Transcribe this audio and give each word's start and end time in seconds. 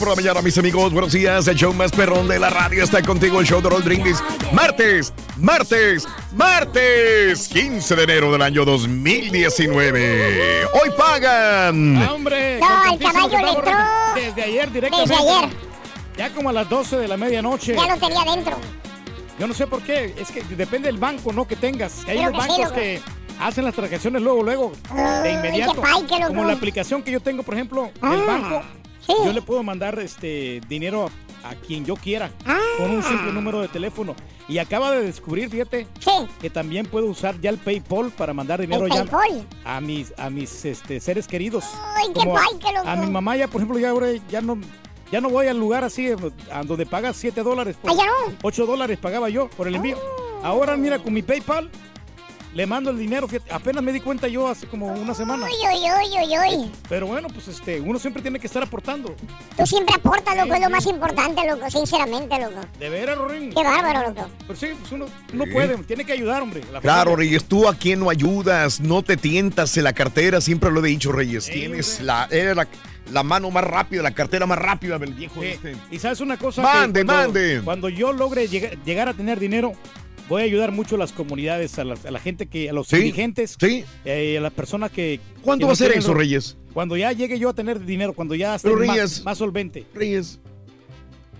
Por 0.00 0.08
la 0.08 0.16
mañana, 0.16 0.40
mis 0.42 0.56
amigos. 0.58 0.92
Buenos 0.92 1.12
días. 1.12 1.46
El 1.46 1.56
show 1.56 1.72
más 1.74 1.92
perrón 1.92 2.26
de 2.26 2.38
la 2.38 2.48
radio 2.50 2.82
está 2.82 3.02
contigo. 3.02 3.38
El 3.40 3.46
show 3.46 3.60
de 3.60 3.68
Roll 3.68 3.82
Brindis. 3.82 4.22
Martes, 4.52 5.12
martes, 5.36 6.08
martes. 6.34 7.48
15 7.48 7.96
de 7.96 8.02
enero 8.04 8.32
del 8.32 8.40
año 8.42 8.64
2019. 8.64 10.64
Hoy 10.72 10.90
pagan. 10.96 11.98
Ah, 11.98 12.14
hombre, 12.14 12.58
No, 12.60 12.92
el 12.94 12.98
caballo 12.98 13.38
le 13.38 13.48
entró. 13.50 13.72
Desde 14.14 14.42
ayer 14.42 14.72
directamente. 14.72 15.12
Desde 15.14 15.30
ayer. 15.30 15.50
Ya 16.16 16.30
como 16.32 16.48
a 16.48 16.52
las 16.54 16.68
12 16.68 16.96
de 16.96 17.06
la 17.08 17.16
medianoche. 17.18 17.76
Ya 17.76 17.94
lo 17.94 18.00
tenía 18.00 18.24
dentro. 18.24 18.56
Yo 19.38 19.46
no 19.46 19.52
sé 19.54 19.66
por 19.66 19.82
qué. 19.82 20.14
Es 20.18 20.30
que 20.30 20.42
depende 20.56 20.86
del 20.88 20.96
banco, 20.98 21.30
¿no? 21.32 21.46
Que 21.46 21.56
tengas. 21.56 22.04
Que 22.06 22.12
hay 22.12 22.18
Creo 22.18 22.30
unos 22.30 22.46
que 22.46 22.52
sí, 22.52 22.58
bancos 22.60 22.68
loco. 22.70 22.80
que 22.80 23.00
hacen 23.38 23.64
las 23.66 23.74
transacciones 23.74 24.22
luego, 24.22 24.42
luego. 24.42 24.72
De 25.22 25.32
inmediato. 25.32 25.80
pay. 25.82 26.06
Como 26.26 26.44
la 26.44 26.54
aplicación 26.54 27.02
que 27.02 27.10
yo 27.12 27.20
tengo, 27.20 27.42
por 27.42 27.54
ejemplo, 27.54 27.90
Ah, 28.00 28.10
del 28.10 28.22
banco. 28.26 28.62
Sí. 29.10 29.24
Yo 29.26 29.32
le 29.32 29.42
puedo 29.42 29.62
mandar 29.62 29.98
este 29.98 30.60
dinero 30.68 31.10
a, 31.44 31.50
a 31.50 31.54
quien 31.54 31.84
yo 31.84 31.96
quiera. 31.96 32.30
Ah. 32.46 32.58
Con 32.78 32.90
un 32.90 33.02
simple 33.02 33.32
número 33.32 33.60
de 33.60 33.68
teléfono. 33.68 34.14
Y 34.48 34.58
acaba 34.58 34.90
de 34.90 35.02
descubrir, 35.02 35.48
fíjate, 35.50 35.86
Sí. 36.00 36.10
que 36.40 36.50
también 36.50 36.86
puedo 36.86 37.06
usar 37.06 37.40
ya 37.40 37.50
el 37.50 37.58
PayPal 37.58 38.10
para 38.10 38.32
mandar 38.34 38.60
dinero 38.60 38.86
ya 38.88 39.04
a 39.64 39.80
mis 39.80 40.12
a 40.18 40.28
mis 40.30 40.64
este, 40.64 40.98
seres 41.00 41.28
queridos. 41.28 41.64
Ay, 41.96 42.08
qué 42.08 42.14
Como 42.20 42.36
a- 42.36 42.42
pay. 42.60 42.74
A 42.84 42.96
mi 42.96 43.10
mamá 43.10 43.36
ya, 43.36 43.46
por 43.48 43.60
ejemplo, 43.60 43.78
ya 43.78 43.90
ahora 43.90 44.08
ya 44.28 44.40
no 44.40 44.58
ya 45.12 45.20
no 45.20 45.28
voy 45.28 45.46
al 45.48 45.58
lugar 45.58 45.82
así 45.84 46.08
a 46.52 46.62
donde 46.64 46.86
pagas 46.86 47.16
7 47.16 47.42
dólares. 47.42 47.76
por- 47.80 47.90
Ah, 47.90 47.94
ya 47.96 48.04
no. 48.06 48.36
8 48.42 48.66
dólares 48.66 48.98
pagaba 48.98 49.28
yo 49.28 49.48
por 49.50 49.66
el 49.68 49.74
envío. 49.76 49.96
Ahora 50.42 50.76
mira 50.76 50.98
con 51.00 51.12
mi 51.12 51.22
PayPal 51.22 51.70
le 52.54 52.66
mando 52.66 52.90
el 52.90 52.98
dinero, 52.98 53.28
fíjate, 53.28 53.52
apenas 53.52 53.82
me 53.82 53.92
di 53.92 54.00
cuenta 54.00 54.26
yo 54.26 54.48
hace 54.48 54.66
como 54.66 54.86
una 54.92 55.14
semana. 55.14 55.46
Uy, 55.46 55.52
uy, 55.52 55.84
uy, 55.88 56.26
uy, 56.26 56.38
uy. 56.64 56.70
Pero 56.88 57.06
bueno, 57.06 57.28
pues 57.28 57.46
este, 57.48 57.80
uno 57.80 57.98
siempre 57.98 58.22
tiene 58.22 58.40
que 58.40 58.46
estar 58.48 58.62
aportando. 58.62 59.14
Tú 59.56 59.66
siempre 59.66 59.94
aportas, 59.94 60.36
loco, 60.36 60.54
es 60.54 60.60
lo 60.60 60.70
más 60.70 60.84
importante, 60.86 61.40
loco, 61.48 61.70
sinceramente, 61.70 62.38
loco. 62.40 62.60
De 62.78 62.88
veras, 62.88 63.16
Rorín. 63.16 63.50
Qué 63.54 63.62
bárbaro, 63.62 64.08
loco. 64.08 64.28
Pero 64.46 64.58
sí, 64.58 64.66
pues 64.80 64.90
uno, 64.92 65.06
uno 65.32 65.44
puede, 65.52 65.76
tiene 65.84 66.04
que 66.04 66.12
ayudar, 66.12 66.42
hombre. 66.42 66.62
la 66.72 66.80
Claro, 66.80 67.12
familia. 67.12 67.30
Reyes, 67.38 67.44
tú 67.44 67.68
a 67.68 67.74
quién 67.74 68.00
no 68.00 68.10
ayudas, 68.10 68.80
no 68.80 69.02
te 69.02 69.16
tientas 69.16 69.76
en 69.76 69.84
la 69.84 69.92
cartera, 69.92 70.40
siempre 70.40 70.70
lo 70.72 70.84
he 70.84 70.88
dicho, 70.88 71.12
Reyes. 71.12 71.44
Sí, 71.44 71.52
Tienes 71.52 71.90
hombre. 72.00 72.04
la, 72.06 72.28
eres 72.32 72.56
la, 72.56 72.66
la 73.12 73.22
mano 73.22 73.50
más 73.52 73.62
rápida, 73.62 74.02
la 74.02 74.10
cartera 74.10 74.46
más 74.46 74.58
rápida 74.58 74.98
del 74.98 75.14
viejo 75.14 75.40
Sí. 75.40 75.46
este. 75.48 75.76
Y 75.92 75.98
sabes 76.00 76.20
una 76.20 76.36
cosa. 76.36 76.62
Mande, 76.62 77.00
Que 77.00 77.06
cuando- 77.06 77.24
mande. 77.26 77.60
Cuando 77.64 77.88
yo 77.88 78.12
logre 78.12 78.48
llega- 78.48 78.70
llegar 78.84 79.08
a 79.08 79.14
tener 79.14 79.38
dinero, 79.38 79.72
voy 80.30 80.42
a 80.42 80.44
ayudar 80.46 80.72
mucho 80.72 80.94
a 80.94 80.98
las 80.98 81.12
comunidades, 81.12 81.78
a 81.78 81.84
la, 81.84 81.96
a 82.02 82.10
la 82.10 82.18
gente 82.20 82.46
que, 82.46 82.70
a 82.70 82.72
los 82.72 82.86
Sí, 82.88 82.96
dirigentes, 82.96 83.56
sí. 83.60 83.84
eh, 84.06 84.38
a 84.38 84.40
las 84.40 84.52
personas 84.52 84.90
que. 84.90 85.20
¿Cuándo 85.42 85.64
que 85.64 85.66
va 85.66 85.72
a 85.74 85.76
ser 85.76 85.92
eso, 85.92 86.14
Reyes? 86.14 86.56
Cuando 86.72 86.96
ya 86.96 87.12
llegue 87.12 87.38
yo 87.38 87.48
a 87.50 87.54
tener 87.54 87.84
dinero, 87.84 88.14
cuando 88.14 88.34
ya 88.34 88.54
esté 88.54 88.70
más, 89.24 89.36
solvente. 89.36 89.84
Reyes. 89.92 90.38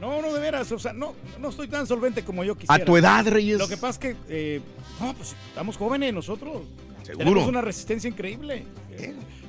No, 0.01 0.21
no, 0.21 0.33
de 0.33 0.41
veras, 0.41 0.71
o 0.73 0.79
sea, 0.79 0.93
no, 0.93 1.15
no 1.39 1.51
estoy 1.51 1.69
tan 1.69 1.87
solvente 1.87 2.25
como 2.25 2.43
yo 2.43 2.55
quisiera. 2.57 2.83
A 2.83 2.85
tu 2.85 2.97
edad, 2.97 3.27
Reyes. 3.29 3.59
Lo 3.59 3.69
que 3.69 3.77
pasa 3.77 3.91
es 3.91 3.99
que, 3.99 4.17
eh, 4.29 4.61
no, 4.99 5.15
pues 5.15 5.35
estamos 5.49 5.77
jóvenes 5.77 6.13
nosotros. 6.13 6.63
Seguro. 7.05 7.19
Tenemos 7.25 7.49
una 7.49 7.61
resistencia 7.61 8.09
increíble. 8.09 8.65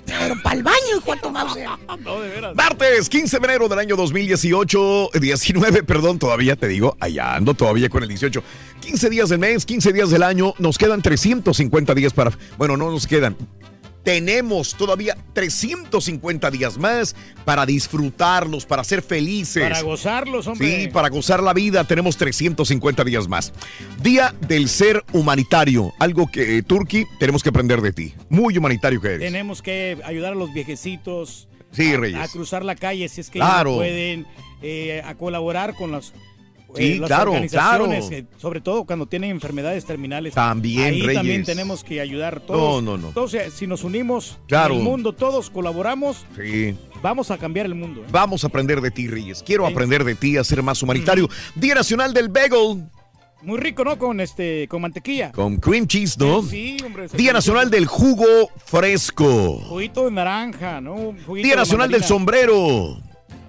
Pero 0.05 0.35
para 0.41 0.55
el 0.55 0.63
baño, 0.63 0.77
hijo 0.97 1.15
de. 1.15 1.21
No, 2.03 2.19
de 2.21 2.29
veras. 2.29 2.55
Martes, 2.55 3.07
15 3.09 3.39
de 3.39 3.45
enero 3.45 3.69
del 3.69 3.79
año 3.79 3.95
2018, 3.95 5.09
19, 5.19 5.83
perdón, 5.83 6.19
todavía 6.19 6.55
te 6.55 6.67
digo, 6.67 6.97
allá 6.99 7.35
ando 7.35 7.53
todavía 7.53 7.89
con 7.89 8.03
el 8.03 8.09
18. 8.09 8.43
15 8.81 9.09
días 9.09 9.29
del 9.29 9.39
mes, 9.39 9.65
15 9.65 9.93
días 9.93 10.09
del 10.09 10.23
año, 10.23 10.53
nos 10.59 10.77
quedan 10.77 11.01
350 11.01 11.93
días 11.95 12.13
para, 12.13 12.31
bueno, 12.57 12.75
no 12.77 12.89
nos 12.91 13.07
quedan. 13.07 13.37
Tenemos 14.03 14.73
todavía 14.75 15.15
350 15.33 16.49
días 16.49 16.79
más 16.79 17.15
para 17.45 17.67
disfrutarlos, 17.67 18.65
para 18.65 18.83
ser 18.83 19.03
felices. 19.03 19.61
Para 19.61 19.81
gozarlos, 19.83 20.47
hombre. 20.47 20.85
Sí, 20.85 20.87
para 20.87 21.09
gozar 21.09 21.43
la 21.43 21.53
vida 21.53 21.83
tenemos 21.83 22.17
350 22.17 23.03
días 23.03 23.27
más. 23.27 23.53
Día 24.01 24.33
del 24.47 24.69
ser 24.69 25.03
humanitario, 25.13 25.93
algo 25.99 26.25
que, 26.31 26.57
eh, 26.57 26.63
Turki, 26.63 27.05
tenemos 27.19 27.43
que 27.43 27.49
aprender 27.49 27.79
de 27.81 27.93
ti. 27.93 28.15
Muy 28.29 28.57
humanitario 28.57 28.99
que 28.99 29.07
eres. 29.09 29.19
Tenemos 29.19 29.61
que 29.61 29.99
ayudar 30.03 30.31
a 30.33 30.35
los 30.35 30.51
viejecitos. 30.51 31.47
Sí, 31.71 31.93
a- 31.93 31.97
Reyes. 31.97 32.19
A, 32.19 32.27
cruzar 32.27 32.65
la 32.65 32.75
calle 32.75 33.07
si 33.07 33.21
es 33.21 33.29
que 33.29 33.37
Claro. 33.37 33.69
no 33.71 33.77
pueden. 33.77 34.25
eh, 34.63 35.01
a 35.05 35.15
colaborar 35.15 35.75
con 35.75 35.91
las. 35.91 36.13
Sí, 36.75 36.97
las 36.99 37.07
claro, 37.07 37.31
organizaciones, 37.31 38.07
claro. 38.07 38.23
eh, 38.23 38.25
sobre 38.37 38.61
todo 38.61 38.85
cuando 38.85 39.05
tienen 39.05 39.31
enfermedades 39.31 39.85
terminales. 39.85 40.33
También, 40.33 40.85
Ahí 40.93 41.01
Reyes. 41.01 41.15
también 41.15 41.43
tenemos 41.43 41.83
que 41.83 41.99
ayudar 42.01 42.39
todos. 42.39 42.81
No, 42.83 42.91
no, 42.91 42.97
no. 43.01 43.07
Entonces, 43.09 43.53
si 43.53 43.67
nos 43.67 43.83
unimos 43.83 44.37
Claro. 44.47 44.73
en 44.73 44.79
el 44.79 44.85
mundo, 44.85 45.13
todos 45.13 45.49
colaboramos, 45.49 46.25
Sí. 46.35 46.75
vamos 47.01 47.29
a 47.31 47.37
cambiar 47.37 47.65
el 47.65 47.75
mundo. 47.75 48.01
¿eh? 48.01 48.05
Vamos 48.11 48.43
a 48.43 48.47
aprender 48.47 48.79
de 48.81 48.91
ti, 48.91 49.07
Reyes. 49.07 49.43
Quiero 49.43 49.65
Sí. 49.67 49.71
aprender 49.73 50.03
de 50.03 50.15
ti 50.15 50.37
a 50.37 50.43
ser 50.43 50.63
más 50.63 50.81
humanitario. 50.81 51.29
Día 51.55 51.75
Nacional 51.75 52.13
del 52.13 52.29
Bagel 52.29 52.85
Muy 53.43 53.59
rico, 53.59 53.83
¿no? 53.83 53.97
Con 53.97 54.19
este, 54.19 54.67
con 54.67 54.83
mantequilla. 54.83 55.31
con 55.31 55.57
cream 55.57 55.87
cheese, 55.87 56.15
¿no? 56.19 56.43
Sí, 56.43 56.77
hombre. 56.85 57.07
Día 57.13 57.33
Nacional 57.33 57.71
del 57.71 57.87
Jugo 57.87 58.25
Fresco. 58.65 59.59
Juguito 59.67 60.05
de 60.05 60.11
naranja, 60.11 60.79
¿no? 60.79 60.95
Juguito 61.25 61.45
Día 61.47 61.53
de 61.53 61.55
Nacional 61.55 61.89
del. 61.91 62.03
Sombrero. 62.03 63.01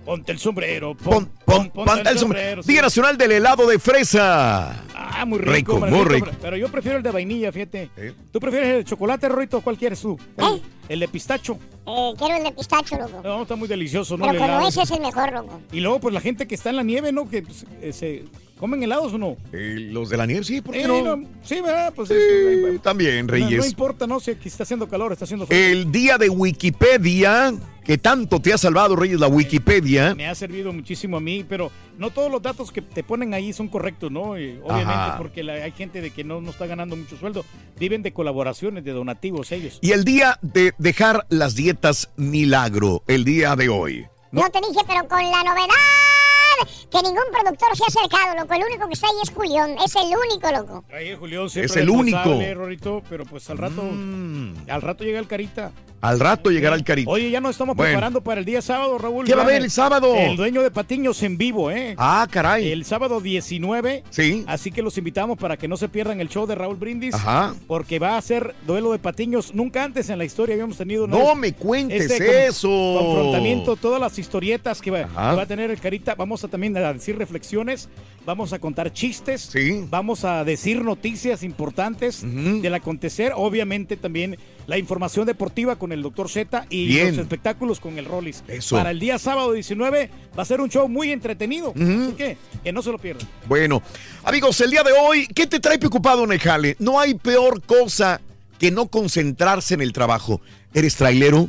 Ponte 0.05 0.33
el 0.33 0.39
sombrero. 0.39 0.95
Pon- 0.97 1.31
pon- 1.45 1.71
ponte 1.71 2.09
el 2.11 2.19
sombrero. 2.19 2.63
Día 2.63 2.83
Nacional 2.83 3.17
del 3.17 3.33
Helado 3.33 3.67
de 3.67 3.79
Fresa. 3.79 4.83
Ah, 4.95 5.25
muy 5.25 5.39
rico. 5.39 5.53
Rico, 5.75 5.79
muy 5.87 6.05
rico, 6.05 6.27
rico. 6.27 6.39
Pero, 6.41 6.57
yo 6.57 6.69
prefiero 6.69 6.97
el 6.99 7.03
de 7.05 7.11
vainilla, 7.13 7.53
fíjate. 7.53 7.91
¿Eh? 7.97 8.13
¿Tú 8.33 8.41
prefieres 8.41 8.69
el 8.79 8.85
chocolate, 8.85 9.29
Rorito? 9.29 9.61
¿Cuál 9.61 9.77
quieres 9.79 10.01
tú? 10.01 10.19
¿Eh? 10.39 10.61
El 10.89 11.01
de 11.01 11.09
pistacho. 11.09 11.59
Eh, 11.87 12.13
quiero 12.19 12.37
el 12.37 12.43
de 12.45 12.53
pistacho, 12.53 12.97
loco. 12.99 13.21
No, 13.23 13.43
está 13.43 13.55
muy 13.57 13.69
delicioso, 13.69 14.17
¿no? 14.17 14.27
Pero 14.27 14.45
helado. 14.45 14.69
ese 14.69 14.83
es 14.83 14.91
el 14.91 15.01
mejor, 15.01 15.33
loco. 15.33 15.61
Y 15.71 15.81
luego, 15.81 16.01
pues 16.01 16.13
la 16.15 16.21
gente 16.21 16.47
que 16.49 16.55
está 16.57 16.71
en 16.71 16.77
la 16.77 16.83
nieve, 16.83 17.13
¿no? 17.13 17.29
Que 17.29 17.43
pues, 17.43 17.65
eh, 17.81 17.93
se 17.93 18.25
comen 18.63 18.81
helados 18.81 19.13
o 19.13 19.19
no. 19.19 19.37
Eh, 19.53 19.89
los 19.91 20.09
de 20.09 20.17
la 20.17 20.25
nieve, 20.25 20.45
sí, 20.45 20.61
¿por 20.61 20.73
qué 20.73 20.83
Eh, 20.83 20.87
no? 20.87 21.17
no, 21.17 21.27
Sí, 21.43 21.61
¿verdad? 21.61 21.93
Pues 21.97 22.09
Sí, 22.09 22.15
este, 22.15 22.79
también, 22.79 23.27
no, 23.27 23.33
no 23.37 23.47
Reyes. 23.49 23.67
importa, 23.67 24.07
¿no? 24.07 24.21
Si 24.21 24.31
aquí 24.31 24.47
está 24.49 24.63
haciendo 24.63 24.89
calor, 24.89 25.11
está 25.11 25.25
haciendo 25.25 25.49
frío. 25.49 25.59
El 25.59 25.91
día 25.91 26.17
de 26.17 26.29
Wikipedia, 26.29 27.53
que 27.85 27.99
tanto 27.99 28.41
te 28.41 28.53
ha 28.53 28.59
salvado, 28.59 28.95
Reyes, 28.95 29.19
la 29.19 29.27
Wikipedia. 29.27 30.15
Me 30.15 30.29
ha 30.29 30.35
servido 30.37 30.73
muchísimo 30.73 31.17
a 31.17 31.21
mí, 31.21 31.45
pero 31.49 31.73
no 31.99 32.11
todos 32.11 32.31
los 32.31 32.41
datos 32.41 32.71
que 32.71 32.83
te 32.83 33.03
ponen 33.03 33.35
ahí 33.35 33.53
son 33.53 33.67
correctos, 33.67 34.13
¿no? 34.13 34.39
Y 34.39 34.61
obviamente 34.63 34.93
Ajá. 34.93 35.19
porque 35.19 35.43
la- 35.43 35.55
hay 35.55 35.73
gente 35.73 36.01
de 36.01 36.11
que 36.13 36.23
no, 36.23 36.41
no 36.41 36.51
está 36.51 36.67
ganando 36.69 36.95
mucho 36.95 37.17
sueldo. 37.17 37.45
Viven 37.81 38.03
de 38.05 38.13
colaboraciones, 38.13 38.85
de 38.85 38.93
donativos 38.93 39.51
ellos. 39.51 39.81
Y 39.83 39.91
el 39.91 40.05
día 40.05 40.39
de 40.41 40.73
dejar 40.79 41.27
las 41.31 41.57
dietas 41.57 42.11
milagro, 42.17 43.03
el 43.09 43.25
día 43.25 43.57
de 43.57 43.69
hoy. 43.69 44.07
No 44.31 44.49
te 44.51 44.61
dije, 44.61 44.85
pero 44.87 45.09
con 45.09 45.21
la 45.21 45.43
novedad 45.43 46.69
que 46.93 47.03
ningún 47.03 47.25
productor 47.33 47.77
se 47.77 47.85
ha 47.85 47.87
acercado, 47.87 48.39
loco. 48.41 48.55
El 48.55 48.63
único 48.65 48.87
que 48.87 48.95
está 48.95 49.07
ahí 49.09 49.15
es 49.23 49.31
Julián. 49.31 49.77
Es 49.85 49.97
el 49.97 50.05
único, 50.17 50.51
loco. 50.53 50.85
Ahí 50.95 51.15
Julián 51.19 51.49
siempre 51.51 51.71
Es 51.71 51.77
el 51.77 51.91
único. 51.91 52.19
Rorrito, 52.55 53.03
pero 53.09 53.25
pues 53.25 53.49
al 53.51 53.59
rato, 53.59 53.83
Mm, 53.83 54.69
al 54.69 54.83
rato 54.83 55.03
llega 55.05 55.19
el 55.19 55.27
carita. 55.27 55.73
al 56.03 56.19
rato 56.21 56.51
llegará 56.51 56.75
el 56.77 56.83
carito. 56.85 57.09
Oye, 57.11 57.31
ya 57.31 57.41
nos 57.41 57.53
estamos 57.53 57.77
Bueno. 57.77 57.91
preparando 57.93 58.21
para 58.23 58.41
el 58.41 58.45
día 58.45 58.61
sábado, 58.61 58.99
Raúl. 58.99 59.25
¿Qué 59.25 59.35
va 59.35 59.43
a 59.43 59.45
haber 59.45 59.63
el 59.63 59.71
sábado? 59.71 60.15
El 60.17 60.37
dueño 60.37 60.61
de 60.63 60.71
Patiños 60.73 61.23
en 61.23 61.39
vivo, 61.39 61.71
¿eh? 61.71 61.95
Ah, 61.97 62.27
caray. 62.31 62.73
El 62.73 62.85
sábado 62.85 63.21
19. 63.21 64.03
Sí. 64.11 64.45
Así 64.49 64.73
que 64.73 64.83
los 64.83 64.99
invitamos 64.99 65.39
para 65.39 65.57
que 65.57 65.69
no 65.69 65.77
se 65.77 65.89
pierdan 65.89 66.21
el 66.21 66.29
show 66.29 66.45
de 66.47 66.57
Raúl 66.57 66.75
Brindis. 66.77 67.15
Ajá. 67.15 67.55
Porque 67.69 67.99
va 68.01 68.17
a 68.17 68.23
ser 68.23 68.55
duelo 68.67 68.91
de 68.93 68.99
patiños. 68.99 69.55
Nunca 69.55 69.85
antes 69.85 70.11
en 70.11 70.19
la 70.19 70.25
historia 70.25 70.55
habíamos 70.55 70.77
tenido. 70.77 71.07
No 71.07 71.35
me 71.37 71.53
cuentes 71.55 72.11
este 72.11 72.47
eso. 72.49 72.69
Confrontamiento, 72.69 73.77
todas 73.77 74.01
las 74.01 74.19
historietas 74.19 74.81
que 74.83 74.91
va, 74.91 75.05
que 75.05 75.15
va 75.15 75.43
a 75.43 75.47
tener 75.47 75.71
el 75.71 75.79
Carita. 75.81 76.15
Vamos 76.17 76.43
a 76.43 76.49
también 76.49 76.73
a 76.83 76.93
decir 76.93 77.17
reflexiones, 77.19 77.89
vamos 78.27 78.53
a 78.53 78.59
contar 78.59 78.93
chistes, 78.93 79.43
Sí. 79.43 79.85
vamos 79.91 80.25
a 80.25 80.45
decir 80.45 80.85
noticias 80.85 81.43
importantes 81.43 82.23
del 82.23 82.75
acontecer. 82.75 83.33
Obviamente 83.35 83.97
también 83.97 84.37
la 84.67 84.79
información 84.79 85.27
deportiva 85.27 85.77
con 85.77 85.91
el 85.93 86.03
doctor 86.03 86.29
Z 86.29 86.67
y 86.71 86.87
Bien. 86.87 87.09
los 87.09 87.19
espectáculos 87.19 87.81
con 87.81 87.99
el 87.99 88.05
Rollis. 88.05 88.45
Eso. 88.49 88.77
Para 88.77 88.91
el 88.93 89.01
día 89.01 89.19
sábado 89.19 89.53
19 89.53 90.11
va 90.39 90.43
a 90.43 90.47
ser 90.47 90.61
un 90.61 90.69
show 90.71 90.89
muy 90.89 91.11
entretenido. 91.11 91.73
Así 91.75 92.15
que, 92.17 92.37
que 92.63 92.73
no 92.73 92.83
se 92.83 92.93
lo 92.93 92.99
pierdan. 92.99 93.27
Bueno, 93.49 93.83
amigos, 94.25 94.61
el 94.61 94.71
día 94.71 94.83
de 94.83 94.93
hoy, 94.93 95.27
¿qué 95.35 95.47
te 95.47 95.59
trae 95.61 95.79
preocupado 95.79 96.23
en 96.25 96.33
el 96.33 96.39
jale? 96.39 96.77
No 96.79 97.01
hay 97.01 97.15
peor 97.15 97.61
cosa 97.63 98.21
que 98.59 98.71
no 98.71 98.87
concentrarse 98.87 99.75
en 99.75 99.81
el 99.81 99.93
trabajo. 99.93 100.41
¿Eres 100.75 100.95
trailero? 100.95 101.49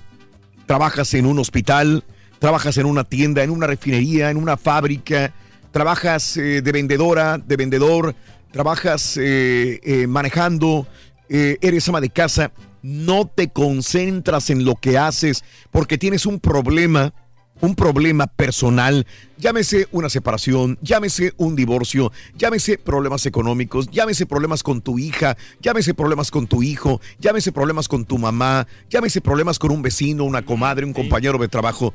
¿Trabajas 0.65 1.13
en 1.13 1.25
un 1.27 1.37
hospital? 1.39 2.03
¿Trabajas 2.43 2.77
en 2.77 2.87
una 2.87 3.05
tienda, 3.05 3.41
en 3.41 3.51
una 3.51 3.67
refinería, 3.67 4.29
en 4.29 4.35
una 4.35 4.57
fábrica? 4.57 5.31
¿Trabajas 5.71 6.35
eh, 6.35 6.61
de 6.61 6.71
vendedora, 6.73 7.37
de 7.37 7.55
vendedor? 7.55 8.15
¿Trabajas 8.51 9.15
eh, 9.15 9.79
eh, 9.81 10.07
manejando? 10.07 10.85
¿Eres 11.29 11.87
ama 11.87 12.01
de 12.01 12.09
casa? 12.09 12.51
No 12.81 13.27
te 13.33 13.47
concentras 13.47 14.49
en 14.49 14.65
lo 14.65 14.75
que 14.75 14.97
haces 14.97 15.41
porque 15.71 15.97
tienes 15.97 16.25
un 16.25 16.41
problema 16.41 17.13
un 17.61 17.75
problema 17.75 18.27
personal, 18.27 19.07
llámese 19.37 19.87
una 19.93 20.09
separación, 20.09 20.77
llámese 20.81 21.31
un 21.37 21.55
divorcio, 21.55 22.11
llámese 22.35 22.77
problemas 22.77 23.25
económicos, 23.25 23.89
llámese 23.89 24.25
problemas 24.25 24.63
con 24.63 24.81
tu 24.81 24.99
hija, 24.99 25.37
llámese 25.61 25.93
problemas 25.93 26.29
con 26.29 26.47
tu 26.47 26.61
hijo, 26.61 26.99
llámese 27.19 27.53
problemas 27.53 27.87
con 27.87 28.03
tu 28.03 28.17
mamá, 28.17 28.67
llámese 28.89 29.21
problemas 29.21 29.59
con 29.59 29.71
un 29.71 29.81
vecino, 29.81 30.25
una 30.25 30.43
comadre, 30.43 30.85
un 30.85 30.91
compañero 30.91 31.37
de 31.37 31.47
trabajo. 31.47 31.93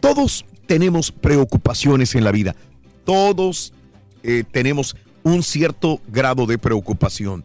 Todos 0.00 0.44
tenemos 0.66 1.12
preocupaciones 1.12 2.14
en 2.14 2.24
la 2.24 2.32
vida. 2.32 2.56
Todos 3.04 3.72
eh, 4.22 4.44
tenemos 4.50 4.96
un 5.22 5.42
cierto 5.42 6.00
grado 6.08 6.46
de 6.46 6.58
preocupación. 6.58 7.44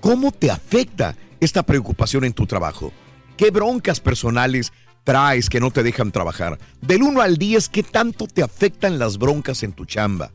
¿Cómo 0.00 0.32
te 0.32 0.50
afecta 0.50 1.16
esta 1.40 1.62
preocupación 1.62 2.24
en 2.24 2.32
tu 2.32 2.46
trabajo? 2.46 2.92
¿Qué 3.36 3.50
broncas 3.50 4.00
personales 4.00 4.72
traes 5.04 5.48
que 5.48 5.60
no 5.60 5.70
te 5.70 5.82
dejan 5.82 6.10
trabajar? 6.10 6.58
Del 6.80 7.02
1 7.02 7.20
al 7.20 7.36
10, 7.36 7.68
¿qué 7.68 7.82
tanto 7.82 8.26
te 8.26 8.42
afectan 8.42 8.98
las 8.98 9.18
broncas 9.18 9.62
en 9.62 9.72
tu 9.72 9.84
chamba? 9.84 10.32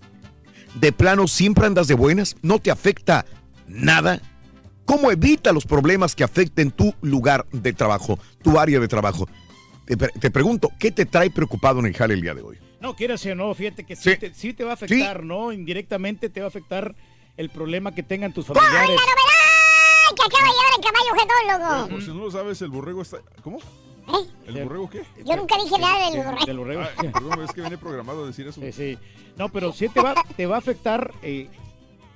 ¿De 0.80 0.92
plano 0.92 1.28
siempre 1.28 1.66
andas 1.66 1.88
de 1.88 1.96
buenas? 1.96 2.38
¿No 2.42 2.60
te 2.60 2.72
afecta 2.72 3.26
nada? 3.68 4.22
¿Cómo 4.86 5.12
evita 5.12 5.52
los 5.52 5.66
problemas 5.66 6.16
que 6.16 6.24
afecten 6.24 6.72
tu 6.72 6.94
lugar 7.02 7.46
de 7.52 7.74
trabajo, 7.74 8.20
tu 8.42 8.58
área 8.58 8.80
de 8.80 8.88
trabajo? 8.88 9.28
Te, 9.88 9.96
pre- 9.98 10.10
te 10.20 10.30
pregunto, 10.30 10.70
¿qué 10.78 10.92
te 10.92 11.06
trae 11.06 11.30
preocupado 11.32 11.80
en 11.80 11.86
el 11.88 11.96
jale 11.96 12.14
el 12.14 12.22
día 12.22 12.34
de 12.36 12.42
hoy? 12.42 12.58
No, 12.82 12.96
quieras 12.96 13.26
o 13.26 13.34
no, 13.36 13.54
fíjate 13.56 13.86
que 13.86 13.96
sí, 13.96 14.12
Sí. 14.12 14.18
Te, 14.18 14.34
sí 14.34 14.54
te 14.54 14.64
va 14.64 14.72
a 14.72 14.74
afectar, 14.74 15.24
¿no? 15.24 15.52
Indirectamente 15.54 16.30
te 16.30 16.42
va 16.42 16.46
a 16.46 16.50
afectar 16.50 16.94
el 17.38 17.50
problema 17.50 17.96
que 17.96 18.04
tengan 18.04 18.34
tus 18.34 18.46
familiares. 18.46 18.90
¡Ay, 18.90 20.16
que 20.16 20.22
acaba 20.26 20.48
de 20.48 20.54
llegar 20.54 20.74
el 20.78 20.84
caballo 20.84 21.14
jetón, 21.22 21.62
loco! 21.82 21.90
Por 21.90 22.02
si 22.04 22.08
no 22.10 22.26
lo 22.26 22.32
sabes, 22.32 22.62
el 22.62 22.70
borrego 22.70 23.02
está. 23.02 23.18
¿Cómo? 23.42 23.58
¿Eh? 23.60 24.28
¿El 24.48 24.64
borrego 24.64 24.90
qué? 24.90 25.04
Yo 25.26 25.36
nunca 25.36 25.56
dije 25.64 25.78
nada 25.80 26.10
del 26.10 26.20
borrego. 26.24 26.46
del 26.46 26.58
borrego. 26.58 26.82
Ah, 26.82 27.04
perdón, 27.14 27.42
es 27.44 27.52
que 27.52 27.62
venía 27.62 27.78
programado 27.78 28.24
a 28.24 28.28
decir 28.28 28.48
eso. 28.48 28.62
Sí, 28.62 28.72
sí. 28.72 28.98
No, 29.38 29.50
pero 29.50 29.72
sí 29.74 29.90
te 29.90 30.02
va, 30.02 30.16
te 30.36 30.46
va 30.46 30.56
a 30.56 30.60
afectar 30.60 31.14
eh, 31.24 31.50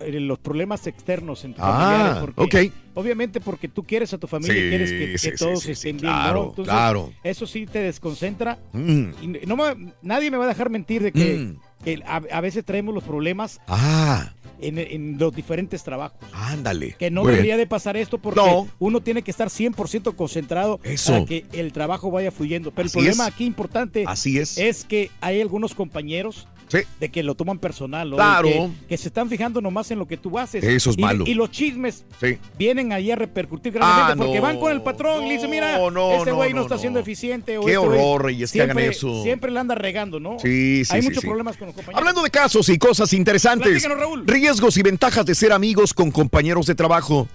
los 0.10 0.40
problemas 0.40 0.86
externos 0.88 1.44
en 1.46 1.54
tus 1.54 1.64
Ah, 1.64 1.72
familiares. 2.18 2.34
Porque, 2.36 2.68
ok. 2.68 2.74
Obviamente 2.94 3.40
porque 3.40 3.68
tú 3.70 3.84
quieres 3.84 4.14
a 4.14 4.18
tu 4.18 4.28
familia 4.28 4.54
Sí, 4.56 4.66
y 4.66 4.70
quieres 4.70 4.92
que, 4.92 5.18
sí, 5.18 5.32
todos 5.38 5.62
sí, 5.64 5.72
estén 5.72 5.98
bien, 5.98 6.12
claro, 6.12 6.44
¿no? 6.44 6.50
Entonces, 6.50 6.74
claro. 6.74 7.14
eso 7.24 7.48
sí 7.48 7.66
te 7.66 7.80
desconcentra. 7.80 8.60
Mm. 8.74 9.04
Y 9.22 9.28
no 9.48 9.56
me- 9.56 9.94
nadie 10.02 10.30
me 10.30 10.38
va 10.38 10.44
a 10.46 10.48
dejar 10.50 10.70
mentir 10.70 11.02
de 11.02 11.12
que, 11.14 11.38
Mm. 11.38 11.84
que 11.86 12.04
a, 12.06 12.22
a 12.32 12.42
veces 12.42 12.66
traemos 12.66 12.94
los 12.94 13.04
problemas 13.06 13.62
Ah, 13.68 14.34
en, 14.60 14.78
en 14.78 15.18
los 15.18 15.34
diferentes 15.34 15.84
trabajos. 15.84 16.20
ándale. 16.34 16.96
Que 17.00 17.10
no 17.10 17.24
debería 17.26 17.56
de 17.56 17.66
pasar 17.66 17.96
esto 17.96 18.18
porque 18.18 18.42
No. 18.42 18.68
uno 18.80 19.00
tiene 19.00 19.22
que 19.22 19.32
estar 19.32 19.50
100% 19.50 20.14
concentrado 20.18 20.80
Eso. 20.84 21.14
para 21.14 21.26
que 21.26 21.46
el 21.54 21.72
trabajo 21.72 22.12
vaya 22.12 22.30
fluyendo. 22.32 22.72
Pero 22.72 22.88
Así 22.88 23.00
el 23.00 23.06
problema 23.06 23.28
es. 23.30 23.34
aquí 23.34 23.46
importante 23.46 24.04
Así 24.06 24.38
es. 24.38 24.58
es 24.58 24.84
que 24.84 25.10
hay 25.22 25.40
algunos 25.42 25.74
compañeros 25.74 26.46
Sí. 26.72 26.80
de 27.02 27.10
que 27.10 27.22
lo 27.22 27.36
toman 27.36 27.60
personal, 27.60 28.10
¿no? 28.10 28.16
Claro. 28.16 28.48
Que, 28.48 28.70
que 28.90 28.98
se 28.98 29.10
están 29.10 29.28
fijando 29.30 29.60
nomás 29.60 29.92
en 29.92 30.00
lo 30.00 30.08
que 30.08 30.16
tú 30.16 30.40
haces. 30.40 30.64
Eso 30.64 30.92
es 30.92 30.98
y, 30.98 31.02
malo. 31.02 31.26
Y 31.28 31.34
los 31.34 31.52
chismes 31.52 32.06
Sí. 32.22 32.38
vienen 32.58 32.94
ahí 32.94 33.12
a 33.12 33.16
repercutir 33.18 33.74
grandemente 33.74 34.14
Ah, 34.14 34.16
porque 34.26 34.38
no. 34.38 34.42
van 34.44 34.58
con 34.60 34.72
el 34.72 34.82
patrón 34.82 35.24
y 35.26 35.28
le 35.28 35.34
dicen, 35.34 35.50
mira, 35.50 35.78
No, 35.92 36.12
este 36.14 36.32
güey 36.32 36.54
no, 36.54 36.62
está 36.62 36.78
siendo 36.78 37.00
eficiente. 37.00 37.58
O 37.58 37.66
Qué 37.66 37.74
este 37.74 37.78
horror, 37.86 38.24
Reyes, 38.24 38.52
que 38.54 38.62
hagan 38.62 38.80
eso. 38.80 39.22
Siempre 39.24 39.52
le 39.52 39.60
anda 39.60 39.76
regando, 39.76 40.20
¿no? 40.20 40.38
Sí, 40.40 40.86
sí, 40.86 40.96
Hay 40.96 41.02
sí, 41.02 41.10
muchos 41.10 41.24
problemas 41.26 41.58
con 41.58 41.68
los 41.68 41.76
compañeros. 41.76 42.00
Hablando 42.00 42.24
de 42.24 42.30
casos 42.30 42.70
y 42.70 42.78
cosas 42.78 43.12
interesantes. 43.14 43.84
Raúl. 43.84 44.24
Riesgos 44.26 44.78
y 44.78 44.82
ventajas 44.84 45.26
de 45.26 45.36
ser 45.36 45.52
amigos 45.52 45.94
con 45.94 46.10
compañeros 46.12 46.66
de 46.68 46.76
trabajo. 46.76 47.28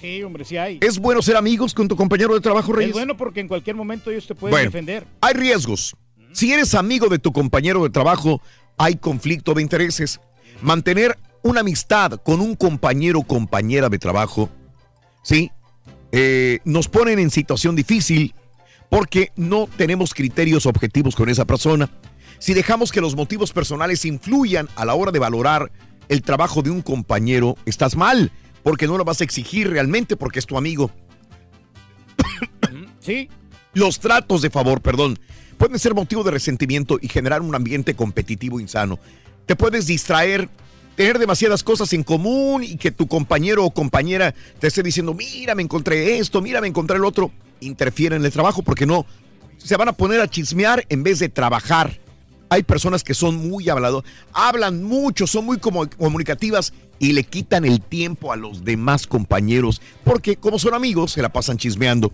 Sí, 0.00 0.22
hombre, 0.22 0.44
sí 0.44 0.56
hay. 0.56 0.78
¿Es 0.82 0.98
bueno 0.98 1.22
ser 1.22 1.36
amigos 1.36 1.72
con 1.72 1.88
tu 1.88 1.96
compañero 1.96 2.34
de 2.34 2.40
trabajo, 2.40 2.72
Es 2.72 2.76
Reyes? 2.78 2.92
bueno 2.92 3.16
porque 3.16 3.40
en 3.40 3.48
cualquier 3.48 3.76
momento 3.76 4.10
ellos 4.10 4.26
te 4.26 4.34
pueden 4.34 4.52
Bueno. 4.52 4.66
defender. 4.70 5.06
Hay 5.20 5.34
riesgos. 5.34 5.94
Si 6.32 6.52
eres 6.52 6.74
amigo 6.74 7.08
de 7.08 7.18
tu 7.18 7.32
compañero 7.32 7.82
de 7.82 7.90
trabajo, 7.90 8.42
hay 8.76 8.96
conflicto 8.96 9.54
de 9.54 9.62
intereses. 9.62 10.20
Mantener 10.62 11.18
una 11.42 11.60
amistad 11.60 12.20
con 12.24 12.40
un 12.40 12.54
compañero 12.56 13.20
o 13.20 13.26
compañera 13.26 13.88
de 13.88 13.98
trabajo, 13.98 14.50
¿sí? 15.22 15.50
Eh, 16.12 16.60
nos 16.64 16.88
ponen 16.88 17.18
en 17.18 17.30
situación 17.30 17.76
difícil 17.76 18.34
porque 18.88 19.32
no 19.36 19.68
tenemos 19.76 20.14
criterios 20.14 20.66
objetivos 20.66 21.16
con 21.16 21.28
esa 21.28 21.44
persona. 21.44 21.90
Si 22.38 22.54
dejamos 22.54 22.92
que 22.92 23.00
los 23.00 23.16
motivos 23.16 23.52
personales 23.52 24.04
influyan 24.04 24.68
a 24.76 24.84
la 24.84 24.94
hora 24.94 25.12
de 25.12 25.18
valorar 25.18 25.70
el 26.08 26.22
trabajo 26.22 26.62
de 26.62 26.70
un 26.70 26.82
compañero, 26.82 27.56
estás 27.64 27.96
mal, 27.96 28.30
porque 28.62 28.86
no 28.86 28.98
lo 28.98 29.04
vas 29.04 29.20
a 29.20 29.24
exigir 29.24 29.70
realmente 29.70 30.16
porque 30.16 30.38
es 30.38 30.46
tu 30.46 30.56
amigo. 30.56 30.90
Sí, 33.00 33.28
Los 33.72 34.00
tratos 34.00 34.42
de 34.42 34.50
favor, 34.50 34.80
perdón, 34.80 35.20
pueden 35.56 35.78
ser 35.78 35.94
motivo 35.94 36.22
de 36.22 36.30
resentimiento 36.30 36.98
y 37.00 37.08
generar 37.08 37.42
un 37.42 37.54
ambiente 37.54 37.94
competitivo 37.94 38.60
insano. 38.60 38.98
Te 39.46 39.56
puedes 39.56 39.86
distraer, 39.86 40.48
tener 40.96 41.18
demasiadas 41.18 41.62
cosas 41.62 41.92
en 41.92 42.02
común 42.02 42.64
y 42.64 42.76
que 42.76 42.90
tu 42.90 43.06
compañero 43.06 43.64
o 43.64 43.70
compañera 43.70 44.34
te 44.58 44.66
esté 44.66 44.82
diciendo, 44.82 45.14
mira, 45.14 45.54
me 45.54 45.62
encontré 45.62 46.18
esto, 46.18 46.42
mira, 46.42 46.60
me 46.60 46.68
encontré 46.68 46.96
el 46.96 47.04
otro. 47.04 47.30
Interfiere 47.60 48.16
en 48.16 48.24
el 48.24 48.32
trabajo 48.32 48.62
porque 48.62 48.86
no, 48.86 49.06
se 49.58 49.76
van 49.76 49.88
a 49.88 49.92
poner 49.92 50.20
a 50.20 50.28
chismear 50.28 50.84
en 50.88 51.02
vez 51.02 51.18
de 51.18 51.28
trabajar. 51.28 51.98
Hay 52.48 52.62
personas 52.62 53.02
que 53.02 53.14
son 53.14 53.36
muy 53.48 53.68
hablados, 53.68 54.04
hablan 54.32 54.84
mucho, 54.84 55.26
son 55.26 55.46
muy 55.46 55.58
comunicativas 55.58 56.72
y 56.98 57.12
le 57.12 57.24
quitan 57.24 57.64
el 57.64 57.80
tiempo 57.80 58.32
a 58.32 58.36
los 58.36 58.64
demás 58.64 59.06
compañeros 59.06 59.82
porque 60.04 60.36
como 60.36 60.58
son 60.58 60.74
amigos 60.74 61.12
se 61.12 61.22
la 61.22 61.28
pasan 61.28 61.58
chismeando 61.58 62.12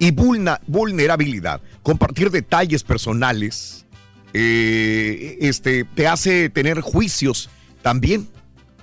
y 0.00 0.10
vulnerabilidad. 0.10 1.60
Compartir 1.84 2.30
detalles 2.30 2.82
personales 2.82 3.86
eh, 4.32 5.38
este, 5.40 5.84
te 5.84 6.08
hace 6.08 6.48
tener 6.48 6.80
juicios 6.80 7.50
también 7.82 8.28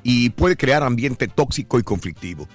y 0.03 0.29
puede 0.29 0.55
crear 0.55 0.83
ambiente 0.83 1.27
tóxico 1.27 1.79
y 1.79 1.83
conflictivo. 1.83 2.47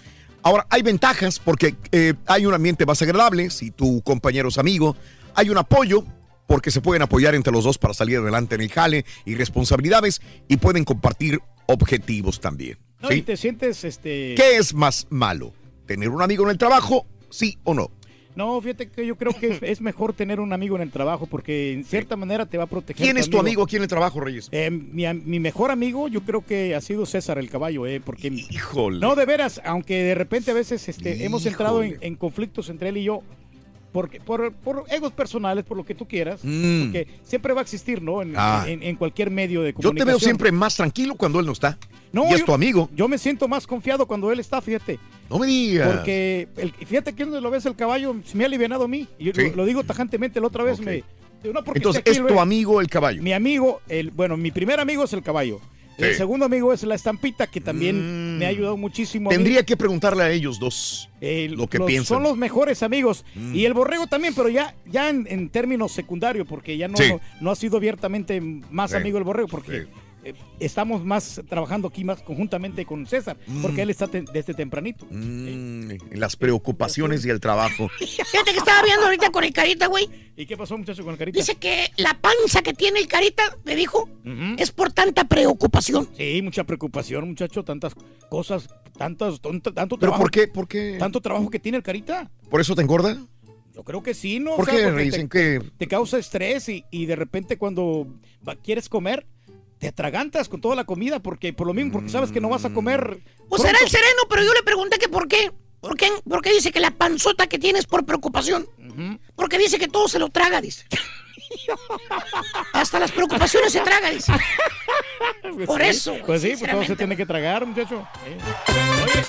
Ahora, 0.43 0.67
hay 0.71 0.83
ventajas 0.83 1.39
porque 1.39 1.75
eh, 1.91 2.15
hay 2.27 2.47
un 2.47 2.55
ambiente 2.55 2.87
más 2.87 3.03
agradable, 3.03 3.51
si 3.51 3.71
tu 3.71 4.01
compañero 4.03 4.49
es 4.49 4.59
amigo, 4.59 4.97
hay 5.35 5.51
un 5.51 5.59
apoyo 5.59 6.05
porque 6.47 6.71
se 6.71 6.81
pueden 6.81 7.03
apoyar 7.03 7.35
entre 7.35 7.53
los 7.53 7.65
dos 7.65 7.79
para 7.79 7.95
salir 7.95 8.19
adelante 8.19 8.55
en 8.55 8.61
el 8.61 8.71
jale 8.71 9.05
y 9.25 9.35
responsabilidades 9.35 10.21
y 10.49 10.57
pueden 10.57 10.85
compartir 10.85 11.41
objetivos 11.67 12.41
también. 12.41 12.79
Y 13.11 13.23
te 13.23 13.37
sientes, 13.37 13.83
este... 13.85 14.35
¿Qué 14.37 14.57
es 14.57 14.75
más 14.75 15.07
malo? 15.11 15.53
¿Tener 15.87 16.11
un 16.11 16.23
amigo 16.23 16.45
en 16.45 16.51
el 16.51 16.59
trabajo? 16.59 17.07
¿Sí 17.31 17.59
o 17.65 17.75
no? 17.75 17.91
No, 18.35 18.61
fíjate 18.61 18.89
que 18.89 19.07
yo 19.07 19.17
creo 19.17 19.33
que 19.33 19.59
es 19.63 19.81
mejor 19.81 20.13
tener 20.15 20.41
un 20.41 20.53
amigo 20.53 20.77
en 20.77 20.83
el 20.83 20.91
trabajo 20.91 21.27
porque 21.27 21.73
en 21.73 21.85
cierta 21.85 22.17
manera 22.17 22.47
te 22.47 22.59
va 22.59 22.65
a 22.65 22.67
proteger. 22.67 23.05
¿Quién 23.05 23.19
es 23.19 23.29
tu 23.29 23.39
amigo 23.39 23.63
aquí 23.63 23.77
en 23.77 23.83
el 23.83 23.89
trabajo, 23.89 24.21
Reyes? 24.21 24.49
Eh, 24.53 24.71
mi, 24.71 25.41
mejor 25.41 25.71
amigo 25.71 26.09
yo 26.09 26.23
creo 26.23 26.45
que 26.45 26.75
ha 26.75 26.81
sido 26.81 27.07
César 27.07 27.39
el 27.39 27.51
caballo, 27.51 27.87
eh, 27.87 28.01
porque... 28.01 28.29
Híjole. 28.29 29.01
No, 29.01 29.15
de 29.15 29.27
veras, 29.27 29.61
aunque 29.65 30.03
de 30.03 30.15
repente 30.15 30.51
a 30.51 30.55
veces 30.55 30.89
este, 30.89 31.25
hemos 31.25 31.45
entrado 31.47 31.83
en, 31.83 31.99
en 32.01 32.17
conflictos 32.17 32.71
entre 32.71 32.89
él 32.89 32.97
y 32.99 33.05
yo, 33.05 33.23
porque, 33.93 34.21
por, 34.21 34.53
por 34.55 34.85
egos 34.91 35.13
personales, 35.13 35.65
por 35.65 35.77
lo 35.77 35.85
que 35.85 35.95
tú 35.95 36.07
quieras, 36.09 36.41
Mm. 36.43 36.85
porque 36.85 37.07
siempre 37.25 37.53
va 37.53 37.61
a 37.61 37.63
existir, 37.63 38.01
¿no? 38.03 38.23
En, 38.23 38.33
Ah. 38.37 38.65
en- 38.67 38.83
en 38.83 38.97
cualquier 38.97 39.31
medio 39.31 39.63
de 39.63 39.71
Yo 39.73 39.77
comunicación. 39.77 40.07
te 40.07 40.11
veo 40.13 40.19
siempre 40.19 40.51
más 40.53 40.77
tranquilo 40.77 41.15
cuando 41.15 41.41
él 41.41 41.47
no 41.47 41.53
está. 41.53 41.79
No, 42.13 42.25
y 42.29 42.33
es 42.35 42.41
yo- 42.41 42.47
tu 42.47 42.53
amigo. 42.55 42.91
Yo 42.95 43.09
me 43.09 43.19
siento 43.19 43.49
más 43.49 43.67
confiado 43.67 44.07
cuando 44.07 44.31
él 44.33 44.41
está, 44.41 44.61
fíjate. 44.61 44.99
No 45.31 45.39
me 45.39 45.47
digas. 45.47 45.97
Porque, 45.97 46.49
el, 46.57 46.73
fíjate 46.73 47.15
que 47.15 47.25
donde 47.25 47.41
lo 47.41 47.51
ves 47.51 47.65
el 47.67 47.75
caballo, 47.77 48.15
se 48.25 48.37
me 48.37 48.45
ha 48.45 48.47
alivianado 48.47 48.85
a 48.85 48.89
mí. 48.89 49.09
Y 49.19 49.25
yo 49.27 49.33
Sí. 49.35 49.51
lo, 49.51 49.57
lo 49.57 49.65
digo 49.67 49.83
tajantemente, 49.85 50.41
la 50.41 50.47
otra 50.47 50.65
vez 50.65 50.81
me... 50.81 51.05
no, 51.45 51.61
Entonces, 51.75 52.03
es 52.05 52.27
tu 52.27 52.39
amigo 52.41 52.81
el 52.81 52.89
caballo. 52.89 53.23
Mi 53.23 53.33
amigo, 53.33 53.81
el, 53.89 54.11
bueno, 54.11 54.37
mi 54.37 54.51
primer 54.51 54.79
amigo 54.81 55.05
es 55.05 55.13
el 55.13 55.23
caballo. 55.23 55.61
El 55.99 56.15
segundo 56.15 56.47
amigo 56.47 56.73
es 56.73 56.83
la 56.85 56.95
estampita, 56.95 57.47
que 57.47 57.61
también 57.61 58.39
me 58.39 58.47
ha 58.47 58.49
ayudado 58.49 58.77
muchísimo. 58.77 59.31
mí. 59.31 59.37
Tendría 59.37 59.65
que 59.65 59.77
preguntarle 59.77 60.23
a 60.23 60.31
ellos 60.31 60.59
dos 60.59 61.09
lo 61.21 61.67
que 61.69 61.79
Los- 61.79 61.87
piensan. 61.87 62.07
Son 62.17 62.23
los 62.23 62.37
mejores 62.37 62.83
amigos. 62.83 63.25
Mm. 63.35 63.55
Y 63.55 63.65
el 63.67 63.75
borrego 63.75 64.07
también, 64.07 64.35
pero 64.35 64.49
ya, 64.49 64.75
ya 64.87 65.11
en, 65.11 65.27
en 65.31 65.49
términos 65.51 65.93
secundarios, 65.93 66.47
porque 66.49 66.77
ya 66.77 66.89
no, 66.89 66.97
Sí. 66.97 67.09
no, 67.09 67.21
no 67.41 67.51
ha 67.51 67.57
sido 67.57 67.77
abiertamente 67.77 68.41
más 68.41 68.91
Sí. 68.91 68.97
amigo 68.97 69.17
del 69.19 69.25
borrego, 69.25 69.49
porque 69.49 69.87
eh, 70.25 70.35
estamos 70.61 71.05
más 71.05 71.41
trabajando 71.49 71.89
aquí 71.89 72.05
más 72.05 72.23
conjuntamente 72.23 72.85
con 72.87 73.07
César, 73.07 73.37
porque 73.61 73.79
Mm. 73.79 73.81
él 73.81 73.91
está 73.91 74.07
te- 74.07 74.25
desde 74.33 74.55
tempranito. 74.55 75.07
Mm, 75.11 75.91
las 76.13 76.37
preocupaciones 76.37 77.25
y 77.27 77.31
el 77.31 77.41
trabajo. 77.41 77.89
Fíjate 77.99 78.53
que 78.53 78.59
estaba 78.59 78.83
viendo 78.83 79.05
ahorita 79.07 79.31
con 79.31 79.45
el 79.45 79.53
carita, 79.53 79.87
güey. 79.87 80.09
¿Y 80.37 80.47
qué 80.47 80.57
pasó, 80.57 80.79
muchacho, 80.79 81.03
con 81.05 81.13
el 81.13 81.19
carita? 81.19 81.39
Dice 81.39 81.57
que 81.57 81.91
la 81.97 82.15
panza 82.21 82.63
que 82.63 82.73
tiene 82.73 83.01
el 83.01 83.09
carita, 83.09 83.43
me 83.65 83.75
dijo, 83.77 84.09
es 84.59 84.71
por 84.71 84.93
tanta 84.93 85.25
preocupación. 85.25 86.09
Sí, 86.17 86.41
mucha 86.43 86.65
preocupación, 86.65 87.29
muchacho, 87.29 87.65
tantas 87.65 87.95
cosas, 88.31 88.69
tantas, 88.97 89.41
tanto, 89.41 89.73
tanto 89.75 89.97
¿Pero 89.97 90.13
trabajo. 90.13 90.23
por 90.23 90.31
qué? 90.31 90.49
¿Por 90.49 90.69
qué? 90.69 90.97
Tanto 90.99 91.21
trabajo 91.21 91.51
que 91.51 91.59
tiene 91.59 91.77
el 91.79 91.83
carita. 91.85 92.31
¿Por 92.51 92.61
eso 92.61 92.75
te 92.75 92.83
engorda? 92.83 93.17
Yo 93.75 93.85
creo 93.85 94.03
que 94.03 94.13
sí, 94.15 94.39
¿no? 94.39 94.57
¿Por 94.57 94.69
O 94.69 94.71
sea, 94.71 94.81
qué? 94.81 94.85
porque 94.89 95.03
Dicen 95.05 95.29
te, 95.29 95.59
que... 95.61 95.71
te 95.79 95.89
causa 95.89 96.19
estrés 96.19 96.69
y, 96.69 96.85
y 96.91 97.07
de 97.07 97.17
repente 97.17 97.57
cuando 97.57 98.07
va- 98.47 98.55
quieres 98.57 98.89
comer, 98.89 99.27
te 99.83 99.89
atragantas 99.89 100.49
con 100.49 100.61
toda 100.61 100.77
la 100.77 100.85
comida 100.85 101.19
porque 101.19 101.53
por 101.53 101.67
lo 101.67 101.75
mismo, 101.75 101.91
porque 101.91 102.09
sabes 102.09 102.31
que 102.31 102.41
no 102.41 102.49
vas 102.49 102.65
a 102.65 102.73
comer. 102.73 103.19
O 103.49 103.59
será 103.59 103.77
el 103.83 103.89
sereno, 103.91 104.23
pero 104.31 104.45
yo 104.45 104.55
le 104.55 104.63
pregunté 104.63 104.97
que 104.97 105.09
por 105.09 105.27
qué. 105.27 105.51
¿Por 105.81 105.97
qué? 105.97 106.09
Porque 106.23 106.53
dice 106.53 106.71
que 106.71 106.79
la 106.79 106.93
panzota 106.93 107.49
que 107.49 107.59
tiene 107.59 107.81
es 107.81 107.87
por 107.87 108.05
preocupación. 108.05 108.69
Porque 109.35 109.59
dice 109.59 109.81
que 109.81 109.89
todo 109.89 110.07
se 110.07 110.21
lo 110.21 110.29
traga, 110.29 110.61
dice. 110.61 110.87
Hasta 112.73 113.01
las 113.01 113.11
preocupaciones 113.11 113.73
se 113.73 113.81
traga, 113.81 114.11
dice. 114.11 114.33
Pues 115.55 115.67
Por 115.67 115.81
sí, 115.81 115.87
eso, 115.89 116.17
Pues 116.25 116.43
sí, 116.43 116.55
pues 116.59 116.71
todo 116.71 116.85
se 116.85 116.97
tiene 116.97 117.17
que 117.17 117.27
tragar, 117.27 117.67
muchacho. 117.67 118.07
Eh. 118.27 118.39
Oye, 119.05 119.25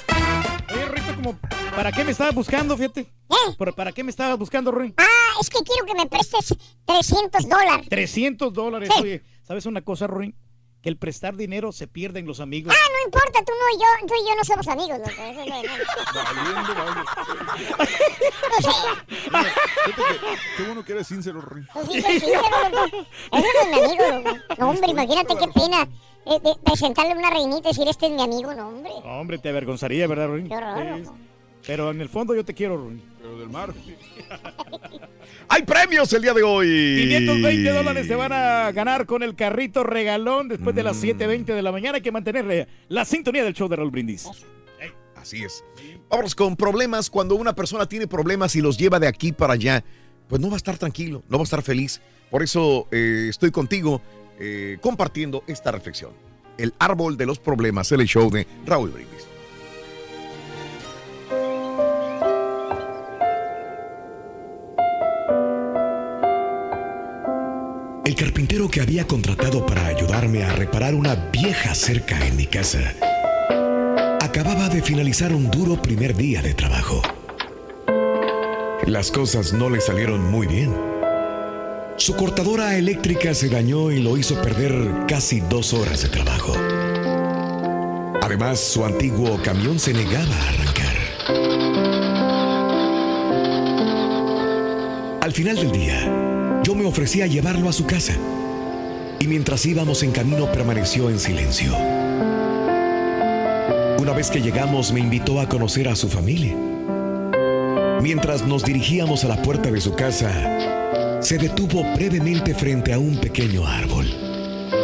oye, 0.74 0.86
Rito, 0.86 1.16
como, 1.16 1.40
¿para 1.76 1.92
qué 1.92 2.04
me 2.04 2.12
estabas 2.12 2.34
buscando, 2.34 2.78
fíjate? 2.78 3.08
¿Para, 3.58 3.72
para 3.72 3.92
qué 3.92 4.04
me 4.04 4.12
estabas 4.12 4.38
buscando, 4.38 4.72
Ruin? 4.72 4.94
Ah, 4.98 5.38
es 5.42 5.50
que 5.50 5.60
quiero 5.64 5.86
que 5.86 5.96
me 5.96 6.06
prestes 6.08 6.56
300 6.86 7.48
dólares. 7.48 7.88
300 7.90 8.54
dólares. 8.54 8.90
Sí. 8.96 9.02
Oye, 9.02 9.24
¿sabes 9.44 9.66
una 9.66 9.82
cosa, 9.82 10.08
Ruin? 10.08 10.36
Que 10.82 10.90
el 10.90 10.98
prestar 10.98 11.36
dinero 11.38 11.72
se 11.72 11.88
pierde 11.88 12.20
en 12.20 12.26
los 12.26 12.42
amigos. 12.42 12.76
Ah, 12.76 12.90
no 12.92 12.98
importa, 13.06 13.40
tú 13.46 13.54
no 13.54 13.70
y 13.78 13.80
yo, 13.80 13.86
tú 14.08 14.14
y 14.22 14.28
yo 14.28 14.36
no 14.36 14.44
somos 14.44 14.68
amigos, 14.68 14.98
loco. 15.00 15.12
Eso 15.12 16.74
no, 16.74 16.86
no. 19.40 19.44
Qué 20.58 20.64
bueno 20.64 20.84
que 20.84 20.92
eres 20.92 21.08
sincero, 21.08 21.40
Rory. 21.40 21.66
Pues 21.74 21.88
sí, 21.88 22.02
soy 22.02 22.20
sincero, 22.20 22.42
loco. 22.72 22.98
Ese 23.32 23.32
no 23.32 23.62
es 23.62 23.68
mi 23.70 23.80
amigo, 23.86 24.04
loco. 24.30 24.38
No, 24.58 24.70
hombre, 24.72 24.92
imagínate 24.92 25.38
qué 25.38 25.48
pena 25.48 25.88
eh, 26.26 26.40
de 26.42 26.56
presentarle 26.64 27.14
a 27.14 27.18
una 27.18 27.30
reinita 27.30 27.70
y 27.70 27.72
decir, 27.72 27.88
este 27.88 28.08
es 28.08 28.12
mi 28.12 28.22
amigo, 28.22 28.54
no, 28.54 28.68
hombre. 28.68 28.92
No, 29.04 29.20
hombre, 29.22 29.38
te 29.38 29.48
avergonzaría, 29.50 30.06
¿verdad, 30.08 30.28
Ruin? 30.28 30.50
Qué 30.50 30.56
horror, 30.56 30.86
loco. 31.00 31.16
Pero 31.66 31.92
en 31.92 32.02
el 32.02 32.10
fondo 32.10 32.36
yo 32.36 32.44
te 32.44 32.54
quiero, 32.54 32.76
Ruin. 32.76 33.02
Pero 33.34 33.40
del 33.40 33.50
mar. 33.50 33.74
¡Hay 35.50 35.63
premios 35.63 36.12
el 36.13 36.22
día 36.22 36.34
de 36.34 36.44
hoy! 36.44 36.68
520 37.10 37.70
dólares 37.72 38.08
se 38.08 38.16
van 38.16 38.32
a 38.32 38.72
ganar 38.72 39.06
con 39.06 39.24
el 39.24 39.36
carrito 39.36 39.84
regalón 39.84 40.48
después 40.48 40.75
de 40.75 40.84
las 40.84 41.02
7.20 41.04 41.46
de 41.46 41.62
la 41.62 41.72
mañana. 41.72 41.96
Hay 41.96 42.02
que 42.02 42.12
mantener 42.12 42.50
eh, 42.52 42.68
la 42.90 43.06
sintonía 43.06 43.44
del 43.44 43.54
show 43.54 43.68
de 43.68 43.75
Raúl 43.75 43.92
Brindis. 43.92 44.30
Así 45.16 45.44
es. 45.44 45.63
Vamos 46.10 46.36
con 46.36 46.56
problemas. 46.56 47.10
Cuando 47.10 47.36
una 47.36 47.56
persona 47.56 47.88
tiene 47.88 48.08
problemas 48.08 48.56
y 48.56 48.62
los 48.62 48.78
lleva 48.78 49.00
de 49.00 49.08
aquí 49.08 49.32
para 49.32 49.54
allá, 49.54 49.84
pues 50.28 50.42
no 50.42 50.50
va 50.50 50.56
a 50.56 50.58
estar 50.58 50.78
tranquilo, 50.78 51.24
no 51.30 51.38
va 51.38 51.44
a 51.44 51.46
estar 51.46 51.62
feliz. 51.62 52.02
Por 52.30 52.44
eso 52.44 52.88
eh, 52.92 53.28
estoy 53.30 53.52
contigo 53.52 54.02
eh, 54.40 54.78
compartiendo 54.82 55.44
esta 55.48 55.72
reflexión. 55.72 56.12
El 56.58 56.74
árbol 56.78 57.18
de 57.18 57.25
los 57.25 57.40
problemas, 57.40 57.92
el 57.94 58.06
show 58.06 58.30
de 58.30 58.46
Raúl 58.66 58.92
Brindis. 58.92 59.12
El 68.06 68.16
carpintero 68.16 68.70
que 68.70 68.82
había 68.82 69.08
contratado 69.08 69.66
para 69.66 69.88
ayudarme 69.88 70.44
a 70.44 70.52
reparar 70.52 70.94
una 70.94 71.16
vieja 71.16 71.74
cerca 71.74 72.28
en 72.28 72.36
mi 72.36 72.48
casa 72.48 72.94
acababa 74.20 74.68
de 74.68 74.82
finalizar 74.82 75.32
un 75.32 75.50
duro 75.50 75.82
primer 75.82 76.14
día 76.14 76.42
de 76.42 76.54
trabajo. 76.54 77.02
Las 78.86 79.10
cosas 79.10 79.54
no 79.54 79.70
le 79.70 79.80
salieron 79.80 80.30
muy 80.30 80.48
bien. 80.48 80.76
Su 81.96 82.18
cortadora 82.18 82.76
eléctrica 82.76 83.34
se 83.34 83.48
dañó 83.48 83.90
y 83.90 84.02
lo 84.02 84.18
hizo 84.18 84.42
perder 84.42 85.06
casi 85.08 85.40
dos 85.40 85.74
horas 85.74 86.02
de 86.02 86.10
trabajo. 86.10 86.54
Además, 88.22 88.60
su 88.60 88.84
antiguo 88.84 89.42
camión 89.42 89.80
se 89.80 89.94
negaba 89.94 90.36
a 90.36 90.50
arrancar. 90.50 90.98
Al 95.22 95.32
final 95.32 95.56
del 95.56 95.72
día, 95.72 96.43
yo 96.63 96.75
me 96.75 96.86
ofrecí 96.86 97.22
a 97.22 97.27
llevarlo 97.27 97.67
a 97.67 97.74
su 97.74 97.86
casa. 97.86 98.13
Y 99.20 99.27
mientras 99.27 99.65
íbamos 99.65 100.01
en 100.03 100.12
camino 100.12 100.51
permaneció 100.51 101.10
en 101.10 101.20
silencio. 101.20 101.75
Una 104.00 104.13
vez 104.13 104.29
que 104.29 104.41
llegamos 104.41 104.91
me 104.91 105.00
invitó 105.00 105.39
a 105.39 105.48
conocer 105.48 105.88
a 105.89 105.96
su 105.96 106.10
familia. 106.10 106.55
Mientras 108.01 108.46
nos 108.46 108.63
dirigíamos 108.63 109.24
a 109.24 109.29
la 109.29 109.41
puerta 109.41 109.72
de 109.72 109.79
su 109.79 109.93
casa, 109.93 111.22
se 111.22 111.38
detuvo 111.38 111.84
brevemente 111.96 112.53
frente 112.53 112.91
a 112.91 113.00
un 113.00 113.17
pequeño 113.17 113.65
árbol, 113.65 114.08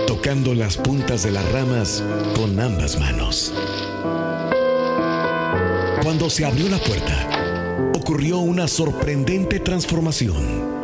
tocando 0.08 0.54
las 0.54 0.78
puntas 0.78 1.24
de 1.24 1.32
las 1.32 1.50
ramas 1.52 2.04
con 2.36 2.58
ambas 2.60 2.98
manos. 3.00 3.54
Cuando 6.02 6.30
se 6.30 6.46
abrió 6.46 6.70
la 6.70 6.78
puerta, 6.78 7.92
ocurrió 7.94 8.40
una 8.40 8.68
sorprendente 8.68 9.60
transformación. 9.60 10.79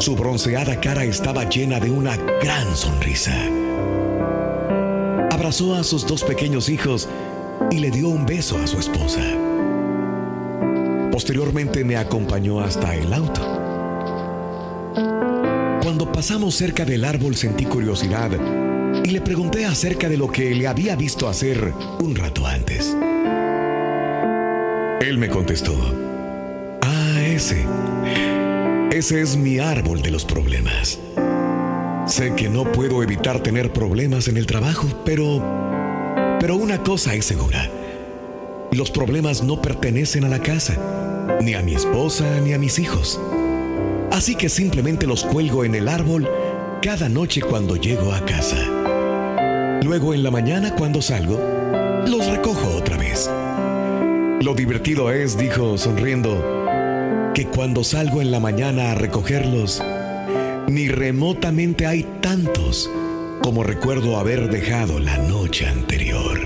Su 0.00 0.16
bronceada 0.16 0.80
cara 0.80 1.04
estaba 1.04 1.46
llena 1.46 1.78
de 1.78 1.90
una 1.90 2.16
gran 2.42 2.74
sonrisa. 2.74 3.34
Abrazó 5.30 5.74
a 5.74 5.84
sus 5.84 6.06
dos 6.06 6.24
pequeños 6.24 6.70
hijos 6.70 7.06
y 7.70 7.80
le 7.80 7.90
dio 7.90 8.08
un 8.08 8.24
beso 8.24 8.56
a 8.56 8.66
su 8.66 8.78
esposa. 8.78 9.20
Posteriormente 11.12 11.84
me 11.84 11.98
acompañó 11.98 12.60
hasta 12.60 12.96
el 12.96 13.12
auto. 13.12 13.42
Cuando 15.82 16.10
pasamos 16.10 16.54
cerca 16.54 16.86
del 16.86 17.04
árbol 17.04 17.36
sentí 17.36 17.66
curiosidad 17.66 18.30
y 19.04 19.10
le 19.10 19.20
pregunté 19.20 19.66
acerca 19.66 20.08
de 20.08 20.16
lo 20.16 20.32
que 20.32 20.54
le 20.54 20.66
había 20.66 20.96
visto 20.96 21.28
hacer 21.28 21.74
un 22.00 22.16
rato 22.16 22.46
antes. 22.46 22.96
Él 25.02 25.18
me 25.18 25.28
contestó, 25.28 25.76
ah, 26.80 27.20
ese, 27.22 27.66
ese 29.00 29.22
es 29.22 29.34
mi 29.34 29.58
árbol 29.58 30.02
de 30.02 30.10
los 30.10 30.26
problemas. 30.26 30.98
Sé 32.06 32.34
que 32.36 32.50
no 32.50 32.70
puedo 32.70 33.02
evitar 33.02 33.42
tener 33.42 33.72
problemas 33.72 34.28
en 34.28 34.36
el 34.36 34.44
trabajo, 34.44 34.86
pero, 35.06 35.42
pero 36.38 36.56
una 36.56 36.82
cosa 36.82 37.14
es 37.14 37.24
segura. 37.24 37.70
Los 38.72 38.90
problemas 38.90 39.42
no 39.42 39.62
pertenecen 39.62 40.24
a 40.24 40.28
la 40.28 40.40
casa, 40.40 40.76
ni 41.40 41.54
a 41.54 41.62
mi 41.62 41.74
esposa, 41.74 42.40
ni 42.42 42.52
a 42.52 42.58
mis 42.58 42.78
hijos. 42.78 43.18
Así 44.12 44.34
que 44.34 44.50
simplemente 44.50 45.06
los 45.06 45.24
cuelgo 45.24 45.64
en 45.64 45.76
el 45.76 45.88
árbol 45.88 46.28
cada 46.82 47.08
noche 47.08 47.40
cuando 47.40 47.76
llego 47.76 48.12
a 48.12 48.22
casa. 48.26 48.58
Luego 49.82 50.12
en 50.12 50.22
la 50.22 50.30
mañana 50.30 50.74
cuando 50.74 51.00
salgo, 51.00 51.40
los 52.06 52.26
recojo 52.26 52.76
otra 52.76 52.98
vez. 52.98 53.30
Lo 54.42 54.52
divertido 54.54 55.10
es, 55.10 55.38
dijo 55.38 55.78
sonriendo, 55.78 56.59
que 57.34 57.46
cuando 57.46 57.84
salgo 57.84 58.20
en 58.20 58.30
la 58.30 58.40
mañana 58.40 58.92
a 58.92 58.94
recogerlos, 58.94 59.82
ni 60.68 60.88
remotamente 60.88 61.86
hay 61.86 62.04
tantos 62.20 62.90
como 63.42 63.62
recuerdo 63.62 64.18
haber 64.18 64.50
dejado 64.50 64.98
la 64.98 65.16
noche 65.18 65.66
anterior. 65.66 66.40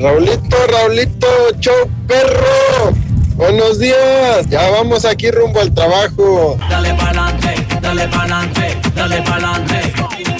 Raulito, 0.00 0.56
Raulito, 0.68 1.26
show 1.58 1.90
perro. 2.06 2.94
Buenos 3.34 3.80
días. 3.80 4.48
Ya 4.48 4.70
vamos 4.70 5.04
aquí 5.04 5.28
rumbo 5.30 5.60
al 5.60 5.74
trabajo. 5.74 6.56
Dale 6.70 6.94
pa'lante, 6.94 7.66
dale 7.80 8.06
pa'lante, 8.06 8.76
dale 8.94 9.22
pa'lante. 9.22 9.92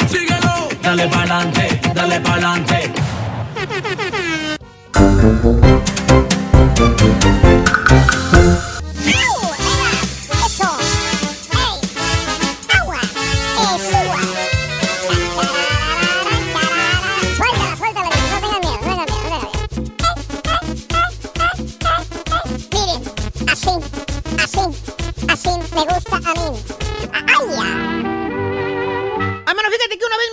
Síguelo. 0.09 0.69
Dale 0.81 1.09
pa'lante, 1.09 1.81
dale 1.93 2.21
pa'lante. 2.21 2.93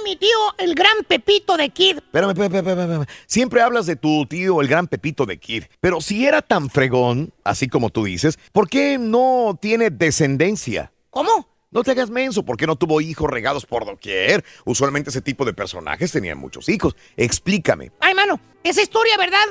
Mi 0.05 0.15
tío, 0.15 0.37
el 0.59 0.75
gran 0.75 1.03
Pepito 1.07 1.57
de 1.57 1.69
Kid, 1.69 1.97
Espérame, 1.97 2.29
espérame, 2.29 2.57
espérame. 2.57 3.05
Siempre 3.25 3.61
hablas 3.61 3.87
de 3.87 3.95
tu 3.95 4.27
tío, 4.27 4.61
el 4.61 4.67
gran 4.67 4.87
Pepito 4.87 5.25
de 5.25 5.39
Kid. 5.39 5.63
Pero 5.81 5.99
si 5.99 6.27
era 6.27 6.43
tan 6.43 6.69
fregón, 6.69 7.33
así 7.43 7.67
como 7.67 7.89
tú 7.89 8.05
dices, 8.05 8.37
¿por 8.51 8.69
qué 8.69 8.99
no 8.99 9.57
tiene 9.59 9.89
descendencia? 9.89 10.93
¿Cómo? 11.09 11.49
No 11.71 11.83
te 11.83 11.91
hagas 11.91 12.11
menso, 12.11 12.43
¿por 12.45 12.55
qué 12.55 12.67
no 12.67 12.75
tuvo 12.75 13.01
hijos 13.01 13.29
regados 13.29 13.65
por 13.65 13.83
doquier? 13.83 14.45
Usualmente 14.63 15.09
ese 15.09 15.21
tipo 15.21 15.43
de 15.43 15.53
personajes 15.53 16.11
tenían 16.11 16.37
muchos 16.37 16.69
hijos. 16.69 16.95
Explícame. 17.17 17.91
Ay, 17.99 18.13
mano, 18.13 18.39
esa 18.63 18.83
historia, 18.83 19.17
¿verdad? 19.17 19.45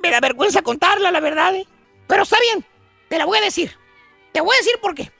Me 0.00 0.10
da 0.10 0.20
vergüenza 0.20 0.62
contarla, 0.62 1.10
la 1.10 1.20
verdad, 1.20 1.52
¿eh? 1.56 1.66
Pero 2.06 2.22
está 2.22 2.36
bien, 2.40 2.64
te 3.08 3.18
la 3.18 3.26
voy 3.26 3.38
a 3.38 3.42
decir. 3.42 3.72
Te 4.32 4.40
voy 4.40 4.54
a 4.54 4.58
decir 4.58 4.74
por 4.80 4.94
qué. 4.94 5.10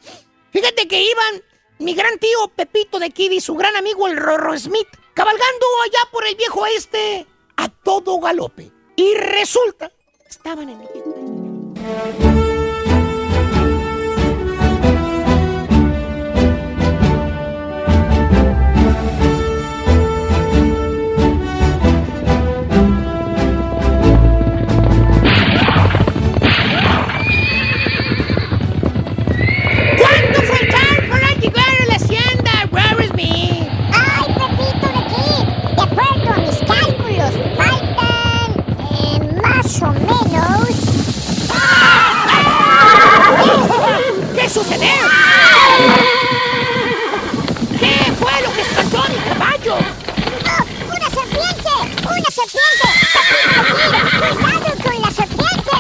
Fíjate 0.53 0.87
que 0.87 1.03
iban 1.03 1.43
mi 1.79 1.95
gran 1.95 2.19
tío 2.19 2.49
Pepito 2.55 2.99
de 2.99 3.11
Kid 3.11 3.33
y 3.33 3.41
su 3.41 3.55
gran 3.55 3.77
amigo 3.77 4.07
el 4.09 4.17
Rorro 4.17 4.59
Smith 4.59 4.89
cabalgando 5.15 5.67
allá 5.85 6.11
por 6.13 6.27
el 6.27 6.35
viejo 6.37 6.67
este 6.67 7.27
a 7.57 7.69
todo 7.69 8.19
galope. 8.21 8.71
Y 8.97 9.15
resulta, 9.15 9.93
estaban 10.27 10.71
en 10.71 10.81
el 10.81 12.46
más 39.81 39.83
o 39.83 39.93
menos. 39.93 40.69
¿Qué 44.35 44.49
sucedió? 44.49 44.89
¿Qué 47.79 48.13
fue 48.19 48.43
lo 48.43 48.53
que 48.53 48.61
espantó 48.63 49.03
a 49.03 49.09
mi 49.09 49.17
caballo? 49.17 49.77
¡Oh, 49.77 50.65
¡Una 50.95 51.11
serpiente! 51.11 51.71
¡Una 52.05 52.31
serpiente! 52.31 52.89
¡Pepito 53.13 53.51
de 53.51 53.61
Kid! 53.73 54.41
¡Cuidado 54.41 54.77
con 54.83 55.03
la 55.03 55.11
serpiente! 55.11 55.77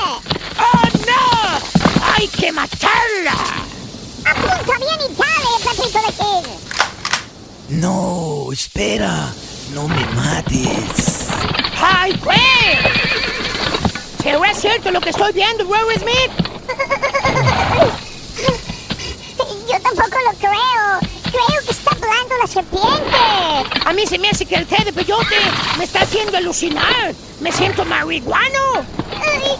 ¡Oh, 0.58 0.84
no! 1.06 1.22
¡Hay 2.14 2.28
que 2.28 2.52
matarla! 2.52 3.36
¡Apunta 4.24 4.78
bien 4.78 5.00
y 5.00 5.14
dale, 5.14 5.52
Pepito 5.64 5.98
de 5.98 6.12
Kid! 6.12 7.78
No, 7.80 8.52
espera. 8.52 9.32
No 9.72 9.88
me 9.88 10.06
mates. 10.14 11.26
¡Ay, 11.78 12.18
güey! 12.22 13.35
¿Será 14.26 14.52
cierto 14.54 14.90
lo 14.90 15.00
que 15.00 15.10
estoy 15.10 15.32
viendo, 15.32 15.62
Rubber 15.62 16.00
Smith? 16.00 16.32
Yo 19.68 19.80
tampoco 19.80 20.16
lo 20.24 20.32
creo. 20.38 20.98
Creo 21.30 21.60
que 21.64 21.70
está 21.70 21.92
hablando 21.92 22.34
la 22.40 22.46
serpiente. 22.48 23.16
A 23.84 23.92
mí 23.92 24.04
se 24.04 24.18
me 24.18 24.28
hace 24.28 24.44
que 24.44 24.56
el 24.56 24.66
té 24.66 24.82
de 24.84 24.92
peyote 24.92 25.36
me 25.78 25.84
está 25.84 26.00
haciendo 26.02 26.36
alucinar. 26.36 27.14
Me 27.40 27.52
siento 27.52 27.84
marihuano. 27.84 28.84
Ay, 29.14 29.56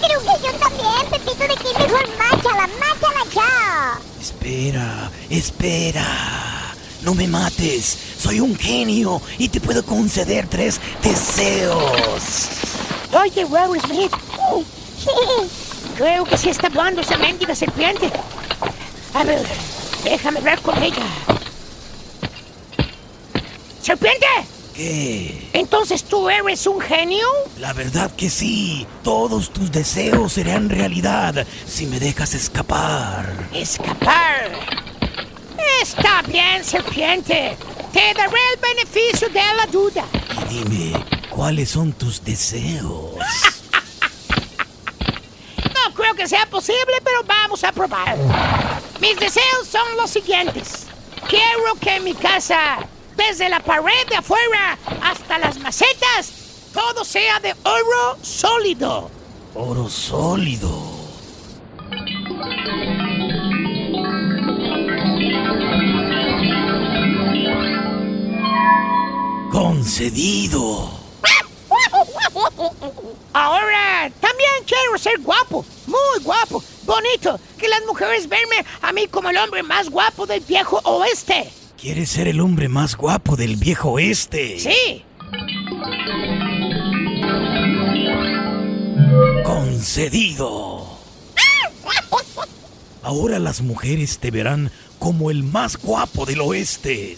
creo 0.00 0.20
que 0.20 0.26
yo 0.46 0.52
también, 0.60 1.04
Pepito 1.10 1.48
de 1.48 1.56
Kid. 1.56 1.76
Mejor 1.76 2.08
mátala, 2.18 2.68
mátala 2.78 3.24
ya. 3.34 3.98
Espera, 4.20 5.10
espera. 5.28 6.06
No 7.02 7.14
me 7.14 7.26
mates. 7.26 7.98
Soy 8.16 8.38
un 8.38 8.56
genio 8.56 9.20
y 9.38 9.48
te 9.48 9.60
puedo 9.60 9.84
conceder 9.84 10.46
tres 10.46 10.80
deseos. 11.02 12.48
Oye, 13.12 13.44
Rubber 13.44 13.80
Smith. 13.80 14.12
Creo 15.96 16.24
que 16.24 16.36
sí 16.36 16.50
está 16.50 16.66
hablando 16.68 17.00
esa 17.00 17.16
mendiga 17.16 17.54
serpiente. 17.54 18.10
A 19.14 19.24
ver, 19.24 19.44
déjame 20.04 20.38
hablar 20.38 20.60
con 20.60 20.80
ella. 20.82 21.02
¡Serpiente! 23.82 24.26
¿Qué? 24.74 25.48
¿Entonces 25.54 26.04
tú 26.04 26.28
eres 26.30 26.66
un 26.66 26.80
genio? 26.80 27.26
La 27.58 27.72
verdad 27.72 28.12
que 28.14 28.30
sí. 28.30 28.86
Todos 29.02 29.50
tus 29.50 29.72
deseos 29.72 30.34
serán 30.34 30.68
realidad 30.68 31.46
si 31.66 31.86
me 31.86 31.98
dejas 31.98 32.34
escapar. 32.34 33.48
Escapar. 33.52 34.52
Está 35.82 36.22
bien, 36.22 36.62
serpiente. 36.64 37.56
Te 37.92 38.14
daré 38.14 38.38
el 38.54 38.60
beneficio 38.60 39.28
de 39.28 39.40
la 39.56 39.66
duda. 39.66 40.04
Y 40.50 40.54
dime, 40.54 41.04
¿cuáles 41.30 41.70
son 41.70 41.92
tus 41.92 42.22
deseos? 42.22 43.12
No 45.88 45.94
creo 45.94 46.14
que 46.14 46.28
sea 46.28 46.46
posible, 46.46 47.00
pero 47.02 47.22
vamos 47.24 47.64
a 47.64 47.72
probar. 47.72 48.16
Mis 49.00 49.18
deseos 49.18 49.66
son 49.70 49.96
los 49.96 50.10
siguientes. 50.10 50.86
Quiero 51.28 51.74
que 51.80 51.96
en 51.96 52.04
mi 52.04 52.14
casa, 52.14 52.78
desde 53.16 53.48
la 53.48 53.60
pared 53.60 54.06
de 54.08 54.16
afuera 54.16 54.78
hasta 55.02 55.38
las 55.38 55.58
macetas, 55.58 56.32
todo 56.72 57.04
sea 57.04 57.40
de 57.40 57.54
oro 57.64 58.18
sólido. 58.22 59.10
Oro 59.54 59.88
sólido. 59.88 60.98
Concedido. 69.50 70.97
Ahora, 73.32 74.10
también 74.20 74.50
quiero 74.66 74.98
ser 74.98 75.18
guapo, 75.20 75.64
muy 75.86 76.22
guapo. 76.22 76.62
bonito 76.84 77.38
que 77.58 77.68
las 77.68 77.80
mujeres 77.86 78.28
verme 78.28 78.64
a 78.80 78.92
mí 78.92 79.06
como 79.08 79.30
el 79.30 79.36
hombre 79.36 79.62
más 79.62 79.90
guapo 79.90 80.26
del 80.26 80.40
viejo 80.40 80.80
oeste. 80.84 81.50
¿Quieres 81.80 82.10
ser 82.10 82.26
el 82.28 82.40
hombre 82.40 82.68
más 82.68 82.96
guapo 82.96 83.36
del 83.36 83.56
viejo 83.56 83.90
oeste? 83.92 84.58
Sí. 84.58 85.04
Concedido. 89.44 90.98
Ahora 93.02 93.38
las 93.38 93.62
mujeres 93.62 94.18
te 94.18 94.30
verán 94.30 94.70
como 94.98 95.30
el 95.30 95.44
más 95.44 95.76
guapo 95.76 96.26
del 96.26 96.40
oeste. 96.40 97.16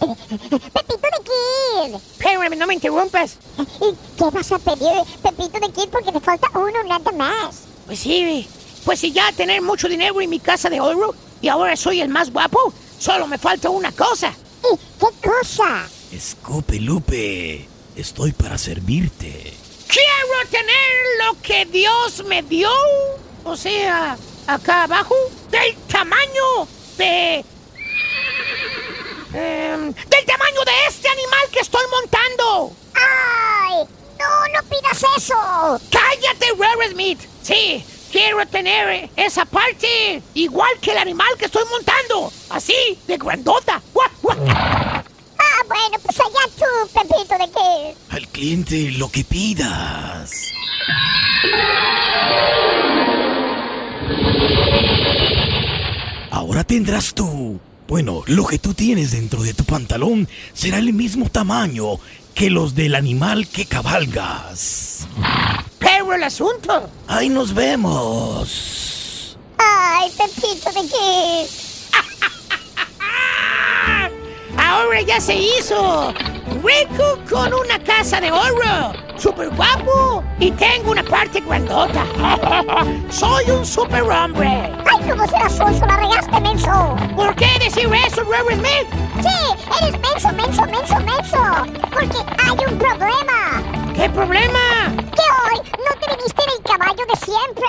Pepito 0.00 0.96
de 0.96 1.20
Kid. 1.24 1.94
Espérame, 1.94 2.56
no 2.56 2.66
me 2.66 2.74
interrumpas. 2.74 3.38
¿Y 3.58 4.16
qué 4.16 4.24
vas 4.32 4.52
a 4.52 4.58
pedir, 4.58 5.02
Pepito 5.22 5.60
de 5.60 5.72
Kid? 5.72 5.88
Porque 5.90 6.12
te 6.12 6.20
falta 6.20 6.48
uno 6.54 6.84
nada 6.84 7.12
más. 7.12 7.62
Pues 7.86 8.00
sí, 8.00 8.48
pues 8.84 9.00
si 9.00 9.12
ya 9.12 9.32
tener 9.32 9.62
mucho 9.62 9.88
dinero 9.88 10.20
en 10.20 10.30
mi 10.30 10.40
casa 10.40 10.68
de 10.70 10.80
oro 10.80 11.14
y 11.40 11.48
ahora 11.48 11.76
soy 11.76 12.00
el 12.00 12.08
más 12.08 12.32
guapo, 12.32 12.72
solo 12.98 13.26
me 13.26 13.38
falta 13.38 13.70
una 13.70 13.92
cosa. 13.92 14.32
¿Y 14.62 14.76
qué 14.98 15.28
cosa? 15.28 15.88
Escupe 16.12 16.80
Lupe, 16.80 17.68
estoy 17.96 18.32
para 18.32 18.58
servirte. 18.58 19.54
Quiero 19.88 20.50
tener 20.50 21.24
lo 21.24 21.40
que 21.42 21.64
Dios 21.66 22.24
me 22.26 22.42
dio. 22.42 22.70
O 23.44 23.56
sea, 23.56 24.16
acá 24.46 24.84
abajo, 24.84 25.14
del 25.50 25.76
tamaño 25.88 26.66
de... 26.98 27.44
em, 29.36 29.92
del 29.92 30.24
tamaño 30.24 30.64
de 30.64 30.86
este 30.88 31.08
animal 31.08 31.40
que 31.52 31.60
estoy 31.60 31.82
montando. 31.90 32.72
¡Ay! 32.94 33.84
¡No, 34.18 34.48
no 34.54 34.68
pidas 34.68 35.04
eso! 35.16 35.80
¡Cállate, 35.90 36.46
Rare 36.58 36.90
Smith! 36.90 37.20
Sí, 37.42 37.84
quiero 38.10 38.46
tener 38.46 39.10
esa 39.16 39.44
parte 39.44 40.22
igual 40.34 40.70
que 40.80 40.92
el 40.92 40.98
animal 40.98 41.28
que 41.38 41.46
estoy 41.46 41.64
montando. 41.70 42.32
Así, 42.50 42.98
de 43.06 43.16
grandota. 43.18 43.82
¡Guau, 43.92 44.08
guau! 44.22 44.38
Ah, 44.48 45.62
bueno, 45.68 45.98
pues 46.02 46.18
allá 46.18 46.50
tú, 46.58 46.88
Pepito 46.92 47.38
de 47.38 47.46
Kid. 47.46 48.14
Al 48.14 48.28
cliente 48.28 48.90
lo 48.92 49.10
que 49.10 49.22
pidas. 49.24 50.52
Ahora 56.30 56.64
tendrás 56.64 57.14
tú. 57.14 57.60
Bueno, 57.88 58.24
lo 58.26 58.44
que 58.46 58.58
tú 58.58 58.74
tienes 58.74 59.12
dentro 59.12 59.42
de 59.42 59.54
tu 59.54 59.64
pantalón 59.64 60.28
será 60.52 60.78
el 60.78 60.92
mismo 60.92 61.30
tamaño 61.30 62.00
que 62.34 62.50
los 62.50 62.74
del 62.74 62.96
animal 62.96 63.46
que 63.46 63.64
cabalgas. 63.64 65.06
Pero 65.78 66.12
el 66.12 66.24
asunto. 66.24 66.90
Ahí 67.06 67.28
nos 67.28 67.54
vemos. 67.54 69.38
¡Ay, 69.58 70.10
Pepito 70.18 70.72
de 70.72 70.80
Kid! 70.88 71.66
Ahora 74.66 75.00
ya 75.00 75.20
se 75.20 75.34
hizo. 75.34 76.12
Rico 76.62 77.18
con 77.30 77.54
una 77.54 77.78
casa 77.78 78.20
de 78.20 78.32
oro. 78.32 78.92
Super 79.16 79.48
guapo. 79.50 80.24
Y 80.40 80.50
tengo 80.50 80.90
una 80.90 81.04
parte 81.04 81.40
grandota. 81.40 82.04
Soy 83.08 83.48
un 83.50 83.64
super 83.64 84.02
hombre. 84.02 84.48
¡Ay, 84.48 85.08
cómo 85.08 85.24
serás 85.28 85.52
sonso! 85.52 85.86
¡La 85.86 85.96
regaste, 85.96 86.40
menso! 86.40 86.96
¿Por 87.14 87.34
qué 87.36 87.46
decir 87.60 87.88
eso, 88.06 88.22
Robert 88.24 88.58
Smith? 88.58 88.88
Sí, 89.22 89.38
eres 89.80 90.00
menso, 90.00 90.32
menso, 90.32 90.62
menso, 90.66 91.00
menso. 91.00 91.38
Porque 91.92 92.18
hay 92.42 92.72
un 92.72 92.78
problema. 92.78 93.62
¿Qué 93.94 94.10
problema? 94.10 94.92
Que 94.96 95.22
hoy 95.32 95.72
no 95.78 96.00
te 96.00 96.16
viniste 96.16 96.42
en 96.42 96.50
el 96.50 96.62
caballo 96.64 97.06
de 97.06 97.16
siempre. 97.24 97.66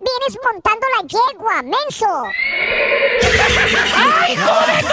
Vienes 0.00 0.38
montando 0.44 0.86
la 0.96 1.02
yegua, 1.08 1.62
menso. 1.62 2.22
¡Ay, 3.96 4.36
joder! 4.36 4.84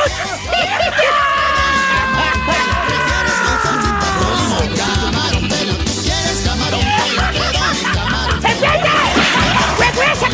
¡Regresa! 9.80 10.28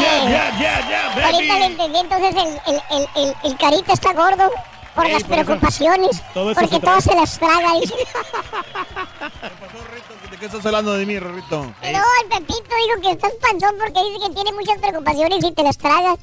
Ya, 0.00 0.14
ya, 0.28 0.50
ya, 0.58 0.74
ya, 0.88 1.26
Ahorita 1.26 1.58
le 1.58 1.64
entendí, 1.66 1.98
entonces 1.98 2.34
el, 2.34 2.74
el, 2.74 2.82
el, 2.90 3.08
el, 3.16 3.36
el 3.44 3.56
carita 3.58 3.92
está 3.92 4.12
gordo 4.12 4.50
por 4.94 5.06
Ey, 5.06 5.12
las 5.12 5.22
por 5.24 5.32
eso- 5.38 5.44
preocupaciones. 5.44 6.22
todo 6.34 6.50
eso 6.50 6.60
porque 6.60 6.74
se 7.02 7.10
se 7.10 7.14
las 7.16 7.38
traga. 7.38 7.72
dice. 7.80 7.94
¿De 10.30 10.36
qué 10.38 10.46
estás 10.46 10.64
hablando 10.66 10.92
de 10.94 11.06
mí, 11.06 11.18
Rorrito? 11.18 11.62
No, 11.62 11.72
el 11.82 12.28
Pepito 12.28 12.54
dijo 12.54 13.00
que 13.02 13.10
estás 13.12 13.32
panzón 13.40 13.74
porque 13.78 14.00
dice 14.10 14.28
que 14.28 14.34
tiene 14.34 14.52
muchas 14.52 14.78
preocupaciones 14.78 15.44
y 15.44 15.52
te 15.52 15.62
las 15.62 15.78
tragas. 15.78 16.18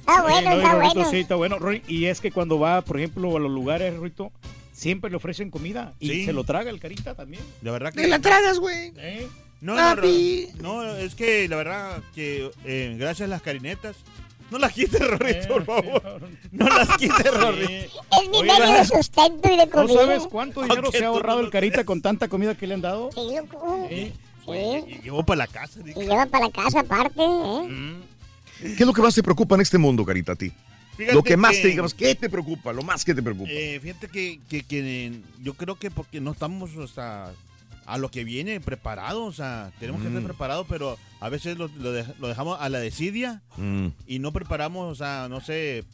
Está 0.00 0.22
bueno, 0.22 0.38
Eh, 0.38 0.42
no, 0.44 0.52
está 0.56 0.72
Rorrito, 0.72 0.94
bueno. 0.94 1.10
Sí, 1.10 1.20
está 1.20 1.34
bueno. 1.36 1.56
Y 1.88 2.04
es 2.06 2.20
que 2.20 2.32
cuando 2.32 2.58
va, 2.58 2.82
por 2.82 2.98
ejemplo, 2.98 3.36
a 3.36 3.40
los 3.40 3.50
lugares, 3.50 3.94
Rorrito, 3.96 4.32
siempre 4.72 5.10
le 5.10 5.16
ofrecen 5.16 5.50
comida 5.50 5.92
y 6.00 6.08
Sí. 6.10 6.24
se 6.24 6.32
lo 6.32 6.44
traga 6.44 6.70
el 6.70 6.80
carita 6.80 7.14
también. 7.14 7.42
De 7.60 7.70
verdad 7.70 7.92
que. 7.92 8.02
Te 8.02 8.08
la 8.08 8.18
tragas, 8.20 8.58
güey. 8.58 8.92
¿Eh? 8.96 9.28
No, 9.60 9.76
no, 9.76 9.94
no, 10.60 10.96
es 10.96 11.14
que 11.14 11.46
la 11.48 11.54
verdad 11.56 12.02
que 12.16 12.50
eh, 12.64 12.96
gracias 12.98 13.26
a 13.26 13.30
las 13.30 13.42
carinetas. 13.42 13.94
No 14.52 14.58
las 14.58 14.72
quites, 14.72 15.00
Rorrito, 15.00 15.48
por 15.48 15.64
favor. 15.64 16.28
No 16.52 16.68
las 16.68 16.88
quites, 16.98 17.34
Rorrito. 17.40 18.00
Es 18.22 18.28
mi 18.30 18.42
medio 18.42 18.72
de 18.72 18.84
sustento 18.84 19.48
y 19.52 19.56
de 19.56 19.66
¿No 19.66 19.72
comida. 19.72 19.94
sabes 20.00 20.22
cuánto 20.30 20.62
dinero 20.62 20.82
Aunque 20.84 20.98
se 20.98 21.04
ha 21.04 21.08
ahorrado 21.08 21.38
no 21.40 21.44
el 21.46 21.50
carita 21.50 21.84
con 21.84 22.02
tanta 22.02 22.28
comida 22.28 22.54
que 22.54 22.66
le 22.66 22.74
han 22.74 22.82
dado? 22.82 23.10
Sí, 23.12 23.20
loco. 23.34 23.86
Sí. 23.88 24.12
Y 24.46 25.02
llevó 25.02 25.24
para 25.24 25.38
la 25.38 25.46
casa. 25.46 25.80
Y 25.84 25.94
lleva 26.00 26.26
para 26.26 26.46
la 26.46 26.50
casa 26.52 26.80
aparte, 26.80 27.22
¿eh? 27.22 27.68
Mm. 27.68 28.02
¿Qué 28.60 28.72
es 28.82 28.86
lo 28.86 28.92
que 28.92 29.02
más 29.02 29.14
te 29.14 29.22
preocupa 29.22 29.54
en 29.54 29.62
este 29.62 29.78
mundo, 29.78 30.04
Carita, 30.04 30.32
a 30.32 30.36
ti? 30.36 30.52
Fíjate 30.96 31.14
Lo 31.14 31.22
que 31.22 31.36
más 31.36 31.52
que- 31.56 31.62
te 31.62 31.68
digamos, 31.68 31.94
¿qué 31.94 32.14
te 32.14 32.28
preocupa? 32.28 32.72
Lo 32.72 32.82
más 32.82 33.04
que 33.04 33.14
te 33.14 33.22
preocupa. 33.22 33.50
Eh, 33.50 33.80
fíjate 33.82 34.08
que, 34.08 34.38
que, 34.48 34.62
que 34.62 35.12
yo 35.42 35.54
creo 35.54 35.76
que 35.76 35.90
porque 35.90 36.20
no 36.20 36.32
estamos 36.32 36.76
o 36.76 36.86
sea, 36.86 37.32
a 37.86 37.98
lo 37.98 38.10
que 38.10 38.24
viene 38.24 38.60
preparados, 38.60 39.22
o 39.28 39.32
sea, 39.32 39.72
tenemos 39.80 40.00
que 40.02 40.08
estar 40.08 40.22
Mm. 40.22 40.26
preparados, 40.26 40.66
pero 40.68 40.98
a 41.20 41.28
veces 41.28 41.56
lo, 41.58 41.68
lo 41.68 41.94
dej- 41.96 42.14
lo 42.18 42.28
dejamos 42.28 42.58
a 42.60 42.68
la 42.68 42.78
desidia 42.78 43.42
Mm. 43.56 43.88
y 44.06 44.18
no 44.18 44.32
preparamos, 44.32 44.90
o 44.90 44.94
sea, 44.94 45.26
no 45.28 45.40
sé, 45.40 45.84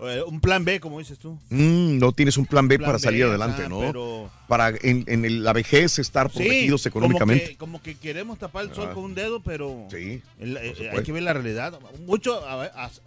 eh, 0.00 0.22
un 0.26 0.40
plan 0.40 0.64
B, 0.64 0.78
como 0.78 1.00
dices 1.00 1.18
tú. 1.18 1.38
Mm, 1.50 1.98
no 1.98 2.12
tienes 2.12 2.36
un 2.36 2.46
plan 2.46 2.68
B 2.68 2.78
Plan 2.78 2.86
para 2.88 2.98
salir 3.00 3.24
B, 3.24 3.30
adelante, 3.30 3.62
ajá, 3.62 3.68
¿no? 3.68 3.80
pero- 3.80 4.30
Para 4.46 4.68
en, 4.70 5.04
en 5.08 5.24
el- 5.24 5.42
la 5.42 5.52
vejez 5.52 5.98
estar 5.98 6.30
protegidos 6.30 6.82
Sí, 6.82 6.88
económicamente. 6.88 7.44
Como 7.44 7.48
que, 7.48 7.56
como 7.58 7.82
que 7.82 7.94
queremos 7.96 8.38
tapar 8.38 8.64
el 8.64 8.74
sol 8.74 8.88
Ah. 8.90 8.94
con 8.94 9.04
un 9.04 9.14
dedo, 9.16 9.40
pero 9.40 9.86
Sí, 9.90 10.22
el- 10.38 10.56
eh, 10.56 10.90
hay 10.92 11.02
que 11.02 11.12
ver 11.12 11.22
la 11.24 11.32
realidad. 11.32 11.78
Mucho 12.06 12.40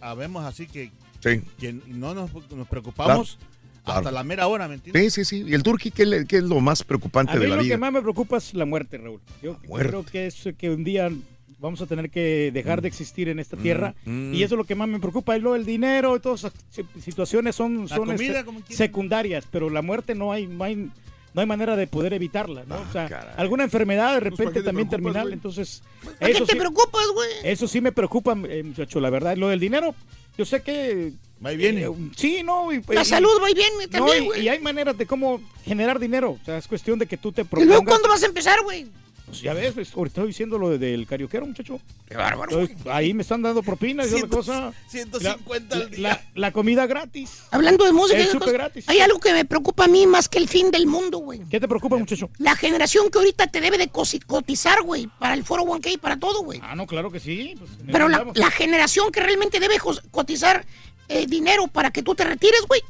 habemos 0.00 0.44
así 0.44 0.66
que, 0.66 0.90
Sí. 1.20 1.40
que 1.58 1.72
no 1.86 2.14
nos, 2.14 2.30
nos 2.52 2.68
preocupamos 2.68 3.36
Claro. 3.38 3.51
Hasta 3.84 4.10
la 4.12 4.22
mera 4.24 4.46
hora, 4.46 4.68
¿me 4.68 4.74
entiendes? 4.74 5.12
Sí, 5.14 5.24
sí, 5.24 5.42
sí. 5.42 5.44
¿Y 5.50 5.54
el 5.54 5.62
turqui 5.62 5.90
qué, 5.90 6.06
le- 6.06 6.26
qué 6.26 6.36
es 6.38 6.44
lo 6.44 6.60
más 6.60 6.82
preocupante 6.84 7.32
A 7.32 7.36
mí 7.36 7.42
de 7.42 7.48
la 7.48 7.56
lo 7.56 7.62
vida? 7.62 7.74
que 7.74 7.78
más 7.78 7.92
me 7.92 8.00
preocupa 8.02 8.36
es 8.38 8.54
la 8.54 8.64
muerte, 8.64 8.98
Raúl. 8.98 9.20
Yo 9.42 9.58
muerte. 9.66 9.88
creo 9.88 10.04
que 10.04 10.26
es 10.26 10.48
que 10.56 10.70
un 10.70 10.84
día 10.84 11.10
vamos 11.58 11.80
a 11.80 11.86
tener 11.86 12.10
que 12.10 12.50
dejar 12.52 12.82
de 12.82 12.88
existir 12.88 13.28
en 13.28 13.38
esta 13.38 13.56
tierra 13.56 13.94
mm. 14.04 14.34
y 14.34 14.42
eso 14.42 14.54
es 14.56 14.58
lo 14.58 14.64
que 14.64 14.74
más 14.74 14.88
me 14.88 14.98
preocupa. 14.98 15.36
Y 15.36 15.40
lo 15.40 15.52
del 15.52 15.64
dinero 15.64 16.16
y 16.16 16.20
todas 16.20 16.40
esas 16.40 16.52
si- 16.70 17.00
situaciones 17.00 17.54
son, 17.56 17.82
La 17.88 17.96
son 17.96 18.06
comida, 18.06 18.40
este, 18.40 18.74
secundarias, 18.74 19.44
pero 19.50 19.70
la 19.70 19.80
muerte 19.82 20.14
no 20.14 20.32
hay, 20.32 20.46
no 20.48 20.64
hay, 20.64 20.74
no 20.76 21.40
hay 21.40 21.46
manera 21.46 21.76
de 21.76 21.86
poder 21.86 22.12
evitarla. 22.14 22.64
¿no? 22.66 22.74
Ah, 22.76 22.86
o 22.88 22.92
sea, 22.92 23.08
caray. 23.08 23.34
alguna 23.36 23.62
enfermedad 23.64 24.14
de 24.14 24.20
Pues, 24.20 24.30
repente 24.32 24.54
¿para 24.60 24.64
también 24.64 24.88
terminal. 24.88 25.32
Entonces, 25.32 25.82
¿Por 26.02 26.14
qué 26.18 26.30
eso 26.32 26.46
te 26.46 26.52
sí, 26.52 26.58
preocupas, 26.58 27.06
güey? 27.14 27.28
eso 27.44 27.68
sí 27.68 27.80
me 27.80 27.92
preocupa, 27.92 28.36
eh, 28.48 28.62
muchacho, 28.64 28.98
la 29.00 29.10
verdad. 29.10 29.36
Lo 29.36 29.48
del 29.48 29.60
dinero, 29.60 29.94
yo 30.36 30.44
sé 30.44 30.62
que... 30.62 31.12
Va 31.44 31.52
y 31.52 31.56
viene. 31.56 31.82
eh, 31.82 31.90
sí, 32.16 32.42
no. 32.44 32.72
y- 32.72 32.80
La 32.88 33.02
y- 33.02 33.04
salud 33.04 33.40
va 33.42 33.50
y 33.50 33.54
viene 33.54 33.84
no, 33.86 33.88
también, 33.90 34.22
y- 34.22 34.26
güey. 34.26 34.42
y, 34.44 34.48
hay 34.48 34.60
maneras 34.60 34.96
de 34.96 35.06
cómo 35.06 35.40
generar 35.64 35.98
dinero. 35.98 36.38
O 36.40 36.44
sea, 36.44 36.56
es 36.56 36.68
cuestión 36.68 36.98
de 37.00 37.06
que 37.06 37.16
tú 37.16 37.32
te 37.32 37.42
¿Y 37.42 37.44
luego 37.50 37.66
propongas. 37.66 37.88
cuándo 37.88 38.08
vas 38.08 38.22
a 38.22 38.26
empezar, 38.26 38.62
güey? 38.62 38.86
Pues 39.32 39.40
ya 39.40 39.54
ves, 39.54 39.72
pues, 39.72 39.94
ahorita 39.96 40.20
estoy 40.20 40.26
diciendo 40.26 40.58
lo 40.58 40.68
de- 40.68 40.76
del 40.76 41.06
carioquero, 41.06 41.46
muchacho. 41.46 41.80
Qué 42.06 42.14
bárbaro. 42.18 42.60
Estoy- 42.60 42.76
ahí 42.92 43.14
me 43.14 43.22
están 43.22 43.40
dando 43.40 43.62
propinas 43.62 44.12
y 44.12 44.16
otra 44.16 44.28
cosa. 44.28 44.74
150 44.88 45.74
la, 45.74 45.84
al 45.84 45.90
día. 45.90 46.00
la- 46.00 46.22
la 46.34 46.52
comida 46.52 46.84
gratis. 46.86 47.44
Hablando 47.50 47.86
de 47.86 47.92
música, 47.92 48.18
El 48.20 48.52
gratis. 48.52 48.86
hay 48.90 49.00
algo 49.00 49.18
que 49.20 49.32
me 49.32 49.46
preocupa 49.46 49.84
a 49.86 49.88
mí 49.88 50.06
más 50.06 50.28
que 50.28 50.36
el 50.36 50.48
fin 50.48 50.70
del 50.70 50.86
mundo, 50.86 51.16
güey. 51.16 51.40
¿Qué 51.50 51.58
te 51.58 51.66
preocupa, 51.66 51.96
muchacho? 51.96 52.28
La 52.36 52.54
generación 52.56 53.10
que 53.10 53.16
ahorita 53.20 53.46
te 53.46 53.62
debe 53.62 53.78
de 53.78 53.88
cotizar, 53.88 54.82
güey, 54.82 55.08
para 55.18 55.32
el 55.32 55.44
foro 55.44 55.62
1K 55.64 55.92
y 55.92 55.96
para 55.96 56.18
todo, 56.18 56.42
güey. 56.42 56.60
Ah, 56.62 56.76
no, 56.76 56.86
claro 56.86 57.10
que 57.10 57.18
sí. 57.18 57.54
pues, 57.58 57.70
Pero 57.90 58.10
la, 58.10 58.50
generación 58.50 59.10
que 59.10 59.20
realmente 59.20 59.60
debe 59.60 59.76
cotizar 60.10 60.66
eh, 61.08 61.26
dinero 61.26 61.66
para 61.66 61.90
que 61.90 62.02
tú 62.02 62.14
te 62.14 62.24
retires, 62.24 62.62
güey. 62.66 62.82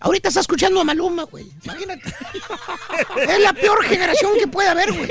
Ahorita 0.00 0.28
está 0.28 0.40
escuchando 0.40 0.80
a 0.80 0.84
Maluma, 0.84 1.24
güey. 1.24 1.46
Imagínate. 1.64 2.14
es 3.28 3.40
la 3.40 3.52
peor 3.52 3.84
generación 3.84 4.32
que 4.38 4.46
puede 4.46 4.68
haber, 4.68 4.92
güey. 4.92 5.08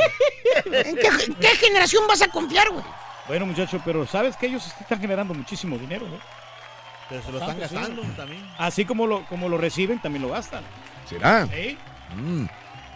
¿En 0.65 0.95
qué, 0.95 1.07
en 1.07 1.33
qué 1.35 1.47
generación 1.49 2.07
vas 2.07 2.21
a 2.21 2.27
confiar, 2.27 2.69
güey? 2.71 2.83
Bueno, 3.27 3.45
muchacho, 3.45 3.79
pero 3.85 4.07
sabes 4.07 4.35
que 4.35 4.47
ellos 4.47 4.65
están 4.79 4.99
generando 4.99 5.33
muchísimo 5.33 5.77
dinero, 5.77 6.07
¿no? 6.07 6.17
Pero 7.09 7.23
se 7.23 7.31
lo 7.31 7.39
están 7.39 7.55
sí. 7.55 7.61
gastando 7.61 8.01
también. 8.15 8.43
Así 8.57 8.85
como 8.85 9.05
lo, 9.05 9.25
como 9.27 9.49
lo 9.49 9.57
reciben, 9.57 9.99
también 10.01 10.23
lo 10.23 10.29
gastan. 10.29 10.63
¿Será? 11.07 11.47
¿Eh? 11.53 11.77
Mm. 12.15 12.45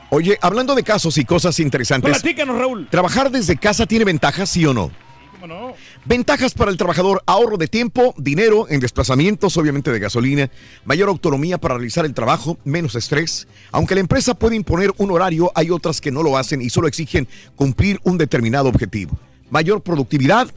Oye, 0.09 0.37
hablando 0.41 0.75
de 0.75 0.83
casos 0.83 1.17
y 1.17 1.25
cosas 1.25 1.59
interesantes. 1.59 2.11
Platícanos, 2.11 2.57
Raúl. 2.57 2.87
¿Trabajar 2.89 3.31
desde 3.31 3.57
casa 3.57 3.87
tiene 3.87 4.05
ventajas, 4.05 4.49
sí 4.49 4.63
o 4.65 4.73
no? 4.73 4.91
¿Cómo 5.31 5.47
no? 5.47 5.73
Ventajas 6.05 6.53
para 6.53 6.69
el 6.69 6.75
trabajador, 6.75 7.23
ahorro 7.27 7.55
de 7.55 7.69
tiempo, 7.69 8.13
dinero 8.17 8.67
en 8.69 8.81
desplazamientos, 8.81 9.55
obviamente 9.55 9.89
de 9.89 9.99
gasolina, 9.99 10.51
mayor 10.83 11.07
autonomía 11.07 11.57
para 11.57 11.75
realizar 11.75 12.05
el 12.05 12.13
trabajo, 12.13 12.57
menos 12.65 12.95
estrés. 12.95 13.47
Aunque 13.71 13.95
la 13.95 14.01
empresa 14.01 14.33
puede 14.33 14.57
imponer 14.57 14.91
un 14.97 15.11
horario, 15.11 15.49
hay 15.55 15.69
otras 15.69 16.01
que 16.01 16.11
no 16.11 16.21
lo 16.21 16.35
hacen 16.35 16.61
y 16.61 16.69
solo 16.69 16.89
exigen 16.89 17.29
cumplir 17.55 18.01
un 18.03 18.17
determinado 18.17 18.67
objetivo. 18.67 19.17
Mayor 19.49 19.81
productividad, 19.81 20.49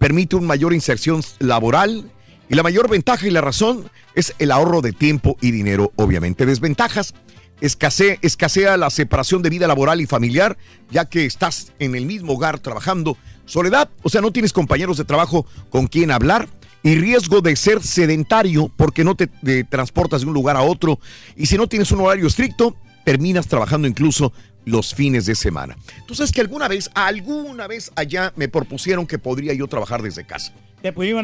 permite 0.00 0.34
una 0.34 0.48
mayor 0.48 0.74
inserción 0.74 1.22
laboral 1.38 2.10
y 2.48 2.56
la 2.56 2.64
mayor 2.64 2.90
ventaja 2.90 3.28
y 3.28 3.30
la 3.30 3.42
razón 3.42 3.88
es 4.16 4.34
el 4.40 4.50
ahorro 4.50 4.80
de 4.80 4.92
tiempo 4.92 5.36
y 5.40 5.52
dinero, 5.52 5.92
obviamente. 5.94 6.46
Desventajas, 6.46 7.14
escasea, 7.60 8.16
escasea 8.22 8.76
la 8.76 8.90
separación 8.90 9.40
de 9.42 9.50
vida 9.50 9.68
laboral 9.68 10.00
y 10.00 10.06
familiar, 10.06 10.58
ya 10.90 11.04
que 11.04 11.26
estás 11.26 11.72
en 11.78 11.94
el 11.94 12.06
mismo 12.06 12.32
hogar 12.32 12.58
trabajando. 12.58 13.16
Soledad, 13.50 13.90
o 14.04 14.08
sea, 14.08 14.20
no 14.20 14.30
tienes 14.30 14.52
compañeros 14.52 14.96
de 14.96 15.04
trabajo 15.04 15.44
con 15.70 15.88
quien 15.88 16.12
hablar. 16.12 16.48
Y 16.82 16.94
riesgo 16.94 17.40
de 17.42 17.56
ser 17.56 17.82
sedentario 17.82 18.70
porque 18.76 19.04
no 19.04 19.14
te, 19.16 19.26
te 19.26 19.64
transportas 19.64 20.22
de 20.22 20.28
un 20.28 20.32
lugar 20.34 20.56
a 20.56 20.62
otro. 20.62 20.98
Y 21.36 21.46
si 21.46 21.58
no 21.58 21.66
tienes 21.66 21.90
un 21.92 22.00
horario 22.00 22.26
estricto, 22.26 22.74
terminas 23.04 23.48
trabajando 23.48 23.86
incluso 23.88 24.32
los 24.64 24.94
fines 24.94 25.26
de 25.26 25.34
semana. 25.34 25.76
Tú 26.06 26.14
sabes 26.14 26.32
que 26.32 26.40
alguna 26.40 26.68
vez, 26.68 26.88
alguna 26.94 27.66
vez 27.66 27.90
allá 27.96 28.32
me 28.36 28.48
propusieron 28.48 29.06
que 29.06 29.18
podría 29.18 29.52
yo 29.52 29.66
trabajar 29.66 30.00
desde 30.00 30.24
casa. 30.24 30.52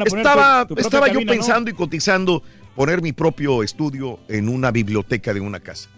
Te 0.03 0.11
poner 0.11 0.25
Estaba, 0.27 0.61
tu- 0.63 0.67
tu 0.67 0.75
propia 0.75 0.85
estaba 0.85 1.07
yo 1.07 1.25
pensando 1.25 1.71
y 1.71 1.73
cotizando 1.73 2.43
poner 2.75 3.01
mi 3.01 3.13
propio 3.13 3.63
estudio 3.63 4.19
en 4.27 4.49
una 4.49 4.69
biblioteca 4.69 5.33
de 5.33 5.39
una 5.39 5.59
casa. 5.61 5.89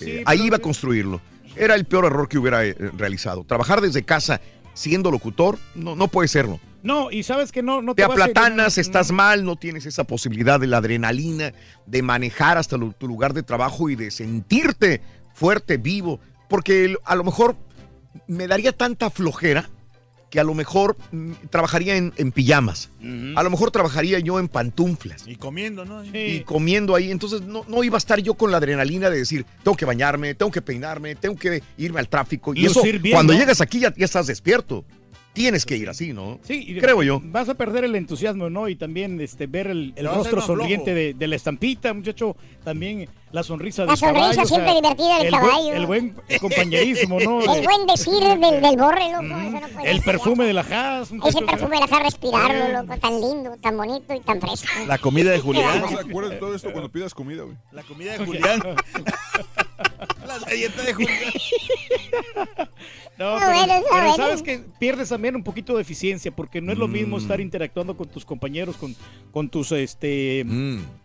Eh, 0.00 0.22
ahí 0.24 0.46
iba 0.46 0.56
a 0.56 0.60
construirlo. 0.60 1.20
Era 1.56 1.74
el 1.74 1.84
peor 1.84 2.06
error 2.06 2.26
que 2.28 2.38
hubiera 2.38 2.64
eh, 2.64 2.74
realizado. 2.96 3.44
Trabajar 3.44 3.82
desde 3.82 4.02
casa 4.02 4.40
siendo 4.74 5.10
locutor, 5.10 5.58
no, 5.74 5.96
no 5.96 6.08
puede 6.08 6.28
serlo. 6.28 6.60
No, 6.82 7.10
y 7.10 7.22
sabes 7.22 7.52
que 7.52 7.62
no, 7.62 7.80
no 7.80 7.94
Te 7.94 8.02
te 8.02 8.04
a 8.04 8.06
aplatanas, 8.06 8.76
estás 8.76 9.12
mal, 9.12 9.44
no 9.44 9.56
tienes 9.56 9.86
esa 9.86 10.04
posibilidad 10.04 10.58
de 10.58 10.66
la 10.66 10.78
adrenalina, 10.78 11.52
de 11.86 12.02
manejar 12.02 12.58
hasta 12.58 12.76
tu 12.76 13.06
lugar 13.06 13.34
de 13.34 13.44
trabajo 13.44 13.88
y 13.88 13.94
de 13.94 14.10
sentirte 14.10 15.00
fuerte, 15.32 15.76
vivo. 15.76 16.18
Porque 16.48 16.96
a 17.04 17.14
lo 17.14 17.22
mejor 17.22 17.56
me 18.26 18.48
daría 18.48 18.72
tanta 18.72 19.10
flojera 19.10 19.70
que 20.32 20.40
a 20.40 20.44
lo 20.44 20.54
mejor 20.54 20.96
mm, 21.10 21.32
trabajaría 21.50 21.94
en, 21.94 22.14
en 22.16 22.32
pijamas. 22.32 22.88
A 23.36 23.42
lo 23.42 23.50
mejor 23.50 23.70
trabajaría 23.70 24.18
yo 24.18 24.38
en 24.38 24.48
pantuflas. 24.48 25.28
Y 25.28 25.36
comiendo, 25.36 25.84
¿no? 25.84 26.02
Y 26.02 26.40
comiendo 26.40 26.94
ahí. 26.94 27.10
Entonces 27.10 27.42
no, 27.42 27.66
no 27.68 27.84
iba 27.84 27.96
a 27.96 27.98
estar 27.98 28.18
yo 28.18 28.32
con 28.32 28.50
la 28.50 28.56
adrenalina 28.56 29.10
de 29.10 29.18
decir, 29.18 29.44
tengo 29.62 29.76
que 29.76 29.84
bañarme, 29.84 30.34
tengo 30.34 30.50
que 30.50 30.62
peinarme, 30.62 31.16
tengo 31.16 31.36
que 31.36 31.62
irme 31.76 32.00
al 32.00 32.08
tráfico. 32.08 32.54
Y 32.54 32.64
eso, 32.64 32.82
bien, 32.82 33.12
cuando 33.12 33.34
¿no? 33.34 33.38
llegas 33.38 33.60
aquí 33.60 33.80
ya, 33.80 33.94
ya 33.94 34.06
estás 34.06 34.26
despierto. 34.26 34.86
Tienes 35.32 35.64
que 35.64 35.76
ir 35.78 35.88
así, 35.88 36.12
¿no? 36.12 36.38
Sí, 36.42 36.62
y- 36.68 36.78
Creo 36.78 37.02
yo. 37.02 37.18
Vas 37.24 37.48
a 37.48 37.54
perder 37.54 37.84
el 37.84 37.94
entusiasmo, 37.94 38.50
¿no? 38.50 38.68
Y 38.68 38.76
también 38.76 39.18
este, 39.20 39.46
ver 39.46 39.68
el, 39.68 39.94
rostro 40.02 40.42
sonriente 40.42 40.92
de, 40.92 41.14
de 41.14 41.26
la 41.26 41.36
estampita, 41.36 41.94
muchacho. 41.94 42.36
También 42.62 43.08
la 43.30 43.42
sonrisa 43.42 43.84
La 43.86 43.92
del 43.92 43.96
sonrisa 43.96 44.20
caballo. 44.20 44.30
o 44.30 44.34
sea, 44.34 44.44
siempre 44.44 44.74
divertida 44.74 45.16
del 45.18 45.26
el 45.26 45.32
buen- 45.32 45.40
caballo. 45.50 45.72
el 45.74 45.86
buen 45.86 46.14
compañerismo, 46.38 47.18
¿no? 47.18 47.40
El 47.40 47.62
buen 47.64 47.86
decir 47.86 48.12
del, 48.22 48.60
del 48.62 48.76
borre, 48.76 49.10
loco. 49.10 49.24
eso 49.24 49.60
no 49.60 49.68
puede 49.68 49.90
El 49.90 49.96
ser. 49.96 50.04
perfume 50.04 50.44
de 50.44 50.52
la 50.52 50.60
Haas. 50.60 51.10
Ese 51.26 51.42
perfume 51.42 51.80
deja 51.80 52.02
respirarlo, 52.02 52.82
loco, 52.82 52.98
tan 52.98 53.18
lindo, 53.20 53.56
tan 53.62 53.76
bonito 53.78 54.14
y 54.14 54.20
tan 54.20 54.38
fresco. 54.38 54.68
La 54.86 54.98
comida 54.98 55.30
de 55.30 55.38
Julián. 55.40 55.80
No 55.80 55.88
se 55.88 56.28
de 56.28 56.36
todo 56.36 56.54
esto 56.54 56.70
cuando 56.72 56.90
pidas 56.92 57.14
comida, 57.14 57.42
güey. 57.44 57.56
La 57.72 57.82
comida 57.84 58.18
de 58.18 58.26
Julián. 58.26 58.60
La 60.40 60.46
galleta 60.48 60.82
de 60.82 60.94
Julián. 60.94 61.18
No, 63.18 63.34
Está 63.34 63.46
pero, 63.46 63.58
bueno, 63.58 63.74
está 63.74 63.88
pero 63.92 64.08
bueno. 64.08 64.16
sabes 64.16 64.42
que 64.42 64.64
pierdes 64.80 65.10
también 65.10 65.36
un 65.36 65.44
poquito 65.44 65.76
de 65.76 65.82
eficiencia 65.82 66.34
porque 66.34 66.62
no 66.62 66.72
es 66.72 66.78
lo 66.78 66.88
mismo 66.88 67.18
Mm. 67.18 67.20
estar 67.20 67.40
interactuando 67.42 67.94
con 67.94 68.08
tus 68.08 68.24
compañeros, 68.24 68.76
con, 68.78 68.96
con 69.30 69.50
tus, 69.50 69.70
este, 69.72 70.44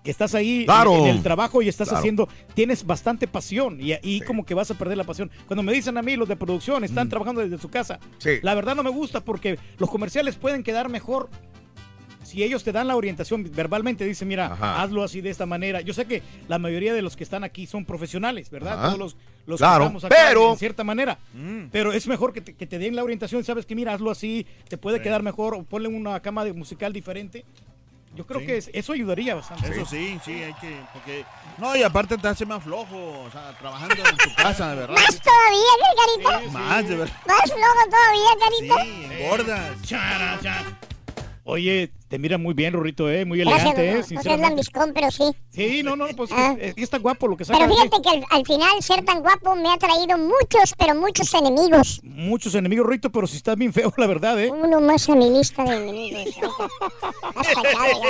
que 0.03 0.09
estás 0.11 0.33
ahí 0.33 0.59
en- 0.61 0.65
Claro. 0.65 0.95
en, 1.05 1.07
el 1.07 1.21
trabajo 1.21 1.61
y 1.61 1.67
estás 1.67 1.89
Claro. 1.89 1.99
haciendo, 1.99 2.29
tienes 2.53 2.85
bastante 2.85 3.27
pasión 3.27 3.79
y 3.81 3.91
ahí 3.91 4.21
como 4.21 4.45
que 4.45 4.53
vas 4.53 4.71
a 4.71 4.75
perder 4.75 4.97
la 4.97 5.03
pasión. 5.03 5.29
Cuando 5.47 5.63
me 5.63 5.73
dicen 5.73 5.97
a 5.97 6.01
mí 6.01 6.15
los 6.15 6.29
de 6.29 6.37
producción 6.37 6.83
están 6.85 7.09
trabajando 7.09 7.41
desde 7.41 7.57
su 7.59 7.69
casa, 7.69 7.99
Mm. 8.01 8.13
Sí. 8.19 8.29
la 8.41 8.55
verdad 8.55 8.75
no 8.75 8.83
me 8.83 8.89
gusta 8.89 9.19
porque 9.23 9.59
los 9.77 9.89
comerciales 9.89 10.37
pueden 10.37 10.63
quedar 10.63 10.87
mejor 10.89 11.29
si 12.27 12.43
ellos 12.43 12.63
te 12.63 12.71
dan 12.73 12.87
la 12.87 12.95
orientación 12.97 13.49
verbalmente, 13.55 14.03
dicen, 14.03 14.27
mira, 14.27 14.47
Ajá. 14.53 14.81
hazlo 14.83 15.01
así 15.03 15.21
de 15.21 15.29
esta 15.29 15.45
manera. 15.45 15.79
Yo 15.81 15.93
sé 15.93 16.05
que 16.05 16.21
la 16.49 16.59
mayoría 16.59 16.93
de 16.93 17.01
los 17.01 17.15
que 17.15 17.23
están 17.23 17.43
aquí 17.45 17.65
son 17.67 17.85
profesionales, 17.85 18.49
¿verdad? 18.49 18.73
Ajá. 18.73 18.87
Todos 18.87 18.99
los, 18.99 19.17
los 19.45 19.57
Claro, 19.59 19.79
que 19.79 19.85
estamos 19.85 20.03
acá 20.03 20.15
pero- 20.27 20.51
en 20.51 20.57
cierta 20.57 20.83
manera. 20.83 21.17
Pero 21.71 21.93
es 21.93 22.05
mejor 22.07 22.33
que 22.33 22.41
te, 22.41 22.53
que 22.53 22.67
te 22.67 22.77
den 22.79 22.95
la 22.95 23.03
orientación, 23.03 23.43
sabes 23.45 23.65
que 23.65 23.75
mira, 23.75 23.93
hazlo 23.93 24.11
así, 24.11 24.45
te 24.67 24.77
puede 24.77 25.01
quedar 25.01 25.23
mejor, 25.23 25.55
o 25.55 25.63
ponle 25.63 25.87
una 25.87 26.19
cama 26.19 26.43
de 26.43 26.51
musical 26.53 26.91
diferente. 26.91 27.45
Yo 28.15 28.25
creo 28.25 28.39
Sí. 28.39 28.45
que 28.47 28.57
es- 28.57 28.69
eso 28.73 28.93
ayudaría 28.93 29.35
bastante. 29.35 29.69
Eso 29.69 29.85
sí, 29.85 30.17
sí, 30.25 30.31
hay 30.31 30.53
que. 30.55 30.75
Porque, 30.91 31.23
no, 31.59 31.75
y 31.75 31.83
aparte 31.83 32.17
te 32.17 32.27
hace 32.27 32.45
más 32.45 32.63
flojo. 32.63 33.21
O 33.21 33.29
sea, 33.31 33.55
trabajando 33.59 33.95
en 33.95 34.17
tu 34.17 34.33
casa, 34.35 34.71
de 34.71 34.75
verdad. 34.75 34.95
Más 34.95 35.21
todavía, 35.21 35.73
¿qué, 35.77 36.25
carita? 36.33 36.51
Más, 36.59 36.89
de 36.89 36.95
verdad. 36.95 37.15
Más 37.27 37.43
flojo 37.43 37.89
todavía, 37.89 38.29
carita. 38.43 38.83
Sí, 38.83 39.21
engordas. 39.23 39.81
Chara, 39.83 40.39
chara. 40.41 40.79
Oye, 41.43 41.91
te 42.09 42.19
mira 42.19 42.37
muy 42.37 42.53
bien, 42.53 42.73
Rorrito, 42.73 43.09
¿eh? 43.09 43.25
Muy 43.25 43.39
Gracias, 43.39 43.61
elegante, 43.77 43.91
¿eh? 43.91 43.95
no, 43.97 44.03
Sinceramente. 44.03 44.47
lambiscón, 44.49 44.91
pero 44.93 45.11
sí. 45.11 45.23
Sí, 45.49 45.81
no, 45.83 45.95
no, 45.95 46.07
pues 46.15 46.29
Ah. 46.33 46.55
es, 46.59 46.69
es 46.69 46.75
que 46.75 46.83
está 46.83 46.97
guapo 46.99 47.27
lo 47.27 47.35
que 47.35 47.43
saca. 47.45 47.57
Pero 47.59 47.69
de- 47.69 47.75
fíjate 47.75 48.01
que 48.01 48.09
al, 48.09 48.25
al 48.29 48.45
final 48.45 48.81
ser 48.81 49.03
tan 49.03 49.19
guapo 49.21 49.55
me 49.55 49.71
ha 49.73 49.77
traído 49.77 50.17
muchos, 50.17 50.73
pero 50.77 50.95
muchos 50.95 51.33
enemigos. 51.33 51.99
Muchos 52.03 52.55
enemigos, 52.55 52.85
Rorito, 52.85 53.11
pero 53.11 53.27
si 53.27 53.35
estás 53.37 53.57
bien 53.57 53.73
feo, 53.73 53.91
la 53.97 54.07
verdad, 54.07 54.39
¿eh? 54.41 54.49
Uno 54.51 54.79
más 54.79 55.09
a 55.09 55.15
mi 55.15 55.29
lista 55.29 55.63
de 55.63 55.75
enemigos. 55.75 56.35
Has 57.35 57.47
fallado 57.53 58.01
ya. 58.01 58.07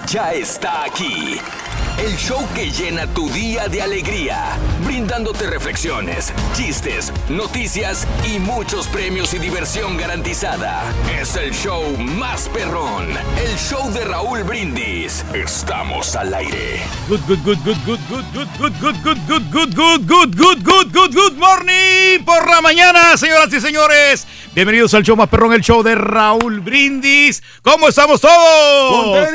Ya 0.10 0.32
está 0.34 0.86
aquí 0.86 1.42
El 1.98 2.18
show 2.18 2.46
que 2.56 2.72
llena 2.72 3.08
tu 3.08 3.30
día 3.30 3.68
de 3.68 3.82
alegría, 3.82 4.58
brindándote 4.84 5.48
reflexiones, 5.48 6.34
chistes, 6.54 7.14
noticias 7.30 8.08
y 8.28 8.40
muchos 8.40 8.88
premios 8.88 9.34
y 9.34 9.40
diversión 9.40 9.96
garantizada. 9.96 10.84
Es 11.20 11.36
el 11.36 11.54
show 11.54 11.84
más 11.98 12.50
perrón, 12.50 13.10
el 13.38 13.58
show 13.58 13.92
de 13.94 14.04
Raúl 14.06 14.44
Brindis. 14.44 15.24
Estamos 15.34 16.16
al 16.16 16.34
aire. 16.34 16.82
Good, 17.08 17.22
good, 17.28 17.40
good, 17.44 17.58
good, 17.64 17.78
good, 17.86 18.00
good, 18.10 18.26
good, 18.34 18.48
good, 18.60 18.74
good, 18.82 19.18
good, 19.28 19.52
good, 19.52 19.52
good, 19.52 19.76
good, 19.76 20.08
good, 20.08 20.36
good, 20.36 20.64
good, 20.64 20.92
good, 20.92 21.14
good 21.14 21.38
morning 21.38 22.26
por 22.26 22.50
la 22.50 22.60
mañana, 22.62 23.16
señoras 23.18 23.54
y 23.54 23.62
señores. 23.62 24.28
Bienvenidos 24.56 24.94
al 24.96 25.04
show 25.04 25.16
más 25.16 25.30
perrón, 25.30 25.54
el 25.54 25.62
show 25.62 25.84
de 25.84 25.96
Raúl 25.96 26.60
Brindis. 26.60 27.44
¿Cómo 27.62 27.88
estamos 27.88 28.20
todos? 28.20 29.30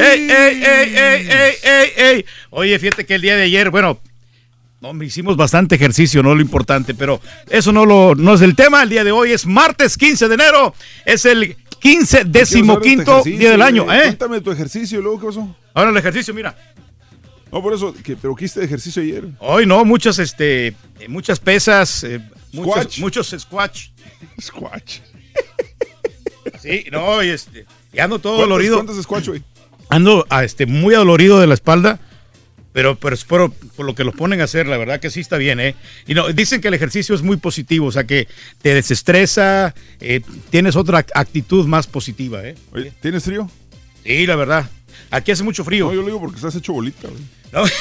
¡Ey, 0.00 0.30
ey, 0.30 0.62
ey, 0.64 0.94
ey, 0.96 1.28
ey, 1.28 1.54
ey, 1.62 1.90
ey! 1.96 2.24
Oye, 2.50 2.78
fíjate 2.78 3.04
que 3.06 3.14
el 3.14 3.22
día 3.22 3.36
de 3.36 3.42
ayer, 3.44 3.70
bueno, 3.70 4.00
no, 4.80 5.02
hicimos 5.02 5.36
bastante 5.36 5.74
ejercicio, 5.74 6.22
no 6.22 6.34
lo 6.34 6.40
importante, 6.40 6.94
pero 6.94 7.20
eso 7.48 7.72
no, 7.72 7.84
lo, 7.86 8.14
no 8.14 8.34
es 8.34 8.40
el 8.42 8.54
tema. 8.54 8.82
El 8.82 8.88
día 8.90 9.04
de 9.04 9.12
hoy 9.12 9.32
es 9.32 9.46
martes 9.46 9.96
15 9.96 10.28
de 10.28 10.34
enero, 10.34 10.74
es 11.04 11.24
el 11.24 11.56
15 11.80 12.24
décimo 12.26 12.80
quinto 12.80 13.22
día 13.24 13.50
del 13.50 13.62
año. 13.62 13.92
¿eh? 13.92 14.02
Cuéntame 14.04 14.40
tu 14.40 14.50
ejercicio, 14.50 15.00
luego, 15.00 15.20
¿qué 15.20 15.26
pasó? 15.26 15.56
Ahora 15.74 15.90
el 15.90 15.96
ejercicio, 15.96 16.32
mira. 16.34 16.56
No, 17.52 17.62
por 17.62 17.72
eso, 17.74 17.94
que, 18.04 18.16
pero 18.16 18.34
¿qué 18.34 18.44
hiciste 18.44 18.60
de 18.60 18.66
ejercicio 18.66 19.00
ayer? 19.02 19.24
Hoy 19.38 19.66
no, 19.66 19.84
muchas, 19.84 20.18
este, 20.18 20.74
muchas 21.08 21.38
pesas, 21.38 22.02
eh, 22.04 22.20
muchos, 22.52 22.72
Squash. 22.82 22.98
muchos 23.00 23.34
squash. 23.38 23.88
Squash. 24.40 24.98
Sí, 26.60 26.86
no, 26.90 27.22
y 27.22 27.28
este, 27.28 27.66
y 27.92 27.98
ando 27.98 28.18
todo 28.18 28.32
¿Cuántos- 28.34 28.48
dolorido. 28.48 28.76
¿Cuántos 28.76 29.02
squash, 29.02 29.28
güey? 29.28 29.42
Ando 29.88 30.26
ah, 30.30 30.44
este, 30.44 30.66
muy 30.66 30.94
dolorido 30.94 31.40
de 31.40 31.46
la 31.46 31.54
espalda, 31.54 32.00
pero, 32.72 32.96
pero 32.98 33.14
es 33.14 33.24
por, 33.24 33.52
por 33.52 33.86
lo 33.86 33.94
que 33.94 34.04
los 34.04 34.14
ponen 34.14 34.40
a 34.40 34.44
hacer, 34.44 34.66
la 34.66 34.76
verdad 34.76 35.00
que 35.00 35.10
sí 35.10 35.20
está 35.20 35.38
bien, 35.38 35.60
¿eh? 35.60 35.74
Y 36.06 36.14
no, 36.14 36.28
dicen 36.28 36.60
que 36.60 36.68
el 36.68 36.74
ejercicio 36.74 37.14
es 37.14 37.22
muy 37.22 37.38
positivo, 37.38 37.86
o 37.86 37.92
sea 37.92 38.04
que 38.04 38.28
te 38.60 38.74
desestresa, 38.74 39.74
eh, 40.00 40.20
tienes 40.50 40.76
otra 40.76 40.98
actitud 41.14 41.66
más 41.66 41.86
positiva, 41.86 42.46
¿eh? 42.46 42.54
Oye, 42.72 42.92
¿Tienes 43.00 43.24
frío? 43.24 43.50
Sí, 44.04 44.26
la 44.26 44.36
verdad. 44.36 44.68
Aquí 45.10 45.30
hace 45.30 45.42
mucho 45.42 45.64
frío. 45.64 45.86
No, 45.86 45.94
yo 45.94 46.00
lo 46.00 46.06
digo 46.08 46.20
porque 46.20 46.36
estás 46.36 46.54
hecho 46.54 46.72
bolita, 46.72 47.08
güey. 47.08 47.22
¿no? 47.52 47.64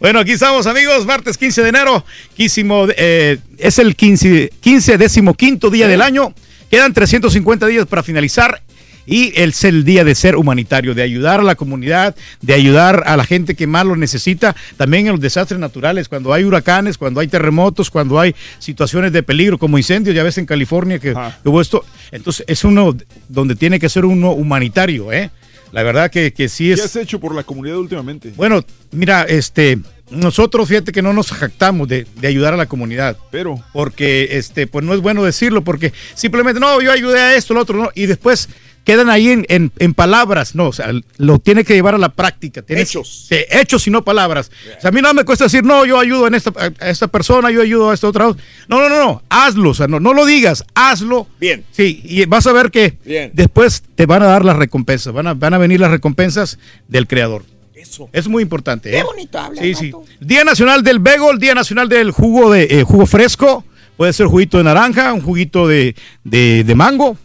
Bueno, 0.00 0.18
aquí 0.18 0.32
estamos 0.32 0.66
amigos, 0.66 1.04
martes 1.04 1.36
15 1.36 1.62
de 1.62 1.68
enero, 1.68 2.06
quísimo, 2.34 2.86
eh, 2.96 3.36
es 3.58 3.78
el 3.78 3.94
15, 3.94 4.50
15 4.58 4.96
décimo 4.96 5.34
quinto 5.34 5.68
día 5.68 5.88
del 5.88 6.00
año, 6.00 6.32
quedan 6.70 6.94
350 6.94 7.66
días 7.66 7.84
para 7.84 8.02
finalizar 8.02 8.62
y 9.06 9.32
es 9.34 9.64
el 9.64 9.84
día 9.84 10.04
de 10.04 10.14
ser 10.14 10.36
humanitario, 10.36 10.94
de 10.94 11.02
ayudar 11.02 11.40
a 11.40 11.42
la 11.42 11.54
comunidad, 11.54 12.16
de 12.40 12.54
ayudar 12.54 13.04
a 13.06 13.16
la 13.16 13.24
gente 13.24 13.54
que 13.54 13.66
más 13.66 13.84
lo 13.84 13.96
necesita, 13.96 14.56
también 14.76 15.06
en 15.06 15.12
los 15.12 15.20
desastres 15.20 15.60
naturales, 15.60 16.08
cuando 16.08 16.32
hay 16.32 16.44
huracanes, 16.44 16.96
cuando 16.96 17.20
hay 17.20 17.28
terremotos, 17.28 17.90
cuando 17.90 18.18
hay 18.18 18.34
situaciones 18.58 19.12
de 19.12 19.22
peligro 19.22 19.58
como 19.58 19.78
incendios, 19.78 20.16
ya 20.16 20.22
ves 20.22 20.38
en 20.38 20.46
California 20.46 20.98
que 20.98 21.10
que 21.42 21.48
hubo 21.48 21.60
esto, 21.60 21.84
entonces 22.10 22.44
es 22.48 22.64
uno 22.64 22.96
donde 23.28 23.54
tiene 23.54 23.78
que 23.78 23.88
ser 23.88 24.04
uno 24.04 24.32
humanitario, 24.32 25.12
¿eh? 25.12 25.30
La 25.72 25.82
verdad 25.82 26.10
que, 26.10 26.32
que 26.32 26.48
sí 26.48 26.66
¿Qué 26.66 26.72
es... 26.72 26.84
has 26.84 26.96
hecho 26.96 27.20
por 27.20 27.34
la 27.34 27.44
comunidad 27.44 27.78
últimamente? 27.78 28.32
Bueno, 28.36 28.64
mira, 28.90 29.22
este, 29.22 29.78
nosotros 30.10 30.68
fíjate 30.68 30.90
que 30.90 31.02
no 31.02 31.12
nos 31.12 31.30
jactamos 31.30 31.86
de, 31.86 32.06
de 32.16 32.26
ayudar 32.26 32.54
a 32.54 32.56
la 32.56 32.66
comunidad. 32.66 33.16
Pero. 33.30 33.62
Porque, 33.72 34.28
este, 34.32 34.66
pues 34.66 34.84
no 34.84 34.94
es 34.94 35.00
bueno 35.00 35.22
decirlo, 35.22 35.62
porque 35.62 35.92
simplemente, 36.14 36.58
no, 36.58 36.80
yo 36.80 36.90
ayudé 36.90 37.20
a 37.20 37.34
esto, 37.36 37.54
lo 37.54 37.60
otro, 37.60 37.76
no, 37.76 37.90
y 37.94 38.06
después 38.06 38.48
quedan 38.84 39.10
ahí 39.10 39.28
en, 39.30 39.46
en- 39.48 39.72
en 39.78 39.94
palabras, 39.94 40.54
no, 40.54 40.68
o 40.68 40.72
sea, 40.72 40.90
lo 41.18 41.38
tiene 41.38 41.64
que 41.64 41.74
llevar 41.74 41.94
a 41.94 41.98
la 41.98 42.10
práctica. 42.10 42.62
Tienes- 42.62 42.88
Hechos. 42.90 43.28
Hechos 43.30 43.86
y 43.86 43.90
no 43.90 44.02
palabras. 44.04 44.50
O 44.78 44.80
sea, 44.80 44.88
a 44.88 44.92
mí 44.92 45.00
no 45.00 45.12
me 45.14 45.24
cuesta 45.24 45.44
decir, 45.44 45.62
no, 45.64 45.84
yo 45.84 45.98
ayudo 45.98 46.26
en 46.26 46.34
esta, 46.34 46.52
a 46.80 46.88
esta 46.88 47.08
persona, 47.08 47.50
yo 47.50 47.62
ayudo 47.62 47.90
a 47.90 47.94
esta 47.94 48.08
otra. 48.08 48.24
No, 48.26 48.36
no, 48.80 48.88
no, 48.88 48.98
no, 48.98 49.22
hazlo, 49.28 49.70
o 49.70 49.74
sea, 49.74 49.86
no, 49.86 50.00
no 50.00 50.14
lo 50.14 50.24
digas, 50.26 50.64
hazlo. 50.74 51.26
Bien. 51.38 51.64
Sí, 51.70 52.00
y 52.04 52.24
vas 52.26 52.46
a 52.46 52.52
ver 52.52 52.70
que 52.70 52.96
Bien. 53.04 53.30
después 53.34 53.82
te 53.94 54.06
van 54.06 54.22
a 54.22 54.26
dar 54.26 54.44
las 54.44 54.56
recompensas, 54.56 55.12
van 55.12 55.26
a, 55.26 55.34
van 55.34 55.54
a 55.54 55.58
venir 55.58 55.80
las 55.80 55.90
recompensas 55.90 56.58
del 56.88 57.06
creador. 57.06 57.44
Eso. 57.74 58.10
Es 58.12 58.28
muy 58.28 58.42
importante. 58.42 58.90
Qué 58.90 58.98
¿eh? 58.98 59.02
bonito 59.04 59.38
habla, 59.38 59.62
Sí, 59.62 59.74
sí. 59.74 59.92
Día 60.20 60.44
Nacional 60.44 60.82
del 60.82 60.98
Bagel, 60.98 61.38
Día 61.38 61.54
Nacional 61.54 61.88
del 61.88 62.10
jugo 62.10 62.50
de 62.52 62.64
eh, 62.64 62.82
jugo 62.82 63.06
fresco. 63.06 63.64
Puede 63.96 64.12
ser 64.12 64.26
juguito 64.26 64.58
de 64.58 64.64
naranja, 64.64 65.12
un 65.14 65.22
juguito 65.22 65.66
de, 65.66 65.94
de, 66.24 66.62
de 66.64 66.74
mango. 66.74 67.16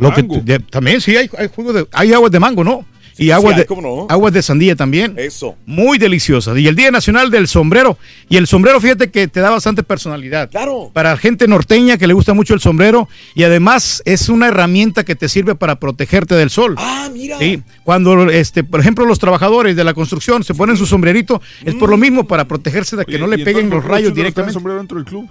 Lo 0.00 0.14
que- 0.14 0.22
de- 0.22 0.58
también 0.60 1.00
sí 1.00 1.16
hay, 1.16 1.28
hay 1.38 1.48
jugo 1.54 1.72
de, 1.72 1.86
hay 1.92 2.12
aguas 2.12 2.30
de 2.32 2.40
mango, 2.40 2.64
¿no? 2.64 2.84
Y 3.20 3.32
aguas 3.32 3.56
de 3.56 3.66
aguas 4.10 4.32
de 4.32 4.42
sandía 4.42 4.76
también. 4.76 5.14
Eso. 5.18 5.56
Muy 5.66 5.98
deliciosas. 5.98 6.56
Y 6.56 6.68
el 6.68 6.76
Día 6.76 6.92
Nacional 6.92 7.32
del 7.32 7.48
Sombrero. 7.48 7.98
Y 8.28 8.36
el 8.36 8.46
sombrero, 8.46 8.80
fíjate 8.80 9.10
que 9.10 9.26
te 9.26 9.40
da 9.40 9.50
bastante 9.50 9.82
personalidad. 9.82 10.48
Claro. 10.48 10.92
Para 10.94 11.16
gente 11.16 11.48
norteña 11.48 11.98
que 11.98 12.06
le 12.06 12.14
gusta 12.14 12.32
mucho 12.32 12.54
el 12.54 12.60
sombrero. 12.60 13.08
Y 13.34 13.42
además 13.42 14.04
es 14.04 14.28
una 14.28 14.46
herramienta 14.46 15.04
que 15.04 15.16
te 15.16 15.28
sirve 15.28 15.56
para 15.56 15.80
protegerte 15.80 16.36
del 16.36 16.48
sol. 16.48 16.76
Ah, 16.78 17.08
mira. 17.12 17.36
Sí, 17.40 17.60
cuando, 17.82 18.30
este, 18.30 18.62
por 18.62 18.78
ejemplo, 18.78 19.04
los 19.04 19.18
trabajadores 19.18 19.74
de 19.74 19.82
la 19.82 19.94
construcción 19.94 20.44
se 20.44 20.54
ponen 20.54 20.76
su 20.76 20.86
sombrerito, 20.86 21.42
es 21.64 21.74
por 21.74 21.90
lo 21.90 21.96
mismo, 21.96 22.28
para 22.28 22.44
protegerse 22.46 22.94
de 22.94 23.04
que 23.04 23.16
Oye, 23.16 23.18
no 23.18 23.26
le 23.26 23.40
¿y 23.40 23.44
peguen 23.44 23.64
entonces 23.64 23.84
los 23.84 23.90
rayos 23.96 24.14
directamente. 24.14 24.52
sombrero 24.54 24.78
dentro 24.78 24.96
del 24.96 25.04
club? 25.06 25.28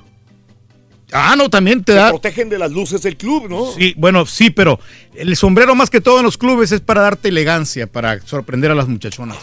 Ah, 1.14 1.36
no, 1.38 1.50
también 1.50 1.84
te 1.84 1.94
Se 1.94 1.98
da. 1.98 2.10
protegen 2.10 2.50
de 2.50 2.60
las 2.60 2.72
luces 2.72 3.02
del 3.02 3.16
club, 3.16 3.48
¿no? 3.50 3.72
Sí, 3.72 3.94
bueno, 3.98 4.26
sí, 4.26 4.50
pero 4.50 4.80
el 5.16 5.36
sombrero 5.38 5.74
más 5.74 5.90
que 5.90 6.02
todo 6.02 6.18
en 6.20 6.26
los 6.26 6.38
clubes 6.38 6.72
es 6.74 6.82
para 6.82 7.02
darte 7.02 7.30
elegancia, 7.30 7.88
para 7.88 8.20
sorprender 8.22 8.72
a 8.72 8.76
las 8.76 8.88
muchachonas. 8.90 9.38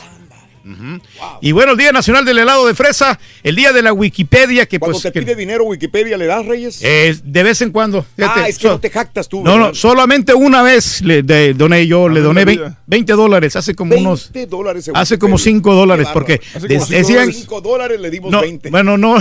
Ujú. 0.65 1.01
Y 1.43 1.53
bueno, 1.53 1.73
el 1.73 1.79
Día 1.79 1.93
Nacional 1.93 2.25
del 2.25 2.39
Helado 2.39 2.67
de 2.67 2.75
Fresa, 2.75 3.19
el 3.43 3.55
Día 3.55 3.73
de 3.73 3.83
la 3.83 3.93
Wikipedia, 3.93 4.65
que 4.67 4.79
Cuando 4.79 4.95
pues 4.95 5.03
te 5.03 5.13
que- 5.13 5.21
pide 5.21 5.35
dinero 5.35 5.65
Wikipedia, 5.65 6.17
¿le 6.17 6.27
das, 6.27 6.47
Reyes? 6.47 6.79
eh, 6.83 7.15
de 7.23 7.43
vez 7.43 7.61
en 7.61 7.71
cuando. 7.71 8.05
fíjate, 8.17 8.41
ah, 8.41 8.49
es 8.49 8.57
que 8.57 8.63
so- 8.63 8.69
no 8.71 8.81
te 8.81 8.89
jactas 8.91 9.29
tú. 9.29 9.43
no, 9.43 9.53
¿verdad? 9.53 9.69
no, 9.69 9.75
solamente 9.75 10.33
una 10.35 10.63
vez 10.63 11.03
le 11.03 11.23
de- 11.23 11.53
doné 11.55 11.87
yo, 11.87 12.09
le 12.09 12.21
doné 12.21 12.41
la 12.41 12.45
vein- 12.47 12.59
vida. 12.61 12.79
20 12.87 13.13
dólares, 13.13 13.57
hace 13.57 13.75
como 13.75 13.95
unos... 13.95 14.33
20 14.33 14.51
dólares 14.51 14.89
en 14.89 14.97
Hace 14.97 15.19
como 15.19 15.35
Wikipedia. 15.35 15.55
5 15.59 15.75
dólares, 15.75 16.07
Qué 16.09 16.13
porque 16.15 16.41
decían... 16.89 17.33
5 17.33 17.61
dólares 17.61 18.01
le 18.01 18.11
dimos 18.11 18.31
No, 18.31 18.41
20. 18.41 18.71
bueno, 18.71 18.97
no, 18.97 19.17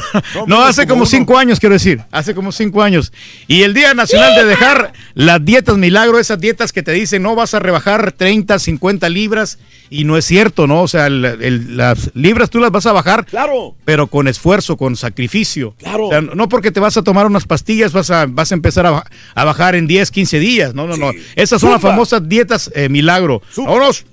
no, 0.48 0.62
hace 0.64 0.88
como 0.88 1.06
cinco 1.06 1.38
años, 1.38 1.60
quiero 1.60 1.74
decir, 1.74 2.02
hace 2.12 2.34
como 2.34 2.52
cinco 2.52 2.82
años. 2.82 3.12
Y 3.48 3.64
el 3.64 3.74
Día 3.74 3.94
Nacional 3.94 4.36
de 4.36 4.46
dejar 4.46 4.94
las 5.14 5.44
dietas 5.44 5.78
milagro, 5.78 6.20
esas 6.20 6.40
dietas 6.40 6.72
que 6.72 6.84
te 6.84 6.92
dicen 6.94 7.22
no 7.22 7.36
vas 7.36 7.54
a 7.54 7.60
rebajar 7.60 8.12
30, 8.14 8.60
50 8.60 9.10
libras, 9.10 9.60
y 9.94 10.04
no 10.06 10.18
es 10.18 10.26
cierto, 10.26 10.66
¿no? 10.68 10.82
O 10.82 10.88
sea, 10.88 11.08
el- 11.08 11.24
el- 11.26 11.78
las 11.78 12.12
libras 12.16 12.50
tú 12.50 12.60
las 12.60 12.72
vas 12.72 12.86
a 12.86 12.92
bajar, 12.94 13.26
claro. 13.26 13.76
pero 13.86 14.08
con 14.08 14.28
esfuerzo, 14.28 14.76
con 14.78 14.96
sacrificio. 14.96 15.76
Claro. 15.78 16.08
O 16.08 16.10
sea, 16.10 16.22
no 16.22 16.50
porque 16.50 16.72
te 16.72 16.80
vas 16.80 16.98
a 16.98 17.04
tomar 17.04 17.26
unas 17.26 17.46
pastillas, 17.46 17.94
vas 17.94 18.10
a, 18.12 18.26
vas 18.28 18.52
a 18.52 18.56
empezar 18.56 18.86
a, 18.86 19.04
a 19.36 19.44
bajar 19.46 19.76
en 19.76 19.88
10, 19.88 20.10
15 20.12 20.40
días. 20.40 20.74
No, 20.74 20.88
no, 20.88 20.98
no. 20.98 21.12
Esas 21.36 21.62
son 21.62 21.72
las 21.72 21.82
famosas 21.82 22.28
dietas 22.28 22.72
eh, 22.76 22.90
milagro. 22.90 23.42
Vámonos. 23.56 24.06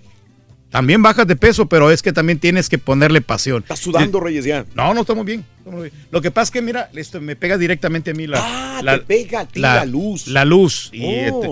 También 0.71 1.03
bajas 1.03 1.27
de 1.27 1.35
peso, 1.35 1.67
pero 1.67 1.91
es 1.91 2.01
que 2.01 2.13
también 2.13 2.39
tienes 2.39 2.69
que 2.69 2.79
ponerle 2.79 3.21
pasión. 3.21 3.63
Estás 3.63 3.81
sudando, 3.81 4.21
Reyes, 4.21 4.45
ya. 4.45 4.65
No, 4.75 4.95
no 4.95 5.01
estamos 5.01 5.25
bien. 5.27 5.45
estamos 5.59 5.83
bien. 5.83 5.93
Lo 6.13 6.23
que 6.23 6.31
pasa 6.31 6.45
es 6.45 6.51
que, 6.53 6.63
mira, 6.63 6.89
esto 6.95 7.21
me 7.21 7.35
pega 7.35 7.59
directamente 7.59 8.13
a 8.13 8.15
mí 8.15 8.29
la, 8.29 8.39
Ah, 8.41 8.81
la, 8.81 8.99
te 8.99 9.05
pega 9.05 9.41
a 9.41 9.45
ti 9.47 9.59
la 9.59 9.85
luz. 9.85 10.29
La 10.29 10.45
luz. 10.45 10.91
Y, 10.93 11.03
Oh. 11.05 11.11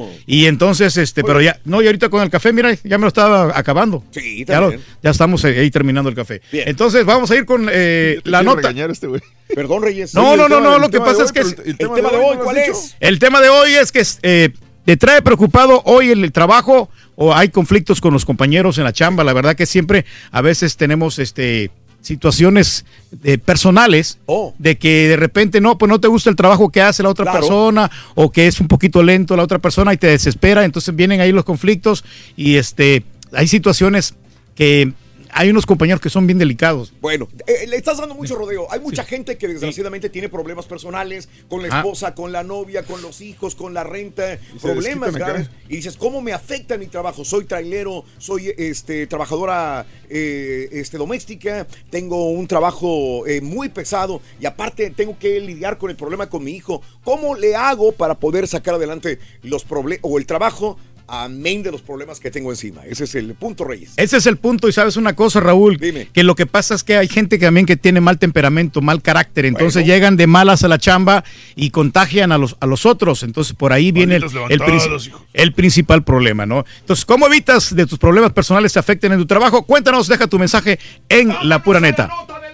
este, 0.09 0.23
y 0.27 0.47
entonces, 0.47 0.97
este, 0.97 1.25
pero 1.25 1.41
ya, 1.41 1.59
no, 1.65 1.83
y 1.83 1.87
ahorita 1.87 2.09
con 2.11 2.23
el 2.23 2.31
café, 2.31 2.53
mira, 2.53 2.73
ya 2.85 2.97
me 2.97 3.03
lo 3.03 3.09
estaba 3.09 3.59
acabando. 3.59 4.05
Sí, 4.13 4.45
ya, 4.45 4.61
lo- 4.61 4.69
también. 4.71 4.83
ya 5.03 5.11
estamos 5.11 5.45
eh, 5.45 5.59
ahí 5.59 5.71
terminando 5.73 6.09
el 6.09 6.15
café. 6.15 6.41
Bien. 6.53 6.69
Entonces, 6.69 7.05
vamos 7.05 7.29
a 7.33 7.37
ir 7.37 7.45
con 7.45 7.69
eh, 7.73 8.21
la 8.23 8.45
nota. 8.45 8.71
este 8.71 9.09
güey. 9.09 9.21
Perdón, 9.53 9.83
Reyes. 9.83 10.15
No, 10.15 10.37
no, 10.37 10.49
no, 10.49 10.61
no, 10.61 10.79
lo 10.79 10.91
que 10.91 11.01
pasa 11.01 11.19
hoy, 11.19 11.25
es 11.25 11.33
que 11.33 11.41
el 11.41 11.77
tema 11.77 12.11
de 12.11 12.17
hoy, 12.19 12.35
¿no 12.35 12.35
lo 12.37 12.45
¿cuál 12.45 12.59
es? 12.59 12.95
El 13.01 13.19
tema 13.19 13.41
de 13.41 13.49
hoy 13.49 13.73
es 13.73 13.91
que 13.91 14.05
eh, 14.23 14.51
te 14.85 14.97
trae 14.97 15.23
preocupado 15.23 15.83
hoy 15.87 16.11
el 16.11 16.31
trabajo 16.33 16.89
o 17.21 17.35
hay 17.35 17.49
conflictos 17.49 18.01
con 18.01 18.13
los 18.13 18.25
compañeros 18.25 18.79
en 18.79 18.85
la 18.85 18.93
chamba. 18.93 19.25
La 19.25 19.33
verdad 19.33 19.57
que 19.57 19.67
siempre 19.67 20.05
a 20.31 20.41
veces 20.41 20.77
tenemos 20.77 21.19
este 21.19 21.71
situaciones 22.01 22.85
eh, 23.25 23.39
personales 23.39 24.19
de 24.59 24.79
que 24.79 25.09
de 25.09 25.17
repente 25.17 25.61
no, 25.61 25.77
pues 25.77 25.91
no 25.91 26.01
te 26.01 26.07
gusta 26.07 26.31
el 26.31 26.37
trabajo 26.37 26.71
que 26.71 26.81
hace 26.81 27.03
la 27.03 27.09
otra 27.09 27.25
Claro. 27.25 27.41
persona 27.41 27.91
o 28.15 28.31
que 28.31 28.47
es 28.47 28.61
un 28.61 28.69
poquito 28.69 29.03
lento 29.03 29.37
la 29.37 29.43
otra 29.43 29.59
persona 29.59 29.93
y 29.93 29.97
te 29.97 30.07
desespera, 30.07 30.65
entonces 30.65 30.95
vienen 30.95 31.21
ahí 31.21 31.33
los 31.33 31.45
conflictos 31.45 32.05
y 32.37 32.55
este 32.55 33.03
hay 33.33 33.49
situaciones 33.49 34.15
que 34.55 34.93
hay 35.33 35.51
unos 35.51 35.67
compañeros 35.67 36.01
que 36.01 36.11
son 36.11 36.27
bien 36.27 36.39
delicados. 36.39 36.93
Bueno, 37.01 37.29
eh, 37.47 37.67
le 37.67 37.77
estás 37.77 37.99
dando 37.99 38.15
mucho 38.15 38.35
rodeo. 38.37 38.67
Hay 38.71 38.81
mucha 38.81 39.05
gente 39.05 39.37
que 39.39 39.49
desgraciadamente 39.49 40.09
tiene 40.09 40.29
problemas 40.29 40.67
personales 40.67 41.29
con 41.49 41.63
la 41.63 41.69
Ah. 41.75 41.79
esposa, 41.79 42.15
con 42.15 42.33
la 42.33 42.43
novia, 42.45 42.83
con 42.85 43.03
los 43.03 43.21
hijos, 43.21 43.55
con 43.55 43.75
la 43.75 43.85
renta, 43.85 44.39
problemas 44.61 45.15
graves. 45.15 45.49
Y 45.69 45.77
dices, 45.77 45.97
¿cómo 45.97 46.21
me 46.23 46.33
afecta 46.33 46.79
mi 46.79 46.87
trabajo? 46.87 47.25
Soy 47.25 47.45
trailero, 47.45 48.05
soy 48.19 48.53
este 48.57 49.07
trabajadora 49.07 49.87
eh, 50.11 50.69
este, 50.73 50.97
doméstica, 50.99 51.67
tengo 51.91 52.31
un 52.31 52.47
trabajo 52.49 53.27
eh, 53.27 53.41
muy 53.43 53.69
pesado 53.69 54.23
y 54.41 54.47
aparte 54.47 54.91
tengo 54.91 55.19
que 55.19 55.39
lidiar 55.41 55.77
con 55.79 55.91
el 55.91 55.97
problema 55.97 56.29
con 56.31 56.43
mi 56.45 56.53
hijo. 56.53 56.81
¿Cómo 57.05 57.35
le 57.37 57.55
hago 57.57 57.93
para 57.93 58.15
poder 58.15 58.49
sacar 58.49 58.75
adelante 58.75 59.19
los 59.43 59.65
problemas 59.65 60.01
o 60.03 60.19
el 60.19 60.27
trabajo? 60.27 60.79
Amén 61.09 61.63
de 61.63 61.73
los 61.73 61.81
problemas 61.81 62.21
que 62.21 62.31
tengo 62.31 62.51
encima. 62.51 62.83
Ese 62.87 63.05
es 63.05 63.15
el 63.15 63.35
punto, 63.35 63.65
Reyes. 63.65 63.93
Ese 63.97 64.19
es 64.19 64.27
el 64.27 64.37
punto 64.37 64.69
y 64.69 64.73
sabes 64.73 64.97
una 64.97 65.15
cosa, 65.17 65.41
Raúl, 65.41 65.79
que 66.13 66.23
lo 66.23 66.35
que 66.35 66.47
pasa 66.47 66.75
es 66.75 66.85
que 66.85 66.97
hay 66.97 67.09
gente 67.09 67.39
que 67.39 67.47
también 67.47 67.67
que 67.67 67.77
tiene 67.77 68.01
mal 68.01 68.19
temperamento, 68.19 68.81
mal 68.83 69.01
carácter, 69.03 69.47
entonces 69.47 69.83
Bueno. 69.83 69.87
llegan 69.95 70.17
de 70.17 70.27
malas 70.27 70.65
a 70.65 70.69
la 70.69 70.79
chamba 70.79 71.25
y 71.57 71.71
contagian 71.71 72.31
a 72.31 72.39
los, 72.39 72.57
a 72.61 72.67
los 72.67 72.85
otros, 72.87 73.23
entonces 73.23 73.55
por 73.55 73.73
ahí 73.73 73.91
viene 73.91 74.17
el, 74.17 74.25
el, 74.25 74.33
levantadas, 74.33 74.69
princi- 74.87 75.13
el 75.33 75.53
principal 75.55 76.05
problema, 76.05 76.45
¿no? 76.47 76.65
Entonces, 76.81 77.05
¿cómo 77.05 77.27
evitas 77.27 77.75
de 77.75 77.87
tus 77.87 77.99
problemas 77.99 78.33
personales 78.33 78.73
te 78.73 78.79
afecten 78.79 79.13
en 79.13 79.19
tu 79.19 79.27
trabajo? 79.27 79.63
Cuéntanos, 79.65 80.09
deja 80.09 80.27
tu 80.27 80.39
mensaje 80.39 80.79
en 81.09 81.33
La 81.45 81.63
Pura 81.63 81.81
Neta. 81.81 82.11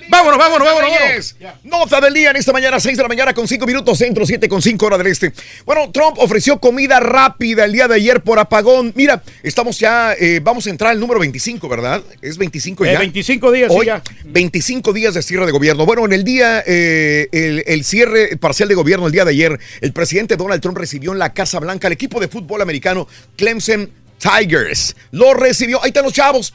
Vámonos, 0.09 0.39
vámonos, 0.39 0.67
vámonos, 0.67 0.91
vámonos. 0.91 1.37
Nota 1.65 2.01
del 2.01 2.15
día 2.15 2.31
en 2.31 2.37
esta 2.37 2.53
mañana, 2.53 2.79
6 2.79 2.97
de 2.97 3.03
la 3.03 3.09
mañana 3.09 3.33
con 3.35 3.49
5 3.49 3.67
minutos, 3.67 3.99
centro 3.99 4.27
7 4.27 4.49
con 4.49 4.61
5 4.61 4.87
hora 4.87 4.99
del 4.99 5.07
este. 5.09 5.33
Bueno, 5.65 5.91
Trump 5.93 6.17
ofreció 6.19 6.59
comida 6.61 7.01
rápida 7.01 7.65
el 7.65 7.73
día 7.73 7.89
de 7.89 7.95
ayer 7.97 8.23
por 8.23 8.39
apagón. 8.39 8.93
Mira, 8.95 9.23
estamos 9.43 9.79
ya, 9.79 10.13
eh, 10.15 10.41
vamos 10.43 10.67
a 10.67 10.71
entrar 10.71 10.91
al 10.91 11.01
número 11.01 11.21
25, 11.21 11.69
¿verdad? 11.69 12.03
Es 12.21 12.37
25 12.37 12.85
Eh, 12.85 12.93
ya. 12.93 12.99
25 12.99 13.51
días, 13.53 13.73
sí, 13.73 13.79
Hoy, 13.79 13.87
ya. 13.87 14.03
25 14.27 14.93
días 14.93 15.15
de 15.15 15.23
cierre 15.23 15.47
de 15.47 15.53
gobierno. 15.53 15.87
Bueno, 15.87 16.05
en 16.05 16.13
el 16.13 16.23
día, 16.25 16.63
eh, 16.67 17.29
el, 17.33 17.65
el 17.67 17.85
cierre 17.85 18.37
parcial 18.37 18.69
de 18.69 18.75
gobierno 18.75 19.07
el 19.07 19.13
día 19.13 19.25
de 19.25 19.31
ayer, 19.31 19.59
el 19.81 19.93
presidente 19.93 20.37
Donald 20.37 20.61
Trump 20.61 20.77
recibió 20.79 21.13
en 21.13 21.19
la 21.19 21.33
Casa 21.33 21.59
Blanca 21.61 21.87
al 21.87 21.93
equipo 21.93 22.21
de 22.21 22.29
fútbol 22.29 22.61
americano 22.63 23.09
Clemson 23.37 23.91
Tigers. 24.19 24.95
Lo 25.11 25.35
recibió, 25.35 25.83
ahí 25.83 25.89
están 25.89 26.05
los 26.05 26.13
chavos. 26.13 26.55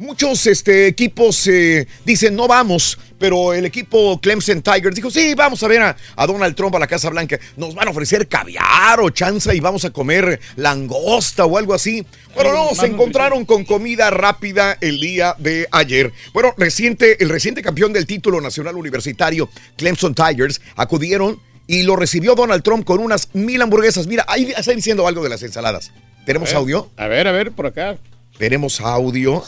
Muchos 0.00 0.46
este, 0.46 0.86
equipos 0.86 1.46
eh, 1.46 1.86
dicen 2.06 2.34
no 2.34 2.48
vamos, 2.48 2.98
pero 3.18 3.52
el 3.52 3.66
equipo 3.66 4.18
Clemson 4.18 4.62
Tigers 4.62 4.96
dijo 4.96 5.10
sí, 5.10 5.34
vamos 5.34 5.62
a 5.62 5.68
ver 5.68 5.82
a, 5.82 5.94
a 6.16 6.26
Donald 6.26 6.56
Trump 6.56 6.74
a 6.74 6.78
la 6.78 6.86
Casa 6.86 7.10
Blanca. 7.10 7.38
Nos 7.58 7.74
van 7.74 7.86
a 7.86 7.90
ofrecer 7.90 8.26
caviar 8.26 8.98
o 8.98 9.10
chanza 9.10 9.54
y 9.54 9.60
vamos 9.60 9.84
a 9.84 9.90
comer 9.90 10.40
langosta 10.56 11.44
o 11.44 11.58
algo 11.58 11.74
así. 11.74 12.06
Pero 12.34 12.54
no, 12.54 12.74
se 12.74 12.86
encontraron 12.86 13.44
con 13.44 13.66
comida 13.66 14.08
rápida 14.08 14.78
el 14.80 15.00
día 15.00 15.34
de 15.36 15.68
ayer. 15.70 16.10
Bueno, 16.32 16.54
reciente, 16.56 17.22
el 17.22 17.28
reciente 17.28 17.60
campeón 17.60 17.92
del 17.92 18.06
título 18.06 18.40
nacional 18.40 18.76
universitario, 18.76 19.50
Clemson 19.76 20.14
Tigers, 20.14 20.62
acudieron 20.76 21.38
y 21.66 21.82
lo 21.82 21.94
recibió 21.96 22.34
Donald 22.34 22.62
Trump 22.62 22.86
con 22.86 23.00
unas 23.00 23.28
mil 23.34 23.60
hamburguesas. 23.60 24.06
Mira, 24.06 24.24
ahí 24.28 24.50
está 24.56 24.72
diciendo 24.72 25.06
algo 25.06 25.22
de 25.22 25.28
las 25.28 25.42
ensaladas. 25.42 25.92
¿Tenemos 26.24 26.48
A 26.48 26.52
ver, 26.52 26.56
audio? 26.56 26.90
A 26.96 27.06
ver, 27.06 27.28
a 27.28 27.32
ver, 27.32 27.52
por 27.52 27.66
acá. 27.66 27.98
Tenemos 28.40 28.80
audio. 28.80 29.44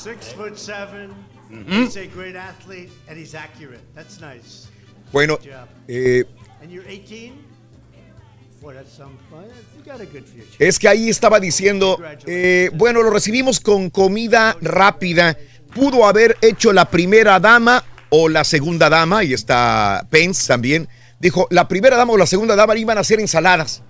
Bueno, 5.11 5.38
eh, 5.88 6.24
And 6.61 6.70
you're 6.70 6.86
18? 6.86 7.32
Boy, 8.61 8.74
that's 8.74 8.93
some 8.93 9.16
fun. 9.30 9.47
You 9.78 9.82
got 9.90 10.03
a 10.03 10.05
good 10.05 10.26
future. 10.26 10.45
es 10.59 10.78
que 10.78 10.88
ahí 10.88 11.09
estaba 11.09 11.40
diciendo, 11.40 11.99
eh, 12.26 12.70
bueno, 12.74 13.03
lo 13.03 13.09
recibimos 13.09 13.61
con 13.61 13.88
comida 13.88 14.59
rápida. 14.61 15.38
Pudo 15.74 16.07
haber 16.07 16.36
hecho 16.43 16.70
la 16.74 16.84
primera 16.84 17.40
dama 17.40 17.82
o 18.11 18.28
la 18.28 18.45
segunda 18.45 18.90
dama, 18.90 19.24
y 19.24 19.32
está 19.32 20.07
Pence 20.11 20.47
también. 20.47 20.86
Dijo, 21.18 21.49
la 21.51 21.66
primera 21.66 21.97
dama 21.97 22.12
o 22.12 22.18
la 22.18 22.26
segunda 22.26 22.55
dama 22.55 22.76
iban 22.76 22.99
a 22.99 23.01
hacer 23.01 23.20
ensaladas. 23.20 23.82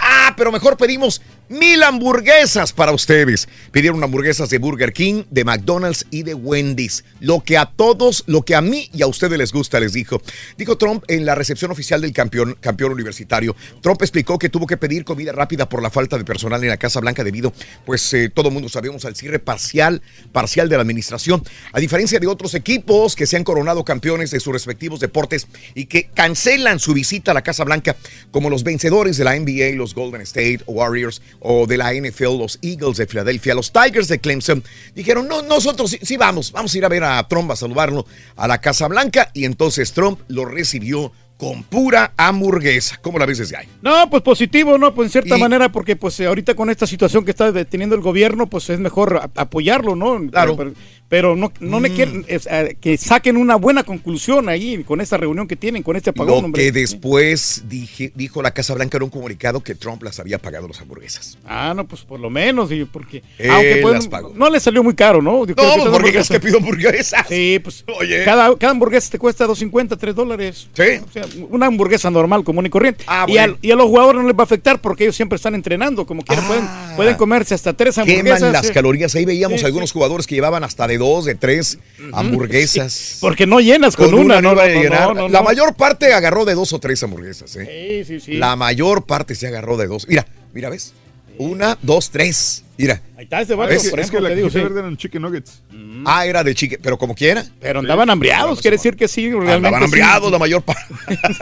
Ah, 0.00 0.32
pero 0.38 0.50
mejor 0.50 0.78
pedimos 0.78 1.20
mil 1.48 1.82
hamburguesas 1.82 2.72
para 2.72 2.92
ustedes. 2.92 3.48
Pidieron 3.72 4.02
hamburguesas 4.02 4.50
de 4.50 4.58
Burger 4.58 4.92
King, 4.92 5.24
de 5.30 5.44
McDonald's 5.44 6.06
y 6.10 6.22
de 6.22 6.34
Wendy's. 6.34 7.04
Lo 7.20 7.40
que 7.42 7.56
a 7.56 7.66
todos, 7.66 8.24
lo 8.26 8.42
que 8.42 8.54
a 8.54 8.60
mí 8.60 8.88
y 8.92 9.02
a 9.02 9.06
ustedes 9.06 9.38
les 9.38 9.52
gusta, 9.52 9.80
les 9.80 9.92
dijo. 9.92 10.20
Dijo 10.56 10.76
Trump 10.76 11.04
en 11.08 11.26
la 11.26 11.34
recepción 11.34 11.70
oficial 11.70 12.00
del 12.00 12.12
campeón, 12.12 12.56
universitario. 12.92 13.54
Trump 13.80 14.00
explicó 14.02 14.38
que 14.38 14.48
tuvo 14.48 14.66
que 14.66 14.76
pedir 14.76 15.04
comida 15.04 15.32
rápida 15.32 15.68
por 15.68 15.82
la 15.82 15.90
falta 15.90 16.18
de 16.18 16.24
personal 16.24 16.62
en 16.62 16.70
la 16.70 16.76
Casa 16.76 17.00
Blanca 17.00 17.24
debido, 17.24 17.52
pues 17.84 18.12
eh, 18.14 18.30
todo 18.32 18.50
mundo 18.50 18.68
sabemos, 18.68 19.04
al 19.04 19.16
cierre 19.16 19.38
parcial, 19.38 20.02
parcial 20.32 20.68
de 20.68 20.76
la 20.76 20.82
administración. 20.82 21.42
A 21.72 21.80
diferencia 21.80 22.18
de 22.18 22.26
otros 22.26 22.54
equipos 22.54 23.16
que 23.16 23.26
se 23.26 23.36
han 23.36 23.44
coronado 23.44 23.84
campeones 23.84 24.30
de 24.30 24.40
sus 24.40 24.52
respectivos 24.52 25.00
deportes 25.00 25.46
y 25.74 25.86
que 25.86 26.08
cancelan 26.14 26.78
su 26.78 26.94
visita 26.94 27.32
a 27.32 27.34
la 27.34 27.42
Casa 27.42 27.64
Blanca, 27.64 27.96
como 28.30 28.50
los 28.50 28.64
vencedores 28.64 29.16
de 29.16 29.24
la 29.24 29.38
NBA, 29.38 29.76
los 29.76 29.94
Golden 29.94 30.20
State 30.22 30.60
Warriors, 30.66 31.22
o 31.40 31.66
de 31.66 31.76
la 31.76 31.92
NFL, 31.94 32.38
los 32.38 32.58
Eagles 32.62 32.96
de 32.96 33.06
Filadelfia, 33.06 33.54
los 33.54 33.72
Tigers 33.72 34.08
de 34.08 34.18
Clemson, 34.18 34.62
dijeron, 34.94 35.28
no, 35.28 35.42
nosotros 35.42 35.90
sí, 35.90 35.98
sí 36.02 36.16
vamos, 36.16 36.52
vamos 36.52 36.74
a 36.74 36.78
ir 36.78 36.84
a 36.84 36.88
ver 36.88 37.04
a 37.04 37.26
Trump, 37.28 37.50
a 37.50 37.56
saludarlo 37.56 38.06
a 38.36 38.48
la 38.48 38.60
Casa 38.60 38.88
Blanca, 38.88 39.30
y 39.34 39.44
entonces 39.44 39.92
Trump 39.92 40.20
lo 40.28 40.44
recibió 40.44 41.12
con 41.36 41.62
pura 41.62 42.12
hamburguesa. 42.16 42.98
¿Cómo 43.00 43.16
la 43.16 43.24
ves 43.24 43.38
desde 43.38 43.56
ahí? 43.56 43.68
No, 43.80 44.10
pues 44.10 44.24
positivo, 44.24 44.76
¿no? 44.76 44.92
Pues 44.92 45.06
en 45.06 45.12
cierta 45.12 45.36
Y- 45.36 45.40
manera, 45.40 45.70
porque 45.70 45.94
pues 45.94 46.20
ahorita 46.20 46.54
con 46.54 46.68
esta 46.68 46.84
situación 46.84 47.24
que 47.24 47.30
está 47.30 47.52
teniendo 47.64 47.94
el 47.94 48.02
gobierno, 48.02 48.48
pues 48.48 48.68
es 48.70 48.80
mejor 48.80 49.30
apoyarlo, 49.36 49.94
¿no? 49.94 50.18
Claro. 50.32 50.56
Pero, 50.56 50.72
pero 50.74 50.86
no, 51.10 51.50
no 51.60 51.80
le 51.80 51.88
Mm. 51.88 51.94
quieren, 51.94 52.24
eh, 52.28 52.76
que 52.80 52.96
saquen 52.98 53.36
una 53.36 53.56
buena 53.56 53.82
conclusión 53.82 54.48
ahí 54.48 54.84
con 54.84 55.00
esta 55.00 55.16
reunión 55.16 55.48
que 55.48 55.56
tienen, 55.56 55.82
con 55.82 55.96
este 55.96 56.10
apagón, 56.10 56.28
Lo 56.40 56.46
hombre. 56.46 56.62
que 56.64 56.72
después 56.72 57.64
dije- 57.68 58.12
dijo 58.14 58.42
la 58.42 58.50
Casa 58.52 58.74
Blanca 58.74 58.98
en 58.98 59.04
un 59.04 59.10
comunicado 59.10 59.62
que 59.62 59.74
Trump 59.74 60.02
las 60.02 60.20
había 60.20 60.38
pagado 60.38 60.68
las 60.68 60.80
hamburguesas. 60.80 61.38
Ah, 61.46 61.72
no, 61.74 61.86
pues 61.86 62.02
por 62.02 62.20
lo 62.20 62.28
menos, 62.28 62.70
y 62.72 62.84
porque 62.84 63.22
Él 63.38 63.50
aunque 63.50 63.78
pues, 63.80 63.94
las 63.94 64.08
pagó. 64.08 64.32
no 64.34 64.50
le 64.50 64.60
salió 64.60 64.82
muy 64.82 64.94
caro, 64.94 65.22
¿no? 65.22 65.46
Yo 65.46 65.54
No, 65.54 65.62
que 65.74 65.78
pues, 65.80 65.88
porque 66.02 66.18
es 66.18 66.28
que 66.28 66.40
pido 66.40 66.58
hamburguesas. 66.58 67.26
Sí, 67.28 67.58
pues 67.62 67.84
Oye. 67.98 68.24
cada, 68.24 68.54
cada 68.56 68.72
hamburguesa 68.72 69.10
te 69.10 69.18
cuesta 69.18 69.46
2.50, 69.46 69.96
3 69.96 70.14
dólares. 70.14 70.68
Sí. 70.74 70.82
O 71.08 71.10
sea, 71.12 71.24
una 71.48 71.66
hamburguesa 71.66 72.10
normal, 72.10 72.44
común 72.44 72.66
y 72.66 72.70
corriente. 72.70 73.04
Ah, 73.06 73.24
y, 73.26 73.32
bueno. 73.32 73.44
al- 73.54 73.58
y 73.62 73.70
a 73.70 73.76
los 73.76 73.86
jugadores 73.86 74.20
no 74.22 74.28
les 74.28 74.36
va 74.36 74.42
a 74.42 74.44
afectar 74.44 74.80
porque 74.80 75.04
ellos 75.04 75.16
siempre 75.16 75.36
están 75.36 75.54
entrenando, 75.54 76.04
como 76.06 76.22
quieran, 76.22 76.46
pueden, 76.46 76.64
pueden 76.96 77.14
comerse 77.16 77.54
hasta 77.54 77.72
tres 77.72 77.96
hamburguesas. 77.96 78.32
Ah. 78.32 78.36
Queman 78.38 78.52
las 78.52 78.66
sí. 78.66 78.72
calorías. 78.74 79.14
Ahí 79.14 79.24
veíamos 79.24 79.60
Sí, 79.60 79.66
algunos 79.66 79.88
sí. 79.90 79.94
jugadores 79.94 80.26
que 80.26 80.34
llevaban 80.34 80.64
hasta 80.64 80.86
de 80.86 80.97
dos, 80.98 81.24
de 81.24 81.34
tres 81.34 81.78
hamburguesas. 82.12 83.18
Porque 83.20 83.46
no 83.46 83.60
llenas 83.60 83.96
con, 83.96 84.12
una, 84.14 84.40
no 84.40 84.54
no, 84.54 84.64
llenar. 84.66 85.30
La 85.30 85.42
mayor 85.42 85.74
parte 85.74 86.12
agarró 86.12 86.44
de 86.44 86.54
dos 86.54 86.72
o 86.72 86.78
tres 86.78 87.02
hamburguesas. 87.02 87.56
¿eh? 87.56 88.04
Sí, 88.06 88.20
sí, 88.20 88.24
sí. 88.24 88.32
La 88.34 88.56
mayor 88.56 89.04
parte 89.06 89.34
se 89.34 89.46
agarró 89.46 89.76
de 89.76 89.86
dos. 89.86 90.06
Mira, 90.08 90.26
mira, 90.52 90.68
¿ves? 90.70 90.92
Una, 91.38 91.78
dos, 91.82 92.10
tres. 92.10 92.64
Mira. 92.76 93.00
Ahí 93.16 93.24
está 93.24 93.40
este 93.40 93.54
vato, 93.56 93.72
Es 93.72 94.10
que 94.10 94.20
la 94.20 94.28
te 94.28 94.36
digo, 94.36 94.50
sí. 94.50 94.58
verde 94.60 94.78
eran 94.80 94.96
chicken 94.96 95.22
nuggets. 95.22 95.62
Ah, 96.04 96.24
era 96.26 96.44
de 96.44 96.54
chique, 96.54 96.78
pero 96.80 96.96
como 96.96 97.14
quiera. 97.14 97.44
Pero 97.60 97.80
andaban 97.80 98.08
hambriados, 98.08 98.60
quiere 98.60 98.76
decir 98.76 98.94
que 98.96 99.08
sí, 99.08 99.28
realmente. 99.30 99.54
Andaban 99.54 99.80
sí. 99.80 99.84
hambriados 99.86 100.30
la 100.30 100.38
mayor 100.38 100.62
parte. 100.62 100.82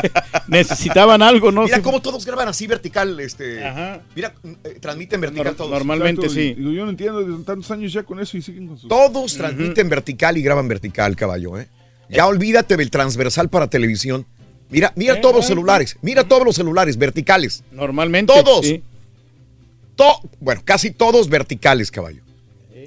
Necesitaban 0.48 1.20
algo, 1.22 1.52
¿no? 1.52 1.64
Mira 1.64 1.76
Sí. 1.76 1.82
cómo 1.82 2.00
todos 2.00 2.24
graban 2.24 2.48
así 2.48 2.66
vertical. 2.66 3.18
Este, 3.20 3.56
Mira, 4.14 4.34
eh, 4.64 4.78
transmiten 4.80 5.20
vertical 5.20 5.54
todos. 5.56 5.70
normalmente 5.70 6.26
Exacto, 6.26 6.34
sí. 6.40 6.56
Yo 6.58 6.84
no 6.84 6.90
entiendo, 6.90 7.22
de 7.22 7.44
tantos 7.44 7.70
años 7.70 7.92
ya 7.92 8.02
con 8.02 8.18
eso 8.20 8.36
y 8.36 8.42
siguen 8.42 8.68
con 8.68 8.78
sus... 8.78 8.88
Todos 8.88 9.34
transmiten 9.36 9.88
vertical 9.88 10.38
y 10.38 10.42
graban 10.42 10.68
vertical, 10.68 11.16
caballo, 11.16 11.58
¿eh? 11.58 11.68
Ya 12.08 12.26
olvídate 12.26 12.76
del 12.76 12.90
transversal 12.90 13.48
para 13.50 13.68
televisión. 13.68 14.26
Mira, 14.70 14.92
mira 14.96 15.14
Eh, 15.14 15.18
todos 15.20 15.36
los 15.36 15.46
celulares, 15.46 15.96
mira 16.02 16.24
todos 16.24 16.44
los 16.44 16.56
celulares 16.56 16.96
verticales. 16.96 17.62
Normalmente. 17.72 18.32
Todos. 18.32 18.66
Sí. 19.96 20.02
To- 20.22 20.30
bueno, 20.40 20.62
casi 20.64 20.90
todos 20.90 21.28
verticales, 21.28 21.90
caballo. 21.90 22.22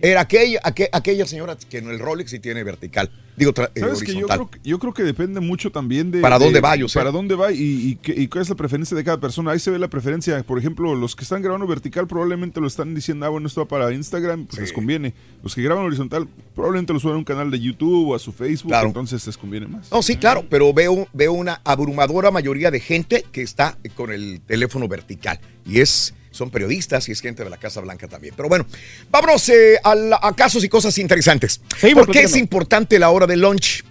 Era 0.02 0.22
aquella, 0.22 0.62
aqu- 0.62 0.88
aquella 0.94 1.26
señora 1.26 1.58
que 1.70 1.80
en 1.80 1.90
el 1.90 2.00
Rolex 2.00 2.32
sí 2.32 2.40
tiene 2.40 2.64
vertical. 2.64 3.12
Digo, 3.36 3.52
eh, 3.76 3.80
¿Sabes 3.80 4.02
que 4.04 4.14
yo 4.16 4.28
creo, 4.28 4.50
que 4.50 4.60
yo 4.64 4.80
creo 4.80 4.94
que 4.94 5.04
depende 5.04 5.40
mucho 5.42 5.72
también 5.72 6.10
de... 6.12 6.22
¿Para 6.22 6.38
de- 6.40 6.46
dónde 6.46 6.62
va, 6.62 6.76
yo 6.78 6.88
sé? 6.88 7.00
Para 7.00 7.12
dónde 7.12 7.36
va 7.36 7.52
y, 7.52 7.58
y 7.58 7.96
qué- 8.02 8.14
y 8.16 8.28
cuál 8.28 8.44
es 8.44 8.50
la 8.50 8.56
preferencia 8.56 8.96
de 8.96 9.04
cada 9.04 9.20
persona. 9.20 9.52
Ahí 9.52 9.60
se 9.60 9.72
ve 9.72 9.80
la 9.80 9.90
preferencia. 9.90 10.42
Por 10.44 10.58
ejemplo, 10.58 10.96
los 10.96 11.16
que 11.18 11.24
están 11.24 11.42
grabando 11.42 11.66
vertical 11.68 12.08
probablemente 12.08 12.62
lo 12.62 12.68
están 12.68 12.94
diciendo, 12.96 13.26
ah, 13.26 13.30
bueno, 13.30 13.48
esto 13.48 13.62
va 13.62 13.68
para 13.68 13.92
Instagram, 13.94 14.46
pues 14.46 14.62
les 14.62 14.72
conviene. 14.74 15.14
Los 15.44 15.54
que 15.56 15.62
graban 15.64 15.84
horizontal 15.86 16.28
probablemente 16.56 16.94
lo 16.94 17.00
suben 17.00 17.16
a 17.16 17.18
un 17.18 17.24
canal 17.26 17.50
de 17.52 17.60
YouTube 17.60 18.10
o 18.10 18.16
a 18.16 18.20
su 18.20 18.32
Facebook, 18.32 18.70
Claro. 18.72 18.88
entonces 18.88 19.26
les 19.26 19.38
conviene 19.38 19.68
más. 19.68 19.92
No, 19.92 20.02
sí, 20.02 20.16
claro, 20.18 20.46
pero 20.50 20.74
veo, 20.74 21.08
veo 21.14 21.34
una 21.34 21.60
abrumadora 21.66 22.32
mayoría 22.32 22.72
de 22.72 22.80
gente 22.80 23.26
que 23.34 23.42
está 23.42 23.78
con 23.96 24.12
el 24.14 24.40
teléfono 24.48 24.88
vertical. 24.88 25.40
Y 25.66 25.80
es, 25.82 26.14
son 26.40 26.50
periodistas 26.50 27.08
y 27.10 27.12
es 27.12 27.20
gente 27.22 27.44
de 27.44 27.50
la 27.50 27.58
Casa 27.58 27.82
Blanca 27.82 28.08
también. 28.08 28.34
Pero 28.36 28.48
bueno, 28.50 28.66
vámonos 29.12 29.48
eh, 29.50 29.78
a, 29.84 29.94
la- 29.94 30.20
a 30.22 30.34
casos 30.34 30.64
y 30.64 30.70
cosas 30.70 30.98
interesantes. 30.98 31.60
Seguimos 31.78 32.06
¿Por 32.06 32.14
qué 32.16 32.22
es 32.24 32.36
importante 32.38 32.98
la 32.98 33.10
hora 33.10 33.28
de 33.28 33.36
lunch? 33.36 33.84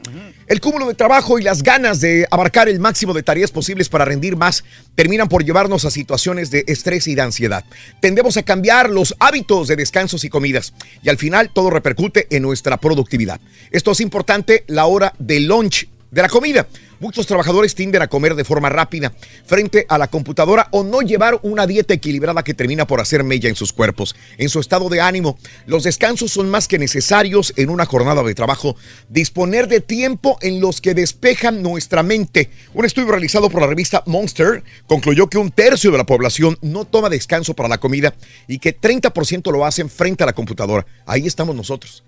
El 0.46 0.62
cúmulo 0.62 0.86
de 0.88 0.94
trabajo 0.94 1.38
y 1.38 1.42
las 1.42 1.62
ganas 1.62 2.00
de 2.00 2.26
abarcar 2.30 2.70
el 2.70 2.80
máximo 2.80 3.12
de 3.12 3.22
tareas 3.22 3.50
posibles 3.50 3.90
para 3.90 4.06
rendir 4.06 4.34
más 4.34 4.64
terminan 4.94 5.28
por 5.28 5.44
llevarnos 5.44 5.84
a 5.84 5.90
situaciones 5.90 6.50
de 6.50 6.64
estrés 6.66 7.06
y 7.06 7.14
de 7.14 7.20
ansiedad. 7.20 7.64
Tendemos 8.00 8.38
a 8.38 8.42
cambiar 8.42 8.88
los 8.88 9.14
hábitos 9.18 9.68
de 9.68 9.76
descansos 9.76 10.24
y 10.24 10.30
comidas 10.30 10.72
y 11.02 11.10
al 11.10 11.18
final 11.18 11.50
todo 11.52 11.68
repercute 11.68 12.26
en 12.34 12.42
nuestra 12.44 12.78
productividad. 12.78 13.40
Esto 13.70 13.92
es 13.92 14.00
importante 14.00 14.64
la 14.68 14.86
hora 14.86 15.12
de 15.18 15.40
lunch 15.40 15.86
de 16.10 16.22
la 16.22 16.28
comida. 16.30 16.66
Muchos 17.00 17.26
trabajadores 17.26 17.76
tienden 17.76 18.02
a 18.02 18.08
comer 18.08 18.34
de 18.34 18.44
forma 18.44 18.68
rápida 18.68 19.12
frente 19.46 19.86
a 19.88 19.98
la 19.98 20.08
computadora 20.08 20.66
o 20.72 20.82
no 20.82 21.00
llevar 21.00 21.38
una 21.42 21.66
dieta 21.66 21.94
equilibrada 21.94 22.42
que 22.42 22.54
termina 22.54 22.88
por 22.88 23.00
hacer 23.00 23.22
mella 23.22 23.48
en 23.48 23.54
sus 23.54 23.72
cuerpos, 23.72 24.16
en 24.36 24.48
su 24.48 24.58
estado 24.58 24.88
de 24.88 25.00
ánimo. 25.00 25.38
Los 25.66 25.84
descansos 25.84 26.32
son 26.32 26.50
más 26.50 26.66
que 26.66 26.78
necesarios 26.78 27.52
en 27.56 27.70
una 27.70 27.86
jornada 27.86 28.24
de 28.24 28.34
trabajo. 28.34 28.76
Disponer 29.08 29.68
de 29.68 29.80
tiempo 29.80 30.38
en 30.42 30.60
los 30.60 30.80
que 30.80 30.94
despejan 30.94 31.62
nuestra 31.62 32.02
mente. 32.02 32.50
Un 32.74 32.84
estudio 32.84 33.12
realizado 33.12 33.48
por 33.48 33.60
la 33.60 33.68
revista 33.68 34.02
Monster 34.06 34.64
concluyó 34.86 35.28
que 35.28 35.38
un 35.38 35.52
tercio 35.52 35.92
de 35.92 35.98
la 35.98 36.06
población 36.06 36.58
no 36.62 36.84
toma 36.84 37.08
descanso 37.08 37.54
para 37.54 37.68
la 37.68 37.78
comida 37.78 38.14
y 38.48 38.58
que 38.58 38.76
30% 38.76 39.52
lo 39.52 39.64
hacen 39.64 39.88
frente 39.88 40.24
a 40.24 40.26
la 40.26 40.32
computadora. 40.32 40.84
Ahí 41.06 41.26
estamos 41.26 41.54
nosotros. 41.54 42.02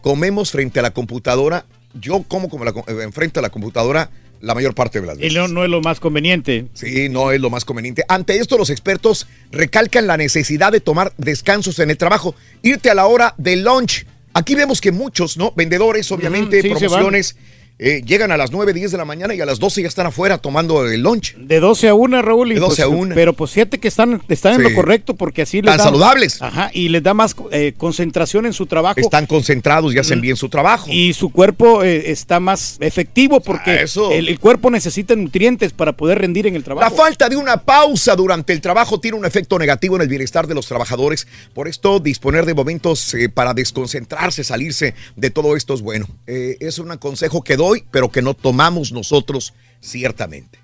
Comemos 0.00 0.52
frente 0.52 0.78
a 0.78 0.82
la 0.82 0.92
computadora. 0.92 1.66
Yo 1.94 2.22
como, 2.22 2.48
como 2.48 2.64
la, 2.64 2.70
eh, 2.70 3.02
enfrente 3.02 3.38
a 3.38 3.42
la 3.42 3.50
computadora 3.50 4.10
la 4.40 4.54
mayor 4.54 4.74
parte 4.74 5.00
de 5.00 5.06
las 5.06 5.16
Y 5.18 5.22
veces. 5.22 5.34
no, 5.34 5.48
no 5.48 5.64
es 5.64 5.70
lo 5.70 5.80
más 5.80 6.00
conveniente. 6.00 6.66
Sí, 6.74 7.08
no 7.08 7.32
es 7.32 7.40
lo 7.40 7.50
más 7.50 7.64
conveniente. 7.64 8.04
Ante 8.08 8.38
esto, 8.38 8.56
los 8.58 8.70
expertos 8.70 9.26
recalcan 9.50 10.06
la 10.06 10.16
necesidad 10.16 10.72
de 10.72 10.80
tomar 10.80 11.12
descansos 11.16 11.78
en 11.78 11.90
el 11.90 11.96
trabajo, 11.96 12.34
irte 12.62 12.90
a 12.90 12.94
la 12.94 13.06
hora 13.06 13.34
de 13.38 13.56
lunch. 13.56 14.06
Aquí 14.34 14.54
vemos 14.54 14.80
que 14.80 14.92
muchos, 14.92 15.36
¿no? 15.36 15.52
Vendedores, 15.56 16.10
obviamente, 16.12 16.62
sí, 16.62 16.68
promociones, 16.68 17.36
eh, 17.78 18.02
llegan 18.04 18.32
a 18.32 18.36
las 18.36 18.50
9, 18.50 18.72
10 18.72 18.90
de 18.92 18.98
la 18.98 19.04
mañana 19.04 19.34
y 19.34 19.40
a 19.40 19.46
las 19.46 19.58
12 19.58 19.82
ya 19.82 19.88
están 19.88 20.06
afuera 20.06 20.38
tomando 20.38 20.84
el 20.86 21.00
lunch. 21.00 21.36
De 21.36 21.60
12 21.60 21.88
a 21.88 21.94
1, 21.94 22.22
Raúl. 22.22 22.50
y 22.50 22.54
De 22.54 22.60
12 22.60 22.74
pues, 22.76 22.84
a 22.84 22.88
1. 22.88 23.14
Pero 23.14 23.32
pues 23.34 23.52
fíjate 23.52 23.78
que 23.78 23.88
están, 23.88 24.20
están 24.28 24.54
en 24.54 24.62
lo 24.64 24.74
correcto 24.74 25.14
porque 25.14 25.42
así 25.42 25.58
les 25.62 25.70
Tan 25.70 25.78
da- 25.78 25.84
saludables. 25.84 26.42
Ajá, 26.42 26.70
y 26.72 26.88
les 26.88 27.02
da 27.02 27.14
más 27.14 27.36
eh, 27.52 27.74
concentración 27.76 28.46
en 28.46 28.52
su 28.52 28.66
trabajo. 28.66 28.98
Están 28.98 29.26
concentrados 29.26 29.94
y 29.94 29.98
hacen 29.98 30.18
Mm. 30.18 30.22
bien 30.22 30.36
su 30.36 30.48
trabajo. 30.48 30.86
Y 30.90 31.12
su 31.14 31.30
cuerpo 31.30 31.84
eh, 31.84 32.10
está 32.10 32.40
más 32.40 32.76
efectivo 32.80 33.40
porque 33.40 33.84
el, 34.12 34.28
el 34.28 34.38
cuerpo 34.40 34.70
necesita 34.70 35.14
nutrientes 35.14 35.72
para 35.72 35.92
poder 35.92 36.18
rendir 36.18 36.46
en 36.46 36.54
el 36.56 36.60
La 36.62 36.64
trabajo. 36.64 36.96
falta 36.96 37.28
de 37.28 37.36
una 37.36 37.58
pausa 37.64 38.16
durante 38.16 38.52
el 38.52 38.60
trabajo 38.60 38.98
tiene 38.98 39.16
un 39.16 39.24
efecto 39.24 39.58
negativo 39.58 39.94
en 39.96 40.02
el 40.02 40.08
bienestar 40.08 40.46
de 40.48 40.54
los 40.54 40.66
trabajadores. 40.66 41.26
Por 41.54 41.68
esto, 41.68 42.00
disponer 42.00 42.44
de 42.46 42.54
momentos 42.54 43.14
para 43.34 43.54
desconcentrarse, 43.54 44.42
salirse 44.42 44.94
de 45.16 45.30
todo 45.30 45.54
esto 45.56 45.74
es 45.74 45.82
bueno. 45.82 46.06
Es 46.26 46.78
un 46.78 46.88
consejo 46.96 47.42
que 47.44 47.56
doy, 47.56 47.67
pero 47.90 48.10
que 48.10 48.22
no 48.22 48.34
tomamos 48.34 48.92
nosotros 48.92 49.54
ciertamente. 49.80 50.58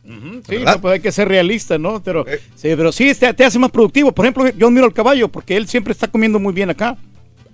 Sí, 0.48 0.56
no, 0.64 0.80
pues 0.80 0.94
hay 0.94 1.00
que 1.00 1.12
ser 1.12 1.28
realista, 1.28 1.78
¿no? 1.78 2.02
Pero 2.02 2.24
sí, 2.54 2.68
pero 2.76 2.92
sí 2.92 3.14
te, 3.14 3.32
te 3.32 3.44
hace 3.44 3.58
más 3.58 3.70
productivo. 3.70 4.12
Por 4.12 4.24
ejemplo, 4.24 4.48
yo 4.50 4.66
admiro 4.66 4.86
al 4.86 4.92
caballo 4.92 5.28
porque 5.28 5.56
él 5.56 5.68
siempre 5.68 5.92
está 5.92 6.08
comiendo 6.08 6.38
muy 6.38 6.52
bien 6.52 6.70
acá. 6.70 6.96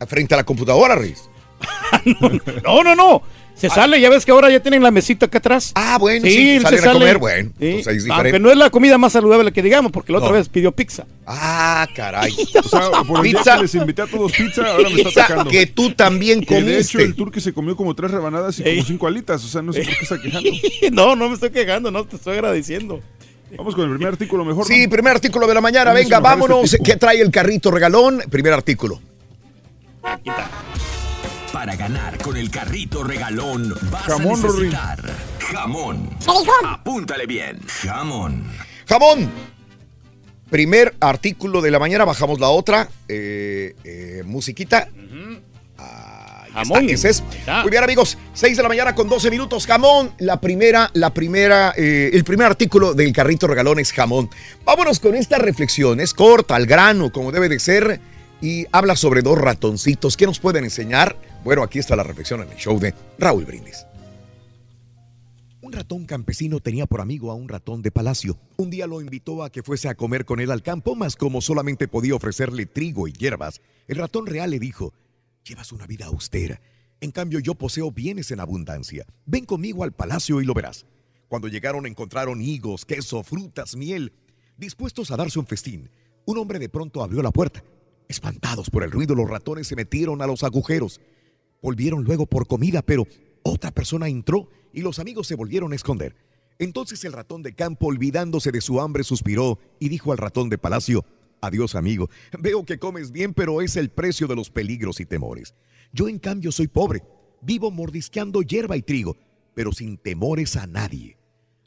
Frente 0.07 0.35
a 0.35 0.39
la 0.39 0.45
computadora, 0.45 0.97
Riz. 0.97 1.23
No, 2.65 2.83
no, 2.83 2.95
no. 2.95 3.23
Se 3.61 3.69
sale, 3.69 4.01
ya 4.01 4.09
ves 4.09 4.25
que 4.25 4.31
ahora 4.33 4.49
ya 4.51 4.61
tienen 4.61 4.83
la 4.83 4.91
mesita 4.91 5.27
acá 5.27 5.39
atrás. 5.39 5.73
Ah, 5.75 5.99
bueno, 6.01 6.25
sí, 6.27 6.59
salen 6.61 6.89
a 6.89 6.93
comer, 6.93 7.19
bueno, 7.19 7.51
ahí 7.61 7.81
es 7.81 8.09
Aunque 8.11 8.39
no 8.39 8.51
es 8.51 8.57
la 8.57 8.71
comida 8.71 8.97
más 8.97 9.13
saludable 9.13 9.53
que 9.53 9.63
digamos, 9.63 9.93
porque 9.93 10.13
la 10.13 10.19
otra 10.19 10.31
No. 10.31 10.37
vez 10.37 10.49
pidió 10.49 10.73
pizza. 10.73 11.07
Ah, 11.27 11.87
caray. 11.95 12.33
O 12.65 12.69
sea, 12.69 12.91
por 13.07 13.19
el 13.19 13.33
día 13.33 13.39
Pizza. 13.41 13.57
que 13.57 13.63
les 13.63 13.75
invité 13.75 14.03
a 14.03 14.07
todos 14.07 14.33
pizza, 14.33 14.63
ahora 14.73 14.89
me 14.89 15.03
está 15.03 15.25
atacando. 15.25 15.51
que 15.51 15.67
tú 15.67 15.93
también 15.93 16.41
Que 16.41 16.63
de 16.63 16.79
hecho 16.79 16.93
comiste. 16.99 17.03
el 17.03 17.15
turque 17.15 17.41
se 17.41 17.53
comió 17.53 17.77
como 17.77 17.95
tres 17.95 18.11
rebanadas 18.11 18.59
y 18.59 18.63
como 18.65 18.83
cinco 18.85 19.07
alitas. 19.07 19.45
O 19.45 19.49
sea, 19.49 19.61
no 19.63 19.73
sé 19.73 19.83
por 19.85 19.95
qué 19.95 20.03
está 20.03 20.21
quejando. 20.21 20.51
no, 20.93 21.15
no 21.17 21.29
me 21.29 21.35
estoy 21.35 21.51
quejando, 21.51 21.91
no 21.91 22.05
te 22.05 22.17
estoy 22.17 22.35
agradeciendo. 22.35 23.01
Vamos 23.57 23.75
con 23.75 23.85
el 23.85 23.91
primer 23.91 24.13
artículo 24.15 24.45
mejor. 24.45 24.65
Sí, 24.67 24.87
primer 24.89 25.15
artículo 25.15 25.47
de 25.47 25.55
la 25.55 25.61
mañana. 25.61 25.91
¿Cómo 25.91 25.99
se 25.99 26.05
Venga, 26.05 26.17
este 26.17 26.23
vámonos. 26.29 26.77
¿Qué 26.85 26.97
trae 26.97 27.21
el 27.21 27.31
carrito 27.31 27.71
regalón? 27.71 28.23
Primer 28.31 28.53
artículo. 28.53 29.01
Para 31.61 31.77
ganar 31.77 32.17
con 32.17 32.39
el 32.39 32.51
carrito 32.51 33.05
regalón 33.05 33.75
vas 33.91 34.05
Jamón, 34.05 34.41
a 34.41 34.47
necesitar 34.47 34.99
jamón. 35.41 36.09
Apúntale 36.65 37.27
bien. 37.27 37.61
Jamón. 37.83 38.45
Jamón. 38.89 39.31
Primer 40.49 40.95
artículo 41.01 41.61
de 41.61 41.71
la 41.71 41.79
mañana, 41.79 42.07
bajamos 42.07 42.41
la 42.41 42.49
otra. 42.49 42.89
Eh, 43.09 43.75
eh, 43.85 44.23
musiquita. 44.25 44.89
Jamón. 46.55 46.89
está, 46.89 46.95
ese 46.95 47.11
es. 47.11 47.23
Muy 47.61 47.71
bien, 47.71 47.85
amigos. 47.85 48.17
6 48.33 48.57
de 48.57 48.63
la 48.63 48.69
mañana 48.71 48.95
con 48.95 49.11
12 49.11 49.31
minutos. 49.31 49.67
Jamón. 49.67 50.15
La 50.17 50.41
primera, 50.41 50.91
la 50.95 51.13
primera, 51.13 51.75
eh, 51.77 52.09
el 52.15 52.25
primer 52.25 52.47
artículo 52.47 52.95
del 52.95 53.13
carrito 53.13 53.47
regalón 53.47 53.81
es 53.81 53.93
jamón. 53.93 54.31
Vámonos 54.65 54.99
con 54.99 55.15
esta 55.15 55.37
reflexión. 55.37 56.01
Es 56.01 56.15
corta, 56.15 56.57
al 56.57 56.65
grano, 56.65 57.13
como 57.13 57.31
debe 57.31 57.51
de 57.51 57.59
ser. 57.59 58.01
Y 58.41 58.65
habla 58.73 58.97
sobre 58.97 59.21
dos 59.21 59.37
ratoncitos. 59.37 60.17
¿Qué 60.17 60.25
nos 60.25 60.41
pueden 60.41 60.65
enseñar? 60.65 61.17
Bueno, 61.43 61.63
aquí 61.63 61.79
está 61.79 61.97
la 61.97 62.03
reflexión 62.03 62.43
en 62.43 62.51
el 62.51 62.57
show 62.57 62.79
de 62.79 62.95
Raúl 63.19 63.47
Brindis. 63.47 63.87
Un 65.63 65.73
ratón 65.73 66.05
campesino 66.05 66.61
tenía 66.61 66.87
por 66.87 67.01
amigo 67.01 67.31
a 67.31 67.35
un 67.35 67.49
ratón 67.49 67.81
de 67.81 67.91
palacio. 67.91 68.39
Un 68.57 68.71
día 68.71 68.87
lo 68.87 69.01
invitó 69.01 69.43
a 69.43 69.51
que 69.51 69.63
fuese 69.63 69.89
a 69.89 69.95
comer 69.95 70.25
con 70.25 70.41
él 70.41 70.51
al 70.51 70.63
campo, 70.63 70.95
mas 70.95 71.17
como 71.17 71.41
solamente 71.41 71.89
podía 71.89 72.15
ofrecerle 72.15 72.67
trigo 72.67 73.09
y 73.09 73.13
hierbas, 73.13 73.61
el 73.87 73.97
ratón 73.97 74.27
real 74.27 74.51
le 74.51 74.59
dijo, 74.59 74.93
llevas 75.45 75.73
una 75.73 75.87
vida 75.87 76.07
austera. 76.07 76.61
En 77.01 77.11
cambio 77.11 77.39
yo 77.41 77.55
poseo 77.55 77.91
bienes 77.91 78.31
en 78.31 78.41
abundancia. 78.41 79.07
Ven 79.25 79.47
conmigo 79.47 79.85
al 79.85 79.93
palacio 79.93 80.41
y 80.41 80.45
lo 80.45 80.53
verás. 80.53 80.85
Cuando 81.29 81.49
llegaron 81.49 81.87
encontraron 81.87 82.43
higos, 82.43 82.85
queso, 82.85 83.23
frutas, 83.23 83.77
miel. 83.77 84.13
Dispuestos 84.59 85.11
a 85.11 85.17
darse 85.17 85.39
un 85.39 85.47
festín, 85.47 85.89
un 86.27 86.37
hombre 86.37 86.59
de 86.59 86.69
pronto 86.69 87.03
abrió 87.03 87.23
la 87.23 87.31
puerta. 87.31 87.65
Espantados 88.09 88.69
por 88.69 88.83
el 88.83 88.91
ruido, 88.91 89.15
los 89.15 89.31
ratones 89.31 89.69
se 89.69 89.77
metieron 89.77 90.21
a 90.21 90.27
los 90.27 90.43
agujeros. 90.43 91.01
Volvieron 91.63 92.05
luego 92.05 92.27
por 92.27 92.47
comida, 92.47 92.83
pero 92.83 93.07
otra 93.43 93.71
persona 93.71 94.09
entró 94.09 94.49
y 94.73 94.83
los 94.83 94.99
amigos 94.99 95.27
se 95.27 95.35
volvieron 95.35 95.73
a 95.73 95.77
esconder. 95.77 96.17
Entonces 96.59 97.05
el 97.05 97.13
ratón 97.13 97.43
de 97.43 97.55
campo, 97.55 97.87
olvidándose 97.87 98.53
de 98.53 98.61
su 98.61 98.81
hambre, 98.81 99.05
suspiró 99.05 99.59
y 99.79 99.89
dijo 99.89 100.13
al 100.13 100.19
ratón 100.19 100.49
de 100.49 100.59
palacio, 100.59 101.05
Adiós 101.41 101.75
amigo, 101.75 102.11
veo 102.39 102.65
que 102.65 102.79
comes 102.79 103.13
bien, 103.13 103.33
pero 103.33 103.63
es 103.63 103.77
el 103.77 103.89
precio 103.89 104.27
de 104.27 104.37
los 104.37 104.51
peligros 104.51 105.01
y 105.01 105.07
temores. 105.07 105.55
Yo 105.93 106.09
en 106.09 106.19
cambio 106.19 106.53
soy 106.53 106.69
pobre, 106.69 107.03
vivo 107.41 107.71
mordisqueando 107.71 108.43
hierba 108.43 108.77
y 108.77 108.83
trigo, 108.83 109.17
pero 109.55 109.73
sin 109.73 109.97
temores 109.97 110.57
a 110.57 110.67
nadie. 110.67 111.17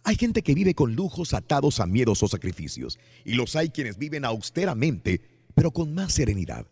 Hay 0.04 0.16
gente 0.16 0.42
que 0.44 0.54
vive 0.54 0.76
con 0.76 0.96
lujos 0.96 1.34
atados 1.34 1.80
a 1.80 1.88
miedos 1.88 2.22
o 2.22 2.28
sacrificios, 2.28 3.00
y 3.26 3.34
los 3.34 3.56
hay 3.56 3.70
quienes 3.70 3.98
viven 3.98 4.26
austeramente, 4.26 5.22
pero 5.56 5.72
con 5.72 5.94
más 5.94 6.14
serenidad. 6.14 6.68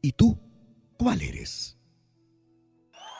¿Y 0.00 0.12
tú? 0.12 0.38
¿Cuál 0.96 1.20
eres? 1.22 1.76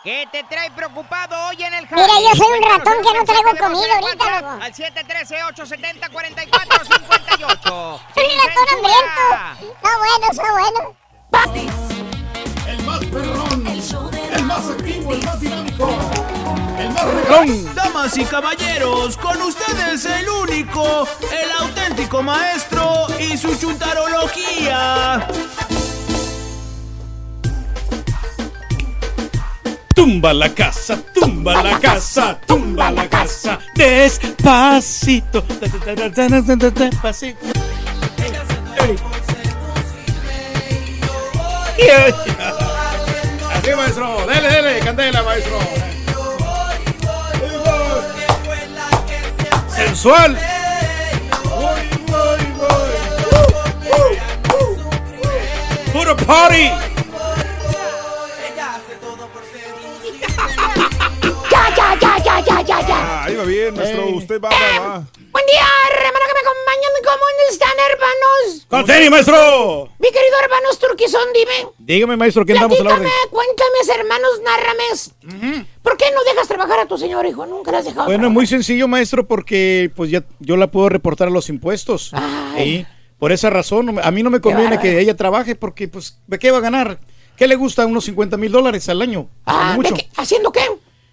¿Qué 0.03 0.26
te 0.32 0.42
trae 0.44 0.70
preocupado 0.70 1.36
hoy 1.48 1.62
en 1.62 1.74
el 1.74 1.86
jale? 1.86 2.01
Mira, 2.03 2.14
yo 2.22 2.34
soy 2.34 2.46
un 2.59 2.64
ratón 2.70 2.94
que 3.03 3.12
no 3.18 3.22
traigo 3.22 3.51
comida 3.59 3.98
ahorita, 3.98 4.40
loco. 4.40 4.53
Al 4.62 4.72
713-870-4458. 4.72 7.61
Soy 8.14 8.24
un 8.24 8.38
ratón 8.46 8.66
hambriento. 8.72 9.22
Está 9.61 9.90
bueno, 9.98 10.24
está 10.30 10.48
bueno. 10.53 10.96
El 12.66 12.82
más 12.84 13.01
perrón, 13.01 13.66
el 14.32 14.42
más 14.44 14.70
activo, 14.70 15.12
el 15.12 15.22
más 15.22 15.38
dinámico, 15.38 15.90
el 16.78 16.88
más 16.90 17.05
Damas 17.74 18.16
y 18.16 18.24
caballeros, 18.24 19.18
con 19.18 19.42
ustedes 19.42 20.07
el 20.07 20.30
único, 20.30 21.07
el 21.30 21.51
auténtico 21.59 22.22
maestro 22.22 23.07
y 23.18 23.36
su 23.36 23.55
chuntarología. 23.55 25.28
Tumba 30.01 30.32
la 30.32 30.48
casa, 30.48 30.96
tumba 31.12 31.62
la 31.62 31.78
casa, 31.78 32.34
tumba 32.46 32.90
la 32.90 33.07
casa, 33.07 33.59
despacito, 33.74 35.44
despacito. 36.72 37.38
Así, 43.53 43.74
maestro, 43.76 44.26
dele, 44.26 44.48
dele, 44.48 44.78
candela, 44.80 45.22
maestro. 45.22 45.59
Sensual. 49.68 50.38
Puro 55.92 56.16
party. 56.16 56.89
Ya, 62.63 62.81
ya. 62.87 62.97
Ah, 62.97 63.25
ahí 63.25 63.37
va 63.37 63.45
bien, 63.45 63.75
maestro. 63.75 64.07
Usted 64.09 64.41
va, 64.41 64.51
va, 64.51 64.81
va. 64.81 65.07
Buen 65.33 65.47
día, 65.47 65.67
hermano 65.91 66.25
que 66.27 66.35
me 66.35 66.41
acompañan. 66.41 66.91
¿Cómo 67.05 67.25
están, 67.51 67.71
hermanos? 67.91 68.67
Con 68.69 68.85
tenis, 68.87 69.11
maestro. 69.11 69.89
Mi 69.99 70.09
querido 70.09 70.37
hermanos 70.45 70.79
Turquizón, 70.79 71.29
dime. 71.35 71.73
Dígame, 71.79 72.17
maestro, 72.17 72.45
¿qué 72.45 72.53
andamos 72.53 72.81
a 72.81 72.85
la 72.85 72.95
orden? 72.95 73.09
Platícame, 73.09 73.31
cuéntame, 73.31 74.01
hermanos, 74.01 74.31
nárrames. 74.45 75.15
¿Por 75.83 75.97
qué 75.97 76.07
no 76.15 76.23
dejas 76.25 76.49
trabajar 76.49 76.81
a 76.81 76.87
tu 76.87 76.99
señor 76.99 77.27
hijo? 77.27 77.47
Nunca 77.47 77.71
le 77.71 77.79
has 77.79 77.85
dejado 77.85 78.07
Bueno, 78.07 78.27
es 78.27 78.33
muy 78.33 78.47
sencillo, 78.47 78.87
maestro, 78.89 79.27
porque 79.27 79.91
pues 79.97 80.11
ya 80.11 80.25
yo 80.39 80.57
la 80.57 80.71
puedo 80.71 80.89
reportar 80.89 81.29
a 81.29 81.31
los 81.31 81.49
impuestos. 81.49 82.13
Y 82.59 82.87
por 83.19 83.33
esa 83.33 83.51
razón, 83.51 83.99
a 84.03 84.11
mí 84.11 84.23
no 84.23 84.31
me 84.31 84.41
conviene 84.41 84.79
que 84.79 85.01
ella 85.01 85.17
trabaje 85.17 85.55
porque, 85.55 85.89
pues, 85.89 86.19
¿de 86.27 86.39
qué 86.39 86.51
va 86.51 86.59
a 86.59 86.63
ganar? 86.63 86.99
¿Qué 87.37 87.49
le 87.49 87.57
gusta? 87.57 87.87
Unos 87.87 88.05
50 88.05 88.37
mil 88.37 88.53
dólares 88.53 88.89
al 88.89 89.01
año. 89.01 89.29
Ah, 89.47 89.73
mucho. 89.75 89.95
¿de 89.95 90.01
qué? 90.03 90.11
¿Haciendo 90.17 90.53
qué? 90.53 90.61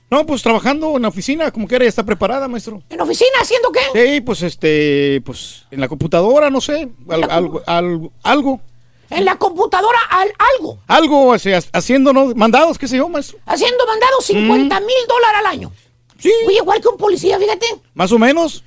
No, 0.10 0.26
pues 0.26 0.42
trabajando 0.42 0.96
en 0.96 1.02
la 1.02 1.10
oficina, 1.10 1.52
como 1.52 1.68
quiera, 1.68 1.84
ya 1.84 1.90
está 1.90 2.04
preparada, 2.04 2.48
maestro. 2.48 2.82
¿En 2.90 3.02
oficina 3.02 3.30
haciendo 3.42 3.70
qué? 3.72 3.82
Sí, 4.16 4.22
pues 4.22 4.42
este, 4.42 5.22
pues 5.26 5.66
en 5.70 5.82
la 5.82 5.88
computadora, 5.90 6.50
no 6.50 6.62
sé, 6.62 6.88
al- 7.10 7.30
algo, 7.30 7.62
algo, 7.68 8.12
algo, 8.24 8.62
En 9.10 9.26
la 9.26 9.36
computadora 9.38 10.00
al, 10.10 10.30
algo. 10.58 10.80
algo, 10.88 11.28
o 11.30 11.40
sea, 11.40 11.60
haciendo 11.74 12.14
¿no? 12.14 12.34
mandados, 12.36 12.78
qué 12.78 12.88
sé 12.88 12.98
yo, 12.98 13.10
maestro. 13.10 13.38
Haciendo 13.46 13.86
mandados 13.86 14.26
50 14.26 14.80
mil 14.80 14.96
dólares 15.10 15.40
al 15.40 15.46
año. 15.46 15.72
Sí. 16.20 16.32
Oye, 16.48 16.56
igual 16.58 16.82
que 16.82 16.88
un 16.88 16.98
policía, 16.98 17.38
fíjate. 17.38 17.68
Más 17.94 18.12
o 18.12 18.18
menos. 18.18 18.64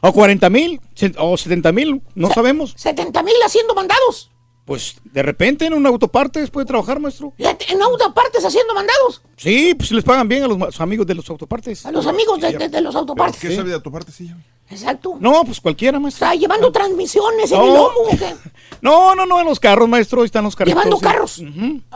O 0.00 0.12
40 0.12 0.48
mil, 0.50 0.80
o 1.18 1.36
70 1.36 1.72
mil, 1.72 2.02
no 2.14 2.30
sabemos. 2.30 2.74
70 2.76 3.22
mil 3.22 3.34
haciendo 3.44 3.74
mandados. 3.74 4.30
Pues 4.68 4.96
de 5.02 5.22
repente 5.22 5.64
en 5.64 5.72
un 5.72 5.86
autopartes 5.86 6.50
puede 6.50 6.66
trabajar, 6.66 7.00
maestro. 7.00 7.32
En 7.38 7.80
autopartes 7.82 8.44
haciendo 8.44 8.74
mandados. 8.74 9.22
Sí, 9.34 9.74
pues 9.74 9.90
les 9.92 10.04
pagan 10.04 10.28
bien 10.28 10.42
a 10.42 10.46
los 10.46 10.78
amigos 10.82 11.06
de 11.06 11.14
los 11.14 11.28
autopartes. 11.30 11.86
A 11.86 11.90
los 11.90 12.06
amigos 12.06 12.38
de, 12.38 12.52
de- 12.52 12.68
de 12.68 12.80
los 12.82 12.94
autopartes. 12.94 13.40
¿Qué 13.40 13.56
sabe 13.56 13.70
de 13.70 13.74
autopartes? 13.76 14.14
Sí, 14.14 14.30
Exacto. 14.70 15.16
No, 15.18 15.42
pues 15.46 15.58
cualquiera, 15.62 15.98
maestro. 15.98 16.26
Está 16.26 16.38
llevando 16.38 16.70
transmisiones 16.70 17.50
en 17.50 17.56
No. 17.58 17.64
el 17.64 17.72
lomo. 17.72 18.00
¿o 18.04 18.10
qué? 18.10 18.34
No, 18.82 19.14
no, 19.14 19.24
no, 19.24 19.40
en 19.40 19.46
los 19.46 19.58
carros, 19.58 19.88
maestro, 19.88 20.20
ahí 20.20 20.26
están 20.26 20.44
los 20.44 20.54
carritos. 20.54 20.84
Llevando 20.84 20.98
sí. 20.98 21.02
carros. 21.02 21.42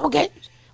Ok. 0.02 0.16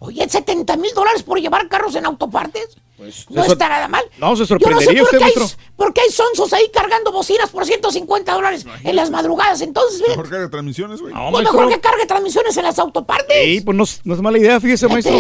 Oye, 0.01 0.28
70 0.28 0.76
mil 0.76 0.92
dólares 0.94 1.22
por 1.22 1.40
llevar 1.40 1.68
carros 1.68 1.94
en 1.96 2.07
autopartes. 2.07 2.76
no 2.99 3.42
eso- 3.42 3.53
está 3.53 3.68
nada 3.68 3.88
mal. 3.88 4.05
No, 4.18 4.36
se 4.36 4.44
Yo 4.46 4.57
no 4.57 4.80
sé 4.80 4.86
sorprendería 4.86 5.01
por 5.03 5.07
usted, 5.07 5.18
qué, 5.18 5.24
hay, 5.24 5.34
maestro. 5.36 5.59
por 5.76 5.92
qué 5.94 6.01
hay 6.03 6.11
sonsos 6.11 6.53
ahí 6.53 6.70
cargando 6.72 7.11
bocinas 7.12 7.51
por 7.51 7.64
150 7.66 8.32
dólares 8.32 8.64
en 8.84 8.96
las 8.96 9.11
madrugadas. 9.11 9.61
Entonces, 9.61 9.99
fíjate, 9.99 10.16
Mejor 10.16 10.30
carga 10.30 10.51
transmisiones, 10.51 11.01
güey. 11.01 11.14
No, 11.14 11.30
pues 11.30 11.44
mejor 11.44 11.68
que 11.68 11.80
cargue 11.80 12.07
transmisiones 12.07 12.57
en 12.57 12.64
las 12.64 12.78
autopartes. 12.78 13.36
Sí, 13.44 13.61
pues 13.61 13.76
no, 13.76 13.84
es- 13.84 14.01
no 14.05 14.14
es 14.14 14.20
mala 14.20 14.38
idea, 14.38 14.61
fíjese, 14.61 14.86
maestro. 14.88 15.16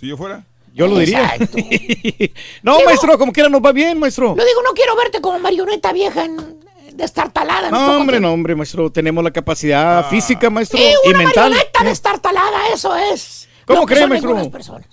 Si 0.00 0.06
yo 0.08 0.16
fuera. 0.16 0.44
Yo 0.74 0.86
lo 0.86 0.98
diría. 0.98 1.34
Exacto. 1.36 1.58
no, 2.62 2.78
maestro, 2.84 3.18
como 3.18 3.32
quiera 3.32 3.48
nos 3.48 3.60
va 3.60 3.72
bien, 3.72 3.98
maestro. 3.98 4.34
Lo 4.36 4.44
digo, 4.44 4.62
no 4.64 4.72
quiero 4.72 4.96
verte 4.96 5.20
como 5.20 5.38
marioneta 5.38 5.92
vieja 5.92 6.24
en, 6.24 6.60
destartalada. 6.94 7.70
No, 7.70 7.98
hombre, 7.98 8.20
no, 8.20 8.32
hombre, 8.32 8.54
maestro. 8.54 8.90
Tenemos 8.90 9.22
la 9.22 9.30
capacidad 9.30 10.08
física, 10.08 10.50
maestro, 10.50 10.78
Sí, 10.78 10.84
y 11.04 11.08
una 11.10 11.18
mental. 11.18 11.50
marioneta 11.50 11.84
destartalada, 11.84 12.68
eso 12.72 12.96
es. 12.96 13.48
¿Cómo 13.66 13.80
lo 13.82 13.86
que 13.86 13.94
cree, 13.94 14.02
son 14.02 14.08
maestro? 14.10 14.30
algunas 14.30 14.52
personas. 14.52 14.86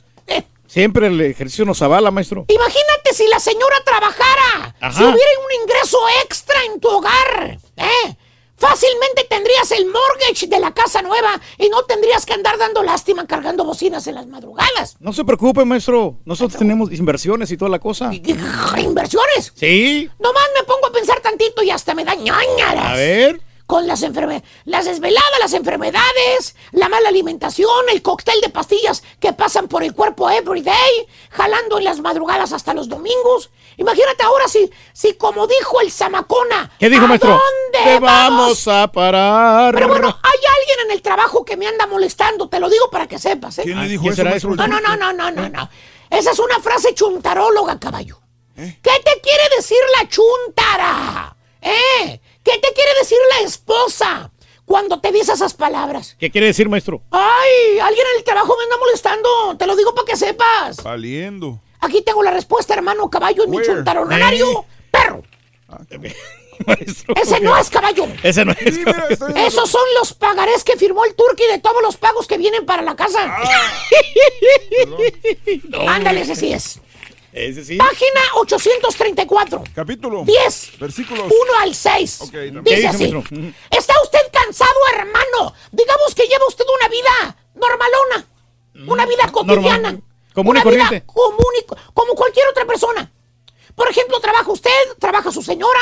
Siempre 0.68 1.08
el 1.08 1.20
ejercicio 1.22 1.66
nos 1.66 1.82
avala, 1.82 2.12
maestro. 2.12 2.46
Imagínate 2.48 3.14
si 3.14 3.28
la 3.28 3.40
señora 3.40 3.78
trabajara, 3.84 4.76
Ajá. 4.80 4.92
si 4.98 5.04
hubiera 5.04 5.18
un 5.18 5.62
ingreso 5.64 5.98
extra 6.24 6.64
en 6.66 6.80
tu 6.80 6.88
hogar, 6.90 7.58
¿eh? 7.78 8.16
Fácilmente 8.56 9.24
tendrías 9.28 9.72
el 9.72 9.86
mortgage 9.88 10.46
de 10.46 10.60
la 10.60 10.72
casa 10.74 11.02
nueva 11.02 11.40
y 11.58 11.70
no 11.70 11.84
tendrías 11.86 12.26
que 12.26 12.34
andar 12.34 12.58
dando 12.60 12.84
lástima 12.84 13.26
cargando 13.26 13.64
bocinas 13.64 14.06
en 14.08 14.16
las 14.16 14.28
madrugadas. 14.28 14.98
No 15.00 15.12
se 15.14 15.24
preocupe, 15.24 15.64
maestro. 15.66 16.18
Nosotros 16.26 16.60
tenemos 16.60 16.92
inversiones 16.92 17.50
y 17.52 17.58
toda 17.58 17.72
la 17.72 17.80
cosa. 17.80 18.12
¿Inversiones? 18.14 19.54
Sí. 19.56 20.10
Nomás 20.20 20.44
me 20.56 20.64
pongo 20.66 20.88
a 20.88 20.92
pensar 20.92 21.20
tantito 21.22 21.64
y 21.64 21.72
hasta 21.72 21.96
me 21.96 22.04
da 22.06 22.14
ñañaras. 22.16 22.86
A 22.86 22.94
ver. 22.94 23.42
Con 23.70 23.86
las 23.86 24.02
enfermedades, 24.02 24.50
las 24.66 24.86
desveladas, 24.86 25.40
las 25.40 25.54
enfermedades, 25.54 26.56
la 26.72 26.90
mala 26.90 27.10
alimentación, 27.10 27.70
el 27.92 28.02
cóctel 28.02 28.42
de 28.42 28.50
pastillas 28.50 29.04
que 29.20 29.32
pasan 29.32 29.68
por 29.68 29.84
el 29.84 29.94
cuerpo 29.94 30.28
every 30.28 30.64
day, 30.64 31.08
jalando 31.30 31.78
en 31.78 31.84
las 31.84 32.00
madrugadas 32.00 32.52
hasta 32.52 32.74
los 32.74 32.90
domingos. 32.90 33.52
Imagínate 33.78 34.24
ahora 34.24 34.48
si, 34.48 34.72
si 34.92 35.14
como 35.14 35.46
dijo 35.46 35.82
el 35.82 35.92
Zamacona, 35.92 36.72
¿Qué 36.80 36.90
dijo, 36.90 37.06
¿a 37.06 37.10
maestro? 37.10 37.30
dónde 37.30 37.92
Te 37.92 38.00
vamos 38.00 38.68
a 38.68 38.92
parar. 38.92 39.72
Pero 39.76 39.88
bueno, 39.88 40.08
hay 40.08 40.40
alguien 40.58 40.88
en 40.88 40.92
el 40.92 41.04
trabajo 41.04 41.46
que 41.46 41.56
me 41.56 41.68
anda 41.68 41.86
molestando, 41.86 42.50
te 42.50 42.60
lo 42.60 42.70
digo 42.72 42.90
para 42.90 43.06
que 43.08 43.20
sepas, 43.20 43.60
¿eh? 43.60 43.64
¿Quién 43.66 43.80
le 43.80 43.88
dijo 43.88 44.02
¿quién 44.02 44.14
eso, 44.14 44.22
será 44.24 44.32
maestro? 44.32 44.56
eso? 44.56 44.68
No, 44.68 44.68
no, 44.68 44.82
no, 44.82 44.96
no, 44.98 45.14
no, 45.14 45.30
no, 45.30 45.48
no. 45.48 45.70
Esa 46.10 46.32
es 46.32 46.40
una 46.40 46.60
frase 46.60 46.96
chuntaróloga, 46.96 47.80
caballo. 47.80 48.20
¿Eh? 48.58 48.80
¿Qué 48.82 49.00
te 49.06 49.22
quiere 49.22 49.44
decir 49.56 49.78
la 50.02 50.10
chuntara? 50.10 51.36
¿Eh? 51.62 52.20
¿Qué 52.52 52.58
te 52.58 52.74
quiere 52.74 52.92
decir 53.00 53.18
la 53.38 53.46
esposa 53.48 54.32
cuando 54.66 55.00
te 55.00 55.12
dice 55.12 55.34
esas 55.34 55.54
palabras? 55.54 56.16
¿Qué 56.20 56.32
quiere 56.32 56.48
decir, 56.48 56.68
maestro? 56.68 57.04
Ay, 57.12 57.78
alguien 57.80 58.08
en 58.12 58.18
el 58.18 58.24
trabajo 58.24 58.56
me 58.58 58.64
anda 58.64 58.78
molestando. 58.78 59.30
Te 59.58 59.68
lo 59.68 59.76
digo 59.76 59.94
para 59.94 60.06
que 60.06 60.18
sepas. 60.18 60.78
Valiendo. 60.82 61.62
Aquí 61.80 62.02
tengo 62.02 62.24
la 62.24 62.32
respuesta, 62.32 62.74
hermano 62.74 63.08
caballo, 63.10 63.44
en 63.44 63.52
mi 63.52 63.62
chuntaronario. 63.62 64.66
Perro. 64.90 65.22
Maestro. 66.66 67.14
Ese 67.16 67.40
no 67.40 67.56
es 67.56 67.70
caballo. 67.70 68.08
Ese 68.24 68.44
no 68.44 68.52
es. 68.52 68.58
Sí, 68.76 68.80
mira, 68.84 69.06
está 69.10 69.28
bien. 69.28 69.46
Esos 69.46 69.70
son 69.70 69.86
los 70.00 70.14
pagarés 70.14 70.64
que 70.64 70.76
firmó 70.76 71.06
el 71.06 71.14
turqui 71.14 71.46
de 71.46 71.60
todos 71.60 71.82
los 71.84 71.98
pagos 71.98 72.28
que 72.28 72.38
vienen 72.38 72.66
para 72.66 72.82
la 72.82 72.96
casa. 72.96 73.38
Ándale, 75.88 76.22
ese 76.22 76.36
sí 76.36 76.52
es. 76.52 76.82
Ese 77.40 77.64
sí. 77.64 77.78
Página 77.78 78.22
834. 78.36 79.64
Capítulo. 79.74 80.24
10. 80.26 80.72
Versículos. 80.80 81.24
1 81.26 81.34
al 81.62 81.74
6. 81.74 82.22
Ok, 82.22 82.32
también. 82.32 82.64
¿Qué 82.64 82.76
Dice 82.76 82.92
dice, 82.92 83.18
así. 83.18 83.54
¿Está 83.72 83.94
usted 84.04 84.20
cansado, 84.32 84.74
hermano? 84.94 85.54
Digamos 85.72 86.14
que 86.16 86.24
lleva 86.28 86.46
usted 86.48 86.66
una 86.80 86.90
vida 86.90 87.38
normalona. 87.56 88.28
Una 88.94 89.06
vida 89.06 89.30
cotidiana. 89.32 89.92
normal, 89.92 90.04
común 90.34 90.56
y 90.58 90.60
una 90.60 90.70
vida 90.72 90.84
corriente. 90.88 91.06
común 91.06 91.54
y 91.62 91.66
co- 91.66 91.78
como 91.94 92.14
cualquier 92.16 92.48
otra 92.48 92.66
persona. 92.66 93.12
Por 93.76 93.90
ejemplo, 93.90 94.20
trabaja 94.20 94.52
usted, 94.52 94.70
trabaja 95.00 95.32
su 95.32 95.42
señora, 95.42 95.80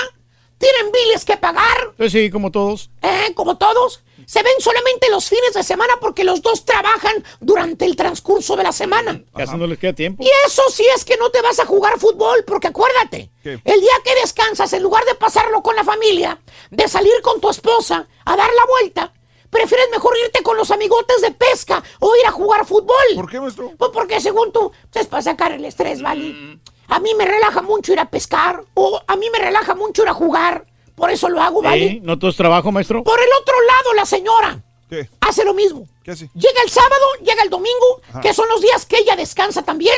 tienen 0.57 0.91
biles 0.91 1.23
que 1.25 1.37
pagar, 1.37 1.93
Pues 1.97 2.11
sí, 2.11 2.29
como 2.31 2.51
todos. 2.51 2.89
¿eh? 3.01 3.33
como 3.35 3.57
todos. 3.57 4.01
Se 4.28 4.43
ven 4.43 4.55
solamente 4.59 5.09
los 5.09 5.30
fines 5.30 5.53
de 5.53 5.63
semana 5.63 5.93
porque 6.01 6.25
los 6.25 6.41
dos 6.41 6.65
trabajan 6.65 7.23
durante 7.39 7.86
el 7.86 7.95
transcurso 7.95 8.57
de 8.57 8.63
la 8.63 8.73
semana. 8.73 9.23
Casi 9.34 9.55
no 9.55 9.65
les 9.65 9.80
queda 9.80 9.93
tiempo. 9.93 10.21
Y 10.21 10.30
eso 10.45 10.63
sí 10.69 10.86
es 10.93 11.05
que 11.05 11.15
no 11.15 11.30
te 11.30 11.41
vas 11.41 11.59
a 11.61 11.65
jugar 11.65 11.97
fútbol, 11.97 12.43
porque 12.45 12.67
acuérdate, 12.67 13.32
¿Qué? 13.41 13.61
el 13.63 13.80
día 13.80 13.93
que 14.03 14.19
descansas, 14.19 14.73
en 14.73 14.84
lugar 14.84 15.05
de 15.05 15.15
pasarlo 15.15 15.63
con 15.63 15.78
la 15.78 15.86
familia, 15.86 16.41
de 16.69 16.89
salir 16.89 17.13
con 17.23 17.39
tu 17.39 17.49
esposa 17.49 18.05
a 18.25 18.36
dar 18.36 18.49
la 18.53 18.65
vuelta, 18.65 19.13
prefieres 19.49 19.88
mejor 19.93 20.13
irte 20.17 20.43
con 20.43 20.57
los 20.57 20.71
amigotes 20.71 21.21
de 21.21 21.32
pesca 21.32 21.82
o 22.01 22.13
ir 22.17 22.25
a 22.25 22.32
jugar 22.32 22.65
fútbol. 22.65 22.97
¿Por 23.15 23.32
qué, 23.32 23.39
maestro? 23.39 23.71
Pues 23.78 23.91
porque 23.93 24.19
según 24.19 24.51
tú, 24.51 24.73
es 24.93 25.07
para 25.07 25.23
sacar 25.23 25.53
el 25.53 25.63
estrés, 25.63 26.01
¿vale? 26.01 26.59
A 26.89 26.99
mí 26.99 27.15
me 27.15 27.23
relaja 27.23 27.61
mucho 27.61 27.93
ir 27.93 27.99
a 28.01 28.09
pescar 28.09 28.61
o 28.73 29.01
a 29.07 29.15
mí 29.15 29.30
me 29.30 29.39
relaja 29.39 29.73
mucho 29.73 30.03
ir 30.03 30.09
a 30.09 30.13
jugar. 30.13 30.67
Por 30.97 31.11
eso 31.11 31.29
lo 31.29 31.39
hago, 31.39 31.61
¿vale? 31.61 31.89
Sí, 31.89 31.99
no 32.01 32.17
todo 32.17 32.31
es 32.31 32.35
trabajo, 32.35 32.71
maestro. 32.71 33.03
Por 33.03 33.19
el 33.19 33.29
otro 33.39 33.53
lado, 33.61 33.93
la 33.93 34.03
señora 34.07 34.63
¿Qué? 34.89 35.07
hace 35.21 35.45
lo 35.45 35.53
mismo. 35.53 35.87
¿Qué 36.03 36.09
hace? 36.09 36.27
Llega 36.33 36.59
el 36.63 36.71
sábado, 36.71 37.05
llega 37.23 37.43
el 37.43 37.51
domingo, 37.51 38.01
Ajá. 38.09 38.21
que 38.21 38.33
son 38.33 38.49
los 38.49 38.59
días 38.61 38.87
que 38.87 38.97
ella 38.97 39.15
descansa 39.15 39.61
también. 39.61 39.95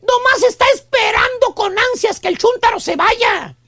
Nomás 0.00 0.42
está 0.48 0.64
esperando 0.74 1.54
con 1.54 1.74
ansias 1.92 2.18
que 2.18 2.28
el 2.28 2.38
chúntaro 2.38 2.80
se 2.80 2.96
vaya. 2.96 3.58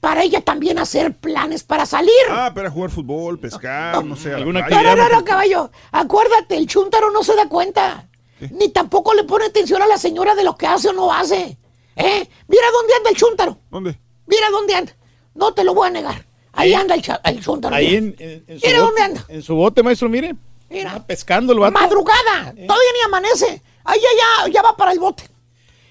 Para 0.00 0.24
ella 0.24 0.40
también 0.40 0.80
hacer 0.80 1.16
planes 1.16 1.62
para 1.62 1.86
salir. 1.86 2.12
Ah, 2.28 2.50
para 2.52 2.68
jugar 2.68 2.90
fútbol, 2.90 3.38
pescar, 3.38 4.04
no 4.04 4.16
sé. 4.16 4.34
Alguna 4.34 4.66
no, 4.68 4.82
no, 4.82 4.96
no, 4.96 5.08
no, 5.08 5.24
caballo. 5.24 5.70
Acuérdate, 5.92 6.56
el 6.56 6.66
chúntaro 6.66 7.12
no 7.12 7.22
se 7.22 7.36
da 7.36 7.48
cuenta. 7.48 8.08
Ni 8.50 8.70
tampoco 8.70 9.14
le 9.14 9.22
pone 9.22 9.44
atención 9.44 9.82
a 9.82 9.86
la 9.86 9.98
señora 9.98 10.34
de 10.34 10.42
lo 10.42 10.56
que 10.56 10.66
hace 10.66 10.88
o 10.88 10.92
no 10.92 11.12
hace. 11.12 11.58
¿Eh? 11.94 12.28
Mira 12.48 12.70
dónde 12.72 12.94
anda 12.94 13.10
el 13.10 13.16
chúntaro. 13.16 13.58
¿Dónde? 13.70 14.00
Mira 14.26 14.50
dónde 14.50 14.74
anda. 14.74 14.96
No 15.38 15.54
te 15.54 15.62
lo 15.64 15.72
voy 15.72 15.86
a 15.86 15.90
negar. 15.90 16.26
Ahí 16.52 16.74
anda 16.74 16.94
el, 16.96 17.02
el 17.24 17.40
chúntaro. 17.44 17.74
Ahí 17.76 17.94
en, 17.94 18.16
en- 18.18 18.44
en 18.48 18.60
su 18.60 18.66
Mira 18.66 18.80
bote, 18.80 18.86
dónde 18.90 19.02
anda. 19.02 19.24
En 19.28 19.42
su 19.42 19.54
bote, 19.54 19.82
maestro, 19.84 20.08
mire. 20.08 20.34
Mira. 20.68 20.90
Anda 20.92 21.06
pescando 21.06 21.52
el 21.52 21.60
vato. 21.60 21.72
Madrugada. 21.78 22.52
Todavía 22.52 22.92
ni 22.94 23.00
amanece. 23.06 23.62
Ahí 23.84 24.00
ya, 24.00 24.48
ya, 24.50 24.62
va 24.62 24.76
para 24.76 24.90
el 24.92 24.98
bote. 24.98 25.22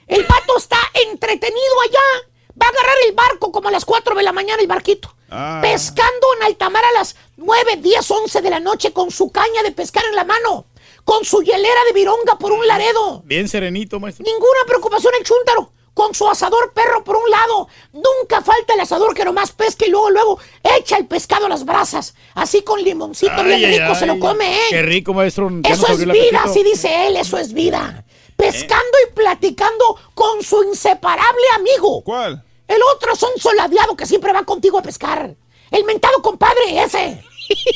El 0.06 0.24
vato 0.24 0.58
está 0.58 0.78
entretenido 1.10 1.82
allá. 1.88 2.28
Va 2.62 2.66
a 2.66 2.70
agarrar 2.70 2.96
el 3.08 3.14
barco 3.16 3.52
como 3.52 3.70
a 3.70 3.72
las 3.72 3.86
4 3.86 4.16
de 4.16 4.24
la 4.24 4.34
mañana 4.34 4.62
el 4.62 4.68
barquito. 4.68 5.16
Ah. 5.30 5.60
Pescando 5.62 6.28
en 6.38 6.44
alta 6.44 6.70
mar 6.70 6.84
a 6.84 6.92
las 6.92 7.16
9, 7.38 7.78
10, 7.78 8.12
11 8.12 8.42
de 8.42 8.50
la 8.50 8.60
noche 8.60 8.92
con 8.92 9.12
su 9.12 9.32
caña 9.32 9.64
de 9.64 9.72
pescar 9.72 10.04
en 10.10 10.16
la 10.16 10.24
mano. 10.26 10.66
Con 11.06 11.24
su 11.24 11.42
hielera 11.42 11.84
de 11.88 11.94
vironga 11.94 12.38
por 12.38 12.52
un 12.52 12.68
laredo. 12.68 13.22
Bien 13.24 13.48
serenito, 13.48 14.00
maestro. 14.00 14.26
Ninguna 14.26 14.60
preocupación 14.68 15.14
el 15.18 15.26
chúntaro. 15.26 15.72
Con 15.98 16.14
su 16.14 16.30
asador 16.30 16.74
perro 16.74 17.04
por 17.04 17.16
un 17.16 17.28
lado. 17.28 17.70
Nunca 17.92 18.44
falta 18.44 18.76
el 18.76 18.82
asador 18.82 19.16
que 19.16 19.26
nomás 19.26 19.52
pesca 19.52 19.88
y 19.88 19.90
luego, 19.90 20.12
luego 20.12 20.40
echa 20.78 20.96
el 20.96 21.08
pescado 21.08 21.48
a 21.48 21.50
las 21.50 21.66
brasas. 21.66 22.14
Así 22.36 22.62
con 22.62 22.84
limoncito 22.84 23.34
bien 23.44 23.56
Ay, 23.56 23.66
ay, 23.66 23.80
rico 23.80 23.96
se 23.96 24.06
lo 24.06 24.20
come, 24.20 24.60
¿eh? 24.60 24.66
Qué 24.70 24.84
rico, 24.84 25.16
maestro. 25.16 25.50
Eso 25.64 25.88
es 25.88 26.06
vida, 26.06 26.44
así 26.44 26.62
dice 26.62 27.08
él, 27.08 27.18
eso 27.18 27.40
es 27.40 27.52
vida. 27.52 28.06
Pescando 28.36 28.96
y 29.08 29.14
platicando 29.16 30.00
con 30.14 30.44
su 30.44 30.62
inseparable 30.66 31.46
amigo. 31.56 32.04
¿Cuál? 32.04 32.46
El 32.68 32.80
otro 32.94 33.16
son 33.16 33.32
soladeado 33.38 33.98
que 33.98 34.06
siempre 34.06 34.32
va 34.32 34.44
contigo 34.44 34.78
a 34.78 34.84
pescar. 34.84 35.36
El 35.72 35.84
mentado 35.84 36.22
compadre 36.22 36.84
ese. 36.84 37.24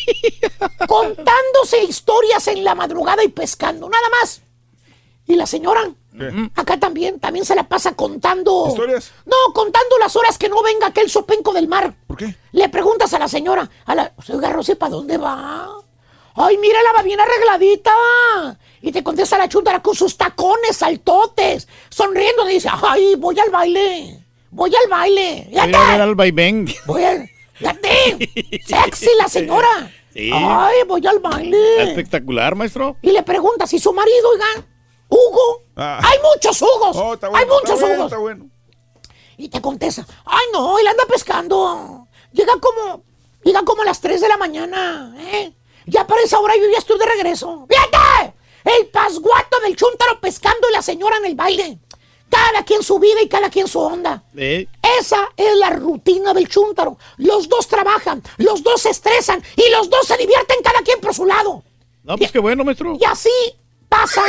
Contándose 0.87 1.85
historias 1.85 2.47
en 2.49 2.63
la 2.63 2.75
madrugada 2.75 3.23
y 3.23 3.29
pescando, 3.29 3.89
nada 3.89 4.09
más. 4.09 4.43
Y 5.27 5.35
la 5.35 5.45
señora, 5.45 5.81
¿Qué? 6.17 6.49
acá 6.55 6.77
también, 6.77 7.19
también 7.19 7.45
se 7.45 7.55
la 7.55 7.67
pasa 7.67 7.93
contando. 7.93 8.67
¿Historias? 8.69 9.11
No, 9.25 9.53
contando 9.53 9.97
las 9.99 10.15
horas 10.15 10.37
que 10.37 10.49
no 10.49 10.61
venga 10.61 10.87
aquel 10.87 11.09
sopenco 11.09 11.53
del 11.53 11.67
mar. 11.67 11.95
¿Por 12.07 12.17
qué? 12.17 12.35
Le 12.51 12.69
preguntas 12.69 13.13
a 13.13 13.19
la 13.19 13.27
señora, 13.27 13.69
a 13.85 13.95
la, 13.95 14.13
oiga, 14.29 14.49
Rosy, 14.49 14.75
¿para 14.75 14.91
dónde 14.91 15.17
va? 15.17 15.69
Ay, 16.35 16.57
mira, 16.57 16.81
la 16.83 16.93
va 16.93 17.03
bien 17.03 17.19
arregladita. 17.19 17.91
Y 18.81 18.91
te 18.91 19.03
contesta 19.03 19.37
la 19.37 19.49
chuntara 19.49 19.81
con 19.81 19.95
sus 19.95 20.17
tacones 20.17 20.77
saltotes, 20.77 21.67
sonriendo. 21.89 22.45
Dice, 22.45 22.69
ay, 22.71 23.15
voy 23.15 23.39
al 23.39 23.49
baile. 23.49 24.25
Voy 24.49 24.71
al 24.75 24.89
baile. 24.89 25.47
Voy 25.49 25.59
a 25.59 25.65
ver 25.65 26.01
al 26.01 26.15
vaivén. 26.15 26.67
Voy 26.85 27.03
al... 27.03 27.29
Sexy 28.65 29.09
la 29.17 29.27
señora. 29.27 29.91
Sí. 30.13 30.29
Ay, 30.33 30.79
voy 30.89 31.07
al 31.07 31.19
baile. 31.19 31.83
Espectacular, 31.83 32.53
maestro. 32.53 32.97
Y 33.01 33.11
le 33.11 33.23
pregunta 33.23 33.65
si 33.65 33.79
su 33.79 33.93
marido, 33.93 34.29
oiga, 34.33 34.67
Hugo. 35.11 35.63
Ah. 35.75 35.99
Hay 36.03 36.17
muchos 36.33 36.61
Hugos. 36.61 36.95
Oh, 36.97 37.13
está 37.13 37.27
Hay 37.27 37.45
muchos 37.45 37.71
está 37.71 37.85
bueno, 37.85 37.95
Hugos. 37.95 38.05
está 38.05 38.17
bueno. 38.17 38.49
Y 39.37 39.49
te 39.49 39.59
contesta, 39.61 40.05
ay 40.25 40.45
no, 40.53 40.79
él 40.79 40.87
anda 40.87 41.03
pescando. 41.05 42.07
Llega 42.31 42.53
como, 42.59 43.03
llega 43.43 43.63
como 43.63 43.81
a 43.81 43.85
las 43.85 43.99
3 43.99 44.21
de 44.21 44.27
la 44.27 44.37
mañana, 44.37 45.15
¿eh? 45.19 45.51
Ya 45.87 46.05
para 46.07 46.21
esa 46.21 46.39
hora 46.39 46.55
yo 46.55 46.63
ya 46.71 46.77
estoy 46.77 46.97
de 46.99 47.05
regreso. 47.05 47.65
¡Fíjate! 47.67 48.33
El 48.63 48.87
pasguato 48.87 49.59
del 49.63 49.75
chúntaro 49.75 50.19
pescando 50.21 50.69
y 50.69 50.73
la 50.73 50.81
señora 50.83 51.17
en 51.17 51.25
el 51.25 51.35
baile. 51.35 51.79
Cada 52.29 52.63
quien 52.63 52.83
su 52.83 52.99
vida 52.99 53.21
y 53.21 53.27
cada 53.27 53.49
quien 53.49 53.67
su 53.67 53.79
onda. 53.79 54.23
Eh, 54.37 54.67
Esa 54.99 55.27
es 55.35 55.57
la 55.57 55.71
rutina 55.71 56.33
del 56.33 56.47
chúntaro. 56.47 56.97
Los 57.17 57.49
dos 57.49 57.67
trabajan, 57.67 58.21
los 58.37 58.61
dos 58.63 58.81
se 58.83 58.91
estresan 58.91 59.43
y 59.57 59.69
los 59.71 59.89
dos 59.89 60.05
se 60.07 60.15
divierten 60.17 60.57
cada 60.63 60.81
quien 60.81 61.01
por 61.01 61.13
su 61.15 61.25
lado. 61.25 61.63
No, 62.03 62.15
pues 62.17 62.31
qué 62.31 62.39
bueno, 62.39 62.63
maestro. 62.63 62.95
Y 62.99 63.03
así 63.03 63.29
pasa 63.89 64.23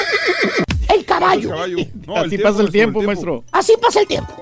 el 0.89 1.05
caballo. 1.05 1.55
Así 2.17 2.39
pasa 2.39 2.63
el 2.63 2.71
tiempo, 2.71 3.03
maestro. 3.03 3.45
Así 3.53 3.75
pasa 3.81 4.01
el 4.01 4.07
tiempo. 4.07 4.33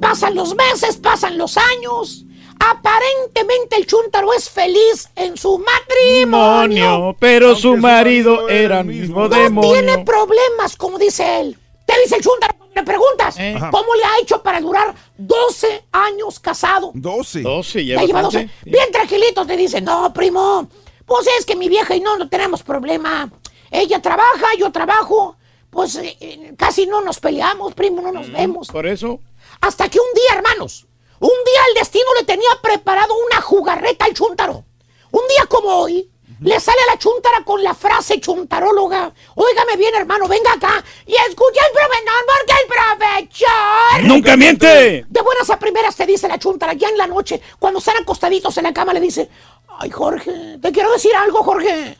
Pasan 0.00 0.34
los 0.34 0.54
meses, 0.54 0.96
pasan 0.96 1.38
los 1.38 1.56
años. 1.56 2.24
Aparentemente 2.58 3.76
el 3.76 3.86
chúntaro 3.86 4.32
es 4.32 4.48
feliz 4.48 5.08
en 5.16 5.36
su 5.36 5.58
matrimonio. 5.58 7.16
Pero 7.18 7.54
su 7.56 7.76
marido 7.76 8.48
era 8.48 8.80
el 8.80 8.86
mismo 8.86 9.22
No 9.22 9.28
demonio. 9.28 9.72
tiene 9.72 9.98
problemas, 10.04 10.76
como 10.76 10.98
dice 10.98 11.40
él. 11.40 11.58
Te 11.86 11.98
dice 12.00 12.16
el 12.16 12.22
chúntaro 12.22 12.54
cuando 12.56 12.74
le 12.76 12.82
preguntas 12.84 13.36
Eh. 13.38 13.56
Cómo 13.70 13.94
le 13.94 14.04
ha 14.04 14.18
hecho 14.22 14.42
para 14.42 14.60
durar 14.60 14.94
12 15.18 15.84
años 15.92 16.38
casado. 16.40 16.92
12. 16.94 17.42
12, 17.42 17.84
Ya 17.86 18.02
lleva 18.04 18.22
12. 18.22 18.48
Bien 18.64 18.90
tranquilito 18.92 19.44
te 19.44 19.56
dice, 19.56 19.80
no, 19.80 20.12
primo, 20.12 20.68
pues 21.04 21.26
es 21.38 21.44
que 21.44 21.56
mi 21.56 21.68
vieja 21.68 21.94
y 21.96 22.00
no, 22.00 22.16
no 22.16 22.28
tenemos 22.28 22.62
problema. 22.62 23.30
Ella 23.72 24.00
trabaja, 24.00 24.46
yo 24.58 24.70
trabajo, 24.70 25.36
pues 25.70 25.96
eh, 25.96 26.16
eh, 26.20 26.54
casi 26.58 26.86
no 26.86 27.00
nos 27.00 27.18
peleamos, 27.18 27.74
primo, 27.74 28.02
no 28.02 28.12
nos 28.12 28.30
vemos. 28.30 28.68
Por 28.68 28.86
eso. 28.86 29.18
Hasta 29.62 29.88
que 29.88 29.98
un 29.98 30.14
día, 30.14 30.36
hermanos, 30.36 30.86
un 31.18 31.30
día 31.30 31.60
el 31.68 31.74
destino 31.74 32.04
le 32.18 32.26
tenía 32.26 32.50
preparado 32.62 33.14
una 33.26 33.40
jugarreta 33.40 34.04
al 34.04 34.12
chúntaro. 34.12 34.64
Un 35.10 35.22
día 35.28 35.46
como 35.48 35.68
hoy, 35.68 36.10
le 36.40 36.58
sale 36.60 36.78
a 36.82 36.92
la 36.92 36.98
chúntara 36.98 37.44
con 37.44 37.62
la 37.62 37.74
frase 37.74 38.20
chuntaróloga. 38.20 39.12
Óigame 39.36 39.76
bien, 39.76 39.94
hermano, 39.94 40.28
venga 40.28 40.52
acá 40.52 40.84
y 41.06 41.12
escucha 41.12 41.60
el 41.66 41.72
profesor 41.72 42.26
porque 42.26 42.52
el 42.60 42.68
profesor... 42.68 44.02
¡Nunca 44.02 44.36
miente! 44.36 45.06
De 45.08 45.20
buenas 45.22 45.48
a 45.48 45.58
primeras 45.58 45.96
te 45.96 46.04
dice 46.04 46.28
la 46.28 46.38
chuntara, 46.38 46.74
ya 46.74 46.88
en 46.88 46.98
la 46.98 47.06
noche, 47.06 47.40
cuando 47.58 47.78
están 47.78 47.96
acostaditos 47.96 48.56
en 48.58 48.64
la 48.64 48.72
cama, 48.74 48.92
le 48.92 49.00
dice, 49.00 49.30
ay 49.78 49.90
Jorge, 49.90 50.58
te 50.60 50.72
quiero 50.72 50.92
decir 50.92 51.14
algo, 51.14 51.42
Jorge. 51.42 51.96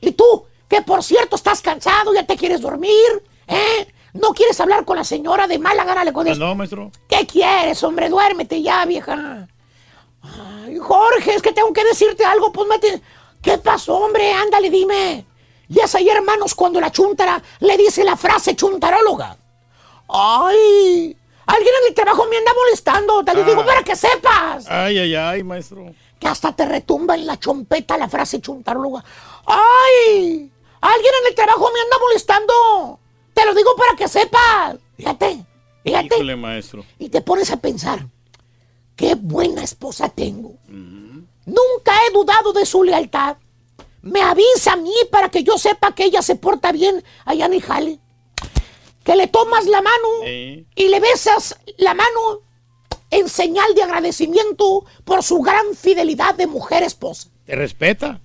Y 0.00 0.12
tú, 0.12 0.46
que 0.68 0.82
por 0.82 1.02
cierto 1.02 1.36
estás 1.36 1.60
cansado, 1.60 2.12
ya 2.14 2.24
te 2.26 2.36
quieres 2.36 2.60
dormir, 2.60 3.22
¿eh? 3.46 3.86
No 4.14 4.32
quieres 4.32 4.58
hablar 4.60 4.84
con 4.84 4.96
la 4.96 5.04
señora 5.04 5.46
de 5.46 5.58
mala 5.58 5.84
gana, 5.84 6.02
le 6.04 6.12
contestas. 6.12 6.38
no, 6.38 6.54
maestro. 6.54 6.90
¿Qué 7.08 7.26
quieres, 7.26 7.82
hombre? 7.84 8.08
Duérmete 8.08 8.62
ya, 8.62 8.84
vieja. 8.86 9.46
Ay, 10.22 10.78
Jorge, 10.78 11.34
es 11.34 11.42
que 11.42 11.52
tengo 11.52 11.72
que 11.72 11.84
decirte 11.84 12.24
algo, 12.24 12.50
pues 12.50 12.66
mete. 12.68 13.00
¿Qué 13.42 13.58
pasó, 13.58 13.96
hombre? 13.98 14.32
Ándale, 14.32 14.70
dime. 14.70 15.24
Y 15.68 15.78
es 15.80 15.94
ahí, 15.94 16.08
hermanos, 16.08 16.54
cuando 16.54 16.80
la 16.80 16.90
chuntara 16.90 17.42
le 17.60 17.76
dice 17.76 18.04
la 18.04 18.16
frase 18.16 18.56
chuntaróloga. 18.56 19.36
¡Ay! 20.08 21.16
Alguien 21.46 21.74
en 21.82 21.88
el 21.88 21.94
trabajo 21.94 22.24
me 22.30 22.36
anda 22.38 22.52
molestando. 22.54 23.24
Te 23.24 23.44
digo 23.44 23.60
Ah. 23.62 23.66
para 23.66 23.82
que 23.82 23.94
sepas. 23.94 24.66
Ay, 24.68 24.98
ay, 24.98 25.14
ay, 25.14 25.42
maestro. 25.42 25.92
Que 26.18 26.26
hasta 26.28 26.52
te 26.52 26.64
retumba 26.64 27.14
en 27.14 27.26
la 27.26 27.38
chompeta 27.38 27.96
la 27.98 28.08
frase 28.08 28.40
chuntaróloga. 28.40 29.04
¡Ay! 29.46 30.50
Alguien 30.80 31.12
en 31.22 31.28
el 31.28 31.34
trabajo 31.34 31.70
me 31.72 31.80
anda 31.80 31.96
molestando. 32.00 33.00
Te 33.34 33.44
lo 33.44 33.54
digo 33.54 33.74
para 33.76 33.96
que 33.96 34.08
sepas. 34.08 34.76
Fíjate, 34.96 35.44
fíjate. 35.84 36.14
Híjole, 36.14 36.36
maestro. 36.36 36.84
Y 36.98 37.08
te 37.08 37.20
pones 37.20 37.50
a 37.50 37.58
pensar, 37.58 38.06
qué 38.96 39.14
buena 39.14 39.62
esposa 39.62 40.08
tengo. 40.08 40.54
Nunca 40.68 41.92
he 42.06 42.12
dudado 42.12 42.52
de 42.52 42.66
su 42.66 42.82
lealtad. 42.82 43.36
Me 44.02 44.22
avisa 44.22 44.72
a 44.72 44.76
mí 44.76 44.94
para 45.10 45.28
que 45.30 45.42
yo 45.42 45.58
sepa 45.58 45.94
que 45.94 46.04
ella 46.04 46.22
se 46.22 46.36
porta 46.36 46.72
bien 46.72 47.04
allá 47.24 47.46
en 47.46 47.54
el 47.54 47.62
jale. 47.62 47.98
Que 49.04 49.16
le 49.16 49.26
tomas 49.28 49.66
la 49.66 49.82
mano 49.82 50.08
y 50.24 50.88
le 50.88 51.00
besas 51.00 51.56
la 51.76 51.94
mano 51.94 52.40
en 53.10 53.28
señal 53.28 53.74
de 53.74 53.82
agradecimiento 53.82 54.84
por 55.04 55.22
su 55.22 55.40
gran 55.40 55.74
fidelidad 55.74 56.34
de 56.34 56.46
mujer 56.46 56.82
esposa. 56.82 57.28
¿Te 57.44 57.54
respeta? 57.54 58.20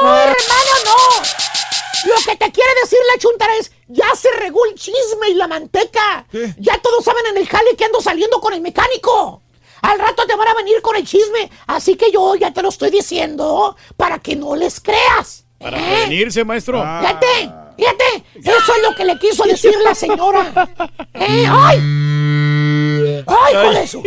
No, 0.00 0.16
hermano, 0.16 0.74
no. 0.84 2.08
Lo 2.08 2.14
que 2.24 2.36
te 2.36 2.52
quiere 2.52 2.70
decir 2.82 2.98
la 3.12 3.20
chuntara 3.20 3.56
es, 3.56 3.72
ya 3.88 4.14
se 4.14 4.30
regó 4.32 4.64
el 4.66 4.74
chisme 4.74 5.30
y 5.30 5.34
la 5.34 5.48
manteca. 5.48 6.26
Ya 6.58 6.78
todos 6.78 7.04
saben 7.04 7.26
en 7.26 7.38
el 7.38 7.48
jale 7.48 7.76
que 7.76 7.84
ando 7.84 8.00
saliendo 8.00 8.40
con 8.40 8.52
el 8.52 8.60
mecánico. 8.60 9.42
Al 9.82 9.98
rato 9.98 10.26
te 10.26 10.34
van 10.34 10.48
a 10.48 10.54
venir 10.54 10.80
con 10.82 10.96
el 10.96 11.06
chisme. 11.06 11.50
Así 11.66 11.96
que 11.96 12.10
yo 12.10 12.34
ya 12.34 12.52
te 12.52 12.62
lo 12.62 12.68
estoy 12.68 12.90
diciendo 12.90 13.76
para 13.96 14.18
que 14.18 14.36
no 14.36 14.56
les 14.56 14.80
creas. 14.80 15.44
Para 15.58 15.78
¿eh? 15.78 15.82
prevenirse, 15.82 16.44
maestro. 16.44 16.78
Fíjate, 16.78 17.52
fíjate. 17.76 18.24
Eso 18.36 18.76
es 18.76 18.82
lo 18.82 18.94
que 18.94 19.04
le 19.04 19.18
quiso 19.18 19.44
decir 19.44 19.74
la 19.82 19.94
señora. 19.94 20.52
¿Eh? 21.14 21.46
¡Ay! 21.48 23.24
¡Ay, 23.26 23.54
con 23.54 23.76
eso! 23.76 24.02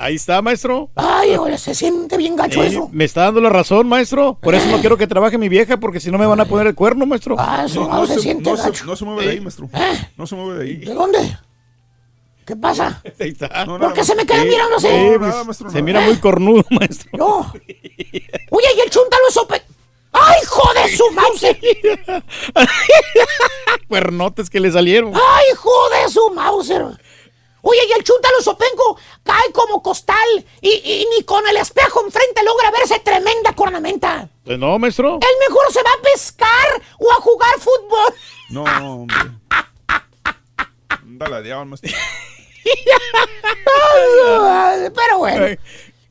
Ahí 0.00 0.14
está, 0.14 0.40
maestro. 0.42 0.90
¡Ay, 0.94 1.32
híjole, 1.32 1.58
se 1.58 1.74
siente 1.74 2.16
bien 2.16 2.36
gacho 2.36 2.62
Eh, 2.62 2.68
eso! 2.68 2.88
me 2.92 3.04
está 3.04 3.22
dando 3.22 3.40
la 3.40 3.48
razón, 3.48 3.88
maestro. 3.88 4.38
Por 4.40 4.54
eso 4.54 4.68
no 4.70 4.78
quiero 4.78 4.96
que 4.96 5.08
trabaje 5.08 5.36
mi 5.38 5.48
vieja, 5.48 5.76
porque 5.78 5.98
si 5.98 6.10
no 6.12 6.18
me 6.18 6.26
van 6.26 6.38
a 6.40 6.44
poner 6.44 6.68
el 6.68 6.76
cuerno, 6.76 7.04
maestro. 7.04 7.34
Ah, 7.36 7.66
No, 7.74 7.88
no 7.88 8.06
se, 8.06 8.34
no 8.36 8.56
se- 8.56 8.84
no 8.84 8.94
se 8.96 9.04
mueve 9.04 9.24
de 9.24 9.30
ahí, 9.32 9.40
maestro. 9.40 9.68
No 10.16 10.26
se 10.26 10.36
mueve 10.36 10.58
de 10.64 10.70
ahí. 10.70 10.76
¿De 10.76 10.94
dónde? 10.94 11.36
¿Qué 12.46 12.54
pasa? 12.56 13.02
Ahí 13.20 13.28
está. 13.30 13.64
¿Por 13.66 13.92
qué 13.92 14.04
se 14.04 14.14
me 14.14 14.24
queda 14.24 14.40
Sí, 14.42 14.48
mirando 14.48 14.76
así? 14.76 14.86
sí, 14.86 15.18
pues, 15.18 15.72
se 15.72 15.82
mira 15.82 16.00
muy 16.00 16.16
cornudo, 16.16 16.64
maestro. 16.70 17.10
No. 17.18 17.52
Oye, 18.50 18.66
y 18.76 18.80
el 18.80 18.88
chúntaro 18.90 19.22
es 19.28 19.34
sope... 19.34 19.62
¡Ay, 20.12 20.40
joder, 20.48 20.88
su 20.96 21.04
Mauser! 21.12 21.58
Cuernotes 23.88 24.48
que 24.50 24.60
le 24.60 24.70
salieron. 24.72 25.12
¡Ay, 25.14 25.44
joder, 25.56 26.08
su 26.10 26.30
Mauser! 26.34 26.84
Oye, 27.62 27.80
y 27.88 27.92
el 27.92 28.04
chúntaro 28.04 28.40
sopenco 28.40 28.98
cae 29.24 29.52
como 29.52 29.82
costal 29.82 30.46
y, 30.60 30.68
y 30.70 31.06
ni 31.16 31.24
con 31.24 31.46
el 31.48 31.56
espejo 31.56 32.04
enfrente 32.04 32.42
logra 32.44 32.70
verse 32.70 33.00
tremenda 33.00 33.52
cornamenta. 33.54 34.28
Pues 34.44 34.58
no, 34.58 34.78
maestro. 34.78 35.18
El 35.20 35.48
mejor 35.48 35.72
se 35.72 35.82
va 35.82 35.90
a 35.90 36.02
pescar 36.02 36.82
o 36.98 37.10
a 37.12 37.16
jugar 37.16 37.54
fútbol. 37.58 38.14
No, 38.50 38.64
hombre. 38.94 39.18
Anda 40.88 41.28
la 41.28 41.42
diabla, 41.42 41.64
maestro. 41.64 41.90
Pero 44.94 45.18
bueno. 45.18 45.46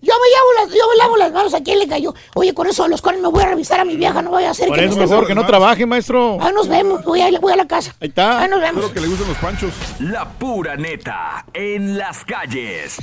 Yo 0.08 0.14
me, 0.14 0.30
lavo 0.32 0.54
las, 0.70 0.78
yo 0.78 0.90
me 0.90 0.96
lavo 0.96 1.18
las 1.18 1.32
manos 1.34 1.54
a 1.54 1.62
quién 1.62 1.80
le 1.80 1.88
cayó. 1.88 2.14
Oye, 2.36 2.54
con 2.54 2.66
eso 2.66 2.84
de 2.84 2.90
los 2.90 3.02
cuernos 3.02 3.24
me 3.24 3.28
voy 3.30 3.44
a 3.44 3.48
revisar 3.50 3.82
a 3.82 3.84
mi 3.86 3.98
vieja, 3.98 4.22
no 4.22 4.30
voy 4.30 4.46
a 4.46 4.52
hacer 4.52 4.70
Por 4.70 4.78
que 4.78 4.86
eso 4.86 4.96
me 4.96 5.04
esté- 5.04 5.10
mejor 5.10 5.28
que 5.28 5.36
no 5.36 5.46
trabaje, 5.46 5.86
maestro. 5.86 6.38
Ah, 6.40 6.52
nos 6.54 6.70
vemos, 6.70 7.04
voy 7.04 7.20
a, 7.22 7.30
voy 7.42 7.52
a 7.52 7.58
la 7.58 7.68
casa. 7.68 7.94
Ahí 8.00 8.08
está. 8.08 8.40
Ahí 8.42 8.50
nos 8.50 8.62
vemos. 8.62 8.86
Espero 8.86 8.94
que 8.94 9.02
le 9.02 9.08
gusten 9.08 9.28
los 9.28 9.38
panchos. 9.38 9.74
La 10.00 10.26
pura 10.30 10.78
neta 10.78 11.46
en 11.54 11.98
las 11.98 12.24
calles. 12.24 12.98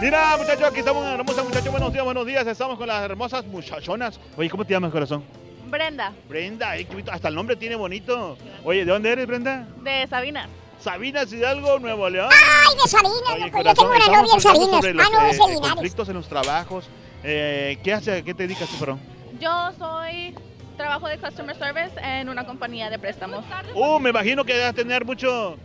Mira, 0.00 0.36
muchachos, 0.38 0.64
aquí 0.64 0.80
estamos, 0.80 1.06
hermosa 1.06 1.44
muchachos. 1.44 1.70
Buenos 1.70 1.92
días, 1.92 2.04
buenos 2.04 2.26
días. 2.26 2.44
Estamos 2.46 2.76
con 2.78 2.88
las 2.88 3.02
hermosas 3.04 3.46
muchachonas. 3.46 4.18
Oye, 4.36 4.50
¿cómo 4.50 4.64
te 4.64 4.72
llamas, 4.74 4.90
corazón? 4.90 5.22
Brenda, 5.68 6.12
Brenda, 6.28 6.76
eh, 6.76 6.86
hasta 7.12 7.28
el 7.28 7.34
nombre 7.36 7.54
tiene 7.54 7.76
bonito. 7.76 8.36
Oye, 8.64 8.84
¿de 8.84 8.90
dónde 8.90 9.12
eres, 9.12 9.26
Brenda? 9.28 9.68
de 9.84 10.04
Sabina. 10.08 10.48
Sabinas 10.80 11.32
Hidalgo, 11.32 11.78
Nuevo 11.78 12.08
León. 12.08 12.30
Ay, 12.32 12.74
de 12.74 12.88
Sabinas, 12.88 13.14
Oye, 13.32 13.46
loco, 13.46 13.46
yo 13.46 13.52
corazón, 13.52 13.74
tengo 13.74 14.06
una 14.06 14.06
novia 14.06 14.34
en 14.34 14.40
Sabinas. 14.40 14.84
los, 14.94 15.06
Ah, 15.06 15.08
no, 15.12 15.26
es 15.28 15.36
eh, 15.36 15.60
conflictos 15.60 16.08
en 16.08 16.14
los 16.14 16.28
trabajos. 16.28 16.88
Eh, 17.22 17.78
¿Qué 17.84 17.92
hace? 17.92 18.12
¿A 18.18 18.22
qué 18.22 18.32
te 18.34 18.44
dedicas 18.44 18.68
tú, 18.68 18.78
perdón? 18.78 19.00
Yo 19.38 19.72
soy, 19.78 20.34
trabajo 20.76 21.08
de 21.08 21.18
Customer 21.18 21.54
Service 21.56 21.92
en 22.02 22.28
una 22.28 22.46
compañía 22.46 22.88
de 22.88 22.98
préstamos. 22.98 23.44
Uh, 23.74 23.98
me 23.98 24.10
imagino 24.10 24.44
que 24.44 24.58
vas 24.58 24.70
a 24.70 24.72
tener 24.72 25.04
mucho, 25.04 25.56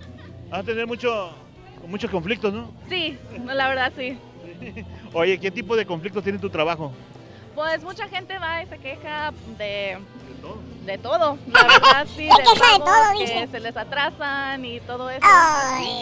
vas 0.49 0.59
a 0.59 0.63
tener 0.63 0.85
mucho, 0.85 1.31
muchos 1.87 2.11
conflictos, 2.11 2.53
¿no? 2.53 2.71
Sí, 2.89 3.17
la 3.45 3.69
verdad 3.69 3.93
sí. 3.97 4.17
Oye, 5.13 5.39
¿qué 5.39 5.51
tipo 5.51 5.75
de 5.77 5.85
conflictos 5.85 6.23
tiene 6.23 6.39
tu 6.39 6.49
trabajo? 6.49 6.91
Pues 7.55 7.81
mucha 7.83 8.07
gente 8.09 8.37
va 8.37 8.63
y 8.63 8.67
se 8.67 8.77
queja 8.79 9.31
de, 9.57 9.97
de 10.85 10.97
todo. 10.97 11.37
La 11.51 11.63
verdad 11.63 12.05
sí, 12.15 12.29
Se 12.29 12.41
de 12.41 12.43
queja 12.53 12.73
de 12.73 12.79
pagos 12.79 12.85
todo, 12.85 13.17
que 13.17 13.23
dice. 13.25 13.47
se 13.51 13.59
les 13.59 13.77
atrasan 13.77 14.65
y 14.65 14.79
todo 14.81 15.09
eso. 15.09 15.25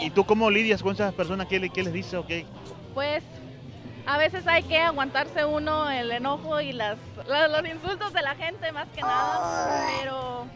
¿Y 0.02 0.10
tú 0.10 0.24
cómo 0.24 0.50
lidias 0.50 0.82
con 0.82 0.94
esas 0.94 1.12
personas? 1.14 1.46
¿Qué, 1.46 1.58
le- 1.58 1.70
qué 1.70 1.82
les 1.82 1.92
dices 1.92 2.14
o 2.14 2.26
qué? 2.26 2.46
Pues 2.94 3.22
a 4.06 4.18
veces 4.18 4.46
hay 4.46 4.62
que 4.62 4.78
aguantarse 4.78 5.44
uno 5.44 5.90
el 5.90 6.10
enojo 6.12 6.60
y 6.60 6.72
las, 6.72 6.96
la- 7.26 7.48
los 7.48 7.66
insultos 7.66 8.12
de 8.12 8.22
la 8.22 8.34
gente 8.34 8.70
más 8.72 8.86
que 8.94 9.00
nada. 9.00 9.86
Pero 10.00 10.46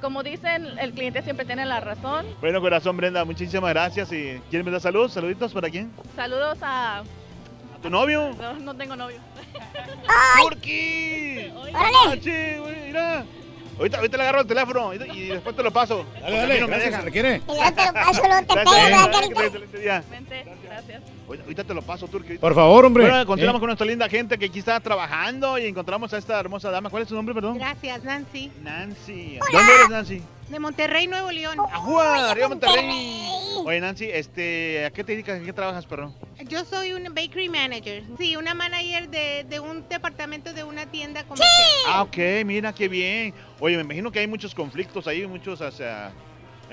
como 0.00 0.22
dicen, 0.22 0.66
el 0.78 0.92
cliente 0.92 1.22
siempre 1.22 1.44
tiene 1.44 1.64
la 1.64 1.80
razón. 1.80 2.26
Bueno, 2.40 2.60
corazón, 2.60 2.96
Brenda, 2.96 3.24
muchísimas 3.24 3.70
gracias. 3.70 4.10
¿Y 4.12 4.40
¿Quieres 4.50 4.64
mandar 4.64 4.80
saludos? 4.80 5.12
¿Saluditos 5.12 5.52
para 5.52 5.68
quién? 5.70 5.92
Saludos 6.16 6.58
a... 6.62 6.98
¿A 7.00 7.82
tu 7.82 7.90
novio? 7.90 8.30
No, 8.40 8.52
no 8.54 8.74
tengo 8.74 8.94
novio. 8.96 9.18
Güey, 11.82 12.86
mira! 12.86 13.24
Ahorita, 13.78 13.96
ahorita 13.96 14.16
le 14.18 14.22
agarro 14.22 14.40
el 14.42 14.46
teléfono 14.46 14.92
y, 14.94 14.96
y 15.18 15.26
después 15.28 15.56
te 15.56 15.62
lo 15.62 15.72
paso. 15.72 16.04
Dale, 16.20 16.36
dale, 16.36 16.66
gracias, 16.66 16.94
¿se 16.94 17.00
requiere? 17.00 17.36
Y 17.36 17.56
yo 17.64 17.74
te 17.74 17.86
lo 17.86 17.92
paso, 17.92 18.22
no 18.28 18.46
te 18.46 18.54
Gracias, 18.54 18.54
pego, 18.54 18.74
¿verdad, 18.74 19.06
que 19.06 19.10
carita? 19.12 19.28
tengas 19.28 19.44
excelente 19.44 19.78
día. 19.80 20.04
Gracias. 20.62 21.02
Ahorita 21.26 21.44
ahorita 21.44 21.64
te 21.64 21.74
lo 21.74 21.82
paso, 21.82 22.06
Turqui. 22.06 22.38
Por 22.38 22.54
favor, 22.54 22.84
hombre. 22.84 23.04
Bueno, 23.08 23.26
continuamos 23.26 23.58
Eh. 23.58 23.60
con 23.60 23.66
nuestra 23.68 23.86
linda 23.86 24.08
gente 24.08 24.38
que 24.38 24.44
aquí 24.46 24.58
está 24.58 24.78
trabajando 24.78 25.58
y 25.58 25.66
encontramos 25.66 26.12
a 26.12 26.18
esta 26.18 26.38
hermosa 26.38 26.70
dama. 26.70 26.90
¿Cuál 26.90 27.04
es 27.04 27.08
su 27.08 27.14
nombre, 27.14 27.34
perdón? 27.34 27.56
Gracias, 27.58 28.04
Nancy. 28.04 28.52
Nancy. 28.62 29.38
¿Dónde 29.50 29.72
eres, 29.74 29.88
Nancy? 29.88 30.22
De 30.52 30.60
Monterrey, 30.60 31.06
Nuevo 31.06 31.30
León. 31.30 31.56
¡Ajua! 31.72 32.30
¡Arriba 32.30 32.48
Monterrey! 32.48 33.26
Oye, 33.64 33.80
Nancy, 33.80 34.10
este, 34.12 34.84
¿a 34.84 34.90
qué 34.90 35.02
te 35.02 35.12
dedicas? 35.12 35.38
¿En 35.38 35.46
qué 35.46 35.52
trabajas, 35.54 35.86
perro? 35.86 36.12
Yo 36.46 36.62
soy 36.66 36.92
un 36.92 37.04
bakery 37.04 37.48
manager. 37.48 38.04
Sí, 38.18 38.36
una 38.36 38.52
manager 38.52 39.08
de, 39.08 39.46
de 39.48 39.60
un 39.60 39.88
departamento 39.88 40.52
de 40.52 40.62
una 40.62 40.84
tienda 40.84 41.24
comercial. 41.24 41.50
Ah, 41.88 42.02
ok, 42.02 42.44
mira, 42.44 42.70
qué 42.74 42.86
bien. 42.86 43.32
Oye, 43.60 43.76
me 43.76 43.82
imagino 43.82 44.12
que 44.12 44.18
hay 44.18 44.26
muchos 44.26 44.54
conflictos 44.54 45.06
ahí, 45.06 45.26
muchos, 45.26 45.62
o 45.62 45.70
sea, 45.72 46.12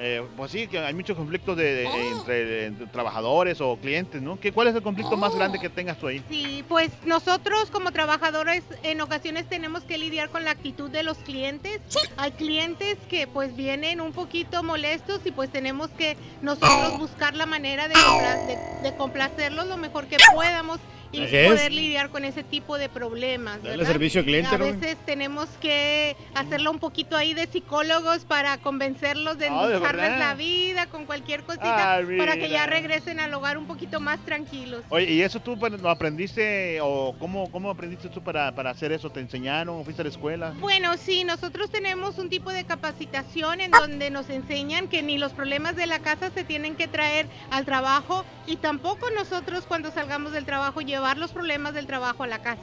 eh, 0.01 0.23
pues 0.37 0.51
sí, 0.51 0.67
que 0.67 0.79
hay 0.79 0.93
muchos 0.93 1.17
conflictos 1.17 1.57
de, 1.57 1.73
de- 1.73 2.09
entre, 2.11 2.65
entre 2.67 2.87
trabajadores 2.87 3.59
o 3.59 3.75
clientes, 3.77 4.21
¿no? 4.21 4.39
¿Qué, 4.39 4.51
¿Cuál 4.51 4.69
es 4.69 4.75
el 4.75 4.81
conflicto 4.81 5.17
más 5.17 5.35
grande 5.35 5.59
que 5.59 5.69
tengas 5.69 5.97
tú 5.97 6.07
ahí? 6.07 6.23
Sí, 6.29 6.63
pues 6.67 6.89
nosotros 7.05 7.69
como 7.69 7.91
trabajadores 7.91 8.63
en 8.83 9.01
ocasiones 9.01 9.47
tenemos 9.49 9.83
que 9.83 9.97
lidiar 9.97 10.29
con 10.29 10.45
la 10.45 10.51
actitud 10.51 10.89
de 10.89 11.03
los 11.03 11.17
clientes. 11.17 11.81
Hay 12.17 12.31
clientes 12.31 12.97
que 13.09 13.27
pues 13.27 13.55
vienen 13.55 13.99
un 13.99 14.13
poquito 14.13 14.63
molestos 14.63 15.21
y 15.25 15.31
pues 15.31 15.49
tenemos 15.51 15.89
que 15.91 16.15
nosotros 16.41 16.97
buscar 16.97 17.35
la 17.35 17.45
manera 17.45 17.87
de, 17.87 17.95
compla- 17.95 18.39
de- 18.45 18.57
de 18.81 18.93
complacerlos 18.95 19.67
lo 19.67 19.75
mejor 19.77 20.07
que 20.07 20.17
podamos 20.33 20.79
y 21.11 21.23
Así 21.23 21.35
es. 21.35 21.47
poder 21.51 21.71
lidiar 21.71 22.09
con 22.09 22.23
ese 22.25 22.43
tipo 22.43 22.77
de 22.77 22.89
problemas. 22.89 23.61
Darle 23.63 23.85
servicio 23.85 24.19
al 24.19 24.25
cliente, 24.25 24.53
A 24.55 24.57
¿no? 24.57 24.65
veces 24.65 24.97
tenemos 25.05 25.47
que 25.61 26.15
hacerlo 26.35 26.71
un 26.71 26.79
poquito 26.79 27.17
ahí 27.17 27.33
de 27.33 27.47
psicólogos 27.47 28.25
para 28.25 28.57
convencerlos 28.59 29.37
de 29.37 29.47
Ah, 29.47 29.67
¿de 29.67 29.73
endulzarles 29.75 30.01
verdad? 30.11 30.19
la 30.19 30.33
vida 30.35 30.85
con 30.87 31.05
cualquier 31.05 31.43
cosita 31.43 32.01
para 32.17 32.35
que 32.37 32.49
ya 32.49 32.65
regresen 32.67 33.19
al 33.19 33.33
hogar 33.33 33.57
un 33.57 33.65
poquito 33.65 33.99
más 33.99 34.19
tranquilos. 34.25 34.83
Oye, 34.89 35.11
¿y 35.11 35.21
eso 35.21 35.39
tú 35.39 35.57
pues, 35.57 35.71
lo 35.81 35.89
aprendiste 35.89 36.79
o 36.81 37.15
cómo, 37.19 37.49
cómo 37.51 37.69
aprendiste 37.69 38.09
tú 38.09 38.21
para, 38.21 38.53
para 38.53 38.69
hacer 38.71 38.91
eso? 38.91 39.09
¿Te 39.09 39.19
enseñaron? 39.19 39.83
¿Fuiste 39.83 40.01
a 40.01 40.05
la 40.05 40.09
escuela? 40.11 40.53
Bueno, 40.59 40.95
sí, 40.97 41.23
nosotros 41.23 41.69
tenemos 41.71 42.17
un 42.17 42.29
tipo 42.29 42.51
de 42.51 42.65
capacitación 42.65 43.61
en 43.61 43.71
donde 43.71 44.09
nos 44.11 44.29
enseñan 44.29 44.87
que 44.87 45.01
ni 45.01 45.17
los 45.17 45.33
problemas 45.33 45.75
de 45.75 45.85
la 45.87 45.99
casa 45.99 46.29
se 46.31 46.43
tienen 46.43 46.75
que 46.75 46.87
traer 46.87 47.27
al 47.51 47.65
trabajo 47.65 48.25
y 48.45 48.57
tampoco 48.57 49.09
nosotros 49.11 49.65
cuando 49.67 49.91
salgamos 49.91 50.31
del 50.31 50.45
trabajo 50.45 50.81
llevar 50.99 51.17
los 51.17 51.31
problemas 51.31 51.73
del 51.73 51.87
trabajo 51.87 52.23
a 52.23 52.27
la 52.27 52.39
casa. 52.39 52.61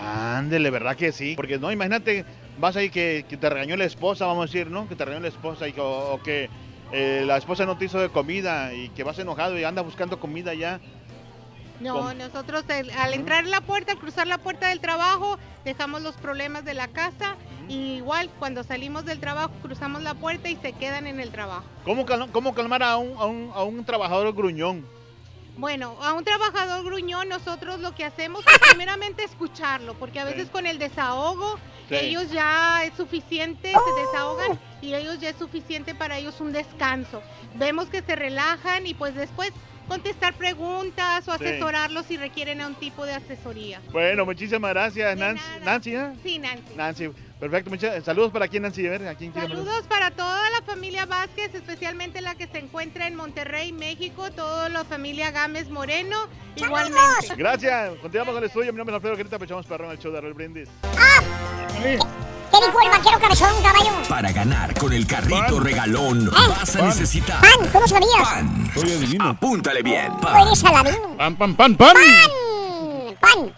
Ándele, 0.00 0.70
¿verdad 0.70 0.96
que 0.96 1.12
sí? 1.12 1.34
Porque 1.36 1.58
no, 1.58 1.70
imagínate, 1.70 2.24
vas 2.58 2.76
ahí 2.76 2.88
que, 2.90 3.26
que 3.28 3.36
te 3.36 3.50
regañó 3.50 3.76
la 3.76 3.84
esposa, 3.84 4.24
vamos 4.26 4.42
a 4.44 4.46
decir, 4.46 4.70
¿no? 4.70 4.88
Que 4.88 4.96
te 4.96 5.04
regañó 5.04 5.22
la 5.22 5.28
esposa 5.28 5.68
y 5.68 5.72
que, 5.72 5.80
o, 5.80 6.14
o 6.14 6.22
que 6.22 6.48
eh, 6.92 7.24
la 7.26 7.36
esposa 7.36 7.66
no 7.66 7.76
te 7.76 7.84
hizo 7.86 8.00
de 8.00 8.08
comida 8.08 8.72
y 8.72 8.88
que 8.90 9.02
vas 9.04 9.18
enojado 9.18 9.58
y 9.58 9.64
andas 9.64 9.84
buscando 9.84 10.18
comida 10.18 10.54
ya. 10.54 10.80
No, 11.80 11.94
¿Cómo? 11.94 12.14
nosotros 12.14 12.64
el- 12.68 12.90
al 12.92 13.12
entrar 13.12 13.44
en 13.44 13.50
la 13.50 13.60
puerta, 13.60 13.92
al 13.92 13.98
cruzar 13.98 14.26
la 14.28 14.38
puerta 14.38 14.68
del 14.68 14.80
trabajo, 14.80 15.36
dejamos 15.64 16.00
los 16.02 16.14
problemas 16.16 16.64
de 16.64 16.74
la 16.74 16.86
casa 16.88 17.34
y 17.68 17.96
igual 17.96 18.30
cuando 18.38 18.62
salimos 18.62 19.04
del 19.04 19.18
trabajo 19.18 19.50
cruzamos 19.62 20.02
la 20.02 20.14
puerta 20.14 20.48
y 20.48 20.56
se 20.56 20.72
quedan 20.72 21.06
en 21.06 21.18
el 21.20 21.30
trabajo. 21.32 21.64
¿Cómo, 21.84 22.06
cal- 22.06 22.30
cómo 22.32 22.54
calmar 22.54 22.82
a 22.82 22.96
un, 22.96 23.16
a, 23.18 23.26
un, 23.26 23.50
a 23.54 23.62
un 23.64 23.84
trabajador 23.84 24.32
gruñón? 24.32 24.86
Bueno, 25.56 25.96
a 26.02 26.14
un 26.14 26.24
trabajador 26.24 26.84
gruñón 26.84 27.28
nosotros 27.28 27.78
lo 27.80 27.94
que 27.94 28.04
hacemos 28.04 28.44
es 28.46 28.58
primeramente 28.70 29.22
escucharlo, 29.24 29.94
porque 29.94 30.18
a 30.18 30.24
veces 30.24 30.48
con 30.48 30.66
el 30.66 30.78
desahogo 30.78 31.58
Sí. 31.88 31.96
ellos 31.96 32.30
ya 32.30 32.84
es 32.84 32.94
suficiente, 32.96 33.70
se 33.70 34.00
desahogan 34.06 34.58
y 34.80 34.94
ellos 34.94 35.20
ya 35.20 35.28
es 35.28 35.36
suficiente 35.36 35.94
para 35.94 36.16
ellos 36.16 36.40
un 36.40 36.52
descanso. 36.52 37.22
Vemos 37.54 37.88
que 37.88 38.00
se 38.02 38.16
relajan 38.16 38.86
y 38.86 38.94
pues 38.94 39.14
después 39.14 39.52
contestar 39.88 40.32
preguntas 40.34 41.28
o 41.28 41.36
Sí. 41.36 41.44
asesorarlos 41.44 42.06
si 42.06 42.16
requieren 42.16 42.60
a 42.62 42.68
un 42.68 42.74
tipo 42.76 43.04
de 43.04 43.12
asesoría. 43.14 43.80
Bueno, 43.90 44.24
muchísimas 44.24 44.70
gracias, 44.70 45.18
Nancy. 45.18 45.42
Nancy, 45.64 45.96
¿eh? 45.96 46.12
Sí, 46.22 46.38
Nancy. 46.38 46.74
Nancy, 46.76 47.10
perfecto. 47.42 47.70
Muchas, 47.70 48.04
saludos 48.04 48.30
para 48.30 48.46
quién, 48.46 48.62
Nancy. 48.62 48.86
A 48.86 48.90
ver, 48.90 49.08
¿a 49.08 49.14
quién 49.16 49.32
quiere 49.32 49.48
mandar? 49.48 49.64
Saludos 49.66 49.86
para 49.88 50.12
toda 50.12 50.48
la 50.50 50.62
familia 50.62 51.06
Vázquez, 51.06 51.52
especialmente 51.54 52.20
la 52.20 52.36
que 52.36 52.46
se 52.46 52.58
encuentra 52.58 53.08
en 53.08 53.16
Monterrey, 53.16 53.72
México, 53.72 54.30
toda 54.30 54.68
la 54.68 54.84
familia 54.84 55.32
Gámez 55.32 55.68
Moreno, 55.68 56.28
igualmente. 56.54 57.34
Gracias. 57.36 57.90
Continuamos 58.00 58.34
con 58.34 58.44
el 58.44 58.48
estudio. 58.48 58.72
Mi 58.72 58.78
nombre 58.78 58.94
es 58.94 58.96
Alfredo 58.96 59.16
Querita, 59.16 59.38
pechamos 59.40 59.66
perrón 59.66 59.90
el 59.90 59.98
show 59.98 60.12
de 60.12 60.20
Raúl 60.20 60.34
Brindis. 60.34 60.68
¿Qué 62.52 62.58
dijo 62.66 62.80
el 62.82 62.90
vaquero 62.90 63.18
cabezón, 63.18 63.62
caballo? 63.62 63.90
Para 64.08 64.30
ganar 64.30 64.74
con 64.78 64.92
el 64.92 65.06
carrito 65.06 65.58
regalón 65.58 66.30
vas 66.30 66.76
a 66.76 66.82
necesitar 66.82 67.40
Pan, 67.40 67.68
¿cómo 67.72 67.88
sabías? 67.88 68.22
pan. 68.22 68.70
Apúntale 69.20 69.82
bien. 69.82 70.12
Tú 70.20 70.28
eres 70.28 70.64
Aladín. 70.64 71.16
Pan, 71.16 71.36
pan, 71.36 71.56
pan, 71.56 71.76
pan. 71.76 71.96
Pan. 73.20 73.54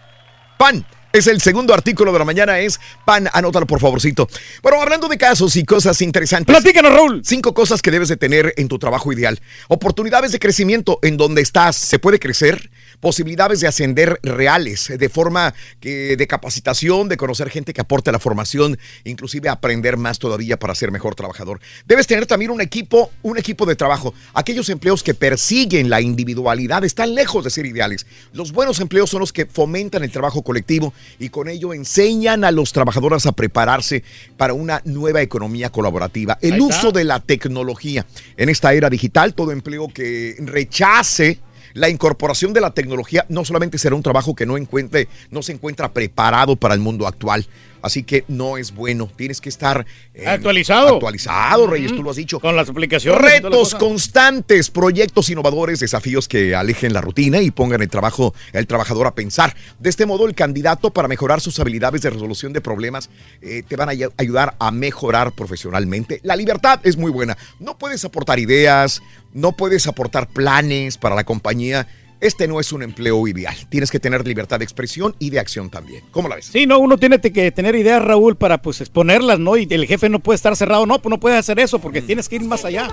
Pan. 0.57 0.85
Es 1.15 1.27
el 1.27 1.39
segundo 1.39 1.73
artículo 1.73 2.11
de 2.11 2.19
la 2.19 2.25
mañana, 2.25 2.59
es 2.59 2.77
pan, 3.05 3.29
anótalo 3.31 3.65
por 3.65 3.79
favorcito. 3.79 4.27
Bueno, 4.61 4.81
hablando 4.81 5.07
de 5.07 5.17
casos 5.17 5.55
y 5.55 5.63
cosas 5.63 6.01
interesantes. 6.01 6.53
Platícanos, 6.53 6.91
Raúl. 6.91 7.21
Cinco 7.23 7.53
cosas 7.53 7.81
que 7.81 7.89
debes 7.89 8.09
de 8.09 8.17
tener 8.17 8.53
en 8.57 8.67
tu 8.67 8.77
trabajo 8.79 9.13
ideal. 9.13 9.39
Oportunidades 9.69 10.33
de 10.33 10.39
crecimiento 10.39 10.99
en 11.03 11.15
donde 11.15 11.41
estás, 11.41 11.77
se 11.77 11.99
puede 11.99 12.19
crecer. 12.19 12.69
Posibilidades 12.99 13.59
de 13.59 13.67
ascender 13.67 14.19
reales, 14.23 14.91
de 14.97 15.09
forma 15.09 15.53
que, 15.79 16.15
de 16.17 16.27
capacitación, 16.27 17.09
de 17.09 17.17
conocer 17.17 17.49
gente 17.49 17.73
que 17.73 17.81
aporte 17.81 18.11
la 18.11 18.19
formación, 18.19 18.77
inclusive 19.03 19.49
aprender 19.49 19.97
más 19.97 20.19
todavía 20.19 20.57
para 20.57 20.75
ser 20.75 20.91
mejor 20.91 21.15
trabajador. 21.15 21.59
Debes 21.85 22.07
tener 22.07 22.25
también 22.25 22.51
un 22.51 22.61
equipo, 22.61 23.11
un 23.21 23.37
equipo 23.37 23.65
de 23.65 23.75
trabajo. 23.75 24.13
Aquellos 24.33 24.69
empleos 24.69 25.03
que 25.03 25.13
persiguen 25.13 25.89
la 25.89 26.01
individualidad 26.01 26.83
están 26.83 27.15
lejos 27.15 27.43
de 27.43 27.49
ser 27.49 27.65
ideales. 27.65 28.05
Los 28.33 28.51
buenos 28.51 28.79
empleos 28.79 29.09
son 29.09 29.19
los 29.19 29.33
que 29.33 29.45
fomentan 29.45 30.03
el 30.03 30.11
trabajo 30.11 30.41
colectivo 30.41 30.93
y 31.19 31.29
con 31.29 31.47
ello 31.47 31.73
enseñan 31.73 32.43
a 32.43 32.51
los 32.51 32.73
trabajadores 32.73 33.25
a 33.25 33.31
prepararse 33.31 34.03
para 34.37 34.53
una 34.53 34.81
nueva 34.85 35.21
economía 35.21 35.69
colaborativa. 35.71 36.37
El 36.41 36.59
uso 36.61 36.91
de 36.91 37.03
la 37.03 37.19
tecnología 37.19 38.05
en 38.37 38.49
esta 38.49 38.73
era 38.73 38.89
digital, 38.89 39.33
todo 39.33 39.51
empleo 39.51 39.87
que 39.87 40.35
rechace 40.39 41.39
la 41.75 41.89
incorporación 41.89 42.53
de 42.53 42.61
la 42.61 42.71
tecnología 42.71 43.25
no 43.27 43.43
solamente 43.43 43.77
será 43.77 43.95
un 43.95 44.01
trabajo 44.01 44.33
que 44.33 44.45
no 44.45 44.57
encuentre, 44.57 45.09
no 45.29 45.43
se 45.43 45.51
encuentra 45.51 45.91
preparado 45.91 46.55
para 46.55 46.73
el 46.73 46.79
mundo 46.79 47.05
actual. 47.05 47.45
Así 47.85 48.01
que 48.01 48.25
no 48.27 48.57
es 48.57 48.73
bueno. 48.73 49.07
Tienes 49.15 49.39
que 49.41 49.49
estar 49.49 49.85
eh, 50.15 50.25
Actualizado. 50.25 50.95
Actualizado, 50.95 51.67
Reyes, 51.67 51.95
tú 51.95 52.01
lo 52.01 52.09
has 52.09 52.15
dicho. 52.15 52.39
Con 52.39 52.55
las 52.55 52.67
aplicaciones. 52.67 53.21
la 53.21 53.29
Retos 53.29 53.75
constantes, 53.75 54.71
proyectos 54.71 55.29
innovadores, 55.29 55.79
desafíos 55.79 56.27
que 56.27 56.55
alejen 56.55 56.93
la 56.93 57.01
rutina 57.01 57.41
y 57.41 57.51
pongan 57.51 57.83
el 57.83 57.87
trabajo, 57.89 58.33
el 58.53 58.65
trabajador 58.65 59.05
a 59.05 59.13
pensar. 59.13 59.55
De 59.79 59.91
este 59.91 60.07
modo, 60.07 60.25
el 60.27 60.33
candidato 60.33 60.89
para 60.89 61.07
mejorar 61.07 61.41
sus 61.41 61.59
habilidades 61.59 62.01
de 62.01 62.09
resolución 62.09 62.53
de 62.53 62.61
problemas 62.61 63.11
eh, 63.43 63.61
te 63.67 63.75
van 63.75 63.89
a 63.89 63.91
ay- 63.91 64.05
ayudar 64.17 64.55
a 64.57 64.71
mejorar 64.71 65.33
profesionalmente. 65.33 66.19
La 66.23 66.35
libertad 66.35 66.79
es 66.83 66.97
muy 66.97 67.11
buena. 67.11 67.37
No 67.59 67.77
puedes 67.77 68.03
aportar 68.03 68.39
ideas, 68.39 69.03
no 69.31 69.51
puedes 69.51 69.85
aportar 69.85 70.27
planes 70.27 70.97
para 70.97 71.13
la 71.13 71.23
compañía. 71.23 71.87
Este 72.25 72.47
no 72.47 72.59
es 72.59 72.71
un 72.71 72.81
empleo 72.81 73.27
ideal. 73.27 73.55
Tienes 73.69 73.91
que 73.91 73.99
tener 73.99 74.25
libertad 74.25 74.57
de 74.59 74.65
expresión 74.65 75.15
y 75.19 75.29
de 75.29 75.39
acción 75.39 75.69
también. 75.69 76.03
¿Cómo 76.11 76.27
la 76.27 76.35
ves? 76.35 76.49
Sí, 76.51 76.65
no, 76.65 76.79
uno 76.79 76.97
tiene 76.97 77.19
que 77.19 77.51
tener 77.51 77.75
ideas, 77.75 78.01
Raúl, 78.03 78.35
para 78.35 78.61
pues 78.61 78.81
exponerlas, 78.81 79.37
¿no? 79.39 79.57
Y 79.57 79.67
el 79.69 79.85
jefe 79.85 80.09
no 80.09 80.19
puede 80.19 80.35
estar 80.35 80.55
cerrado, 80.55 80.85
no, 80.85 80.99
pues 81.01 81.11
no 81.11 81.19
puedes 81.19 81.37
hacer 81.39 81.59
eso 81.59 81.79
porque 81.79 82.01
tienes 82.01 82.27
que 82.27 82.37
ir 82.37 82.43
más 82.43 82.65
allá. 82.65 82.87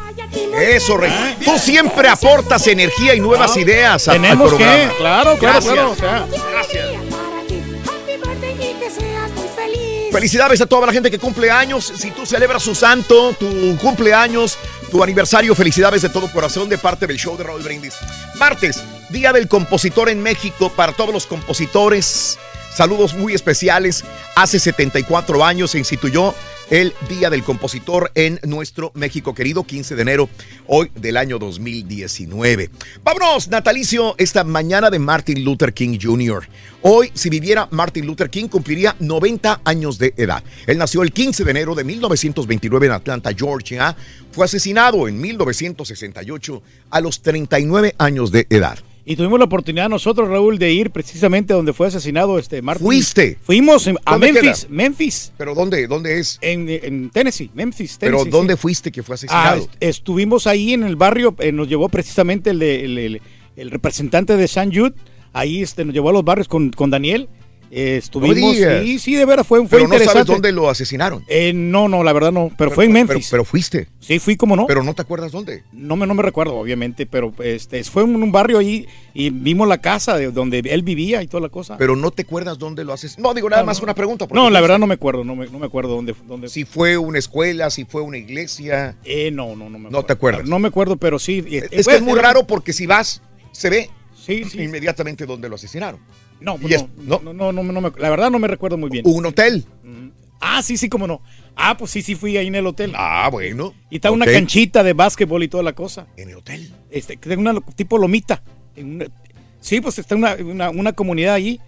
Eso, 0.61 0.97
Rey. 0.99 1.11
Tú 1.45 1.59
siempre 1.59 2.09
aportas 2.09 2.67
energía 2.67 3.15
y 3.15 3.21
nuevas 3.21 3.53
Ah, 3.57 3.61
ideas 3.61 4.09
al, 4.09 4.17
al 4.17 4.23
tenemos 4.23 4.53
que, 4.53 4.59
programa. 4.65 4.93
claro, 4.99 5.39
claro, 5.39 5.61
Gracias. 5.61 5.75
claro, 5.75 5.91
o 5.93 5.97
sea. 5.97 6.27
Felicidades 10.11 10.61
a 10.61 10.67
toda 10.67 10.87
la 10.87 10.93
gente 10.93 11.11
que 11.11 11.19
cumple 11.19 11.51
años. 11.51 11.91
Si 11.97 12.11
tú 12.11 12.27
celebras 12.27 12.63
su 12.63 12.75
santo, 12.75 13.33
tu 13.39 13.77
cumpleaños, 13.79 14.59
tu 14.91 15.03
aniversario, 15.03 15.55
felicidades 15.55 16.03
de 16.03 16.11
todo 16.11 16.31
corazón 16.31 16.69
de 16.69 16.77
parte 16.77 17.07
del 17.07 17.17
show 17.17 17.35
de 17.37 17.45
Raúl 17.45 17.63
Brindis. 17.63 17.95
Martes, 18.39 18.83
Día 19.13 19.35
del 19.35 19.47
Compositor 19.47 20.09
en 20.09 20.23
México 20.23 20.73
para 20.75 20.95
todos 20.95 21.13
los 21.13 21.27
compositores. 21.27 22.39
Saludos 22.75 23.13
muy 23.13 23.35
especiales. 23.35 24.05
Hace 24.35 24.59
74 24.59 25.45
años 25.45 25.73
se 25.73 25.79
instituyó 25.79 26.35
el 26.71 26.95
Día 27.11 27.29
del 27.29 27.45
Compositor 27.45 28.11
en 28.15 28.41
nuestro 28.45 28.91
México 28.95 29.35
querido, 29.35 29.65
15 29.65 29.97
de 29.97 30.03
enero, 30.03 30.31
hoy 30.67 30.91
del 30.95 31.19
año 31.19 31.39
2019. 31.39 32.71
Vámonos, 33.05 33.49
natalicio, 33.49 34.15
esta 34.17 34.45
mañana 34.45 34.89
de 34.89 34.99
Martin 34.99 35.45
Luther 35.45 35.75
King 35.75 35.99
Jr. 36.01 36.49
Hoy, 36.81 37.11
si 37.13 37.29
viviera 37.29 37.69
Martin 37.71 38.07
Luther 38.07 38.31
King, 38.31 38.49
cumpliría 38.49 38.97
90 38.99 39.61
años 39.63 39.99
de 39.99 40.15
edad. 40.17 40.43
Él 40.67 40.79
nació 40.79 41.03
el 41.03 41.13
15 41.13 41.45
de 41.45 41.51
enero 41.51 41.75
de 41.75 41.85
1929 41.85 42.87
en 42.87 42.93
Atlanta, 42.93 43.31
Georgia. 43.37 43.95
Fue 44.31 44.47
asesinado 44.47 45.07
en 45.07 45.21
1968 45.21 46.63
a 46.89 47.01
los 47.03 47.21
39 47.21 47.95
años 47.99 48.33
de 48.33 48.47
edad. 48.49 48.79
Y 49.05 49.17
tuvimos 49.17 49.39
la 49.41 49.47
oportunidad 49.47 49.89
nosotros, 49.89 50.29
Raúl, 50.29 50.59
de 50.61 50.73
ir 50.73 50.91
precisamente 50.93 51.53
donde 51.55 51.73
fue 51.73 51.89
asesinado 51.89 52.39
este 52.39 52.63
Martin. 52.63 52.87
¿Fuiste? 52.87 53.37
Fuimos 53.43 53.89
a 53.89 54.13
¿Dónde 54.13 54.33
Memphis, 54.33 54.61
queda? 54.65 54.75
Memphis. 54.75 55.33
¿Pero 55.37 55.55
dónde? 55.57 55.87
¿Dónde 55.89 56.21
es? 56.21 56.39
En, 56.41 56.69
en 56.69 57.11
Tennessee, 57.11 57.51
Memphis, 57.53 57.97
¿Pero 57.99 58.19
Tennessee. 58.19 58.31
dónde 58.31 58.55
sí. 58.55 58.61
fuiste 58.61 58.93
que 58.93 59.03
fue 59.03 59.15
Ah, 59.15 59.17
asesinado? 59.17 59.57
est- 59.63 59.71
estuvimos 59.81 60.47
ahí 60.47 60.73
en 60.73 60.85
el 60.85 60.95
barrio, 60.95 61.35
eh, 61.41 61.51
nos 61.51 61.69
llevó 61.69 61.89
precisamente 61.89 62.51
el, 62.51 62.61
de- 62.61 62.85
el, 62.85 62.99
el- 62.99 63.23
el 63.57 63.71
representante 63.73 64.37
de 64.37 64.47
San 64.47 64.73
Jude, 64.73 64.95
ahí 65.33 65.63
este, 65.63 65.85
nos 65.85 65.93
llevó 65.95 66.11
a 66.11 66.13
los 66.13 66.25
barrios 66.25 66.47
con, 66.47 66.71
con 66.71 66.91
Daniel. 66.91 67.29
Eh, 67.75 67.97
estuvimos, 67.97 68.55
digas. 68.55 68.83
sí, 68.85 68.99
sí, 68.99 69.15
de 69.15 69.25
veras, 69.25 69.47
fue, 69.47 69.61
fue 69.61 69.69
Pero 69.71 69.89
no 69.89 69.95
interesante. 69.95 70.13
sabes 70.13 70.27
dónde 70.27 70.53
lo 70.53 70.69
asesinaron. 70.69 71.25
Eh, 71.27 71.55
no, 71.55 71.89
no, 71.89 72.03
la 72.05 72.13
verdad 72.13 72.31
no, 72.31 72.51
pero, 72.59 72.71
fue 72.71 72.85
en 72.85 72.93
Memphis. 72.93 73.29
Pero, 73.31 73.31
pero 73.31 73.45
fuiste. 73.47 73.89
sí, 73.99 74.19
fui 74.19 74.37
como 74.37 74.57
no. 74.57 74.67
Pero 74.67 74.83
no 74.85 74.93
te 74.93 75.01
acuerdas 75.01 75.33
dónde. 75.33 75.63
No 75.73 75.97
me, 75.97 76.07
no 76.07 76.13
me 76.13 76.23
recuerdo, 76.23 76.55
obviamente, 76.57 77.07
pero 77.07 77.33
este, 77.43 77.83
fue 77.85 78.03
en 78.03 78.15
un 78.23 78.31
barrio 78.31 78.59
ahí 78.59 78.87
y 79.15 79.31
vimos 79.31 79.67
la 79.67 79.79
casa 79.79 80.19
de 80.19 80.31
donde 80.31 80.59
él 80.59 80.83
vivía 80.83 81.23
y 81.23 81.29
toda 81.29 81.41
la 81.41 81.49
cosa. 81.49 81.79
Pero 81.79 81.97
no 81.97 82.11
te 82.11 82.23
acuerdas 82.23 82.59
dónde 82.59 82.85
lo 82.85 82.93
asesinaron. 82.93 83.31
No, 83.31 83.35
digo 83.35 83.49
nada 83.49 83.63
No, 83.63 83.67
más 83.67 83.79
no. 83.79 83.85
una 83.85 83.95
pregunta. 83.95 84.27
No, 84.31 84.51
la 84.51 84.61
verdad 84.61 84.79
no 84.79 84.87
me 84.87 84.95
acuerdo, 84.95 85.25
no 85.25 85.35
me, 85.35 85.47
no 85.47 85.59
me 85.59 85.65
acuerdo 85.65 85.95
dónde, 85.95 86.15
dónde. 86.29 86.51
Si 86.51 86.67
fue 86.67 86.99
una 86.99 87.19
escuela, 87.19 87.71
si 87.71 87.87
fue 87.87 88.03
una 88.03 88.19
iglesia. 88.19 88.97
Eh, 89.03 89.31
no, 89.31 89.57
no, 89.57 89.71
no 89.71 89.79
me 89.79 89.89
No 89.89 90.03
te 90.05 90.13
acuerdas. 90.13 90.47
No 90.47 90.59
me 90.59 90.69
acuerdo, 90.69 90.99
pero 90.99 91.19
sí. 91.19 91.43
eh, 91.49 91.63
Es 91.71 91.87
que 91.87 91.93
bueno, 91.95 91.99
es 92.01 92.03
muy 92.03 92.19
raro 92.21 92.47
porque 92.47 92.75
si 92.75 92.85
vas, 92.87 93.23
se 93.53 93.71
ve 93.71 93.89
Sí, 94.15 94.45
sí. 94.45 94.63
inmediatamente 94.63 95.25
dónde 95.27 95.49
lo 95.49 95.55
asesinaron. 95.57 95.99
No, 96.43 96.57
Y 96.61 96.67
no, 96.67 96.69
es- 96.77 96.85
no, 96.99 97.21
no, 97.33 97.53
no, 97.53 97.63
no 97.63 97.81
me- 97.81 97.93
la 97.99 98.11
verdad 98.11 98.31
no 98.31 98.39
me 98.39 98.49
recuerdo 98.49 98.77
muy 98.77 98.91
bien. 98.91 99.05
Un 99.07 99.27
hotel. 99.27 99.65
Ah, 100.41 100.61
sí, 100.63 100.77
sí, 100.77 100.89
cómo 100.89 101.07
no. 101.07 101.23
Ah, 101.55 101.77
pues 101.77 101.93
sí, 101.93 102.03
sí 102.03 102.15
fui 102.17 102.37
ahí 102.37 102.49
en 102.49 102.55
el 102.57 102.67
hotel. 102.67 102.93
Ah, 102.97 103.29
bueno. 103.31 103.75
Y 103.91 103.97
está 103.97 104.11
una 104.11 104.27
canchita 104.27 104.83
de 104.83 104.93
básquetbol 104.93 105.43
y 105.45 105.49
toda 105.49 105.63
la 105.63 105.73
cosa. 105.75 106.09
¿En 106.17 106.31
el 106.31 106.37
hotel? 106.37 106.69
Este, 106.91 107.19
una 107.37 107.55
tipo 107.77 107.97
lomita. 107.97 108.43
En 108.75 108.97
una- 108.97 109.07
sí, 109.61 109.81
pues 109.81 109.99
está 110.01 110.17
una, 110.17 110.35
una, 110.35 110.71
una 110.71 110.93
comunidad 110.95 111.35
allí. 111.35 111.61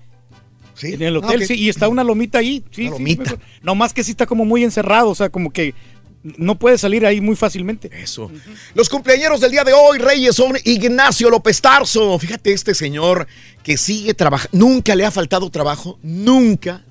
En 0.83 1.03
el 1.03 1.15
Ah, 1.15 1.19
hotel, 1.21 1.47
sí, 1.47 1.55
y 1.55 1.69
está 1.69 1.89
una 1.89 2.03
lomita 2.03 2.39
ahí. 2.39 2.65
Sí, 2.73 2.85
sí, 2.87 2.89
lomita. 2.91 3.37
no 3.63 3.77
más 3.77 3.95
que 3.95 4.03
sí 4.03 4.11
está 4.11 4.27
como 4.27 4.45
muy 4.45 4.65
encerrado, 4.65 5.09
o 5.11 5.15
sea, 5.15 5.29
como 5.29 5.53
que 5.53 5.73
no 6.25 6.59
puede 6.59 6.79
salir 6.79 7.05
ahí 7.05 7.21
muy 7.21 7.37
fácilmente. 7.37 7.91
Eso. 7.93 8.31
Los 8.75 8.89
cumpleaños 8.89 9.41
del 9.41 9.51
día 9.51 9.63
de 9.63 9.75
hoy, 9.75 9.99
Reyes, 9.99 10.35
son 10.35 10.57
Ignacio 10.65 11.29
López 11.29 11.61
Tarso. 11.61 12.19
Fíjate, 12.19 12.53
este 12.53 12.75
señor 12.75 13.27
que 13.63 13.77
sigue 13.77 14.15
trabajando. 14.15 14.57
Nunca 14.57 14.97
le 14.97 15.05
ha 15.05 15.11
faltado 15.11 15.51
trabajo. 15.51 15.99
Nunca. 16.03 16.83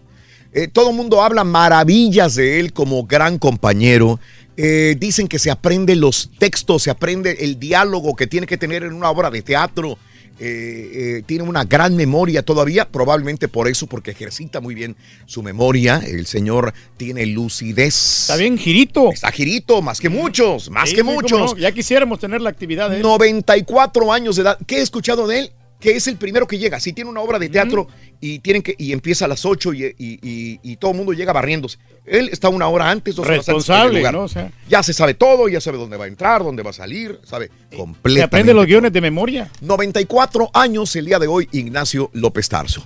Eh, 0.54 0.68
todo 0.68 0.92
el 0.92 0.96
mundo 0.96 1.24
habla 1.24 1.44
maravillas 1.44 2.36
de 2.36 2.60
él 2.60 2.74
como 2.74 3.06
gran 3.06 3.40
compañero. 3.40 4.20
Eh, 4.56 4.96
dicen 5.00 5.28
que 5.28 5.40
se 5.40 5.50
aprende 5.50 5.96
los 5.96 6.30
textos, 6.38 6.84
se 6.84 6.92
aprende 6.92 7.38
el 7.40 7.60
diálogo 7.60 8.16
que 8.16 8.28
tiene 8.28 8.46
que 8.46 8.58
tener 8.58 8.84
en 8.84 8.94
una 8.94 9.10
obra 9.10 9.32
de 9.32 9.42
teatro. 9.42 9.98
Eh, 10.40 11.18
eh, 11.20 11.24
tiene 11.26 11.44
una 11.44 11.64
gran 11.64 11.96
memoria 11.96 12.42
todavía, 12.44 12.90
probablemente 12.90 13.48
por 13.48 13.68
eso, 13.68 13.88
porque 13.88 14.12
ejercita 14.12 14.62
muy 14.62 14.74
bien 14.74 14.96
su 15.26 15.44
memoria. 15.44 16.02
El 16.06 16.26
señor 16.26 16.74
tiene 16.98 17.26
lucidez. 17.26 18.22
Está 18.24 18.36
bien 18.38 18.58
girito. 18.58 19.12
Está 19.12 19.32
girito, 19.32 19.82
más 19.82 20.00
que 20.00 20.10
muchos, 20.10 20.70
más 20.70 20.90
Sí, 20.90 20.96
que 20.96 21.02
sí, 21.02 21.08
muchos. 21.08 21.40
no, 21.54 21.58
Ya 21.58 21.72
quisiéramos 21.72 22.20
tener 22.20 22.42
la 22.42 22.50
actividad 22.50 22.90
de 22.90 22.98
él. 22.98 23.02
94 23.04 24.12
años 24.12 24.36
de 24.36 24.42
edad. 24.42 24.58
¿Qué 24.66 24.78
he 24.78 24.82
escuchado 24.82 25.28
de 25.28 25.40
él? 25.40 25.52
Que 25.84 25.92
es 25.98 26.08
el 26.08 26.16
primero 26.16 26.48
que 26.48 26.58
llega. 26.58 26.80
Si 26.80 26.94
tiene 26.94 27.10
una 27.10 27.20
obra 27.22 27.38
de 27.38 27.50
teatro 27.50 27.88
y 28.22 28.40
tienen 28.40 28.62
que 28.64 28.74
y 28.78 28.94
empieza 28.94 29.26
a 29.26 29.28
las 29.28 29.46
8 29.46 29.74
y, 29.74 29.84
y- 29.86 30.20
y- 30.24 30.60
y 30.64 30.76
todo 30.78 30.92
el 30.92 30.98
mundo 30.98 31.12
llega 31.14 31.34
barriéndose. 31.34 31.78
Él 32.06 32.30
está 32.32 32.50
una 32.50 32.68
hora 32.68 32.90
antes, 32.90 33.16
dos 33.16 33.26
horas 33.26 33.40
antes. 33.40 33.48
Responsable, 33.48 33.90
en 33.92 33.96
el 33.98 34.02
lugar. 34.02 34.14
¿no? 34.14 34.24
O 34.24 34.28
sea, 34.28 34.52
Ya 34.70 34.82
se 34.82 34.94
sabe 34.94 35.14
todo, 35.14 35.48
ya 35.50 35.60
sabe 35.62 35.78
dónde 35.78 35.96
va 35.98 36.06
a 36.06 36.08
entrar, 36.08 36.42
dónde 36.44 36.64
va 36.64 36.70
a 36.72 36.74
salir, 36.74 37.20
sabe 37.24 37.50
completamente. 37.76 38.20
se 38.20 38.24
aprende 38.24 38.54
los 38.54 38.66
guiones 38.66 38.92
de 38.94 39.02
memoria. 39.02 39.52
94 39.62 40.50
años 40.54 40.96
el 40.96 41.06
día 41.06 41.20
de 41.20 41.28
hoy, 41.28 41.48
Ignacio 41.52 42.10
López 42.14 42.48
Tarso. 42.50 42.84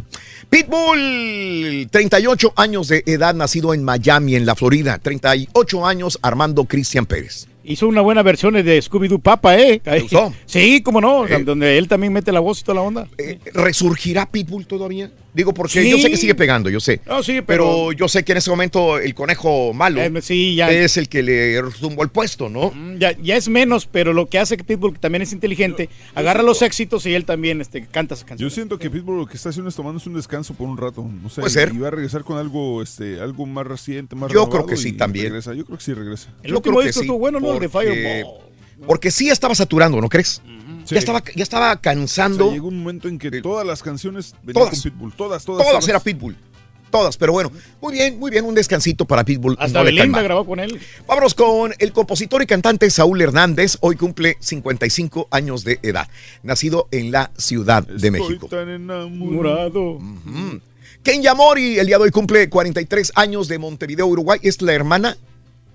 Pitbull, 0.49 1.87
38 1.91 2.53
años 2.55 2.87
de 2.87 3.03
edad, 3.05 3.33
nacido 3.35 3.73
en 3.73 3.83
Miami, 3.83 4.35
en 4.35 4.45
la 4.45 4.55
Florida. 4.55 4.97
38 4.99 5.85
años, 5.85 6.19
Armando 6.21 6.65
Cristian 6.65 7.05
Pérez. 7.05 7.47
Hizo 7.69 7.85
una 7.89 7.99
buena 7.99 8.23
versión 8.23 8.53
de 8.53 8.81
Scooby-Doo 8.81 9.19
Papa, 9.19 9.57
¿eh? 9.59 9.81
usó? 10.05 10.33
Sí, 10.45 10.81
cómo 10.81 11.01
no, 11.01 11.27
sea, 11.27 11.39
donde 11.39 11.77
él 11.77 11.89
también 11.89 12.13
mete 12.13 12.31
la 12.31 12.39
voz 12.39 12.61
y 12.61 12.63
toda 12.63 12.75
la 12.75 12.81
onda. 12.81 13.07
Eh, 13.17 13.39
¿Resurgirá 13.53 14.25
Pitbull 14.25 14.65
todavía? 14.65 15.11
Digo, 15.37 15.53
porque 15.53 15.83
Sí. 15.83 15.91
yo 15.91 15.99
sé 15.99 16.09
que 16.09 16.17
sigue 16.17 16.33
pegando, 16.33 16.67
yo 16.69 16.79
sé. 16.79 16.99
No, 17.05 17.21
sí, 17.21 17.41
pero... 17.45 17.45
pero- 17.45 17.91
yo 17.91 18.07
sé 18.07 18.25
que 18.25 18.31
en 18.31 18.39
ese 18.39 18.49
momento 18.49 18.97
el 18.97 19.13
conejo 19.13 19.71
malo 19.71 20.01
Eh, 20.01 20.11
sí, 20.23 20.55
ya. 20.55 20.71
es 20.71 20.97
el 20.97 21.07
que 21.07 21.21
le 21.21 21.61
zumbó 21.77 22.01
el 22.01 22.09
puesto, 22.09 22.49
¿no? 22.49 22.71
Mm, 22.73 22.97
Ya, 22.97 23.15
ya 23.21 23.35
es 23.37 23.47
menos, 23.47 23.85
pero 23.85 24.13
lo 24.13 24.25
que 24.25 24.39
hace 24.39 24.57
que 24.57 24.63
Pitbull 24.63 24.93
que 24.93 24.99
también 24.99 25.21
es 25.21 25.33
inteligente, 25.33 25.89
agarra 26.15 26.41
los 26.41 26.63
éxitos 26.63 27.05
y 27.05 27.13
él 27.13 27.23
también 27.25 27.61
este, 27.61 27.85
canta 27.85 28.15
esa 28.15 28.25
canción. 28.25 28.49
Yo 28.49 28.53
siento 28.53 28.79
que 28.79 28.89
Pitbull 28.89 29.17
lo 29.19 29.27
que 29.27 29.37
está 29.37 29.49
haciendo 29.49 29.69
es 29.69 29.75
tomándose 29.75 30.09
un 30.09 30.15
descanso 30.15 30.55
por 30.55 30.67
un 30.67 30.75
rato. 30.77 31.07
No 31.21 31.29
sé, 31.29 31.41
Puede 31.41 31.53
ser. 31.53 31.71
Y 31.71 31.77
va 31.77 31.89
a 31.89 31.91
regresar 31.91 32.23
con 32.23 32.39
algo, 32.39 32.81
este, 32.81 33.19
algo 33.21 33.45
más 33.45 33.67
reciente, 33.67 34.15
más 34.15 34.31
Yo 34.33 34.49
creo 34.49 34.65
que 34.65 34.75
sí 34.75 34.93
también. 34.93 35.25
regresa. 35.27 35.53
Yo 35.53 35.65
creo 35.65 35.77
que 35.77 35.83
sí 35.83 35.93
regresa. 35.93 36.29
El 36.41 36.49
Yo 36.49 36.57
último 36.57 36.77
creo 36.77 36.81
que 36.81 36.87
disco 36.87 37.01
sí, 37.01 37.05
estuvo 37.05 37.19
bueno, 37.19 37.39
¿no? 37.39 37.53
El 37.53 37.59
de 37.59 37.69
Fireball. 37.69 38.25
Porque 38.87 39.09
sí 39.11 39.29
estaba 39.29 39.53
saturando, 39.55 39.99
¿no 40.01 40.09
crees? 40.09 40.41
Sí. 40.87 40.95
Ya, 40.95 40.99
estaba, 40.99 41.21
ya 41.35 41.43
estaba 41.43 41.65
O 41.67 41.73
sea, 41.73 41.81
cansando. 41.81 42.51
llegó 42.51 42.69
un 42.69 42.79
momento 42.79 43.07
en 43.09 43.19
que 43.19 43.41
todas 43.41 43.67
las 43.67 43.83
canciones 43.83 44.33
venían 44.41 44.53
Todas. 44.65 44.81
con 44.81 44.91
Pitbull. 44.91 45.13
Todas, 45.13 45.43
todas. 45.43 45.67
Todas 45.67 45.87
era 45.87 45.99
Pitbull. 45.99 46.35
Todas, 46.89 47.17
pero 47.17 47.33
bueno, 47.33 47.51
muy 47.81 47.93
bien, 47.93 48.17
muy 48.17 48.31
bien, 48.31 48.45
un 48.45 48.55
descansito 48.55 49.03
para 49.03 49.25
Pitbull. 49.25 49.57
Hasta 49.59 49.83
Belinda 49.83 50.21
grabó 50.21 50.45
con 50.45 50.61
él. 50.61 50.79
Vámonos 51.05 51.33
con 51.33 51.73
el 51.79 51.91
compositor 51.91 52.41
y 52.41 52.45
cantante 52.47 52.89
Saúl 52.89 53.21
Hernández. 53.21 53.77
Hoy 53.81 53.97
cumple 53.97 54.37
55 54.39 55.27
años 55.29 55.65
de 55.65 55.79
edad. 55.83 56.07
Nacido 56.43 56.87
en 56.91 57.11
la 57.11 57.31
Ciudad 57.37 57.85
de 57.85 58.09
México. 58.09 58.45
Estoy 58.45 58.59
tan 58.59 58.69
enamorado. 58.69 59.95
Ujú. 59.97 60.61
Ken 61.03 61.21
Yamori, 61.21 61.77
el 61.79 61.87
día 61.87 61.97
de 61.97 62.03
hoy 62.05 62.11
cumple 62.11 62.49
43 62.49 63.11
años 63.15 63.49
de 63.49 63.59
Montevideo, 63.59 64.07
Uruguay. 64.07 64.39
Es 64.41 64.61
la 64.61 64.73
hermana 64.73 65.17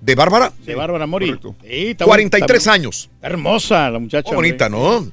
de 0.03 0.15
Bárbara. 0.17 0.53
De 0.67 0.75
Bárbara 0.75 1.07
Mori. 1.07 1.27
Correcto. 1.27 1.55
Sí, 1.63 1.91
está 1.91 2.05
43 2.05 2.59
bonita, 2.59 2.73
años. 2.73 3.11
está 3.15 3.27
hermosa 3.29 3.91
la 3.91 3.99
muchacha. 4.01 4.29
Qué 4.29 4.35
bonita, 4.35 4.69
¿no? 4.69 5.09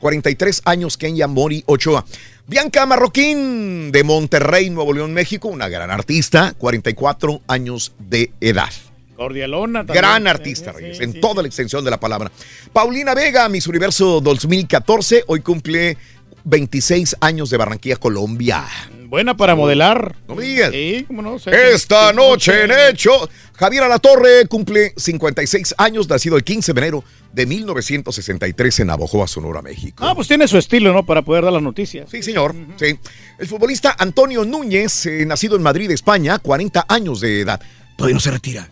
43 0.00 0.62
años 0.64 0.96
Kenya 0.96 1.26
Mori 1.26 1.62
Ochoa. 1.66 2.04
Bianca 2.46 2.86
Marroquín 2.86 3.92
de 3.92 4.02
Monterrey, 4.02 4.70
Nuevo 4.70 4.94
León, 4.94 5.12
México, 5.12 5.48
una 5.48 5.68
gran 5.68 5.90
artista, 5.90 6.54
44 6.56 7.42
años 7.46 7.92
de 7.98 8.32
edad. 8.40 8.70
Cordialona 9.14 9.80
también. 9.80 10.02
Gran 10.02 10.26
artista, 10.26 10.72
sí, 10.72 10.78
Reyes, 10.78 10.96
sí, 10.96 11.04
en 11.04 11.12
sí. 11.12 11.20
toda 11.20 11.42
la 11.42 11.48
extensión 11.48 11.84
de 11.84 11.90
la 11.90 12.00
palabra. 12.00 12.32
Paulina 12.72 13.14
Vega, 13.14 13.46
Miss 13.50 13.66
Universo 13.66 14.22
2014, 14.22 15.24
hoy 15.26 15.40
cumple 15.40 15.98
26 16.44 17.16
años 17.20 17.50
de 17.50 17.58
Barranquilla, 17.58 17.96
Colombia. 17.96 18.64
Buena 19.10 19.36
para 19.36 19.56
modelar. 19.56 20.14
No 20.28 20.36
me 20.36 20.44
digas. 20.44 20.70
Sí, 20.70 21.04
cómo 21.08 21.20
no. 21.20 21.36
sé. 21.40 21.50
Esta 21.72 22.12
noche 22.12 22.62
en 22.62 22.70
Hecho, 22.70 23.10
Javier 23.58 23.82
Alatorre 23.82 24.46
cumple 24.46 24.94
56 24.96 25.74
años, 25.78 26.08
nacido 26.08 26.36
el 26.36 26.44
15 26.44 26.72
de 26.72 26.80
enero 26.80 27.04
de 27.32 27.44
1963 27.44 28.78
en 28.78 28.86
Navojoa, 28.86 29.26
Sonora, 29.26 29.62
México. 29.62 30.04
Ah, 30.06 30.14
pues 30.14 30.28
tiene 30.28 30.46
su 30.46 30.58
estilo, 30.58 30.92
¿no? 30.92 31.04
Para 31.04 31.22
poder 31.22 31.42
dar 31.42 31.52
las 31.52 31.62
noticias. 31.62 32.08
Sí, 32.08 32.22
señor. 32.22 32.54
Sí. 32.76 32.96
El 33.40 33.48
futbolista 33.48 33.96
Antonio 33.98 34.44
Núñez, 34.44 35.06
eh, 35.06 35.26
nacido 35.26 35.56
en 35.56 35.62
Madrid, 35.62 35.90
España, 35.90 36.38
40 36.38 36.86
años 36.88 37.20
de 37.20 37.40
edad. 37.40 37.60
Todavía 37.96 38.14
no 38.14 38.20
se 38.20 38.30
retira. 38.30 38.70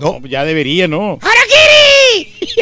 No, 0.00 0.20
ya 0.26 0.44
debería, 0.44 0.88
¿no? 0.88 1.20
¡Harakiri! 1.22 1.87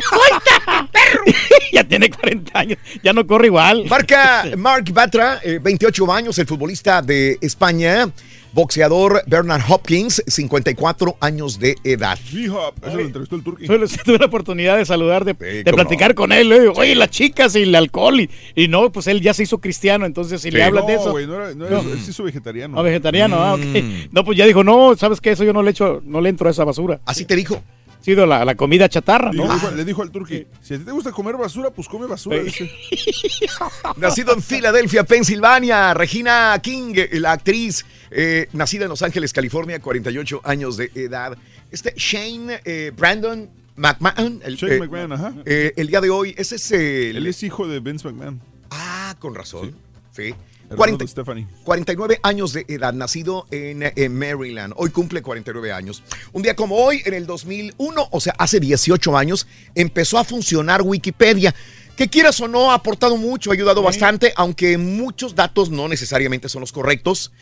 ¡Suéltate, 0.09 0.91
perro! 0.93 1.25
ya 1.73 1.85
tiene 1.85 2.11
40 2.11 2.59
años. 2.59 2.79
Ya 3.03 3.13
no 3.13 3.27
corre 3.27 3.47
igual. 3.47 3.85
Marca 3.89 4.45
Mark 4.57 4.85
Batra, 4.93 5.41
eh, 5.43 5.59
28 5.63 6.13
años, 6.13 6.39
el 6.39 6.47
futbolista 6.47 7.03
de 7.03 7.39
España. 7.41 8.11
Boxeador 8.57 9.23
Bernard 9.27 9.61
Hopkins, 9.69 10.23
54 10.27 11.19
años 11.21 11.59
de 11.59 11.77
edad. 11.85 12.19
G-Hop, 12.19 12.75
ese 12.87 12.97
lo 12.97 13.03
entrevistó 13.03 13.37
el 13.37 13.43
Turqui. 13.43 13.67
Tuve, 14.05 14.19
la 14.19 14.25
oportunidad 14.25 14.79
de 14.79 14.87
saludar, 14.87 15.27
de, 15.27 15.35
platicar 15.35 16.13
no. 16.13 16.15
con 16.15 16.33
él. 16.33 16.49
le 16.49 16.61
digo, 16.61 16.73
Oye, 16.75 16.95
las 16.95 17.11
chicas 17.11 17.55
y 17.55 17.65
el 17.65 17.75
alcohol. 17.75 18.19
Y, 18.19 18.31
y 18.55 18.69
no, 18.69 18.91
pues 18.91 19.09
él 19.09 19.21
ya 19.21 19.35
se 19.35 19.43
hizo 19.43 19.59
cristiano. 19.59 20.07
Entonces, 20.07 20.41
si 20.41 20.51
le 20.51 20.63
hablas 20.65 20.87
de 20.87 20.95
eso. 20.95 21.13
no 21.13 21.19
era, 21.19 21.55
no 21.55 21.67
era- 21.67 21.81
él 21.81 22.01
se 22.01 22.13
hizo 22.13 22.23
vegetariano. 22.23 22.77
No, 22.77 22.83
vegetariano, 22.83 23.37
ah, 23.37 23.55
ok. 23.55 23.61
Mm. 23.61 23.93
No, 24.11 24.25
pues 24.25 24.39
ya 24.39 24.47
dijo, 24.47 24.65
no, 24.65 24.97
¿sabes 24.97 25.21
qué? 25.21 25.33
Eso 25.33 25.45
yo 25.45 25.53
no 25.53 25.63
le 25.63 25.73
echo, 25.73 26.01
no 26.07 26.23
le 26.23 26.31
entro 26.31 26.49
a 26.49 26.51
esa 26.51 26.65
basura. 26.65 26.99
Así 27.05 27.27
te 27.27 27.37
dijo. 27.37 27.63
Sido 28.01 28.25
la, 28.25 28.45
la 28.45 28.55
comida 28.55 28.89
chatarra, 28.89 29.33
¿no? 29.33 29.49
le, 29.49 29.55
dijo, 29.55 29.71
le 29.73 29.85
dijo 29.85 30.03
al 30.03 30.11
Turqui, 30.11 30.47
si 30.63 30.75
a 30.75 30.79
ti 30.79 30.85
te 30.85 30.93
gusta 30.93 31.11
comer 31.11 31.37
basura, 31.37 31.71
pues 31.71 31.89
come 31.89 32.07
basura. 32.07 32.39
Nacido 33.97 34.33
en 34.33 34.43
Filadelfia, 34.43 35.05
Pensilvania, 35.05 35.93
Regina 35.93 36.57
King, 36.63 36.95
eh, 36.95 37.09
la 37.19 37.33
actriz, 37.33 37.85
eh, 38.11 38.49
nacida 38.53 38.85
en 38.85 38.91
Los 38.91 39.03
Ángeles, 39.03 39.33
California, 39.33 39.81
48 39.81 40.41
años 40.45 40.77
de 40.77 40.91
edad. 40.95 41.37
Este 41.71 41.95
Shane 41.97 42.61
eh, 42.65 42.93
Brandon 42.97 43.51
McMahon. 43.75 44.41
El, 44.45 44.57
Shane 44.57 44.77
eh, 44.77 44.81
McMahon, 44.81 45.13
ajá. 45.13 45.35
el 45.45 45.87
día 45.89 46.01
de 46.01 46.11
hoy, 46.11 46.35
ese 46.39 46.57
es 46.57 46.71
el. 46.71 47.17
Él 47.17 47.27
es 47.27 47.43
hijo 47.43 47.67
de 47.67 47.81
Vince 47.81 48.09
McMahon. 48.09 48.41
Ah, 48.71 49.17
con 49.19 49.35
razón. 49.35 49.75
Sí. 50.13 50.23
Hermano 50.23 50.56
40 50.75 51.05
de 51.05 51.09
Stephanie. 51.09 51.47
49 51.65 52.21
años 52.23 52.53
de 52.53 52.65
edad, 52.69 52.93
nacido 52.93 53.47
en, 53.51 53.83
en 53.83 54.19
Maryland. 54.19 54.75
Hoy 54.77 54.91
cumple 54.91 55.23
49 55.23 55.73
años. 55.73 56.03
Un 56.33 56.43
día 56.43 56.57
como 56.57 56.77
hoy, 56.77 57.03
en 57.05 57.15
el 57.15 57.27
2001, 57.27 58.09
o 58.11 58.21
sea, 58.21 58.35
hace 58.39 58.61
18 58.61 59.17
años, 59.17 59.47
empezó 59.75 60.19
a 60.19 60.25
funcionar 60.25 60.83
Wikipedia. 60.83 61.55
Que 61.97 62.09
quieras 62.09 62.39
o 62.43 62.49
no, 62.49 62.73
ha 62.73 62.75
aportado 62.75 63.17
mucho, 63.17 63.51
ha 63.51 63.55
ayudado 63.55 63.83
bastante, 63.83 64.35
aunque 64.37 64.77
muchos 64.77 65.35
datos 65.35 65.71
no 65.71 65.89
necesariamente 65.89 66.51
son 66.51 66.61
los 66.61 66.71
correctos, 66.71 67.33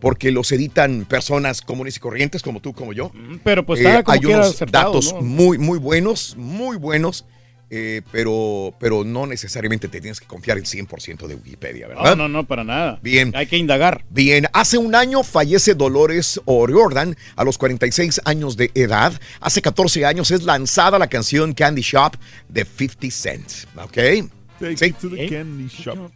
porque 0.00 0.30
los 0.30 0.52
editan 0.52 1.04
personas 1.04 1.62
comunes 1.62 1.96
y 1.96 2.00
corrientes, 2.00 2.40
como 2.40 2.60
tú, 2.60 2.72
como 2.74 2.92
yo. 2.92 3.10
Pero 3.42 3.66
pues 3.66 3.82
como 3.82 4.04
hay 4.06 4.24
unos 4.26 4.50
acertado, 4.50 4.92
datos 4.92 5.12
¿no? 5.14 5.20
muy, 5.20 5.58
muy 5.58 5.80
buenos, 5.80 6.36
muy 6.36 6.76
buenos, 6.76 7.24
eh, 7.70 8.02
pero, 8.12 8.74
pero 8.78 9.04
no 9.04 9.26
necesariamente 9.26 9.88
te 9.88 10.00
tienes 10.00 10.20
que 10.20 10.26
confiar 10.26 10.58
el 10.58 10.64
100% 10.64 11.26
de 11.26 11.34
Wikipedia, 11.34 11.88
¿verdad? 11.88 12.16
No, 12.16 12.16
no, 12.16 12.28
no, 12.28 12.46
para 12.46 12.64
nada. 12.64 12.98
Bien. 13.02 13.32
Hay 13.34 13.46
que 13.46 13.56
indagar. 13.56 14.04
Bien, 14.10 14.46
hace 14.52 14.78
un 14.78 14.94
año 14.94 15.22
fallece 15.22 15.74
Dolores 15.74 16.40
O'Riordan 16.44 17.16
a 17.36 17.44
los 17.44 17.58
46 17.58 18.20
años 18.24 18.56
de 18.56 18.70
edad. 18.74 19.12
Hace 19.40 19.62
14 19.62 20.04
años 20.04 20.30
es 20.30 20.44
lanzada 20.44 20.98
la 20.98 21.08
canción 21.08 21.54
Candy 21.54 21.82
Shop 21.82 22.16
de 22.48 22.64
50 22.64 23.10
Cent. 23.10 23.50
¿Ok? 23.76 23.98
Take 24.58 24.86
it 24.86 24.98
to 25.00 25.10
the 25.10 25.28
candy 25.28 25.68
shop. 25.68 26.12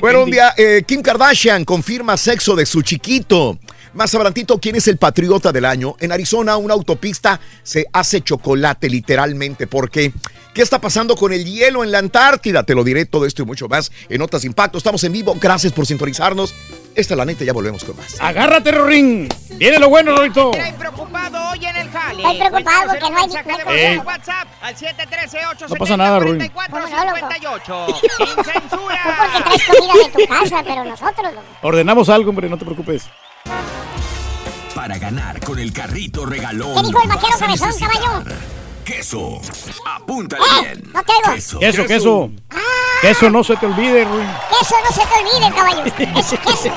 Bueno, 0.00 0.24
un 0.24 0.30
día 0.30 0.52
eh, 0.56 0.82
Kim 0.86 1.00
Kardashian 1.00 1.64
confirma 1.64 2.16
sexo 2.16 2.54
de 2.54 2.66
su 2.66 2.82
chiquito. 2.82 3.58
Más 3.94 4.14
adelantito, 4.14 4.58
¿quién 4.58 4.76
es 4.76 4.86
el 4.88 4.96
patriota 4.98 5.52
del 5.52 5.64
año? 5.64 5.96
En 6.00 6.12
Arizona, 6.12 6.56
una 6.56 6.74
autopista 6.74 7.40
se 7.62 7.86
hace 7.92 8.20
chocolate 8.20 8.88
literalmente. 8.88 9.66
porque 9.66 10.12
¿Qué 10.54 10.62
está 10.62 10.80
pasando 10.80 11.14
con 11.14 11.32
el 11.32 11.44
hielo 11.44 11.84
en 11.84 11.92
la 11.92 11.98
Antártida? 11.98 12.64
Te 12.64 12.74
lo 12.74 12.82
diré 12.82 13.06
todo 13.06 13.26
esto 13.26 13.42
y 13.42 13.44
mucho 13.46 13.68
más 13.68 13.92
en 14.08 14.18
Notas 14.18 14.44
Impacto. 14.44 14.76
Estamos 14.78 15.04
en 15.04 15.12
vivo. 15.12 15.36
Gracias 15.40 15.72
por 15.72 15.86
sintonizarnos. 15.86 16.52
Esta 16.96 17.14
es 17.14 17.18
la 17.18 17.24
neta, 17.24 17.44
ya 17.44 17.52
volvemos 17.52 17.84
con 17.84 17.96
más. 17.96 18.16
Agárrate, 18.20 18.72
Rorín. 18.72 19.28
Viene 19.50 19.78
lo 19.78 19.88
bueno, 19.88 20.16
Rorito. 20.16 20.52
Estoy 20.52 20.72
preocupado 20.72 21.50
hoy 21.50 21.64
en 21.64 21.76
el 21.76 21.88
jale. 21.90 22.22
Estoy 22.24 22.38
preocupado 22.48 22.86
porque 22.88 23.00
no 23.00 23.06
hay- 23.18 23.22
mensaje 23.28 23.64
no 23.64 23.70
hay- 23.70 23.80
en 23.84 23.98
WhatsApp 24.06 24.48
al 24.60 24.76
713 24.76 25.38
No 25.68 25.74
pasa 25.76 25.96
nada. 25.96 26.16
870 26.18 26.58
Sin 28.16 28.44
censura. 28.44 28.98
Tú 29.04 29.10
porque 29.16 29.42
traes 29.44 29.64
comida 29.64 29.94
de 29.94 30.10
tu 30.10 30.26
casa, 30.32 30.62
pero 30.64 30.84
nosotros 30.84 31.34
no. 31.34 31.40
Ordenamos 31.62 32.08
algo, 32.08 32.30
hombre, 32.30 32.48
no 32.48 32.58
te 32.58 32.64
preocupes. 32.64 33.04
Para 34.74 34.98
ganar 34.98 35.40
con 35.40 35.58
el 35.58 35.72
carrito 35.72 36.24
regalón. 36.26 36.74
¿Qué 36.74 36.82
dijo 36.86 37.02
el 37.02 37.08
vaquero 37.08 37.38
cabezón, 37.38 37.70
caballo? 37.78 38.24
Queso. 38.84 39.40
Apúntale 39.86 40.42
¡Eh! 40.44 40.60
bien. 40.62 40.92
No 40.92 41.02
te 41.02 41.12
oigo. 41.12 41.34
Queso. 41.34 41.58
Queso, 41.58 41.86
queso. 41.86 42.30
Queso 43.00 43.30
no 43.30 43.44
se 43.44 43.56
te 43.56 43.66
olvide, 43.66 44.04
Ruin. 44.04 44.28
Eso 44.60 44.74
no 44.82 44.94
se 44.94 45.06
te 45.06 45.14
olvide, 45.20 45.54
caballo. 45.54 45.84
Eso, 46.18 46.34
eso. 46.34 46.74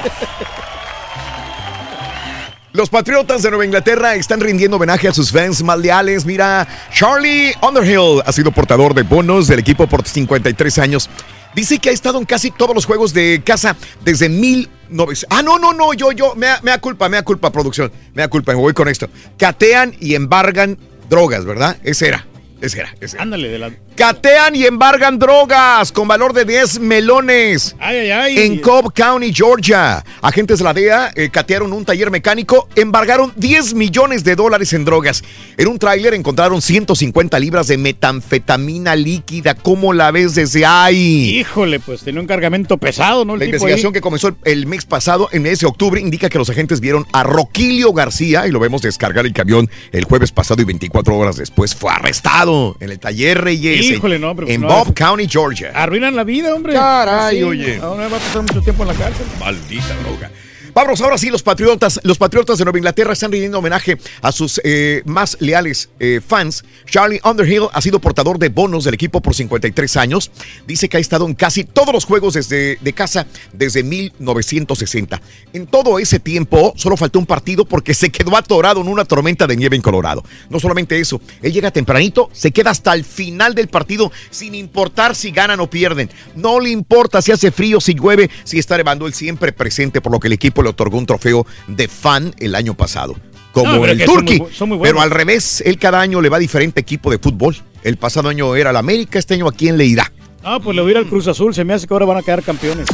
Los 2.73 2.89
Patriotas 2.89 3.43
de 3.43 3.49
Nueva 3.49 3.65
Inglaterra 3.65 4.15
están 4.15 4.39
rindiendo 4.39 4.77
homenaje 4.77 5.09
a 5.09 5.13
sus 5.13 5.29
fans 5.29 5.61
más 5.61 5.77
leales. 5.77 6.25
Mira, 6.25 6.65
Charlie 6.93 7.53
Underhill 7.61 8.21
ha 8.25 8.31
sido 8.31 8.53
portador 8.53 8.93
de 8.93 9.03
bonos 9.03 9.47
del 9.47 9.59
equipo 9.59 9.87
por 9.87 10.07
53 10.07 10.77
años. 10.79 11.09
Dice 11.53 11.79
que 11.79 11.89
ha 11.89 11.91
estado 11.91 12.17
en 12.17 12.23
casi 12.23 12.49
todos 12.49 12.73
los 12.73 12.85
juegos 12.85 13.13
de 13.13 13.41
casa 13.45 13.75
desde 14.05 14.29
1900. 14.29 15.25
Ah, 15.29 15.41
no, 15.43 15.59
no, 15.59 15.73
no, 15.73 15.93
yo, 15.93 16.13
yo, 16.13 16.33
me 16.35 16.45
da, 16.45 16.61
me 16.63 16.71
da 16.71 16.79
culpa, 16.79 17.09
me 17.09 17.17
da 17.17 17.23
culpa, 17.23 17.51
producción. 17.51 17.91
Me 18.13 18.21
da 18.21 18.29
culpa, 18.29 18.53
me 18.53 18.59
voy 18.59 18.71
con 18.73 18.87
esto. 18.87 19.09
Catean 19.37 19.93
y 19.99 20.15
embargan 20.15 20.77
drogas, 21.09 21.43
¿verdad? 21.43 21.75
Ese 21.83 22.07
era, 22.07 22.25
ese 22.61 22.79
era, 22.79 22.95
ese 23.01 23.17
era. 23.17 23.23
Ándale, 23.23 23.49
de 23.49 23.59
la... 23.59 23.71
Catean 23.95 24.55
y 24.55 24.65
embargan 24.65 25.19
drogas 25.19 25.91
con 25.91 26.07
valor 26.07 26.33
de 26.33 26.45
10 26.45 26.79
melones. 26.79 27.75
Ay, 27.77 27.97
ay, 27.97 28.11
ay. 28.11 28.37
En 28.39 28.59
Cobb 28.59 28.93
County, 28.93 29.33
Georgia. 29.33 30.03
Agentes 30.21 30.59
de 30.59 30.63
la 30.63 30.73
DEA 30.73 31.11
eh, 31.15 31.29
catearon 31.29 31.71
un 31.73 31.83
taller 31.85 32.09
mecánico, 32.09 32.67
embargaron 32.75 33.33
10 33.35 33.73
millones 33.73 34.23
de 34.23 34.35
dólares 34.35 34.73
en 34.73 34.85
drogas. 34.85 35.23
En 35.57 35.67
un 35.67 35.77
tráiler 35.77 36.13
encontraron 36.13 36.61
150 36.61 37.37
libras 37.39 37.67
de 37.67 37.77
metanfetamina 37.77 38.95
líquida. 38.95 39.53
¿Cómo 39.55 39.93
la 39.93 40.09
ves 40.11 40.35
desde 40.35 40.65
ahí? 40.65 41.37
Híjole, 41.39 41.79
pues 41.79 42.01
tenía 42.01 42.21
un 42.21 42.27
cargamento 42.27 42.77
pesado, 42.77 43.25
¿no? 43.25 43.33
El 43.33 43.39
La 43.41 43.45
tipo 43.45 43.55
investigación 43.57 43.89
ahí. 43.89 43.93
que 43.93 44.01
comenzó 44.01 44.29
el- 44.29 44.35
el 44.45 44.67
mes 44.67 44.85
pasado, 44.85 45.27
en 45.31 45.43
mes 45.43 45.59
de 45.59 45.67
octubre, 45.67 45.99
indica 45.99 46.29
que 46.29 46.37
los 46.37 46.49
agentes 46.49 46.79
vieron 46.79 47.05
a 47.11 47.23
Roquilio 47.23 47.93
García 47.93 48.47
y 48.47 48.51
lo 48.51 48.59
vemos 48.59 48.81
descargar 48.81 49.25
el 49.25 49.33
camión 49.33 49.69
el 49.91 50.05
jueves 50.05 50.31
pasado 50.31 50.61
y 50.61 50.65
24 50.65 51.15
horas 51.17 51.35
después 51.35 51.75
fue 51.75 51.91
arrestado 51.91 52.77
en 52.79 52.89
el 52.89 52.99
taller 52.99 53.41
Reyes. 53.43 53.90
En- 53.91 53.97
Híjole, 53.97 54.19
no, 54.19 54.35
pero 54.35 54.47
pues 54.47 54.55
En 54.55 54.61
no, 54.61 54.67
Bob 54.67 54.93
County, 54.93 55.27
Georgia. 55.27 55.71
Arruinan 55.73 56.15
la 56.15 56.23
vida, 56.23 56.53
hombre. 56.55 56.73
Caray, 56.73 57.37
Sí, 57.37 57.43
oye. 57.43 57.77
Ahora 57.81 58.07
va 58.07 58.17
a 58.17 58.19
pasar 58.19 58.41
mucho 58.41 58.61
tiempo 58.61 58.83
en 58.83 58.89
la 58.89 58.93
cárcel. 58.95 59.25
Maldita 59.39 59.95
droga. 60.03 60.31
Vamos, 60.73 61.01
ahora 61.01 61.17
sí, 61.17 61.29
los 61.29 61.43
patriotas, 61.43 61.99
los 62.03 62.17
patriotas 62.17 62.57
de 62.57 62.63
Nueva 62.63 62.77
Inglaterra 62.77 63.11
están 63.11 63.31
rindiendo 63.31 63.59
homenaje 63.59 63.97
a 64.21 64.31
sus 64.31 64.61
eh, 64.63 65.01
más 65.05 65.35
leales 65.41 65.89
eh, 65.99 66.21
fans. 66.25 66.63
Charlie 66.85 67.19
Underhill 67.23 67.67
ha 67.73 67.81
sido 67.81 67.99
portador 67.99 68.39
de 68.39 68.49
bonos 68.49 68.85
del 68.85 68.93
equipo 68.93 69.21
por 69.21 69.35
53 69.35 69.97
años. 69.97 70.31
Dice 70.65 70.87
que 70.87 70.95
ha 70.97 70.99
estado 70.99 71.25
en 71.27 71.33
casi 71.33 71.65
todos 71.65 71.93
los 71.93 72.05
juegos 72.05 72.35
desde, 72.35 72.77
de 72.79 72.93
casa 72.93 73.27
desde 73.51 73.83
1960. 73.83 75.21
En 75.51 75.67
todo 75.67 75.99
ese 75.99 76.19
tiempo 76.19 76.73
solo 76.77 76.95
faltó 76.95 77.19
un 77.19 77.25
partido 77.25 77.65
porque 77.65 77.93
se 77.93 78.09
quedó 78.09 78.37
atorado 78.37 78.79
en 78.79 78.87
una 78.87 79.03
tormenta 79.03 79.47
de 79.47 79.57
nieve 79.57 79.75
en 79.75 79.81
Colorado. 79.81 80.23
No 80.49 80.59
solamente 80.59 80.99
eso, 80.99 81.19
él 81.41 81.51
llega 81.51 81.71
tempranito, 81.71 82.29
se 82.31 82.51
queda 82.51 82.71
hasta 82.71 82.93
el 82.93 83.03
final 83.03 83.55
del 83.55 83.67
partido 83.67 84.11
sin 84.29 84.55
importar 84.55 85.15
si 85.15 85.31
ganan 85.31 85.59
o 85.59 85.69
pierden. 85.69 86.09
No 86.35 86.61
le 86.61 86.69
importa 86.69 87.21
si 87.21 87.33
hace 87.33 87.51
frío, 87.51 87.81
si 87.81 87.93
llueve, 87.93 88.29
si 88.45 88.57
está 88.57 88.77
nevando, 88.77 89.05
él 89.05 89.13
siempre 89.13 89.51
presente, 89.51 89.99
por 89.99 90.13
lo 90.13 90.19
que 90.19 90.27
el 90.27 90.33
equipo 90.33 90.61
le 90.63 90.69
otorgó 90.71 90.97
un 90.97 91.05
trofeo 91.05 91.45
de 91.67 91.87
fan 91.87 92.33
el 92.39 92.55
año 92.55 92.73
pasado. 92.73 93.15
Como 93.53 93.75
No, 93.75 93.85
el 93.85 93.97
que 93.97 94.05
son 94.05 94.15
Turkey. 94.15 94.39
muy 94.39 94.47
bu- 94.49 94.53
son 94.53 94.69
muy 94.69 94.77
buenos. 94.77 94.93
pero 94.93 95.01
al 95.03 95.11
revés, 95.11 95.61
él 95.65 95.77
cada 95.77 95.99
año 96.01 96.21
le 96.21 96.29
va 96.29 96.37
a 96.37 96.39
diferente 96.39 96.79
equipo 96.81 97.11
de 97.11 97.19
fútbol. 97.19 97.55
El 97.83 97.97
pasado 97.97 98.29
año 98.29 98.55
era 98.55 98.71
la 98.71 98.79
América, 98.79 99.19
este 99.19 99.33
año 99.33 99.47
a 99.47 99.51
quién 99.51 99.77
le 99.77 99.85
irá. 99.85 100.11
Ah, 100.43 100.59
pues 100.63 100.75
le 100.75 100.81
voy 100.81 100.89
a 100.89 100.91
ir 100.93 100.97
al 100.97 101.05
Cruz 101.07 101.27
Azul. 101.27 101.53
Se 101.53 101.63
me 101.65 101.73
hace 101.73 101.85
que 101.85 101.93
ahora 101.93 102.05
van 102.05 102.17
a 102.17 102.21
quedar 102.23 102.41
campeones. 102.43 102.87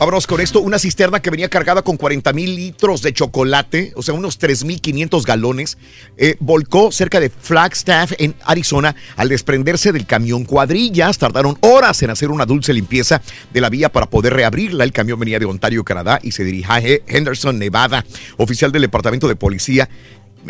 Vámonos 0.00 0.26
con 0.26 0.40
esto, 0.40 0.62
una 0.62 0.78
cisterna 0.78 1.20
que 1.20 1.28
venía 1.28 1.50
cargada 1.50 1.82
con 1.82 1.98
40 1.98 2.32
mil 2.32 2.56
litros 2.56 3.02
de 3.02 3.12
chocolate, 3.12 3.92
o 3.96 4.02
sea, 4.02 4.14
unos 4.14 4.40
3.500 4.40 5.26
galones, 5.26 5.76
eh, 6.16 6.36
volcó 6.40 6.90
cerca 6.90 7.20
de 7.20 7.28
Flagstaff, 7.28 8.12
en 8.16 8.34
Arizona, 8.46 8.96
al 9.16 9.28
desprenderse 9.28 9.92
del 9.92 10.06
camión 10.06 10.46
cuadrillas. 10.46 11.18
Tardaron 11.18 11.58
horas 11.60 12.02
en 12.02 12.08
hacer 12.08 12.30
una 12.30 12.46
dulce 12.46 12.72
limpieza 12.72 13.20
de 13.52 13.60
la 13.60 13.68
vía 13.68 13.92
para 13.92 14.06
poder 14.06 14.32
reabrirla. 14.32 14.84
El 14.84 14.92
camión 14.92 15.20
venía 15.20 15.38
de 15.38 15.44
Ontario, 15.44 15.84
Canadá, 15.84 16.18
y 16.22 16.32
se 16.32 16.44
dirigía 16.44 16.76
a 16.76 16.80
Henderson, 16.80 17.58
Nevada. 17.58 18.06
Oficial 18.38 18.72
del 18.72 18.80
Departamento 18.80 19.28
de 19.28 19.36
Policía 19.36 19.90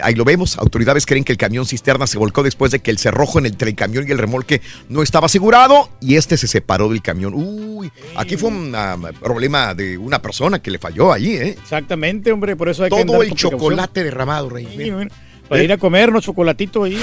Ahí 0.02 0.14
lo 0.14 0.24
vemos, 0.24 0.56
autoridades 0.58 1.04
creen 1.04 1.24
que 1.24 1.32
el 1.32 1.38
camión 1.38 1.66
cisterna 1.66 2.06
se 2.06 2.16
volcó 2.16 2.42
después 2.42 2.70
de 2.70 2.78
que 2.78 2.90
el 2.92 2.98
cerrojo 2.98 3.38
en 3.38 3.46
el- 3.46 3.52
entre 3.52 3.70
el 3.70 3.76
camión 3.76 4.06
y 4.06 4.12
el 4.12 4.18
remolque 4.18 4.60
no 4.88 5.02
estaba 5.02 5.26
asegurado 5.26 5.90
y 6.00 6.14
este 6.16 6.36
se 6.36 6.46
separó 6.46 6.88
del 6.88 7.02
camión. 7.02 7.34
Uy, 7.34 7.90
aquí 8.16 8.36
fue 8.36 8.50
un 8.50 8.72
ah, 8.74 8.96
problema 9.20 9.74
de 9.74 9.98
una 9.98 10.22
persona 10.22 10.60
que 10.60 10.70
le 10.70 10.78
falló 10.78 11.12
allí, 11.12 11.34
¿eh? 11.34 11.56
Exactamente, 11.60 12.30
hombre. 12.30 12.54
Por 12.56 12.68
eso 12.68 12.84
hay 12.84 12.90
que 12.90 13.04
Todo 13.04 13.22
el 13.22 13.34
chocolate 13.34 14.04
derramado, 14.04 14.48
Rey. 14.48 14.68
Sí, 14.76 14.90
bueno, 14.90 15.10
Para 15.48 15.62
ir 15.64 15.72
a 15.72 15.76
comernos 15.78 16.24
chocolatito 16.24 16.84
ahí. 16.84 16.96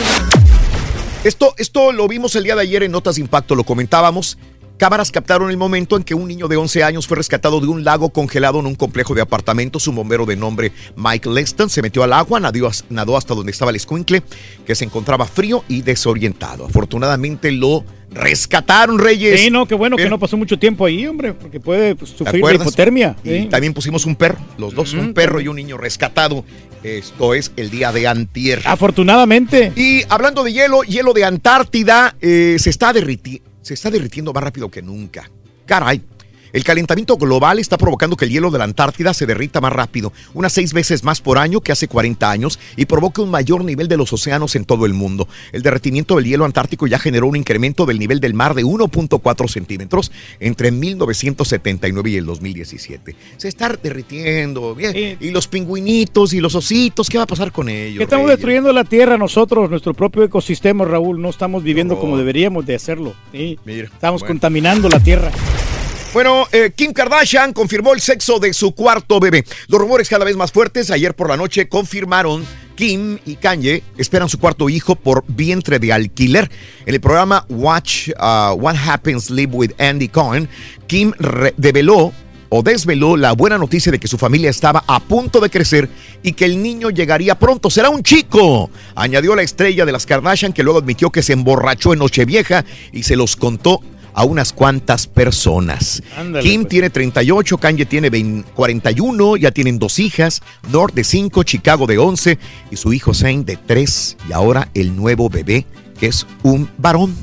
Esto, 1.23 1.53
esto 1.57 1.91
lo 1.91 2.07
vimos 2.07 2.35
el 2.37 2.43
día 2.45 2.55
de 2.55 2.61
ayer 2.61 2.83
en 2.83 2.91
Notas 2.91 3.15
de 3.15 3.21
Impacto, 3.21 3.53
lo 3.55 3.65
comentábamos. 3.65 4.37
Cámaras 4.77 5.11
captaron 5.11 5.49
el 5.49 5.57
momento 5.57 5.97
en 5.97 6.03
que 6.03 6.13
un 6.13 6.27
niño 6.27 6.47
de 6.47 6.55
11 6.55 6.83
años 6.83 7.07
fue 7.07 7.17
rescatado 7.17 7.59
de 7.59 7.67
un 7.67 7.83
lago 7.83 8.09
congelado 8.09 8.59
en 8.59 8.67
un 8.67 8.75
complejo 8.75 9.15
de 9.15 9.21
apartamentos. 9.21 9.87
Un 9.87 9.95
bombero 9.95 10.25
de 10.25 10.35
nombre 10.35 10.71
Mike 10.95 11.29
Leston 11.29 11.69
se 11.69 11.81
metió 11.81 12.03
al 12.03 12.13
agua, 12.13 12.39
nadó, 12.39 12.69
nadó 12.89 13.17
hasta 13.17 13.33
donde 13.33 13.51
estaba 13.51 13.71
el 13.71 13.77
escuincle, 13.77 14.21
que 14.65 14.75
se 14.75 14.85
encontraba 14.85 15.25
frío 15.25 15.63
y 15.67 15.81
desorientado. 15.81 16.65
Afortunadamente 16.67 17.51
lo 17.51 17.83
rescataron, 18.11 18.99
Reyes. 18.99 19.41
Sí, 19.41 19.49
no, 19.49 19.65
qué 19.65 19.75
bueno 19.75 19.97
que 19.97 20.09
no 20.09 20.19
pasó 20.19 20.37
mucho 20.37 20.59
tiempo 20.59 20.85
ahí, 20.85 21.07
hombre, 21.07 21.33
porque 21.33 21.59
puede 21.59 21.95
pues, 21.95 22.11
¿Te 22.11 22.17
sufrir 22.19 22.45
de 22.45 22.55
hipotermia. 22.55 23.15
Y 23.23 23.45
también 23.45 23.73
pusimos 23.73 24.05
un 24.05 24.15
perro, 24.15 24.37
los 24.57 24.73
dos, 24.75 24.93
un 24.93 25.13
perro 25.13 25.41
y 25.41 25.47
un 25.47 25.55
niño 25.55 25.77
rescatado. 25.77 26.45
Esto 26.83 27.33
es 27.33 27.51
el 27.57 27.71
día 27.71 27.91
de 27.91 28.07
antier. 28.07 28.61
Afortunadamente. 28.65 29.73
Y 29.75 30.03
hablando 30.09 30.43
de 30.43 30.53
hielo, 30.53 30.83
hielo 30.83 31.13
de 31.13 31.25
Antártida 31.25 32.15
eh, 32.21 32.57
se, 32.59 32.69
está 32.69 32.93
derriti- 32.93 33.41
se 33.67 33.73
está 33.73 33.91
derritiendo 33.91 34.31
más 34.31 34.41
rápido 34.41 34.71
que 34.71 34.81
nunca. 34.81 35.29
Caray. 35.65 36.01
El 36.53 36.63
calentamiento 36.63 37.17
global 37.17 37.59
está 37.59 37.77
provocando 37.77 38.15
que 38.15 38.25
el 38.25 38.31
hielo 38.31 38.51
de 38.51 38.57
la 38.57 38.63
Antártida 38.63 39.13
se 39.13 39.25
derrita 39.25 39.61
más 39.61 39.73
rápido, 39.73 40.13
unas 40.33 40.53
seis 40.53 40.73
veces 40.73 41.03
más 41.03 41.21
por 41.21 41.37
año 41.37 41.61
que 41.61 41.71
hace 41.71 41.87
40 41.87 42.29
años, 42.29 42.59
y 42.75 42.85
provoca 42.85 43.21
un 43.21 43.31
mayor 43.31 43.63
nivel 43.63 43.87
de 43.87 43.97
los 43.97 44.13
océanos 44.13 44.55
en 44.55 44.65
todo 44.65 44.85
el 44.85 44.93
mundo. 44.93 45.27
El 45.51 45.61
derretimiento 45.61 46.15
del 46.15 46.25
hielo 46.25 46.45
antártico 46.45 46.87
ya 46.87 46.99
generó 46.99 47.27
un 47.27 47.35
incremento 47.35 47.85
del 47.85 47.99
nivel 47.99 48.19
del 48.19 48.33
mar 48.33 48.53
de 48.53 48.63
1.4 48.63 49.47
centímetros 49.47 50.11
entre 50.39 50.71
1979 50.71 52.09
y 52.09 52.15
el 52.17 52.25
2017. 52.25 53.15
Se 53.37 53.47
está 53.47 53.69
derritiendo, 53.69 54.75
bien. 54.75 55.17
Y 55.19 55.31
los 55.31 55.47
pingüinitos 55.47 56.33
y 56.33 56.39
los 56.39 56.55
ositos, 56.55 57.09
¿qué 57.09 57.17
va 57.17 57.25
a 57.25 57.27
pasar 57.27 57.51
con 57.51 57.69
ellos? 57.69 58.01
Estamos 58.01 58.27
Reyes? 58.27 58.37
destruyendo 58.37 58.73
la 58.73 58.83
tierra 58.83 59.17
nosotros, 59.17 59.69
nuestro 59.69 59.93
propio 59.93 60.23
ecosistema, 60.23 60.85
Raúl. 60.85 61.21
No 61.21 61.29
estamos 61.29 61.63
viviendo 61.63 61.99
como 61.99 62.17
deberíamos 62.17 62.65
de 62.65 62.75
hacerlo. 62.75 63.13
¿sí? 63.31 63.59
estamos 63.65 64.21
bueno. 64.21 64.33
contaminando 64.33 64.89
la 64.89 64.99
tierra. 64.99 65.31
Bueno, 66.13 66.47
eh, 66.51 66.71
Kim 66.75 66.93
Kardashian 66.93 67.53
confirmó 67.53 67.93
el 67.93 68.01
sexo 68.01 68.39
de 68.39 68.53
su 68.53 68.71
cuarto 68.73 69.19
bebé. 69.19 69.45
Los 69.67 69.79
rumores 69.79 70.09
cada 70.09 70.25
vez 70.25 70.35
más 70.35 70.51
fuertes 70.51 70.89
ayer 70.89 71.13
por 71.15 71.29
la 71.29 71.37
noche 71.37 71.67
confirmaron 71.69 72.43
Kim 72.75 73.19
y 73.25 73.35
Kanye 73.35 73.83
esperan 73.97 74.27
su 74.29 74.39
cuarto 74.39 74.67
hijo 74.69 74.95
por 74.95 75.23
vientre 75.27 75.77
de 75.79 75.93
alquiler. 75.93 76.49
En 76.85 76.95
el 76.95 77.01
programa 77.01 77.45
Watch 77.49 78.09
uh, 78.09 78.53
What 78.53 78.77
Happens 78.87 79.29
Live 79.29 79.51
with 79.53 79.71
Andy 79.79 80.07
Cohen, 80.07 80.49
Kim 80.87 81.11
re- 81.19 81.53
develó 81.57 82.11
o 82.49 82.63
desveló 82.63 83.15
la 83.17 83.33
buena 83.33 83.57
noticia 83.57 83.91
de 83.91 83.99
que 83.99 84.07
su 84.07 84.17
familia 84.17 84.49
estaba 84.49 84.83
a 84.87 84.99
punto 85.01 85.39
de 85.39 85.49
crecer 85.49 85.89
y 86.23 86.31
que 86.31 86.45
el 86.45 86.63
niño 86.63 86.89
llegaría 86.89 87.37
pronto. 87.37 87.69
Será 87.69 87.89
un 87.89 88.01
chico. 88.01 88.71
Añadió 88.95 89.35
la 89.35 89.43
estrella 89.43 89.85
de 89.85 89.91
las 89.91 90.05
Kardashian 90.05 90.53
que 90.53 90.63
luego 90.63 90.79
admitió 90.79 91.11
que 91.11 91.21
se 91.21 91.33
emborrachó 91.33 91.93
en 91.93 91.99
Nochevieja 91.99 92.63
y 92.91 93.03
se 93.03 93.17
los 93.17 93.35
contó 93.35 93.81
a 94.17 94.23
unas 94.23 94.51
cuantas 94.51 95.05
personas. 95.05 96.01
Ándale, 96.17 96.43
Kim 96.43 96.61
pues. 96.61 96.69
tiene 96.69 96.89
38, 96.89 97.57
Kanye 97.59 97.85
tiene 97.85 98.09
20 98.09 98.49
41, 98.55 99.37
ya 99.37 99.51
tienen 99.51 99.77
dos 99.77 99.99
hijas, 99.99 100.41
North 100.71 100.95
de 100.95 101.03
5, 101.03 101.43
Chicago 101.43 101.85
de 101.85 101.99
11 101.99 102.39
y 102.71 102.75
su 102.77 102.93
hijo 102.93 103.13
Zane 103.13 103.43
de 103.43 103.57
3 103.57 104.17
y 104.27 104.33
ahora 104.33 104.69
el 104.73 104.95
nuevo 104.95 105.29
bebé 105.29 105.67
que 105.99 106.07
es 106.07 106.25
un 106.41 106.67
varón. 106.79 107.15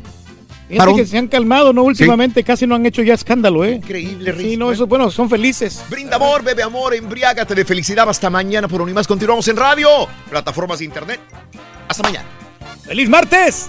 Fíjate 0.68 0.94
que 0.94 1.06
se 1.06 1.18
han 1.18 1.26
calmado, 1.26 1.72
¿no? 1.72 1.82
Últimamente 1.82 2.44
casi 2.44 2.64
no 2.64 2.76
han 2.76 2.86
hecho 2.86 3.02
ya 3.02 3.14
escándalo, 3.14 3.64
¿eh? 3.64 3.72
Increíble, 3.74 4.32
Sí, 4.38 4.56
no, 4.56 4.70
eso, 4.70 4.86
bueno, 4.86 5.10
son 5.10 5.28
felices. 5.28 5.84
Brinda 5.90 6.14
amor, 6.14 6.44
bebe 6.44 6.62
amor, 6.62 6.94
embriágate 6.94 7.56
de 7.56 7.64
felicidad. 7.64 8.08
Hasta 8.08 8.30
mañana 8.30 8.68
por 8.68 8.80
Unimás. 8.80 9.06
Continuamos 9.08 9.46
en 9.48 9.56
radio, 9.56 9.88
plataformas 10.30 10.78
de 10.78 10.84
internet. 10.84 11.20
Hasta 11.88 12.04
mañana. 12.04 12.28
¡Feliz 12.84 13.08
martes! 13.08 13.68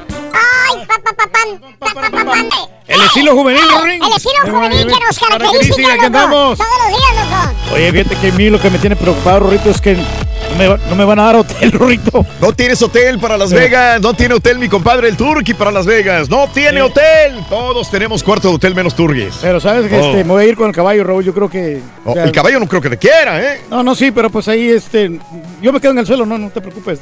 ¡Ay, 0.33 0.85
pa, 0.85 0.95
pa, 1.03 1.13
pa, 1.13 1.27
pan, 1.31 1.75
pa, 1.79 1.87
pa, 1.93 2.09
pa, 2.09 2.25
pan! 2.25 2.49
El 2.87 3.01
estilo 3.01 3.33
juvenil, 3.35 3.61
Ring. 3.83 4.03
El 4.03 4.11
estilo 4.13 4.53
juvenil 4.53 4.87
que 4.87 5.05
nos 5.05 5.19
caracteriza, 5.19 5.75
que 5.75 5.81
loco. 5.93 6.05
andamos. 6.05 6.57
Todos 6.57 6.69
los 6.89 6.97
días, 6.99 7.29
loco. 7.29 7.75
Oye, 7.75 7.91
fíjate 7.91 8.15
que 8.17 8.27
a 8.27 8.31
mí 8.33 8.49
lo 8.49 8.59
que 8.59 8.69
me 8.69 8.77
tiene 8.79 8.95
preocupado, 8.95 9.39
Rorrito, 9.41 9.69
es 9.69 9.79
que 9.79 9.95
no 9.95 10.57
me, 10.57 10.67
va- 10.67 10.77
no 10.89 10.95
me 10.97 11.05
van 11.05 11.19
a 11.19 11.23
dar 11.23 11.35
hotel, 11.37 11.71
Rorrito. 11.71 12.25
No 12.41 12.51
tienes 12.51 12.81
hotel 12.81 13.17
para 13.19 13.37
Las. 13.37 13.51
Vegas, 13.53 14.01
no 14.01 14.13
tiene 14.13 14.33
hotel 14.35 14.59
mi 14.59 14.67
compadre 14.67 15.07
el 15.07 15.15
Turqui 15.15 15.53
para 15.53 15.71
Las 15.71 15.85
Vegas, 15.85 16.29
no 16.29 16.49
tiene 16.49 16.79
Sí. 16.81 16.85
hotel. 16.87 17.45
Todos 17.49 17.89
tenemos 17.89 18.23
cuarto 18.23 18.49
de 18.49 18.55
hotel 18.55 18.75
menos 18.75 18.93
Turgues. 18.93 19.35
Pero 19.41 19.61
sabes 19.61 19.89
que 19.89 19.95
Oh. 19.97 20.05
este, 20.09 20.23
me 20.25 20.31
voy 20.33 20.43
a 20.43 20.47
ir 20.49 20.57
con 20.57 20.67
el 20.67 20.75
caballo, 20.75 21.03
Raúl. 21.05 21.23
Yo 21.23 21.33
creo 21.33 21.49
que. 21.49 21.81
Oh, 22.03 22.11
o 22.11 22.13
sea, 22.13 22.23
el 22.25 22.31
caballo 22.33 22.59
no 22.59 22.67
creo 22.67 22.81
que 22.81 22.89
te 22.89 22.97
quiera, 22.97 23.39
¿eh? 23.41 23.61
No, 23.69 23.83
no, 23.83 23.95
sí, 23.95 24.11
pero 24.11 24.29
pues 24.29 24.49
ahí, 24.49 24.69
este. 24.69 25.17
Yo 25.61 25.71
me 25.71 25.79
quedo 25.79 25.91
en 25.91 25.99
el 25.99 26.05
suelo, 26.07 26.25
no, 26.25 26.37
no 26.37 26.49
te 26.49 26.59
preocupes. 26.59 26.99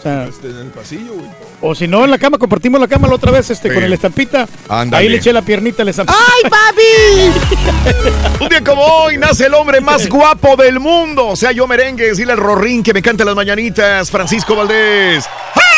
O 0.00 0.02
sea, 0.02 0.24
Este, 0.24 0.48
en 0.48 0.56
el 0.56 0.66
pasillo, 0.68 1.12
güey. 1.12 1.26
o 1.60 1.74
si 1.74 1.86
no, 1.86 2.02
en 2.04 2.10
la 2.10 2.16
cama, 2.18 2.38
compartimos 2.38 2.80
la 2.80 2.88
cama 2.88 3.06
la 3.06 3.16
otra 3.16 3.30
vez, 3.32 3.50
este, 3.50 3.68
Sí. 3.68 3.74
con 3.74 3.84
el 3.84 3.92
estampita. 3.92 4.48
Ahí 4.92 5.10
le 5.10 5.18
eché 5.18 5.30
la 5.30 5.42
piernita 5.42 5.82
al 5.82 5.90
estampita. 5.90 6.18
¡Ay, 6.18 6.50
papi! 6.50 8.42
Un 8.44 8.48
día 8.48 8.64
como 8.64 8.82
hoy 8.82 9.18
nace 9.18 9.44
el 9.44 9.52
hombre 9.52 9.82
más 9.82 10.08
guapo 10.08 10.56
del 10.56 10.80
mundo. 10.80 11.26
O 11.28 11.36
sea, 11.36 11.52
yo 11.52 11.66
merengue, 11.66 12.06
decirle 12.06 12.32
al 12.32 12.38
Rorín 12.38 12.82
que 12.82 12.94
me 12.94 13.02
cante 13.02 13.26
las 13.26 13.34
mañanitas, 13.34 14.10
Francisco 14.10 14.56
Valdés. 14.56 15.28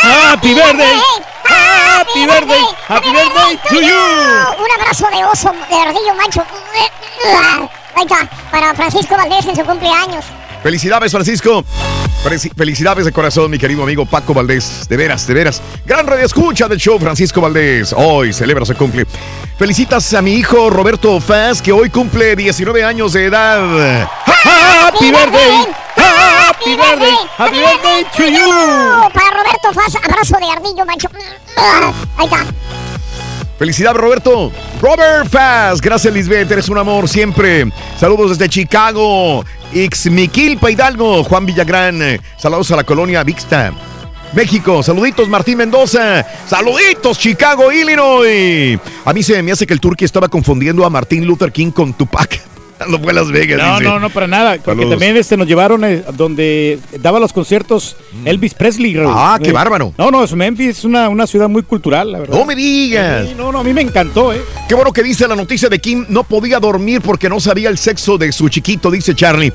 ¡Happy 0.05 0.55
birthday! 0.55 0.99
¡Happy 1.45 2.21
birthday! 2.27 2.65
¡Happy 2.89 3.11
birthday 3.11 3.59
to 3.71 3.81
you! 3.81 4.63
Un 4.63 4.81
abrazo 4.81 5.09
de 5.17 5.25
oso, 5.25 5.53
de 5.69 5.75
ardillo 5.77 6.15
macho. 6.15 6.45
Ahí 7.95 8.05
está, 8.05 8.29
para 8.51 8.73
Francisco 8.75 9.17
Valdés 9.17 9.45
en 9.47 9.57
su 9.57 9.65
cumpleaños. 9.65 10.25
Felicidades, 10.63 11.11
Francisco. 11.11 11.65
Felici- 12.25 12.53
Felicidades 12.57 13.05
de 13.05 13.13
corazón, 13.13 13.51
mi 13.51 13.59
querido 13.59 13.83
amigo 13.83 14.07
Paco 14.07 14.33
Valdés. 14.33 14.87
De 14.89 14.97
veras, 14.97 15.27
de 15.27 15.35
veras. 15.35 15.61
Gran 15.85 16.07
radio 16.07 16.25
escucha 16.25 16.69
del 16.69 16.79
show, 16.79 16.99
Francisco 17.01 17.41
Valdés. 17.41 17.93
Hoy 17.97 18.33
celebra 18.33 18.65
su 18.65 18.75
cumple. 18.77 19.07
Felicitas 19.59 20.15
a 20.15 20.23
mi 20.23 20.35
hijo 20.35 20.71
Roberto 20.71 21.21
Faz, 21.21 21.61
que 21.61 21.73
hoy 21.73 21.91
cumple 21.91 22.37
19 22.37 22.85
años 22.85 23.13
de 23.13 23.27
edad. 23.27 24.03
¡Happy 24.25 25.11
birthday! 25.11 25.67
¡Happy 25.97 26.71
birthday! 26.77 27.15
¡Happy 27.39 27.59
birthday 27.59 28.05
to 28.17 28.25
you! 28.25 29.11
Para 29.13 29.31
Roberto 29.31 29.73
Faz, 29.75 29.97
abrazo 29.97 30.37
de 30.41 30.51
ardillo 30.51 30.85
macho. 30.87 31.09
Ahí 32.17 32.25
está. 32.27 32.45
Felicidades, 33.63 34.01
Roberto. 34.01 34.51
Robert 34.81 35.29
Faz. 35.31 35.81
Gracias, 35.81 36.13
Lisbeth. 36.13 36.51
Eres 36.51 36.69
un 36.69 36.79
amor 36.79 37.09
siempre. 37.09 37.71
Saludos 37.97 38.31
desde 38.31 38.49
Chicago. 38.49 39.45
Ixmiquilpa 39.73 40.69
Hidalgo. 40.69 41.23
Juan 41.23 41.47
Villagrán. 41.47 42.03
eh, 42.03 42.21
Saludos 42.39 42.73
a 42.73 42.77
la 42.77 42.83
colonia 42.83 43.23
Vixta. 43.23 43.73
México, 44.33 44.83
saluditos 44.83 45.29
Martín 45.29 45.59
Mendoza, 45.59 46.27
saluditos 46.49 47.17
Chicago, 47.21 47.71
Illinois. 47.71 48.81
A 49.05 49.13
mí 49.13 49.23
se 49.23 49.41
me 49.45 49.53
hace 49.53 49.65
que 49.65 49.75
el 49.75 49.81
turqui 49.81 50.07
estaba 50.07 50.27
confundiendo 50.27 50.85
a 50.85 50.91
Martín 50.91 51.25
Luther 51.25 51.53
King 51.53 51.71
con 51.71 51.93
Tupac. 51.93 52.41
No 52.89 52.99
fue 52.99 53.13
a 53.13 53.15
Las 53.15 53.31
Vegas. 53.31 53.59
No, 53.61 53.79
dice. 53.79 53.85
no, 53.85 53.99
no, 54.01 54.11
para 54.11 54.27
nada. 54.27 54.53
Porque 54.57 54.71
Saludos. 54.71 54.91
también 54.91 55.17
este, 55.17 55.37
nos 55.37 55.47
llevaron 55.47 55.85
eh, 55.85 56.03
donde 56.15 56.79
daba 57.01 57.19
los 57.21 57.33
conciertos 57.33 57.97
Elvis 58.25 58.55
Presley. 58.55 58.97
Ah, 59.07 59.39
qué 59.43 59.51
Eh, 59.51 59.53
bárbaro. 59.53 59.93
No, 59.99 60.11
no, 60.11 60.25
es 60.25 60.35
Memphis 60.35 60.79
es 60.79 60.85
una, 60.85 61.09
una 61.09 61.27
ciudad 61.27 61.49
muy 61.49 61.63
cultural, 61.63 62.13
la 62.13 62.21
verdad. 62.21 62.39
No 62.39 62.45
me 62.45 62.55
digas. 62.55 63.29
Sí, 63.29 63.35
no, 63.37 63.53
no, 63.53 63.61
a 63.61 63.65
mí 63.65 63.73
me 63.73 63.81
encantó, 63.83 64.33
¿eh? 64.33 64.41
Qué 64.69 64.75
bueno 64.75 64.93
que 64.93 65.03
dice 65.03 65.27
la 65.29 65.37
noticia 65.37 65.69
de 65.69 65.79
Kim. 65.79 66.07
No 66.09 66.25
podía 66.25 66.59
dormir 66.61 67.01
porque 67.01 67.29
no 67.29 67.41
sabía 67.41 67.69
el 67.69 67.79
sexo 67.79 68.19
de 68.19 68.33
su 68.33 68.49
chiquito, 68.49 68.91
dice 68.91 69.15
Charlie. 69.15 69.53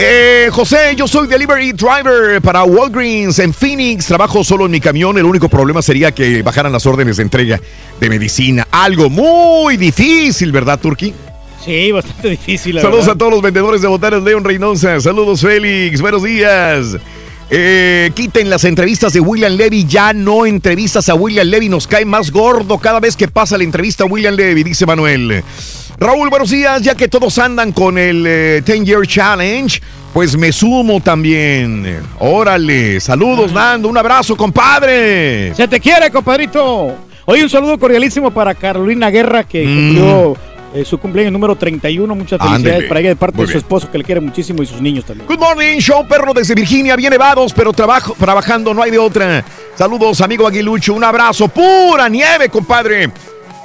Eh, 0.00 0.48
José, 0.52 0.94
yo 0.96 1.08
soy 1.08 1.26
delivery 1.26 1.72
driver 1.72 2.40
para 2.40 2.62
Walgreens 2.62 3.40
en 3.40 3.52
Phoenix. 3.52 4.06
Trabajo 4.06 4.44
solo 4.44 4.66
en 4.66 4.70
mi 4.70 4.80
camión. 4.80 5.18
El 5.18 5.24
único 5.24 5.48
problema 5.48 5.82
sería 5.82 6.12
que 6.12 6.40
bajaran 6.42 6.70
las 6.72 6.86
órdenes 6.86 7.16
de 7.16 7.24
entrega 7.24 7.60
de 7.98 8.08
medicina. 8.08 8.68
Algo 8.70 9.10
muy 9.10 9.76
difícil, 9.76 10.52
¿verdad, 10.52 10.78
Turki? 10.78 11.12
Sí, 11.68 11.92
bastante 11.92 12.30
difícil. 12.30 12.76
la 12.76 12.80
Saludos 12.82 13.00
verdad. 13.06 13.14
a 13.16 13.18
todos 13.18 13.32
los 13.32 13.42
vendedores 13.42 13.82
de 13.82 13.88
botanas 13.88 14.22
León 14.22 14.42
Reynosa. 14.42 14.98
Saludos, 15.00 15.42
Félix. 15.42 16.00
Buenos 16.00 16.22
días. 16.22 16.96
Eh, 17.50 18.10
quiten 18.14 18.48
las 18.50 18.64
entrevistas 18.64 19.12
de 19.12 19.20
William 19.20 19.52
Levy. 19.52 19.84
Ya 19.86 20.12
no 20.14 20.46
entrevistas 20.46 21.08
a 21.10 21.14
William 21.14 21.46
Levy. 21.46 21.68
Nos 21.68 21.86
cae 21.86 22.04
más 22.06 22.30
gordo 22.30 22.78
cada 22.78 23.00
vez 23.00 23.16
que 23.16 23.28
pasa 23.28 23.58
la 23.58 23.64
entrevista 23.64 24.04
a 24.04 24.06
William 24.06 24.34
Levy, 24.34 24.62
dice 24.64 24.86
Manuel. 24.86 25.42
Raúl, 25.98 26.30
buenos 26.30 26.50
días. 26.50 26.80
Ya 26.82 26.94
que 26.94 27.08
todos 27.08 27.38
andan 27.38 27.72
con 27.72 27.98
el 27.98 28.24
eh, 28.26 28.62
10 28.64 28.84
Year 28.84 29.06
Challenge, 29.06 29.80
pues 30.14 30.36
me 30.38 30.52
sumo 30.52 31.00
también. 31.00 32.00
Órale. 32.18 32.98
Saludos, 33.00 33.52
Nando. 33.52 33.88
Un 33.88 33.98
abrazo, 33.98 34.36
compadre. 34.36 35.54
Se 35.54 35.68
te 35.68 35.80
quiere, 35.80 36.10
compadrito. 36.10 36.94
Hoy 37.26 37.42
un 37.42 37.50
saludo 37.50 37.78
cordialísimo 37.78 38.30
para 38.30 38.54
Carolina 38.54 39.10
Guerra, 39.10 39.44
que 39.44 39.64
cumplió 39.64 40.34
eh, 40.74 40.84
su 40.84 40.98
cumpleaños 40.98 41.32
número 41.32 41.56
31. 41.56 42.14
Muchas 42.14 42.40
felicidades 42.40 42.84
para 42.88 43.00
ella 43.00 43.08
de 43.10 43.16
parte 43.16 43.36
Muy 43.36 43.46
de 43.46 43.52
su 43.52 43.52
bien. 43.58 43.64
esposo, 43.64 43.90
que 43.90 43.98
le 43.98 44.04
quiere 44.04 44.20
muchísimo, 44.20 44.62
y 44.62 44.66
sus 44.66 44.80
niños 44.80 45.04
también. 45.04 45.26
Good 45.26 45.38
morning, 45.38 45.78
show 45.78 46.06
perro 46.06 46.32
desde 46.34 46.54
Virginia, 46.54 46.96
bien 46.96 47.10
nevados, 47.10 47.52
pero 47.52 47.72
trabajo, 47.72 48.14
trabajando, 48.18 48.74
no 48.74 48.82
hay 48.82 48.90
de 48.90 48.98
otra. 48.98 49.44
Saludos, 49.76 50.20
amigo 50.20 50.46
Aguilucho, 50.46 50.94
un 50.94 51.04
abrazo, 51.04 51.48
pura 51.48 52.08
nieve, 52.08 52.48
compadre. 52.48 53.10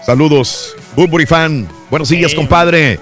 Saludos, 0.05 0.75
Burberry 0.95 1.25
fan. 1.25 1.67
Buenos 1.89 2.09
días, 2.09 2.34
compadre. 2.34 2.99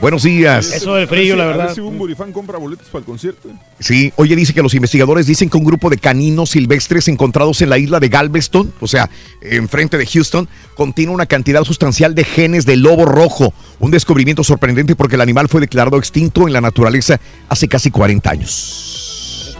Buenos 0.00 0.22
días. 0.22 0.72
Eso 0.72 0.94
del 0.94 1.08
frío, 1.08 1.34
la 1.34 1.46
verdad. 1.46 1.74
si 1.74 1.80
un 1.80 1.98
burifán 1.98 2.32
compra 2.32 2.56
boletos 2.56 2.86
para 2.86 3.00
el 3.00 3.04
concierto. 3.04 3.48
Sí, 3.80 4.12
oye, 4.14 4.36
dice 4.36 4.54
que 4.54 4.62
los 4.62 4.74
investigadores 4.74 5.26
dicen 5.26 5.50
que 5.50 5.56
un 5.56 5.64
grupo 5.64 5.90
de 5.90 5.98
caninos 5.98 6.50
silvestres 6.50 7.08
encontrados 7.08 7.60
en 7.62 7.70
la 7.70 7.78
isla 7.78 7.98
de 7.98 8.08
Galveston, 8.08 8.72
o 8.80 8.86
sea, 8.86 9.10
enfrente 9.42 9.98
de 9.98 10.06
Houston, 10.06 10.48
contiene 10.76 11.10
una 11.10 11.26
cantidad 11.26 11.64
sustancial 11.64 12.14
de 12.14 12.22
genes 12.22 12.64
de 12.64 12.76
lobo 12.76 13.06
rojo. 13.06 13.52
Un 13.80 13.90
descubrimiento 13.90 14.44
sorprendente 14.44 14.94
porque 14.94 15.16
el 15.16 15.20
animal 15.20 15.48
fue 15.48 15.60
declarado 15.60 15.98
extinto 15.98 16.46
en 16.46 16.52
la 16.52 16.60
naturaleza 16.60 17.18
hace 17.48 17.66
casi 17.66 17.90
40 17.90 18.30
años. 18.30 19.58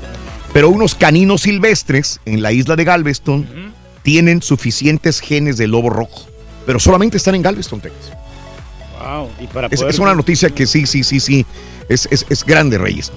Pero 0.52 0.70
unos 0.70 0.94
caninos 0.94 1.42
silvestres 1.42 2.20
en 2.26 2.42
la 2.42 2.52
isla 2.52 2.76
de 2.76 2.84
Galveston 2.84 3.74
tienen 4.04 4.40
suficientes 4.40 5.18
genes 5.20 5.56
de 5.56 5.66
lobo 5.66 5.90
rojo, 5.90 6.28
pero 6.64 6.78
solamente 6.78 7.16
están 7.16 7.34
en 7.34 7.42
Galveston, 7.42 7.80
Texas. 7.80 8.12
Wow. 9.08 9.30
Y 9.40 9.46
para 9.46 9.68
Es, 9.68 9.80
poder- 9.80 9.90
es 9.94 9.98
una 9.98 10.14
noticia 10.14 10.50
que 10.50 10.66
sí, 10.66 10.86
sí, 10.86 11.02
sí, 11.04 11.20
sí. 11.20 11.46
Es, 11.88 12.06
es- 12.10 12.26
es 12.28 12.44
grande, 12.44 12.76
Reyes. 12.78 13.10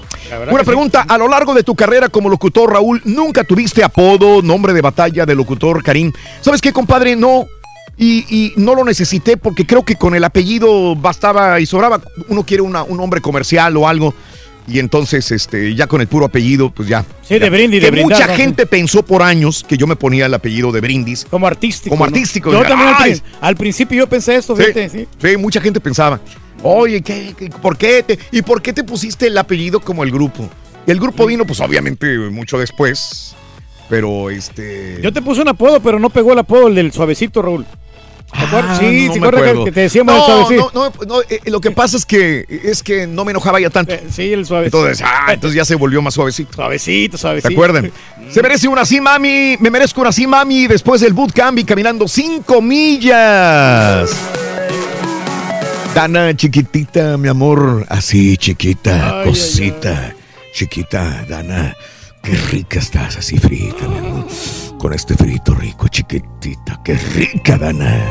Una 0.49 0.63
pregunta, 0.63 1.05
a 1.07 1.18
lo 1.18 1.27
largo 1.27 1.53
de 1.53 1.63
tu 1.63 1.76
carrera 1.76 2.07
como 2.09 2.30
locutor, 2.30 2.72
Raúl, 2.72 3.01
¿nunca 3.05 3.43
tuviste 3.43 3.84
apodo, 3.84 4.41
nombre 4.41 4.73
de 4.73 4.81
batalla 4.81 5.26
de 5.26 5.35
locutor, 5.35 5.84
Karim? 5.84 6.11
¿Sabes 6.41 6.61
qué, 6.61 6.72
compadre? 6.72 7.15
No. 7.15 7.45
Y, 7.97 8.26
y 8.35 8.53
no 8.55 8.73
lo 8.73 8.84
necesité 8.85 9.38
porque 9.38 9.68
creo 9.68 9.84
que 9.84 9.95
con 9.95 10.15
el 10.15 10.23
apellido 10.23 10.95
bastaba 10.95 11.59
y 11.59 11.65
sobraba. 11.65 12.01
Uno 12.30 12.43
quiere 12.45 12.63
una- 12.63 12.84
un 12.84 12.97
nombre 12.97 13.19
comercial 13.22 13.76
o 13.77 13.88
algo. 13.88 14.13
Y 14.67 14.79
entonces, 14.79 15.31
este, 15.31 15.73
ya 15.75 15.88
con 15.88 16.01
el 16.01 16.07
puro 16.07 16.25
apellido, 16.25 16.69
pues 16.69 16.88
ya. 16.88 17.03
Sí, 17.23 17.39
de 17.39 17.49
brindis, 17.49 17.81
de 17.81 17.88
Que 17.88 17.91
brindar, 17.91 18.19
mucha 18.19 18.27
¿no? 18.31 18.35
gente 18.38 18.65
pensó 18.65 19.03
por 19.03 19.21
años 19.23 19.65
que 19.67 19.75
yo 19.75 19.88
me 19.88 19.95
ponía 19.95 20.27
el 20.27 20.33
apellido 20.33 20.71
de 20.71 20.81
brindis. 20.81 21.25
Como 21.29 21.47
artístico. 21.47 21.89
Como 21.95 22.05
¿no? 22.05 22.09
artístico. 22.15 22.51
Yo 22.51 22.61
también 22.63 22.89
al, 22.97 23.21
al 23.41 23.55
principio 23.55 23.97
yo 23.97 24.07
pensé 24.07 24.35
esto, 24.35 24.55
Sí, 24.55 24.61
fíjate, 24.61 24.89
sí. 24.89 25.07
sí, 25.21 25.38
mucha 25.38 25.59
gente 25.59 25.79
pensaba, 25.79 26.19
oye, 26.63 27.01
¿qué, 27.01 27.33
qué- 27.38 27.49
por 27.49 27.75
qué 27.77 28.03
te, 28.03 28.19
¿y 28.31 28.41
por 28.43 28.61
qué 28.61 28.71
te 28.71 28.83
pusiste 28.83 29.27
el 29.27 29.38
apellido 29.38 29.79
como 29.79 30.03
el 30.03 30.11
grupo? 30.11 30.47
Y 30.88 30.91
el 30.91 30.99
grupo 30.99 31.25
vino, 31.25 31.43
pues 31.45 31.59
obviamente, 31.59 32.17
mucho 32.17 32.57
después, 32.59 33.35
pero 33.89 34.29
este... 34.29 34.99
Yo 35.01 35.11
te 35.11 35.21
puse 35.21 35.41
un 35.41 35.47
apodo, 35.47 35.79
pero 35.81 35.99
no 35.99 36.09
pegó 36.11 36.33
el 36.33 36.39
apodo 36.39 36.67
el 36.67 36.75
del 36.75 36.91
suavecito, 36.91 37.41
Raúl. 37.41 37.65
¿Te 38.31 38.45
acuerdas? 38.45 38.77
Ah, 38.77 38.79
sí, 38.79 39.07
no 39.07 39.13
¿te 39.13 39.19
me 39.19 39.27
acuerdas 39.27 39.65
que- 39.65 39.71
te 39.71 39.81
decíamos 39.81 40.13
el 40.13 40.19
no, 40.19 40.25
suavecito? 40.25 40.71
no, 40.73 40.89
no, 40.89 41.05
no, 41.05 41.21
eh, 41.29 41.41
lo 41.45 41.59
que 41.61 41.71
pasa 41.71 41.97
es 41.97 42.05
que 42.05 42.45
es 42.63 42.81
que 42.81 43.05
no 43.07 43.25
me 43.25 43.31
enojaba 43.31 43.59
ya 43.59 43.69
tanto. 43.69 43.93
Sí, 44.09 44.31
el 44.33 44.45
suavecito. 44.45 44.77
Entonces, 44.85 45.05
ah, 45.05 45.33
entonces 45.33 45.55
ya 45.57 45.65
se 45.65 45.75
volvió 45.75 46.01
más 46.01 46.13
suavecito. 46.13 46.53
Suavecito, 46.53 47.17
suavecito. 47.17 47.49
¿Se 47.49 47.53
acuerdan? 47.53 47.91
Se 48.31 48.41
merece 48.41 48.67
una 48.67 48.81
así, 48.81 49.01
mami. 49.01 49.57
Me 49.59 49.69
merezco 49.69 49.99
una 50.01 50.11
así, 50.11 50.25
mami. 50.27 50.67
Después 50.67 51.01
del 51.01 51.13
bootcamp 51.13 51.59
y 51.59 51.65
caminando 51.65 52.07
cinco 52.07 52.61
millas. 52.61 54.09
Dana, 55.93 56.33
chiquitita, 56.35 57.17
mi 57.17 57.27
amor. 57.27 57.85
Así, 57.89 58.37
chiquita, 58.37 59.21
Ay, 59.21 59.27
cosita. 59.29 60.15
Chiquita, 60.53 61.25
Dana. 61.27 61.75
Qué 62.23 62.31
rica 62.51 62.79
estás, 62.79 63.17
así 63.17 63.37
frita, 63.37 63.87
mi 63.87 63.97
amor. 63.97 64.25
Con 64.81 64.93
este 64.93 65.13
frito 65.13 65.53
rico, 65.53 65.87
chiquitita. 65.89 66.81
Qué 66.83 66.95
rica, 66.95 67.55
Dana. 67.55 68.03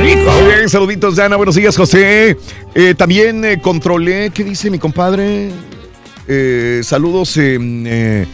Rico. 0.00 0.30
Muy 0.30 0.54
bien, 0.54 0.68
saluditos, 0.68 1.16
Dana. 1.16 1.34
Buenos 1.34 1.56
días, 1.56 1.76
José. 1.76 2.38
Eh, 2.72 2.94
también 2.96 3.44
eh, 3.44 3.60
controlé, 3.60 4.30
¿qué 4.30 4.44
dice 4.44 4.70
mi 4.70 4.78
compadre? 4.78 5.50
Eh, 6.28 6.82
saludos, 6.84 7.36
eh, 7.36 8.28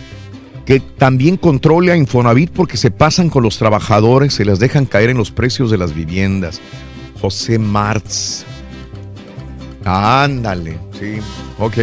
que 0.67 0.81
también 0.81 1.39
controle 1.39 1.91
a 1.91 1.97
Infonavit 1.97 2.51
porque 2.51 2.77
se 2.77 2.91
pasan 2.91 3.31
con 3.31 3.43
los 3.43 3.57
trabajadores, 3.57 4.35
se 4.35 4.45
les 4.45 4.59
dejan 4.59 4.85
caer 4.85 5.09
en 5.09 5.17
los 5.17 5.31
precios 5.31 5.71
de 5.71 5.79
las 5.79 5.95
viviendas. 5.95 6.61
José 7.19 7.59
Martz. 7.59 8.45
Ándale, 9.87 10.79
sí, 11.01 11.15
ok. 11.59 11.79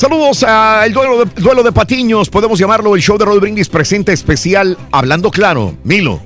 Saludos 0.00 0.42
al 0.44 0.94
duelo 0.94 1.26
de, 1.26 1.42
duelo 1.42 1.62
de 1.62 1.72
Patiños, 1.72 2.30
podemos 2.30 2.58
llamarlo 2.58 2.96
el 2.96 3.02
show 3.02 3.18
de 3.18 3.26
Rod 3.26 3.38
Brindis 3.38 3.68
presente 3.68 4.14
especial 4.14 4.78
Hablando 4.92 5.30
Claro. 5.30 5.74
Milo. 5.84 6.22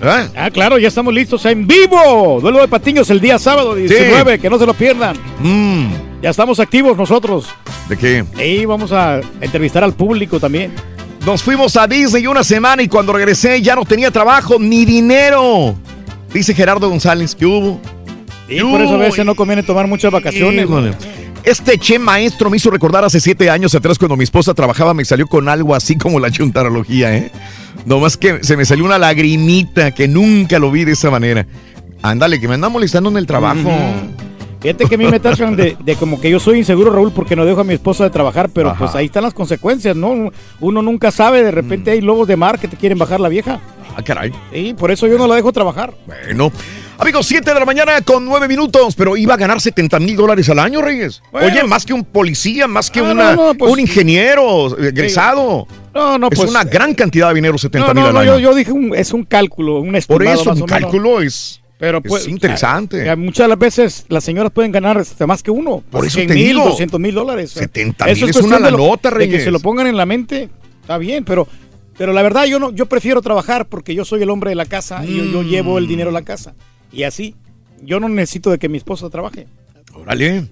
¿Eh? 0.00 0.28
Ah, 0.36 0.48
claro, 0.52 0.78
ya 0.78 0.86
estamos 0.86 1.12
listos 1.12 1.44
en 1.46 1.66
vivo. 1.66 2.38
Duelo 2.40 2.60
de 2.60 2.68
Patiños 2.68 3.10
el 3.10 3.20
día 3.20 3.36
sábado 3.40 3.74
19, 3.74 4.38
que 4.38 4.48
no 4.48 4.56
se 4.56 4.66
lo 4.66 4.72
pierdan. 4.72 5.16
Mm, 5.40 5.88
Ya 6.22 6.30
estamos 6.30 6.60
activos 6.60 6.96
nosotros. 6.96 7.46
¿De 7.88 7.96
qué? 7.96 8.24
Y 8.40 8.64
vamos 8.66 8.92
a 8.92 9.20
entrevistar 9.40 9.82
al 9.82 9.94
público 9.94 10.38
también. 10.38 10.72
Nos 11.26 11.42
fuimos 11.42 11.76
a 11.76 11.88
Disney 11.88 12.24
una 12.28 12.44
semana 12.44 12.84
y 12.84 12.88
cuando 12.88 13.12
regresé 13.12 13.60
ya 13.60 13.74
no 13.74 13.84
tenía 13.84 14.12
trabajo 14.12 14.58
ni 14.60 14.84
dinero. 14.84 15.74
Dice 16.32 16.54
Gerardo 16.54 16.88
González, 16.88 17.34
¿qué 17.34 17.46
hubo? 17.46 17.80
Y 18.48 18.60
por 18.60 18.80
eso 18.80 18.94
a 18.94 18.98
veces 18.98 19.26
no 19.26 19.34
conviene 19.34 19.64
tomar 19.64 19.88
muchas 19.88 20.12
vacaciones. 20.12 20.64
Híjole. 20.66 20.92
Este 21.44 21.78
che 21.78 21.98
maestro 21.98 22.50
me 22.50 22.56
hizo 22.56 22.70
recordar 22.70 23.04
hace 23.04 23.20
siete 23.20 23.48
años 23.48 23.74
atrás 23.74 23.98
cuando 23.98 24.16
mi 24.16 24.24
esposa 24.24 24.54
trabajaba, 24.54 24.92
me 24.92 25.04
salió 25.04 25.26
con 25.26 25.48
algo 25.48 25.74
así 25.74 25.96
como 25.96 26.20
la 26.20 26.30
chuntarología, 26.30 27.16
¿eh? 27.16 27.30
Nomás 27.86 28.16
que 28.16 28.42
se 28.44 28.56
me 28.56 28.64
salió 28.64 28.84
una 28.84 28.98
lagrimita 28.98 29.92
que 29.92 30.08
nunca 30.08 30.58
lo 30.58 30.70
vi 30.70 30.84
de 30.84 30.92
esa 30.92 31.10
manera. 31.10 31.46
Ándale, 32.02 32.38
que 32.38 32.48
me 32.48 32.54
anda 32.54 32.68
molestando 32.68 33.08
en 33.10 33.16
el 33.16 33.26
trabajo. 33.26 33.70
Fíjate 34.60 34.86
que 34.86 34.96
a 34.96 34.98
mí 34.98 35.06
me 35.06 35.20
tachan 35.20 35.54
de, 35.56 35.76
de 35.78 35.94
como 35.94 36.20
que 36.20 36.30
yo 36.30 36.40
soy 36.40 36.58
inseguro, 36.58 36.90
Raúl, 36.90 37.12
porque 37.12 37.36
no 37.36 37.44
dejo 37.44 37.60
a 37.60 37.64
mi 37.64 37.74
esposa 37.74 38.04
de 38.04 38.10
trabajar, 38.10 38.50
pero 38.50 38.70
Ajá. 38.70 38.78
pues 38.78 38.94
ahí 38.96 39.06
están 39.06 39.22
las 39.22 39.34
consecuencias, 39.34 39.94
¿no? 39.96 40.30
Uno 40.60 40.82
nunca 40.82 41.10
sabe, 41.12 41.44
de 41.44 41.52
repente 41.52 41.92
hay 41.92 42.00
lobos 42.00 42.26
de 42.26 42.36
mar 42.36 42.58
que 42.58 42.66
te 42.66 42.76
quieren 42.76 42.98
bajar 42.98 43.20
la 43.20 43.28
vieja. 43.28 43.60
Ah, 43.96 44.02
caray. 44.02 44.32
Y 44.52 44.74
por 44.74 44.90
eso 44.90 45.06
yo 45.06 45.16
no 45.16 45.28
la 45.28 45.36
dejo 45.36 45.52
trabajar. 45.52 45.94
Bueno. 46.06 46.52
Amigos, 47.00 47.26
7 47.26 47.54
de 47.54 47.60
la 47.60 47.64
mañana 47.64 48.00
con 48.02 48.24
9 48.24 48.48
minutos, 48.48 48.96
pero 48.96 49.16
iba 49.16 49.34
a 49.34 49.36
ganar 49.36 49.60
70 49.60 50.00
mil 50.00 50.16
dólares 50.16 50.48
al 50.48 50.58
año, 50.58 50.82
Reyes. 50.82 51.22
Bueno. 51.30 51.46
Oye, 51.46 51.62
más 51.62 51.86
que 51.86 51.92
un 51.92 52.04
policía, 52.04 52.66
más 52.66 52.90
que 52.90 52.98
Ah, 52.98 53.04
una- 53.04 53.36
no, 53.36 53.46
no, 53.48 53.54
pues- 53.54 53.72
un 53.72 53.78
ingeniero 53.78 54.76
egresado. 54.78 55.68
No, 55.94 56.18
no, 56.18 56.28
es 56.30 56.36
pues- 56.38 56.50
una 56.50 56.64
gran 56.64 56.94
cantidad 56.94 57.28
de 57.28 57.34
dinero, 57.36 57.56
70 57.56 57.88
No, 57.88 57.94
mil 57.94 58.02
no, 58.02 58.08
al 58.08 58.14
no, 58.14 58.20
año. 58.20 58.38
yo, 58.40 58.50
yo 58.50 58.54
dije 58.54 58.72
un- 58.72 58.94
es 58.96 59.12
un 59.12 59.22
cálculo, 59.24 59.78
un 59.78 59.94
estimado 59.94 60.18
Por 60.18 60.26
eso, 60.26 60.50
un 60.52 60.66
cálculo 60.68 61.20
es, 61.22 61.60
Pero 61.78 61.98
es 61.98 62.04
pues, 62.08 62.26
interesante. 62.26 63.08
eh, 63.08 63.14
muchas 63.14 63.44
de 63.44 63.48
las 63.48 63.58
veces 63.60 64.04
las 64.08 64.24
señoras 64.24 64.50
pueden 64.50 64.72
ganar 64.72 65.00
más 65.26 65.42
que 65.44 65.52
uno. 65.52 65.84
Por 65.90 66.04
eso 66.04 66.14
100 66.16 66.26
te 66.28 66.34
mil, 66.34 66.48
digo. 66.48 66.64
200 66.64 66.98
mil 66.98 67.14
dólares. 67.14 67.52
70 67.52 68.06
Eso 68.10 68.26
mil 68.26 68.30
es 68.36 68.42
una 68.42 68.56
de 68.56 68.72
lo- 68.72 68.78
lanota, 68.78 69.10
de 69.10 69.14
que 69.14 69.18
Reyes. 69.26 69.44
se 69.44 69.52
lo 69.52 69.60
pongan 69.60 69.86
en 69.86 69.96
la 69.96 70.04
mente, 70.04 70.48
está 70.80 70.98
bien, 70.98 71.24
pero, 71.24 71.46
pero 71.96 72.12
la 72.12 72.22
verdad 72.22 72.44
yo 72.46 72.58
no, 72.58 72.72
yo 72.72 72.86
prefiero 72.86 73.22
trabajar 73.22 73.66
porque 73.68 73.94
yo 73.94 74.04
soy 74.04 74.20
el 74.22 74.30
hombre 74.30 74.50
de 74.50 74.56
la 74.56 74.66
casa 74.66 75.04
y 75.06 75.16
yo, 75.16 75.24
yo 75.24 75.42
Mm. 75.42 75.46
llevo 75.48 75.78
el 75.78 75.86
dinero 75.86 76.10
a 76.10 76.12
la 76.12 76.22
casa. 76.22 76.54
Y 76.92 77.02
así, 77.04 77.34
yo 77.82 78.00
no 78.00 78.08
necesito 78.08 78.50
de 78.50 78.58
que 78.58 78.68
mi 78.68 78.78
esposa 78.78 79.08
trabaje. 79.10 79.46
Órale. 79.94 80.48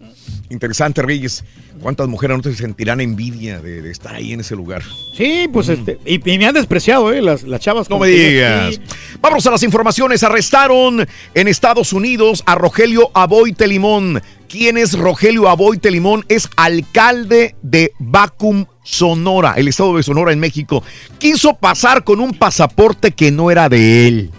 Interesante, 0.48 1.02
Reyes. 1.02 1.44
¿Cuántas 1.80 2.08
mujeres 2.08 2.36
no 2.36 2.42
te 2.42 2.54
sentirán 2.54 3.00
envidia 3.00 3.60
de, 3.60 3.82
de 3.82 3.90
estar 3.90 4.14
ahí 4.14 4.32
en 4.32 4.40
ese 4.40 4.56
lugar? 4.56 4.82
Sí, 5.16 5.48
pues 5.52 5.68
este, 5.68 5.98
y, 6.06 6.14
y 6.30 6.38
me 6.38 6.46
han 6.46 6.54
despreciado, 6.54 7.12
¿eh? 7.12 7.20
Las, 7.20 7.42
las 7.42 7.60
chavas. 7.60 7.90
No 7.90 7.98
me 7.98 8.08
digas. 8.08 8.74
sí. 8.74 8.80
Vamos 9.20 9.46
a 9.46 9.50
las 9.50 9.62
informaciones. 9.62 10.22
Arrestaron 10.22 11.06
en 11.34 11.48
Estados 11.48 11.92
Unidos 11.92 12.42
a 12.46 12.54
Rogelio 12.54 13.10
Aboite 13.14 13.66
Limón. 13.66 14.22
¿Quién 14.48 14.78
es 14.78 14.96
Rogelio 14.98 15.48
Aboite 15.48 15.90
Limón? 15.90 16.24
Es 16.28 16.48
alcalde 16.56 17.56
de 17.62 17.92
Bacum, 17.98 18.66
Sonora, 18.84 19.54
el 19.56 19.68
estado 19.68 19.96
de 19.96 20.02
Sonora 20.02 20.32
en 20.32 20.38
México. 20.38 20.82
Quiso 21.18 21.56
pasar 21.56 22.04
con 22.04 22.20
un 22.20 22.32
pasaporte 22.32 23.12
que 23.12 23.30
no 23.32 23.50
era 23.50 23.68
de 23.68 24.08
él. 24.08 24.30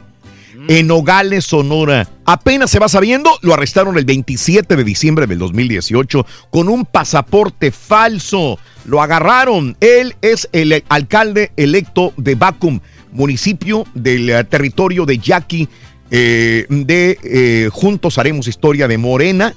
En 0.69 0.87
Nogales, 0.87 1.45
Sonora. 1.45 2.09
Apenas 2.25 2.69
se 2.69 2.79
va 2.79 2.89
sabiendo, 2.89 3.31
lo 3.41 3.53
arrestaron 3.53 3.97
el 3.97 4.03
27 4.03 4.75
de 4.75 4.83
diciembre 4.83 5.25
del 5.25 5.39
2018 5.39 6.25
con 6.49 6.67
un 6.67 6.83
pasaporte 6.85 7.71
falso. 7.71 8.59
Lo 8.85 9.01
agarraron. 9.01 9.77
Él 9.79 10.15
es 10.21 10.49
el 10.51 10.83
alcalde 10.89 11.51
electo 11.55 12.13
de 12.17 12.35
Bacum, 12.35 12.81
municipio 13.13 13.85
del 13.93 14.29
eh, 14.29 14.43
territorio 14.43 15.05
de 15.05 15.17
Yaqui, 15.19 15.69
eh, 16.11 16.65
de 16.69 17.17
eh, 17.23 17.69
Juntos 17.71 18.17
Haremos 18.17 18.47
Historia 18.49 18.89
de 18.89 18.97
Morena. 18.97 19.53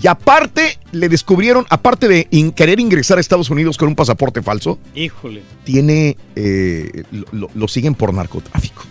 Y 0.00 0.06
aparte, 0.06 0.78
le 0.92 1.08
descubrieron, 1.08 1.66
aparte 1.70 2.06
de 2.06 2.28
in- 2.30 2.52
querer 2.52 2.78
ingresar 2.78 3.18
a 3.18 3.20
Estados 3.20 3.50
Unidos 3.50 3.76
con 3.76 3.88
un 3.88 3.94
pasaporte 3.96 4.42
falso, 4.42 4.78
Híjole. 4.94 5.42
tiene, 5.64 6.16
eh, 6.36 7.02
lo 7.32 7.68
siguen 7.68 7.94
por 7.96 8.14
narcotráfico 8.14 8.84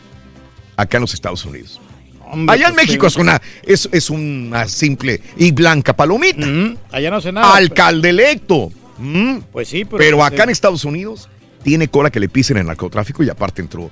acá 0.81 0.97
en 0.97 1.01
los 1.01 1.13
Estados 1.13 1.45
Unidos. 1.45 1.79
Hombre, 2.29 2.55
Allá 2.55 2.67
en 2.67 2.75
pues, 2.75 2.87
México 2.87 3.07
es 3.07 3.15
una, 3.17 3.41
es, 3.63 3.89
es 3.91 4.09
una 4.09 4.67
simple 4.67 5.21
y 5.37 5.51
blanca 5.51 5.93
palomita. 5.93 6.47
Allá 6.91 7.11
no 7.11 7.19
sé 7.19 7.31
nada. 7.31 7.55
Alcalde 7.55 8.09
electo. 8.09 8.71
Mm. 8.97 9.39
Pues 9.51 9.67
sí, 9.67 9.83
pero. 9.83 9.97
Pero, 9.97 10.17
pues, 10.17 10.31
acá 10.31 10.43
en 10.43 10.49
Estados 10.49 10.85
Unidos 10.85 11.29
tiene 11.63 11.87
cola 11.89 12.09
que 12.09 12.19
le 12.19 12.29
pisen 12.29 12.57
en 12.57 12.67
narcotráfico 12.67 13.23
y 13.23 13.29
aparte 13.29 13.61
entró 13.61 13.91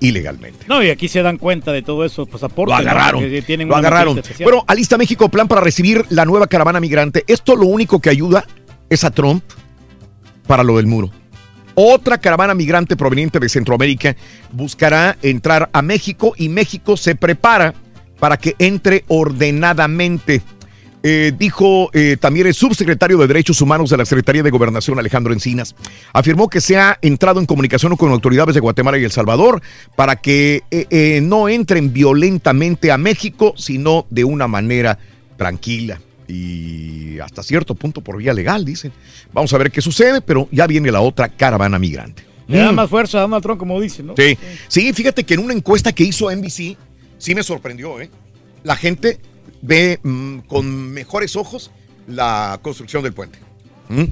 ilegalmente. 0.00 0.66
No, 0.68 0.82
y 0.82 0.90
aquí 0.90 1.08
se 1.08 1.22
dan 1.22 1.36
cuenta 1.36 1.72
de 1.72 1.82
todo 1.82 2.04
eso, 2.04 2.26
pasaporte. 2.26 2.72
Lo 2.72 2.76
agarraron. 2.76 3.22
¿no? 3.22 3.28
Que 3.28 3.42
tienen 3.42 3.68
Lo 3.68 3.76
agarraron. 3.76 4.20
Bueno, 4.42 4.64
alista 4.66 4.96
México 4.96 5.28
plan 5.28 5.48
para 5.48 5.60
recibir 5.60 6.04
la 6.10 6.24
nueva 6.24 6.46
caravana 6.46 6.80
migrante. 6.80 7.24
Esto 7.26 7.56
lo 7.56 7.66
único 7.66 8.00
que 8.00 8.10
ayuda 8.10 8.44
es 8.88 9.04
a 9.04 9.10
Trump 9.10 9.42
para 10.46 10.62
lo 10.62 10.76
del 10.76 10.86
muro. 10.86 11.10
Otra 11.82 12.18
caravana 12.18 12.54
migrante 12.54 12.94
proveniente 12.94 13.40
de 13.40 13.48
Centroamérica 13.48 14.14
buscará 14.52 15.16
entrar 15.22 15.70
a 15.72 15.80
México 15.80 16.34
y 16.36 16.50
México 16.50 16.94
se 16.98 17.14
prepara 17.14 17.72
para 18.18 18.36
que 18.36 18.54
entre 18.58 19.06
ordenadamente. 19.08 20.42
Eh, 21.02 21.32
dijo 21.38 21.88
eh, 21.94 22.18
también 22.20 22.48
el 22.48 22.52
subsecretario 22.52 23.16
de 23.16 23.26
Derechos 23.26 23.62
Humanos 23.62 23.88
de 23.88 23.96
la 23.96 24.04
Secretaría 24.04 24.42
de 24.42 24.50
Gobernación, 24.50 24.98
Alejandro 24.98 25.32
Encinas. 25.32 25.74
Afirmó 26.12 26.50
que 26.50 26.60
se 26.60 26.76
ha 26.76 26.98
entrado 27.00 27.40
en 27.40 27.46
comunicación 27.46 27.96
con 27.96 28.12
autoridades 28.12 28.54
de 28.54 28.60
Guatemala 28.60 28.98
y 28.98 29.04
El 29.04 29.10
Salvador 29.10 29.62
para 29.96 30.16
que 30.16 30.64
eh, 30.70 30.86
eh, 30.90 31.20
no 31.22 31.48
entren 31.48 31.94
violentamente 31.94 32.92
a 32.92 32.98
México, 32.98 33.54
sino 33.56 34.04
de 34.10 34.24
una 34.24 34.48
manera 34.48 34.98
tranquila 35.38 35.98
y 36.30 37.18
hasta 37.20 37.42
cierto 37.42 37.74
punto 37.74 38.00
por 38.00 38.16
vía 38.16 38.32
legal, 38.32 38.64
dicen. 38.64 38.92
Vamos 39.32 39.52
a 39.52 39.58
ver 39.58 39.70
qué 39.70 39.80
sucede, 39.80 40.20
pero 40.20 40.48
ya 40.50 40.66
viene 40.66 40.90
la 40.90 41.00
otra 41.00 41.28
caravana 41.28 41.78
migrante. 41.78 42.24
Le 42.48 42.58
da 42.58 42.72
Mm. 42.72 42.74
más 42.76 42.90
fuerza 42.90 43.18
a 43.18 43.20
Donald 43.22 43.42
Trump, 43.42 43.58
como 43.58 43.80
dicen, 43.80 44.06
¿no? 44.06 44.14
Sí, 44.16 44.36
sí, 44.68 44.92
fíjate 44.92 45.24
que 45.24 45.34
en 45.34 45.40
una 45.40 45.52
encuesta 45.54 45.92
que 45.92 46.04
hizo 46.04 46.30
NBC, 46.30 46.76
sí 47.18 47.34
me 47.34 47.42
sorprendió, 47.42 48.00
¿eh? 48.00 48.10
La 48.64 48.76
gente 48.76 49.18
ve 49.62 50.00
mm, 50.02 50.38
con 50.40 50.90
mejores 50.92 51.36
ojos 51.36 51.70
la 52.06 52.58
construcción 52.62 53.02
del 53.02 53.12
puente. 53.12 53.38
¿Mm? 53.90 54.04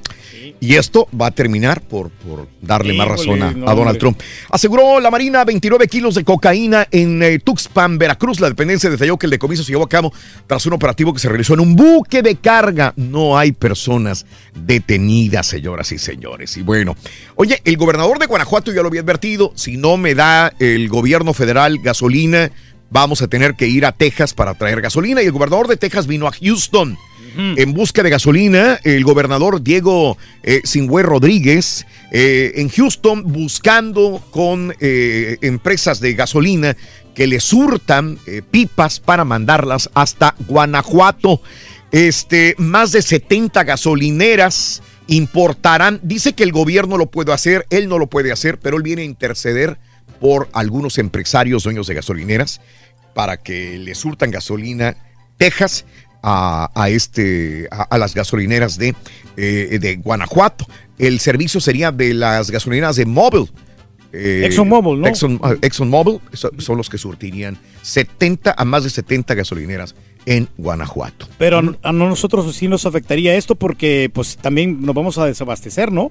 Y 0.61 0.75
esto 0.75 1.09
va 1.19 1.29
a 1.29 1.31
terminar 1.31 1.81
por, 1.83 2.11
por 2.11 2.49
darle 2.61 2.93
más 2.95 3.07
razón 3.07 3.43
a, 3.43 3.53
no, 3.53 3.69
a 3.69 3.75
Donald. 3.75 3.99
Trump. 3.99 4.21
Aseguró 4.51 4.99
la 4.99 5.09
Marina 5.09 5.45
29 5.45 5.87
kilos 5.87 6.17
de 6.17 6.25
cocaína 6.25 6.89
en 6.91 7.23
eh, 7.23 7.39
Tuxpan, 7.39 7.97
Veracruz. 7.97 8.41
La 8.41 8.49
dependencia 8.49 8.91
detalló 8.91 9.17
que 9.17 9.27
el 9.27 9.31
decomiso 9.31 9.63
se 9.63 9.71
llevó 9.71 9.85
a 9.85 9.89
cabo 9.89 10.13
tras 10.49 10.67
un 10.67 10.73
operativo 10.73 11.13
que 11.13 11.21
se 11.21 11.29
realizó 11.29 11.55
en 11.55 11.61
un 11.61 11.77
buque 11.77 12.23
de 12.23 12.35
carga. 12.37 12.93
No 12.97 13.39
hay 13.39 13.53
personas 13.53 14.27
detenidas, 14.55 15.47
señoras 15.47 15.93
y 15.93 15.99
señores. 15.99 16.57
Y 16.57 16.63
bueno, 16.63 16.97
oye, 17.37 17.63
el 17.65 17.77
gobernador 17.77 18.19
de 18.19 18.27
Guanajuato 18.27 18.73
ya 18.73 18.83
lo 18.83 18.89
había 18.89 19.03
advertido. 19.03 19.53
Si 19.55 19.77
no 19.77 19.97
me 19.97 20.17
da 20.17 20.53
el 20.59 20.89
gobierno 20.89 21.35
federal 21.35 21.79
gasolina, 21.79 22.51
vamos 22.91 23.23
a 23.23 23.29
tener 23.29 23.55
que 23.55 23.69
ir 23.69 23.87
a 23.87 23.93
Texas 23.93 24.35
para 24.35 24.55
traer 24.55 24.81
gasolina. 24.81 25.23
Y 25.23 25.27
el 25.27 25.33
gobernador 25.33 25.69
de 25.69 25.77
Texas 25.77 26.09
vino 26.09 26.27
a 26.27 26.33
Houston. 26.33 26.99
En 27.37 27.73
busca 27.73 28.03
de 28.03 28.11
gasolina, 28.11 28.81
el 28.85 29.05
gobernador 29.05 29.63
Diego 29.63 30.17
eh, 30.43 30.63
Rodríguez 31.03 31.87
eh, 32.11 32.53
en 32.57 32.69
Houston 32.71 33.23
buscando 33.25 34.23
con 34.31 34.75
eh, 34.81 35.37
empresas 35.43 36.01
de 36.01 36.15
gasolina 36.15 36.77
que 37.15 37.27
le 37.27 37.41
surtan 37.41 38.19
eh, 38.27 38.43
pipas 38.49 39.01
para 39.01 39.25
mandarlas 39.25 39.91
hasta 39.95 40.37
Guanajuato. 40.47 41.43
Este, 41.91 42.55
más 42.59 42.93
de 42.93 43.03
70 43.03 43.65
gasolineras 43.65 44.83
importarán. 45.09 46.01
Dice 46.03 46.35
que 46.35 46.45
el 46.45 46.53
gobierno 46.53 46.97
lo 46.97 47.07
puede 47.07 47.33
hacer, 47.33 47.67
él 47.71 47.89
no 47.89 47.99
lo 47.99 48.07
puede 48.07 48.31
hacer, 48.31 48.59
pero 48.59 48.77
él 48.77 48.83
viene 48.83 49.03
a 49.03 49.07
interceder 49.07 49.79
por 50.21 50.49
algunos 50.53 50.99
empresarios 50.99 51.65
dueños 51.65 51.89
de 51.89 51.95
gasolineras 51.95 52.61
para 53.15 53.37
que 53.37 53.79
le 53.79 53.95
surtan 53.95 54.31
gasolina 54.31 54.97
Texas 55.39 55.85
a, 56.23 56.71
a 56.75 56.89
este, 56.91 57.69
a, 57.71 57.83
a 57.83 57.99
las 57.99 58.15
gasolineras 58.15 58.79
de, 58.79 58.95
eh, 59.37 59.79
de 59.81 59.97
Guanajuato. 59.97 60.67
El 60.99 61.21
servicio 61.21 61.61
sería 61.61 61.93
de 61.93 62.15
las 62.15 62.51
gasolineras 62.51 62.97
de 62.97 63.07
Mobil. 63.07 63.51
Eh, 64.13 64.43
ExxonMobil, 64.47 65.01
¿no? 65.01 65.07
Exxon, 65.07 65.39
ah, 65.43 65.55
ExxonMobil 65.61 66.21
so- 66.33 66.51
son 66.59 66.79
los 66.79 66.89
que 66.89 66.97
surtirían 66.97 67.59
70 67.83 68.55
a 68.57 68.65
más 68.65 68.85
de 68.85 68.91
70 68.91 69.35
gasolineras 69.35 69.95
en 70.25 70.49
Guanajuato. 70.57 71.29
Pero 71.39 71.59
a, 71.59 71.89
a 71.89 71.93
nosotros 71.93 72.55
sí 72.57 72.69
nos 72.69 72.87
afectaría 72.87 73.35
esto 73.35 73.55
porque 73.55 74.11
pues 74.13 74.37
también 74.39 74.81
nos 74.81 74.95
vamos 74.95 75.19
a 75.19 75.27
desabastecer, 75.27 75.93
¿no? 75.93 76.11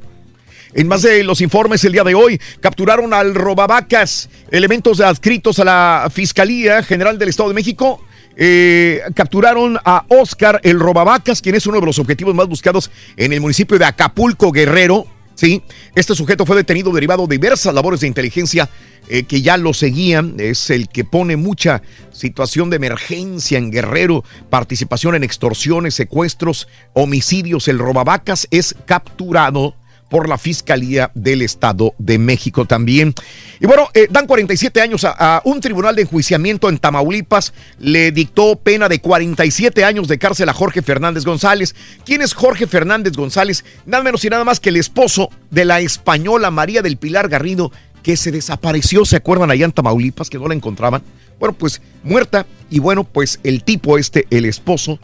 En 0.74 0.88
más 0.88 1.02
de 1.02 1.24
los 1.24 1.42
informes 1.42 1.84
el 1.86 1.94
día 1.94 2.04
de 2.04 2.14
hoy, 2.14 2.40
capturaron 2.60 3.14
al 3.14 3.34
robavacas, 3.34 4.30
elementos 4.52 5.00
adscritos 5.00 5.60
a 5.60 5.66
la 5.66 6.10
Fiscalía 6.14 6.84
General 6.84 7.18
del 7.18 7.30
Estado 7.30 7.50
de 7.50 7.56
México. 7.56 8.04
Eh, 8.40 9.02
capturaron 9.16 9.80
a 9.84 10.06
Oscar 10.10 10.62
el 10.64 10.80
robavacas, 10.80 11.42
quien 11.42 11.56
es 11.56 11.66
uno 11.66 11.80
de 11.80 11.88
los 11.88 11.98
objetivos 11.98 12.36
más 12.36 12.48
buscados 12.48 12.92
en 13.16 13.34
el 13.34 13.42
municipio 13.42 13.80
de 13.80 13.86
Acapulco, 13.86 14.52
Guerrero. 14.52 15.08
Sí, 15.34 15.64
este 15.96 16.16
sujeto 16.16 16.46
fue 16.46 16.56
detenido 16.56 16.92
derivado 16.92 17.26
de 17.28 17.38
diversas 17.38 17.74
labores 17.74 18.00
de 18.00 18.08
inteligencia 18.08 18.70
eh, 19.10 19.24
que 19.24 19.42
ya 19.42 19.58
lo 19.58 19.74
seguían. 19.74 20.36
Es 20.40 20.70
el 20.70 20.88
que 20.88 21.04
pone 21.04 21.36
mucha 21.36 21.82
situación 22.12 22.70
de 22.70 22.76
emergencia 22.76 23.58
en 23.58 23.72
Guerrero, 23.72 24.24
participación 24.50 25.16
en 25.16 25.24
extorsiones, 25.24 25.96
secuestros, 25.96 26.68
homicidios. 26.94 27.68
El 27.68 27.80
robavacas 27.80 28.48
es 28.52 28.76
capturado 28.86 29.76
por 30.10 30.30
la 30.30 30.38
Fiscalía 30.38 31.12
del 31.14 31.42
Estado 31.42 31.94
de 31.98 32.18
México 32.18 32.66
también. 32.66 33.14
Y 33.60 33.66
bueno, 33.66 33.90
eh, 33.94 34.08
dan 34.10 34.28
47 34.28 34.82
años 34.82 35.04
a, 35.04 35.12
a 35.18 35.42
un 35.46 35.60
tribunal 35.60 35.96
de 35.96 36.04
enjuiciamiento 36.04 36.70
en 36.70 36.78
Tamaulipas. 36.78 37.54
Le 37.80 38.12
dictó 38.12 38.56
pena 38.56 38.88
de 38.88 39.00
47 39.00 39.84
años 39.84 40.08
de 40.08 40.18
cárcel 40.18 40.50
a 40.50 40.54
Jorge 40.54 40.82
Fernández 40.82 41.26
González. 41.26 41.76
¿Quién 42.06 42.22
es 42.22 42.34
Jorge 42.34 42.68
Fernández 42.68 43.14
González? 43.14 43.66
Nada 43.86 44.04
menos 44.04 44.24
y 44.26 44.30
nada 44.30 44.44
más 44.44 44.60
que 44.60 44.70
el 44.70 44.78
esposo 44.78 45.30
de 45.52 45.66
la 45.66 45.80
española 45.80 46.52
María 46.52 46.82
del 46.82 46.98
Pilar 46.98 47.30
Garrido, 47.30 47.72
que 48.04 48.16
se 48.16 48.32
desapareció, 48.32 49.04
¿se 49.06 49.18
acuerdan 49.18 49.52
allá 49.52 49.66
en 49.66 49.72
Tamaulipas 49.72 50.30
que 50.30 50.40
no 50.40 50.48
la 50.48 50.54
encontraban? 50.54 51.04
Bueno, 51.40 51.54
pues 51.54 51.82
muerta. 52.04 52.46
Y 52.70 52.80
bueno, 52.80 53.04
pues 53.04 53.40
el 53.44 53.64
tipo 53.64 53.98
este, 53.98 54.28
el 54.30 54.46
esposo, 54.46 55.00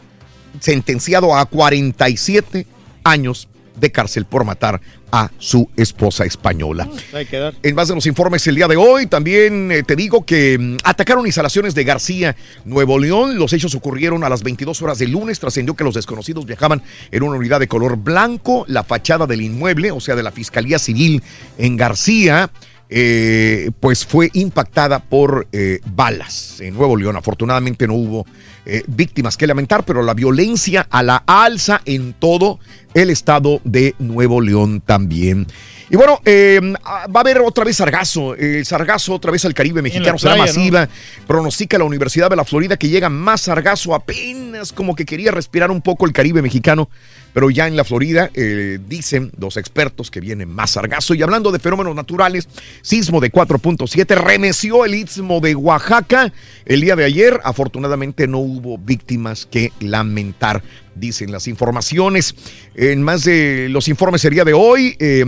sentenciado 0.60 1.36
a 1.36 1.46
47 1.46 2.66
años 3.04 3.48
de 3.76 3.90
cárcel 3.90 4.24
por 4.24 4.44
matar 4.44 4.80
a 5.10 5.30
su 5.38 5.68
esposa 5.76 6.24
española. 6.24 6.88
Hay 7.12 7.26
que 7.26 7.38
dar. 7.38 7.54
En 7.62 7.74
más 7.74 7.88
de 7.88 7.94
los 7.94 8.06
informes 8.06 8.46
el 8.46 8.56
día 8.56 8.68
de 8.68 8.76
hoy, 8.76 9.06
también 9.06 9.70
eh, 9.70 9.82
te 9.82 9.96
digo 9.96 10.24
que 10.24 10.58
mm, 10.58 10.76
atacaron 10.84 11.26
instalaciones 11.26 11.74
de 11.74 11.84
García, 11.84 12.36
Nuevo 12.64 12.98
León. 12.98 13.38
Los 13.38 13.52
hechos 13.52 13.74
ocurrieron 13.74 14.24
a 14.24 14.28
las 14.28 14.42
22 14.42 14.82
horas 14.82 14.98
del 14.98 15.12
lunes. 15.12 15.38
Trascendió 15.38 15.74
que 15.74 15.84
los 15.84 15.94
desconocidos 15.94 16.46
viajaban 16.46 16.82
en 17.10 17.22
una 17.22 17.38
unidad 17.38 17.60
de 17.60 17.68
color 17.68 17.96
blanco. 17.96 18.64
La 18.68 18.82
fachada 18.82 19.26
del 19.26 19.42
inmueble, 19.42 19.90
o 19.92 20.00
sea, 20.00 20.16
de 20.16 20.22
la 20.22 20.32
Fiscalía 20.32 20.78
Civil 20.78 21.22
en 21.58 21.76
García, 21.76 22.50
eh, 22.90 23.70
pues 23.80 24.04
fue 24.04 24.30
impactada 24.34 24.98
por 25.00 25.48
eh, 25.52 25.80
balas 25.94 26.60
en 26.60 26.74
Nuevo 26.74 26.96
León. 26.96 27.16
Afortunadamente 27.16 27.86
no 27.86 27.94
hubo 27.94 28.26
eh, 28.66 28.82
víctimas 28.86 29.36
que 29.36 29.46
lamentar, 29.46 29.84
pero 29.84 30.02
la 30.02 30.14
violencia 30.14 30.86
a 30.90 31.02
la 31.02 31.22
alza 31.26 31.82
en 31.84 32.14
todo 32.14 32.58
el 32.94 33.10
estado 33.10 33.60
de 33.64 33.94
Nuevo 33.98 34.40
León 34.40 34.80
también. 34.80 35.46
Y 35.90 35.96
bueno, 35.96 36.20
eh, 36.24 36.60
va 36.82 37.06
a 37.14 37.20
haber 37.20 37.40
otra 37.40 37.64
vez 37.64 37.76
sargazo. 37.76 38.34
El 38.34 38.64
sargazo 38.64 39.14
otra 39.14 39.30
vez 39.30 39.44
al 39.44 39.52
Caribe 39.52 39.82
mexicano 39.82 40.18
será 40.18 40.34
playa, 40.34 40.52
¿no? 40.52 40.58
masiva. 40.58 40.88
Pronostica 41.26 41.76
la 41.76 41.84
Universidad 41.84 42.30
de 42.30 42.36
la 42.36 42.44
Florida 42.44 42.76
que 42.76 42.88
llega 42.88 43.10
más 43.10 43.42
sargazo. 43.42 43.94
Apenas 43.94 44.72
como 44.72 44.94
que 44.94 45.04
quería 45.04 45.30
respirar 45.30 45.70
un 45.70 45.82
poco 45.82 46.06
el 46.06 46.12
Caribe 46.12 46.40
mexicano. 46.40 46.88
Pero 47.34 47.50
ya 47.50 47.66
en 47.66 47.76
la 47.76 47.84
Florida 47.84 48.30
eh, 48.32 48.78
dicen 48.88 49.32
los 49.38 49.56
expertos 49.56 50.10
que 50.10 50.20
viene 50.20 50.46
más 50.46 50.70
sargazo. 50.70 51.14
Y 51.14 51.22
hablando 51.22 51.52
de 51.52 51.58
fenómenos 51.58 51.94
naturales, 51.94 52.48
sismo 52.80 53.20
de 53.20 53.30
4.7 53.30 54.16
remeció 54.16 54.84
el 54.84 54.94
istmo 54.94 55.40
de 55.40 55.54
Oaxaca 55.54 56.32
el 56.64 56.80
día 56.80 56.96
de 56.96 57.04
ayer. 57.04 57.40
Afortunadamente 57.44 58.28
no 58.28 58.38
hubo 58.38 58.53
víctimas 58.78 59.46
que 59.46 59.72
lamentar, 59.80 60.62
dicen 60.94 61.32
las 61.32 61.48
informaciones. 61.48 62.34
En 62.74 63.02
más 63.02 63.24
de 63.24 63.68
los 63.70 63.88
informes 63.88 64.22
día 64.22 64.44
de 64.44 64.52
hoy, 64.52 64.96
eh, 64.98 65.24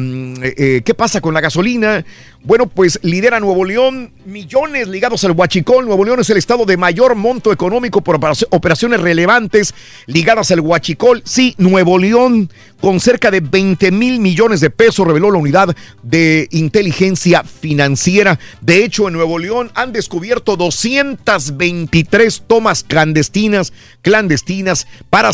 eh, 0.56 0.82
¿qué 0.84 0.94
pasa 0.94 1.20
con 1.20 1.34
la 1.34 1.40
gasolina? 1.40 2.04
Bueno, 2.42 2.68
pues 2.68 3.00
lidera 3.02 3.40
Nuevo 3.40 3.64
León 3.64 4.12
millones 4.24 4.86
ligados 4.88 5.24
al 5.24 5.32
Huachicol. 5.32 5.84
Nuevo 5.84 6.04
León 6.04 6.20
es 6.20 6.30
el 6.30 6.36
estado 6.36 6.64
de 6.64 6.76
mayor 6.76 7.14
monto 7.16 7.52
económico 7.52 8.02
por 8.02 8.20
operaci- 8.20 8.46
operaciones 8.50 9.00
relevantes 9.00 9.74
ligadas 10.06 10.50
al 10.52 10.60
Huachicol. 10.60 11.22
Sí, 11.24 11.54
Nuevo 11.58 11.98
León, 11.98 12.48
con 12.80 13.00
cerca 13.00 13.30
de 13.32 13.40
20 13.40 13.90
mil 13.90 14.20
millones 14.20 14.60
de 14.60 14.70
pesos, 14.70 15.06
reveló 15.06 15.30
la 15.32 15.38
unidad 15.38 15.74
de 16.04 16.46
inteligencia 16.52 17.42
financiera. 17.42 18.38
De 18.60 18.84
hecho, 18.84 19.08
en 19.08 19.14
Nuevo 19.14 19.38
León 19.40 19.72
han 19.74 19.92
descubierto 19.92 20.56
223 20.56 22.44
tomas 22.46 22.84
clandestinas, 22.84 23.72
clandestinas 24.02 24.86
para 25.10 25.32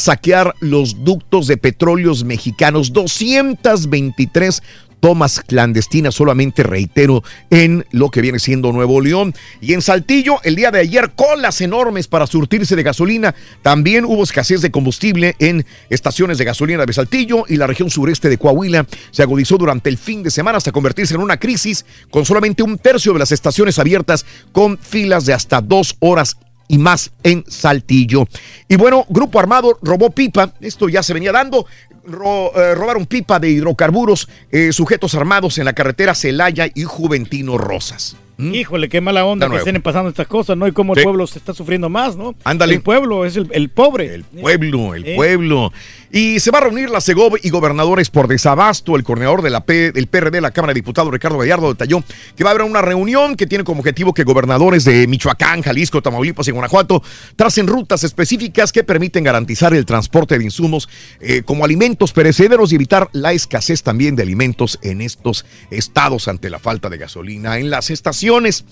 los 0.60 1.04
ductos 1.04 1.46
de 1.46 1.56
petróleos 1.56 2.24
mexicanos. 2.24 2.92
223 2.92 4.62
tomas 5.00 5.40
clandestinas, 5.40 6.14
solamente 6.14 6.62
reitero, 6.62 7.24
en 7.50 7.84
lo 7.90 8.08
que 8.08 8.20
viene 8.20 8.38
siendo 8.38 8.70
Nuevo 8.70 9.00
León. 9.00 9.34
Y 9.60 9.72
en 9.72 9.82
Saltillo, 9.82 10.36
el 10.44 10.54
día 10.54 10.70
de 10.70 10.78
ayer, 10.78 11.10
colas 11.16 11.60
enormes 11.60 12.06
para 12.06 12.28
surtirse 12.28 12.76
de 12.76 12.84
gasolina. 12.84 13.34
También 13.62 14.04
hubo 14.04 14.22
escasez 14.22 14.62
de 14.62 14.70
combustible 14.70 15.34
en 15.40 15.66
estaciones 15.90 16.38
de 16.38 16.44
gasolina 16.44 16.86
de 16.86 16.92
Saltillo 16.92 17.44
y 17.48 17.56
la 17.56 17.66
región 17.66 17.90
sureste 17.90 18.28
de 18.28 18.38
Coahuila 18.38 18.86
se 19.10 19.24
agudizó 19.24 19.58
durante 19.58 19.90
el 19.90 19.98
fin 19.98 20.22
de 20.22 20.30
semana 20.30 20.58
hasta 20.58 20.70
convertirse 20.70 21.14
en 21.14 21.20
una 21.20 21.36
crisis 21.36 21.84
con 22.10 22.24
solamente 22.24 22.62
un 22.62 22.78
tercio 22.78 23.12
de 23.12 23.18
las 23.18 23.32
estaciones 23.32 23.80
abiertas 23.80 24.24
con 24.52 24.78
filas 24.78 25.26
de 25.26 25.32
hasta 25.32 25.60
dos 25.60 25.96
horas 25.98 26.36
y 26.68 26.78
más 26.78 27.12
en 27.22 27.44
Saltillo. 27.48 28.26
Y 28.68 28.76
bueno, 28.76 29.04
Grupo 29.08 29.38
Armado 29.40 29.78
robó 29.82 30.10
pipa, 30.10 30.52
esto 30.60 30.88
ya 30.88 31.02
se 31.02 31.14
venía 31.14 31.32
dando, 31.32 31.66
ro- 32.04 32.52
eh, 32.56 32.74
robaron 32.74 33.06
pipa 33.06 33.38
de 33.38 33.50
hidrocarburos, 33.50 34.28
eh, 34.50 34.72
sujetos 34.72 35.14
armados 35.14 35.58
en 35.58 35.64
la 35.64 35.72
carretera 35.72 36.14
Celaya 36.14 36.68
y 36.74 36.84
Juventino 36.84 37.58
Rosas. 37.58 38.16
Híjole, 38.52 38.88
qué 38.88 39.00
mala 39.00 39.24
onda 39.24 39.48
que 39.48 39.56
estén 39.56 39.80
pasando 39.82 40.08
estas 40.10 40.26
cosas, 40.26 40.56
¿no? 40.56 40.66
Y 40.66 40.72
cómo 40.72 40.94
el 40.94 41.00
Sí. 41.00 41.04
pueblo 41.04 41.26
se 41.26 41.38
está 41.38 41.54
sufriendo 41.54 41.88
más, 41.88 42.16
¿no? 42.16 42.34
Ándale. 42.44 42.74
El 42.74 42.82
pueblo 42.82 43.24
es 43.24 43.36
el, 43.36 43.48
el 43.52 43.68
pobre. 43.70 44.14
El 44.14 44.24
pueblo, 44.24 44.94
el 44.94 45.06
Eh. 45.06 45.14
pueblo. 45.16 45.72
Y 46.10 46.40
se 46.40 46.50
va 46.50 46.58
a 46.58 46.62
reunir 46.62 46.90
la 46.90 47.00
Segov 47.00 47.36
y 47.42 47.48
gobernadores 47.50 48.10
por 48.10 48.28
desabasto. 48.28 48.96
El 48.96 49.02
coordinador 49.04 49.40
de 49.42 49.48
la 49.50 49.64
P, 49.64 49.92
del 49.92 50.06
PRD, 50.08 50.40
la 50.42 50.50
Cámara 50.50 50.72
de 50.74 50.80
Diputados, 50.80 51.10
Ricardo 51.12 51.38
Gallardo, 51.38 51.68
detalló 51.72 52.02
que 52.36 52.44
va 52.44 52.50
a 52.50 52.52
haber 52.54 52.64
una 52.66 52.82
reunión 52.82 53.34
que 53.34 53.46
tiene 53.46 53.64
como 53.64 53.80
objetivo 53.80 54.12
que 54.12 54.24
gobernadores 54.24 54.84
de 54.84 55.06
Michoacán, 55.06 55.62
Jalisco, 55.62 56.02
Tamaulipas 56.02 56.46
y 56.48 56.50
Guanajuato 56.50 57.02
tracen 57.36 57.66
rutas 57.66 58.04
específicas 58.04 58.72
que 58.72 58.84
permiten 58.84 59.24
garantizar 59.24 59.72
el 59.72 59.86
transporte 59.86 60.36
de 60.38 60.44
insumos 60.44 60.88
eh, 61.20 61.42
como 61.44 61.64
alimentos 61.64 62.12
perecederos 62.12 62.72
y 62.72 62.74
evitar 62.74 63.08
la 63.12 63.32
escasez 63.32 63.82
también 63.82 64.14
de 64.16 64.22
alimentos 64.22 64.78
en 64.82 65.00
estos 65.00 65.46
estados 65.70 66.28
ante 66.28 66.50
la 66.50 66.58
falta 66.58 66.90
de 66.90 66.98
gasolina 66.98 67.58
en 67.58 67.70
las 67.70 67.88
estaciones 67.90 68.31
acciones. 68.32 68.64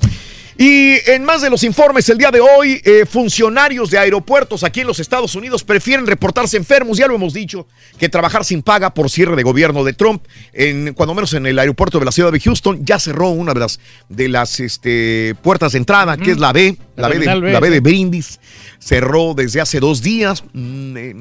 Y 0.62 0.96
en 1.10 1.24
más 1.24 1.40
de 1.40 1.48
los 1.48 1.64
informes 1.64 2.06
el 2.10 2.18
día 2.18 2.30
de 2.30 2.38
hoy, 2.40 2.82
eh, 2.84 3.06
funcionarios 3.10 3.88
de 3.90 3.96
aeropuertos 3.96 4.62
aquí 4.62 4.80
en 4.82 4.88
los 4.88 5.00
Estados 5.00 5.34
Unidos 5.34 5.64
prefieren 5.64 6.06
reportarse 6.06 6.58
enfermos, 6.58 6.98
ya 6.98 7.06
lo 7.06 7.14
hemos 7.14 7.32
dicho, 7.32 7.66
que 7.98 8.10
trabajar 8.10 8.44
sin 8.44 8.60
paga 8.60 8.92
por 8.92 9.08
cierre 9.08 9.36
de 9.36 9.42
gobierno 9.42 9.84
de 9.84 9.94
Trump. 9.94 10.22
En, 10.52 10.92
cuando 10.92 11.14
menos 11.14 11.32
en 11.32 11.46
el 11.46 11.58
aeropuerto 11.58 11.98
de 11.98 12.04
la 12.04 12.12
ciudad 12.12 12.30
de 12.30 12.40
Houston 12.40 12.84
ya 12.84 12.98
cerró 12.98 13.30
una 13.30 13.54
de 13.54 13.60
las, 13.60 13.80
de 14.10 14.28
las 14.28 14.60
este, 14.60 15.34
puertas 15.42 15.72
de 15.72 15.78
entrada, 15.78 16.18
que 16.18 16.32
es 16.32 16.38
la 16.38 16.52
B, 16.52 16.76
la, 16.94 17.08
B, 17.08 17.18
de, 17.20 17.40
B, 17.40 17.52
la 17.52 17.60
B 17.60 17.70
de 17.70 17.80
Brindis. 17.80 18.38
Cerró 18.78 19.32
desde 19.34 19.62
hace 19.62 19.80
dos 19.80 20.02
días. 20.02 20.44
Mm, 20.52 20.96
eh, 20.98 21.14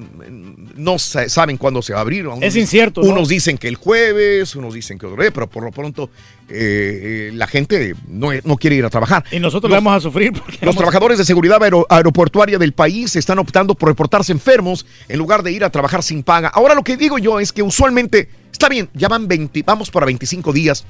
No 0.76 0.99
sa- 0.99 1.30
saben 1.30 1.56
cuándo 1.57 1.82
se 1.82 1.94
va 1.94 1.99
a 1.99 2.02
abrir. 2.02 2.26
Es 2.41 2.57
incierto, 2.57 3.02
¿no? 3.02 3.10
Unos 3.11 3.30
dicen 3.30 3.57
que 3.57 3.70
el 3.70 3.76
jueves, 3.76 4.56
unos 4.56 4.74
dicen 4.74 4.98
que 4.99 5.06
otro 5.06 5.22
día, 5.22 5.32
pero 5.32 5.48
por 5.48 5.64
lo 5.64 5.72
pronto 5.72 6.10
eh, 6.49 7.30
eh, 7.30 7.32
la 7.34 7.48
gente 7.48 7.95
no, 8.07 8.30
no 8.44 8.57
quiere 8.57 8.76
ir 8.78 8.86
a 8.86 8.90
trabajar. 8.90 9.24
Y 9.32 9.40
nosotros 9.40 9.70
Los- 9.70 9.78
vamos 9.84 9.98
a 9.98 10.02
sufrir. 10.02 10.34
Porque 10.34 10.52
los 10.54 10.60
vamos- 10.62 10.76
trabajadores 10.78 11.18
de 11.18 11.26
seguridad 11.26 11.62
aero- 11.64 11.86
aeroportuaria 11.90 12.58
del 12.58 12.74
país 12.74 13.16
están 13.16 13.40
optando 13.40 13.76
por 13.76 13.90
reportarse 13.90 14.32
enfermos 14.32 14.86
en 15.08 15.18
lugar 15.20 15.44
de 15.44 15.52
ir 15.52 15.64
a 15.64 15.70
trabajar 15.70 16.02
sin 16.04 16.24
paga. 16.24 16.48
Ahora 16.50 16.74
lo 16.76 16.84
que 16.84 16.98
digo 16.98 17.18
yo 17.18 17.40
es 17.40 17.52
que 17.54 17.62
usualmente, 17.64 18.30
está 18.52 18.70
bien, 18.70 18.90
ya 18.94 19.08
van 19.08 19.28
20, 19.28 19.64
vamos 19.64 19.92
para 19.92 20.06
25 20.06 20.52
días, 20.54 20.86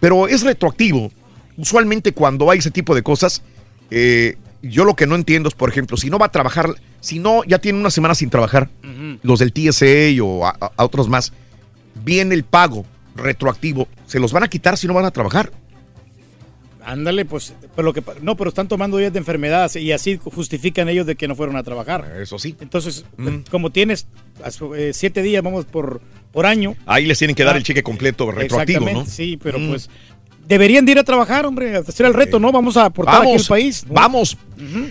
pero 0.00 0.26
es 0.28 0.42
retroactivo. 0.42 1.10
Usualmente 1.56 2.12
cuando 2.12 2.50
hay 2.50 2.58
ese 2.58 2.70
tipo 2.70 2.94
de 2.94 3.02
cosas, 3.02 3.42
eh, 3.90 4.36
yo 4.62 4.84
lo 4.84 4.94
que 4.94 5.06
no 5.06 5.14
entiendo 5.14 5.48
es, 5.48 5.54
por 5.54 5.68
ejemplo, 5.70 5.96
si 5.96 6.10
no 6.10 6.18
va 6.18 6.26
a 6.26 6.32
trabajar, 6.32 6.74
si 7.00 7.18
no 7.18 7.44
ya 7.44 7.58
tiene 7.58 7.78
una 7.78 7.90
semana 7.90 8.14
sin 8.14 8.30
trabajar, 8.30 8.68
los 9.22 9.38
del 9.38 9.52
TSA 9.52 10.22
o 10.22 10.46
a 10.46 10.56
otros 10.76 11.08
más, 11.08 11.32
viene 12.04 12.34
el 12.34 12.44
pago 12.44 12.84
retroactivo, 13.16 13.88
¿se 14.06 14.18
los 14.18 14.32
van 14.32 14.42
a 14.44 14.48
quitar 14.48 14.76
si 14.78 14.86
no 14.86 14.94
van 14.94 15.04
a 15.04 15.10
trabajar? 15.10 15.50
Ándale, 16.84 17.24
pues, 17.24 17.54
pero 17.76 17.84
lo 17.86 17.92
que 17.92 18.02
no, 18.22 18.36
pero 18.36 18.48
están 18.48 18.68
tomando 18.68 18.96
días 18.96 19.12
de 19.12 19.18
enfermedad 19.18 19.74
y 19.74 19.92
así 19.92 20.18
justifican 20.22 20.88
ellos 20.88 21.06
de 21.06 21.14
que 21.16 21.28
no 21.28 21.34
fueron 21.36 21.56
a 21.56 21.62
trabajar. 21.62 22.12
Eso 22.20 22.38
sí. 22.38 22.56
Entonces, 22.60 23.04
como 23.50 23.70
tienes 23.70 24.06
eh, 24.76 24.92
siete 24.94 25.22
días, 25.22 25.42
vamos 25.42 25.64
por 25.66 26.00
por 26.32 26.46
año. 26.46 26.76
Ahí 26.86 27.06
les 27.06 27.18
tienen 27.18 27.34
que 27.34 27.42
dar 27.44 27.54
Ah, 27.54 27.58
el 27.58 27.64
cheque 27.64 27.82
completo 27.82 28.30
retroactivo, 28.30 28.88
¿no? 28.90 29.04
Sí, 29.04 29.36
pero 29.42 29.58
Mm. 29.58 29.68
pues 29.70 29.90
deberían 30.46 30.84
de 30.86 30.92
ir 30.92 30.98
a 30.98 31.04
trabajar, 31.04 31.44
hombre, 31.46 31.76
hacer 31.76 32.06
el 32.06 32.14
reto, 32.14 32.38
¿no? 32.38 32.50
Vamos 32.52 32.76
a 32.76 32.84
aportar 32.86 33.16
aquí 33.16 33.26
Vamos, 33.26 33.42
al 33.42 33.48
país. 33.48 33.84
¿no? 33.86 33.94
Vamos. 33.94 34.36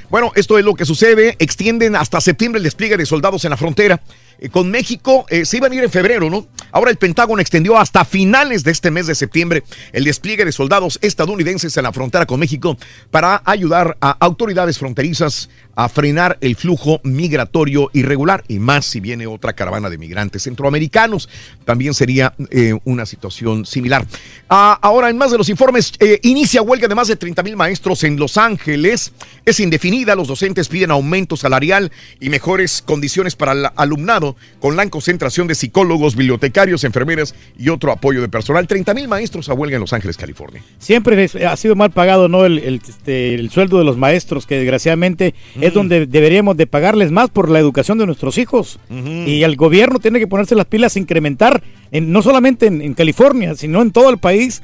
Bueno, 0.10 0.32
esto 0.36 0.58
es 0.60 0.66
lo 0.66 0.74
que 0.76 0.86
sucede. 0.86 1.36
Extienden 1.40 1.96
hasta 1.96 2.20
septiembre 2.22 2.58
el 2.60 2.64
despliegue 2.64 2.98
de 2.98 3.06
soldados 3.06 3.44
en 3.46 3.52
la 3.52 3.58
frontera. 3.58 4.02
Eh, 4.40 4.50
con 4.50 4.72
México 4.72 5.26
eh, 5.30 5.46
se 5.46 5.58
iban 5.58 5.72
a 5.72 5.76
ir 5.76 5.84
en 5.84 5.92
febrero, 5.92 6.30
¿no? 6.30 6.48
Ahora 6.72 6.92
el 6.92 6.98
Pentágono 6.98 7.42
extendió 7.42 7.78
hasta 7.78 8.06
finales 8.06 8.64
de 8.64 8.72
este 8.72 8.92
mes 8.92 9.08
de 9.08 9.16
septiembre 9.16 9.64
el 9.92 10.06
despliegue 10.06 10.46
de 10.46 10.52
soldados 10.52 10.98
estadounidenses 11.02 11.76
en 11.76 11.84
la 11.84 11.92
frontera 11.92 12.26
con 12.26 12.40
México 12.40 12.78
para 13.12 13.42
ayudar 13.44 13.98
a 14.02 14.12
autoridades 14.12 14.78
fronterizas 14.78 15.50
a 15.76 15.90
frenar 15.90 16.38
el 16.42 16.56
flujo 16.56 17.00
migratorio 17.04 17.90
irregular 17.94 18.44
y 18.48 18.60
más 18.60 18.86
si 18.86 19.00
viene 19.00 19.28
otra 19.28 19.54
caravana 19.54 19.90
de 19.90 19.98
migrantes 19.98 20.44
centroamericanos. 20.44 21.30
También 21.66 21.94
sería 21.94 22.34
eh, 22.50 22.78
una 22.84 23.06
situación 23.06 23.66
similar. 23.66 24.06
Ah, 24.50 24.78
ahora, 24.82 25.10
en 25.10 25.18
más 25.18 25.32
de 25.32 25.38
los 25.38 25.50
informes, 25.50 25.94
inicia 26.22 26.62
huelga 26.62 26.88
de 26.88 26.96
más 26.96 27.08
de 27.08 27.16
30 27.16 27.44
mil 27.44 27.56
maestros 27.56 28.04
en 28.04 28.18
Los 28.18 28.38
Ángeles. 28.38 29.14
Es 29.46 29.60
indefinida, 29.60 30.16
los 30.16 30.28
docentes 30.28 30.68
piden 30.68 30.92
aumento 30.92 31.38
salarial 31.38 31.92
y 32.20 32.30
mejores 32.30 32.82
condiciones 32.82 33.36
para 33.36 33.54
el 33.54 33.68
alumnado 33.76 34.29
con 34.60 34.76
la 34.76 34.90
concentración 34.90 35.48
de 35.48 35.56
psicólogos, 35.56 36.16
bibliotecarios, 36.16 36.84
enfermeras 36.84 37.36
y 37.58 37.70
otro 37.70 37.92
apoyo 37.92 38.22
de 38.22 38.30
personal. 38.30 38.68
30 38.68 38.94
mil 38.94 39.08
maestros 39.08 39.50
a 39.50 39.54
huelga 39.54 39.76
en 39.76 39.82
Los 39.82 39.94
Ángeles, 39.94 40.18
California. 40.18 40.64
Siempre 40.80 41.30
ha 41.48 41.56
sido 41.56 41.76
mal 41.76 41.92
pagado, 41.92 42.28
¿no? 42.28 42.46
El, 42.46 42.60
el, 42.60 42.76
este, 42.76 43.36
el 43.36 43.50
sueldo 43.50 43.78
de 43.78 43.84
los 43.84 43.98
maestros, 43.98 44.46
que 44.46 44.56
desgraciadamente 44.56 45.34
es 45.60 45.74
donde 45.74 46.06
deberíamos 46.06 46.58
de 46.58 46.68
pagarles 46.68 47.12
más 47.12 47.30
por 47.30 47.50
la 47.50 47.60
educación 47.60 47.98
de 47.98 48.06
nuestros 48.06 48.38
hijos. 48.38 48.80
Y 48.90 49.44
el 49.44 49.56
gobierno 49.56 50.00
tiene 50.00 50.20
que 50.20 50.28
ponerse 50.28 50.56
las 50.56 50.66
pilas, 50.66 50.98
incrementar, 50.98 51.64
en, 51.92 52.12
no 52.12 52.22
solamente 52.22 52.68
en, 52.68 52.82
en 52.82 52.94
California, 52.94 53.56
sino 53.56 53.82
en 53.82 53.92
todo 53.92 54.10
el 54.10 54.18
país. 54.18 54.62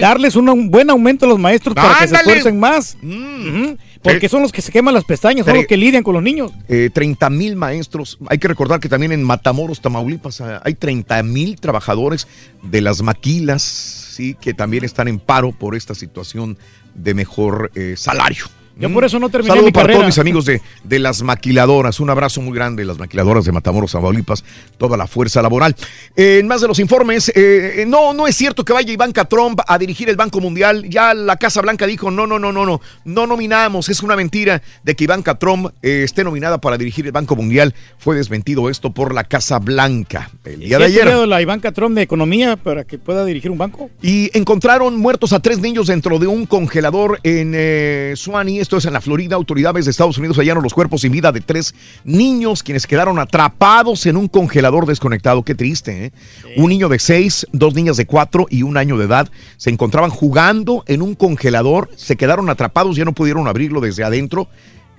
Darles 0.00 0.36
un, 0.36 0.48
un 0.48 0.70
buen 0.70 0.90
aumento 0.90 1.26
a 1.26 1.28
los 1.28 1.38
maestros 1.38 1.74
para 1.74 1.90
que 1.98 2.08
se 2.08 2.16
Ándale. 2.16 2.38
esfuercen 2.38 2.60
más. 2.60 2.96
Ujú. 3.02 3.76
Porque 4.02 4.28
son 4.28 4.42
los 4.42 4.52
que 4.52 4.62
se 4.62 4.70
queman 4.70 4.94
las 4.94 5.04
pestañas, 5.04 5.44
son 5.44 5.56
los 5.56 5.66
que 5.66 5.76
lidian 5.76 6.02
con 6.02 6.14
los 6.14 6.22
niños. 6.22 6.52
Eh, 6.68 6.88
30 6.92 7.30
mil 7.30 7.56
maestros. 7.56 8.18
Hay 8.28 8.38
que 8.38 8.46
recordar 8.48 8.78
que 8.80 8.88
también 8.88 9.12
en 9.12 9.22
Matamoros, 9.24 9.80
Tamaulipas, 9.80 10.40
ah, 10.40 10.62
hay 10.64 10.74
30 10.74 11.22
mil 11.24 11.60
trabajadores 11.60 12.28
de 12.62 12.80
las 12.80 13.02
maquilas, 13.02 13.62
sí, 13.62 14.36
que 14.40 14.54
también 14.54 14.84
están 14.84 15.08
en 15.08 15.18
paro 15.18 15.52
por 15.52 15.74
esta 15.74 15.94
situación 15.94 16.56
de 16.94 17.14
mejor 17.14 17.72
eh, 17.74 17.94
salario. 17.96 18.44
Yo 18.78 18.92
por 18.92 19.04
eso 19.04 19.18
no 19.18 19.28
terminé 19.28 19.50
Saludo 19.52 19.66
mi 19.66 19.72
para 19.72 19.82
carrera. 19.84 19.98
todos 19.98 20.06
mis 20.08 20.18
amigos 20.18 20.44
de, 20.44 20.60
de 20.84 20.98
las 20.98 21.22
maquiladoras. 21.22 22.00
Un 22.00 22.10
abrazo 22.10 22.40
muy 22.40 22.54
grande, 22.54 22.84
las 22.84 22.98
maquiladoras 22.98 23.44
de 23.44 23.52
Matamoros, 23.52 23.92
Tamaulipas, 23.92 24.44
toda 24.76 24.96
la 24.96 25.06
fuerza 25.06 25.42
laboral. 25.42 25.74
Eh, 26.16 26.38
en 26.40 26.46
más 26.46 26.60
de 26.60 26.68
los 26.68 26.78
informes, 26.78 27.32
eh, 27.34 27.84
no, 27.88 28.12
no 28.14 28.26
es 28.26 28.36
cierto 28.36 28.64
que 28.64 28.72
vaya 28.72 28.92
Ivanka 28.92 29.24
Trump 29.24 29.60
a 29.66 29.78
dirigir 29.78 30.08
el 30.08 30.16
Banco 30.16 30.40
Mundial. 30.40 30.88
Ya 30.88 31.12
la 31.14 31.36
Casa 31.36 31.60
Blanca 31.60 31.86
dijo, 31.86 32.10
no, 32.10 32.26
no, 32.26 32.38
no, 32.38 32.52
no, 32.52 32.64
no, 32.64 32.80
no 33.04 33.26
nominamos. 33.26 33.88
Es 33.88 34.02
una 34.02 34.14
mentira 34.16 34.62
de 34.84 34.94
que 34.94 35.04
Ivanka 35.04 35.38
Trump 35.38 35.70
eh, 35.82 36.02
esté 36.04 36.22
nominada 36.24 36.58
para 36.58 36.78
dirigir 36.78 37.06
el 37.06 37.12
Banco 37.12 37.34
Mundial. 37.36 37.74
Fue 37.98 38.14
desmentido 38.14 38.70
esto 38.70 38.90
por 38.90 39.12
la 39.14 39.24
Casa 39.24 39.58
Blanca 39.58 40.30
el 40.44 40.60
día 40.60 40.78
¿Sí 40.78 40.92
de 40.94 41.00
ha 41.00 41.04
ayer. 41.04 41.28
la 41.28 41.42
Ivanka 41.42 41.72
Trump 41.72 41.96
de 41.96 42.02
economía 42.02 42.56
para 42.56 42.84
que 42.84 42.98
pueda 42.98 43.24
dirigir 43.24 43.50
un 43.50 43.58
banco? 43.58 43.90
Y 44.02 44.30
encontraron 44.38 44.96
muertos 44.96 45.32
a 45.32 45.40
tres 45.40 45.58
niños 45.58 45.88
dentro 45.88 46.18
de 46.18 46.26
un 46.26 46.46
congelador 46.46 47.18
en 47.24 47.52
eh, 47.56 48.12
Suwannee, 48.16 48.60
esto 48.68 48.76
es 48.76 48.84
en 48.84 48.92
la 48.92 49.00
Florida. 49.00 49.34
Autoridades 49.34 49.86
de 49.86 49.90
Estados 49.90 50.18
Unidos 50.18 50.36
hallaron 50.36 50.62
los 50.62 50.74
cuerpos 50.74 51.00
sin 51.00 51.10
vida 51.10 51.32
de 51.32 51.40
tres 51.40 51.74
niños 52.04 52.62
quienes 52.62 52.86
quedaron 52.86 53.18
atrapados 53.18 54.04
en 54.04 54.18
un 54.18 54.28
congelador 54.28 54.84
desconectado. 54.84 55.42
Qué 55.42 55.54
triste, 55.54 56.04
¿eh? 56.04 56.12
Un 56.58 56.68
niño 56.68 56.90
de 56.90 56.98
seis, 56.98 57.46
dos 57.52 57.72
niñas 57.74 57.96
de 57.96 58.04
cuatro 58.04 58.46
y 58.50 58.64
un 58.64 58.76
año 58.76 58.98
de 58.98 59.06
edad 59.06 59.30
se 59.56 59.70
encontraban 59.70 60.10
jugando 60.10 60.84
en 60.86 61.00
un 61.00 61.14
congelador, 61.14 61.88
se 61.96 62.16
quedaron 62.16 62.50
atrapados, 62.50 62.94
ya 62.94 63.06
no 63.06 63.14
pudieron 63.14 63.48
abrirlo 63.48 63.80
desde 63.80 64.04
adentro 64.04 64.48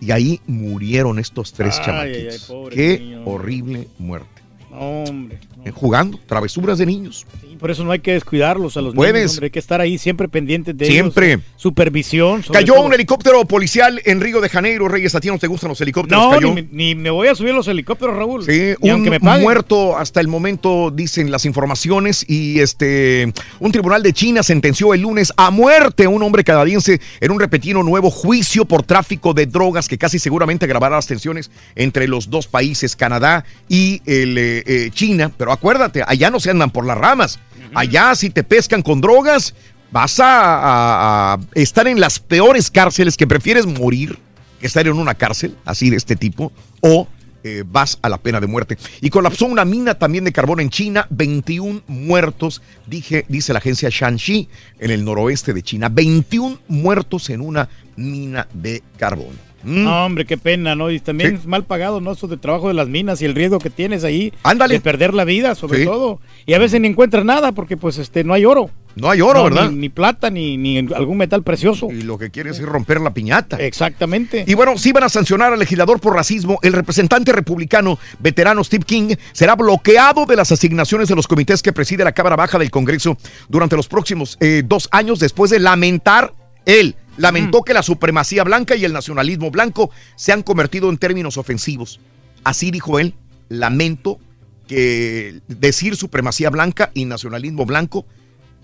y 0.01 0.09
ahí 0.09 0.41
murieron 0.47 1.19
estos 1.19 1.53
tres 1.53 1.77
Ay, 1.77 1.85
chamaquitos. 1.85 2.23
ay, 2.23 2.29
ay, 2.31 2.39
pobre 2.47 2.75
Qué 2.75 2.99
niño. 2.99 3.21
horrible 3.25 3.87
muerte. 3.99 4.41
Hombre. 4.71 5.37
Eh, 5.65 5.71
Jugando, 5.71 6.19
travesuras 6.25 6.77
de 6.77 6.85
niños. 6.85 7.25
Por 7.59 7.69
eso 7.69 7.83
no 7.83 7.91
hay 7.91 7.99
que 7.99 8.13
descuidarlos 8.13 8.77
a 8.77 8.81
los 8.81 8.95
Puedes. 8.95 9.13
niños, 9.15 9.31
hombre. 9.33 9.45
Hay 9.47 9.51
que 9.51 9.59
estar 9.59 9.81
ahí 9.81 9.97
siempre 9.97 10.29
pendientes 10.29 10.77
de 10.77 10.85
Siempre. 10.85 11.33
ellos. 11.33 11.43
Supervisión. 11.57 12.41
Cayó 12.53 12.75
todo. 12.75 12.85
un 12.85 12.93
helicóptero 12.93 13.43
policial 13.45 14.01
en 14.05 14.21
Río 14.21 14.39
de 14.39 14.47
Janeiro. 14.47 14.87
Reyes, 14.87 15.13
¿a 15.15 15.19
ti 15.19 15.27
no 15.27 15.37
te 15.37 15.47
gustan 15.47 15.67
los 15.67 15.81
helicópteros? 15.81 16.23
No, 16.23 16.31
Cayó. 16.31 16.47
ni, 16.53 16.61
me- 16.61 16.67
ni 16.71 16.95
me 16.95 17.09
voy 17.09 17.27
a 17.27 17.35
subir 17.35 17.53
los 17.53 17.67
helicópteros, 17.67 18.15
Raúl. 18.15 18.45
Sí, 18.45 18.75
Ni 18.81 18.91
un 18.91 19.01
me 19.01 19.19
muerto 19.19 19.97
hasta 19.97 20.21
el 20.21 20.29
momento, 20.29 20.89
dicen 20.91 21.31
las 21.31 21.43
informaciones, 21.45 22.23
y 22.29 22.59
este 22.61 23.33
un 23.59 23.71
tribunal 23.73 24.03
de 24.03 24.13
China 24.13 24.41
sentenció 24.43 24.93
el 24.93 25.01
lunes 25.01 25.33
a 25.35 25.51
muerte 25.51 26.05
a 26.05 26.09
un 26.09 26.23
hombre 26.23 26.45
canadiense 26.45 27.01
en 27.19 27.31
un 27.31 27.39
repentino 27.41 27.83
nuevo 27.83 28.09
juicio 28.09 28.63
por 28.63 28.83
tráfico 28.83 29.33
de 29.33 29.45
drogas 29.47 29.89
que 29.89 29.97
casi 29.97 30.17
seguramente 30.19 30.63
agravará 30.63 30.95
las 30.95 31.07
tensiones 31.07 31.51
entre 31.75 32.07
los 32.07 32.29
dos 32.29 32.47
países, 32.47 32.95
Canadá 32.95 33.43
y 33.67 34.01
el, 34.05 34.37
eh, 34.37 34.63
eh, 34.65 34.89
China. 34.93 35.29
Pero 35.37 35.48
acuérdate, 35.51 36.03
allá 36.05 36.29
no 36.29 36.39
se 36.39 36.49
andan 36.51 36.71
por 36.71 36.85
las 36.85 36.97
ramas. 36.97 37.39
Allá 37.75 38.15
si 38.15 38.29
te 38.29 38.43
pescan 38.43 38.81
con 38.81 38.99
drogas, 39.01 39.53
vas 39.91 40.19
a, 40.19 40.25
a- 40.25 41.33
a 41.33 41.39
estar 41.53 41.87
en 41.87 41.99
las 41.99 42.19
peores 42.19 42.71
cárceles 42.71 43.15
que 43.17 43.27
prefieres 43.27 43.65
morir 43.65 44.17
que 44.59 44.67
estar 44.67 44.85
en 44.87 44.93
una 44.93 45.13
cárcel 45.15 45.55
así 45.65 45.89
de 45.89 45.95
este 45.97 46.15
tipo 46.15 46.51
o 46.81 47.07
eh, 47.45 47.63
vas 47.65 47.97
a 48.01 48.09
la 48.09 48.17
pena 48.17 48.41
de 48.41 48.47
muerte. 48.47 48.77
Y 48.99 49.09
colapsó 49.09 49.45
una 49.45 49.63
mina 49.63 49.95
también 49.95 50.25
de 50.25 50.33
carbón 50.33 50.59
en 50.59 50.69
China, 50.69 51.07
21 51.11 51.83
muertos, 51.87 52.61
dije, 52.85 53.23
dice 53.29 53.53
la 53.53 53.59
agencia 53.59 53.87
Shanxi, 53.89 54.49
en 54.79 54.91
el 54.91 55.05
noroeste 55.05 55.53
de 55.53 55.63
China, 55.63 55.87
21 55.89 56.59
muertos 56.67 57.29
en 57.29 57.39
una 57.39 57.69
mina 57.95 58.47
de 58.53 58.83
carbón. 58.97 59.48
Mm. 59.63 59.83
No, 59.83 60.05
hombre, 60.05 60.25
qué 60.25 60.37
pena, 60.37 60.75
¿no? 60.75 60.89
Y 60.91 60.99
también 60.99 61.35
es 61.35 61.45
mal 61.45 61.65
pagado, 61.65 62.01
¿no? 62.01 62.11
Eso 62.13 62.27
de 62.27 62.37
trabajo 62.37 62.67
de 62.69 62.73
las 62.73 62.87
minas 62.87 63.21
y 63.21 63.25
el 63.25 63.35
riesgo 63.35 63.59
que 63.59 63.69
tienes 63.69 64.03
ahí. 64.03 64.33
Ándale. 64.43 64.75
De 64.75 64.79
perder 64.81 65.13
la 65.13 65.25
vida, 65.25 65.55
sobre 65.55 65.79
Sí. 65.79 65.85
todo. 65.85 66.19
Y 66.45 66.53
a 66.53 66.59
veces 66.59 66.79
ni 66.81 66.87
encuentras 66.87 67.25
nada 67.25 67.51
porque, 67.51 67.75
pues, 67.77 67.97
este, 67.97 68.23
no 68.23 68.33
hay 68.33 68.45
oro. 68.45 68.69
No 68.95 69.09
hay 69.09 69.21
oro, 69.21 69.39
No, 69.39 69.43
¿verdad? 69.45 69.69
Ni, 69.69 69.77
ni 69.77 69.89
plata, 69.89 70.29
ni, 70.29 70.57
ni 70.57 70.77
algún 70.79 71.17
metal 71.17 71.43
precioso. 71.43 71.87
Y 71.91 72.01
lo 72.01 72.17
que 72.17 72.31
quieres 72.31 72.59
es 72.59 72.65
romper 72.65 72.99
la 72.99 73.13
piñata. 73.13 73.57
Exactamente. 73.57 74.43
Y 74.47 74.55
bueno, 74.55 74.77
si 74.77 74.91
van 74.91 75.03
a 75.03 75.09
sancionar 75.09 75.53
al 75.53 75.59
legislador 75.59 75.99
por 76.01 76.15
racismo, 76.15 76.59
el 76.63 76.73
representante 76.73 77.31
republicano 77.31 77.99
veterano 78.19 78.63
Steve 78.63 78.83
King 78.85 79.15
será 79.31 79.55
bloqueado 79.55 80.25
de 80.25 80.35
las 80.35 80.51
asignaciones 80.51 81.07
de 81.07 81.15
los 81.15 81.27
comités 81.27 81.61
que 81.61 81.71
preside 81.71 82.03
la 82.03 82.11
Cámara 82.13 82.35
Baja 82.35 82.57
del 82.57 82.71
Congreso 82.71 83.15
durante 83.47 83.75
los 83.75 83.87
próximos 83.87 84.37
eh, 84.41 84.63
dos 84.65 84.89
años 84.91 85.19
después 85.19 85.51
de 85.51 85.59
lamentar 85.59 86.33
él. 86.65 86.95
Lamentó 87.19 87.61
que 87.63 87.73
la 87.73 87.83
supremacía 87.83 88.43
blanca 88.43 88.75
y 88.75 88.85
el 88.85 88.93
nacionalismo 88.93 89.51
blanco 89.51 89.91
se 90.15 90.31
han 90.31 90.41
convertido 90.43 90.89
en 90.89 90.97
términos 90.97 91.37
ofensivos. 91.37 91.99
Así 92.43 92.71
dijo 92.71 92.99
él, 92.99 93.13
lamento 93.49 94.19
que 94.67 95.39
decir 95.47 95.95
supremacía 95.95 96.49
blanca 96.49 96.91
y 96.93 97.05
nacionalismo 97.05 97.65
blanco 97.65 98.05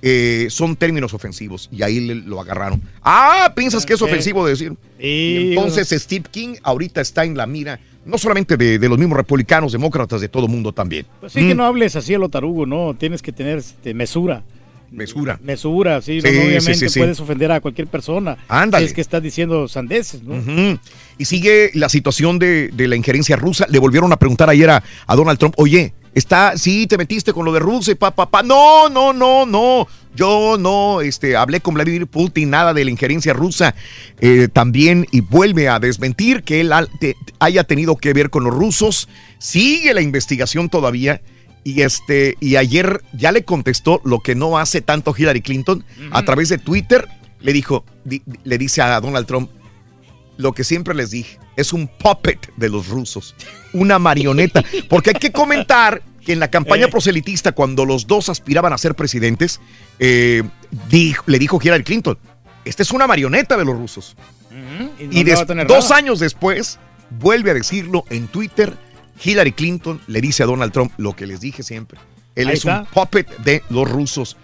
eh, 0.02 0.48
son 0.52 0.76
términos 0.76 1.14
ofensivos 1.15 1.68
y 1.72 1.82
ahí 1.82 1.99
le- 1.99 2.15
lo 2.15 2.40
agarraron. 2.40 2.82
Ah, 3.02 3.53
piensas 3.56 3.86
que 3.86 3.94
es 3.94 4.02
ofensivo 4.02 4.45
decir. 4.45 4.73
Y 4.99 5.49
entonces 5.49 5.90
Steve 5.90 6.26
King 6.30 6.56
ahorita 6.61 7.02
está 7.02 7.23
en 7.26 7.36
la 7.36 7.48
mira, 7.48 7.80
no 8.06 8.18
solamente 8.19 8.56
de, 8.56 8.77
de 8.77 8.90
los 8.90 8.99
mismos 8.99 9.18
republicanos, 9.18 9.72
demócratas, 9.72 10.22
de 10.22 10.30
todo 10.30 10.48
mundo 10.48 10.72
también. 10.73 11.07
Pues 11.19 11.34
sí, 11.34 11.40
que 11.48 11.56
Mm, 11.56 11.57
no 11.57 11.65
hables 11.65 11.95
así 11.95 12.14
a 12.14 12.19
lo 12.19 12.30
tarugo, 12.30 12.65
¿no? 12.68 12.94
Tienes 12.94 13.22
que 13.23 13.32
tener 13.32 13.57
este, 13.57 13.94
mesura. 13.95 14.44
Mesura. 14.95 15.39
Mesura, 15.43 16.01
sí. 16.01 16.17
no, 16.17 16.22
Sí, 16.22 16.27
no, 16.27 16.31
sí, 16.31 16.38
obviamente 16.47 16.76
sí, 16.76 16.89
sí. 16.89 16.99
puedes 16.99 17.19
ofender 17.19 17.51
a 17.51 17.59
cualquier 17.61 17.88
persona. 17.88 18.38
Ándale. 18.47 18.85
Si 18.85 18.89
es 18.89 18.93
que 18.95 19.01
estás 19.01 19.22
diciendo 19.22 19.67
sandeces, 19.67 20.23
¿no? 20.23 20.35
Y 21.17 21.26
sigue 21.26 21.72
la 21.73 21.89
situación 21.89 22.39
de, 22.39 22.69
de 22.69 22.88
la 22.88 22.95
injerencia 22.95 23.35
rusa. 23.35 23.65
Le 23.69 23.80
volvieron 23.80 24.11
a 24.11 24.17
preguntar 24.17 24.49
ayer 24.49 24.69
a, 24.69 24.84
a 25.07 25.15
Donald 25.15 25.38
Trump, 25.39 25.53
oye, 25.57 25.93
está, 26.13 26.57
sí, 26.57 26.88
te 26.88 26.97
metiste 26.97 27.34
con 27.34 27.45
lo 27.45 27.51
de 27.53 27.59
Rusia, 27.59 27.91
y 27.91 27.95
pa, 27.95 28.11
pa, 28.11 28.30
pa. 28.30 28.41
No, 28.43 28.89
no, 28.89 29.13
no, 29.13 29.45
no. 29.45 29.88
Yo 30.15 30.55
no, 30.57 31.01
este, 31.01 31.35
hablé 31.35 31.59
con 31.59 31.73
Vladimir 31.73 32.07
Putin, 32.07 32.49
nada 32.49 32.73
de 32.73 32.85
la 32.85 32.91
injerencia 32.91 33.34
rusa. 33.34 33.76
Eh, 34.22 34.47
también, 34.51 35.05
y 35.11 35.19
vuelve 35.19 35.67
a 35.67 35.77
desmentir 35.80 36.43
que 36.43 36.61
él 36.61 36.72
ha- 36.72 36.88
te- 37.01 37.17
haya 37.39 37.65
tenido 37.65 37.97
que 37.97 38.13
ver 38.13 38.30
con 38.30 38.45
los 38.45 38.53
rusos. 38.53 39.09
Sigue 39.39 39.93
la 39.93 40.01
investigación 40.01 40.69
todavía. 40.69 41.22
Y 41.65 41.81
este, 41.81 42.37
y 42.39 42.57
ayer 42.57 43.01
ya 43.11 43.31
le 43.31 43.43
contestó 43.43 43.99
lo 44.05 44.19
que 44.19 44.35
no 44.35 44.59
hace 44.59 44.81
tanto 44.81 45.15
Hillary 45.17 45.41
Clinton 45.41 45.83
a 46.11 46.23
través 46.23 46.47
de 46.49 46.59
Twitter. 46.59 47.07
Le 47.41 47.53
dijo, 47.53 47.83
di- 48.03 48.21
le 48.43 48.57
dice 48.59 48.83
a 48.83 49.01
Donald 49.01 49.25
Trump, 49.25 49.49
lo 50.37 50.53
que 50.53 50.63
siempre 50.63 50.93
les 50.93 51.09
dije, 51.09 51.39
es 51.55 51.73
un 51.73 51.87
puppet 51.87 52.51
de 52.55 52.69
los 52.69 52.87
rusos, 52.89 53.33
una 53.73 53.97
marioneta. 53.97 54.63
Porque 54.89 55.09
hay 55.09 55.15
que 55.19 55.31
comentar 55.31 56.03
que 56.23 56.33
en 56.33 56.39
la 56.39 56.51
campaña 56.51 56.87
proselitista, 56.87 57.51
cuando 57.53 57.83
los 57.83 58.05
dos 58.05 58.29
aspiraban 58.29 58.71
a 58.71 58.77
ser 58.77 58.93
presidentes, 58.93 59.59
eh, 59.97 60.43
dijo- 60.89 61.23
le 61.25 61.39
dijo 61.39 61.59
Hillary 61.61 61.83
Clinton, 61.83 62.17
esta 62.63 62.83
es 62.83 62.91
una 62.91 63.07
marioneta 63.07 63.57
de 63.57 63.65
los 63.65 63.75
rusos. 63.75 64.15
Y, 64.99 65.23
no 65.23 65.65
dos 65.65 65.85
nada. 65.89 65.95
años 65.97 66.19
después, 66.19 66.77
vuelve 67.19 67.49
a 67.51 67.53
decirlo 67.55 68.03
en 68.11 68.27
Twitter, 68.27 68.77
Hillary 69.23 69.51
Clinton 69.53 70.01
le 70.07 70.21
dice 70.21 70.43
a 70.43 70.45
Donald 70.45 70.71
Trump 70.71 70.91
lo 70.97 71.15
que 71.15 71.25
les 71.25 71.39
dije 71.39 71.63
siempre. 71.63 71.99
Él 72.35 72.49
Ahí 72.49 72.55
es 72.55 72.65
un 72.65 72.85
puppet 72.85 73.27
de 73.39 73.63
los 73.69 73.89
rusos. 73.89 74.37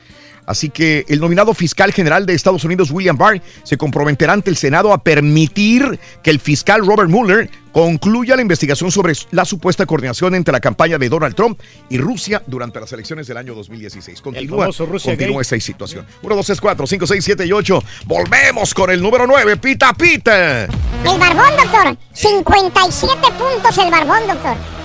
Así 0.51 0.69
que 0.69 1.05
el 1.07 1.21
nominado 1.21 1.53
fiscal 1.53 1.93
general 1.93 2.25
de 2.25 2.33
Estados 2.33 2.65
Unidos, 2.65 2.91
William 2.91 3.17
Barr, 3.17 3.41
se 3.63 3.77
comprometerá 3.77 4.33
ante 4.33 4.49
el 4.49 4.57
Senado 4.57 4.91
a 4.91 5.01
permitir 5.01 5.97
que 6.21 6.29
el 6.29 6.41
fiscal 6.41 6.85
Robert 6.85 7.09
Mueller 7.09 7.49
concluya 7.71 8.35
la 8.35 8.41
investigación 8.41 8.91
sobre 8.91 9.13
la 9.31 9.45
supuesta 9.45 9.85
coordinación 9.85 10.35
entre 10.35 10.51
la 10.51 10.59
campaña 10.59 10.97
de 10.97 11.07
Donald 11.07 11.35
Trump 11.35 11.57
y 11.89 11.97
Rusia 11.97 12.43
durante 12.47 12.81
las 12.81 12.91
elecciones 12.91 13.27
del 13.27 13.37
año 13.37 13.55
2016. 13.55 14.19
Continúa, 14.21 14.69
continúa 15.01 15.41
esta 15.41 15.57
situación. 15.57 16.05
1, 16.21 16.35
2, 16.35 16.45
3, 16.45 16.59
4, 16.59 16.87
5, 16.87 17.07
6, 17.07 17.23
7 17.23 17.45
y 17.45 17.53
8. 17.53 17.83
Volvemos 18.05 18.73
con 18.73 18.91
el 18.91 19.01
número 19.01 19.25
9, 19.25 19.55
Pita 19.55 19.93
Pita. 19.93 20.65
El 20.65 21.17
barbón, 21.17 21.55
doctor. 21.63 21.97
57 22.11 23.15
puntos 23.37 23.77
el 23.77 23.89
barbón, 23.89 24.27
doctor. 24.27 24.80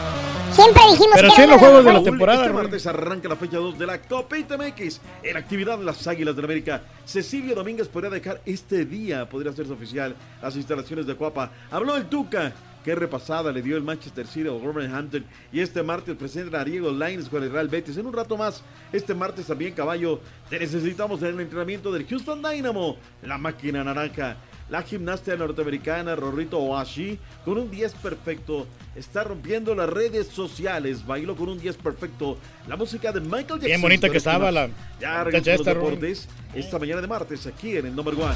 Siempre 0.57 0.83
dijimos 0.91 1.13
Pero 1.17 1.29
que 1.29 1.35
sí 1.35 1.43
en 1.43 1.51
los 1.51 1.59
juegos 1.59 1.85
de 1.85 1.93
la 1.93 2.03
temporada. 2.03 2.41
Este 2.41 2.55
martes 2.55 2.87
arranca 2.87 3.29
la 3.29 3.37
fecha 3.37 3.59
2 3.59 3.79
de 3.79 3.87
la 3.87 4.01
Copa 4.01 4.39
ITMX. 4.39 5.03
En 5.23 5.37
actividad 5.37 5.77
de 5.77 5.85
las 5.85 6.07
Águilas 6.07 6.35
del 6.35 6.47
América, 6.47 6.81
Cecilio 7.05 7.55
Domínguez 7.55 7.89
podría 7.89 8.09
dejar 8.09 8.41
este 8.47 8.87
día, 8.87 9.29
podría 9.29 9.53
hacerse 9.53 9.75
oficial, 9.75 10.17
las 10.41 10.57
instalaciones 10.57 11.07
de 11.07 11.15
Cuapa. 11.15 11.53
Habló 11.71 11.95
el 11.97 12.07
Tuca. 12.07 12.55
Qué 12.83 12.95
repasada 12.95 13.53
le 13.53 13.61
dio 13.61 13.77
el 13.77 13.83
Manchester 13.83 14.27
City 14.27 14.49
al 14.49 14.55
Wolverhampton. 14.55 15.27
Y 15.53 15.61
este 15.61 15.83
martes 15.83 16.17
presenta 16.17 16.61
a 16.61 16.65
Diego 16.65 16.91
Lines 16.91 17.29
con 17.29 17.43
el 17.43 17.53
Real 17.53 17.69
Betis. 17.69 17.99
En 17.99 18.07
un 18.07 18.15
rato 18.15 18.39
más, 18.39 18.63
este 18.95 19.13
martes 19.13 19.47
también, 19.47 19.75
caballo, 19.75 20.21
te 20.49 20.59
necesitamos 20.59 21.21
en 21.21 21.35
el 21.35 21.41
entrenamiento 21.41 21.93
del 21.93 22.07
Houston 22.07 22.41
Dynamo. 22.41 22.97
La 23.23 23.37
máquina 23.37 23.85
naranja. 23.85 24.37
La 24.69 24.83
gimnasta 24.83 25.37
norteamericana 25.37 26.17
Rorrito 26.17 26.59
Oashi 26.59 27.19
con 27.45 27.57
un 27.57 27.71
10 27.71 27.95
perfecto 27.95 28.67
está 28.97 29.23
rompiendo 29.23 29.75
las 29.75 29.89
redes 29.89 30.27
sociales. 30.27 31.07
Bailó 31.07 31.37
con 31.37 31.49
un 31.49 31.59
10 31.59 31.77
perfecto. 31.77 32.37
La 32.67 32.77
música 32.77 33.13
de 33.13 33.21
Michael 33.21 33.47
Jackson. 33.47 33.67
Bien 33.67 33.81
bonita 33.81 34.11
que 34.11 34.19
estaba 34.19 34.51
la. 34.51 34.69
Ya 35.01 35.23
regresó 35.23 35.63
los 35.63 35.67
deportes 35.67 36.29
esta 36.53 36.79
mañana 36.79 37.01
de 37.01 37.07
martes 37.07 37.47
aquí 37.47 37.77
en 37.77 37.87
el 37.87 37.95
Number 37.95 38.15
One. 38.15 38.35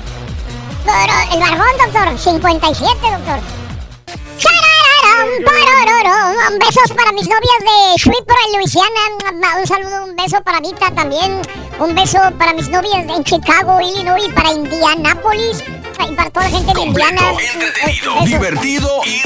Pero 0.84 1.34
el 1.34 1.40
barbón, 1.40 1.76
doctor. 1.84 2.16
57, 2.16 2.94
doctor. 3.02 3.40
Besos 6.58 6.96
para 6.96 7.12
mis 7.12 7.28
novias 7.28 7.58
de 7.60 7.96
Shreveport, 7.98 8.38
Luisiana. 8.56 9.58
Un 9.60 9.66
saludo, 9.66 10.04
un 10.04 10.16
beso 10.16 10.40
para 10.42 10.60
Vita 10.60 10.90
también. 10.94 11.42
Un 11.78 11.94
beso 11.94 12.18
para 12.38 12.52
mis 12.52 12.68
novias 12.68 13.06
en 13.08 13.24
Chicago, 13.24 13.80
Illinois, 13.80 14.28
para 14.34 14.52
Indianápolis. 14.52 15.64
Y 16.08 16.14
para 16.14 16.30
toda 16.30 16.48
la 16.48 16.56
gente 16.56 16.72
de 16.74 16.80
Indiana. 16.80 17.20
entretenido, 17.52 18.24
divertido 18.24 18.88
y 19.04 19.20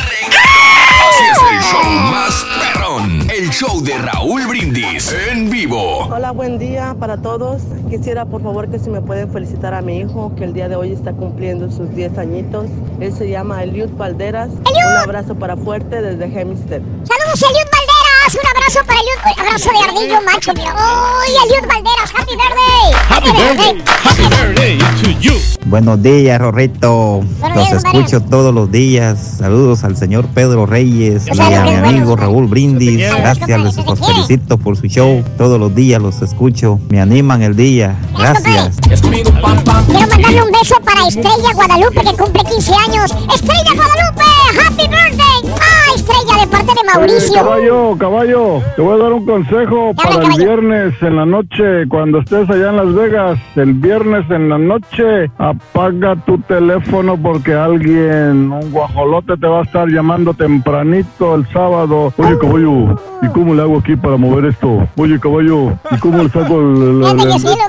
Así 1.07 1.25
es 1.31 1.39
el 1.53 1.61
show 1.63 1.85
más 2.11 2.47
perrón. 2.59 3.31
El 3.31 3.51
show 3.51 3.81
de 3.83 3.99
Raúl 3.99 4.47
Brindis 4.47 5.15
en 5.31 5.51
vivo. 5.51 6.07
Hola, 6.07 6.31
buen 6.33 6.59
día 6.59 6.97
para 6.99 7.17
todos. 7.17 7.63
Quisiera 7.91 8.25
por 8.25 8.43
favor 8.43 8.71
que 8.71 8.79
si 8.79 8.91
me 8.91 9.01
pueden 9.01 9.31
felicitar 9.31 9.75
a 9.75 9.83
mi 9.83 9.99
hijo 9.99 10.33
que 10.37 10.45
el 10.45 10.55
día 10.55 10.69
de 10.69 10.77
hoy 10.77 10.93
está 10.93 11.13
cumpliendo 11.13 11.71
sus 11.71 11.95
10 11.95 12.19
añitos. 12.19 12.67
Él 13.01 13.13
se 13.15 13.29
llama 13.29 13.63
Eliud 13.63 13.91
Valderas. 13.97 14.51
Un 14.51 14.97
abrazo 14.99 15.35
para 15.35 15.57
fuerte 15.57 16.01
desde 16.03 16.25
Hempstead. 16.25 16.81
Saludos, 17.05 17.43
Eliud 17.43 17.64
Valderas. 18.35 18.45
Un 18.45 18.47
abrazo 18.57 18.81
para 18.87 19.01
Eliud. 19.01 19.19
Un 19.25 19.47
abrazo 19.47 19.71
de 19.71 19.79
ardillo 19.79 20.21
macho. 20.23 20.53
Mira. 20.55 20.75
¡Uy, 20.75 21.31
Eliud 21.45 21.69
Valderas! 21.69 22.11
¡Happy 22.15 22.35
birthday! 22.37 22.93
Happy 23.09 23.31
birthday. 23.31 23.83
Happy 24.05 24.23
birthday 24.23 24.79
to 25.03 25.21
you. 25.21 25.35
Buenos 25.67 26.03
días, 26.03 26.41
Rorrito. 26.41 27.23
Buenos 27.41 27.57
Los 27.57 27.69
días, 27.69 27.85
escucho 27.85 28.21
todos 28.21 28.55
los 28.55 28.71
días. 28.71 29.37
Saludos 29.39 29.83
al 29.85 29.97
señor 29.97 30.27
Pedro 30.29 30.67
Reyes 30.67 31.27
y 31.27 31.41
a 31.41 31.63
mi 31.63 31.75
amigo 31.75 32.07
bueno. 32.09 32.17
Raúl 32.17 32.47
Brindis. 32.47 32.99
Gracias, 32.99 33.61
les 33.61 33.77
los 33.77 33.99
felicito 33.99 34.59
por 34.59 34.77
su 34.77 34.87
show. 34.87 35.25
Todos 35.39 35.59
los 35.59 35.75
días 35.75 36.01
los 36.01 36.21
escucho. 36.23 36.79
Me 36.91 37.01
animan 37.01 37.43
el 37.43 37.57
día. 37.57 37.97
Gracias. 38.17 38.77
Quiero 38.83 39.33
mandarle 40.07 40.43
un 40.43 40.53
beso 40.53 40.77
para 40.85 41.09
Estrella 41.09 41.53
Guadalupe 41.55 42.01
que 42.03 42.17
cumple 42.17 42.45
15 42.45 42.75
años. 42.75 43.11
¡Estrella 43.35 43.73
Guadalupe! 43.75 44.23
¡Happy 44.61 44.89
birthday! 44.89 45.34
¡Ah, 45.95 45.97
Estrella 45.97 46.41
de 46.41 46.47
parte 46.51 46.67
de 46.67 46.93
Mauricio! 46.99 47.35
caballo, 47.35 47.97
caballo, 47.99 48.63
te 48.75 48.83
voy 48.83 48.95
a 49.01 49.03
dar 49.05 49.13
un 49.13 49.25
consejo 49.25 49.93
para 49.95 50.25
el 50.27 50.37
viernes 50.39 50.95
en 51.03 51.17
la 51.17 51.25
noche, 51.27 51.87
cuando 51.89 52.19
estés 52.19 52.51
allá 52.51 52.71
en 52.71 52.77
Las 52.77 52.95
Vegas, 52.95 53.39
el 53.55 53.75
viernes 53.75 54.29
en 54.31 54.49
la 54.49 54.59
noche, 54.59 55.31
apaga 55.39 56.17
tu 56.27 56.39
teléfono 56.39 57.17
porque 57.17 57.55
alguien, 57.55 58.51
un 58.53 58.71
guajolote 58.73 59.37
te 59.37 59.47
va 59.47 59.61
a 59.61 59.63
estar 59.63 59.89
llamando 59.89 60.35
tempranito 60.35 61.37
el 61.37 61.47
sábado. 61.53 62.13
Oye, 62.17 62.39
caballo, 62.39 62.97
¿y 63.23 63.29
cómo 63.29 63.55
le 63.55 63.63
hago 63.63 63.79
aquí 63.79 63.95
para 63.95 64.17
mover 64.17 64.47
esto? 64.47 64.87
Oye, 64.97 65.19
caballo, 65.21 65.73
¿y 65.93 65.97
cómo 66.01 66.23
le 66.23 66.29
saco 66.31 66.61
el, 66.61 66.77
el- 67.05 67.05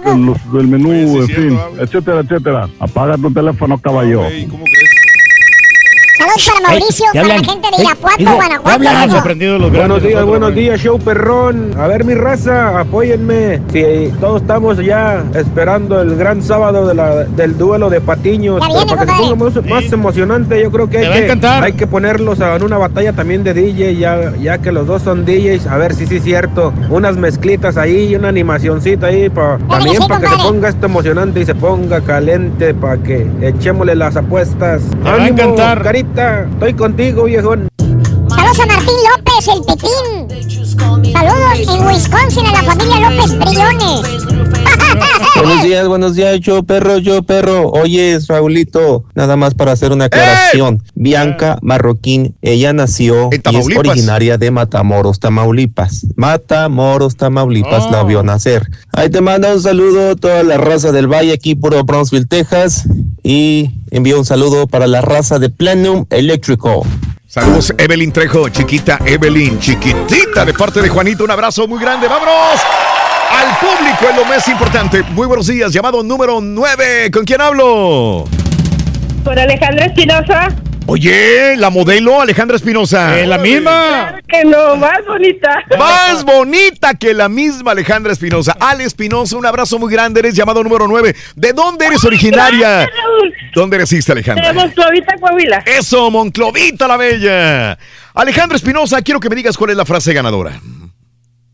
el- 0.06 0.60
el- 0.60 0.68
menú, 0.68 0.91
en 0.93 1.27
fin, 1.27 1.60
etcétera, 1.80 2.22
etcétera? 2.22 2.68
Apaga 2.80 3.18
tu 3.18 3.31
teléfono, 3.31 3.77
caballo. 3.77 4.22
Saludos 6.18 6.50
para 6.54 6.70
Mauricio, 6.70 7.06
¿qué 7.12 7.20
para 7.22 7.28
la 7.36 7.44
gente 7.44 7.68
de 7.76 7.84
Irapuato, 7.84 8.24
Guanajuato. 8.24 8.70
hablan. 8.70 9.12
sorprendido 9.12 9.60
los 9.60 9.70
Buenos 9.72 10.02
días, 10.02 10.14
nosotros, 10.14 10.26
buenos 10.30 10.56
días, 10.56 10.80
show 10.80 10.98
perrón. 11.00 11.72
A 11.78 11.88
ver, 11.88 12.06
mi 12.06 12.14
raza, 12.14 12.80
apóyenme. 12.80 13.62
Si 13.74 14.14
todos 14.22 14.42
estamos 14.42 14.78
ya 14.78 15.24
esperando 15.34 16.00
el 16.02 16.16
gran 16.16 16.42
sábado 16.42 16.88
de 16.88 16.94
la- 16.96 17.26
del 17.26 17.58
duelo 17.58 17.90
de 17.90 18.00
patiños. 18.00 18.62
Ya 18.62 18.68
pero 18.68 18.80
viene, 18.86 18.92
para 18.96 19.06
que 19.06 19.24
se 19.24 19.36
ponga 19.36 19.62
más, 19.62 19.84
más 19.84 19.92
emocionante, 19.94 20.62
yo 20.64 20.72
creo 20.72 20.90
que 20.90 21.00
hay, 21.00 21.28
que 21.28 21.48
hay 21.48 21.74
que 21.74 21.88
ponerlos 21.88 22.40
en 22.40 22.64
una 22.64 22.78
batalla 22.78 23.12
también 23.12 23.44
de 23.44 23.54
DJ, 23.54 23.96
ya, 23.98 24.34
ya 24.42 24.58
que 24.60 24.72
los 24.72 24.88
dos 24.88 25.02
son 25.02 25.26
DJs. 25.26 25.68
A 25.68 25.76
ver 25.78 25.94
si 25.96 26.08
sí 26.08 26.18
es 26.18 26.24
cierto. 26.24 26.72
Unas 26.90 27.18
mezclitas 27.18 27.76
ahí 27.78 28.12
y 28.12 28.16
una 28.16 28.30
animacioncita 28.30 29.08
ahí 29.08 29.30
pa- 29.30 29.58
también 29.70 30.02
sí, 30.02 30.08
para 30.08 30.22
que 30.22 30.28
se 30.30 30.38
ponga 30.38 30.70
esto 30.70 30.86
emocionante 30.86 31.42
y 31.42 31.46
se 31.46 31.56
ponga 31.56 32.00
caliente 32.02 32.74
para 32.74 32.98
que 33.04 33.28
echémosle 33.42 33.96
las 33.96 34.16
apuestas. 34.16 34.82
Te 35.04 35.10
va 35.10 35.16
a 35.16 35.28
encantar. 35.28 35.82
Carita, 35.84 36.05
estoy 36.14 36.73
contigo, 36.73 37.23
viejón. 37.26 37.68
Saludos 38.30 38.60
a 38.60 38.65
Martín 38.65 38.95
López, 39.11 39.48
el 39.48 39.61
Pepín. 39.64 41.14
Saludos 41.14 41.76
en 41.76 41.88
Wisconsin 41.88 42.45
a 42.48 42.52
la 42.52 42.64
familia 42.64 43.10
López 43.10 43.40
Briones. 43.40 44.26
Buenos 45.36 45.64
días, 45.64 45.88
buenos 45.88 46.16
días, 46.16 46.40
yo 46.40 46.64
perro, 46.64 46.98
yo 46.98 47.22
perro. 47.24 47.70
Oye, 47.72 48.18
Raulito, 48.28 49.03
nada 49.16 49.36
más 49.36 49.53
para 49.53 49.74
hacer 49.74 49.91
una 49.91 50.06
aclaración. 50.06 50.82
Bianca 50.95 51.60
Marroquín, 51.62 52.36
ella 52.41 52.72
nació 52.72 53.30
y 53.32 53.56
es 53.56 53.78
originaria 53.78 54.38
de 54.38 54.49
Matamoros, 54.49 55.20
Tamaulipas. 55.20 56.07
Matamoros, 56.16 57.18
Tamaulipas, 57.18 57.91
la 57.91 58.03
vio 58.03 58.24
nacer. 58.24 58.66
Ahí 58.94 59.10
te 59.10 59.20
manda 59.20 59.53
un 59.53 59.62
saludo 59.62 60.16
toda 60.16 60.41
la 60.44 60.57
raza 60.57 60.94
del 60.94 61.07
Valle, 61.12 61.34
aquí 61.34 61.53
puro 61.53 61.84
Brownsville, 61.84 62.26
Texas. 62.26 62.88
Y 63.22 63.72
envío 63.91 64.18
un 64.18 64.26
saludo 64.26 64.68
para 64.68 64.88
la 64.88 65.02
raza 65.02 65.38
de 65.38 65.49
Plenum 65.49 66.06
Eléctrico. 66.12 66.86
Saludos, 67.28 67.74
Evelyn 67.78 68.14
Trejo, 68.14 68.48
chiquita 68.48 68.99
Evelyn, 69.06 69.60
chiquitita, 69.60 70.45
de 70.45 70.53
parte 70.53 70.82
de 70.82 70.88
Juanito. 70.88 71.26
Un 71.26 71.32
abrazo 71.32 71.68
muy 71.68 71.80
grande. 71.82 72.07
¡Vámonos! 72.07 72.62
Al 73.46 73.60
público 73.60 74.10
es 74.10 74.16
lo 74.16 74.26
más 74.26 74.48
importante. 74.48 75.04
Muy 75.12 75.28
buenos 75.28 75.46
días. 75.46 75.72
Llamado 75.72 76.02
número 76.02 76.42
9. 76.42 77.12
¿Con 77.12 77.26
quién 77.26 77.40
hablo? 77.42 78.26
Por 79.24 79.38
Alejandra 79.38 79.86
Espinosa. 79.86 80.48
Oye, 80.88 81.56
la 81.56 81.70
modelo 81.70 82.22
Alejandra 82.22 82.58
Espinosa. 82.58 83.20
Eh, 83.20 83.28
la 83.28 83.38
misma. 83.38 83.72
Claro 83.72 84.18
que 84.28 84.46
no, 84.46 84.76
más 84.78 84.98
bonita. 85.08 85.64
Más 85.78 86.24
bonita 86.24 86.96
que 86.96 87.14
la 87.14 87.30
misma 87.30 87.74
Alejandra 87.74 88.14
Espinosa. 88.14 88.58
Ale 88.60 88.84
Espinosa, 88.84 89.38
un 89.38 89.46
abrazo 89.46 89.78
muy 89.78 89.94
grande. 89.94 90.22
Eres 90.22 90.34
llamado 90.34 90.64
número 90.64 90.88
9. 90.88 91.16
¿De 91.36 91.54
dónde 91.54 91.86
eres 91.86 92.04
originaria? 92.04 92.80
Raúl. 92.80 93.34
¿Dónde 93.54 93.78
naciste, 93.78 94.12
Alejandra? 94.12 94.48
De 94.48 94.54
Monclovita, 94.54 95.16
Coahuila. 95.20 95.64
Eso, 95.68 96.10
Monclovita 96.10 96.88
la 96.88 96.98
Bella. 96.98 97.78
Alejandra 98.16 98.56
Espinosa, 98.56 99.04
quiero 99.04 99.20
que 99.20 99.30
me 99.30 99.36
digas 99.36 99.56
cuál 99.56 99.70
es 99.70 99.78
la 99.78 99.86
frase 99.86 100.14
ganadora. 100.14 100.60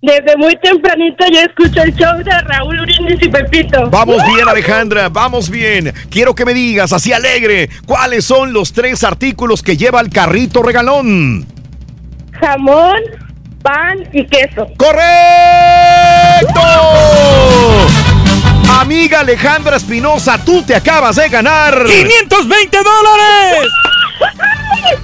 Desde 0.02 0.36
muy 0.36 0.56
tempranito 0.58 1.24
yo 1.32 1.42
escucho 1.42 1.84
el 1.84 1.94
show 1.94 2.18
de 2.24 2.32
Raúl 2.32 2.82
Brindis 2.82 3.22
y 3.22 3.30
Pepito. 3.30 3.88
Vamos 3.92 4.18
bien, 4.34 4.50
Alejandra, 4.50 5.10
vamos 5.10 5.48
bien. 5.48 5.94
Quiero 6.10 6.34
que 6.34 6.44
me 6.44 6.56
digas, 6.56 6.92
así 6.92 7.14
alegre, 7.14 7.70
cuáles 7.86 8.26
son 8.26 8.52
los 8.52 8.74
tres 8.74 9.04
artículos 9.04 9.62
que 9.62 9.78
lleva 9.78 10.02
el 10.02 10.10
carrito 10.10 10.64
regalón. 10.64 11.46
Jamón, 12.32 12.98
pan 13.62 14.00
y 14.12 14.26
queso. 14.26 14.68
¡Correcto! 14.76 16.62
Amiga 18.80 19.20
Alejandra 19.20 19.78
Espinosa, 19.78 20.44
tú 20.44 20.64
te 20.64 20.74
acabas 20.74 21.18
de 21.18 21.30
ganar 21.30 21.86
520 21.86 22.78
dólares. 22.78 23.68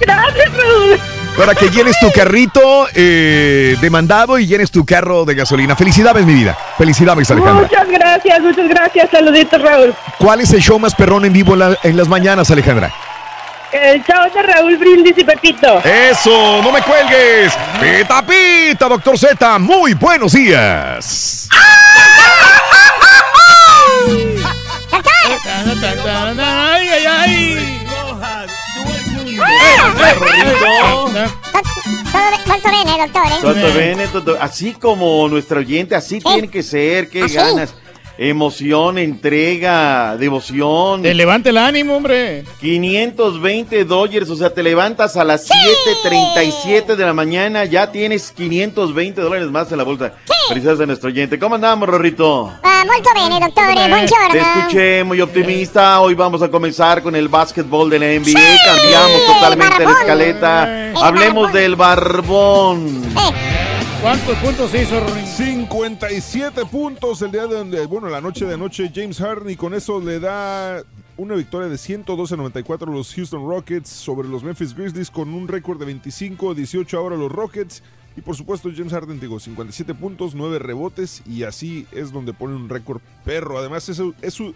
Gracias, 0.00 0.52
Raúl. 0.56 1.17
Para 1.38 1.54
que 1.54 1.68
llenes 1.70 1.96
tu 2.00 2.10
carrito 2.10 2.86
eh, 2.94 3.76
de 3.80 3.90
mandado 3.90 4.38
y 4.38 4.46
llenes 4.46 4.70
tu 4.70 4.84
carro 4.84 5.24
de 5.24 5.34
gasolina. 5.34 5.74
Felicidades, 5.76 6.26
mi 6.26 6.34
vida. 6.34 6.58
Felicidades, 6.76 7.30
Alejandra. 7.30 7.62
Muchas 7.68 7.88
gracias, 7.88 8.40
muchas 8.40 8.68
gracias. 8.68 9.08
Saluditos, 9.10 9.62
Raúl. 9.62 9.94
¿Cuál 10.18 10.40
es 10.40 10.52
el 10.52 10.60
show 10.60 10.78
más 10.78 10.94
perrón 10.94 11.24
en 11.24 11.32
vivo 11.32 11.54
en, 11.54 11.60
la- 11.60 11.78
en 11.82 11.96
las 11.96 12.08
mañanas, 12.08 12.50
Alejandra? 12.50 12.92
El 13.70 14.02
show 14.02 14.24
de 14.34 14.42
Raúl 14.42 14.76
Brindis 14.78 15.14
y 15.16 15.24
Pepito. 15.24 15.80
Eso, 15.84 16.60
no 16.62 16.72
me 16.72 16.80
cuelgues. 16.82 17.52
Pita, 17.80 18.22
pita, 18.26 18.88
doctor 18.88 19.16
Z. 19.18 19.58
Muy 19.60 19.94
buenos 19.94 20.32
días. 20.32 21.48
Ay, 26.40 26.88
ay, 26.88 27.06
ay. 27.06 27.77
Doctor 32.46 32.72
N, 32.74 32.98
doctor, 32.98 33.26
¿eh? 33.26 33.40
Doctor 33.42 33.72
Bennett, 33.74 34.12
doctor, 34.12 34.38
así 34.40 34.72
como 34.72 35.28
nuestro 35.28 35.60
oyente, 35.60 35.94
así 35.94 36.20
tiene 36.20 36.48
que 36.48 36.62
ser, 36.62 37.08
qué 37.08 37.26
ganas. 37.28 37.74
Emoción, 38.20 38.98
entrega, 38.98 40.16
devoción. 40.16 41.02
Te 41.02 41.14
levanta 41.14 41.50
el 41.50 41.56
ánimo, 41.56 41.96
hombre. 41.96 42.42
520 42.60 43.84
dólares, 43.84 44.28
o 44.28 44.34
sea, 44.34 44.50
te 44.50 44.60
levantas 44.64 45.16
a 45.16 45.22
las 45.22 45.48
7.37 45.48 46.96
de 46.96 47.06
la 47.06 47.12
mañana, 47.12 47.64
ya 47.64 47.92
tienes 47.92 48.32
520 48.32 49.20
dólares 49.20 49.48
más 49.52 49.70
en 49.70 49.78
la 49.78 49.84
bolsa. 49.84 50.14
Felicidades 50.48 50.80
a 50.80 50.86
nuestro 50.86 51.10
oyente. 51.10 51.38
¿Cómo 51.38 51.54
andamos, 51.54 51.88
Rorrito? 51.88 52.52
Ah, 52.64 52.82
bene, 53.14 53.38
dottore, 53.38 53.88
buongiorno. 53.88 54.32
Te 54.32 54.38
escuché 54.40 55.04
muy 55.04 55.20
optimista. 55.20 56.00
Hoy 56.00 56.14
vamos 56.14 56.42
a 56.42 56.48
comenzar 56.48 57.02
con 57.02 57.14
el 57.14 57.28
básquetbol 57.28 57.88
de 57.88 57.98
la 58.00 58.06
NBA. 58.06 58.40
Cambiamos 58.64 59.26
totalmente 59.26 59.84
la 59.84 59.92
escaleta. 59.92 60.92
Hablemos 61.02 61.52
del 61.52 61.76
barbón. 61.76 63.02
¿Cuántos 64.02 64.36
puntos 64.38 64.74
hizo, 64.74 65.00
Rorín? 65.00 65.26
57 65.70 66.64
puntos 66.64 67.20
el 67.20 67.30
día 67.30 67.46
de 67.46 67.56
donde, 67.56 67.84
bueno, 67.84 68.08
la 68.08 68.22
noche 68.22 68.46
de 68.46 68.54
anoche 68.54 68.90
James 68.92 69.18
Harden 69.18 69.50
y 69.50 69.56
con 69.56 69.74
eso 69.74 70.00
le 70.00 70.18
da 70.18 70.82
una 71.18 71.34
victoria 71.34 71.68
de 71.68 71.76
112 71.76 72.32
a 72.32 72.36
94 72.38 72.90
a 72.90 72.94
los 72.94 73.14
Houston 73.14 73.46
Rockets 73.46 73.90
sobre 73.90 74.28
los 74.28 74.42
Memphis 74.42 74.74
Grizzlies 74.74 75.10
con 75.10 75.34
un 75.34 75.46
récord 75.46 75.78
de 75.78 75.84
25 75.84 76.52
a 76.52 76.54
18 76.54 76.96
ahora 76.96 77.16
los 77.16 77.30
Rockets 77.30 77.82
y 78.16 78.22
por 78.22 78.34
supuesto 78.34 78.70
James 78.74 78.94
Harden 78.94 79.20
digo 79.20 79.38
57 79.38 79.94
puntos, 79.94 80.34
9 80.34 80.58
rebotes 80.58 81.22
y 81.26 81.42
así 81.42 81.86
es 81.92 82.12
donde 82.12 82.32
pone 82.32 82.56
un 82.56 82.70
récord 82.70 83.02
perro. 83.26 83.58
Además 83.58 83.86
es 83.90 83.98
su, 83.98 84.14
es 84.22 84.32
su 84.32 84.54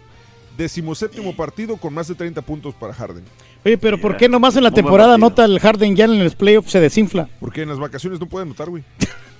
decimoséptimo 0.57 1.35
partido 1.35 1.77
con 1.77 1.93
más 1.93 2.07
de 2.07 2.15
30 2.15 2.41
puntos 2.41 2.73
para 2.73 2.91
Harden. 2.91 3.23
Oye, 3.63 3.77
pero 3.77 4.01
¿por 4.01 4.17
qué 4.17 4.27
nomás 4.27 4.55
en 4.55 4.63
la 4.63 4.71
temporada 4.71 5.19
nota 5.19 5.45
el 5.45 5.59
Harden 5.59 5.95
ya 5.95 6.05
en 6.05 6.23
los 6.23 6.33
playoffs 6.33 6.71
se 6.71 6.79
desinfla? 6.79 7.29
Porque 7.39 7.61
en 7.61 7.69
las 7.69 7.77
vacaciones 7.77 8.19
no 8.19 8.25
puede 8.25 8.45
anotar, 8.45 8.71
güey. 8.71 8.83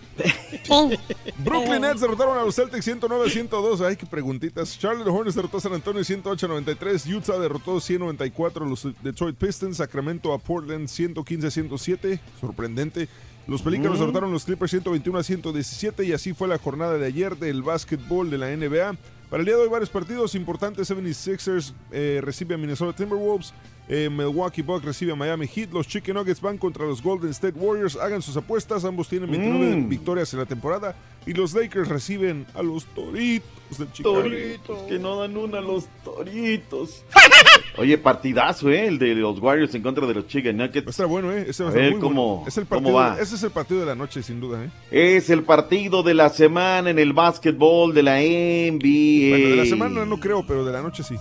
Brooklyn 1.40 1.82
Nets 1.82 2.02
derrotaron 2.02 2.38
a 2.38 2.44
los 2.44 2.56
Celtics 2.56 2.88
109-102. 2.88 3.82
Ay, 3.86 3.96
qué 3.96 4.06
preguntitas. 4.06 4.78
Charlotte 4.78 5.08
Hornets 5.08 5.36
derrotó 5.36 5.58
a 5.58 5.62
San 5.62 5.74
Antonio 5.74 6.02
108-93. 6.02 7.06
Utah 7.16 7.38
derrotó 7.40 7.80
194 7.80 8.66
a 8.66 8.70
los 8.70 8.88
Detroit 9.02 9.36
Pistons. 9.36 9.78
Sacramento 9.78 10.34
a 10.34 10.38
Portland 10.40 10.88
115-107. 10.88 12.20
Sorprendente. 12.40 13.08
Los 13.48 13.62
Pelícanos 13.62 13.98
Mm. 13.98 14.02
derrotaron 14.02 14.30
a 14.30 14.34
los 14.34 14.46
Clippers 14.46 14.72
121 14.72 15.20
a 15.20 15.24
117 15.24 16.06
y 16.06 16.14
así 16.14 16.34
fue 16.34 16.48
la 16.48 16.58
jornada 16.58 16.98
de 16.98 17.06
ayer 17.06 17.36
del 17.38 17.62
básquetbol 17.62 18.30
de 18.30 18.38
la 18.38 18.50
NBA. 18.56 18.96
Para 19.30 19.42
el 19.42 19.46
día 19.46 19.56
de 19.56 19.64
hoy 19.64 19.70
varios 19.70 19.90
partidos 19.90 20.36
importantes. 20.36 20.90
76ers 20.90 21.74
eh, 21.92 22.22
recibe 22.24 22.56
a 22.56 22.58
Minnesota 22.58 22.96
Timberwolves. 22.96 23.54
Eh, 23.90 24.10
Milwaukee 24.10 24.62
Bucks 24.62 24.86
recibe 24.86 25.12
a 25.12 25.16
Miami 25.16 25.46
Heat. 25.46 25.72
Los 25.74 25.88
Chicken 25.88 26.16
Nuggets 26.16 26.40
van 26.40 26.58
contra 26.58 26.86
los 26.86 27.02
Golden 27.04 27.32
State 27.32 27.58
Warriors. 27.60 27.98
Hagan 27.98 28.22
sus 28.22 28.38
apuestas. 28.38 28.86
Ambos 28.86 29.10
tienen 29.10 29.30
29 29.30 29.76
Mm. 29.76 29.90
victorias 29.90 30.32
en 30.34 30.40
la 30.40 30.46
temporada. 30.46 30.96
Y 31.26 31.34
los 31.34 31.54
Lakers 31.54 31.88
reciben 31.90 32.46
a 32.54 32.62
los 32.64 32.86
Toritos 32.86 33.78
de 33.78 33.92
Chicago. 33.92 34.22
Toritos, 34.24 34.84
que 34.90 35.00
no 35.00 35.20
dan 35.20 35.36
una 35.38 35.60
los 35.62 35.86
toritos. 36.04 37.04
Oye, 37.78 37.98
partidazo, 37.98 38.70
¿eh? 38.70 38.88
El 38.88 39.00
de 39.00 39.16
los 39.16 39.40
Warriors 39.40 39.74
en 39.76 39.82
contra 39.82 40.06
de 40.08 40.14
los 40.14 40.28
Chicken 40.28 40.58
Nuggets. 40.58 40.88
Está 40.88 41.06
bueno, 41.06 41.32
¿eh? 41.32 41.46
Ese 41.50 41.64
va 41.64 41.70
A 41.70 41.72
a 41.72 41.76
estar 41.76 41.84
ver 41.84 41.92
muy 41.94 42.02
cómo, 42.02 42.36
bueno. 42.38 42.48
Es 42.48 42.58
el 42.58 42.66
cómo 42.68 42.94
partido, 42.94 42.96
va. 42.96 43.22
Ese 43.22 43.36
es 43.36 43.44
el 43.44 43.52
partido 43.52 43.80
de 43.82 43.86
la 43.86 43.96
noche, 43.96 44.22
sin 44.24 44.40
duda, 44.40 44.64
¿eh? 44.66 44.70
Es 45.18 45.30
el 45.30 45.44
partido 45.44 46.04
de 46.04 46.14
la 46.14 46.30
semana 46.30 46.90
en 46.90 47.00
el 47.00 47.14
básquetbol 47.14 47.94
de 47.94 48.04
la 48.04 48.18
NBA. 48.20 49.30
Bueno, 49.30 49.50
de 49.50 49.56
la 49.58 49.66
semana 49.66 50.06
no 50.06 50.20
creo, 50.20 50.46
pero 50.46 50.64
de 50.66 50.72
la 50.74 50.82
noche 50.82 51.04
sí. 51.04 51.16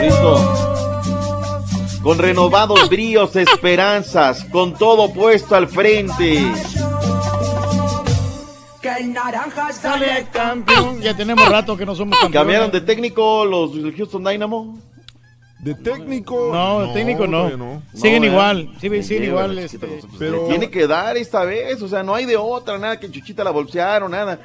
Listo. 0.00 0.38
Con 2.02 2.18
renovados 2.18 2.88
bríos, 2.90 3.34
esperanzas, 3.36 4.44
con 4.44 4.74
todo 4.74 5.12
puesto 5.12 5.54
al 5.56 5.68
frente. 5.68 6.44
Que 8.80 8.88
el 9.00 9.12
naranja 9.12 9.72
Sale 9.72 10.26
campeón. 10.32 11.00
Ya 11.00 11.16
tenemos 11.16 11.48
rato 11.48 11.76
que 11.76 11.84
no 11.84 11.94
somos 11.94 12.16
campeones. 12.18 12.38
¿Cambiaron 12.40 12.70
de 12.70 12.80
técnico 12.80 13.44
los 13.44 13.72
Houston 13.96 14.24
Dynamo? 14.24 14.78
De 15.58 15.74
técnico. 15.74 16.50
No, 16.52 16.82
de 16.86 16.92
técnico 16.92 17.26
no. 17.26 17.82
Siguen 17.92 18.22
No, 18.22 18.28
igual. 18.28 18.70
Sí, 18.80 19.02
siguen 19.02 19.24
igual. 19.24 19.58
este, 19.58 19.78
Pero 19.78 19.98
Pero- 20.18 20.46
tiene 20.46 20.70
que 20.70 20.86
dar 20.86 21.16
esta 21.16 21.44
vez, 21.44 21.82
o 21.82 21.88
sea, 21.88 22.02
no 22.04 22.14
hay 22.14 22.24
de 22.24 22.36
otra, 22.36 22.78
nada 22.78 23.00
que 23.00 23.10
Chuchita 23.10 23.42
la 23.42 23.50
bolsearon, 23.50 24.12
nada. 24.12 24.38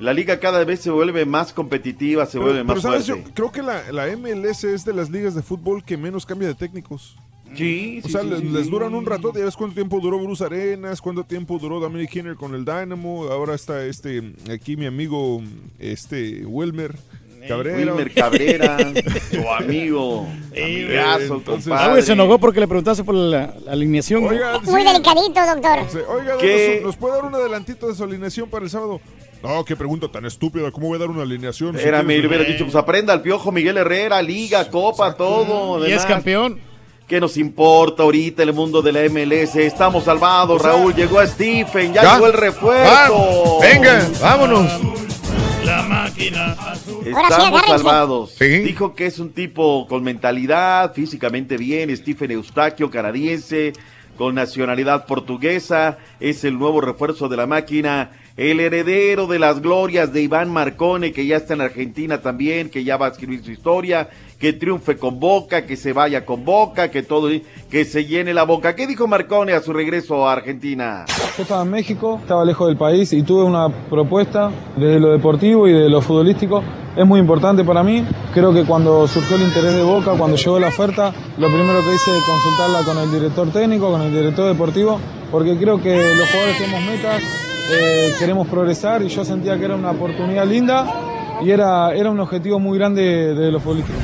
La 0.00 0.12
liga 0.12 0.40
cada 0.40 0.64
vez 0.64 0.80
se 0.80 0.90
vuelve 0.90 1.24
más 1.24 1.52
competitiva, 1.52 2.26
se 2.26 2.38
vuelve 2.38 2.54
Pero, 2.54 2.64
más 2.64 2.76
pero, 2.76 2.82
¿sabes? 2.92 3.06
fuerte. 3.06 3.24
Yo 3.28 3.34
creo 3.34 3.52
que 3.52 3.62
la, 3.62 3.92
la 3.92 4.16
MLS 4.16 4.64
es 4.64 4.84
de 4.84 4.92
las 4.92 5.08
ligas 5.10 5.34
de 5.34 5.42
fútbol 5.42 5.84
que 5.84 5.96
menos 5.96 6.26
cambia 6.26 6.48
de 6.48 6.54
técnicos. 6.54 7.16
Sí, 7.54 8.00
O 8.02 8.06
sí, 8.06 8.12
sea, 8.12 8.22
sí, 8.22 8.28
les, 8.30 8.40
sí, 8.40 8.48
les 8.48 8.64
sí. 8.64 8.70
duran 8.70 8.92
un 8.96 9.06
rato. 9.06 9.32
Ya 9.32 9.44
ves 9.44 9.54
cuánto 9.56 9.74
tiempo 9.76 10.00
duró 10.00 10.18
Bruce 10.18 10.44
Arenas, 10.44 11.00
cuánto 11.00 11.22
tiempo 11.22 11.58
duró 11.60 11.78
Dominic 11.78 12.10
Kinner 12.10 12.34
con 12.34 12.54
el 12.56 12.64
Dynamo. 12.64 13.26
Ahora 13.30 13.54
está 13.54 13.84
este 13.86 14.32
aquí 14.52 14.76
mi 14.76 14.86
amigo 14.86 15.40
este 15.78 16.44
Wilmer 16.44 16.96
Cabrera. 17.46 17.76
Wilmer 17.94 18.12
Cabrera, 18.12 18.76
tu 19.30 19.48
amigo, 19.48 20.26
amigazo, 20.50 21.34
entonces- 21.36 21.66
Ah, 21.72 21.76
güey, 21.76 21.84
compadre. 21.84 22.02
se 22.02 22.12
enojó 22.14 22.38
porque 22.38 22.58
le 22.58 22.66
preguntaste 22.66 23.04
por 23.04 23.14
la, 23.14 23.54
la 23.64 23.72
alineación. 23.72 24.24
Oiga, 24.26 24.58
Muy 24.64 24.82
delicadito, 24.82 25.40
doctor. 25.54 26.04
Oiga, 26.08 26.38
¿Qué? 26.40 26.76
¿nos, 26.82 26.86
¿nos 26.86 26.96
puede 26.96 27.14
dar 27.16 27.24
un 27.26 27.34
adelantito 27.34 27.86
de 27.86 27.94
su 27.94 28.02
alineación 28.02 28.48
para 28.48 28.64
el 28.64 28.70
sábado? 28.70 29.00
No, 29.44 29.62
qué 29.64 29.76
pregunta 29.76 30.08
tan 30.08 30.24
estúpida. 30.24 30.70
¿Cómo 30.70 30.86
voy 30.88 30.96
a 30.96 31.00
dar 31.00 31.10
una 31.10 31.20
alineación? 31.22 31.76
Si 31.78 31.84
Era, 31.86 32.02
me 32.02 32.14
tienes- 32.14 32.28
hubiera 32.28 32.44
dicho, 32.44 32.64
pues 32.64 32.74
aprenda 32.76 33.12
al 33.12 33.20
piojo 33.20 33.52
Miguel 33.52 33.76
Herrera, 33.76 34.22
liga, 34.22 34.70
copa, 34.70 35.14
todo. 35.14 35.86
Y 35.86 35.92
es 35.92 36.06
campeón. 36.06 36.58
¿Qué 37.06 37.20
nos 37.20 37.36
importa 37.36 38.04
ahorita 38.04 38.42
el 38.42 38.54
mundo 38.54 38.80
de 38.80 38.90
la 38.92 39.00
MLS? 39.02 39.56
Estamos 39.66 40.04
salvados, 40.04 40.58
O 40.58 40.62
sea- 40.64 40.72
Raúl. 40.72 40.94
Llegó 40.94 41.18
a 41.18 41.26
Stephen, 41.26 41.92
ya, 41.92 42.02
¿Ya? 42.02 42.14
llegó 42.14 42.26
el 42.28 42.32
refuerzo. 42.32 43.58
Va, 43.60 43.66
venga, 43.66 44.08
vámonos. 44.22 44.72
La 45.66 45.82
máquina 45.82 46.52
azul. 46.52 47.00
Sí, 47.04 47.10
Estamos 47.10 47.62
salvados. 47.66 48.30
Sí. 48.38 48.46
Dijo 48.60 48.94
que 48.94 49.04
es 49.04 49.18
un 49.18 49.32
tipo 49.32 49.86
con 49.86 50.02
mentalidad, 50.02 50.94
físicamente 50.94 51.58
bien, 51.58 51.94
Stephen 51.94 52.30
Eustaquio, 52.30 52.90
canadiense, 52.90 53.74
con 54.16 54.34
nacionalidad 54.36 55.04
portuguesa, 55.06 55.98
es 56.20 56.44
el 56.44 56.58
nuevo 56.58 56.80
refuerzo 56.80 57.28
de 57.28 57.36
la 57.36 57.46
máquina 57.46 58.12
el 58.36 58.58
heredero 58.58 59.28
de 59.28 59.38
las 59.38 59.60
glorias 59.60 60.12
de 60.12 60.22
Iván 60.22 60.50
Marcone, 60.50 61.12
que 61.12 61.24
ya 61.24 61.36
está 61.36 61.54
en 61.54 61.60
Argentina 61.60 62.20
también, 62.20 62.68
que 62.68 62.82
ya 62.82 62.96
va 62.96 63.06
a 63.06 63.10
escribir 63.10 63.44
su 63.44 63.52
historia, 63.52 64.08
que 64.40 64.52
triunfe 64.52 64.96
con 64.96 65.20
Boca, 65.20 65.66
que 65.66 65.76
se 65.76 65.92
vaya 65.92 66.26
con 66.26 66.44
Boca, 66.44 66.90
que 66.90 67.04
todo, 67.04 67.30
que 67.70 67.84
se 67.84 68.06
llene 68.06 68.34
la 68.34 68.42
boca. 68.42 68.74
¿Qué 68.74 68.88
dijo 68.88 69.06
Marcone 69.06 69.52
a 69.52 69.60
su 69.62 69.72
regreso 69.72 70.28
a 70.28 70.32
Argentina? 70.32 71.04
Yo 71.36 71.42
estaba 71.42 71.62
en 71.62 71.70
México, 71.70 72.18
estaba 72.20 72.44
lejos 72.44 72.66
del 72.66 72.76
país 72.76 73.12
y 73.12 73.22
tuve 73.22 73.44
una 73.44 73.68
propuesta 73.68 74.50
desde 74.76 74.98
lo 74.98 75.12
deportivo 75.12 75.68
y 75.68 75.72
de 75.72 75.88
lo 75.88 76.00
futbolístico. 76.02 76.62
Es 76.96 77.06
muy 77.06 77.20
importante 77.20 77.64
para 77.64 77.82
mí. 77.82 78.04
Creo 78.32 78.52
que 78.52 78.64
cuando 78.64 79.06
surgió 79.06 79.36
el 79.36 79.42
interés 79.42 79.74
de 79.74 79.82
Boca, 79.82 80.12
cuando 80.18 80.36
llegó 80.36 80.58
la 80.58 80.68
oferta, 80.68 81.12
lo 81.38 81.48
primero 81.48 81.80
que 81.82 81.94
hice 81.94 82.10
es 82.16 82.24
consultarla 82.24 82.84
con 82.84 82.98
el 82.98 83.12
director 83.12 83.50
técnico, 83.52 83.90
con 83.90 84.02
el 84.02 84.12
director 84.12 84.46
deportivo, 84.46 85.00
porque 85.30 85.56
creo 85.56 85.80
que 85.80 85.96
los 85.96 86.30
jugadores 86.30 86.58
tenemos 86.58 86.82
metas, 86.84 87.22
eh, 87.70 88.12
queremos 88.18 88.48
progresar 88.48 89.02
y 89.02 89.08
yo 89.08 89.24
sentía 89.24 89.58
que 89.58 89.64
era 89.64 89.76
una 89.76 89.90
oportunidad 89.90 90.46
linda 90.46 90.86
y 91.42 91.50
era, 91.50 91.94
era 91.94 92.10
un 92.10 92.20
objetivo 92.20 92.58
muy 92.58 92.78
grande 92.78 93.02
de 93.34 93.50
los 93.50 93.62
futbolistas. 93.62 93.94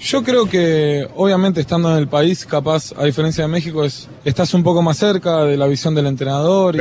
Yo 0.00 0.22
creo 0.22 0.46
que, 0.46 1.08
obviamente, 1.16 1.60
estando 1.60 1.90
en 1.90 1.98
el 1.98 2.06
país, 2.06 2.44
capaz, 2.46 2.92
a 2.96 3.04
diferencia 3.04 3.44
de 3.44 3.48
México, 3.48 3.82
es, 3.82 4.08
estás 4.24 4.52
un 4.54 4.62
poco 4.62 4.82
más 4.82 4.98
cerca 4.98 5.44
de 5.44 5.56
la 5.56 5.66
visión 5.66 5.94
del 5.94 6.06
entrenador 6.06 6.76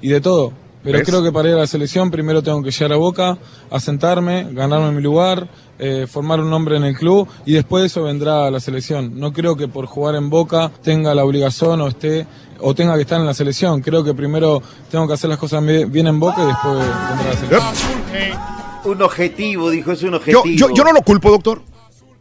y 0.00 0.08
de 0.08 0.20
todo. 0.20 0.52
Pero 0.82 0.98
¿Ves? 0.98 1.06
creo 1.08 1.22
que 1.22 1.30
para 1.30 1.48
ir 1.50 1.54
a 1.54 1.58
la 1.58 1.66
selección 1.66 2.10
primero 2.10 2.42
tengo 2.42 2.62
que 2.62 2.70
llegar 2.70 2.92
a 2.92 2.96
Boca, 2.96 3.36
asentarme, 3.70 4.48
ganarme 4.52 4.92
mi 4.92 5.02
lugar, 5.02 5.46
eh, 5.78 6.06
formar 6.08 6.40
un 6.40 6.48
nombre 6.48 6.76
en 6.76 6.84
el 6.84 6.96
club 6.96 7.28
y 7.44 7.52
después 7.52 7.82
de 7.82 7.86
eso 7.88 8.02
vendrá 8.04 8.50
la 8.50 8.60
selección. 8.60 9.18
No 9.20 9.32
creo 9.32 9.56
que 9.56 9.68
por 9.68 9.86
jugar 9.86 10.14
en 10.14 10.30
Boca 10.30 10.70
tenga 10.82 11.14
la 11.14 11.24
obligación 11.24 11.80
o 11.82 11.88
esté 11.88 12.26
o 12.60 12.74
tenga 12.74 12.94
que 12.96 13.02
estar 13.02 13.20
en 13.20 13.26
la 13.26 13.34
selección. 13.34 13.80
Creo 13.82 14.02
que 14.04 14.14
primero 14.14 14.62
tengo 14.90 15.06
que 15.06 15.14
hacer 15.14 15.28
las 15.28 15.38
cosas 15.38 15.62
bien 15.64 16.06
en 16.06 16.18
Boca 16.18 16.42
y 16.42 16.46
después 16.46 16.74
vendrá 16.74 17.60
la 17.60 17.74
selección. 17.74 18.40
Un 18.84 19.02
objetivo, 19.02 19.68
dijo, 19.70 19.92
es 19.92 20.02
un 20.02 20.10
Yo, 20.12 20.16
objetivo. 20.16 20.44
yo, 20.56 20.74
yo 20.74 20.84
no 20.84 20.92
lo 20.92 21.02
culpo, 21.02 21.30
doctor. 21.30 21.60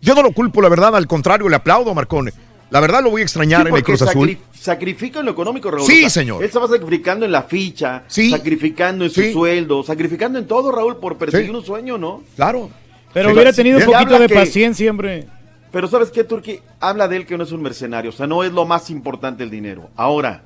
Yo 0.01 0.15
no 0.15 0.21
lo 0.21 0.31
culpo, 0.31 0.61
la 0.61 0.69
verdad, 0.69 0.95
al 0.95 1.07
contrario, 1.07 1.47
le 1.49 1.55
aplaudo 1.55 1.91
a 1.91 1.93
Marcone. 1.93 2.31
La 2.71 2.79
verdad 2.79 3.01
lo 3.03 3.09
voy 3.09 3.21
a 3.21 3.23
extrañar 3.23 3.59
Sí, 3.59 3.61
en 3.61 3.67
el 3.67 3.71
porque 3.71 3.83
Cruz 3.83 4.01
Azul. 4.03 4.29
sacri- 4.29 4.37
Sacrifica 4.53 5.19
en 5.19 5.25
lo 5.25 5.31
económico, 5.31 5.71
Raúl. 5.71 5.85
Sí, 5.87 5.97
O 5.99 6.01
sea, 6.01 6.09
señor. 6.09 6.41
Él 6.41 6.47
estaba 6.47 6.67
sacrificando 6.67 7.25
en 7.25 7.31
la 7.31 7.43
ficha, 7.43 8.03
sacrificando 8.07 9.05
en 9.05 9.11
su 9.11 9.23
sueldo, 9.31 9.83
sacrificando 9.83 10.37
en 10.37 10.45
todo, 10.47 10.71
Raúl, 10.71 10.97
por 10.97 11.17
perseguir 11.17 11.49
Sí. 11.49 11.55
un 11.55 11.63
sueño, 11.65 11.97
¿no? 11.97 12.23
Claro. 12.35 12.69
Pero 13.13 13.29
Sí, 13.29 13.33
hubiera 13.33 13.51
sí. 13.51 13.57
tenido 13.57 13.79
un 13.79 13.85
poquito 13.85 14.19
de 14.19 14.27
que- 14.27 14.35
paciencia, 14.35 14.91
hombre. 14.91 15.27
Pero 15.71 15.87
¿sabes 15.87 16.11
qué, 16.11 16.23
Turki? 16.23 16.59
Habla 16.79 17.07
de 17.07 17.15
él 17.17 17.25
que 17.25 17.37
no 17.37 17.43
es 17.43 17.51
un 17.51 17.61
mercenario, 17.61 18.09
o 18.09 18.13
sea, 18.13 18.27
no 18.27 18.43
es 18.43 18.51
lo 18.51 18.65
más 18.65 18.89
importante 18.89 19.43
el 19.43 19.49
dinero. 19.49 19.89
Ahora, 19.95 20.43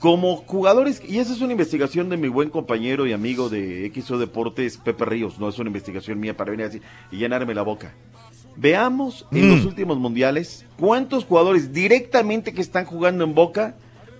como 0.00 0.36
jugadores, 0.38 1.00
y 1.08 1.18
esa 1.18 1.32
es 1.32 1.40
una 1.40 1.52
investigación 1.52 2.08
de 2.10 2.16
mi 2.16 2.28
buen 2.28 2.50
compañero 2.50 3.06
y 3.06 3.12
amigo 3.12 3.48
de 3.48 3.86
XO 3.94 4.18
Deportes, 4.18 4.76
Pepe 4.76 5.04
Ríos, 5.04 5.38
no 5.38 5.48
es 5.48 5.58
una 5.58 5.68
investigación 5.68 6.20
mía 6.20 6.36
para 6.36 6.50
venir 6.50 6.66
así 6.66 6.80
y 7.10 7.16
llenarme 7.16 7.54
la 7.54 7.62
boca. 7.62 7.92
Veamos 8.56 9.26
en 9.32 9.48
Mm. 9.50 9.56
los 9.56 9.64
últimos 9.66 9.98
mundiales 9.98 10.64
cuántos 10.78 11.24
jugadores 11.24 11.72
directamente 11.72 12.52
que 12.54 12.60
están 12.60 12.84
jugando 12.84 13.24
en 13.24 13.34
Boca 13.34 13.74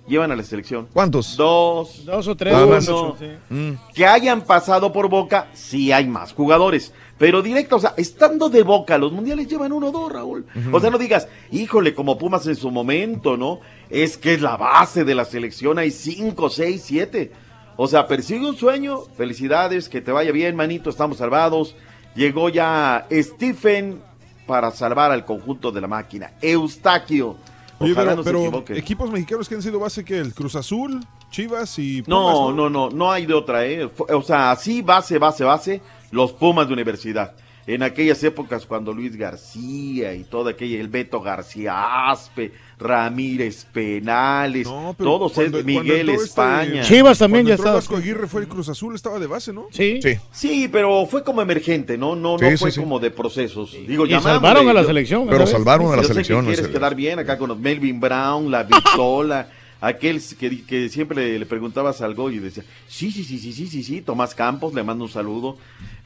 llevan 0.07 0.31
a 0.31 0.35
la 0.35 0.43
selección. 0.43 0.87
¿Cuántos? 0.93 1.35
Dos. 1.37 2.05
Dos 2.05 2.27
o 2.27 2.35
tres. 2.35 2.53
Uno. 2.53 2.75
ocho, 2.75 3.15
sí. 3.19 3.25
Mm. 3.49 3.71
Que 3.93 4.05
hayan 4.05 4.41
pasado 4.41 4.91
por 4.93 5.09
Boca, 5.09 5.47
sí 5.53 5.91
hay 5.91 6.05
más 6.07 6.33
jugadores. 6.33 6.93
Pero 7.17 7.41
directo, 7.41 7.77
o 7.77 7.79
sea, 7.79 7.93
estando 7.97 8.49
de 8.49 8.61
Boca, 8.63 8.97
los 8.97 9.13
mundiales 9.13 9.47
llevan 9.47 9.71
uno 9.71 9.87
o 9.87 9.91
dos, 9.91 10.11
Raúl. 10.11 10.45
O 10.73 10.79
sea, 10.81 10.89
no 10.89 10.97
digas, 10.97 11.29
híjole, 11.49 11.93
como 11.95 12.17
Pumas 12.17 12.45
en 12.45 12.57
su 12.57 12.69
momento, 12.71 13.37
¿no? 13.37 13.61
Es 13.89 14.17
que 14.17 14.33
es 14.33 14.41
la 14.41 14.57
base 14.57 15.05
de 15.05 15.15
la 15.15 15.23
selección, 15.23 15.79
hay 15.79 15.91
cinco, 15.91 16.49
seis, 16.49 16.83
siete. 16.85 17.31
O 17.77 17.87
sea, 17.87 18.05
persigue 18.07 18.45
un 18.49 18.57
sueño, 18.57 18.99
felicidades, 19.17 19.87
que 19.89 20.01
te 20.01 20.11
vaya 20.11 20.31
bien, 20.33 20.55
manito, 20.57 20.89
estamos 20.89 21.17
salvados. 21.17 21.75
Llegó 22.15 22.49
ya 22.49 23.07
Stephen 23.11 24.01
para 24.45 24.71
salvar 24.71 25.11
al 25.11 25.25
conjunto 25.25 25.71
de 25.71 25.81
la 25.81 25.87
máquina. 25.87 26.31
Eustaquio. 26.41 27.35
Oye, 27.79 27.91
Ojalá 27.91 28.11
pero, 28.11 28.15
no 28.15 28.23
se 28.23 28.29
pero 28.29 28.41
equivoque. 28.43 28.77
equipos 28.77 29.11
mexicanos 29.11 29.49
que 29.49 29.55
han 29.55 29.61
sido 29.61 29.79
base 29.79 30.05
que 30.05 30.17
el 30.17 30.33
Cruz 30.33 30.55
Azul, 30.55 31.05
Chivas 31.29 31.77
y 31.79 32.01
Pumas, 32.03 32.07
No, 32.33 32.51
no, 32.53 32.69
no, 32.69 32.89
no 32.89 33.11
hay 33.11 33.25
de 33.25 33.33
otra, 33.33 33.65
¿eh? 33.65 33.89
O 33.97 34.21
sea, 34.21 34.51
así 34.51 34.81
base, 34.81 35.17
base, 35.17 35.43
base, 35.43 35.81
los 36.11 36.31
Pumas 36.31 36.67
de 36.67 36.73
universidad. 36.73 37.33
En 37.67 37.81
aquellas 37.81 38.23
épocas 38.23 38.65
cuando 38.67 38.93
Luis 38.93 39.15
García 39.15 40.13
y 40.13 40.23
toda 40.23 40.51
aquella, 40.51 40.79
el 40.79 40.87
Beto 40.87 41.19
García 41.19 42.09
Aspe, 42.11 42.51
Ramírez 42.77 43.65
Penales, 43.73 44.67
todos, 44.97 45.33
cuando- 45.33 45.57
es 45.59 45.65
Miguel 45.65 46.09
este- 46.09 46.23
España. 46.25 46.83
Chivas 46.83 47.17
también 47.17 47.45
cuando 47.45 47.49
ya 47.49 47.55
estaba. 47.55 47.75
Vasco 47.75 47.95
Aguirre 47.97 48.27
fue 48.27 48.41
el 48.41 48.47
Cruz 48.47 48.69
Azul, 48.69 48.93
estaba 48.93 49.17
de 49.17 49.25
base, 49.27 49.51
¿no? 49.51 49.65
Sí. 49.71 49.99
Sí, 50.31 50.69
pero 50.71 51.07
fue 51.07 51.23
como 51.23 51.41
emergente, 51.41 51.97
¿no? 51.97 52.15
No, 52.15 52.37
Sí, 52.37 52.45
no 52.45 52.51
sí, 52.51 52.57
fue 52.57 52.71
sí. 52.71 52.79
como 52.79 52.99
de 52.99 53.09
procesos. 53.09 53.75
Digo, 53.87 54.05
Y 54.05 54.11
salvaron 54.21 54.67
a 54.69 54.73
la 54.73 54.83
selección, 54.83 55.27
Pero 55.27 55.47
salvaron 55.47 55.87
a 55.87 55.95
la 55.95 55.95
yo 55.97 56.01
sé 56.03 56.07
que 56.09 56.13
selección. 56.13 56.45
quieres 56.45 56.67
quedar 56.67 56.93
bien 56.95 57.17
acá 57.17 57.37
con 57.39 57.49
los 57.49 57.57
Melvin 57.59 57.99
Brown, 57.99 58.51
la 58.51 58.63
Vitola, 58.99 59.47
aquel 59.81 60.21
que, 60.39 60.63
que 60.65 60.89
siempre 60.89 61.17
le, 61.33 61.39
le 61.39 61.45
preguntabas 61.47 62.01
algo 62.01 62.29
y 62.29 62.37
decía, 62.39 62.63
sí, 62.87 63.11
sí, 63.11 63.23
sí, 63.23 63.39
sí, 63.39 63.53
sí, 63.53 63.67
sí, 63.67 63.83
sí, 63.83 64.01
Tomás 64.01 64.35
Campos, 64.35 64.73
le 64.73 64.83
mando 64.83 65.05
un 65.05 65.09
saludo. 65.11 65.57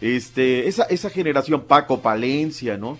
Este, 0.01 0.67
esa, 0.69 0.83
esa 0.83 1.09
generación, 1.09 1.65
Paco 1.65 1.99
Palencia, 1.99 2.77
¿no? 2.77 2.97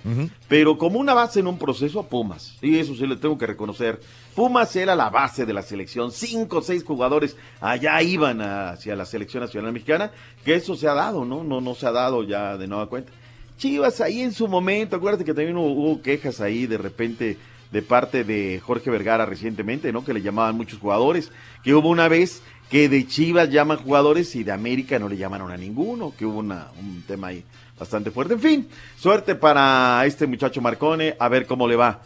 Pero 0.50 0.78
como 0.78 1.00
una 1.00 1.14
base 1.14 1.40
en 1.40 1.48
un 1.48 1.58
proceso, 1.58 2.04
Pumas. 2.04 2.58
Y 2.62 2.78
eso 2.78 2.94
sí 2.94 3.08
le 3.08 3.16
tengo 3.16 3.38
que 3.38 3.48
reconocer. 3.48 4.02
Pumas 4.36 4.76
era 4.76 4.96
la 4.96 5.10
base 5.10 5.46
de 5.46 5.54
la 5.54 5.62
selección. 5.62 6.12
Cinco 6.12 6.58
o 6.58 6.62
seis 6.62 6.84
jugadores 6.84 7.38
allá 7.62 8.02
iban 8.02 8.42
hacia 8.42 8.96
la 8.96 9.06
selección 9.06 9.44
nacional 9.44 9.72
mexicana. 9.72 10.12
Que 10.44 10.56
eso 10.56 10.76
se 10.76 10.88
ha 10.90 10.94
dado, 10.94 11.24
¿no? 11.24 11.44
No, 11.44 11.62
no 11.62 11.74
se 11.74 11.88
ha 11.88 11.92
dado 11.92 12.24
ya 12.24 12.58
de 12.58 12.68
nueva 12.68 12.88
cuenta. 12.88 13.14
Chivas 13.58 14.02
ahí 14.02 14.22
en 14.22 14.34
su 14.34 14.48
momento, 14.48 14.96
acuérdate 14.96 15.26
que 15.26 15.34
también 15.34 15.58
hubo, 15.58 15.72
hubo 15.72 16.02
quejas 16.02 16.42
ahí 16.42 16.66
de 16.66 16.78
repente 16.78 17.38
de 17.72 17.82
parte 17.82 18.24
de 18.24 18.60
Jorge 18.64 18.90
Vergara 18.90 19.26
recientemente, 19.26 19.92
¿no? 19.92 20.04
Que 20.04 20.14
le 20.14 20.22
llamaban 20.22 20.56
muchos 20.56 20.80
jugadores, 20.80 21.32
que 21.64 21.74
hubo 21.74 21.90
una 21.90 22.08
vez 22.08 22.42
que 22.70 22.88
de 22.88 23.08
Chivas 23.08 23.50
llaman 23.50 23.78
jugadores 23.78 24.36
y 24.36 24.44
de 24.44 24.52
América 24.52 25.00
no 25.00 25.10
le 25.10 25.18
llamaron 25.18 25.52
a 25.52 25.58
ninguno, 25.58 26.14
que 26.18 26.26
hubo 26.26 26.40
una, 26.40 26.68
un 26.80 27.04
tema 27.08 27.28
ahí 27.28 27.44
bastante 27.78 28.12
fuerte. 28.12 28.36
En 28.36 28.40
fin, 28.40 28.70
suerte 28.98 29.36
para 29.36 30.04
este 30.06 30.28
muchacho 30.28 30.62
Marcone, 30.62 31.16
a 31.20 31.28
ver 31.30 31.48
cómo 31.48 31.68
le 31.68 31.76
va. 31.76 32.02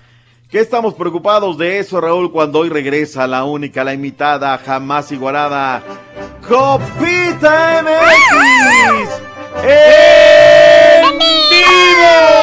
¿Qué 0.50 0.60
estamos 0.60 0.94
preocupados 0.94 1.58
de 1.58 1.80
eso, 1.80 2.00
Raúl, 2.00 2.32
cuando 2.32 2.60
hoy 2.60 2.70
regresa 2.70 3.26
la 3.28 3.44
única, 3.44 3.84
la 3.84 3.94
imitada, 3.94 4.58
jamás 4.60 5.12
igualada, 5.12 5.84
Copita 6.48 7.82
MX? 7.84 9.10
¡En 9.64 11.20
vivo! 11.20 12.34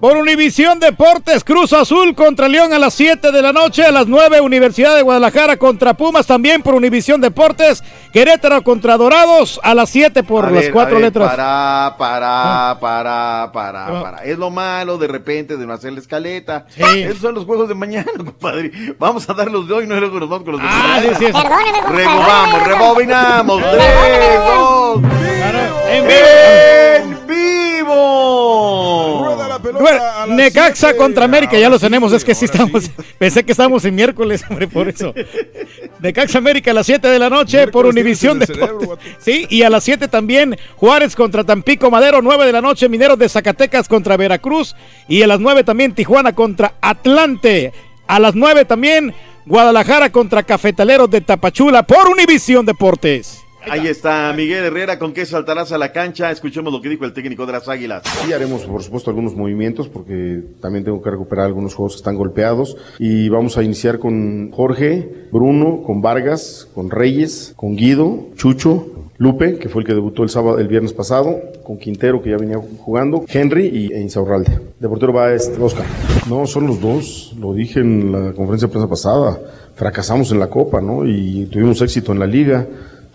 Por 0.00 0.16
Univisión 0.16 0.78
Deportes, 0.78 1.42
Cruz 1.44 1.72
Azul 1.72 2.14
contra 2.14 2.48
León 2.48 2.72
a 2.72 2.78
las 2.78 2.94
7 2.94 3.32
de 3.32 3.42
la 3.42 3.52
noche, 3.52 3.84
a 3.84 3.90
las 3.92 4.06
9 4.06 4.40
Universidad 4.40 4.94
de 4.94 5.02
Guadalajara 5.02 5.56
contra 5.56 5.94
Pumas, 5.94 6.26
también 6.26 6.62
por 6.62 6.74
Univisión 6.74 7.20
Deportes, 7.20 7.82
Querétaro 8.12 8.62
contra 8.62 8.96
Dorados 8.96 9.58
a 9.62 9.74
las 9.74 9.88
7 9.90 10.22
por 10.22 10.44
A 10.46 10.50
las 10.50 10.64
ver, 10.64 10.72
cuatro 10.72 10.96
a 10.96 11.00
ver, 11.00 11.06
letras. 11.08 11.30
Para, 11.30 11.94
para, 11.98 12.76
para, 12.80 13.50
para, 13.52 13.86
Ah. 13.86 14.02
para. 14.02 14.24
Es 14.24 14.38
lo 14.38 14.50
malo 14.50 14.98
de 14.98 15.06
repente 15.08 15.56
de 15.56 15.66
no 15.66 15.72
hacer 15.72 15.92
la 15.92 16.00
escaleta. 16.00 16.66
Sí. 16.68 16.82
Esos 17.02 17.18
son 17.18 17.34
los 17.34 17.44
juegos 17.44 17.68
de 17.68 17.74
mañana, 17.74 18.06
compadre. 18.16 18.70
Vamos 18.98 19.28
a 19.28 19.34
dar 19.34 19.50
los 19.50 19.66
de 19.68 19.74
hoy, 19.74 19.86
no 19.86 19.98
luego 19.98 20.18
nos 20.20 20.28
vamos 20.28 20.44
con 20.44 20.52
los 20.52 20.62
de 20.62 20.68
Ah, 20.70 20.96
mañana. 20.98 21.18
sí, 21.18 21.26
sí, 21.26 21.32
sí. 21.32 21.92
Rebobamos, 21.92 22.62
rebobinamos. 22.66 23.62
Tres, 23.70 24.40
dos, 24.46 25.00
En 25.88 26.04
en 26.10 27.26
vivo. 27.26 27.55
Pelota 29.66 30.22
a 30.22 30.26
Necaxa 30.26 30.88
siete. 30.88 30.96
contra 30.96 31.24
América, 31.24 31.58
ya 31.58 31.68
lo 31.68 31.78
sí, 31.78 31.86
tenemos, 31.86 32.12
es 32.12 32.24
que 32.24 32.34
sí 32.34 32.44
estamos, 32.46 32.90
pensé 33.18 33.44
que 33.44 33.52
estábamos 33.52 33.84
en 33.84 33.94
miércoles, 33.94 34.44
hombre, 34.48 34.68
por 34.68 34.88
eso. 34.88 35.14
Necaxa 36.00 36.38
América 36.38 36.70
a 36.70 36.74
las 36.74 36.86
7 36.86 37.08
de 37.08 37.18
la 37.18 37.30
noche 37.30 37.68
por 37.68 37.86
Univisión 37.86 38.38
Deportes. 38.38 38.88
Sí, 39.18 39.46
y 39.48 39.62
a 39.62 39.70
las 39.70 39.84
7 39.84 40.08
también 40.08 40.56
Juárez 40.76 41.16
contra 41.16 41.44
Tampico 41.44 41.90
Madero, 41.90 42.22
9 42.22 42.44
de 42.44 42.52
la 42.52 42.60
noche 42.60 42.88
Mineros 42.88 43.18
de 43.18 43.28
Zacatecas 43.28 43.88
contra 43.88 44.16
Veracruz 44.16 44.76
y 45.08 45.22
a 45.22 45.26
las 45.26 45.40
9 45.40 45.64
también 45.64 45.94
Tijuana 45.94 46.34
contra 46.34 46.74
Atlante. 46.80 47.72
A 48.06 48.20
las 48.20 48.34
9 48.34 48.64
también 48.66 49.14
Guadalajara 49.46 50.10
contra 50.10 50.42
Cafetaleros 50.42 51.10
de 51.10 51.20
Tapachula 51.20 51.84
por 51.84 52.08
Univisión 52.08 52.66
Deportes. 52.66 53.45
Ahí 53.68 53.88
está 53.88 54.32
Miguel 54.36 54.64
Herrera, 54.64 54.98
¿con 54.98 55.12
qué 55.12 55.26
saltarás 55.26 55.72
a 55.72 55.78
la 55.78 55.90
cancha? 55.90 56.30
Escuchemos 56.30 56.72
lo 56.72 56.80
que 56.80 56.88
dijo 56.88 57.04
el 57.04 57.12
técnico 57.12 57.46
de 57.46 57.52
las 57.52 57.68
Águilas. 57.68 58.04
Sí, 58.24 58.32
haremos 58.32 58.62
por 58.64 58.82
supuesto 58.82 59.10
algunos 59.10 59.34
movimientos 59.34 59.88
porque 59.88 60.40
también 60.60 60.84
tengo 60.84 61.02
que 61.02 61.10
recuperar 61.10 61.46
algunos 61.46 61.74
juegos 61.74 61.94
que 61.94 61.98
están 61.98 62.16
golpeados 62.16 62.76
y 62.98 63.28
vamos 63.28 63.58
a 63.58 63.64
iniciar 63.64 63.98
con 63.98 64.52
Jorge, 64.52 65.26
Bruno, 65.32 65.82
con 65.84 66.00
Vargas, 66.00 66.68
con 66.74 66.90
Reyes, 66.90 67.54
con 67.56 67.74
Guido, 67.74 68.28
Chucho, 68.36 68.86
Lupe, 69.18 69.58
que 69.58 69.68
fue 69.68 69.82
el 69.82 69.86
que 69.86 69.94
debutó 69.94 70.22
el 70.22 70.28
sábado, 70.28 70.58
el 70.58 70.68
viernes 70.68 70.92
pasado, 70.92 71.40
con 71.64 71.78
Quintero, 71.78 72.22
que 72.22 72.30
ya 72.30 72.36
venía 72.36 72.58
jugando, 72.78 73.24
Henry 73.28 73.66
y 73.66 73.92
e 73.92 74.00
Insaurralde. 74.00 74.60
De 74.78 74.88
portero 74.88 75.12
va 75.12 75.32
este 75.32 75.60
Oscar. 75.60 75.86
No, 76.28 76.46
son 76.46 76.66
los 76.66 76.80
dos, 76.80 77.34
lo 77.40 77.54
dije 77.54 77.80
en 77.80 78.12
la 78.12 78.32
conferencia 78.32 78.68
de 78.68 78.72
prensa 78.72 78.88
pasada. 78.88 79.40
Fracasamos 79.74 80.30
en 80.32 80.38
la 80.38 80.48
Copa, 80.48 80.80
¿no? 80.80 81.06
Y 81.06 81.46
tuvimos 81.46 81.80
éxito 81.80 82.12
en 82.12 82.18
la 82.18 82.26
Liga. 82.26 82.66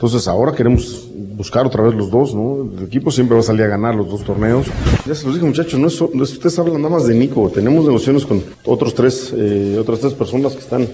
Entonces 0.02 0.28
ahora 0.28 0.52
queremos 0.53 1.07
buscar 1.14 1.64
otra 1.68 1.84
vez 1.84 1.94
los 1.94 2.10
dos, 2.10 2.34
¿no? 2.34 2.68
El 2.76 2.86
equipo 2.86 3.11
siempre 3.11 3.36
va 3.36 3.41
a 3.41 3.44
salir 3.44 3.61
a 3.61 3.68
ganar 3.68 3.94
los 3.94 4.10
dos 4.10 4.23
torneos. 4.23 4.65
Ya 5.06 5.14
se 5.14 5.28
los 5.28 5.36
dije 5.36 5.45
muchachos, 5.45 5.80
no 5.80 5.86
es, 5.86 6.02
ustedes 6.02 6.57
hablan 6.57 6.82
nada 6.82 6.95
más 6.95 7.06
de 7.06 7.14
Nico, 7.14 7.52
tenemos 7.53 7.86
negociaciones 7.86 8.26
con 8.26 8.44
otros 8.65 8.95
tres, 8.95 9.32
eh, 9.38 9.78
otras 9.80 9.99
tres 9.99 10.15
personas 10.15 10.53
que 10.53 10.60
están 10.61 10.90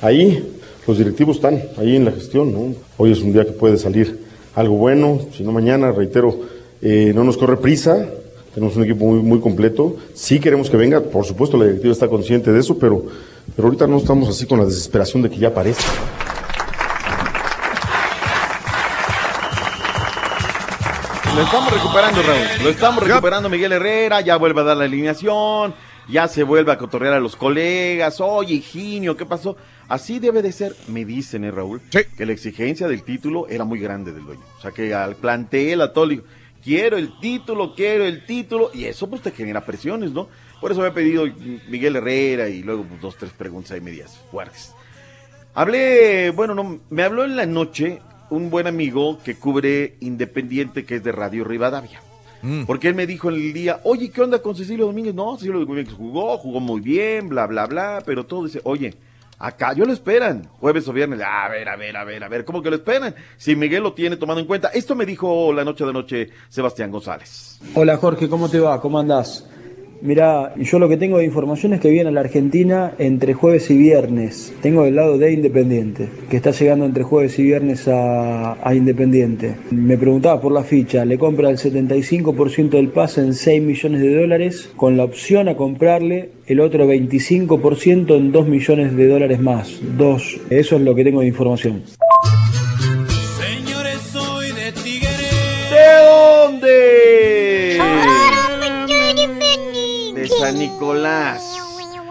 ahí, 0.00 0.48
los 0.86 0.96
directivos 0.96 1.38
están 1.38 1.60
ahí 1.76 1.96
en 1.96 2.04
la 2.04 2.12
gestión, 2.12 2.52
¿no? 2.52 2.72
Hoy 2.98 3.10
es 3.10 3.20
un 3.20 3.32
día 3.32 3.44
que 3.44 3.50
puede 3.50 3.78
salir 3.78 4.20
algo 4.54 4.76
bueno, 4.76 5.18
si 5.36 5.42
no 5.42 5.50
mañana, 5.50 5.90
reitero, 5.90 6.32
eh, 6.82 7.10
no 7.12 7.24
nos 7.24 7.36
corre 7.36 7.56
prisa, 7.56 8.06
tenemos 8.54 8.76
un 8.76 8.84
equipo 8.84 9.06
muy, 9.06 9.24
muy 9.24 9.40
completo, 9.40 9.96
sí 10.14 10.38
queremos 10.38 10.70
que 10.70 10.76
venga, 10.76 11.00
por 11.00 11.24
supuesto 11.24 11.56
la 11.56 11.64
directiva 11.64 11.92
está 11.92 12.06
consciente 12.06 12.52
de 12.52 12.60
eso, 12.60 12.78
pero, 12.78 13.06
pero 13.56 13.66
ahorita 13.66 13.88
no 13.88 13.96
estamos 13.96 14.28
así 14.28 14.46
con 14.46 14.60
la 14.60 14.66
desesperación 14.66 15.20
de 15.20 15.30
que 15.30 15.38
ya 15.38 15.48
aparezca. 15.48 16.21
Lo 21.34 21.40
estamos 21.40 21.72
recuperando, 21.72 22.22
Raúl. 22.22 22.62
Lo 22.62 22.68
estamos 22.68 23.02
recuperando, 23.02 23.48
Miguel 23.48 23.72
Herrera. 23.72 24.20
Ya 24.20 24.36
vuelve 24.36 24.60
a 24.60 24.64
dar 24.64 24.76
la 24.76 24.84
alineación. 24.84 25.74
Ya 26.08 26.28
se 26.28 26.42
vuelve 26.42 26.72
a 26.72 26.76
cotorrear 26.76 27.14
a 27.14 27.20
los 27.20 27.36
colegas. 27.36 28.20
Oye, 28.20 28.56
Higinio, 28.56 29.16
¿qué 29.16 29.24
pasó? 29.24 29.56
Así 29.88 30.18
debe 30.18 30.42
de 30.42 30.52
ser, 30.52 30.76
me 30.88 31.06
dicen, 31.06 31.44
¿eh, 31.44 31.50
Raúl? 31.50 31.80
Que 31.90 32.26
la 32.26 32.32
exigencia 32.32 32.86
del 32.86 33.02
título 33.02 33.48
era 33.48 33.64
muy 33.64 33.78
grande 33.78 34.12
del 34.12 34.24
dueño. 34.24 34.42
O 34.58 34.60
sea, 34.60 34.72
que 34.72 34.92
al 34.92 35.16
plantel, 35.16 35.80
a 35.80 35.92
todo, 35.94 36.04
le 36.04 36.20
quiero 36.62 36.98
el 36.98 37.18
título, 37.18 37.74
quiero 37.74 38.04
el 38.04 38.26
título. 38.26 38.70
Y 38.74 38.84
eso, 38.84 39.08
pues, 39.08 39.22
te 39.22 39.30
genera 39.30 39.64
presiones, 39.64 40.12
¿no? 40.12 40.28
Por 40.60 40.70
eso 40.70 40.82
había 40.82 40.92
pedido 40.92 41.24
Miguel 41.68 41.96
Herrera 41.96 42.48
y 42.48 42.62
luego 42.62 42.84
pues, 42.84 43.00
dos, 43.00 43.16
tres 43.16 43.32
preguntas 43.32 43.72
ahí 43.72 43.80
medias 43.80 44.20
fuertes. 44.30 44.74
Hablé, 45.54 46.30
bueno, 46.30 46.54
no, 46.54 46.80
me 46.90 47.02
habló 47.02 47.24
en 47.24 47.36
la 47.36 47.46
noche 47.46 48.00
un 48.32 48.50
buen 48.50 48.66
amigo 48.66 49.18
que 49.22 49.34
cubre 49.34 49.96
Independiente, 50.00 50.84
que 50.84 50.96
es 50.96 51.04
de 51.04 51.12
Radio 51.12 51.44
Rivadavia. 51.44 52.00
Porque 52.66 52.88
él 52.88 52.96
me 52.96 53.06
dijo 53.06 53.28
en 53.28 53.36
el 53.36 53.52
día, 53.52 53.80
oye, 53.84 54.10
¿qué 54.10 54.20
onda 54.20 54.40
con 54.40 54.56
Cecilio 54.56 54.86
Domínguez? 54.86 55.14
No, 55.14 55.36
Cecilio 55.36 55.60
Domínguez 55.60 55.94
jugó, 55.94 56.38
jugó 56.38 56.58
muy 56.58 56.80
bien, 56.80 57.28
bla, 57.28 57.46
bla, 57.46 57.66
bla, 57.66 58.02
pero 58.04 58.26
todo 58.26 58.46
dice, 58.46 58.60
oye, 58.64 58.96
acá 59.38 59.74
yo 59.74 59.84
lo 59.84 59.92
esperan, 59.92 60.48
jueves 60.58 60.88
o 60.88 60.92
viernes, 60.92 61.20
a 61.20 61.48
ver, 61.48 61.68
a 61.68 61.76
ver, 61.76 61.96
a 61.96 62.02
ver, 62.02 62.24
a 62.24 62.28
ver, 62.28 62.44
¿cómo 62.44 62.60
que 62.60 62.70
lo 62.70 62.76
esperan? 62.76 63.14
Si 63.36 63.54
Miguel 63.54 63.84
lo 63.84 63.92
tiene 63.92 64.16
tomado 64.16 64.40
en 64.40 64.46
cuenta. 64.46 64.68
Esto 64.68 64.96
me 64.96 65.06
dijo 65.06 65.52
la 65.52 65.62
noche 65.64 65.84
de 65.84 65.92
noche 65.92 66.30
Sebastián 66.48 66.90
González. 66.90 67.60
Hola 67.74 67.96
Jorge, 67.96 68.28
¿cómo 68.28 68.48
te 68.48 68.58
va? 68.58 68.80
¿Cómo 68.80 68.98
andás? 68.98 69.46
Mira, 70.04 70.52
yo 70.56 70.80
lo 70.80 70.88
que 70.88 70.96
tengo 70.96 71.18
de 71.18 71.24
información 71.24 71.74
es 71.74 71.80
que 71.80 71.88
viene 71.88 72.08
a 72.08 72.12
la 72.12 72.22
Argentina 72.22 72.92
entre 72.98 73.34
jueves 73.34 73.70
y 73.70 73.76
viernes. 73.76 74.52
Tengo 74.60 74.82
del 74.82 74.96
lado 74.96 75.16
de 75.16 75.32
Independiente, 75.32 76.08
que 76.28 76.38
está 76.38 76.50
llegando 76.50 76.84
entre 76.84 77.04
jueves 77.04 77.38
y 77.38 77.44
viernes 77.44 77.86
a, 77.86 78.56
a 78.66 78.74
Independiente. 78.74 79.54
Me 79.70 79.96
preguntaba 79.96 80.40
por 80.40 80.50
la 80.50 80.64
ficha, 80.64 81.04
le 81.04 81.18
compra 81.18 81.50
el 81.50 81.56
75% 81.56 82.70
del 82.70 82.88
pase 82.88 83.20
en 83.20 83.32
6 83.32 83.62
millones 83.62 84.00
de 84.00 84.12
dólares, 84.12 84.72
con 84.74 84.96
la 84.96 85.04
opción 85.04 85.48
a 85.48 85.56
comprarle 85.56 86.30
el 86.48 86.58
otro 86.58 86.84
25% 86.90 88.16
en 88.16 88.32
2 88.32 88.48
millones 88.48 88.96
de 88.96 89.06
dólares 89.06 89.38
más. 89.38 89.78
Dos. 89.96 90.40
Eso 90.50 90.74
es 90.74 90.82
lo 90.82 90.96
que 90.96 91.04
tengo 91.04 91.20
de 91.20 91.28
información. 91.28 91.84
Señores, 93.38 94.00
soy 94.10 94.48
de 94.48 94.72
Tigre. 94.82 95.06
¿De 95.70 96.50
dónde? 96.50 97.21
San 100.52 100.58
Nicolás. 100.58 101.42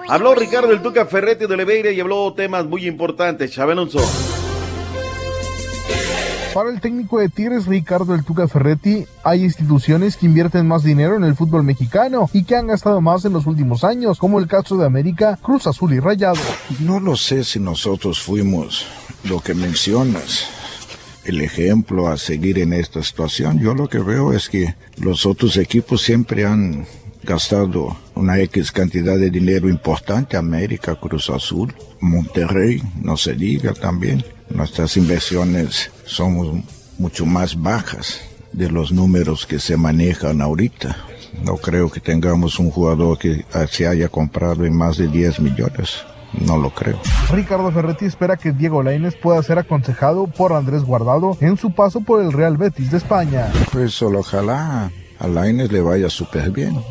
Habló 0.09 0.33
Ricardo 0.33 0.69
del 0.69 0.81
Tuca 0.81 1.05
Ferretti 1.05 1.45
de 1.45 1.53
Oliveira 1.53 1.91
y 1.91 1.99
habló 1.99 2.33
temas 2.33 2.65
muy 2.65 2.87
importantes. 2.87 3.51
Chávez 3.51 3.73
Alonso. 3.73 3.99
Para 6.53 6.69
el 6.69 6.81
técnico 6.81 7.19
de 7.19 7.29
Tigres, 7.29 7.65
Ricardo 7.65 8.13
El 8.13 8.25
Tuca 8.25 8.47
Ferretti, 8.47 9.05
hay 9.23 9.43
instituciones 9.43 10.17
que 10.17 10.25
invierten 10.25 10.67
más 10.67 10.83
dinero 10.83 11.15
en 11.15 11.23
el 11.23 11.35
fútbol 11.35 11.63
mexicano 11.63 12.29
y 12.33 12.43
que 12.43 12.55
han 12.55 12.67
gastado 12.67 12.99
más 12.99 13.23
en 13.23 13.31
los 13.31 13.45
últimos 13.45 13.85
años, 13.85 14.17
como 14.17 14.39
el 14.39 14.47
caso 14.47 14.75
de 14.75 14.85
América, 14.85 15.39
Cruz 15.41 15.65
Azul 15.67 15.93
y 15.93 15.99
Rayado. 15.99 16.41
No 16.79 16.99
lo 16.99 17.15
sé 17.15 17.45
si 17.45 17.59
nosotros 17.59 18.19
fuimos 18.19 18.85
lo 19.23 19.39
que 19.39 19.53
mencionas, 19.53 20.47
el 21.23 21.39
ejemplo 21.39 22.09
a 22.09 22.17
seguir 22.17 22.59
en 22.59 22.73
esta 22.73 23.01
situación. 23.01 23.59
Yo 23.59 23.73
lo 23.73 23.87
que 23.87 23.99
veo 23.99 24.33
es 24.33 24.49
que 24.49 24.75
los 24.97 25.25
otros 25.25 25.55
equipos 25.55 26.01
siempre 26.01 26.45
han 26.45 26.85
gastado 27.23 27.95
una 28.15 28.39
X 28.39 28.71
cantidad 28.71 29.17
de 29.17 29.29
dinero 29.29 29.69
importante, 29.69 30.37
América, 30.37 30.95
Cruz 30.95 31.29
Azul, 31.29 31.73
Monterrey, 31.99 32.81
no 33.01 33.17
se 33.17 33.33
diga 33.33 33.73
también. 33.73 34.23
Nuestras 34.49 34.97
inversiones 34.97 35.91
son 36.05 36.63
mucho 36.97 37.25
más 37.25 37.61
bajas 37.61 38.21
de 38.51 38.69
los 38.69 38.91
números 38.91 39.45
que 39.45 39.59
se 39.59 39.77
manejan 39.77 40.41
ahorita. 40.41 40.97
No 41.43 41.55
creo 41.55 41.89
que 41.89 41.99
tengamos 41.99 42.59
un 42.59 42.69
jugador 42.69 43.17
que 43.17 43.45
se 43.69 43.87
haya 43.87 44.09
comprado 44.09 44.65
en 44.65 44.75
más 44.75 44.97
de 44.97 45.07
10 45.07 45.39
millones. 45.39 46.03
No 46.33 46.57
lo 46.57 46.69
creo. 46.69 46.99
Ricardo 47.29 47.71
Ferretti 47.71 48.05
espera 48.05 48.37
que 48.37 48.51
Diego 48.51 48.83
Lainez 48.83 49.15
pueda 49.15 49.41
ser 49.43 49.59
aconsejado 49.59 50.27
por 50.27 50.53
Andrés 50.53 50.83
Guardado 50.83 51.37
en 51.41 51.57
su 51.57 51.71
paso 51.71 52.01
por 52.01 52.21
el 52.21 52.31
Real 52.31 52.57
Betis 52.57 52.91
de 52.91 52.97
España. 52.97 53.51
Pues 53.71 53.93
solo 53.93 54.19
ojalá 54.19 54.91
a 55.19 55.27
Lainez 55.27 55.71
le 55.71 55.81
vaya 55.81 56.09
súper 56.09 56.51
bien. 56.51 56.81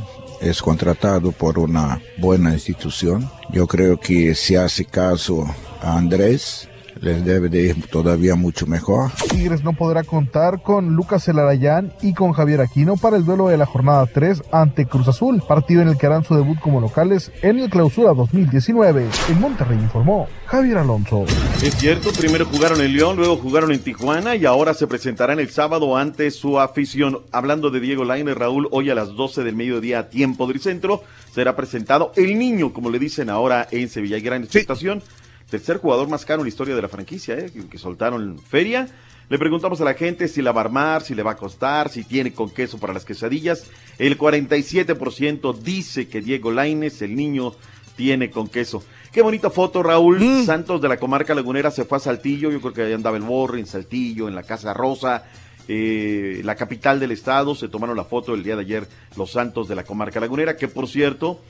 Es 0.40 0.62
contratado 0.62 1.32
por 1.32 1.58
una 1.58 2.00
buena 2.16 2.52
institución. 2.52 3.30
Yo 3.50 3.66
creo 3.66 4.00
que 4.00 4.34
si 4.34 4.56
hace 4.56 4.86
caso 4.86 5.44
a 5.82 5.98
Andrés, 5.98 6.69
les 7.00 7.24
debe 7.24 7.48
de 7.48 7.62
ir 7.68 7.86
todavía 7.88 8.34
mucho 8.34 8.66
mejor. 8.66 9.10
Tigres 9.30 9.64
no 9.64 9.72
podrá 9.72 10.04
contar 10.04 10.62
con 10.62 10.94
Lucas 10.94 11.26
Elarayán 11.28 11.92
y 12.02 12.14
con 12.14 12.32
Javier 12.32 12.60
Aquino 12.60 12.96
para 12.96 13.16
el 13.16 13.24
duelo 13.24 13.48
de 13.48 13.56
la 13.56 13.66
jornada 13.66 14.06
3 14.06 14.42
ante 14.52 14.86
Cruz 14.86 15.08
Azul, 15.08 15.42
partido 15.46 15.82
en 15.82 15.88
el 15.88 15.96
que 15.96 16.06
harán 16.06 16.24
su 16.24 16.34
debut 16.34 16.58
como 16.60 16.80
locales 16.80 17.32
en 17.42 17.58
el 17.58 17.70
clausura 17.70 18.12
2019. 18.12 19.06
En 19.28 19.40
Monterrey 19.40 19.78
informó 19.78 20.28
Javier 20.46 20.78
Alonso. 20.78 21.24
Es 21.62 21.76
cierto, 21.76 22.10
primero 22.12 22.46
jugaron 22.46 22.80
en 22.80 22.94
León, 22.94 23.16
luego 23.16 23.36
jugaron 23.36 23.72
en 23.72 23.80
Tijuana 23.80 24.36
y 24.36 24.44
ahora 24.44 24.74
se 24.74 24.86
presentarán 24.86 25.40
el 25.40 25.50
sábado 25.50 25.96
ante 25.96 26.30
su 26.30 26.60
afición. 26.60 27.20
Hablando 27.32 27.70
de 27.70 27.80
Diego 27.80 28.04
Lainez, 28.04 28.36
Raúl, 28.36 28.68
hoy 28.70 28.90
a 28.90 28.94
las 28.94 29.14
12 29.14 29.44
del 29.44 29.56
mediodía, 29.56 30.00
a 30.00 30.08
tiempo 30.08 30.46
del 30.46 30.60
centro, 30.60 31.02
será 31.32 31.56
presentado 31.56 32.12
el 32.16 32.38
niño, 32.38 32.72
como 32.72 32.90
le 32.90 32.98
dicen 32.98 33.30
ahora 33.30 33.66
en 33.70 33.88
Sevilla. 33.88 34.16
Hay 34.16 34.22
gran 34.22 34.42
expectación. 34.42 35.02
Tercer 35.50 35.78
jugador 35.78 36.08
más 36.08 36.24
caro 36.24 36.40
en 36.40 36.44
la 36.44 36.50
historia 36.50 36.76
de 36.76 36.82
la 36.82 36.88
franquicia, 36.88 37.34
¿eh? 37.34 37.50
que, 37.52 37.68
que 37.68 37.78
soltaron 37.78 38.38
feria. 38.38 38.88
Le 39.28 39.38
preguntamos 39.38 39.80
a 39.80 39.84
la 39.84 39.94
gente 39.94 40.26
si 40.26 40.42
la 40.42 40.50
va 40.50 40.62
a 40.62 40.64
armar, 40.64 41.02
si 41.02 41.14
le 41.14 41.22
va 41.22 41.32
a 41.32 41.36
costar, 41.36 41.88
si 41.88 42.02
tiene 42.04 42.32
con 42.32 42.50
queso 42.50 42.78
para 42.78 42.92
las 42.92 43.04
quesadillas. 43.04 43.64
El 43.98 44.18
47% 44.18 45.56
dice 45.58 46.08
que 46.08 46.20
Diego 46.20 46.50
Lainez, 46.50 47.00
el 47.02 47.14
niño, 47.14 47.52
tiene 47.96 48.30
con 48.30 48.48
queso. 48.48 48.82
Qué 49.12 49.22
bonita 49.22 49.50
foto, 49.50 49.82
Raúl. 49.82 50.44
Santos 50.44 50.80
de 50.80 50.88
la 50.88 50.96
comarca 50.96 51.34
lagunera 51.34 51.70
se 51.70 51.84
fue 51.84 51.98
a 51.98 52.00
Saltillo. 52.00 52.50
Yo 52.50 52.60
creo 52.60 52.72
que 52.72 52.82
ahí 52.82 52.92
andaba 52.92 53.16
el 53.16 53.22
Borre 53.22 53.60
en 53.60 53.66
Saltillo, 53.66 54.26
en 54.26 54.34
la 54.34 54.42
Casa 54.42 54.72
Rosa, 54.72 55.24
eh, 55.68 56.40
la 56.42 56.54
capital 56.54 56.98
del 56.98 57.12
estado. 57.12 57.54
Se 57.54 57.68
tomaron 57.68 57.96
la 57.96 58.04
foto 58.04 58.34
el 58.34 58.42
día 58.42 58.56
de 58.56 58.62
ayer 58.62 58.88
los 59.16 59.32
Santos 59.32 59.68
de 59.68 59.74
la 59.74 59.84
comarca 59.84 60.18
lagunera, 60.18 60.56
que 60.56 60.66
por 60.66 60.88
cierto 60.88 61.40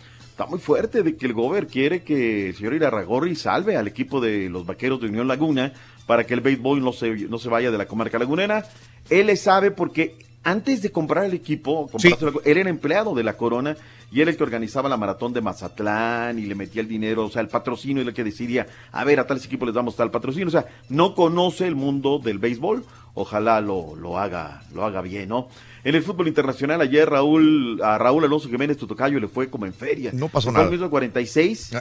está 0.41 0.49
muy 0.49 0.59
fuerte 0.59 1.03
de 1.03 1.17
que 1.17 1.27
el 1.27 1.35
Gober 1.35 1.67
quiere 1.67 2.03
que 2.03 2.49
el 2.49 2.55
señor 2.55 2.73
Irarragorri 2.73 3.37
salve 3.37 3.77
al 3.77 3.87
equipo 3.87 4.23
de 4.23 4.49
los 4.49 4.65
vaqueros 4.65 4.99
de 4.99 5.09
Unión 5.09 5.29
Laguna 5.29 5.75
para 6.07 6.25
que 6.25 6.33
el 6.33 6.41
béisbol 6.41 6.83
no 6.83 6.95
se, 6.95 7.11
no 7.29 7.37
se 7.37 7.51
vaya 7.51 7.71
de 7.71 7.77
la 7.77 7.85
comarca 7.85 8.19
lagunera. 8.19 8.67
Él 9.11 9.27
le 9.27 9.37
sabe 9.37 9.71
porque 9.71 10.17
antes 10.43 10.81
de 10.81 10.91
comprar 10.91 11.27
el 11.27 11.35
equipo, 11.35 11.89
comprárselo, 11.89 12.41
él 12.43 12.57
era 12.57 12.71
empleado 12.71 13.15
de 13.15 13.23
la 13.23 13.37
Corona 13.37 13.77
y 14.11 14.23
era 14.23 14.31
el 14.31 14.39
que 14.39 14.43
organizaba 14.43 14.89
la 14.89 14.97
maratón 14.97 15.35
de 15.35 15.43
Mazatlán 15.43 16.39
y 16.39 16.47
le 16.47 16.55
metía 16.55 16.81
el 16.81 16.89
dinero, 16.89 17.27
o 17.27 17.31
sea, 17.31 17.43
el 17.43 17.49
patrocinio 17.49 18.03
y 18.03 18.07
el 18.07 18.15
que 18.15 18.25
decidía, 18.25 18.67
a 18.93 19.05
ver, 19.05 19.21
a 19.21 19.27
tales 19.27 19.45
equipos 19.45 19.69
les 19.69 19.75
damos 19.75 19.95
tal 19.95 20.11
patrocinio, 20.11 20.49
o 20.49 20.51
sea, 20.51 20.65
no 20.89 21.15
conoce 21.15 21.67
el 21.67 21.75
mundo 21.75 22.19
del 22.19 22.39
béisbol, 22.39 22.87
ojalá 23.13 23.61
lo, 23.61 23.95
lo 23.95 24.19
haga, 24.19 24.63
lo 24.73 24.87
haga 24.87 25.03
bien, 25.03 25.29
¿no? 25.29 25.49
En 25.83 25.95
el 25.95 26.03
fútbol 26.03 26.29
internacional, 26.29 26.81
ayer 26.81 27.09
Raúl, 27.09 27.81
a 27.83 27.97
Raúl 27.99 28.25
Alonso 28.25 28.49
Jiménez 28.49 28.77
Tutocayo 28.77 29.19
le 29.19 29.29
fue 29.29 29.49
como 29.49 29.67
en 29.67 29.73
feria. 29.73 30.11
No 30.13 30.29
pasó 30.29 30.53
nada. 30.53 30.69
mismo 30.69 30.91
46. 30.91 31.73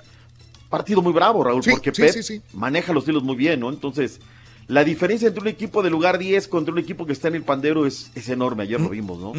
Partido 0.70 1.02
muy 1.02 1.12
bravo, 1.14 1.44
Raúl, 1.44 1.64
Sí, 1.64 1.72
porque 1.72 1.92
sí, 1.94 2.02
Pep 2.04 2.12
sí, 2.12 2.24
sí. 2.24 2.42
maneja 2.54 2.94
los 2.94 3.08
hilos 3.08 3.24
muy 3.24 3.36
bien, 3.36 3.60
¿no? 3.60 3.70
Entonces, 3.70 4.20
la 4.68 4.84
diferencia 4.84 5.28
entre 5.28 5.42
un 5.42 5.48
equipo 5.48 5.82
de 5.82 5.90
lugar 5.90 6.18
10 6.20 6.48
contra 6.48 6.72
un 6.72 6.78
equipo 6.80 7.06
que 7.08 7.14
está 7.14 7.28
en 7.28 7.36
el 7.36 7.44
pandero 7.44 7.86
es, 7.88 8.12
es 8.16 8.30
enorme. 8.30 8.64
Ayer 8.64 8.80
lo 8.80 8.90
vimos, 8.90 9.20
¿no? 9.20 9.34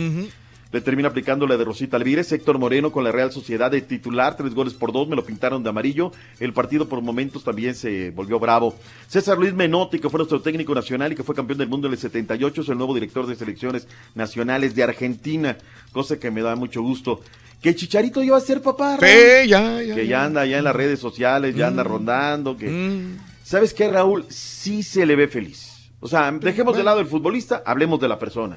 Le 0.72 0.80
termina 0.80 1.09
aplicando 1.09 1.48
la 1.48 1.56
de 1.56 1.64
Rosita 1.64 1.97
Alvírez, 1.97 2.30
Héctor 2.30 2.59
Moreno 2.59 2.92
con 2.92 3.02
la 3.02 3.10
Real 3.10 3.32
Sociedad 3.32 3.72
de 3.72 3.80
titular, 3.80 4.36
tres 4.36 4.55
goles 4.55 4.72
por 4.72 4.92
dos, 4.92 5.09
me 5.09 5.16
lo 5.16 5.24
pintaron 5.24 5.64
de 5.64 5.68
amarillo. 5.70 6.12
El 6.38 6.52
partido 6.52 6.88
por 6.88 7.02
momentos 7.02 7.42
también 7.42 7.74
se 7.74 8.10
volvió 8.10 8.38
bravo. 8.38 8.76
César 9.09 9.36
Luis 9.36 9.52
Menotti, 9.52 9.98
que 9.98 10.09
fue 10.09 10.18
nuestro 10.18 10.40
técnico 10.40 10.72
nacional 10.72 11.10
y 11.10 11.16
que 11.16 11.24
fue 11.24 11.34
campeón 11.34 11.59
del 11.59 11.68
mundo 11.68 11.88
en 11.88 11.94
el 11.94 11.98
78, 11.98 12.62
es 12.62 12.68
el 12.68 12.78
nuevo 12.78 12.94
director 12.94 13.26
de 13.26 13.34
selecciones 13.34 13.88
nacionales 14.14 14.74
de 14.76 14.84
Argentina, 14.84 15.56
cosa 15.92 16.20
que 16.20 16.30
me 16.30 16.40
da 16.40 16.55
mucho 16.55 16.82
gusto. 16.82 17.20
Que 17.60 17.74
Chicharito 17.74 18.22
iba 18.22 18.36
a 18.36 18.40
ser 18.40 18.62
papá. 18.62 18.97
Sí, 19.01 19.48
ya, 19.48 19.82
ya, 19.82 19.94
Que 19.97 20.06
ya. 20.06 20.24
anda 20.24 20.47
ya 20.47 20.59
en 20.59 20.64
las 20.64 20.76
redes 20.76 21.01
sociales, 21.01 21.55
ya 21.56 21.66
anda 21.66 21.82
Mm. 21.82 21.86
rondando, 21.88 22.56
que... 22.56 23.09
¿Sabes 23.42 23.74
qué, 23.74 23.90
Raúl? 23.90 24.24
Sí 24.28 24.84
se 24.84 25.05
le 25.05 25.16
ve 25.16 25.26
feliz. 25.26 25.90
O 25.98 26.06
sea, 26.09 26.30
dejemos 26.30 26.76
de 26.76 26.84
lado 26.84 27.01
el 27.01 27.06
futbolista, 27.06 27.62
hablemos 27.66 28.01
de 28.01 28.09
la 28.09 28.18
persona. 28.20 28.56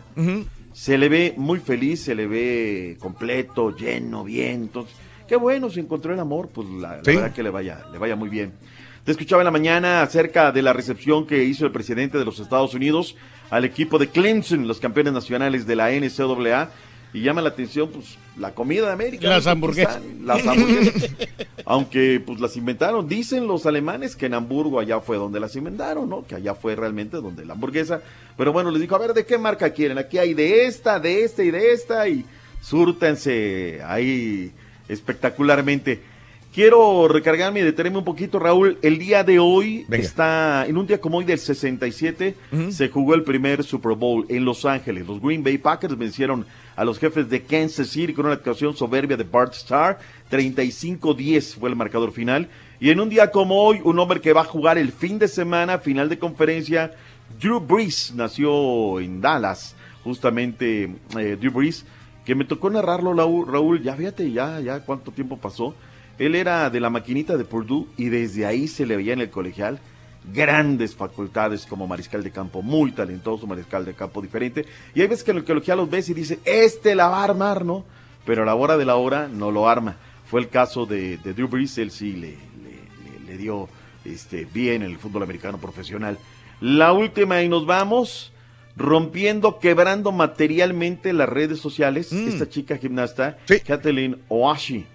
Se 0.73 0.97
le 0.97 1.07
ve 1.09 1.33
muy 1.37 1.59
feliz, 1.59 2.01
se 2.01 2.15
le 2.15 2.27
ve 2.27 2.97
completo, 2.99 3.75
lleno, 3.75 4.23
bien. 4.23 4.63
Entonces, 4.63 4.93
qué 5.27 5.35
bueno, 5.35 5.69
se 5.69 5.79
encontró 5.79 6.13
el 6.13 6.19
amor, 6.19 6.49
pues 6.53 6.67
la, 6.69 6.97
la 6.97 7.03
Sí. 7.03 7.15
verdad 7.15 7.33
que 7.33 7.43
le 7.43 7.49
vaya, 7.51 7.85
le 7.91 7.97
vaya 7.99 8.15
muy 8.15 8.29
bien. 8.29 8.53
Te 9.03 9.11
escuchaba 9.11 9.41
en 9.41 9.45
la 9.45 9.51
mañana 9.51 10.01
acerca 10.01 10.51
de 10.51 10.61
la 10.61 10.73
recepción 10.73 11.27
que 11.27 11.43
hizo 11.43 11.65
el 11.65 11.71
presidente 11.71 12.17
de 12.17 12.25
los 12.25 12.39
Estados 12.39 12.73
Unidos 12.73 13.15
al 13.49 13.65
equipo 13.65 13.99
de 13.99 14.07
Clemson, 14.07 14.67
los 14.67 14.79
campeones 14.79 15.13
nacionales 15.13 15.67
de 15.67 15.75
la 15.75 15.91
NCAA. 15.91 16.69
Y 17.13 17.21
llama 17.21 17.41
la 17.41 17.49
atención, 17.49 17.89
pues, 17.89 18.17
la 18.37 18.55
comida 18.55 18.87
de 18.87 18.93
América. 18.93 19.27
Las 19.27 19.45
hamburguesas. 19.45 20.01
Las 20.23 20.45
hamburguesas. 20.47 21.11
Aunque, 21.65 22.21
pues, 22.25 22.39
las 22.39 22.57
inventaron. 22.57 23.07
Dicen 23.07 23.45
los 23.45 23.67
alemanes 23.67 24.15
que 24.15 24.25
en 24.25 24.33
Hamburgo 24.33 24.79
allá 24.79 24.99
fue 24.99 25.17
donde 25.17 25.39
las 25.39 25.55
inventaron, 25.55 26.09
¿no? 26.09 26.25
Que 26.25 26.35
allá 26.35 26.55
fue 26.55 26.75
realmente 26.75 27.17
donde 27.17 27.45
la 27.45 27.53
hamburguesa. 27.53 28.01
Pero 28.35 28.51
bueno, 28.51 28.71
les 28.71 28.81
dijo, 28.81 28.95
a 28.95 28.99
ver, 28.99 29.13
¿de 29.13 29.25
qué 29.25 29.37
marca 29.37 29.69
quieren? 29.69 29.99
Aquí 29.99 30.17
hay 30.17 30.33
de 30.33 30.65
esta, 30.65 30.99
de 30.99 31.23
esta 31.23 31.43
y 31.43 31.51
de 31.51 31.71
esta. 31.71 32.07
Y 32.07 32.25
súrtense 32.61 33.81
ahí 33.85 34.51
espectacularmente. 34.87 36.01
Quiero 36.53 37.07
recargarme 37.07 37.61
y 37.61 37.63
detenerme 37.63 37.97
un 37.97 38.03
poquito, 38.03 38.37
Raúl. 38.37 38.77
El 38.83 38.99
día 38.99 39.23
de 39.23 39.39
hoy 39.39 39.85
Venga. 39.87 40.03
está, 40.05 40.65
en 40.67 40.77
un 40.77 40.85
día 40.85 41.01
como 41.01 41.17
hoy 41.17 41.25
del 41.25 41.39
67, 41.39 42.35
se 42.69 42.89
jugó 42.89 43.15
el 43.15 43.23
primer 43.23 43.63
Super 43.63 43.93
Bowl 43.95 44.27
en 44.29 44.45
Los 44.45 44.63
Ángeles. 44.63 45.07
Los 45.07 45.19
Green 45.19 45.43
Bay 45.43 45.57
Packers 45.57 45.97
vencieron 45.97 46.45
a 46.75 46.85
los 46.85 46.99
jefes 46.99 47.27
de 47.27 47.41
Kansas 47.41 47.87
City 47.87 48.13
con 48.13 48.25
una 48.25 48.35
actuación 48.35 48.75
soberbia 48.75 49.17
de 49.17 49.23
Bart 49.23 49.55
Starr. 49.55 49.97
35-10 50.29 51.55
fue 51.55 51.71
el 51.71 51.75
marcador 51.75 52.11
final. 52.11 52.47
Y 52.79 52.91
en 52.91 52.99
un 52.99 53.09
día 53.09 53.31
como 53.31 53.59
hoy, 53.59 53.81
un 53.83 53.97
hombre 53.97 54.21
que 54.21 54.31
va 54.31 54.41
a 54.41 54.45
jugar 54.45 54.77
el 54.77 54.91
fin 54.91 55.17
de 55.17 55.27
semana, 55.27 55.79
final 55.79 56.07
de 56.07 56.19
conferencia, 56.19 56.91
Drew 57.41 57.59
Brees, 57.61 58.13
nació 58.13 58.99
en 58.99 59.21
Dallas, 59.21 59.75
justamente 60.03 60.83
eh, 61.17 61.35
Drew 61.39 61.51
Brees, 61.51 61.83
que 62.23 62.35
me 62.35 62.45
tocó 62.45 62.69
narrarlo, 62.69 63.11
Raúl, 63.11 63.47
Raúl, 63.47 63.81
ya 63.81 63.95
fíjate, 63.95 64.31
ya, 64.31 64.59
ya 64.59 64.81
cuánto 64.81 65.11
tiempo 65.11 65.37
pasó. 65.37 65.73
Él 66.19 66.35
era 66.35 66.69
de 66.69 66.79
la 66.79 66.89
maquinita 66.89 67.37
de 67.37 67.43
Purdue 67.45 67.87
y 67.97 68.09
desde 68.09 68.45
ahí 68.45 68.67
se 68.67 68.85
le 68.85 68.95
veía 68.97 69.13
en 69.13 69.21
el 69.21 69.29
colegial 69.29 69.79
grandes 70.31 70.95
facultades 70.95 71.65
como 71.65 71.85
mariscal 71.87 72.23
de 72.23 72.31
campo, 72.31 72.61
muy 72.61 72.91
talentoso 72.91 73.45
mariscal 73.47 73.83
de 73.83 73.93
campo 73.93 74.21
diferente. 74.21 74.65
Y 74.95 75.01
hay 75.01 75.07
veces 75.07 75.23
que 75.23 75.31
en 75.31 75.37
el 75.37 75.43
colegial 75.43 75.77
los 75.79 75.89
ves 75.89 76.07
y 76.09 76.13
dice, 76.13 76.39
este 76.45 76.95
la 76.95 77.07
va 77.09 77.21
a 77.21 77.23
armar, 77.25 77.65
¿no? 77.65 77.83
Pero 78.25 78.43
a 78.43 78.45
la 78.45 78.55
hora 78.55 78.77
de 78.77 78.85
la 78.85 78.95
hora 78.95 79.27
no 79.27 79.51
lo 79.51 79.67
arma. 79.67 79.97
Fue 80.25 80.39
el 80.39 80.47
caso 80.49 80.85
de, 80.85 81.17
de 81.17 81.33
Drew 81.33 81.47
Brees, 81.49 81.77
él 81.77 81.91
sí 81.91 82.13
le, 82.13 82.29
le- 82.29 83.19
le- 83.19 83.25
le 83.33 83.37
dio 83.37 83.67
este, 84.05 84.45
bien 84.53 84.81
el 84.81 84.97
fútbol 84.97 85.23
americano 85.23 85.57
profesional. 85.57 86.17
La 86.61 86.93
última 86.93 87.41
y 87.41 87.49
nos 87.49 87.65
vamos 87.65 88.31
rompiendo, 88.77 89.59
quebrando 89.59 90.11
materialmente 90.11 91.11
las 91.13 91.27
redes 91.29 91.59
sociales. 91.59 92.11
Esta 92.13 92.47
chica 92.49 92.77
gimnasta, 92.77 93.37
Kathleen 93.59 94.21
Oashi. 94.29 94.85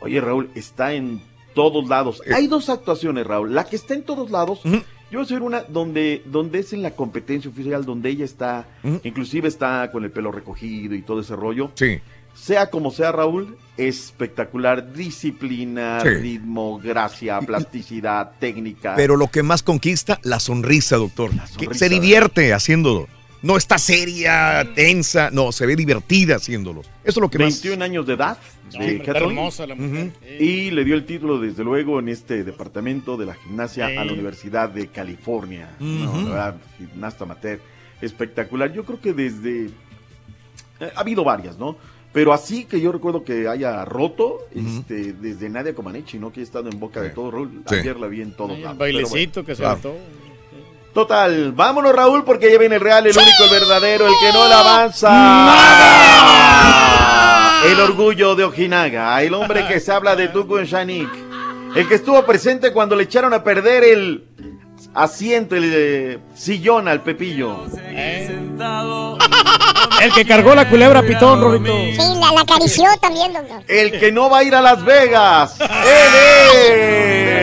Oye, 0.00 0.20
Raúl, 0.20 0.50
está 0.54 0.92
en 0.94 1.20
todos 1.54 1.88
lados. 1.88 2.22
Hay 2.32 2.46
dos 2.46 2.68
actuaciones, 2.68 3.26
Raúl. 3.26 3.54
La 3.54 3.64
que 3.64 3.76
está 3.76 3.94
en 3.94 4.02
todos 4.02 4.30
lados, 4.30 4.60
yo 4.64 4.70
voy 5.10 5.20
a 5.20 5.22
hacer 5.22 5.42
una 5.42 5.62
donde, 5.62 6.22
donde 6.26 6.60
es 6.60 6.72
en 6.72 6.82
la 6.82 6.92
competencia 6.92 7.50
oficial, 7.50 7.84
donde 7.84 8.10
ella 8.10 8.24
está, 8.24 8.66
inclusive 9.02 9.48
está 9.48 9.90
con 9.90 10.04
el 10.04 10.10
pelo 10.10 10.30
recogido 10.32 10.94
y 10.94 11.02
todo 11.02 11.20
ese 11.20 11.34
rollo. 11.34 11.70
Sí. 11.74 11.98
Sea 12.34 12.70
como 12.70 12.92
sea, 12.92 13.10
Raúl, 13.10 13.56
espectacular. 13.76 14.92
Disciplina, 14.92 15.98
Sí. 16.02 16.08
ritmo, 16.08 16.78
gracia, 16.78 17.40
plasticidad, 17.40 18.32
técnica. 18.38 18.94
Pero 18.96 19.16
lo 19.16 19.28
que 19.28 19.42
más 19.42 19.64
conquista, 19.64 20.20
la 20.22 20.38
sonrisa, 20.38 20.96
doctor. 20.96 21.30
Que 21.30 21.46
sonrisa. 21.64 21.74
se 21.74 21.88
divierte 21.88 22.54
haciéndolo. 22.54 23.08
No 23.40 23.56
está 23.56 23.78
seria, 23.78 24.68
tensa, 24.74 25.30
no, 25.30 25.52
se 25.52 25.64
ve 25.64 25.76
divertida 25.76 26.36
haciéndolo. 26.36 26.80
Eso 26.80 26.90
es 27.04 27.16
lo 27.18 27.30
que 27.30 27.38
más. 27.38 27.62
21 27.62 27.84
años 27.84 28.06
de 28.06 28.14
edad. 28.14 28.36
No, 28.64 28.70
de 28.72 28.76
hombre, 28.78 28.92
está 28.96 29.04
Kathleen. 29.12 29.30
hermosa 29.30 29.66
la 29.66 29.74
mujer. 29.76 30.10
Y 30.40 30.70
le 30.72 30.84
dio 30.84 30.94
el 30.96 31.06
título, 31.06 31.38
desde 31.38 31.62
luego, 31.62 32.00
en 32.00 32.08
este 32.08 32.42
departamento 32.42 33.16
de 33.16 33.26
la 33.26 33.34
gimnasia 33.34 33.86
a 33.86 34.04
la 34.04 34.12
Universidad 34.12 34.68
de 34.70 34.88
California. 34.88 35.70
No, 35.78 36.10
Ujú. 36.10 36.18
la 36.22 36.28
verdad, 36.28 36.56
gimnasta 36.78 37.24
amateur. 37.24 37.60
Espectacular. 38.02 38.72
Yo 38.72 38.84
creo 38.84 39.00
que 39.00 39.12
desde. 39.12 39.66
eh, 40.80 40.90
ha 40.94 41.00
habido 41.00 41.22
varias, 41.24 41.58
¿no? 41.58 41.76
Pero 42.12 42.32
así 42.32 42.64
que 42.64 42.80
yo 42.80 42.90
recuerdo 42.90 43.22
que 43.22 43.46
haya 43.46 43.84
roto, 43.84 44.38
este, 44.54 45.12
desde 45.12 45.48
Nadia 45.48 45.74
Comaneci, 45.74 46.18
¿no? 46.18 46.32
Que 46.32 46.40
ha 46.40 46.42
estado 46.42 46.68
en 46.70 46.80
boca 46.80 47.00
de 47.02 47.10
todo, 47.10 47.30
Raúl. 47.30 47.62
Sí. 47.68 47.74
Ayer 47.76 47.96
la 48.00 48.06
vi 48.08 48.22
en 48.22 48.32
todos 48.32 48.50
Ay, 48.52 48.56
el 48.56 48.62
lados. 48.64 48.78
bailecito 48.78 49.44
que 49.44 49.54
se 49.54 49.64
aventó. 49.64 49.94
Total, 50.98 51.52
vámonos 51.52 51.92
Raúl 51.92 52.24
porque 52.24 52.50
ya 52.50 52.58
viene 52.58 52.74
el 52.74 52.80
real, 52.80 53.06
el 53.06 53.16
único, 53.16 53.44
el 53.44 53.50
verdadero, 53.50 54.08
el 54.08 54.14
que 54.18 54.32
no 54.32 54.48
le 54.48 54.54
avanza. 54.54 55.14
El 57.64 57.78
orgullo 57.78 58.34
de 58.34 58.42
Ojinaga, 58.42 59.22
el 59.22 59.32
hombre 59.32 59.64
que 59.68 59.78
se 59.78 59.92
habla 59.92 60.16
de 60.16 60.26
Tuco 60.26 60.58
en 60.58 60.64
Shanik, 60.64 61.08
el 61.76 61.86
que 61.86 61.94
estuvo 61.94 62.20
presente 62.26 62.72
cuando 62.72 62.96
le 62.96 63.04
echaron 63.04 63.32
a 63.32 63.44
perder 63.44 63.84
el 63.84 64.26
asiento, 64.92 65.54
el 65.54 65.70
eh, 65.72 66.18
sillón 66.34 66.88
al 66.88 67.04
Pepillo. 67.04 67.58
El 70.02 70.12
que 70.12 70.24
cargó 70.24 70.54
la 70.54 70.68
culebra 70.68 71.02
pitón, 71.02 71.40
Rorito. 71.40 71.72
Sí, 71.72 72.20
la, 72.20 72.32
la 72.32 72.42
acarició 72.42 72.84
también, 73.00 73.32
doctor. 73.32 73.64
El 73.66 73.98
que 73.98 74.12
no 74.12 74.30
va 74.30 74.38
a 74.38 74.44
ir 74.44 74.54
a 74.54 74.60
Las 74.60 74.84
Vegas. 74.84 75.60
Él 75.60 76.14
es. 76.54 77.37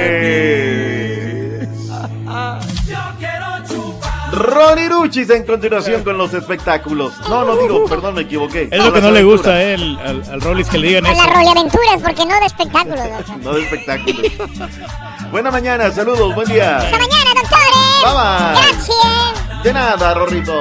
Ronnie 4.35 4.89
Ruchis 4.89 5.29
en 5.29 5.43
continuación 5.45 6.03
con 6.03 6.17
los 6.17 6.33
espectáculos. 6.33 7.13
No, 7.29 7.45
no 7.45 7.55
digo, 7.57 7.85
perdón, 7.85 8.15
me 8.15 8.21
equivoqué. 8.21 8.67
Es 8.71 8.83
lo 8.83 8.91
que 8.93 9.01
no 9.01 9.11
le 9.11 9.23
gusta 9.23 9.51
a 9.51 9.61
él, 9.63 9.97
al, 10.03 10.23
al 10.31 10.41
Rollis 10.41 10.67
que 10.69 10.77
le 10.77 10.87
digan 10.89 11.05
A 11.05 11.11
eso. 11.13 11.23
las 11.23 11.33
roleaventuras, 11.33 12.01
porque 12.03 12.25
no 12.25 12.39
de 12.39 12.45
espectáculos. 12.45 12.99
No 13.41 13.53
de 13.53 13.63
espectáculos. 13.63 14.31
Buena 15.31 15.51
mañana, 15.51 15.91
saludos, 15.91 16.33
buen 16.35 16.47
día. 16.47 16.77
Hasta 16.77 16.97
mañana, 16.97 17.31
doctores. 17.33 18.03
Bye 18.03 18.13
bye. 18.13 18.61
Gracias. 18.61 19.63
De 19.63 19.73
nada, 19.73 20.13
Rorrito. 20.13 20.59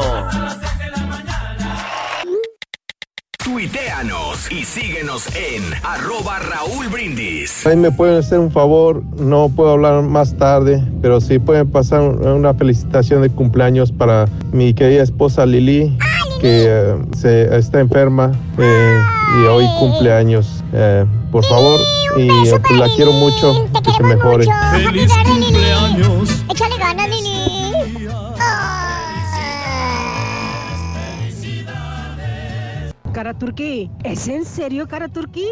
Tuiteanos 3.45 4.51
y 4.51 4.65
síguenos 4.65 5.27
en 5.37 5.62
arroba 5.83 6.39
Raúl 6.39 6.89
Brindis. 6.89 7.66
Ahí 7.66 7.77
me 7.77 7.93
pueden 7.93 8.16
hacer 8.16 8.39
un 8.39 8.51
favor, 8.51 9.03
no 9.19 9.51
puedo 9.51 9.73
hablar 9.73 10.03
más 10.03 10.35
tarde, 10.39 10.83
pero 11.03 11.21
sí 11.21 11.39
pueden 11.39 11.71
pasar 11.71 12.01
un- 12.01 12.27
una 12.27 12.55
felicitación 12.55 13.21
de 13.21 13.29
cumpleaños 13.29 13.93
para 13.93 14.25
mi 14.51 14.73
querida 14.73 15.03
esposa 15.03 15.45
Lili, 15.45 15.95
que 16.41 16.65
eh, 16.66 16.95
se, 17.19 17.55
está 17.59 17.81
enferma 17.81 18.33
eh, 18.57 18.99
y 19.39 19.47
hoy 19.47 19.66
cumpleaños. 19.79 20.65
Eh, 20.73 21.05
por 21.31 21.45
favor, 21.45 21.79
y 22.16 22.27
la 22.79 22.89
quiero 22.97 23.12
mucho, 23.12 23.69
que 23.85 23.91
se 23.93 24.03
mejore. 24.05 24.47
¡Feliz 24.73 25.12
cumpleaños! 25.23 26.45
Échale 26.51 26.79
ganas, 26.79 27.09
Lili. 27.11 27.53
Cara 33.15 33.32
Turquí, 33.32 33.91
¿es 34.03 34.27
en 34.27 34.45
serio, 34.45 34.89
Cara 34.89 35.09
Turquí? 35.09 35.47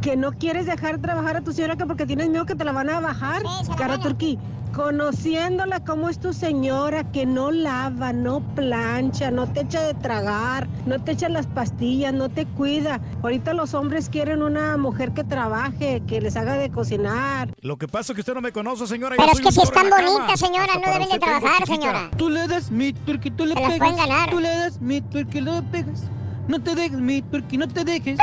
¿Que 0.00 0.16
no 0.16 0.30
quieres 0.32 0.66
dejar 0.66 0.98
trabajar 0.98 1.36
a 1.36 1.40
tu 1.40 1.52
señora 1.52 1.76
que 1.76 1.84
porque 1.84 2.06
tienes 2.06 2.28
miedo 2.30 2.46
que 2.46 2.54
te 2.54 2.64
la 2.64 2.70
van 2.72 2.88
a 2.88 3.00
bajar? 3.00 3.42
Cara 3.76 3.98
Turquí, 3.98 4.38
conociéndola 4.72 5.80
como 5.80 6.08
es 6.08 6.20
tu 6.20 6.32
señora, 6.32 7.10
que 7.10 7.26
no 7.26 7.50
lava, 7.50 8.12
no 8.12 8.40
plancha, 8.54 9.32
no 9.32 9.48
te 9.52 9.62
echa 9.62 9.82
de 9.82 9.94
tragar, 9.94 10.68
no 10.86 11.02
te 11.02 11.12
echa 11.12 11.28
las 11.28 11.48
pastillas, 11.48 12.14
no 12.14 12.28
te 12.28 12.46
cuida. 12.46 13.00
Ahorita 13.24 13.54
los 13.54 13.74
hombres 13.74 14.08
quieren 14.08 14.40
una 14.40 14.76
mujer 14.76 15.10
que 15.12 15.24
trabaje, 15.24 16.02
que 16.06 16.20
les 16.20 16.36
haga 16.36 16.54
de 16.54 16.70
cocinar. 16.70 17.52
Lo 17.60 17.76
que 17.76 17.88
pasa 17.88 18.12
es 18.12 18.14
que 18.14 18.20
usted 18.20 18.34
no 18.34 18.40
me 18.40 18.52
conoce, 18.52 18.86
señora. 18.86 19.16
Pero 19.18 19.32
yo 19.32 19.32
es 19.32 19.40
que 19.40 19.52
si 19.52 19.60
están 19.62 19.90
la 19.90 19.96
cama. 19.96 20.10
bonitas, 20.12 20.38
señora, 20.40 20.72
Hasta 20.74 20.86
no 20.86 20.92
deben 20.92 21.08
de 21.08 21.18
trabajar, 21.18 21.66
señora. 21.66 22.10
Tú 22.16 22.30
le 22.30 22.46
das 22.46 22.70
mi 22.70 22.92
turkey, 22.92 23.32
tú 23.32 23.46
le 23.46 23.54
Se 23.54 23.60
pegas. 23.60 23.78
pueden 23.78 23.96
ganar. 23.96 24.30
Tú 24.30 24.38
le 24.38 24.48
das 24.48 24.80
mi 24.80 25.00
turkey, 25.00 25.40
le 25.40 25.60
pegas. 25.62 26.04
No 26.50 26.60
te 26.60 26.74
dejes 26.74 26.98
mi 26.98 27.22
turkey, 27.22 27.58
no 27.58 27.68
te 27.68 27.84
dejes. 27.84 28.18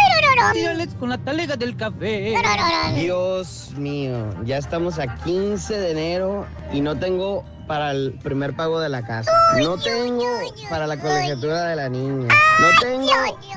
Tírales 0.52 0.90
con 1.00 1.08
la 1.08 1.18
talega 1.18 1.56
del 1.56 1.78
café. 1.78 2.36
Dios 2.94 3.72
mío, 3.78 4.18
ya 4.44 4.58
estamos 4.58 5.00
a 5.00 5.16
15 5.24 5.80
de 5.80 5.92
enero 5.92 6.46
y 6.74 6.82
no 6.82 6.98
tengo 6.98 7.46
para 7.68 7.92
el 7.92 8.14
primer 8.24 8.56
pago 8.56 8.80
de 8.80 8.90
la 8.90 9.06
casa. 9.06 9.32
No 9.60 9.78
tengo 9.78 10.26
para 10.70 10.88
la 10.88 10.98
colegiatura 10.98 11.66
de 11.66 11.76
la 11.76 11.90
niña. 11.90 12.28
No 12.60 12.68
tengo 12.82 13.08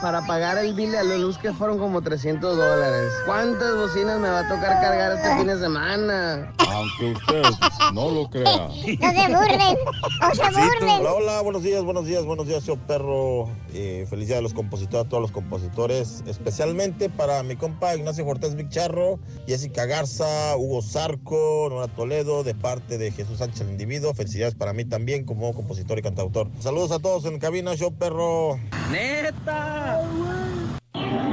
para 0.02 0.26
pagar 0.26 0.58
el 0.58 0.74
bill 0.74 0.90
de 0.90 1.04
la 1.04 1.16
luz 1.16 1.38
que 1.38 1.52
fueron 1.52 1.78
como 1.78 2.02
300 2.02 2.56
dólares. 2.56 3.12
¿Cuántas 3.24 3.76
bocinas 3.76 4.18
me 4.18 4.28
va 4.28 4.40
a 4.40 4.48
tocar 4.48 4.80
cargar 4.80 5.12
este 5.12 5.36
fin 5.36 5.46
de 5.46 5.58
semana? 5.58 6.52
Aunque 6.58 7.12
ustedes 7.12 7.56
No 7.92 8.10
lo 8.10 8.30
crea. 8.30 8.68
No 8.68 8.72
se 8.72 9.28
burlen, 9.28 9.76
no 10.20 10.34
se 10.34 10.50
burlen. 10.50 11.00
Hola, 11.00 11.12
hola, 11.12 11.40
buenos 11.42 11.62
días, 11.62 11.82
buenos 11.82 12.06
días, 12.06 12.24
buenos 12.24 12.46
días, 12.46 12.64
yo 12.64 12.76
perro. 12.76 13.48
Eh, 13.72 14.06
felicidades 14.08 14.40
a 14.40 14.42
los 14.42 14.54
compositores, 14.54 15.06
a 15.06 15.08
todos 15.08 15.22
los 15.22 15.30
compositores, 15.30 16.22
especialmente 16.26 17.08
para 17.08 17.42
mi 17.42 17.56
compa 17.56 17.94
Ignacio 17.94 18.24
Cortés 18.24 18.54
Vicharro, 18.56 19.18
Jessica 19.46 19.86
Garza, 19.86 20.56
Hugo 20.56 20.82
Zarco, 20.82 21.68
Nora 21.70 21.88
Toledo, 21.88 22.42
de 22.42 22.54
parte 22.54 22.98
de 22.98 23.12
Jesús 23.12 23.38
Sánchez 23.38 23.62
el 23.62 23.70
individuo. 23.70 23.99
Felicidades 24.14 24.54
para 24.54 24.72
mí 24.72 24.84
también 24.84 25.24
como 25.24 25.52
compositor 25.54 25.98
y 25.98 26.02
cantautor. 26.02 26.48
Saludos 26.58 26.90
a 26.92 26.98
todos 26.98 27.24
en 27.26 27.38
cabina, 27.38 27.74
yo 27.74 27.90
perro. 27.90 28.58
¡Neta! 28.90 30.00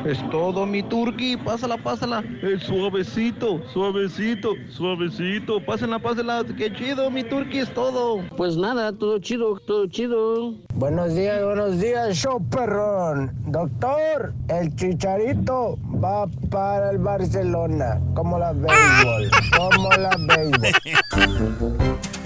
Es 0.06 0.18
todo, 0.30 0.66
mi 0.66 0.84
turqui. 0.84 1.36
Pásala, 1.36 1.78
pásala. 1.78 2.24
Eh, 2.42 2.58
suavecito, 2.60 3.62
suavecito, 3.74 4.54
suavecito. 4.70 5.60
Pásenla, 5.66 6.00
pásenla. 6.00 6.46
Qué 6.58 6.72
chido, 6.74 7.10
mi 7.12 7.24
turqui, 7.24 7.60
es 7.60 7.74
todo. 7.74 8.24
Pues 8.38 8.56
nada, 8.56 8.94
todo 8.94 9.20
chido, 9.20 9.60
todo 9.68 9.88
chido. 9.88 10.54
Buenos 10.76 11.14
días, 11.14 11.44
buenos 11.44 11.80
días, 11.80 12.16
show 12.16 12.42
perrón. 12.50 13.34
Doctor, 13.48 14.34
el 14.48 14.74
chicharito 14.76 15.78
va 16.04 16.28
para 16.50 16.92
el 16.92 17.00
Barcelona. 17.00 18.00
Como 18.14 18.40
la 18.40 18.54
béisbol, 18.54 19.30
como 19.58 19.90
la 19.90 20.16
béisbol. 20.18 21.98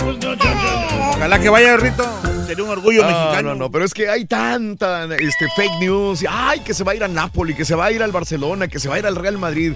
Ojalá 1.16 1.40
que 1.40 1.50
vaya, 1.50 1.78
Rito. 1.78 2.04
Sería 2.48 2.64
un 2.64 2.70
orgullo 2.72 3.04
No, 3.04 3.08
mexicano. 3.08 3.50
No, 3.50 3.56
no, 3.56 3.72
pero 3.72 3.86
es 3.86 3.94
que 3.94 4.10
hay 4.10 4.26
tanta 4.26 5.06
este, 5.06 5.48
fake 5.56 5.80
news. 5.80 6.26
Ay, 6.30 6.60
que 6.62 6.74
se 6.74 6.84
va 6.84 6.92
a 6.94 6.96
ir 6.96 7.04
a 7.04 7.08
Napoli, 7.08 7.54
que 7.54 7.64
se 7.66 7.76
va 7.76 7.86
a 7.86 7.92
ir 7.92 8.02
al 8.04 8.12
Barcelona, 8.12 8.68
que 8.68 8.80
se 8.80 8.90
va 8.90 8.96
a 8.96 9.00
ir 9.00 9.06
al 9.06 9.16
Real 9.16 9.38
Madrid. 9.38 9.74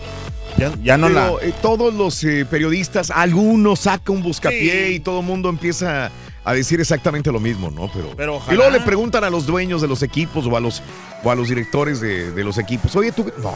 Ya, 0.58 0.72
ya 0.84 0.98
no 0.98 1.08
Pero, 1.08 1.40
la. 1.40 1.46
eh, 1.48 1.54
todos 1.62 1.94
los 1.94 2.24
eh, 2.24 2.46
periodistas, 2.50 3.12
algunos 3.12 3.82
saca 3.82 4.12
un 4.12 4.24
buscapié 4.24 4.88
Sí. 4.88 4.94
y 4.96 5.00
todo 5.00 5.20
el 5.20 5.26
mundo 5.26 5.50
empieza 5.50 6.12
a 6.44 6.54
decir 6.54 6.80
exactamente 6.80 7.32
lo 7.32 7.40
mismo, 7.40 7.72
¿no? 7.72 7.90
Pero, 7.94 8.14
Pero 8.16 8.42
y 8.52 8.56
luego 8.56 8.72
le 8.72 8.80
preguntan 8.82 9.24
a 9.24 9.30
los 9.30 9.46
dueños 9.46 9.82
de 9.82 9.88
los 9.88 10.02
equipos 10.04 10.46
o 10.48 10.56
a 10.56 10.60
los, 10.60 10.82
o 11.24 11.32
a 11.32 11.36
los 11.36 11.50
directores 11.50 12.00
de, 12.02 12.32
de 12.32 12.44
los 12.44 12.58
equipos, 12.58 12.96
oye, 12.96 13.12
tú, 13.12 13.32
no, 13.42 13.54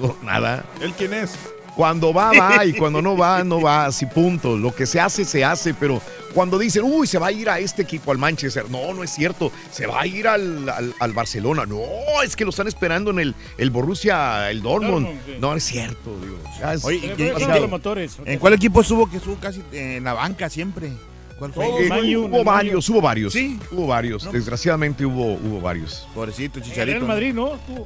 no, 0.00 0.16
nada. 0.22 0.64
¿Él 0.80 0.92
quién 0.96 1.14
es? 1.14 1.36
Cuando 1.76 2.12
va, 2.14 2.30
va, 2.32 2.64
y 2.64 2.72
cuando 2.72 3.02
no 3.02 3.16
va, 3.16 3.42
no 3.42 3.60
va, 3.60 3.86
así 3.86 4.06
punto. 4.06 4.56
Lo 4.56 4.72
que 4.74 4.86
se 4.86 5.00
hace, 5.00 5.24
se 5.24 5.44
hace, 5.44 5.74
pero 5.74 6.00
cuando 6.32 6.56
dicen, 6.58 6.82
uy, 6.84 7.06
se 7.06 7.18
va 7.18 7.28
a 7.28 7.32
ir 7.32 7.48
a 7.50 7.58
este 7.58 7.82
equipo, 7.82 8.12
al 8.12 8.18
Manchester, 8.18 8.70
no, 8.70 8.94
no 8.94 9.02
es 9.02 9.10
cierto, 9.10 9.50
se 9.72 9.86
va 9.86 10.02
a 10.02 10.06
ir 10.06 10.28
al, 10.28 10.68
al- 10.68 10.94
al 11.00 11.12
Barcelona, 11.12 11.66
no, 11.66 11.80
es 12.24 12.36
que 12.36 12.44
lo 12.44 12.50
están 12.50 12.68
esperando 12.68 13.10
en 13.10 13.18
el, 13.18 13.34
el 13.58 13.70
Borussia, 13.70 14.50
el 14.50 14.62
Dortmund. 14.62 15.06
Dortmund, 15.06 15.20
sí. 15.26 15.32
No 15.40 15.54
es 15.56 15.64
cierto, 15.64 16.16
digo. 16.20 16.38
ya 16.60 16.74
es- 16.74 16.84
Oye, 16.84 16.98
¿y 17.02 17.06
es 17.06 17.12
qué- 17.16 17.24
demasiado. 17.24 17.80
¿En 18.24 18.38
cuál 18.38 18.52
equipo 18.54 18.80
estuvo 18.80 19.10
que 19.10 19.16
estuvo 19.16 19.34
casi 19.36 19.62
en 19.72 20.04
la 20.04 20.12
banca 20.12 20.48
siempre? 20.48 20.90
¿Cuál 21.38 21.52
fue? 21.52 21.66
Eh, 21.66 22.16
hubo 22.16 22.44
varios, 22.44 22.88
hubo 22.88 23.00
varios. 23.00 23.32
Sí. 23.32 23.58
Hubo 23.72 23.88
varios. 23.88 24.30
Desgraciadamente 24.30 25.04
hubo, 25.04 25.32
hubo 25.34 25.60
varios. 25.60 26.06
Pobrecito, 26.14 26.60
El 26.60 26.64
Chicharito. 26.64 26.98
Real 26.98 27.08
Madrid, 27.08 27.34
¿no? 27.34 27.50
Tú- 27.66 27.84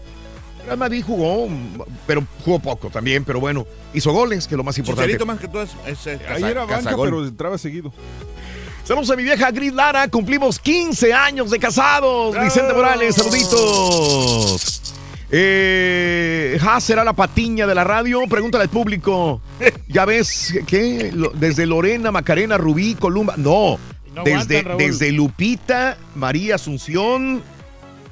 Real 0.68 0.78
Madrid 0.78 1.02
jugó, 1.06 1.48
pero 2.06 2.24
jugó 2.44 2.58
poco 2.58 2.90
también, 2.90 3.24
pero 3.24 3.40
bueno, 3.40 3.66
hizo 3.94 4.12
goles, 4.12 4.46
que 4.46 4.54
es 4.54 4.58
lo 4.58 4.64
más 4.64 4.78
importante. 4.78 5.06
Chicharito 5.08 5.26
más 5.26 5.40
que 5.40 5.48
todo 5.48 5.62
es, 5.62 5.70
es, 5.86 6.20
Ahí 6.28 6.44
era 6.44 6.64
banca, 6.64 6.94
pero 6.96 7.24
entraba 7.26 7.58
seguido. 7.58 7.92
Saludos 8.84 9.10
a 9.10 9.16
mi 9.16 9.22
vieja 9.22 9.50
Gris 9.50 9.72
Lara, 9.74 10.08
cumplimos 10.08 10.58
15 10.58 11.12
años 11.12 11.50
de 11.50 11.58
casados. 11.58 12.34
Vicente 12.40 12.72
Morales, 12.72 13.16
saluditos. 13.16 14.82
Eh, 15.30 16.56
ja, 16.60 16.80
será 16.80 17.04
la 17.04 17.12
patiña 17.12 17.66
de 17.66 17.74
la 17.74 17.84
radio. 17.84 18.22
Pregúntale 18.28 18.62
al 18.64 18.70
público. 18.70 19.40
Ya 19.88 20.04
ves, 20.04 20.54
¿qué? 20.66 21.10
Lo- 21.14 21.30
Desde 21.30 21.64
Lorena, 21.66 22.10
Macarena, 22.10 22.58
Rubí, 22.58 22.94
Columba. 22.94 23.34
No, 23.36 23.78
No 24.14 24.22
desde, 24.22 24.58
aguantan, 24.58 24.76
desde 24.78 25.12
Lupita, 25.12 25.96
María 26.14 26.54
Asunción, 26.56 27.42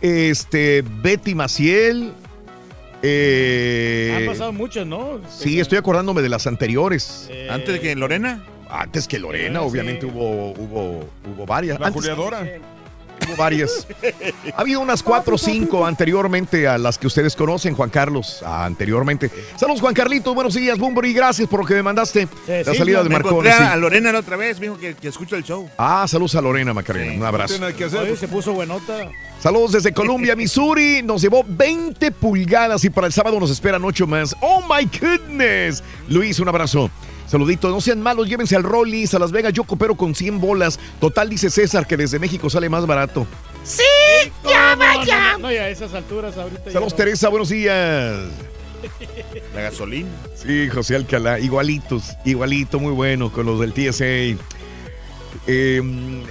este, 0.00 0.82
Betty 1.02 1.34
Maciel. 1.34 2.12
Eh, 3.08 4.14
Han 4.16 4.26
pasado 4.26 4.52
muchas, 4.52 4.86
¿no? 4.86 5.20
sí, 5.28 5.60
estoy 5.60 5.78
acordándome 5.78 6.22
de 6.22 6.28
las 6.28 6.46
anteriores. 6.46 7.28
Eh, 7.30 7.48
¿Antes 7.50 7.74
de 7.74 7.80
que 7.80 7.94
Lorena? 7.96 8.42
Antes 8.68 9.06
que 9.06 9.18
Lorena, 9.18 9.60
Sí. 9.60 9.66
obviamente 9.68 10.06
hubo, 10.06 10.50
hubo, 10.52 11.08
hubo 11.24 11.46
varias. 11.46 11.78
La 11.78 11.86
Antes- 11.86 12.02
juliadora. 12.02 12.46
Hubo 13.26 13.36
varias. 13.36 13.86
Ha 14.54 14.60
habido 14.60 14.80
unas 14.80 15.02
cuatro 15.02 15.34
o 15.34 15.38
cinco 15.38 15.86
anteriormente 15.86 16.66
a 16.68 16.78
las 16.78 16.98
que 16.98 17.06
ustedes 17.06 17.34
conocen, 17.36 17.74
Juan 17.74 17.90
Carlos, 17.90 18.42
anteriormente. 18.44 19.30
Saludos, 19.56 19.80
Juan 19.80 19.94
Carlito, 19.94 20.34
buenos 20.34 20.54
días, 20.54 20.78
Bumburi, 20.78 21.12
gracias 21.12 21.48
por 21.48 21.60
lo 21.60 21.66
que 21.66 21.74
me 21.74 21.82
mandaste. 21.82 22.28
la 22.46 22.64
sí, 22.72 22.78
salida 22.78 23.02
de 23.02 23.08
Marconi. 23.08 23.48
sí. 23.50 23.62
a 23.62 23.76
Lorena 23.76 24.12
la 24.12 24.20
otra 24.20 24.36
vez, 24.36 24.60
me 24.60 24.66
dijo 24.66 24.78
que, 24.78 24.94
que 24.94 25.08
escucha 25.08 25.36
el 25.36 25.44
show. 25.44 25.68
Ah, 25.78 26.06
saludos 26.08 26.34
a 26.36 26.40
Lorena 26.40 26.72
Macarena, 26.74 27.12
un 27.12 27.24
abrazo. 27.24 27.54
Oye, 28.00 28.16
se 28.16 28.28
puso 28.28 28.52
buenota. 28.52 29.10
Saludos 29.38 29.72
desde 29.72 29.92
Columbia, 29.92 30.34
Missouri. 30.34 31.02
Nos 31.02 31.22
llevó 31.22 31.44
20 31.46 32.10
pulgadas 32.12 32.84
y 32.84 32.90
para 32.90 33.06
el 33.06 33.12
sábado 33.12 33.38
nos 33.38 33.50
esperan 33.50 33.84
8 33.84 34.06
más. 34.06 34.34
¡Oh, 34.40 34.62
my 34.62 34.88
goodness! 35.00 35.82
Luis, 36.08 36.40
un 36.40 36.48
abrazo. 36.48 36.90
Saludito, 37.26 37.68
no 37.70 37.80
sean 37.80 38.00
malos, 38.00 38.28
llévense 38.28 38.54
al 38.54 38.62
Rollis, 38.62 39.14
a 39.14 39.18
Las 39.18 39.32
Vegas. 39.32 39.52
Yo 39.52 39.64
coopero 39.64 39.96
con 39.96 40.14
100 40.14 40.40
bolas. 40.40 40.78
Total, 41.00 41.28
dice 41.28 41.50
César, 41.50 41.86
que 41.86 41.96
desde 41.96 42.18
México 42.18 42.48
sale 42.48 42.68
más 42.68 42.86
barato. 42.86 43.26
¡Sí! 43.64 43.82
¡Ya 44.44 44.76
vaya! 44.76 45.32
No, 45.32 45.38
no, 45.38 45.52
ya 45.52 45.62
a 45.62 45.68
esas 45.68 45.92
alturas 45.92 46.36
ahorita. 46.36 46.66
ya 46.66 46.72
Saludos, 46.72 46.92
no. 46.92 46.96
Teresa, 46.96 47.28
buenos 47.28 47.48
días. 47.48 48.16
La 49.54 49.62
gasolina. 49.62 50.08
Sí, 50.34 50.68
José 50.68 50.96
Alcalá, 50.96 51.40
igualitos, 51.40 52.16
igualito, 52.24 52.78
muy 52.78 52.92
bueno 52.92 53.32
con 53.32 53.46
los 53.46 53.58
del 53.58 53.72
TSA. 53.72 54.04
Eh, 55.46 55.82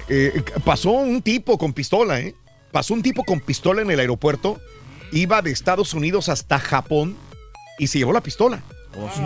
eh, 0.10 0.44
pasó 0.64 0.92
un 0.92 1.22
tipo 1.22 1.58
con 1.58 1.74
pistola, 1.74 2.20
¿eh? 2.20 2.36
Pasó 2.72 2.94
un 2.94 3.02
tipo 3.02 3.24
con 3.24 3.40
pistola 3.40 3.82
en 3.82 3.92
el 3.92 4.00
aeropuerto, 4.00 4.60
iba 5.12 5.42
de 5.42 5.52
Estados 5.52 5.94
Unidos 5.94 6.30
hasta 6.30 6.60
Japón 6.60 7.16
y 7.80 7.88
se 7.88 8.00
llevó 8.00 8.14
la 8.14 8.22
pistola. 8.22 8.64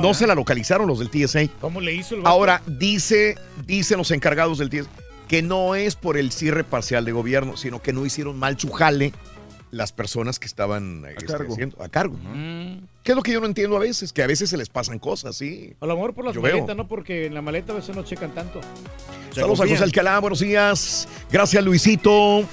No 0.02 0.14
se 0.14 0.28
la 0.28 0.36
localizaron 0.36 0.88
los 0.88 1.00
del 1.00 1.10
TSA. 1.10 1.48
¿Cómo 1.62 1.82
le 1.82 1.94
hizo 1.94 2.16
el 2.16 2.22
vato? 2.22 2.30
Ahora, 2.30 2.62
dice, 2.66 3.36
dicen 3.66 3.98
los 3.98 4.12
encargados 4.12 4.58
del 4.58 4.70
TSA 4.70 4.90
que 5.28 5.42
no 5.44 5.76
es 5.76 5.96
por 5.96 6.18
el 6.18 6.32
cierre 6.32 6.64
parcial 6.64 7.06
de 7.06 7.12
gobierno, 7.12 7.56
sino 7.56 7.82
que 7.82 7.94
no 7.94 8.04
hicieron 8.06 8.40
mal 8.40 8.60
su 8.60 8.72
jale 8.72 9.14
las 9.70 9.92
personas 9.92 10.40
que 10.40 10.48
estaban 10.48 11.06
este, 11.08 11.26
cargo. 11.28 11.54
haciendo- 11.54 11.84
a 11.84 11.90
cargo. 11.90 12.18
¿Qué 13.04 13.12
es 13.12 13.16
lo 13.16 13.22
que 13.22 13.32
yo 13.32 13.40
no 13.40 13.46
entiendo 13.46 13.76
a 13.78 13.80
veces? 13.80 14.12
Que 14.12 14.24
a 14.24 14.28
veces 14.28 14.50
se 14.50 14.58
les 14.58 14.70
pasan 14.70 14.98
cosas, 14.98 15.36
sí. 15.36 15.76
A 15.80 15.86
lo 15.86 15.94
mejor 15.96 16.16
por 16.16 16.26
las 16.26 16.34
Yo 16.34 16.42
veo. 16.42 16.56
maletas, 16.56 16.76
¿no? 16.76 16.88
Porque 16.88 17.28
en 17.28 17.36
la 17.36 17.44
maleta 17.44 17.74
a 17.74 17.76
veces 17.76 17.96
no 17.96 18.04
checan 18.04 18.34
tanto. 18.34 18.60
Saludos 19.32 19.62
a 19.62 19.68
José 19.68 19.84
Alcalá, 19.84 20.18
buenos 20.18 20.40
días. 20.40 21.08
Gracias, 21.32 21.64
Luisito. 21.64 22.44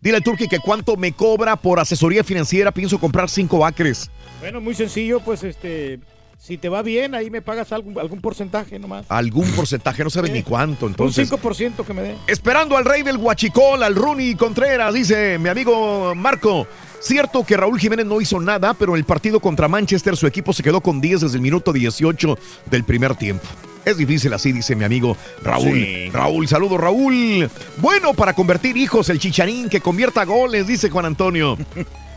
Dile 0.00 0.16
al 0.16 0.22
Turqui 0.22 0.48
que 0.48 0.58
cuánto 0.58 0.96
me 0.96 1.12
cobra 1.12 1.56
por 1.56 1.78
asesoría 1.80 2.24
financiera. 2.24 2.72
Pienso 2.72 2.98
comprar 2.98 3.28
cinco 3.28 3.66
acres. 3.66 4.10
Bueno, 4.40 4.60
muy 4.62 4.74
sencillo, 4.74 5.20
pues 5.20 5.44
este. 5.44 6.00
Si 6.42 6.58
te 6.58 6.68
va 6.68 6.82
bien, 6.82 7.14
ahí 7.14 7.30
me 7.30 7.40
pagas 7.40 7.70
algún, 7.70 7.96
algún 8.00 8.20
porcentaje 8.20 8.76
nomás. 8.76 9.06
Algún 9.08 9.48
porcentaje, 9.52 10.02
no 10.02 10.10
sabes 10.10 10.32
ni 10.32 10.42
cuánto. 10.42 10.86
Un 10.86 10.92
Entonces, 10.92 11.30
5% 11.30 11.84
que 11.86 11.94
me 11.94 12.02
dé. 12.02 12.16
Esperando 12.26 12.76
al 12.76 12.84
rey 12.84 13.04
del 13.04 13.16
Huachicol, 13.16 13.80
al 13.80 13.94
Rooney 13.94 14.34
Contreras, 14.34 14.92
dice 14.92 15.38
mi 15.38 15.48
amigo 15.48 16.16
Marco. 16.16 16.66
Cierto 16.98 17.44
que 17.44 17.56
Raúl 17.56 17.78
Jiménez 17.78 18.06
no 18.06 18.20
hizo 18.20 18.40
nada, 18.40 18.74
pero 18.74 18.94
en 18.94 18.98
el 18.98 19.04
partido 19.04 19.38
contra 19.38 19.68
Manchester 19.68 20.16
su 20.16 20.26
equipo 20.26 20.52
se 20.52 20.64
quedó 20.64 20.80
con 20.80 21.00
10 21.00 21.20
desde 21.20 21.36
el 21.36 21.42
minuto 21.42 21.72
18 21.72 22.36
del 22.68 22.82
primer 22.82 23.14
tiempo. 23.14 23.46
Es 23.84 23.96
difícil 23.96 24.32
así, 24.32 24.50
dice 24.50 24.74
mi 24.74 24.82
amigo 24.82 25.16
Raúl. 25.44 25.74
Sí. 25.74 26.10
Raúl, 26.10 26.48
saludo 26.48 26.76
Raúl. 26.76 27.48
Bueno 27.76 28.14
para 28.14 28.32
convertir 28.32 28.76
hijos, 28.76 29.08
el 29.10 29.20
chicharín 29.20 29.68
que 29.68 29.80
convierta 29.80 30.24
goles, 30.24 30.66
dice 30.66 30.90
Juan 30.90 31.06
Antonio. 31.06 31.56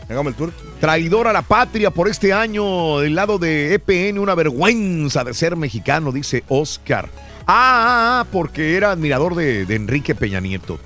Hagamos 0.08 0.30
el 0.30 0.36
tour. 0.36 0.52
Traidor 0.80 1.26
a 1.26 1.32
la 1.32 1.42
patria 1.42 1.90
por 1.90 2.08
este 2.08 2.32
año 2.32 3.00
del 3.00 3.14
lado 3.14 3.38
de 3.38 3.74
EPN, 3.74 4.18
una 4.18 4.34
vergüenza 4.34 5.24
de 5.24 5.34
ser 5.34 5.56
mexicano, 5.56 6.12
dice 6.12 6.44
Oscar. 6.48 7.08
Ah, 7.40 7.44
ah, 7.46 8.20
ah, 8.20 8.26
porque 8.30 8.76
era 8.76 8.92
admirador 8.92 9.34
de, 9.34 9.66
de 9.66 9.74
Enrique 9.74 10.14
Peña 10.14 10.40
Nieto. 10.40 10.78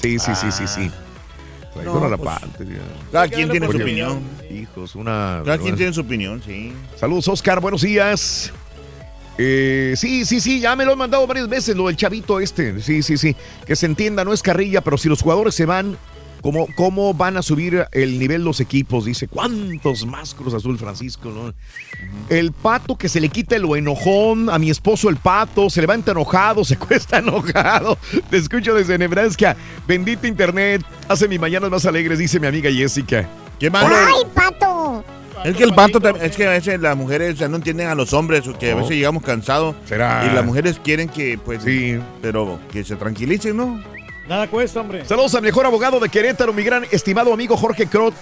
Sí, 0.00 0.18
sí, 0.18 0.34
sí, 0.34 0.50
sí, 0.50 0.66
sí. 0.66 0.90
Traidor 1.72 2.00
No, 2.00 2.06
a 2.06 2.08
la 2.08 2.16
pues, 2.16 2.38
patria. 2.38 2.78
Cada 3.12 3.28
quien 3.28 3.50
tiene 3.50 3.66
su 3.68 3.76
opinión. 3.76 4.22
Hijos, 4.50 4.94
una. 4.94 5.42
Cada 5.44 5.58
quien 5.58 5.76
tiene 5.76 5.92
su 5.92 6.00
opinión, 6.00 6.42
sí. 6.44 6.72
Saludos, 6.96 7.28
Oscar, 7.28 7.60
buenos 7.60 7.82
días. 7.82 8.52
Eh, 9.38 9.94
sí, 9.96 10.24
sí, 10.24 10.40
sí, 10.40 10.60
ya 10.60 10.76
me 10.76 10.84
lo 10.84 10.92
han 10.92 10.98
mandado 10.98 11.26
varias 11.26 11.48
veces, 11.48 11.76
lo 11.76 11.88
del 11.88 11.96
chavito 11.96 12.38
este. 12.38 12.80
Sí, 12.80 13.02
sí, 13.02 13.18
sí. 13.18 13.34
Que 13.66 13.74
se 13.74 13.86
entienda, 13.86 14.24
no 14.24 14.32
es 14.32 14.42
carrilla, 14.42 14.80
pero 14.80 14.96
si 14.96 15.08
los 15.08 15.22
jugadores 15.22 15.54
se 15.54 15.66
van, 15.66 15.96
¿cómo, 16.44 16.68
cómo 16.76 17.12
van 17.14 17.36
a 17.38 17.42
subir 17.42 17.86
el 17.90 18.18
nivel 18.20 18.44
los 18.44 18.60
equipos? 18.60 19.06
Dice, 19.06 19.26
¿cuántos 19.26 20.06
más 20.06 20.34
Cruz 20.34 20.52
Azul, 20.54 20.78
Francisco? 20.78 21.30
no? 21.30 21.52
El 22.28 22.52
pato 22.52 22.96
que 22.96 23.08
se 23.08 23.18
le 23.20 23.30
quita 23.30 23.58
lo 23.58 23.74
enojón, 23.74 24.50
a 24.50 24.58
mi 24.58 24.68
esposo 24.70 25.08
el 25.08 25.16
pato, 25.16 25.70
se 25.70 25.80
levanta 25.80 26.12
enojado, 26.12 26.64
se 26.64 26.76
cuesta 26.76 27.18
enojado. 27.18 27.98
Te 28.30 28.36
escucho 28.36 28.74
desde 28.74 28.98
Nebraska. 28.98 29.56
Bendita 29.88 30.28
internet, 30.28 30.84
hace 31.08 31.26
mis 31.26 31.40
mañanas 31.40 31.70
más 31.70 31.86
alegres, 31.86 32.18
dice 32.18 32.38
mi 32.38 32.46
amiga 32.46 32.70
Jessica. 32.70 33.26
¿Qué 33.58 33.70
¡Ay, 33.72 34.22
pato! 34.34 35.02
Es 35.44 35.56
que 35.56 35.64
el 35.64 35.72
tam- 35.72 36.20
es 36.22 36.36
que 36.36 36.46
a 36.46 36.50
veces 36.50 36.80
las 36.80 36.96
mujeres 36.96 37.34
o 37.34 37.36
sea, 37.38 37.48
no 37.48 37.56
entienden 37.56 37.88
a 37.88 37.94
los 37.94 38.12
hombres, 38.14 38.46
o 38.48 38.56
que 38.58 38.70
a 38.72 38.74
veces 38.76 38.92
llegamos 38.92 39.22
cansados. 39.22 39.74
Será. 39.84 40.26
Y 40.30 40.34
las 40.34 40.44
mujeres 40.44 40.80
quieren 40.82 41.08
que, 41.08 41.38
pues, 41.38 41.62
Sí. 41.62 41.98
pero 42.22 42.58
que 42.72 42.82
se 42.84 42.96
tranquilicen, 42.96 43.56
¿no? 43.56 43.82
Nada 44.28 44.46
cuesta, 44.48 44.80
hombre. 44.80 45.04
Saludos 45.04 45.34
al 45.34 45.42
mejor 45.42 45.66
abogado 45.66 46.00
de 46.00 46.08
Querétaro, 46.08 46.52
mi 46.52 46.62
gran 46.62 46.84
estimado 46.90 47.32
amigo 47.32 47.56
Jorge 47.56 47.86
Crot, 47.86 48.14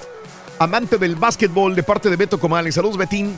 amante 0.59 0.99
del 0.99 1.15
básquetbol 1.17 1.75
de 1.77 1.83
parte 1.83 2.11
de 2.11 2.17
Beto 2.17 2.41
Comales. 2.41 2.75
Saludos, 2.75 2.97
Betín. 2.97 3.37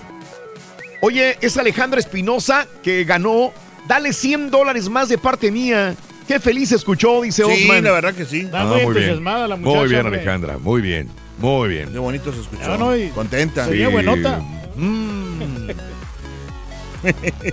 Oye, 1.03 1.37
es 1.43 1.57
Alejandra 1.59 2.01
Espinosa 2.01 2.67
que 2.83 3.05
ganó. 3.05 3.53
Dale 3.87 4.15
100 4.15 4.51
dólares 4.51 4.89
más 4.89 5.11
de 5.11 5.19
parte 5.19 5.51
mía. 5.51 5.95
Qué 6.27 6.41
feliz 6.41 6.73
escuchó, 6.73 7.21
dice 7.21 7.45
Sí, 7.45 7.65
Osman. 7.65 7.85
la 7.85 7.93
verdad 7.93 8.15
que 8.15 8.25
sí. 8.25 8.41
Está 8.41 8.63
Ah, 8.63 8.65
muy 8.65 8.77
muy 8.77 8.81
bien. 8.85 8.97
entusiasmada 8.97 9.47
la 9.49 9.57
muchacha. 9.57 9.79
Muy 9.81 9.89
bien, 9.91 10.01
hombre. 10.07 10.21
Alejandra. 10.21 10.59
Muy 10.59 10.81
bien. 10.81 11.09
Muy 11.39 11.69
bien. 11.69 11.93
Qué 11.93 11.99
bonito 11.99 12.33
se 12.33 12.41
escuchó. 12.41 12.79
No, 12.79 12.97
y- 12.97 13.09
Contenta. 13.09 13.67
Se 13.67 13.73
oía 13.73 13.89
buenota. 13.91 14.41
Mm. 14.77 15.69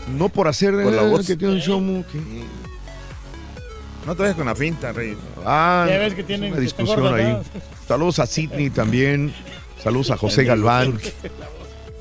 no 0.18 0.30
por 0.30 0.48
hacer 0.48 0.72
Con 0.72 0.96
la 0.96 1.02
eh, 1.04 1.10
voz. 1.10 1.28
que 1.28 1.36
tiene 1.36 1.56
un 1.56 1.60
show 1.60 1.82
que- 2.10 2.20
No 4.06 4.16
te 4.16 4.24
vayas 4.24 4.36
con 4.36 4.46
la 4.48 4.56
finta, 4.56 4.92
Rey. 4.92 5.16
Ah, 5.46 5.86
Ya 5.88 5.98
ves 6.00 6.14
que 6.16 6.24
tienen- 6.24 6.52
una 6.54 6.62
discusión 6.62 7.14
ahí. 7.14 7.38
Saludos 7.88 8.20
a 8.20 8.26
Sidney 8.26 8.70
también. 8.70 9.34
Saludos 9.84 10.12
a 10.12 10.18
José 10.18 10.44
Galván. 10.44 11.00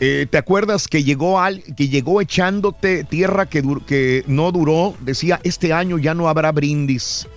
Eh, 0.02 0.26
¿Te 0.30 0.38
acuerdas 0.38 0.88
que 0.88 1.04
llegó 1.04 1.40
al, 1.40 1.62
que 1.76 1.88
llegó 1.88 2.22
echándote 2.22 3.04
tierra 3.04 3.44
que, 3.44 3.62
dur- 3.62 3.84
que 3.84 4.24
no 4.26 4.50
duró? 4.50 4.94
Decía, 5.00 5.40
este 5.42 5.74
año 5.74 5.98
ya 5.98 6.14
no 6.14 6.30
habrá 6.30 6.52
brindis. 6.52 7.28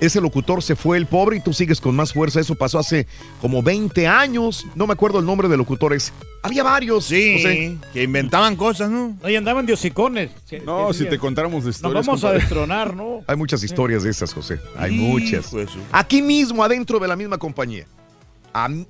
Ese 0.00 0.20
locutor 0.20 0.62
se 0.62 0.76
fue 0.76 0.96
el 0.96 1.06
pobre 1.06 1.36
y 1.36 1.40
tú 1.40 1.52
sigues 1.52 1.80
con 1.80 1.94
más 1.94 2.12
fuerza. 2.12 2.40
Eso 2.40 2.54
pasó 2.54 2.78
hace 2.78 3.06
como 3.40 3.62
20 3.62 4.06
años. 4.06 4.66
No 4.74 4.86
me 4.86 4.92
acuerdo 4.92 5.18
el 5.18 5.26
nombre 5.26 5.48
de 5.48 5.56
locutores. 5.56 6.12
Había 6.42 6.62
varios. 6.62 7.06
Sí, 7.06 7.36
José. 7.36 7.76
que 7.92 8.02
inventaban 8.02 8.56
cosas, 8.56 8.90
¿no? 8.90 9.16
Ahí 9.22 9.36
andaban 9.36 9.64
de 9.66 9.72
hocicones. 9.72 10.30
No, 10.64 10.92
si 10.92 11.06
te 11.08 11.18
contáramos 11.18 11.64
de 11.64 11.68
Nos 11.68 11.76
historias. 11.76 12.06
vamos 12.06 12.24
a 12.24 12.32
destronar, 12.32 12.94
¿no? 12.94 13.22
Hay 13.26 13.36
muchas 13.36 13.62
historias 13.62 14.02
de 14.02 14.10
esas, 14.10 14.34
José. 14.34 14.60
Hay 14.76 14.90
muchas. 14.92 15.50
Aquí 15.92 16.20
mismo, 16.22 16.62
adentro 16.64 16.98
de 16.98 17.08
la 17.08 17.16
misma 17.16 17.38
compañía. 17.38 17.86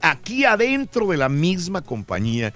Aquí 0.01 0.45
adentro 0.45 1.07
de 1.07 1.17
la 1.17 1.29
misma 1.29 1.81
compañía, 1.83 2.53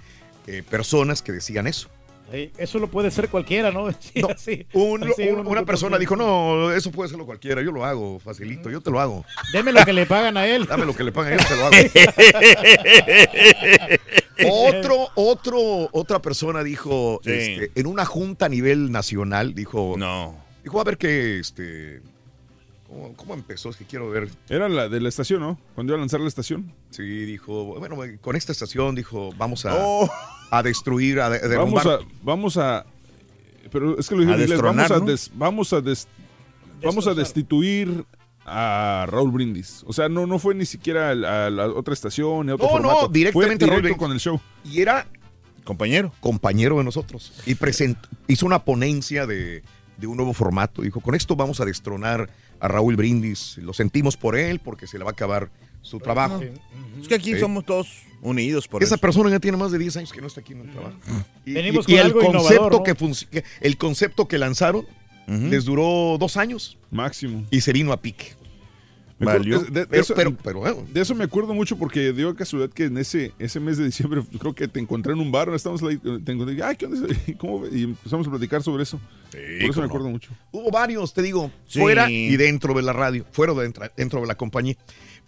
eh, 0.47 0.63
personas 0.69 1.23
que 1.23 1.33
decían 1.33 1.67
eso. 1.67 1.89
Sí, 2.31 2.51
eso 2.59 2.79
lo 2.79 2.89
puede 2.89 3.11
ser 3.11 3.29
cualquiera, 3.31 3.71
¿no? 3.71 3.89
Sí, 4.01 4.21
No, 4.21 4.29
así, 4.29 4.67
Un- 4.73 5.03
así, 5.05 5.29
un- 5.29 5.41
uno 5.41 5.51
una 5.51 5.65
persona 5.65 5.99
dijo, 5.99 6.15
no, 6.17 6.71
eso 6.73 6.91
puede 6.93 7.07
hacerlo 7.07 7.25
cualquiera, 7.27 7.63
yo 7.63 7.73
lo 7.73 7.85
hago, 7.85 8.19
facilito, 8.19 8.71
yo 8.71 8.81
te 8.81 8.91
lo 8.91 9.01
hago. 9.01 9.25
Deme 9.53 9.73
lo 9.73 9.85
que 9.85 9.93
le 9.93 10.05
pagan 10.07 10.37
a 10.37 10.47
él. 10.47 10.67
Dame 10.67 10.85
lo 10.85 10.95
que 10.95 11.05
le 11.05 11.13
pagan, 11.13 11.39
yo 11.39 11.45
te 11.47 11.57
lo 11.57 11.65
hago. 11.67 11.77
otro, 14.51 15.09
otro, 15.15 15.89
otra 15.93 16.21
persona 16.21 16.63
dijo, 16.63 17.21
Sí. 17.25 17.31
este, 17.31 17.71
en 17.75 17.87
una 17.87 18.05
junta 18.05 18.47
a 18.47 18.49
nivel 18.49 18.93
nacional, 18.93 19.55
dijo, 19.55 19.95
No. 19.99 20.37
dijo, 20.63 20.81
a 20.81 20.85
ver 20.85 20.99
qué, 20.99 21.39
este, 21.39 22.01
¿cómo, 22.89 23.15
cómo 23.15 23.35
empezó? 23.35 23.71
Es 23.71 23.77
que 23.77 23.85
quiero 23.85 24.11
ver. 24.11 24.29
Era 24.49 24.69
la 24.69 24.89
de 24.89 25.01
la 25.01 25.09
estación, 25.09 25.41
¿no? 25.41 25.59
Cuando 25.75 25.93
iba 25.93 25.99
a 25.99 26.01
lanzar 26.01 26.21
la 26.21 26.29
estación. 26.29 26.73
Sí, 26.91 27.03
dijo, 27.03 27.79
bueno, 27.79 27.97
con 28.21 28.35
esta 28.37 28.51
estación, 28.53 28.95
dijo, 28.95 29.31
vamos 29.37 29.65
a, 29.67 29.75
Oh. 29.79 30.11
a 30.51 30.63
destruir, 30.63 31.21
a, 31.21 31.31
de- 31.31 31.39
Vamos 31.57 31.83
derrumbar. 31.85 31.87
a, 31.89 31.99
vamos 32.23 32.57
a. 32.57 32.87
Pero 33.71 33.99
es 33.99 34.09
que 34.09 34.15
lo 34.15 34.23
dije 34.23 34.33
A 34.33 34.37
en 34.37 34.43
inglés. 34.43 34.61
Vamos 34.63 34.91
a, 34.91 34.99
¿no? 34.99 35.05
des- 35.05 35.31
vamos 35.35 35.73
a, 35.73 35.81
des- 35.81 36.09
vamos 36.83 37.07
a 37.07 37.15
destituir 37.15 38.05
a 38.47 39.05
Raúl 39.09 39.31
Brindis. 39.31 39.85
O 39.87 39.93
sea, 39.93 40.09
no, 40.09 40.27
no 40.27 40.39
fue 40.39 40.55
ni 40.55 40.65
siquiera 40.65 41.11
a 41.11 41.15
la, 41.15 41.47
a 41.47 41.51
la 41.51 41.67
otra 41.67 41.93
estación, 41.93 42.47
ni 42.47 42.53
a 42.53 42.55
otro 42.55 42.67
No, 42.69 42.79
no, 42.79 42.89
formato. 42.89 43.09
directamente 43.09 43.67
fue 43.67 43.75
directo 43.77 43.83
Brindis. 43.83 43.99
con 43.99 44.13
el 44.13 44.21
show. 44.21 44.41
Y 44.65 44.81
era 44.81 45.07
Compañero. 45.65 46.15
compañero 46.21 46.79
de 46.79 46.85
nosotros. 46.85 47.35
Y 47.45 47.55
present- 47.57 47.99
hizo 48.27 48.47
una 48.47 48.65
ponencia 48.65 49.27
de, 49.27 49.63
de 49.99 50.07
un 50.07 50.17
nuevo 50.17 50.33
formato. 50.33 50.83
Dijo, 50.83 51.01
con 51.01 51.15
esto 51.15 51.37
vamos 51.37 51.61
a 51.61 51.65
destronar 51.65 52.31
a 52.61 52.69
Raúl 52.69 52.97
Brindis. 52.97 53.59
Lo 53.59 53.73
sentimos 53.75 54.17
por 54.17 54.37
él 54.37 54.61
porque 54.61 54.87
se 54.87 54.97
le 54.99 55.05
va 55.05 55.11
a 55.11 55.13
acabar 55.13 55.51
su 55.83 55.99
trabajo. 56.01 56.41
Es 57.01 57.09
que 57.09 57.15
aquí 57.15 57.35
Sí. 57.35 57.41
somos 57.41 57.65
todos 57.65 57.89
unidos 58.23 58.67
por 58.67 58.83
Esa 58.83 58.95
eso. 58.97 59.01
persona 59.01 59.31
ya 59.31 59.39
tiene 59.41 59.57
más 59.57 59.71
de 59.71 59.79
10 59.79 59.97
años 59.97 60.13
que 60.13 60.21
no 60.21 60.27
está 60.27 60.41
aquí 60.41 60.53
en 60.53 60.63
el 60.63 60.71
trabajo. 60.71 60.97
Y, 61.45 61.53
Venimos 61.53 61.89
y- 61.89 61.93
y 61.93 61.97
con 61.97 62.01
el 62.01 62.07
algo 62.07 62.21
concepto 62.33 62.71
¿no? 62.71 62.83
que 62.83 63.45
el 63.61 63.77
concepto 63.77 64.27
que 64.29 64.39
lanzaron 64.39 64.87
les 65.27 65.67
duró 65.67 66.17
dos 66.19 66.37
años 66.39 66.79
Máximo. 66.91 67.45
y 67.51 67.61
se 67.61 67.73
vino 67.75 67.93
a 67.93 68.01
pique. 68.01 68.33
Valió. 69.27 69.61
de- 69.61 69.71
de 69.71 69.87
Pero, 69.87 70.03
eso- 70.03 70.15
pero, 70.15 70.37
pero, 70.43 70.61
bueno, 70.61 70.85
De 70.93 71.01
eso 71.01 71.15
me 71.15 71.25
acuerdo 71.25 71.53
mucho 71.55 71.77
porque 71.77 72.13
dio 72.13 72.35
casualidad 72.37 72.71
que 72.73 72.85
en 72.85 72.99
ese, 72.99 73.33
ese 73.39 73.59
mes 73.61 73.77
de 73.77 73.85
diciembre 73.85 74.23
yo 74.31 74.39
creo 74.39 74.55
que 74.55 74.69
te 74.69 74.79
encontré 74.81 75.13
en 75.13 75.19
un 75.21 75.33
bar, 75.33 75.49
estamos 75.55 75.83
ahí, 75.83 75.97
te 75.99 76.33
encontré, 76.33 76.63
ay, 76.63 76.77
¿qué 76.77 76.87
onda? 76.87 76.99
¿Cómo 77.39 77.61
ve?" 77.61 77.71
Y 77.73 77.83
empezamos 77.85 78.27
a 78.27 78.31
platicar 78.31 78.63
sobre 78.63 78.85
eso. 78.85 79.01
Por 79.31 79.41
eso 79.41 79.81
me 79.81 79.87
no. 79.87 79.93
acuerdo 79.93 80.09
mucho. 80.09 80.31
Hubo 80.53 80.71
varios, 80.71 81.13
te 81.13 81.23
digo, 81.23 81.51
Sí. 81.67 81.81
fuera 81.81 82.11
y 82.11 82.37
dentro 82.37 82.75
de 82.75 82.83
la 82.83 82.93
radio, 82.93 83.25
fuera 83.33 83.53
de 83.55 83.63
dentro, 83.63 83.85
dentro 83.97 84.21
de 84.21 84.27
la 84.27 84.37
compañía. 84.37 84.77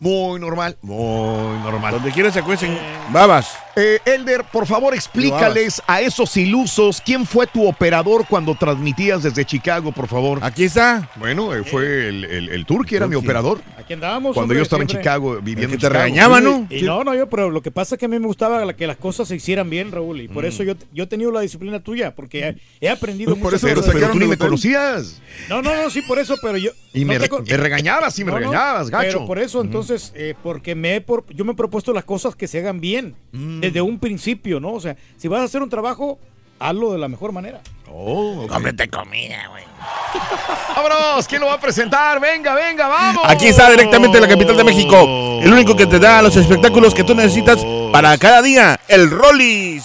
Muy 0.01 0.41
normal, 0.41 0.79
muy 0.81 1.59
normal. 1.63 1.93
Donde 1.93 2.11
quiera 2.11 2.33
se 2.33 2.43
cuecen 2.43 2.75
babas. 3.13 3.55
Eh, 3.77 3.99
Elder, 4.07 4.45
por 4.51 4.67
favor, 4.67 4.95
explícales 4.95 5.83
a 5.87 6.01
esos 6.01 6.37
ilusos 6.39 7.03
quién 7.05 7.27
fue 7.27 7.47
tu 7.47 7.69
operador 7.69 8.27
cuando 8.27 8.55
transmitías 8.55 9.23
desde 9.23 9.45
Chicago, 9.45 9.93
por 9.93 10.09
favor. 10.09 10.39
Aquí 10.43 10.65
está. 10.65 11.09
Bueno, 11.17 11.55
eh, 11.55 11.65
fue 11.65 12.09
el, 12.09 12.25
el, 12.25 12.49
el 12.49 12.65
Turqui, 12.65 12.97
era 12.97 13.07
mi 13.07 13.15
operador. 13.15 13.61
Aquí 13.77 13.93
andábamos. 13.93 14.33
Cuando 14.33 14.45
hombre, 14.53 14.57
yo 14.59 14.63
estaba 14.63 14.83
en. 14.83 14.89
Chicago, 14.89 15.39
viviendo 15.43 15.63
El 15.63 15.69
que 15.69 15.75
en 15.75 15.81
te 15.81 15.87
Chicago. 15.87 15.95
regañaba, 16.03 16.41
¿no? 16.41 16.67
Y 16.71 16.83
no, 16.83 17.05
no, 17.05 17.15
yo, 17.15 17.29
pero 17.29 17.51
lo 17.51 17.61
que 17.61 17.71
pasa 17.71 17.95
es 17.95 17.99
que 17.99 18.07
a 18.07 18.09
mí 18.09 18.19
me 18.19 18.27
gustaba 18.27 18.73
que 18.73 18.87
las 18.87 18.97
cosas 18.97 19.29
se 19.29 19.37
hicieran 19.37 19.69
bien, 19.69 19.93
Raúl, 19.93 20.23
y 20.23 20.29
por 20.29 20.47
eso 20.47 20.63
yo, 20.63 20.75
yo 20.95 21.05
he 21.05 21.07
tenido 21.07 21.31
la 21.31 21.41
disciplina 21.43 21.79
tuya, 21.81 22.15
porque 22.15 22.57
he, 22.81 22.87
he 22.87 22.89
aprendido 22.89 23.35
Por 23.37 23.53
muchas 23.53 23.63
eso 23.63 23.67
Pero, 23.67 23.83
pero 23.93 24.11
tú 24.13 24.19
ni 24.19 24.27
me 24.27 24.39
conocías. 24.39 25.21
No, 25.51 25.61
no, 25.61 25.77
no, 25.77 25.91
sí, 25.91 26.01
por 26.03 26.19
eso, 26.19 26.37
pero 26.41 26.57
yo... 26.57 26.71
Y 26.93 27.05
no 27.05 27.13
me, 27.13 27.19
te 27.21 27.29
me 27.31 27.57
regañabas, 27.57 28.15
sí, 28.15 28.25
me 28.25 28.33
no, 28.33 28.39
regañabas, 28.39 28.91
gacho. 28.91 29.07
Pero 29.07 29.27
por 29.27 29.39
eso, 29.39 29.61
entonces, 29.61 29.90
eh, 30.15 30.35
porque 30.43 30.75
me 30.75 30.97
he 30.97 31.01
por- 31.01 31.25
yo 31.35 31.45
me 31.45 31.53
he 31.53 31.55
propuesto 31.55 31.93
las 31.93 32.05
cosas 32.05 32.37
que 32.37 32.47
se 32.49 32.59
hagan 32.59 32.81
bien, 32.81 33.15
Mm. 33.33 33.61
desde 33.61 33.81
un 33.83 33.99
principio, 33.99 34.61
¿no? 34.61 34.73
O 34.73 34.81
sea, 34.81 34.97
si 35.17 35.29
vas 35.29 35.41
a 35.41 35.45
hacer 35.45 35.63
un 35.63 35.69
trabajo, 35.69 36.19
hazlo 36.59 36.93
de 36.93 36.99
la 36.99 37.09
mejor 37.09 37.33
manera. 37.33 37.61
Oh, 37.93 38.43
ok. 38.45 38.51
Cómprate 38.53 38.89
comida, 38.89 39.49
güey. 39.51 39.65
Vámonos, 40.77 41.27
¿quién 41.27 41.41
lo 41.41 41.49
va 41.49 41.55
a 41.55 41.61
presentar? 41.61 42.21
Venga, 42.21 42.55
venga, 42.55 42.87
vamos. 42.89 43.23
Aquí 43.27 43.47
está 43.49 43.69
directamente 43.71 44.17
de 44.19 44.27
la 44.27 44.29
capital 44.33 44.57
de 44.57 44.65
México. 44.65 45.41
El 45.43 45.53
único 45.53 45.75
que 45.75 45.87
te 45.87 45.99
da 45.99 46.23
los 46.23 46.37
espectáculos 46.37 46.95
que 46.95 47.03
tú 47.05 47.15
necesitas 47.15 47.59
para 47.93 48.17
cada 48.19 48.41
día. 48.43 48.79
El 48.89 49.11
Rollis. 49.11 49.85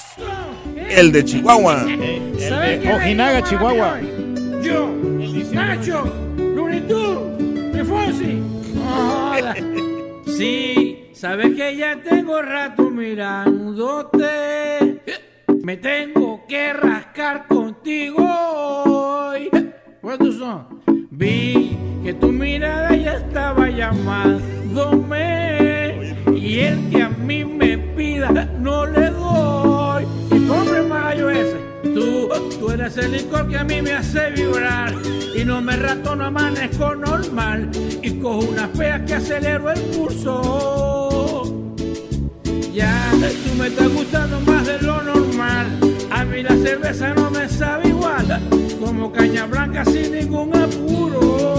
El 0.90 1.12
de 1.12 1.26
Chihuahua. 1.26 1.84
El 1.88 2.38
de 2.38 2.94
Ojinaga, 2.94 3.44
Chihuahua. 3.44 4.00
Yo, 4.62 4.88
Nacho, 5.52 6.04
Looney 6.38 6.82
Tunes, 6.82 7.88
Fonsi. 7.88 8.42
Sí, 10.38 11.12
sabes 11.14 11.56
que 11.56 11.78
ya 11.78 12.02
tengo 12.02 12.42
rato 12.42 12.90
mirándote. 12.90 14.20
Me 15.64 15.78
tengo 15.78 16.46
que 16.46 16.74
rascar 16.74 17.48
contigo 17.48 18.28
hoy. 18.86 19.50
¿Cuántos 20.02 20.36
son? 20.36 20.82
Vi 21.12 21.78
que 22.04 22.14
tu 22.16 22.34
mirada 22.34 22.94
ya 22.98 23.14
estaba 23.14 23.70
llamándome. 23.70 24.44
Y 26.36 26.60
el 26.60 26.90
que 26.90 27.02
a 27.02 27.08
mí 27.10 27.46
me 27.46 27.78
pida, 27.78 28.30
no 28.60 28.86
le 28.86 29.12
doy. 29.12 30.06
Y 30.32 30.48
compre 30.48 30.82
magallo 30.82 31.30
ese. 31.30 31.75
Tú, 31.96 32.28
tú 32.60 32.72
eres 32.72 32.98
el 32.98 33.14
licor 33.14 33.48
que 33.48 33.58
a 33.58 33.64
mí 33.64 33.82
me 33.82 33.94
hace 33.94 34.30
vibrar. 34.32 34.94
Y 35.34 35.46
no 35.46 35.62
me 35.62 35.78
rato, 35.78 36.14
no 36.14 36.26
amanezco 36.26 36.94
normal. 36.94 37.72
Y 38.04 38.20
cojo 38.20 38.40
unas 38.50 38.68
peas 38.78 39.02
que 39.04 39.14
acelero 39.14 39.72
el 39.72 39.80
pulso. 39.80 41.44
Ya, 42.74 43.12
tú 43.46 43.56
me 43.58 43.68
estás 43.68 43.88
gustando 43.94 44.42
más 44.42 44.68
de 44.68 44.82
lo 44.82 45.02
normal. 45.04 45.68
A 46.12 46.26
mí 46.26 46.44
la 46.44 46.58
cerveza 46.58 47.14
no 47.14 47.32
me 47.32 47.48
sabe 47.48 47.88
igual. 47.88 48.42
Como 48.78 49.14
caña 49.14 49.46
blanca 49.46 49.86
sin 49.86 50.12
ningún 50.12 50.54
apuro. 50.54 51.56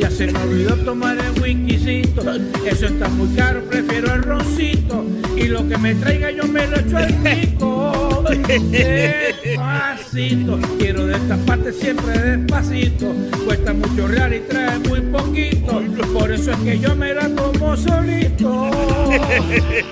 Ya 0.00 0.10
se 0.10 0.32
me 0.32 0.38
olvidó 0.38 0.74
tomar 0.76 1.18
el 1.18 1.42
whiskycito. 1.42 2.22
Eso 2.64 2.86
está 2.86 3.08
muy 3.10 3.28
caro, 3.36 3.62
prefiero 3.64 4.14
el 4.14 4.22
roncito. 4.22 5.04
Y 5.36 5.48
lo 5.48 5.68
que 5.68 5.76
me 5.76 5.94
traiga 5.96 6.30
yo 6.30 6.44
me 6.44 6.66
lo 6.66 6.78
echo 6.78 6.96
al 6.96 7.12
pico. 7.12 8.24
Despacito, 8.70 10.58
quiero 10.78 11.06
de 11.06 11.16
esta 11.16 11.36
parte 11.44 11.74
siempre 11.74 12.18
despacito. 12.18 13.12
Cuesta 13.44 13.74
mucho 13.74 14.08
real 14.08 14.32
y 14.32 14.40
trae 14.48 14.78
muy 14.78 15.02
poquito. 15.02 15.82
Por 16.14 16.32
eso 16.32 16.52
es 16.52 16.58
que 16.60 16.78
yo 16.78 16.96
me 16.96 17.12
la 17.12 17.28
tomo 17.28 17.76
solito. 17.76 18.70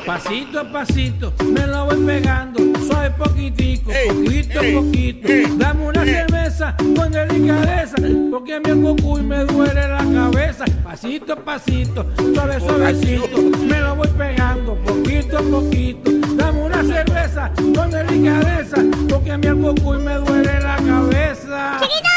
Pasito 0.07 0.61
a 0.61 0.73
pasito, 0.73 1.35
me 1.45 1.67
lo 1.67 1.85
voy 1.85 2.07
pegando. 2.07 2.59
Suave 2.87 3.11
poquitico, 3.11 3.93
poquito 4.09 4.61
a 4.61 4.63
poquito. 4.81 5.29
Dame 5.59 5.89
una 5.89 6.05
cerveza 6.05 6.75
con 6.97 7.13
delicadeza. 7.13 7.97
Porque 8.31 8.57
el 8.57 8.83
cocuy 8.83 9.23
me 9.23 9.42
me 9.45 9.53
duele 9.53 9.89
la 9.89 9.99
cabeza, 9.99 10.65
pasito 10.85 11.33
a 11.33 11.37
pasito, 11.37 12.07
suave 12.35 12.61
suavecito, 12.61 13.41
me 13.67 13.81
lo 13.81 13.97
voy 13.97 14.09
pegando 14.09 14.77
poquito 14.77 15.39
a 15.39 15.43
poquito. 15.43 16.11
Dame 16.37 16.63
una 16.63 16.83
cerveza 16.83 17.51
con 17.75 17.91
delicadeza, 17.91 18.77
porque 19.09 19.33
a 19.33 19.39
mí 19.39 19.47
el 19.47 19.57
y 19.57 19.99
me 19.99 20.15
duele 20.15 20.61
la 20.61 20.77
cabeza. 20.77 21.81
¡Chiquito! 21.81 22.09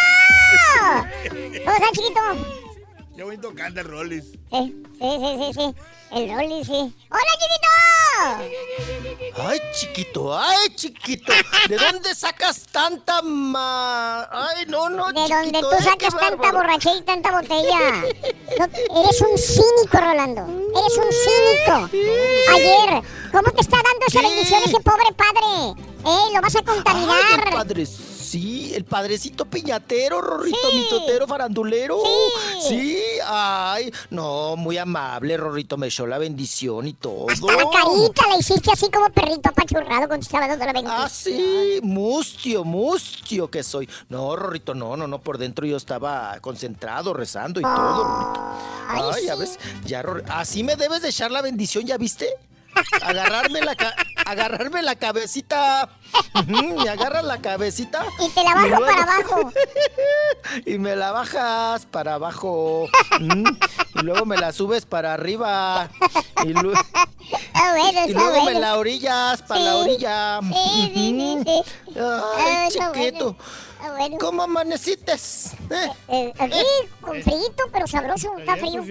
¡Vamos 1.66 1.92
chiquito! 1.94 2.65
Qué 3.16 3.24
bonito 3.24 3.54
canta 3.56 3.82
el 3.82 3.88
Rollis. 3.88 4.26
Sí, 4.26 4.38
sí, 4.52 4.84
sí, 5.00 5.38
sí, 5.40 5.54
sí. 5.54 5.76
El 6.12 6.30
Rolly, 6.36 6.64
sí. 6.66 6.96
¡Hola, 7.10 7.34
chiquito! 7.40 7.70
Ay, 9.38 9.60
chiquito, 9.74 10.38
ay, 10.38 10.70
chiquito. 10.76 11.34
¿De 11.70 11.78
dónde 11.78 12.14
sacas 12.16 12.64
tanta 12.72 13.22
ma... 13.22 14.24
Ay, 14.32 14.66
no, 14.68 14.90
no, 14.90 15.08
De 15.12 15.22
chiquito. 15.22 15.36
donde 15.38 15.60
tú 15.62 15.68
ay, 15.72 15.84
sacas 15.84 16.14
tanta 16.20 16.36
bárbaro. 16.36 16.58
borrachera 16.58 16.96
y 16.98 17.02
tanta 17.04 17.32
botella. 17.32 17.80
No, 18.60 18.66
eres 19.02 19.22
un 19.22 19.38
cínico, 19.38 19.98
Rolando. 19.98 20.42
Eres 20.80 20.98
un 20.98 21.12
cínico. 21.12 21.90
Ayer, 22.54 23.02
¿cómo 23.32 23.52
te 23.52 23.62
está 23.62 23.78
dando 23.78 24.06
esa 24.08 24.22
bendición 24.22 24.62
ese 24.64 24.80
pobre 24.82 25.12
padre? 25.16 25.82
¿Eh? 26.06 26.34
¿Lo 26.34 26.42
vas 26.42 26.56
a 26.56 26.60
Ay, 26.60 26.66
contaminar? 26.66 27.50
padre, 27.52 27.86
sí, 28.36 28.74
el 28.76 28.84
padrecito 28.84 29.46
piñatero, 29.46 30.20
Rorrito, 30.22 30.58
mitotero, 30.74 31.26
farandulero. 31.28 31.98
Sí. 32.68 33.00
ay, 33.26 33.92
no, 34.10 34.56
muy 34.58 34.78
amable, 34.78 35.38
Rorrito, 35.38 35.78
me 35.78 35.88
echó 35.88 36.06
la 36.06 36.18
bendición 36.18 36.88
y 36.88 36.94
todo. 36.94 37.28
Hasta 37.30 37.48
la 37.48 37.64
carita 37.70 38.28
la 38.30 38.38
hiciste 38.38 38.72
así 38.72 38.90
como 38.92 39.10
perrito 39.10 39.50
apachurrado 39.50 40.08
te 40.10 40.20
estaba 40.20 40.48
dando 40.48 40.66
la 40.66 40.74
bendición. 40.74 41.02
Ah, 41.02 41.10
sí, 41.10 41.80
mustio, 41.82 42.64
mustio 42.64 43.50
que 43.50 43.64
soy. 43.64 43.90
No, 44.10 44.36
Rorrito, 44.36 44.74
no, 44.76 44.98
no, 44.98 45.08
no, 45.08 45.22
por 45.22 45.38
dentro 45.38 45.66
yo 45.66 45.78
estaba 45.78 46.38
concentrado, 46.42 47.14
rezando 47.14 47.60
y 47.60 47.64
todo, 47.64 48.04
Rorrito. 48.04 48.58
Ay, 48.90 49.26
ya 49.26 49.36
ves, 49.36 49.58
ya, 49.86 50.04
Ror- 50.04 50.24
así 50.30 50.64
me 50.64 50.76
debes 50.76 51.02
de 51.02 51.10
echar 51.10 51.32
la 51.32 51.42
bendición, 51.42 51.86
¿ya 51.86 51.98
viste? 51.98 52.28
Agarrarme 53.02 53.62
la, 53.62 53.76
ca- 53.76 53.96
agarrarme 54.26 54.82
la 54.82 54.96
cabecita. 54.96 55.90
Me 56.48 56.90
agarras 56.90 57.24
la 57.24 57.40
cabecita. 57.40 58.04
Y 58.20 58.30
te 58.30 58.44
la 58.44 58.54
bajo 58.56 58.68
luego- 58.68 58.86
para 58.86 59.02
abajo. 59.04 59.52
y 60.66 60.78
me 60.78 60.96
la 60.96 61.12
bajas 61.12 61.86
para 61.86 62.16
abajo. 62.16 62.88
Y 63.20 64.00
luego 64.04 64.26
me 64.26 64.38
la 64.38 64.52
subes 64.52 64.86
para 64.86 65.14
arriba. 65.14 65.90
Y, 66.44 66.50
lu- 66.54 66.74
bueno, 66.74 67.92
y 68.06 68.10
está 68.12 68.20
luego 68.20 68.44
me 68.46 68.54
la 68.60 68.78
orillas 68.78 69.42
para 69.42 69.60
Sí. 69.60 69.66
la 69.66 69.76
orilla. 69.78 70.40
Sí, 70.42 70.92
sí, 70.94 70.94
sí, 70.94 71.44
sí. 71.46 72.00
Ay, 72.00 72.68
Ah, 72.82 72.92
chiquito. 72.94 73.36
Bueno. 73.98 74.18
¿Cómo 74.20 74.44
amanecites? 74.44 75.52
¿Eh? 75.70 75.90
Eh, 76.08 76.34
aquí, 76.40 76.58
con 77.02 77.22
frío, 77.22 77.38
pero 77.72 77.86
sabroso, 77.86 78.36
está 78.40 78.56
frío. 78.58 78.84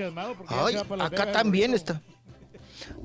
Ay, 0.49 0.77
acá 1.01 1.33
también 1.33 1.75
está. 1.75 2.01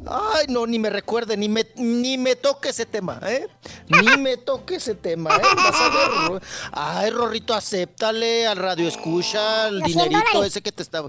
Ay, 0.06 0.46
no, 0.50 0.66
ni 0.66 0.80
me 0.80 0.90
recuerde, 0.90 1.38
ni 1.38 1.50
me, 1.50 1.68
ni 1.76 2.18
me 2.18 2.36
toque 2.36 2.70
ese 2.70 2.86
tema, 2.86 3.20
¿eh? 3.26 3.48
Ni 3.88 4.18
me 4.18 4.38
toque 4.38 4.76
ese 4.76 4.96
tema, 4.96 5.36
¿eh? 5.36 5.42
Vas 5.56 5.76
a 5.76 6.30
ver, 6.30 6.42
Ay, 6.72 7.12
Rorrito, 7.12 7.54
acéptale 7.54 8.48
al 8.48 8.58
radio 8.58 8.88
escucha, 8.88 9.70
100 9.70 9.84
dinerito 9.84 10.20
dólares. 10.34 10.52
ese 10.52 10.62
que 10.62 10.72
te 10.72 10.82
está... 10.84 11.04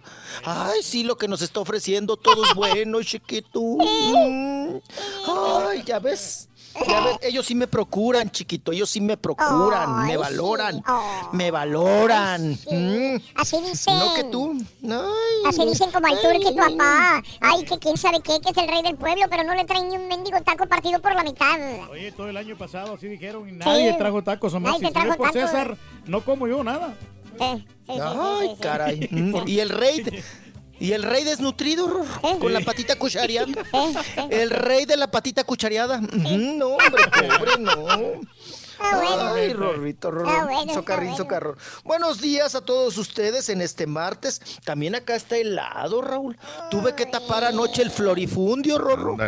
Ay, 0.45 0.83
sí, 0.83 1.05
lo 1.05 1.17
que 1.17 1.29
nos 1.29 1.41
está 1.43 1.61
ofreciendo, 1.61 2.17
todo 2.17 2.45
es 2.45 2.55
bueno, 2.55 3.03
chiquito. 3.03 3.79
Ay, 5.27 5.83
ya 5.85 5.99
ves. 5.99 6.50
Ya 6.87 7.01
ves, 7.01 7.19
ellos 7.23 7.47
sí 7.47 7.55
me 7.55 7.67
procuran, 7.67 8.31
chiquito, 8.31 8.73
ellos 8.73 8.89
sí 8.91 9.01
me 9.01 9.17
procuran, 9.17 10.07
me 10.07 10.17
valoran, 10.17 10.77
sí. 10.77 10.83
Oh. 10.89 11.29
me 11.33 11.51
valoran. 11.51 12.53
Mm. 12.71 13.17
Así 13.35 13.61
dicen. 13.61 13.99
No 13.99 14.15
que 14.15 14.25
tú. 14.25 14.53
Ay. 14.85 15.49
Así 15.49 15.65
dicen 15.67 15.91
como 15.91 16.07
al 16.07 16.21
turque 16.21 16.51
tu 16.51 16.57
papá. 16.57 17.23
Ay, 17.41 17.65
que 17.65 17.79
quién 17.79 17.97
sabe 17.97 18.21
qué, 18.23 18.41
que 18.41 18.51
es 18.51 18.57
el 18.57 18.69
rey 18.69 18.83
del 18.83 18.97
pueblo, 18.97 19.27
pero 19.29 19.43
no 19.45 19.55
le 19.55 19.65
traen 19.65 19.89
ni 19.89 19.97
un 19.97 20.09
mendigo 20.09 20.41
taco 20.43 20.67
partido 20.67 21.01
por 21.01 21.15
la 21.15 21.23
mitad. 21.25 21.59
Oye, 21.91 22.13
todo 22.13 22.29
el 22.29 22.37
año 22.37 22.57
pasado 22.57 22.95
así 22.95 23.09
dijeron 23.09 23.49
y 23.49 23.53
nadie 23.53 23.93
Sí. 23.93 23.99
trajo 23.99 24.23
tacos. 24.23 24.53
Nadie 24.61 24.87
Si 24.87 24.93
trajo 24.93 25.17
por 25.17 25.33
tacos. 25.33 25.33
César, 25.51 25.77
no 26.07 26.25
como 26.25 26.47
yo 26.47 26.63
nada. 26.63 26.95
Ay, 27.89 28.57
caray. 28.61 29.09
Mm, 29.11 29.49
Y 29.49 29.61
el 29.61 29.71
rey. 29.71 30.03
de- 30.03 30.23
Y 30.81 30.93
el 30.93 31.03
rey 31.03 31.25
desnutrido, 31.25 31.87
Ror, 31.87 32.07
con 32.41 32.53
la 32.53 32.61
patita 32.61 32.97
cuchareada. 32.97 33.53
El 34.31 34.51
rey 34.51 34.87
de 34.87 34.97
la 34.97 35.11
patita 35.11 35.45
cuchareada. 35.45 36.01
No, 36.01 36.69
hombre, 36.71 37.03
pobre, 37.13 37.59
no. 37.59 38.21
Ay, 38.83 39.53
Rorrito, 39.53 40.11
Rorro. 40.11 40.31
Ah, 40.31 40.45
bueno, 40.45 40.61
está 40.63 40.73
Socarrín, 40.73 41.15
socarrón. 41.15 41.57
Buenos 41.85 42.19
días 42.23 42.55
a 42.55 42.63
todos 42.63 42.97
ustedes 42.97 43.51
en 43.51 43.61
este 43.61 43.87
martes. 43.87 44.41
También 44.65 44.95
acá 44.95 45.15
está 45.17 45.37
helado, 45.37 46.01
Raúl. 46.01 46.39
Tuve 46.71 46.95
que 46.95 47.05
tapar 47.05 47.45
anoche 47.45 47.83
el 47.83 47.91
florifundio, 47.91 48.79
Rorro. 48.79 49.19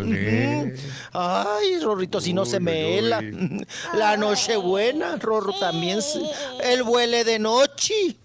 Ay, 1.13 1.79
Rorrito, 1.83 2.19
si 2.23 2.33
no 2.33 2.47
se 2.47 2.61
me 2.61 2.97
hela. 2.97 3.23
La 3.93 4.17
noche 4.17 4.57
buena, 4.57 5.17
Rorro, 5.17 5.53
también. 5.61 6.01
se- 6.01 6.23
El 6.65 6.83
vuele 6.83 7.23
de 7.25 7.39
noche. 7.39 8.17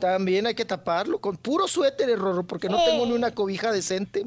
También 0.00 0.46
hay 0.46 0.54
que 0.54 0.64
taparlo 0.64 1.20
con 1.20 1.36
puro 1.36 1.66
suéter, 1.66 2.18
Rorro, 2.18 2.46
porque 2.46 2.68
no 2.68 2.82
tengo 2.84 3.06
ni 3.06 3.12
una 3.12 3.34
cobija 3.34 3.72
decente. 3.72 4.24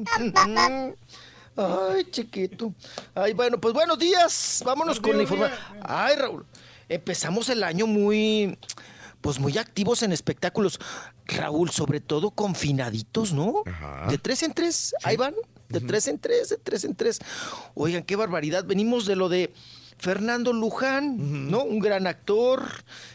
Ay, 1.56 2.04
chiquito. 2.10 2.74
Ay, 3.14 3.32
bueno, 3.32 3.60
pues 3.60 3.74
buenos 3.74 3.98
días. 3.98 4.62
Vámonos 4.64 5.00
con 5.00 5.16
la 5.16 5.22
información. 5.22 5.58
Ay, 5.82 6.16
Raúl. 6.16 6.46
Empezamos 6.88 7.48
el 7.50 7.62
año 7.62 7.86
muy, 7.86 8.58
pues 9.20 9.38
muy 9.38 9.58
activos 9.58 10.02
en 10.02 10.12
espectáculos. 10.12 10.80
Raúl, 11.26 11.70
sobre 11.70 12.00
todo 12.00 12.30
confinaditos, 12.30 13.32
¿no? 13.32 13.62
De 14.08 14.18
tres 14.18 14.42
en 14.42 14.52
tres. 14.52 14.94
Ahí 15.02 15.16
van. 15.16 15.34
De 15.68 15.80
tres 15.80 16.08
en 16.08 16.18
tres, 16.18 16.48
de 16.48 16.56
tres 16.56 16.84
en 16.84 16.96
tres. 16.96 17.20
Oigan, 17.74 18.02
qué 18.02 18.16
barbaridad. 18.16 18.64
Venimos 18.64 19.06
de 19.06 19.14
lo 19.14 19.28
de 19.28 19.52
Fernando 19.98 20.52
Luján, 20.52 21.48
¿no? 21.48 21.62
Un 21.62 21.78
gran 21.78 22.08
actor 22.08 22.64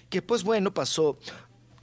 que, 0.09 0.21
pues 0.21 0.43
bueno, 0.43 0.73
pasó 0.73 1.17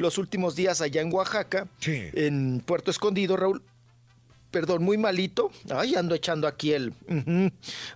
los 0.02 0.18
últimos 0.18 0.54
días 0.56 0.80
allá 0.80 1.00
en 1.00 1.12
Oaxaca, 1.12 1.68
en 1.86 2.62
Puerto 2.64 2.90
Escondido, 2.90 3.36
Raúl 3.36 3.62
perdón, 4.50 4.84
muy 4.84 4.98
malito. 4.98 5.50
Ay, 5.74 5.94
ando 5.94 6.14
echando 6.14 6.46
aquí 6.46 6.72
el. 6.72 6.92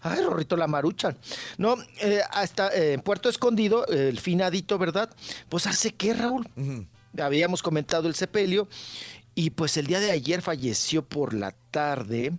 Ay, 0.01 0.21
Rorrito 0.25 0.57
la 0.57 0.67
maruchan. 0.67 1.19
No, 1.59 1.77
eh, 2.01 2.23
hasta 2.31 2.69
eh, 2.69 2.95
en 2.95 3.03
Puerto 3.03 3.29
Escondido, 3.29 3.87
el 3.89 4.19
finadito, 4.19 4.79
¿verdad? 4.79 5.15
Pues 5.51 5.67
hace 5.67 5.93
qué, 5.93 6.15
Raúl. 6.15 6.49
Habíamos 7.21 7.63
comentado 7.63 8.09
el 8.09 8.15
sepelio. 8.15 8.69
Y 9.35 9.51
pues 9.51 9.77
el 9.77 9.87
día 9.87 10.01
de 10.01 10.11
ayer 10.11 10.41
falleció 10.41 11.03
por 11.03 11.35
la 11.35 11.53
tarde 11.71 12.33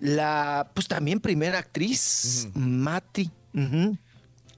la, 0.00 0.70
pues 0.74 0.88
también 0.88 1.20
primera 1.20 1.58
actriz, 1.58 2.48
Mati. 2.54 3.30
ujú. 3.54 3.96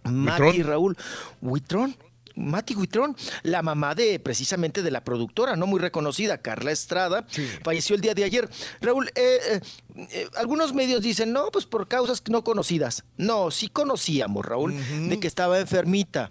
Mati 0.04 0.62
Raúl 0.62 0.96
Huitrón. 1.40 1.96
Mati 2.36 2.74
Huitrón, 2.74 3.16
la 3.42 3.62
mamá 3.62 3.94
de 3.94 4.20
precisamente 4.20 4.82
de 4.82 4.90
la 4.90 5.02
productora, 5.02 5.56
no 5.56 5.66
muy 5.66 5.80
reconocida, 5.80 6.38
Carla 6.38 6.70
Estrada, 6.70 7.26
falleció 7.64 7.96
el 7.96 8.02
día 8.02 8.14
de 8.14 8.24
ayer. 8.24 8.48
Raúl, 8.80 9.08
eh, 9.14 9.38
eh, 9.50 9.60
eh, 9.96 10.28
algunos 10.36 10.72
medios 10.74 11.02
dicen, 11.02 11.32
no, 11.32 11.50
pues 11.50 11.66
por 11.66 11.88
causas 11.88 12.22
no 12.28 12.44
conocidas. 12.44 13.04
No, 13.16 13.50
sí 13.50 13.68
conocíamos, 13.68 14.44
Raúl, 14.44 14.74
de 15.08 15.18
que 15.18 15.26
estaba 15.26 15.58
enfermita 15.58 16.30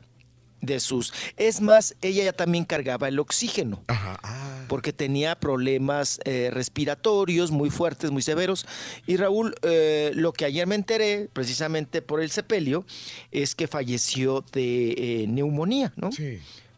de 0.66 0.80
sus... 0.80 1.14
Es 1.38 1.62
más, 1.62 1.96
ella 2.02 2.24
ya 2.26 2.34
también 2.34 2.66
cargaba 2.66 3.08
el 3.08 3.20
oxígeno. 3.20 3.84
Porque 4.68 4.94
tenía 4.94 5.36
problemas 5.40 6.20
eh, 6.26 6.50
respiratorios 6.52 7.52
muy 7.52 7.70
fuertes, 7.70 8.12
muy 8.12 8.22
severos. 8.22 8.66
Y 9.06 9.18
Raúl, 9.18 9.56
eh, 9.62 10.12
lo 10.16 10.34
que 10.34 10.46
ayer 10.46 10.66
me 10.66 10.76
enteré, 10.76 11.30
precisamente 11.32 12.02
por 12.02 12.22
el 12.22 12.32
sepelio, 12.32 12.86
es 13.32 13.54
que 13.54 13.68
falleció 13.68 14.44
de 14.52 14.92
eh, 14.98 15.26
neumonía, 15.28 15.94
¿no? 15.96 16.10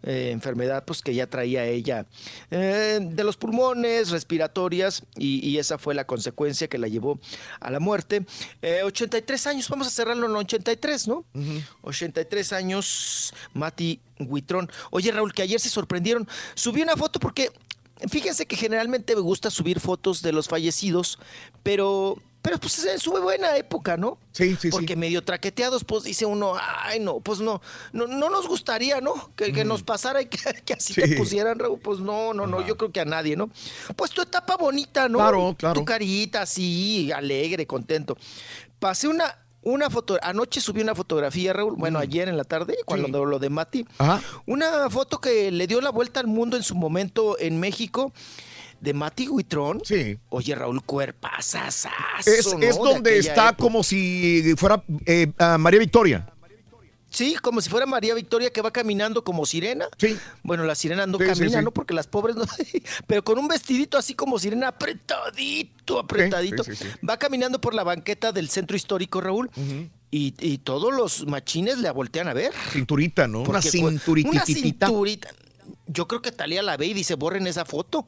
Eh, 0.09 0.31
enfermedad 0.31 0.85
pues 0.85 1.01
que 1.01 1.13
ya 1.13 1.27
traía 1.27 1.65
ella 1.65 2.05
eh, 2.49 2.99
de 3.01 3.23
los 3.25 3.35
pulmones, 3.35 4.09
respiratorias, 4.09 5.03
y, 5.17 5.45
y 5.45 5.57
esa 5.57 5.77
fue 5.77 5.93
la 5.93 6.07
consecuencia 6.07 6.69
que 6.69 6.77
la 6.77 6.87
llevó 6.87 7.19
a 7.59 7.69
la 7.69 7.81
muerte. 7.81 8.25
Eh, 8.61 8.83
83 8.85 9.47
años, 9.47 9.67
vamos 9.67 9.87
a 9.87 9.89
cerrarlo 9.89 10.27
en 10.27 10.33
83, 10.33 11.09
¿no? 11.09 11.25
83 11.81 12.53
años, 12.53 13.33
Mati 13.53 13.99
Huitrón. 14.19 14.71
Oye, 14.91 15.11
Raúl, 15.11 15.33
que 15.33 15.41
ayer 15.41 15.59
se 15.59 15.67
sorprendieron. 15.67 16.25
Subí 16.55 16.81
una 16.81 16.95
foto 16.95 17.19
porque, 17.19 17.51
fíjense 18.09 18.45
que 18.45 18.55
generalmente 18.55 19.13
me 19.13 19.21
gusta 19.21 19.51
subir 19.51 19.81
fotos 19.81 20.21
de 20.21 20.31
los 20.31 20.47
fallecidos, 20.47 21.19
pero... 21.63 22.17
Pero 22.47 22.59
pues 22.61 22.79
es 22.85 23.01
su 23.01 23.11
buena 23.11 23.57
época, 23.57 23.97
¿no? 23.97 24.17
Sí, 24.31 24.55
sí, 24.57 24.69
Porque 24.69 24.95
medio 24.95 25.21
traqueteados, 25.21 25.83
pues 25.83 26.03
dice 26.03 26.25
uno, 26.25 26.53
ay, 26.57 26.99
no, 27.01 27.19
pues 27.19 27.39
no, 27.41 27.61
no, 27.91 28.07
no 28.07 28.29
nos 28.29 28.47
gustaría, 28.47 29.01
¿no? 29.01 29.33
Que, 29.35 29.51
que 29.51 29.65
nos 29.65 29.83
pasara 29.83 30.21
y 30.21 30.27
que, 30.27 30.37
que 30.65 30.73
así 30.73 30.93
te 30.93 31.07
Sí. 31.09 31.15
pusieran, 31.15 31.59
Raúl, 31.59 31.79
pues 31.79 31.99
no, 31.99 32.33
no, 32.33 32.47
no, 32.47 32.65
yo 32.65 32.77
creo 32.77 32.91
que 32.93 33.01
a 33.01 33.05
nadie, 33.05 33.35
¿no? 33.35 33.49
Pues 33.97 34.11
tu 34.11 34.21
etapa 34.21 34.55
bonita, 34.55 35.09
¿no? 35.09 35.17
Claro, 35.17 35.55
claro. 35.57 35.79
Tu 35.81 35.83
carita 35.85 36.43
así, 36.43 37.11
alegre, 37.11 37.67
contento. 37.67 38.15
Pasé 38.79 39.09
una, 39.09 39.39
una 39.63 39.89
foto, 39.89 40.17
anoche 40.21 40.61
subí 40.61 40.79
una 40.81 40.95
fotografía, 40.95 41.51
Raúl, 41.51 41.75
bueno, 41.75 41.99
ayer 41.99 42.29
en 42.29 42.37
la 42.37 42.45
tarde, 42.45 42.77
cuando 42.85 43.25
lo 43.25 43.39
de 43.39 43.49
Mati, 43.49 43.85
Ajá. 43.97 44.21
una 44.45 44.89
foto 44.89 45.19
que 45.19 45.51
le 45.51 45.67
dio 45.67 45.81
la 45.81 45.89
vuelta 45.89 46.21
al 46.21 46.27
mundo 46.27 46.55
en 46.55 46.63
su 46.63 46.75
momento 46.75 47.37
en 47.39 47.59
México. 47.59 48.13
De 48.79 48.93
Mati 48.93 49.27
Huitrón. 49.27 49.81
Sí. 49.83 50.17
Oye, 50.29 50.55
Raúl, 50.55 50.81
cuerpazazazo, 50.83 51.89
Es, 52.25 52.45
¿no? 52.53 52.59
es 52.61 52.75
De 52.75 52.81
donde 52.81 53.17
está 53.19 53.49
época. 53.49 53.57
como 53.57 53.83
si 53.83 54.53
fuera 54.57 54.83
eh, 55.05 55.31
María 55.59 55.79
Victoria. 55.79 56.27
Sí, 57.09 57.35
como 57.41 57.61
si 57.61 57.69
fuera 57.69 57.85
María 57.85 58.13
Victoria 58.13 58.51
que 58.51 58.61
va 58.61 58.71
caminando 58.71 59.23
como 59.23 59.45
sirena. 59.45 59.87
Sí. 59.97 60.17
Bueno, 60.43 60.65
la 60.65 60.75
sirena 60.75 61.07
no 61.07 61.17
Sí. 61.17 61.49
¿no? 61.63 61.71
Porque 61.71 61.93
las 61.93 62.05
pobres 62.05 62.35
no. 62.35 62.43
Pero 63.07 63.23
con 63.23 63.39
un 63.39 63.47
vestidito 63.47 63.97
así 63.97 64.13
como 64.13 64.37
sirena 64.37 64.67
apretadito, 64.67 65.99
apretadito. 65.99 66.63
sí, 66.63 66.75
sí, 66.75 66.83
sí. 66.83 67.07
Va 67.07 67.17
caminando 67.17 67.61
por 67.61 67.73
la 67.73 67.83
banqueta 67.83 68.31
del 68.33 68.49
centro 68.49 68.75
histórico, 68.75 69.21
Raúl. 69.21 69.49
y, 70.11 70.33
y 70.39 70.57
todos 70.59 70.93
los 70.93 71.25
machines 71.27 71.77
le 71.79 71.89
voltean 71.91 72.27
a 72.27 72.33
ver. 72.33 72.51
Cinturita, 72.71 73.27
¿no? 73.27 73.39
Una 73.41 73.61
pues, 73.61 73.73
Una 73.75 74.45
cinturita. 74.45 75.29
Yo 75.87 76.07
creo 76.07 76.21
que 76.21 76.31
Talía 76.31 76.61
la 76.61 76.77
ve 76.77 76.87
y 76.87 76.93
dice, 76.93 77.15
borren 77.15 77.47
esa 77.47 77.65
foto. 77.65 78.07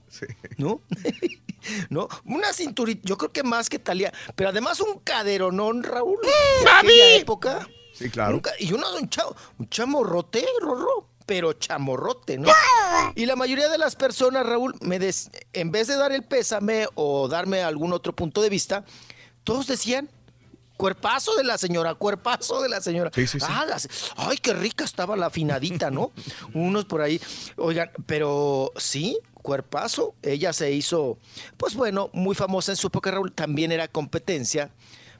¿No? 0.57 0.81
¿No? 1.89 2.07
Una 2.25 2.53
cinturita, 2.53 3.01
yo 3.05 3.17
creo 3.17 3.31
que 3.31 3.43
más 3.43 3.69
que 3.69 3.79
Talía. 3.79 4.13
Pero 4.35 4.49
además 4.49 4.79
un 4.79 4.99
caderonón, 4.99 5.83
Raúl. 5.83 6.17
de 6.63 6.69
aquella 6.69 7.15
época. 7.15 7.67
Sí, 7.93 8.09
claro. 8.09 8.33
Nunca- 8.33 8.51
y 8.59 8.71
uno, 8.73 8.85
un, 8.99 9.09
chavo, 9.09 9.35
un 9.57 9.69
chamorrote, 9.69 10.45
Rorro, 10.61 11.09
pero 11.25 11.53
chamorrote, 11.53 12.37
¿no? 12.37 12.49
Y 13.15 13.25
la 13.25 13.35
mayoría 13.35 13.67
de 13.69 13.77
las 13.77 13.95
personas, 13.95 14.45
Raúl, 14.45 14.73
me 14.81 14.99
des- 14.99 15.29
en 15.53 15.71
vez 15.71 15.87
de 15.87 15.95
dar 15.97 16.11
el 16.11 16.23
pésame 16.23 16.87
o 16.95 17.27
darme 17.27 17.61
algún 17.61 17.91
otro 17.93 18.15
punto 18.15 18.41
de 18.41 18.49
vista, 18.49 18.85
todos 19.43 19.67
decían, 19.67 20.09
cuerpazo 20.79 21.35
de 21.35 21.43
la 21.43 21.57
señora, 21.57 21.93
cuerpazo 21.93 22.61
de 22.61 22.69
la 22.69 22.79
señora. 22.79 23.11
Sí, 23.13 23.27
sí, 23.27 23.37
sí. 23.37 23.45
Ah, 23.49 23.65
las- 23.67 23.89
ay, 24.15 24.37
qué 24.37 24.53
rica 24.53 24.85
estaba 24.85 25.17
la 25.17 25.25
afinadita, 25.25 25.91
¿no? 25.91 26.13
Unos 26.53 26.85
por 26.85 27.01
ahí. 27.01 27.19
Oigan, 27.57 27.91
pero 28.05 28.71
sí, 28.77 29.19
cuerpazo. 29.41 30.15
Ella 30.21 30.53
se 30.53 30.71
hizo, 30.71 31.17
pues 31.57 31.75
bueno, 31.75 32.09
muy 32.13 32.33
famosa 32.33 32.71
en 32.71 32.77
su 32.77 32.87
época, 32.87 33.11
Raúl. 33.11 33.33
También 33.33 33.73
era 33.73 33.89
competencia, 33.89 34.71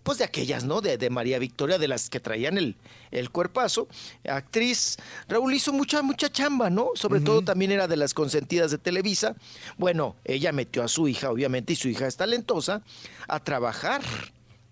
pues 0.03 0.18
de 0.19 0.23
aquellas, 0.23 0.64
¿no? 0.64 0.80
De, 0.80 0.98
de 0.98 1.10
María 1.10 1.40
Victoria, 1.40 1.77
de 1.77 1.90
las 1.90 2.10
que 2.10 2.22
traían 2.22 2.57
el, 2.57 2.77
el 3.11 3.30
cuerpazo. 3.30 3.90
Actriz, 4.30 4.95
Raúl 5.27 5.53
hizo 5.53 5.73
mucha, 5.73 6.02
mucha 6.02 6.31
chamba, 6.31 6.69
¿no? 6.69 6.91
Sobre 6.95 7.19
todo 7.19 7.41
también 7.44 7.72
era 7.73 7.86
de 7.90 7.98
las 7.98 8.14
consentidas 8.14 8.72
de 8.72 8.77
Televisa. 8.77 9.36
Bueno, 9.77 10.15
ella 10.23 10.53
metió 10.53 10.84
a 10.84 10.88
su 10.88 11.10
hija, 11.10 11.30
obviamente, 11.30 11.73
y 11.73 11.76
su 11.76 11.90
hija 11.90 12.07
es 12.07 12.15
talentosa, 12.15 12.81
a 13.27 13.41
trabajar. 13.41 14.02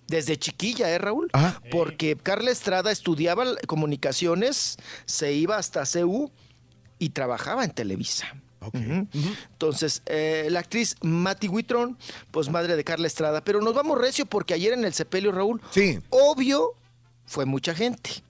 Desde 0.08 0.38
chiquilla, 0.38 0.90
¿eh, 0.90 0.98
Raúl? 0.98 1.30
Porque 1.70 2.16
Carla 2.16 2.52
Estrada 2.52 2.92
estudiaba 2.92 3.46
comunicaciones, 3.68 4.78
se 5.06 5.34
iba 5.34 5.58
hasta 5.58 5.84
CU 5.86 6.32
y 7.00 7.10
trabajaba 7.10 7.64
en 7.64 7.72
Televisa. 7.72 8.34
Ujú. 8.62 9.08
Entonces, 9.52 10.02
eh, 10.06 10.48
la 10.50 10.60
actriz 10.60 10.96
Mati 11.02 11.48
Huitrón, 11.48 11.98
pues 12.32 12.50
madre 12.50 12.76
de 12.76 12.84
Carla 12.84 13.08
Estrada. 13.08 13.42
Pero 13.42 13.62
nos 13.62 13.74
vamos 13.74 13.98
recio 13.98 14.26
porque 14.26 14.54
ayer 14.54 14.74
en 14.74 14.86
el 14.86 14.94
sepelio, 14.94 15.32
Raúl, 15.32 15.62
sí. 15.72 16.00
obvio, 16.10 16.72
fue 17.26 17.46
mucha 17.46 17.76
gente. 17.76 18.24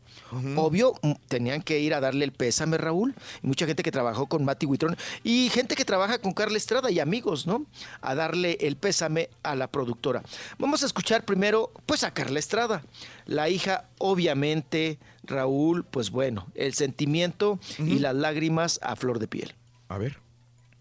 Obvio, 0.56 0.94
mm, 1.02 1.12
tenían 1.28 1.62
que 1.62 1.80
ir 1.80 1.94
a 1.94 2.00
darle 2.00 2.26
el 2.26 2.32
pésame, 2.32 2.78
Raúl. 2.78 3.16
Y 3.42 3.48
mucha 3.48 3.66
gente 3.66 3.84
que 3.84 3.92
trabajó 3.92 4.28
con 4.28 4.44
Mati 4.44 4.66
Huitrón 4.66 4.98
y 5.24 5.50
gente 5.50 5.76
que 5.76 5.86
trabaja 5.86 6.20
con 6.20 6.34
Carla 6.34 6.58
Estrada 6.58 6.92
y 6.92 7.00
amigos, 7.00 7.48
¿no? 7.48 7.66
A 8.02 8.16
darle 8.16 8.58
el 8.62 8.76
pésame 8.76 9.30
a 9.44 9.56
la 9.56 9.68
productora. 9.68 10.24
Vamos 10.58 10.84
a 10.84 10.86
escuchar 10.86 11.26
primero, 11.26 11.72
pues, 11.86 12.04
a 12.04 12.12
Carla 12.12 12.40
Estrada. 12.40 12.84
La 13.26 13.50
hija, 13.50 13.86
obviamente, 13.98 15.00
Raúl, 15.24 15.84
pues 15.84 16.12
bueno, 16.12 16.48
el 16.56 16.74
sentimiento 16.74 17.60
y 17.78 18.00
las 18.00 18.16
lágrimas 18.16 18.80
a 18.82 18.96
flor 18.96 19.20
de 19.20 19.28
piel. 19.28 19.56
A 19.90 19.98
ver. 19.98 20.18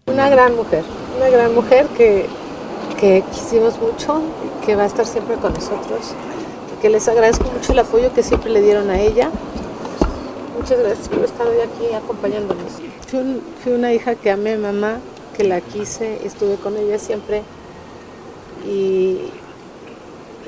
Una 0.06 0.28
gran 0.28 0.54
mujer, 0.54 0.84
una 1.16 1.28
gran 1.28 1.54
mujer 1.54 1.86
que, 1.96 2.26
que 2.98 3.24
quisimos 3.32 3.78
mucho, 3.80 4.22
y 4.44 4.64
que 4.64 4.76
va 4.76 4.84
a 4.84 4.86
estar 4.86 5.04
siempre 5.04 5.34
con 5.36 5.52
nosotros, 5.52 6.14
que 6.80 6.88
les 6.90 7.08
agradezco 7.08 7.44
mucho 7.50 7.72
el 7.72 7.78
apoyo 7.78 8.12
que 8.14 8.22
siempre 8.22 8.50
le 8.50 8.60
dieron 8.60 8.90
a 8.90 9.00
ella. 9.00 9.30
Muchas 10.58 10.78
gracias 10.78 11.08
por 11.08 11.20
estar 11.24 11.46
hoy 11.46 11.60
aquí 11.60 11.94
acompañándonos. 11.94 12.72
Fui, 13.08 13.18
un- 13.20 13.42
fui 13.62 13.72
una 13.72 13.92
hija 13.92 14.14
que 14.14 14.30
amé 14.30 14.54
a 14.54 14.58
mamá, 14.58 14.98
que 15.36 15.44
la 15.44 15.60
quise, 15.60 16.24
estuve 16.26 16.56
con 16.56 16.76
ella 16.76 16.98
siempre 16.98 17.42
y, 18.66 19.18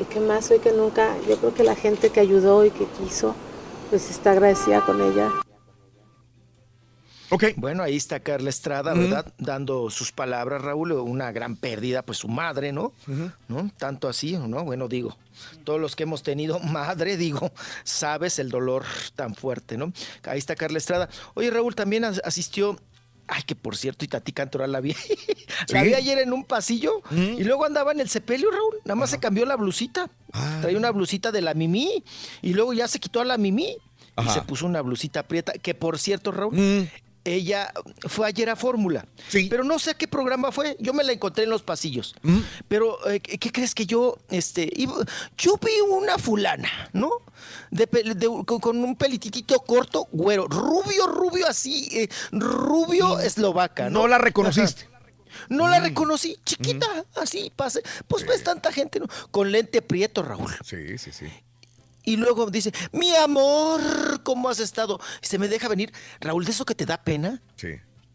y 0.01 0.05
que 0.11 0.21
más 0.21 0.51
hoy 0.51 0.59
que 0.59 0.73
nunca, 0.73 1.11
yo 1.29 1.37
creo 1.37 1.55
que 1.55 1.63
la 1.63 1.75
gente 1.75 2.11
que 2.11 2.21
ayudó 2.21 2.65
y 2.65 2.71
que 2.71 2.87
quiso, 2.87 3.35
pues 3.91 4.11
está 4.11 4.33
agradecida 4.33 4.85
con 4.85 5.01
ella. 5.01 5.31
Bueno, 7.57 7.83
ahí 7.83 7.97
está 7.97 8.21
Carla 8.21 8.49
Estrada. 8.51 8.95
¿verdad? 8.95 9.33
Dando 9.39 9.91
sus 9.91 10.13
palabras, 10.13 10.63
Raúl, 10.63 10.93
una 10.93 11.31
gran 11.33 11.57
pérdida, 11.57 12.03
pues 12.03 12.19
su 12.19 12.29
madre, 12.29 12.73
¿no? 12.73 12.93
¿No? 13.49 13.71
Tanto 13.77 14.09
así, 14.09 14.37
¿no? 14.37 14.65
Bueno, 14.65 14.89
digo, 14.89 15.17
todos 15.65 15.81
los 15.81 15.95
que 15.97 16.05
hemos 16.05 16.23
tenido 16.23 16.59
madre, 16.61 17.17
digo, 17.17 17.53
sabes 17.85 18.39
el 18.39 18.49
dolor 18.51 18.85
tan 19.15 19.35
fuerte, 19.35 19.77
¿no? 19.77 19.93
Ahí 20.25 20.39
está 20.39 20.57
Carla 20.57 20.79
Estrada. 20.79 21.09
Oye, 21.35 21.51
Raúl 21.51 21.75
también 21.75 22.05
as- 22.05 22.21
asistió. 22.25 22.79
Ay, 23.31 23.43
que 23.43 23.55
por 23.55 23.77
cierto, 23.77 24.07
y 24.07 24.09
Tati 24.09 24.33
Cantoral 24.33 24.73
la 24.73 24.81
vi. 24.81 24.97
la 25.69 25.83
vi 25.83 25.93
ayer 25.93 26.19
en 26.21 26.33
un 26.33 26.45
pasillo 26.45 27.03
y 27.11 27.45
luego 27.45 27.67
andaba 27.67 27.93
en 27.93 28.01
el 28.01 28.09
sepelio, 28.09 28.51
Raúl. 28.51 28.77
Nada 28.87 28.95
más 28.95 29.11
se 29.11 29.19
cambió 29.19 29.45
la 29.45 29.57
blusita. 29.57 30.09
Traía 30.63 30.79
una 30.79 30.91
blusita 30.93 31.31
de 31.31 31.43
la 31.43 31.53
Mimi 31.53 32.03
y 32.41 32.55
luego 32.55 32.73
ya 32.73 32.89
se 32.89 32.99
quitó 32.99 33.21
a 33.21 33.27
la 33.27 33.37
Mimi 33.37 33.77
y 34.25 34.29
se 34.31 34.41
puso 34.41 34.65
una 34.65 34.81
blusita 34.81 35.25
prieta. 35.25 35.53
Que 35.53 35.75
por 35.75 35.99
cierto, 35.99 36.33
Raúl, 36.33 36.89
ella 37.35 37.73
fue 38.09 38.27
ayer 38.27 38.51
a 38.51 38.57
Fórmula. 38.57 39.07
Pero 39.49 39.65
no 39.65 39.79
sé 39.79 39.91
a 39.91 39.95
qué 39.95 40.09
programa 40.09 40.53
fue. 40.53 40.77
Yo 40.81 40.93
me 40.93 41.05
la 41.05 41.13
encontré 41.13 41.45
en 41.45 41.51
los 41.51 41.63
pasillos. 41.63 42.15
Pero, 42.69 42.99
eh, 43.11 43.21
¿qué 43.21 43.53
crees 43.53 43.75
que 43.75 43.87
yo, 43.87 44.19
este, 44.31 44.71
iba- 44.77 45.05
yo 45.37 45.59
vi 45.59 45.73
una 45.89 46.19
fulana, 46.19 46.71
¿no? 46.93 47.11
De, 47.71 47.87
de- 47.87 48.45
con, 48.47 48.79
un 48.85 48.97
pelititito 48.97 49.59
corto, 49.61 50.09
güero, 50.13 50.47
rubio, 50.49 51.07
rubio 51.07 51.47
así, 51.47 51.89
eh, 51.93 52.09
rubio 52.33 53.19
eslovaca, 53.21 53.91
¿no? 53.91 54.01
No 54.03 54.09
la 54.09 54.19
reconociste. 54.19 54.83
Ajá. 54.93 54.99
No 55.51 55.69
la 55.69 55.79
reconocí, 55.81 56.37
chiquita, 56.45 56.87
así, 57.17 57.53
pase. 57.55 57.83
Pues 58.09 58.27
ves 58.27 58.43
tanta 58.43 58.73
gente, 58.73 58.99
¿no? 58.99 59.07
Con 59.31 59.53
lente 59.53 59.83
prieto, 59.83 60.23
Raúl. 60.23 60.51
Sí, 60.65 60.99
sí, 60.99 61.13
sí. 61.13 61.27
Y 62.09 62.16
luego 62.16 62.51
dice, 62.51 62.72
mi 62.93 63.14
amor, 63.16 63.80
¿cómo 64.22 64.48
has 64.48 64.60
estado? 64.60 64.98
Y 65.22 65.26
se 65.26 65.39
me 65.39 65.48
deja 65.48 65.68
venir. 65.68 65.93
Raúl, 66.20 66.44
¿de 66.44 66.52
eso 66.52 66.64
que 66.64 66.74
te 66.74 66.86
da 66.86 66.97
pena? 67.02 67.43
Sí. 67.56 67.68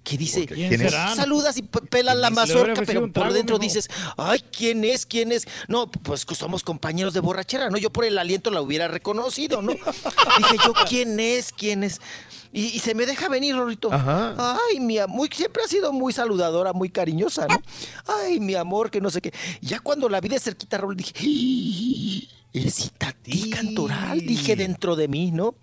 Que 0.03 0.17
dice, 0.17 0.45
¿Quién 0.47 0.67
¿Quién 0.69 0.81
es? 0.81 0.91
saludas 1.15 1.55
y 1.57 1.61
pe- 1.61 1.79
pelas 1.81 2.17
la 2.17 2.29
mazorca, 2.29 2.81
pero 2.85 3.01
por 3.03 3.11
trago, 3.13 3.33
dentro 3.33 3.57
dices, 3.59 3.87
ay, 4.17 4.43
¿quién 4.51 4.83
es? 4.83 5.05
¿Quién 5.05 5.31
es? 5.31 5.47
No, 5.69 5.89
pues 5.89 6.25
que 6.25 6.35
somos 6.35 6.61
compañeros 6.63 7.13
de 7.13 7.21
borrachera, 7.21 7.69
¿no? 7.69 7.77
Yo 7.77 7.89
por 7.89 8.03
el 8.03 8.17
aliento 8.17 8.51
la 8.51 8.61
hubiera 8.61 8.89
reconocido, 8.89 9.61
¿no? 9.61 9.71
Dije 10.37 10.57
yo, 10.65 10.73
¿quién 10.89 11.19
es? 11.21 11.53
¿Quién 11.53 11.83
es? 11.83 12.01
Y, 12.51 12.65
y 12.65 12.79
se 12.79 12.95
me 12.95 13.05
deja 13.05 13.29
venir, 13.29 13.55
Rorito. 13.55 13.93
Ajá. 13.93 14.35
Ay, 14.69 14.79
mi 14.81 14.97
amor, 14.97 15.29
siempre 15.33 15.63
ha 15.63 15.67
sido 15.67 15.93
muy 15.93 16.11
saludadora, 16.11 16.73
muy 16.73 16.89
cariñosa, 16.89 17.47
¿no? 17.47 17.61
Ay, 18.05 18.39
mi 18.41 18.55
amor, 18.55 18.91
que 18.91 18.99
no 18.99 19.09
sé 19.09 19.21
qué. 19.21 19.33
Ya 19.61 19.79
cuando 19.79 20.09
la 20.09 20.19
vi 20.19 20.27
de 20.29 20.39
cerquita, 20.39 20.77
Raúl, 20.79 20.97
dije, 20.97 21.13
"Ih, 21.21 22.27
es 22.27 22.42
Itatí 22.53 23.49
Cantoral, 23.49 24.19
dije 24.19 24.55
dentro 24.55 24.95
de 24.95 25.07
mí, 25.07 25.31
¿no? 25.31 25.55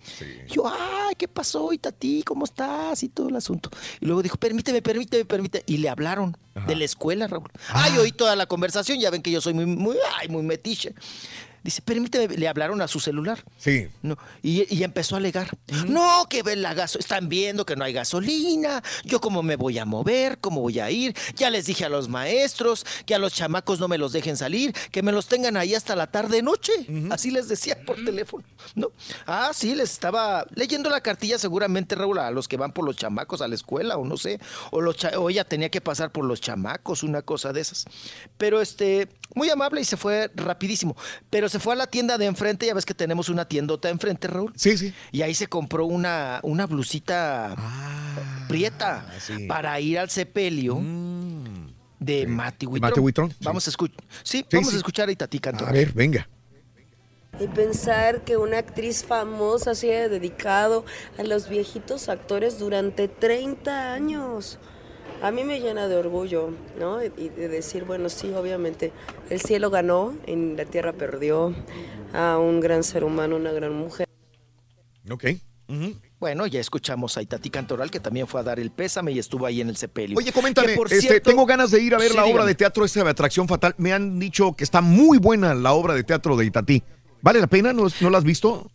Yo, 0.49 0.67
ay, 0.67 1.15
¿qué 1.17 1.27
pasó, 1.27 1.71
Itatí? 1.71 2.21
¿Cómo 2.23 2.43
estás? 2.43 3.01
Y 3.03 3.09
todo 3.09 3.29
el 3.29 3.35
asunto. 3.37 3.69
Y 4.01 4.05
luego 4.05 4.21
dijo, 4.21 4.37
permíteme, 4.37 4.81
permíteme, 4.81 5.23
permíteme. 5.23 5.63
Y 5.67 5.77
le 5.77 5.87
hablaron 5.87 6.35
de 6.67 6.75
la 6.75 6.83
escuela, 6.83 7.27
Raúl. 7.27 7.49
Ay, 7.69 7.97
oí 7.97 8.11
toda 8.11 8.35
la 8.35 8.45
conversación, 8.45 8.99
ya 8.99 9.09
ven 9.09 9.21
que 9.21 9.31
yo 9.31 9.39
soy 9.39 9.53
muy, 9.53 9.65
muy, 9.65 9.95
ay, 10.19 10.27
muy 10.27 10.43
metiche. 10.43 10.93
Dice, 11.63 11.81
permíteme, 11.81 12.35
le 12.37 12.47
hablaron 12.47 12.81
a 12.81 12.87
su 12.87 12.99
celular. 12.99 13.43
Sí. 13.57 13.87
No, 14.01 14.17
y, 14.41 14.73
y 14.75 14.83
empezó 14.83 15.15
a 15.15 15.19
alegar. 15.19 15.49
No, 15.87 16.25
que 16.29 16.41
ven 16.43 16.61
la 16.61 16.73
gaso 16.73 16.97
están 16.99 17.29
viendo 17.29 17.65
que 17.65 17.75
no 17.75 17.83
hay 17.83 17.93
gasolina. 17.93 18.81
Yo 19.03 19.21
cómo 19.21 19.43
me 19.43 19.55
voy 19.55 19.77
a 19.77 19.85
mover, 19.85 20.39
cómo 20.39 20.61
voy 20.61 20.79
a 20.79 20.89
ir. 20.89 21.15
Ya 21.35 21.49
les 21.49 21.65
dije 21.67 21.85
a 21.85 21.89
los 21.89 22.09
maestros 22.09 22.85
que 23.05 23.13
a 23.15 23.19
los 23.19 23.33
chamacos 23.33 23.79
no 23.79 23.87
me 23.87 23.97
los 23.97 24.11
dejen 24.11 24.37
salir, 24.37 24.73
que 24.91 25.03
me 25.03 25.11
los 25.11 25.27
tengan 25.27 25.55
ahí 25.57 25.75
hasta 25.75 25.95
la 25.95 26.07
tarde 26.07 26.41
noche. 26.41 26.71
Así 27.11 27.29
les 27.31 27.47
decía 27.47 27.77
por 27.85 27.95
teléfono. 28.03 28.43
¿No? 28.75 28.91
Ah, 29.27 29.51
sí, 29.53 29.75
les 29.75 29.91
estaba 29.91 30.45
leyendo 30.55 30.89
la 30.89 31.01
cartilla 31.01 31.37
seguramente, 31.37 31.95
Raúl, 31.95 32.17
a 32.19 32.31
los 32.31 32.47
que 32.47 32.57
van 32.57 32.71
por 32.73 32.85
los 32.85 32.95
chamacos 32.95 33.41
a 33.41 33.47
la 33.47 33.55
escuela 33.55 33.97
o 33.97 34.05
no 34.05 34.17
sé. 34.17 34.39
O, 34.71 34.81
los 34.81 34.97
cha- 34.97 35.19
o 35.19 35.29
ella 35.29 35.43
tenía 35.43 35.69
que 35.69 35.81
pasar 35.81 36.11
por 36.11 36.25
los 36.25 36.41
chamacos, 36.41 37.03
una 37.03 37.21
cosa 37.21 37.53
de 37.53 37.61
esas. 37.61 37.85
Pero 38.37 38.61
este, 38.61 39.09
muy 39.35 39.49
amable 39.49 39.81
y 39.81 39.85
se 39.85 39.97
fue 39.97 40.31
rapidísimo. 40.35 40.95
Pero 41.29 41.49
se 41.51 41.59
fue 41.59 41.73
a 41.73 41.75
la 41.75 41.87
tienda 41.87 42.17
de 42.17 42.25
enfrente, 42.25 42.65
ya 42.65 42.73
ves 42.73 42.85
que 42.85 42.93
tenemos 42.93 43.29
una 43.29 43.45
tiendota 43.45 43.89
enfrente, 43.89 44.27
Raúl. 44.27 44.51
Sí, 44.55 44.77
sí. 44.77 44.93
Y 45.11 45.21
ahí 45.21 45.33
se 45.35 45.47
compró 45.47 45.85
una, 45.85 46.39
una 46.43 46.65
blusita 46.65 47.53
Ah, 47.57 48.45
prieta 48.47 49.05
para 49.47 49.79
ir 49.79 49.99
al 49.99 50.09
sepelio 50.09 50.79
de 51.99 52.25
Mati 52.27 52.65
Huitrón. 52.65 52.89
Mati 52.89 52.99
Huitrón, 52.99 53.29
sí. 53.31 53.37
Vamos 53.41 53.67
a 53.67 53.69
escuchar. 53.69 54.03
Sí, 54.23 54.39
Sí, 54.39 54.45
vamos 54.53 54.69
sí. 54.69 54.75
a 54.75 54.77
escuchar 54.77 55.09
a 55.09 55.11
Itatí 55.11 55.39
Cantoral. 55.39 55.69
A 55.73 55.77
ver, 55.77 55.91
venga. 55.93 56.27
Y 57.39 57.47
pensar 57.47 58.23
que 58.23 58.35
una 58.37 58.57
actriz 58.57 59.05
famosa 59.05 59.73
se 59.73 59.95
haya 59.95 60.09
dedicado 60.09 60.85
a 61.17 61.23
los 61.23 61.47
viejitos 61.47 62.09
actores 62.09 62.59
durante 62.59 63.07
30 63.07 63.93
años. 63.93 64.59
A 65.21 65.31
mí 65.31 65.43
me 65.43 65.59
llena 65.59 65.87
de 65.87 65.95
orgullo, 65.95 66.49
¿no? 66.79 67.03
Y 67.03 67.09
de 67.29 67.47
decir, 67.47 67.83
bueno, 67.85 68.09
sí, 68.09 68.31
obviamente, 68.33 68.91
el 69.29 69.39
cielo 69.41 69.69
ganó, 69.69 70.13
en 70.25 70.55
la 70.57 70.65
tierra 70.65 70.93
perdió 70.93 71.53
a 72.13 72.37
un 72.37 72.59
gran 72.59 72.83
ser 72.83 73.03
humano, 73.03 73.35
una 73.35 73.51
gran 73.51 73.73
mujer. 73.73 74.07
Ok. 75.09 75.25
Bueno, 76.19 76.45
ya 76.47 76.59
escuchamos 76.59 77.17
a 77.17 77.21
Itati 77.21 77.49
Cantoral, 77.49 77.89
que 77.89 77.99
también 77.99 78.27
fue 78.27 78.41
a 78.41 78.43
dar 78.43 78.59
el 78.59 78.71
pésame 78.71 79.13
y 79.13 79.19
estuvo 79.19 79.45
ahí 79.45 79.61
en 79.61 79.69
el 79.69 79.77
sepelio. 79.77 80.17
Oye, 80.17 80.31
coméntame, 80.33 80.75
por 80.75 80.87
este, 80.87 81.01
cierto- 81.07 81.29
tengo 81.29 81.45
ganas 81.45 81.71
de 81.71 81.81
ir 81.81 81.95
a 81.95 81.97
ver 81.97 82.09
Sí, 82.11 82.15
la 82.15 82.23
obra 82.23 82.31
dígame. 82.33 82.47
de 82.49 82.55
teatro 82.55 82.83
esta 82.85 83.03
de 83.03 83.09
Atracción 83.09 83.47
Fatal. 83.47 83.73
Me 83.77 83.93
han 83.93 84.19
dicho 84.19 84.53
que 84.53 84.63
está 84.65 84.81
muy 84.81 85.17
buena 85.17 85.55
la 85.55 85.71
obra 85.73 85.93
de 85.95 86.03
teatro 86.03 86.35
de 86.35 86.45
Itatí. 86.45 86.83
¿Vale 87.21 87.39
la 87.39 87.47
pena? 87.47 87.71
¿No, 87.73 87.87
no 88.01 88.09
la 88.09 88.17
has 88.17 88.23
visto? 88.23 88.69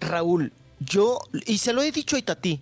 Raúl, 0.00 0.52
yo, 0.78 1.18
y 1.46 1.58
se 1.58 1.72
lo 1.74 1.82
he 1.82 1.90
dicho 1.92 2.16
a 2.16 2.18
Itatí, 2.20 2.60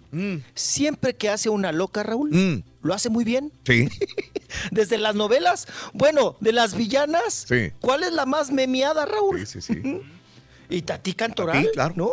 siempre 0.54 1.14
que 1.14 1.28
hace 1.28 1.48
una 1.50 1.70
loca, 1.70 2.02
Raúl, 2.02 2.30
Mm, 2.32 2.62
lo 2.88 2.94
hace 2.94 3.08
muy 3.10 3.24
bien. 3.24 3.52
sí. 3.64 3.88
Desde 4.72 4.96
las 4.98 5.14
novelas, 5.14 5.68
bueno, 5.92 6.36
de 6.40 6.52
las 6.52 6.74
villanas, 6.74 7.44
Sí. 7.46 7.70
¿cuál 7.80 8.02
es 8.02 8.12
la 8.12 8.24
más 8.26 8.50
memeada, 8.50 9.04
Raúl? 9.04 9.46
Sí, 9.46 9.60
sí, 9.60 9.74
sí. 9.74 10.00
Y 10.70 10.82
Tati 10.82 11.14
Cantoral, 11.14 11.60
Itatí, 11.62 11.74
claro. 11.74 11.94
¿no? 11.96 12.10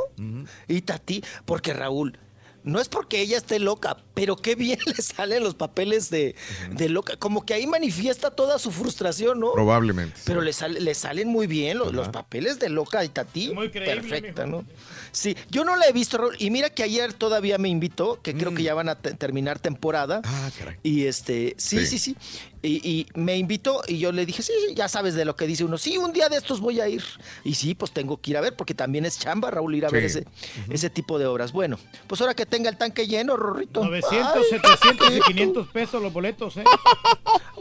Y 0.67 0.81
Tati, 0.81 1.21
porque 1.45 1.73
Raúl, 1.73 2.17
no 2.65 2.81
es 2.81 2.89
porque 2.89 3.21
ella 3.21 3.37
esté 3.37 3.59
loca, 3.59 3.95
pero 4.13 4.35
qué 4.35 4.55
bien 4.55 4.77
le 4.85 5.01
salen 5.01 5.41
los 5.43 5.55
papeles 5.55 6.09
de, 6.09 6.35
de 6.71 6.89
loca. 6.89 7.15
Como 7.17 7.45
que 7.45 7.53
ahí 7.53 7.65
manifiesta 7.67 8.31
toda 8.31 8.59
su 8.59 8.71
frustración, 8.71 9.39
¿no? 9.39 9.53
Probablemente. 9.53 10.19
Pero 10.25 10.41
le, 10.41 10.51
sale- 10.51 10.81
le 10.81 10.93
salen 10.95 11.29
muy 11.29 11.47
bien 11.47 11.77
los, 11.77 12.09
papeles 12.09 12.59
de 12.59 12.67
loca 12.69 13.05
y 13.05 13.09
Tati. 13.09 13.53
Muy 13.53 13.69
creíble, 13.69 14.01
Perfecta, 14.01 14.45
mijo. 14.45 14.63
¿no? 14.63 14.67
Sí, 15.11 15.37
yo 15.49 15.63
no 15.63 15.75
la 15.77 15.87
he 15.87 15.93
visto, 15.93 16.17
Raúl. 16.17 16.35
Y 16.39 16.49
mira 16.51 16.69
que 16.69 16.83
ayer 16.83 17.13
todavía 17.13 17.57
me 17.57 17.69
invitó, 17.69 18.21
que 18.21 18.33
creo 18.35 18.53
que 18.53 18.63
ya 18.63 18.73
van 18.73 18.89
a 18.89 18.95
te- 18.95 19.13
terminar 19.13 19.59
temporada. 19.59 20.19
Mm. 20.19 20.25
Ah, 20.25 20.49
caray. 20.59 20.77
Y 20.83 21.05
este, 21.05 21.55
sí, 21.57 21.79
Sí. 21.79 21.85
sí, 21.87 21.99
sí. 21.99 22.17
Y, 22.65 22.81
y 22.83 23.07
me 23.13 23.37
invitó 23.37 23.81
y 23.87 23.99
yo 23.99 24.11
le 24.11 24.25
dije, 24.25 24.41
sí, 24.41 24.51
sí, 24.67 24.73
ya 24.75 24.87
sabes 24.87 25.13
de 25.13 25.23
lo 25.25 25.35
que 25.35 25.45
dice 25.47 25.63
uno. 25.63 25.77
Sí, 25.77 25.97
un 25.97 26.11
día 26.13 26.29
de 26.29 26.37
estos 26.37 26.59
voy 26.59 26.79
a 26.81 26.87
ir. 26.89 27.03
Y 27.43 27.53
sí, 27.55 27.75
pues 27.75 27.91
tengo 27.91 28.19
que 28.19 28.31
ir 28.31 28.37
a 28.37 28.41
ver, 28.41 28.55
porque 28.55 28.73
también 28.73 29.05
es 29.05 29.19
chamba, 29.19 29.51
Raúl, 29.51 29.75
ir 29.75 29.85
a 29.85 29.89
ver 29.89 30.03
ese, 30.03 30.25
ese 30.69 30.89
tipo 30.89 31.19
de 31.19 31.25
obras. 31.27 31.51
Bueno, 31.51 31.77
pues 32.07 32.21
ahora 32.21 32.33
que 32.33 32.45
tenga 32.45 32.69
el 32.69 32.77
tanque 32.77 33.07
lleno, 33.07 33.37
Rorrito. 33.37 33.83
900, 33.83 34.33
Ay, 34.35 34.43
700 34.49 35.07
y 35.07 35.13
qué 35.13 35.19
500 35.27 35.67
pesos 35.67 36.01
los 36.01 36.11
boletos, 36.11 36.57
¿eh? 36.57 36.63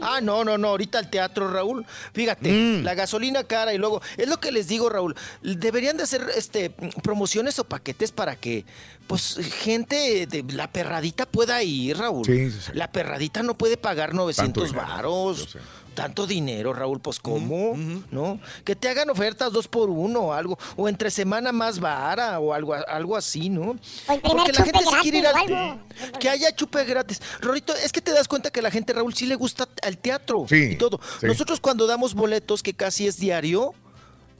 Ah, 0.01 0.19
no, 0.21 0.43
no, 0.43 0.57
no, 0.57 0.67
ahorita 0.69 0.99
el 0.99 1.09
teatro, 1.09 1.49
Raúl. 1.49 1.85
Fíjate, 2.13 2.51
Mm. 2.51 2.83
la 2.83 2.93
gasolina 2.93 3.43
cara 3.45 3.73
y 3.73 3.77
luego, 3.77 4.01
es 4.17 4.27
lo 4.27 4.39
que 4.39 4.51
les 4.51 4.67
digo, 4.67 4.89
Raúl, 4.89 5.15
deberían 5.41 5.97
de 5.97 6.03
hacer 6.03 6.27
este 6.35 6.69
promociones 7.01 7.57
o 7.59 7.63
paquetes 7.63 8.11
para 8.11 8.35
que 8.35 8.65
pues 9.07 9.35
gente 9.63 10.25
de 10.27 10.43
la 10.53 10.71
perradita 10.71 11.25
pueda 11.25 11.61
ir, 11.63 11.97
Raúl. 11.97 12.25
Sí, 12.25 12.51
sí, 12.51 12.59
sí. 12.67 12.71
La 12.73 12.91
perradita 12.91 13.43
no 13.43 13.55
puede 13.57 13.77
pagar 13.77 14.13
900 14.13 14.69
dinero, 14.71 14.87
varos. 14.87 15.57
Tanto 15.93 16.27
dinero, 16.27 16.73
Raúl, 16.73 16.99
pues 16.99 17.19
¿cómo? 17.19 17.73
¿No? 18.11 18.37
Que 18.65 18.75
te 18.75 18.89
hagan 18.89 19.09
ofertas 19.09 19.53
dos 19.53 19.69
por 19.69 19.89
uno 19.89 20.19
o 20.19 20.33
algo, 20.33 20.59
o 20.75 20.89
entre 20.89 21.09
semana 21.09 21.53
más 21.53 21.79
vara 21.79 22.37
o 22.41 22.53
algo, 22.53 22.73
algo 22.73 23.15
así, 23.15 23.47
¿no? 23.49 23.77
El 24.09 24.19
Porque 24.19 24.51
la 24.51 24.63
gente 24.65 24.79
se 24.83 24.99
quiere 25.01 25.19
ir 25.19 25.27
al... 25.27 25.35
algo. 25.37 25.79
Que 26.19 26.27
haya 26.29 26.53
chupe 26.53 26.83
gratis. 26.83 27.21
Rorito, 27.39 27.73
es 27.75 27.93
que 27.93 28.01
te 28.01 28.11
das 28.11 28.27
cuenta 28.27 28.51
que 28.51 28.61
la 28.61 28.71
gente, 28.71 28.91
Raúl, 28.91 29.13
sí 29.13 29.25
le 29.25 29.35
gusta 29.35 29.69
al 29.83 29.97
teatro 29.97 30.45
Sí, 30.49 30.71
y 30.73 30.75
todo. 30.75 30.99
sí. 31.21 31.27
Nosotros 31.27 31.61
cuando 31.61 31.87
damos 31.87 32.13
boletos, 32.13 32.61
que 32.61 32.73
casi 32.73 33.07
es 33.07 33.17
diario, 33.17 33.73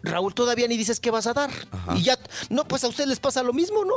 Raúl 0.05 0.33
todavía 0.33 0.67
ni 0.67 0.77
dices 0.77 0.99
qué 0.99 1.11
vas 1.11 1.27
a 1.27 1.33
dar. 1.33 1.49
Y 1.95 2.03
ya, 2.03 2.17
no, 2.49 2.65
pues 2.67 2.83
a 2.83 2.87
ustedes 2.87 3.09
les 3.09 3.19
pasa 3.19 3.43
lo 3.43 3.53
mismo, 3.53 3.83
¿no? 3.83 3.95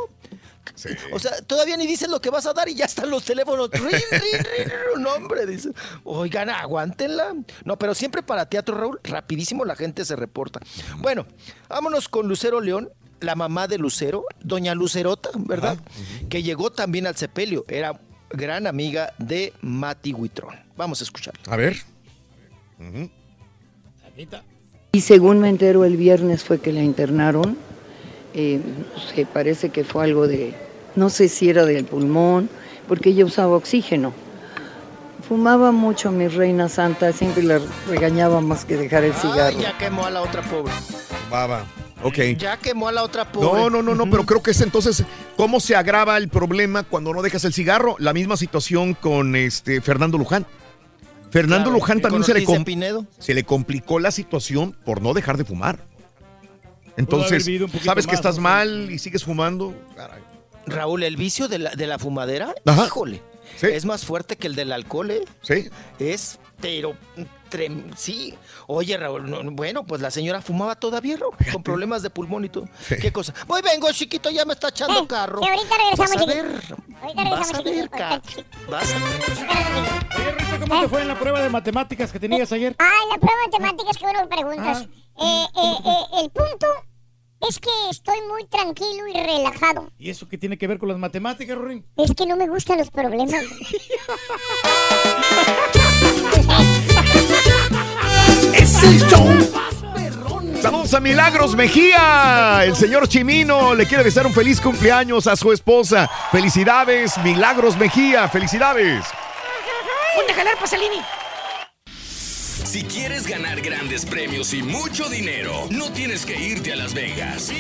Sí. 0.75 0.91
O 1.13 1.19
sea, 1.19 1.41
todavía 1.43 1.77
ni 1.77 1.87
dices 1.87 2.09
lo 2.09 2.21
que 2.21 2.31
vas 2.31 2.47
a 2.47 2.53
dar 2.53 2.69
y 2.69 2.75
ya 2.75 2.85
están 2.85 3.11
los 3.11 3.25
teléfonos. 3.25 3.71
Rin, 3.71 3.83
rin, 3.83 4.01
rin, 4.11 4.43
rin, 4.69 5.03
no, 5.03 5.15
hombre, 5.15 5.47
dice. 5.47 5.71
Oigan, 6.05 6.51
aguántenla. 6.51 7.35
No, 7.65 7.79
pero 7.79 7.95
siempre 7.95 8.23
para 8.23 8.49
teatro, 8.49 8.77
Raúl, 8.77 9.01
rapidísimo 9.05 9.65
la 9.65 9.77
gente 9.77 10.05
se 10.05 10.17
reporta. 10.17 10.61
Bueno, 10.99 11.27
vámonos 11.69 12.09
con 12.09 12.29
Lucero 12.29 12.61
León, 12.61 12.91
la 13.21 13.35
mamá 13.35 13.67
de 13.69 13.79
Lucero, 13.79 14.25
doña 14.41 14.75
Lucerota, 14.75 15.31
¿verdad? 15.35 15.79
Que 16.29 16.43
llegó 16.43 16.71
también 16.71 17.07
al 17.07 17.17
sepelio. 17.17 17.65
Era 17.69 18.01
gran 18.31 18.67
amiga 18.67 19.15
de 19.19 19.53
Mati 19.61 20.13
Huitrón. 20.13 20.57
Vamos 20.77 21.01
a 21.01 21.05
escuchar. 21.05 21.35
A 21.47 21.57
ver. 21.57 21.77
Y 24.93 25.03
según 25.03 25.41
me 25.41 25.49
entero 25.49 25.85
el 25.85 25.97
viernes 25.97 26.43
fue 26.45 26.61
que 26.61 26.73
la 26.73 26.83
internaron, 26.83 27.59
eh, 28.35 28.61
no 28.95 29.01
sé, 29.01 29.27
parece 29.27 29.69
que 29.69 29.85
fue 29.85 30.05
algo 30.05 30.27
de, 30.27 30.55
no 30.97 31.11
sé 31.11 31.29
si 31.29 31.51
era 31.51 31.65
del 31.67 31.85
pulmón, 31.85 32.49
porque 32.87 33.11
ella 33.11 33.25
usaba 33.25 33.55
oxígeno. 33.55 34.15
Fumaba 35.29 35.73
mucho 35.73 36.11
mi 36.11 36.27
reina 36.27 36.71
santa, 36.71 37.13
siempre 37.13 37.43
la 37.43 37.61
regañaba 37.87 38.41
más 38.41 38.65
que 38.65 38.79
dejar 38.79 39.05
el 39.05 39.13
Ay, 39.13 39.19
cigarro. 39.21 39.61
ya 39.61 39.77
quemó 39.77 40.07
a 40.07 40.11
la 40.11 40.23
otra 40.23 40.41
pobre. 40.43 40.73
Baba. 41.31 41.67
Ok. 42.03 42.19
Ya 42.39 42.57
quemó 42.57 42.89
a 42.89 42.93
la 42.93 43.03
otra 43.03 43.31
pobre. 43.31 43.47
No, 43.47 43.69
no, 43.69 43.83
no, 43.83 43.95
no, 43.95 44.09
pero 44.09 44.25
creo 44.25 44.43
que 44.43 44.53
es 44.53 44.61
entonces 44.63 45.05
cómo 45.37 45.61
se 45.61 45.77
agrava 45.77 46.17
el 46.17 46.29
problema 46.29 46.83
cuando 46.85 47.13
no 47.13 47.21
dejas 47.21 47.45
el 47.45 47.53
cigarro. 47.53 47.97
La 47.99 48.15
misma 48.15 48.39
situación 48.39 48.95
con 48.95 49.37
este 49.37 49.83
Fernando 49.83 50.17
Luján. 50.17 50.47
Fernando 51.31 51.65
Claro, 51.71 51.79
Luján 51.79 52.01
también 52.01 52.25
se 52.25 52.35
le, 52.35 52.65
Pinedo. 52.65 53.07
se 53.19 53.35
le 53.35 53.45
complicó 53.45 53.99
la 54.01 54.11
situación 54.11 54.73
por 54.85 55.03
no 55.03 55.13
dejar 55.15 55.37
de 55.37 55.45
fumar. 55.45 55.85
Entonces, 56.97 57.45
sabes 57.85 58.07
que 58.07 58.13
más, 58.13 58.19
estás 58.19 58.37
no 58.37 58.43
mal 58.43 58.91
y 58.91 58.99
sigues 58.99 59.25
fumando. 59.25 59.75
Caray. 59.97 60.23
Raúl, 60.67 61.03
el 61.05 61.17
vicio 61.17 61.49
de 61.49 61.59
la, 61.59 61.71
de 61.75 61.87
la 61.87 61.99
fumadera, 61.99 62.55
Ajá. 62.67 62.87
híjole, 62.87 63.23
Sí. 63.57 63.67
es 63.69 63.85
más 63.85 64.05
fuerte 64.05 64.37
que 64.37 64.47
el 64.47 64.55
del 64.55 64.73
alcohol, 64.73 65.11
¿eh? 65.11 65.25
Sí. 65.43 65.69
Es, 65.99 66.39
pero, 66.61 66.95
trem- 67.49 67.95
sí. 67.97 68.35
Oye, 68.67 68.97
Raúl, 68.97 69.31
no, 69.31 69.43
bueno, 69.53 69.85
pues 69.85 70.01
la 70.01 70.11
señora 70.11 70.41
fumaba 70.43 70.75
todavía, 70.77 71.17
Raúl, 71.17 71.35
con 71.53 71.63
problemas 71.63 72.03
de 72.03 72.11
pulmón 72.11 72.45
y 72.45 72.49
todo. 72.49 72.67
Sí. 72.81 72.97
¿Qué 73.01 73.13
cosa? 73.13 73.33
Voy, 73.47 73.63
vengo, 73.63 73.91
chiquito, 73.93 74.31
ya 74.31 74.45
me 74.45 74.53
está 74.55 74.69
echando 74.69 75.07
carro. 75.09 75.41
que 75.41 75.49
ahorita 75.49 75.75
regresamos, 75.77 76.15
Vas 76.17 76.23
a 76.23 76.27
ver, 76.27 76.47
Ahorita 77.03 77.25
vas 77.25 77.53
regresamos, 77.53 77.59
a 77.59 77.63
ver, 77.63 77.89
vas 78.69 78.93
a 78.93 78.97
Oye, 80.19 80.33
Rito, 80.33 80.61
¿cómo 80.69 80.81
te 80.83 80.89
fue 80.89 81.01
en 81.03 81.09
la 81.09 81.19
prueba 81.19 81.41
de 81.41 81.49
matemáticas 81.51 82.13
que 82.13 82.19
tenías 82.21 82.51
ayer? 82.53 82.75
Ah, 82.79 82.91
en 83.05 83.09
la 83.11 83.19
prueba 83.19 83.41
de 83.45 83.51
temáticas 83.51 83.97
que 83.97 84.05
uno 84.05 84.29
preguntas. 84.29 84.87
Eh, 85.21 85.47
eh, 85.57 85.77
eh, 85.85 86.05
el 86.23 86.31
punto 86.31 86.67
es 87.49 87.59
que 87.61 87.71
estoy 87.91 88.21
muy 88.23 88.45
tranquilo 88.47 89.07
y 89.09 89.13
relajado. 89.15 89.91
¿Y 89.99 90.11
eso 90.11 90.29
qué 90.29 90.37
tiene 90.39 90.59
que 90.59 90.67
ver 90.67 90.79
con 90.79 90.89
las 90.89 90.99
matemáticas, 90.99 91.57
Rorín? 91.57 91.87
Es 91.97 92.13
que 92.15 92.27
no 92.27 92.37
me 92.37 92.49
gustan 92.49 92.79
los 92.79 92.91
problemas. 92.91 93.33
Es 98.79 98.85
el 98.85 99.09
show. 99.09 99.27
Saludos 100.63 100.95
a 100.95 101.01
Milagros 101.01 101.57
Mejía. 101.57 102.61
El 102.63 102.77
señor 102.77 103.09
Chimino 103.09 103.75
le 103.75 103.87
quiere 103.87 104.05
desear 104.05 104.27
un 104.27 104.33
feliz 104.33 104.61
cumpleaños 104.61 105.27
a 105.27 105.35
su 105.35 105.53
esposa. 105.53 106.09
Felicidades, 106.31 107.19
Milagros 107.19 107.77
Mejía. 107.77 108.29
Felicidades. 108.29 109.05
Ponte 110.15 110.33
a 110.33 110.35
jalar, 110.37 110.57
Pasalini. 110.59 111.01
Si 112.65 112.83
quieres 112.85 113.27
ganar 113.27 113.61
grandes 113.61 114.05
premios 114.05 114.53
y 114.53 114.63
mucho 114.63 115.09
dinero, 115.09 115.67
no 115.71 115.91
tienes 115.93 116.27
que 116.27 116.39
irte 116.39 116.73
a 116.73 116.77
Las 116.77 116.95
Vegas. 116.95 117.51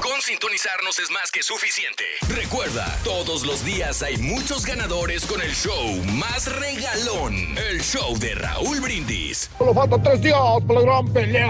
Con 0.00 0.20
sintonizarnos 0.22 0.98
es 0.98 1.10
más 1.10 1.30
que 1.30 1.42
suficiente. 1.42 2.04
Recuerda, 2.28 2.98
todos 3.04 3.46
los 3.46 3.64
días 3.64 4.02
hay 4.02 4.16
muchos 4.16 4.66
ganadores 4.66 5.24
con 5.26 5.40
el 5.40 5.52
show 5.52 6.02
más 6.14 6.46
regalón. 6.58 7.34
El 7.70 7.80
show 7.82 8.18
de 8.18 8.34
Raúl 8.34 8.80
Brindis. 8.80 9.50
Solo 9.58 9.74
faltan 9.74 10.02
tres 10.02 10.20
días 10.22 10.38
para 10.66 10.80
la 10.80 10.86
gran 10.86 11.12
pelea, 11.12 11.48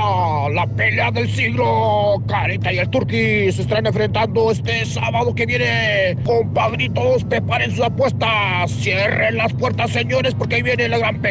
la 0.52 0.66
pelea 0.76 1.10
del 1.10 1.32
siglo. 1.34 2.22
Carita 2.28 2.72
y 2.72 2.78
el 2.78 2.90
Turqui 2.90 3.52
se 3.52 3.62
estarán 3.62 3.86
enfrentando 3.86 4.50
este 4.50 4.84
sábado 4.86 5.34
que 5.34 5.46
viene. 5.46 6.16
Compadritos, 6.24 7.24
preparen 7.24 7.70
sus 7.70 7.84
apuestas. 7.84 8.70
Cierren 8.80 9.36
las 9.36 9.52
puertas, 9.54 9.90
señores, 9.90 10.34
porque 10.34 10.56
ahí 10.56 10.62
viene 10.62 10.88
la 10.88 10.98
gran 10.98 11.20
pelea. 11.20 11.29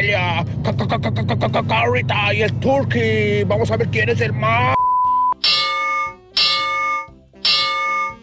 Carita 1.66 2.34
y 2.34 2.42
el 2.42 2.52
Turqui. 2.60 3.44
Vamos 3.44 3.70
a 3.70 3.76
ver 3.76 3.88
quién 3.88 4.08
es 4.08 4.20
el 4.20 4.32
más. 4.32 4.74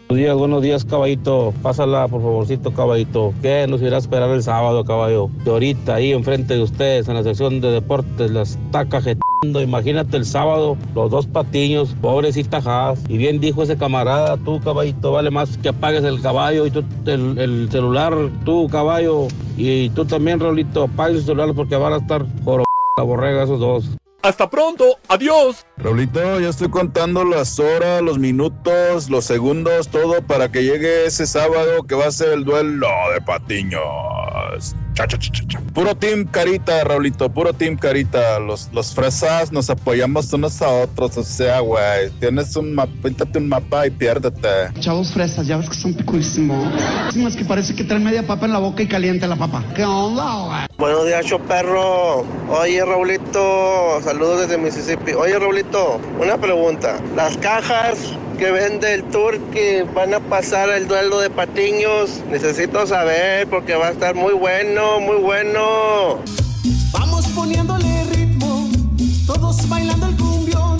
Buenos 0.08 0.24
días, 0.24 0.38
buenos 0.38 0.62
días, 0.62 0.84
caballito. 0.86 1.52
Pásala, 1.62 2.08
por 2.08 2.22
favorcito, 2.22 2.72
caballito. 2.72 3.34
¿Qué 3.42 3.66
nos 3.68 3.82
irá 3.82 3.96
a 3.96 3.98
esperar 3.98 4.30
el 4.30 4.42
sábado, 4.42 4.82
caballo? 4.82 5.28
Que 5.44 5.50
ahorita 5.50 5.96
ahí 5.96 6.12
enfrente 6.12 6.54
de 6.54 6.62
ustedes, 6.62 7.08
en 7.08 7.14
la 7.14 7.22
sección 7.22 7.60
de 7.60 7.72
deportes, 7.72 8.30
la 8.30 8.40
está 8.40 8.86
cajetando. 8.86 9.60
Imagínate 9.60 10.16
el 10.16 10.24
sábado, 10.24 10.78
los 10.94 11.10
dos 11.10 11.26
patiños, 11.26 11.94
pobrecita 12.00 12.56
Haas. 12.56 13.04
Y 13.06 13.18
bien 13.18 13.38
dijo 13.38 13.62
ese 13.62 13.76
camarada, 13.76 14.38
tú, 14.38 14.58
caballito, 14.60 15.12
vale 15.12 15.30
más 15.30 15.58
que 15.58 15.68
apagues 15.68 16.04
el 16.04 16.22
caballo 16.22 16.64
y 16.64 16.70
tú 16.70 16.82
el, 17.04 17.38
el 17.38 17.68
celular, 17.70 18.14
tú, 18.46 18.66
caballo. 18.68 19.28
Y 19.58 19.90
tú 19.90 20.06
también, 20.06 20.40
Rolito, 20.40 20.84
apagues 20.84 21.18
el 21.18 21.24
celular 21.24 21.52
porque 21.54 21.76
van 21.76 21.92
a 21.92 21.96
estar 21.98 22.24
joro 22.46 22.64
la 22.96 23.02
borrega 23.02 23.42
esos 23.42 23.60
dos. 23.60 23.90
Hasta 24.20 24.50
pronto, 24.50 24.98
adiós. 25.08 25.64
Raulito, 25.76 26.40
ya 26.40 26.48
estoy 26.48 26.68
contando 26.68 27.24
las 27.24 27.60
horas, 27.60 28.02
los 28.02 28.18
minutos, 28.18 29.08
los 29.08 29.24
segundos, 29.24 29.88
todo 29.88 30.20
para 30.22 30.50
que 30.50 30.64
llegue 30.64 31.06
ese 31.06 31.24
sábado 31.24 31.84
que 31.84 31.94
va 31.94 32.06
a 32.06 32.10
ser 32.10 32.30
el 32.30 32.44
duelo 32.44 32.88
de 33.14 33.20
Patiño. 33.20 33.78
Carlitos. 34.38 34.74
Cha, 34.94 35.06
cha, 35.06 35.18
cha, 35.18 35.30
cha, 35.32 35.44
cha. 35.46 35.60
Puro 35.74 35.94
team 35.94 36.24
carita, 36.24 36.82
Raulito, 36.84 37.28
puro 37.28 37.52
team 37.52 37.76
carita. 37.76 38.38
Los, 38.40 38.68
los 38.72 38.94
fresas 38.94 39.52
nos 39.52 39.70
apoyamos 39.70 40.32
unos 40.32 40.60
a 40.60 40.68
otros, 40.68 41.16
o 41.16 41.22
sea, 41.22 41.60
güey. 41.60 42.10
Tienes 42.18 42.56
un 42.56 42.74
mapa, 42.74 42.92
píntate 43.02 43.38
un 43.38 43.48
mapa 43.48 43.86
y 43.86 43.90
piérdete. 43.90 44.48
Chavos 44.80 45.12
fresas, 45.12 45.46
ya 45.46 45.56
ves 45.56 45.68
que 45.68 45.76
son 45.76 45.94
picuísimos. 45.94 46.66
Es 47.14 47.36
que 47.36 47.44
parece 47.44 47.74
que 47.74 47.84
traen 47.84 48.04
media 48.04 48.26
papa 48.26 48.46
en 48.46 48.52
la 48.52 48.58
boca 48.58 48.82
y 48.82 48.88
caliente 48.88 49.26
la 49.28 49.36
papa. 49.36 49.64
¿Qué 49.74 49.84
onda, 49.84 50.46
güey? 50.46 50.66
Buenos 50.78 51.06
días, 51.06 51.24
show 51.26 51.40
perro. 51.40 52.24
Oye, 52.48 52.84
Raulito, 52.84 54.00
saludos 54.02 54.40
desde 54.40 54.58
Mississippi. 54.58 55.12
Oye, 55.12 55.38
Raulito, 55.38 56.00
una 56.20 56.38
pregunta. 56.38 57.00
Las 57.14 57.36
cajas 57.36 58.16
que 58.38 58.52
vende 58.52 58.94
el 58.94 59.02
tour 59.10 59.36
que 59.52 59.84
van 59.96 60.14
a 60.14 60.20
pasar 60.20 60.68
el 60.68 60.86
duelo 60.86 61.18
de 61.18 61.28
patiños, 61.28 62.22
necesito 62.30 62.86
saber 62.86 63.48
porque 63.48 63.74
va 63.74 63.88
a 63.88 63.90
estar 63.90 64.14
muy 64.14 64.32
bueno, 64.32 65.00
muy 65.00 65.16
bueno. 65.16 66.20
Vamos 66.92 67.26
poniéndole 67.34 68.04
ritmo, 68.14 68.68
todos 69.26 69.68
bailando 69.68 70.06
el 70.06 70.16
cumbión. 70.16 70.78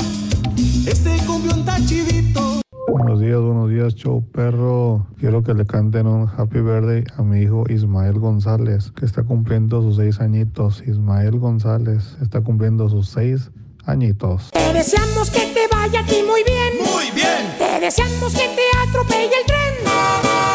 Este 0.86 1.18
cumbión 1.26 1.58
está 1.58 1.76
chidito. 1.84 2.60
Buenos 2.92 3.20
días, 3.20 3.40
buenos 3.40 3.68
días, 3.70 3.94
show 3.96 4.24
perro. 4.30 5.08
Quiero 5.18 5.42
que 5.42 5.52
le 5.52 5.66
canten 5.66 6.06
un 6.06 6.28
happy 6.28 6.60
birthday 6.60 7.02
a 7.16 7.22
mi 7.22 7.40
hijo 7.40 7.64
Ismael 7.68 8.20
González, 8.20 8.92
que 8.92 9.04
está 9.04 9.24
cumpliendo 9.24 9.82
sus 9.82 9.96
seis 9.96 10.20
añitos. 10.20 10.84
Ismael 10.86 11.40
González 11.40 12.16
está 12.22 12.40
cumpliendo 12.40 12.88
sus 12.88 13.08
seis 13.08 13.50
añitos. 13.89 14.50
Te 14.50 14.73
deseamos 14.73 15.31
que 15.31 15.41
te 15.41 15.67
vaya 15.68 16.00
a 16.00 16.07
ti 16.07 16.23
muy 16.23 16.44
bien. 16.44 16.76
Muy 16.92 17.10
bien. 17.10 17.55
Te 17.58 17.81
deseamos 17.81 18.33
que 18.33 18.49
te 18.49 18.62
atropelle 18.89 19.25
el 19.41 19.47
tren. 19.47 19.75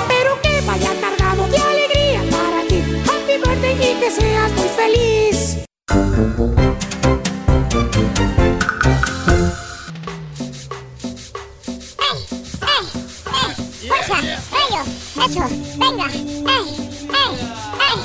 Pero 0.07 0.41
que 0.41 0.61
vaya 0.61 0.91
cargado 1.01 1.47
de 1.47 1.57
alegría 1.57 2.21
para 2.31 2.65
ti. 2.67 2.83
Happy 3.03 3.37
birthday 3.37 3.91
y 3.91 3.99
que 3.99 4.11
seas 4.11 4.51
muy 4.53 4.67
feliz. 4.69 5.57
¡Eso! 15.25 15.47
¡Venga! 15.77 16.07
¡Ey! 16.11 16.23
¡Ey! 16.45 17.33
¡Ey! 17.79 17.97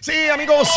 Sí, 0.00 0.28
amigos. 0.28 0.68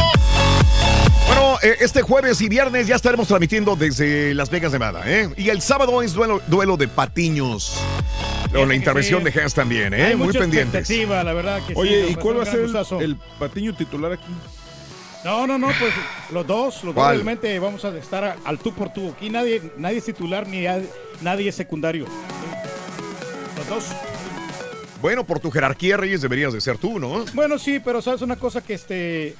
Bueno, 1.41 1.57
eh, 1.63 1.77
este 1.79 2.03
jueves 2.03 2.39
y 2.41 2.49
viernes 2.49 2.85
ya 2.85 2.95
estaremos 2.95 3.27
transmitiendo 3.27 3.75
desde 3.75 4.35
Las 4.35 4.51
Vegas, 4.51 4.73
Nevada, 4.73 5.01
¿eh? 5.07 5.27
Y 5.37 5.49
el 5.49 5.59
sábado 5.63 6.03
es 6.03 6.13
duelo, 6.13 6.39
duelo 6.45 6.77
de 6.77 6.87
patiños. 6.87 7.81
Con 8.53 8.67
la 8.69 8.75
intervención 8.75 9.23
de 9.23 9.31
Hans 9.31 9.55
también, 9.55 9.91
¿eh? 9.91 10.03
Hay 10.03 10.15
Muy 10.15 10.33
pendientes. 10.33 10.87
la 10.87 11.33
verdad 11.33 11.59
que 11.65 11.73
Oye, 11.75 12.09
¿y 12.11 12.15
cuál 12.15 12.37
va 12.37 12.43
a 12.43 12.45
ser 12.45 12.69
el, 13.01 13.15
patiño 13.39 13.73
titular 13.75 14.11
aquí? 14.11 14.31
No, 15.25 15.47
no, 15.47 15.57
no, 15.57 15.69
pues 15.79 15.91
los 16.31 16.45
dos, 16.45 16.83
los 16.83 16.93
dos 16.93 17.07
realmente 17.07 17.57
vamos 17.57 17.83
a 17.85 17.97
estar 17.97 18.37
al 18.43 18.59
tú 18.59 18.71
por 18.75 18.93
tú. 18.93 19.09
Aquí 19.09 19.31
nadie, 19.31 19.63
nadie 19.77 19.97
es 19.97 20.05
titular 20.05 20.47
ni 20.47 20.67
a- 20.67 20.83
nadie 21.21 21.49
es 21.49 21.55
secundario. 21.55 22.05
Los 23.57 23.67
dos. 23.67 23.85
Bueno, 25.01 25.23
por 25.23 25.39
tu 25.39 25.49
jerarquía, 25.49 25.97
Reyes, 25.97 26.21
deberías 26.21 26.53
de 26.53 26.61
ser 26.61 26.77
tú, 26.77 26.99
¿no? 26.99 27.25
Bueno, 27.33 27.57
sí, 27.57 27.79
pero 27.83 27.99
sabes 28.03 28.21
una 28.21 28.35
cosa 28.35 28.61
que 28.61 28.75
este 28.75 29.35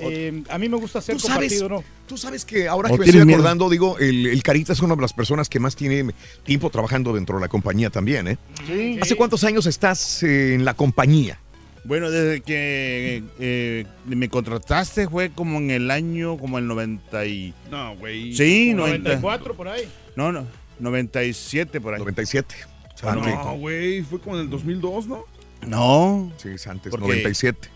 eh, 0.00 0.42
a 0.48 0.58
mí 0.58 0.68
me 0.68 0.76
gusta 0.76 0.98
hacer 1.00 1.14
Tú 1.16 1.20
sabes, 1.20 1.52
compartido, 1.52 1.68
¿no? 1.68 1.84
tú 2.06 2.16
sabes 2.16 2.44
que 2.44 2.68
ahora 2.68 2.88
¿O 2.88 2.92
que 2.94 2.98
me 3.00 3.04
estoy 3.06 3.24
miedo? 3.24 3.38
acordando, 3.38 3.68
digo, 3.70 3.98
el, 3.98 4.26
el 4.26 4.42
Carita 4.42 4.72
es 4.72 4.80
una 4.80 4.94
de 4.96 5.02
las 5.02 5.12
personas 5.12 5.48
que 5.48 5.60
más 5.60 5.76
tiene 5.76 6.12
tiempo 6.44 6.70
trabajando 6.70 7.12
dentro 7.12 7.36
de 7.36 7.42
la 7.42 7.48
compañía 7.48 7.90
también, 7.90 8.28
¿eh? 8.28 8.38
Sí. 8.66 8.98
¿Hace 9.00 9.16
cuántos 9.16 9.44
años 9.44 9.66
estás 9.66 10.22
eh, 10.22 10.54
en 10.54 10.64
la 10.64 10.74
compañía? 10.74 11.38
Bueno, 11.84 12.10
desde 12.10 12.42
que 12.42 13.22
eh, 13.38 13.86
me 14.06 14.28
contrataste 14.28 15.08
fue 15.08 15.30
como 15.30 15.56
en 15.58 15.70
el 15.70 15.90
año, 15.90 16.36
como 16.36 16.58
el 16.58 16.66
90 16.66 17.24
y... 17.26 17.54
No, 17.70 17.96
güey. 17.96 18.34
Sí, 18.34 18.74
90. 18.74 19.08
94 19.16 19.54
por 19.54 19.68
ahí. 19.68 19.88
No, 20.14 20.30
no, 20.30 20.46
97 20.78 21.80
por 21.80 21.94
ahí. 21.94 22.00
97. 22.00 22.54
Ah, 23.02 23.14
No, 23.14 23.56
güey, 23.56 24.02
fue 24.02 24.20
como 24.20 24.36
en 24.36 24.42
el 24.42 24.50
2002, 24.50 25.06
¿no? 25.06 25.24
No. 25.66 26.30
Sí, 26.36 26.50
es 26.50 26.66
antes, 26.66 26.90
Porque- 26.90 27.06
97. 27.06 27.68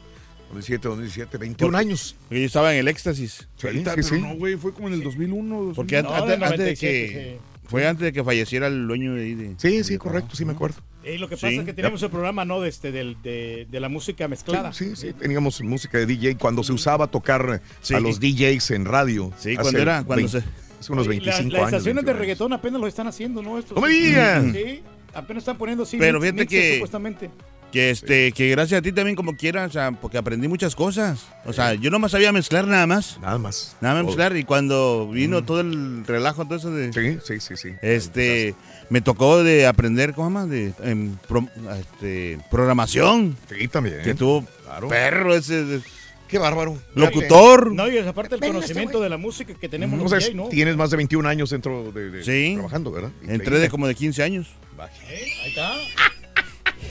97, 0.51 0.89
97, 0.89 1.39
21 1.39 1.71
Porque- 1.73 1.87
años. 1.87 2.17
Porque 2.29 2.41
yo 2.41 2.47
estaba 2.47 2.73
en 2.73 2.81
el 2.81 2.89
éxtasis. 2.89 3.49
Sí, 3.57 3.67
Ahorita, 3.67 3.91
sí, 3.91 3.97
pero 3.97 4.09
sí. 4.09 4.21
no, 4.23 4.35
güey, 4.37 4.57
fue 4.57 4.73
como 4.73 4.89
en 4.89 4.95
el 4.95 5.03
2001. 5.03 5.73
Porque 5.75 5.97
an- 5.99 6.05
2002. 6.05 6.23
antes, 6.23 6.43
antes 6.51 6.59
de 6.59 6.65
97, 6.65 7.13
que... 7.13 7.55
Fue 7.67 7.87
antes 7.89 8.05
de 8.05 8.13
que 8.13 8.23
falleciera 8.23 8.67
el 8.67 8.87
dueño 8.87 9.15
de 9.15 9.23
ahí. 9.23 9.35
de- 9.35 9.55
Sí, 9.57 9.83
sí, 9.85 9.97
correcto, 9.97 10.37
sí 10.37 10.45
me 10.45 10.53
acuerdo. 10.53 10.77
Y 11.03 11.17
lo 11.19 11.29
que 11.29 11.37
pasa 11.37 11.49
Sí. 11.49 11.57
es 11.57 11.65
que 11.65 11.73
tenemos 11.73 12.03
el 12.03 12.11
programa, 12.11 12.45
¿no? 12.45 12.61
De, 12.61 12.69
este, 12.69 12.93
del- 12.93 13.17
de, 13.23 13.67
de 13.71 13.81
la 13.81 13.89
música 13.89 14.29
mezclada. 14.29 14.73
Sí, 14.75 14.95
sí, 14.97 15.13
teníamos 15.15 15.61
música 15.63 15.97
de 15.99 16.07
DJ 16.07 16.37
cuando 16.37 16.63
se 16.63 16.73
usaba 16.73 17.07
tocar 17.09 17.63
Sí. 17.81 17.95
a 17.95 18.01
los 18.01 18.21
DJs 18.21 18.71
en 18.73 18.85
radio. 18.85 19.33
Sí, 19.39 19.53
Hace 19.53 19.63
cuando 19.63 19.81
era- 19.81 20.05
cuando 20.05 20.17
20 20.29 20.39
hace 20.81 20.93
unos 20.93 21.09
25 21.09 21.27
Las- 21.27 21.53
las 21.53 21.61
años. 21.63 21.73
estaciones 21.73 21.83
de 21.85 21.91
21 21.93 22.11
años. 22.11 22.21
reggaetón 22.21 22.53
apenas 22.53 22.81
lo 22.83 22.87
están 22.87 23.07
haciendo, 23.07 23.43
¿no? 23.43 23.59
Estos- 23.59 23.75
¡No 23.77 23.81
me 23.83 23.89
digas! 23.89 24.45
Sí, 24.53 24.83
apenas 25.15 25.41
están 25.43 25.57
poniendo 25.59 25.85
así. 25.85 25.97
Pero 25.97 26.19
mix- 26.19 26.23
fíjate 26.23 26.41
mixes, 26.43 26.61
que- 26.61 26.75
Supuestamente. 26.75 27.31
Que 27.75 27.91
este, 27.91 28.31
que 28.31 28.51
gracias 28.51 28.79
a 28.79 28.83
ti 28.83 28.93
también 28.93 29.17
como 29.17 29.37
quieras, 29.37 29.69
o 29.71 29.73
sea, 29.73 29.91
porque 29.91 30.17
aprendí 30.17 30.47
muchas 30.47 30.77
cosas. 30.77 31.27
O 31.45 31.53
sea, 31.53 31.75
yo 31.75 31.91
nomás 31.91 32.13
sabía 32.13 32.31
mezclar 32.31 32.69
nada 32.69 32.87
más. 32.87 33.19
Nada 33.21 33.37
más. 33.37 33.77
Nada 33.81 33.97
más 33.97 34.05
mezclar. 34.05 34.37
Y 34.37 34.45
cuando 34.45 35.09
vino 35.11 35.45
todo 35.45 35.61
el 35.61 36.07
relajo, 36.07 36.45
todo 36.45 36.55
eso 36.55 36.71
de. 36.71 36.93
Sí, 36.93 37.19
sí, 37.25 37.41
sí, 37.41 37.57
sí. 37.57 37.75
Este, 37.83 38.55
me 38.91 39.01
tocó 39.01 39.43
de 39.43 39.67
aprender, 39.67 40.15
¿cómo 40.15 40.29
llama? 40.29 40.47
De 40.47 40.73
em, 40.85 41.17
pro- 41.27 41.49
este, 41.81 42.39
programación. 42.49 43.37
Sí, 43.51 43.67
también. 43.67 44.03
Que 44.05 44.15
tuvo 44.15 44.47
Claro. 44.65 44.87
perro 44.89 45.35
ese. 45.35 45.65
de- 45.65 45.81
Qué 46.29 46.39
bárbaro. 46.39 46.79
Locutor. 46.95 47.73
No, 47.73 47.89
y 47.91 47.99
es 47.99 48.07
aparte 48.07 48.37
el 48.37 48.41
conocimiento 48.41 49.01
de 49.01 49.09
la 49.09 49.17
música 49.19 49.53
que 49.55 49.69
tenemos 49.69 49.97
No 49.99 50.05
los 50.05 50.13
sé, 50.13 50.19
DJ, 50.31 50.35
¿no? 50.35 50.49
tienes 50.49 50.77
más 50.77 50.91
de 50.91 50.97
21 50.97 51.29
años 51.29 51.51
dentro 51.51 51.91
de, 51.93 52.11
de- 52.11 52.25
Sí. 52.25 52.55
trabajando, 52.55 52.93
¿verdad? 52.93 53.11
Entré 53.23 53.35
Increíble. 53.35 53.59
de 53.59 53.69
como 53.69 53.87
de 53.89 53.95
15 53.97 54.23
años. 54.23 54.47
Ahí 54.79 55.49
está. 55.49 55.75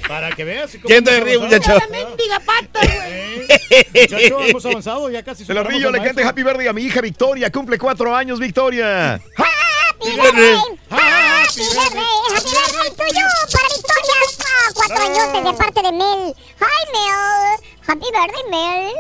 Para 0.08 0.32
que 0.32 0.44
veas. 0.44 0.78
¿Quién 0.86 1.04
te 1.04 1.16
hemos 1.16 1.26
ríe, 1.26 1.36
avanzado. 1.36 1.80
muchacho? 1.80 1.92
mendiga 1.92 2.40
pata, 2.40 2.80
güey! 2.82 3.48
Muchacho, 4.02 4.42
hemos 4.44 4.66
avanzado, 4.66 5.10
ya 5.10 5.24
casi 5.24 5.46
El 5.48 5.58
ardillo 5.58 5.92
le 5.92 6.02
canta 6.02 6.28
Happy 6.28 6.44
Birthday 6.44 6.68
a 6.68 6.74
mi 6.74 6.84
hija 6.84 7.02
Victoria. 7.02 7.52
Cumple 7.52 7.78
cuatro 7.78 8.16
años, 8.16 8.40
Victoria. 8.40 9.14
¡Happy 9.14 10.12
birthday! 10.12 10.56
¡Happy 10.90 11.62
birthday! 11.62 12.04
¡Happy 12.36 12.50
birthday 12.50 12.90
tuyo! 12.92 13.26
¡Para 13.52 13.68
Victoria! 13.70 14.16
¡Ah, 14.40 14.72
cuatro 14.74 15.04
años 15.04 15.46
de 15.46 15.58
parte 15.58 15.82
de 15.82 15.92
Mel! 15.92 16.36
¡Hi, 16.60 16.84
Mel! 16.94 17.74
¡Happy 17.88 18.06
birthday, 18.06 18.52
Mel! 18.52 18.94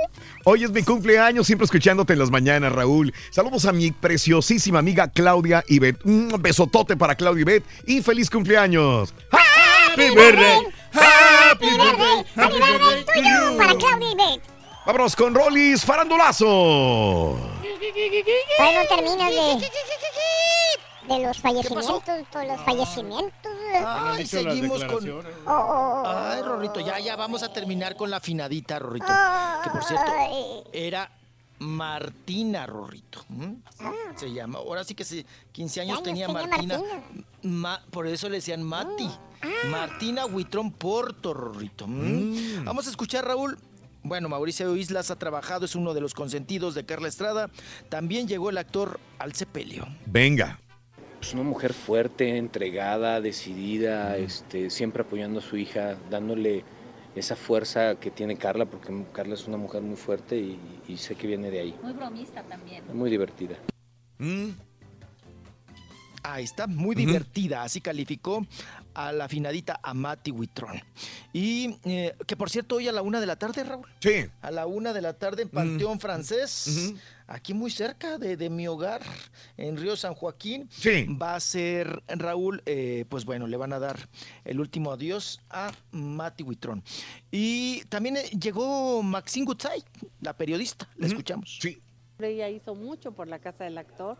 Hoy 0.45 0.63
es 0.65 0.71
mi 0.71 0.83
cumpleaños, 0.83 1.47
siempre 1.47 1.65
escuchándote 1.65 2.13
en 2.13 2.19
las 2.19 2.29
mañanas, 2.29 2.73
Raúl. 2.73 3.13
Saludos 3.29 3.65
a 3.65 3.71
mi 3.71 3.91
preciosísima 3.91 4.79
amiga 4.79 5.07
Claudia 5.09 5.63
Ibet. 5.67 6.03
Un 6.05 6.35
besotote 6.39 6.97
para 6.97 7.15
Claudia 7.15 7.41
Ibet 7.43 7.63
y 7.85 8.01
feliz 8.01 8.29
cumpleaños. 8.29 9.13
¡Happy 9.31 10.09
birthday! 10.09 10.82
¡Happy 10.93 11.69
birthday! 11.69 12.25
¡Happy 12.35 12.55
birthday 12.55 13.05
tuyo! 13.05 13.57
Para 13.57 13.75
Claudia 13.75 14.11
y 14.11 14.15
Beth. 14.15 14.41
Vámonos 14.85 15.15
con 15.15 15.33
Rollis 15.33 15.85
Farandulazo. 15.85 17.37
Ay, 18.59 18.75
no 18.75 18.95
terminas 18.95 19.29
de... 19.31 19.69
De 21.07 21.19
los 21.19 21.37
fallecimientos, 21.37 22.01
todos 22.31 22.47
los 22.47 22.61
fallecimientos. 22.61 23.51
Ay, 23.85 24.25
seguimos 24.25 24.85
con. 24.85 25.09
Oh, 25.09 25.21
oh, 25.47 26.01
oh. 26.01 26.03
Ay, 26.05 26.41
Rorrito, 26.41 26.79
ya, 26.79 26.97
ya 26.99 27.17
vamos 27.17 27.43
a 27.43 27.51
terminar 27.51 27.97
con 27.97 28.09
la 28.09 28.21
finadita, 28.21 28.79
Rorrito. 28.79 29.07
Que 29.63 29.69
por 29.69 29.83
cierto, 29.83 30.11
era 30.71 31.11
Martina 31.63 32.65
Rorrito. 32.65 33.23
¿m? 33.29 33.57
Se 34.15 34.31
llama. 34.31 34.59
Ahora 34.59 34.83
sí 34.83 34.93
que 34.95 35.03
sí, 35.03 35.25
15 35.51 35.81
años 35.81 35.91
años 35.97 36.03
tenía 36.03 36.27
tenía 36.27 36.41
Martina. 36.47 36.77
Martina? 36.79 37.25
Ma- 37.43 37.81
por 37.91 38.07
eso 38.07 38.29
le 38.29 38.35
decían 38.37 38.63
Mati. 38.63 39.09
Martina 39.69 40.25
Huitrón 40.25 40.71
Porto, 40.71 41.33
Rorrito. 41.33 41.85
¿m? 41.85 42.61
Vamos 42.63 42.87
a 42.87 42.89
escuchar, 42.89 43.25
Raúl. 43.25 43.57
Bueno, 44.05 44.27
Mauricio 44.27 44.75
Islas 44.75 45.11
ha 45.11 45.15
trabajado, 45.17 45.63
es 45.65 45.75
uno 45.75 45.93
de 45.93 46.01
los 46.01 46.13
consentidos 46.13 46.75
de 46.75 46.85
Carla 46.85 47.07
Estrada. 47.07 47.49
También 47.89 48.27
llegó 48.27 48.49
el 48.49 48.57
actor 48.57 48.99
al 49.17 49.33
sepelio. 49.33 49.87
Venga. 50.05 50.59
Es 51.21 51.33
una 51.33 51.43
mujer 51.43 51.73
fuerte, 51.73 52.35
entregada, 52.37 53.21
decidida, 53.21 54.17
este, 54.17 54.69
siempre 54.69 55.03
apoyando 55.03 55.39
a 55.39 55.41
su 55.41 55.55
hija, 55.55 55.95
dándole 56.09 56.65
esa 57.15 57.35
fuerza 57.35 57.95
que 57.95 58.11
tiene 58.11 58.37
Carla, 58.37 58.65
porque 58.65 58.91
Carla 59.11 59.35
es 59.35 59.47
una 59.47 59.57
mujer 59.57 59.81
muy 59.81 59.95
fuerte 59.95 60.37
y, 60.37 60.59
y 60.87 60.97
sé 60.97 61.15
que 61.15 61.27
viene 61.27 61.51
de 61.51 61.59
ahí. 61.59 61.75
Muy 61.81 61.93
bromista 61.93 62.43
también. 62.43 62.83
Muy 62.93 63.09
divertida. 63.09 63.55
Ahí 66.23 66.45
está, 66.45 66.67
muy 66.67 66.95
divertida, 66.95 67.63
así 67.63 67.81
calificó 67.81 68.45
a 68.93 69.11
la 69.11 69.27
finadita 69.27 69.79
Amati 69.83 70.31
Huitrón. 70.31 70.81
Y 71.33 71.77
eh, 71.83 72.15
que 72.25 72.37
por 72.37 72.49
cierto, 72.49 72.75
hoy 72.75 72.87
a 72.87 72.93
la 72.93 73.01
una 73.01 73.19
de 73.19 73.25
la 73.25 73.35
tarde, 73.35 73.63
Raúl. 73.63 73.87
Sí. 73.99 74.25
A 74.41 74.51
la 74.51 74.65
una 74.65 74.93
de 74.93 75.01
la 75.01 75.13
tarde 75.13 75.41
en 75.41 75.49
Panteón 75.49 75.99
Francés. 75.99 76.93
Aquí 77.33 77.53
muy 77.53 77.71
cerca 77.71 78.17
de, 78.17 78.37
de 78.37 78.49
mi 78.49 78.67
hogar, 78.67 79.01
en 79.57 79.75
Río 79.77 79.95
San 79.95 80.13
Joaquín. 80.13 80.67
Sí. 80.71 81.05
Va 81.21 81.35
a 81.35 81.39
ser, 81.39 82.01
Raúl, 82.07 82.61
eh, 82.65 83.05
pues 83.09 83.25
bueno, 83.25 83.47
le 83.47 83.57
van 83.57 83.73
a 83.73 83.79
dar 83.79 83.97
el 84.45 84.59
último 84.59 84.91
adiós 84.91 85.41
a 85.49 85.71
Mati 85.91 86.43
Huitrón. 86.43 86.83
Y 87.31 87.83
también 87.89 88.17
eh, 88.17 88.29
llegó 88.39 89.01
Maxine 89.03 89.45
Gutzai, 89.45 89.83
la 90.21 90.33
periodista, 90.37 90.87
la 90.97 91.07
escuchamos. 91.07 91.57
Sí. 91.61 91.81
Ella 92.19 92.47
hizo 92.49 92.75
mucho 92.75 93.11
por 93.11 93.27
la 93.27 93.39
casa 93.39 93.63
del 93.65 93.77
actor, 93.77 94.17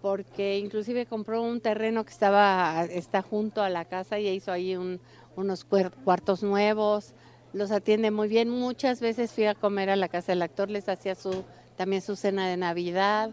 porque 0.00 0.58
inclusive 0.58 1.06
compró 1.06 1.42
un 1.42 1.60
terreno 1.60 2.04
que 2.04 2.12
estaba 2.12 2.84
está 2.84 3.22
junto 3.22 3.62
a 3.62 3.68
la 3.68 3.84
casa 3.84 4.18
y 4.18 4.28
hizo 4.28 4.52
ahí 4.52 4.76
un- 4.76 5.00
unos 5.34 5.64
cuartos 5.64 6.42
nuevos. 6.42 7.12
Los 7.52 7.70
atiende 7.72 8.10
muy 8.10 8.28
bien. 8.28 8.48
Muchas 8.48 9.00
veces 9.00 9.32
fui 9.32 9.44
a 9.44 9.54
comer 9.54 9.90
a 9.90 9.96
la 9.96 10.08
casa 10.08 10.32
del 10.32 10.42
actor, 10.42 10.70
les 10.70 10.88
hacía 10.88 11.14
su 11.14 11.44
también 11.76 12.02
su 12.02 12.16
cena 12.16 12.48
de 12.48 12.56
Navidad. 12.56 13.30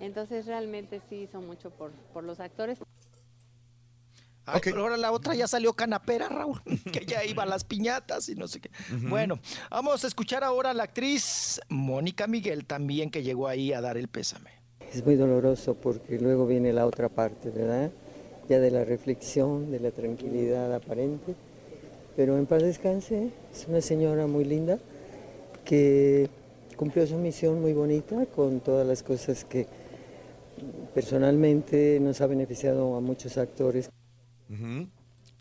Entonces 0.00 0.46
realmente 0.46 1.00
sí 1.08 1.22
hizo 1.22 1.40
mucho 1.40 1.70
por, 1.70 1.90
por 2.12 2.24
los 2.24 2.40
actores. 2.40 2.78
Ay, 4.48 4.60
pero 4.62 4.82
ahora 4.82 4.96
la 4.96 5.10
otra 5.10 5.34
ya 5.34 5.48
salió 5.48 5.72
canapera, 5.72 6.28
Raúl, 6.28 6.62
que 6.92 7.04
ya 7.04 7.24
iba 7.24 7.42
a 7.42 7.46
las 7.46 7.64
piñatas 7.64 8.28
y 8.28 8.36
no 8.36 8.46
sé 8.46 8.60
qué. 8.60 8.70
Bueno, 9.08 9.40
vamos 9.70 10.04
a 10.04 10.06
escuchar 10.06 10.44
ahora 10.44 10.70
a 10.70 10.74
la 10.74 10.84
actriz 10.84 11.60
Mónica 11.68 12.28
Miguel 12.28 12.64
también 12.64 13.10
que 13.10 13.24
llegó 13.24 13.48
ahí 13.48 13.72
a 13.72 13.80
dar 13.80 13.96
el 13.96 14.06
pésame. 14.06 14.50
Es 14.92 15.04
muy 15.04 15.16
doloroso 15.16 15.74
porque 15.74 16.20
luego 16.20 16.46
viene 16.46 16.72
la 16.72 16.86
otra 16.86 17.08
parte, 17.08 17.50
¿verdad? 17.50 17.90
Ya 18.48 18.60
de 18.60 18.70
la 18.70 18.84
reflexión, 18.84 19.72
de 19.72 19.80
la 19.80 19.90
tranquilidad 19.90 20.72
aparente. 20.72 21.34
Pero 22.14 22.38
en 22.38 22.46
paz 22.46 22.62
descanse, 22.62 23.30
es 23.52 23.66
una 23.66 23.80
señora 23.80 24.28
muy 24.28 24.44
linda 24.44 24.78
que 25.64 26.30
cumplió 26.76 27.06
su 27.06 27.16
misión 27.16 27.60
muy 27.60 27.72
bonita 27.72 28.26
con 28.26 28.60
todas 28.60 28.86
las 28.86 29.02
cosas 29.02 29.44
que 29.44 29.66
personalmente 30.94 31.98
nos 32.00 32.20
ha 32.20 32.26
beneficiado 32.26 32.96
a 32.96 33.00
muchos 33.00 33.36
actores. 33.38 33.90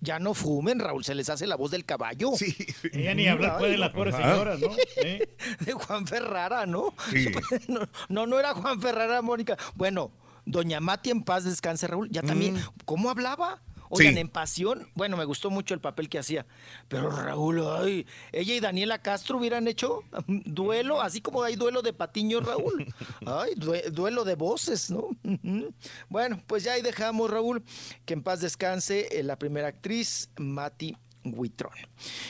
Ya 0.01 0.19
no 0.19 0.33
fumen, 0.33 0.79
Raúl, 0.79 1.03
se 1.03 1.15
les 1.15 1.29
hace 1.29 1.47
la 1.47 1.55
voz 1.55 1.71
del 1.71 1.85
caballo. 1.85 2.31
Sí. 2.35 2.55
Ella 2.93 3.15
ni 3.15 3.27
hablar 3.27 3.57
puede 3.57 3.77
las 3.77 3.91
pobres 3.91 4.15
señoras, 4.15 4.59
¿no? 4.59 4.69
De 5.65 5.73
Juan 5.73 6.05
Ferrara, 6.05 6.65
¿no? 6.65 6.93
Sí. 7.11 7.27
No, 7.67 7.81
no, 8.09 8.27
no 8.27 8.39
era 8.39 8.53
Juan 8.53 8.81
Ferrara, 8.81 9.21
Mónica. 9.21 9.57
Bueno, 9.75 10.11
doña 10.45 10.79
Mati 10.79 11.09
en 11.09 11.23
paz 11.23 11.43
descanse, 11.43 11.87
Raúl. 11.87 12.09
Ya 12.11 12.21
también, 12.21 12.57
¿cómo 12.85 13.09
hablaba? 13.09 13.61
Oigan, 13.95 14.13
Sí. 14.13 14.19
en 14.19 14.29
pasión, 14.29 14.87
bueno, 14.95 15.17
me 15.17 15.25
gustó 15.25 15.49
mucho 15.49 15.73
el 15.73 15.79
papel 15.81 16.09
que 16.09 16.19
hacía. 16.19 16.45
Pero 16.87 17.09
Raúl, 17.09 17.63
ay, 17.79 18.05
ella 18.31 18.53
y 18.55 18.59
Daniela 18.59 19.01
Castro 19.01 19.37
hubieran 19.37 19.67
hecho 19.67 20.03
duelo, 20.27 21.01
así 21.01 21.21
como 21.21 21.43
hay 21.43 21.55
duelo 21.55 21.81
de 21.81 21.93
patiño, 21.93 22.39
Raúl. 22.41 22.85
Ay, 23.25 23.53
due- 23.55 23.89
duelo 23.91 24.23
de 24.23 24.35
voces, 24.35 24.89
¿no? 24.91 25.09
Bueno, 26.09 26.41
pues 26.47 26.63
ya 26.63 26.73
ahí 26.73 26.81
dejamos, 26.81 27.29
Raúl, 27.29 27.63
que 28.05 28.13
en 28.13 28.21
paz 28.23 28.41
descanse 28.41 29.07
eh, 29.19 29.23
la 29.23 29.37
primera 29.37 29.67
actriz, 29.67 30.29
Mati 30.37 30.95
Huitrón. 31.23 31.73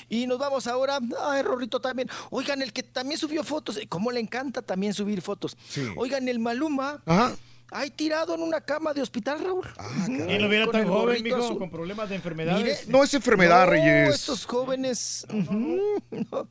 Y 0.09 0.25
nos 0.27 0.39
vamos 0.39 0.67
ahora, 0.67 0.99
ay, 1.21 1.41
Rorrito 1.41 1.79
también. 1.81 2.09
Oigan, 2.29 2.61
el 2.61 2.71
que 2.71 2.81
también 2.83 3.19
subió 3.19 3.43
fotos, 3.43 3.77
eh, 3.77 3.87
cómo 3.87 4.11
le 4.11 4.19
encanta 4.21 4.61
también 4.61 4.93
subir 4.93 5.21
fotos. 5.21 5.57
Oigan, 5.97 6.27
el 6.29 6.39
Maluma. 6.39 7.01
Ajá. 7.05 7.35
Ay, 7.71 7.89
tirado 7.89 8.35
en 8.35 8.41
una 8.41 8.61
cama 8.61 8.93
de 8.93 9.01
hospital, 9.01 9.39
Raúl. 9.43 9.65
Y 10.07 10.37
no 10.37 10.47
viera 10.49 10.67
tan 10.71 10.87
joven, 10.87 11.23
mijo, 11.23 11.37
azul. 11.37 11.57
con 11.57 11.69
problemas 11.69 12.07
de 12.09 12.15
enfermedades. 12.15 12.87
No 12.87 13.03
es 13.03 13.13
enfermedad, 13.13 13.65
No, 13.65 13.71
Reyes. 13.71 14.15
Estos 14.15 14.45
jóvenes. 14.45 15.25
no, 15.31 16.47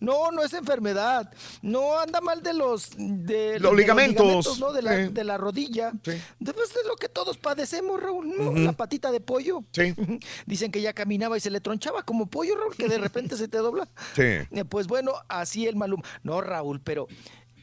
no, 0.00 0.30
no 0.32 0.42
es 0.42 0.52
enfermedad. 0.54 1.32
No 1.62 1.98
anda 1.98 2.20
mal 2.20 2.42
de 2.42 2.52
los 2.54 2.90
de, 2.96 3.60
Los 3.60 3.72
de 3.72 3.76
ligamentos. 3.78 4.58
¿no? 4.58 4.72
de, 4.72 4.82
la, 4.82 4.96
Sí. 5.06 5.12
de 5.12 5.24
la 5.24 5.36
rodilla. 5.38 5.92
Después 6.38 6.74
de 6.74 6.80
lo 6.88 6.96
que 6.96 7.08
todos 7.08 7.38
padecemos, 7.38 8.00
Raúl, 8.02 8.32
¿no? 8.36 8.52
La 8.52 8.72
patita 8.72 9.10
de 9.12 9.20
pollo. 9.20 9.64
Sí. 9.72 9.94
Dicen 10.46 10.72
que 10.72 10.80
ya 10.82 10.92
caminaba 10.92 11.36
y 11.36 11.40
se 11.40 11.50
le 11.50 11.60
tronchaba 11.60 12.02
como 12.02 12.26
pollo, 12.26 12.56
Raúl, 12.56 12.74
que 12.76 12.88
de 12.88 12.98
repente 12.98 13.36
se 13.36 13.48
te 13.48 13.58
dobla. 13.58 13.86
Sí. 14.14 14.22
Eh, 14.22 14.64
Pues 14.68 14.86
bueno, 14.86 15.12
así 15.28 15.66
el 15.66 15.76
Maluma. 15.76 16.02
No, 16.22 16.40
Raúl, 16.40 16.80
pero 16.80 17.06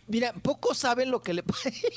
mira, 0.08 0.34
pocos 0.34 0.78
saben 0.78 1.12
lo 1.12 1.22
que 1.22 1.34
le 1.34 1.44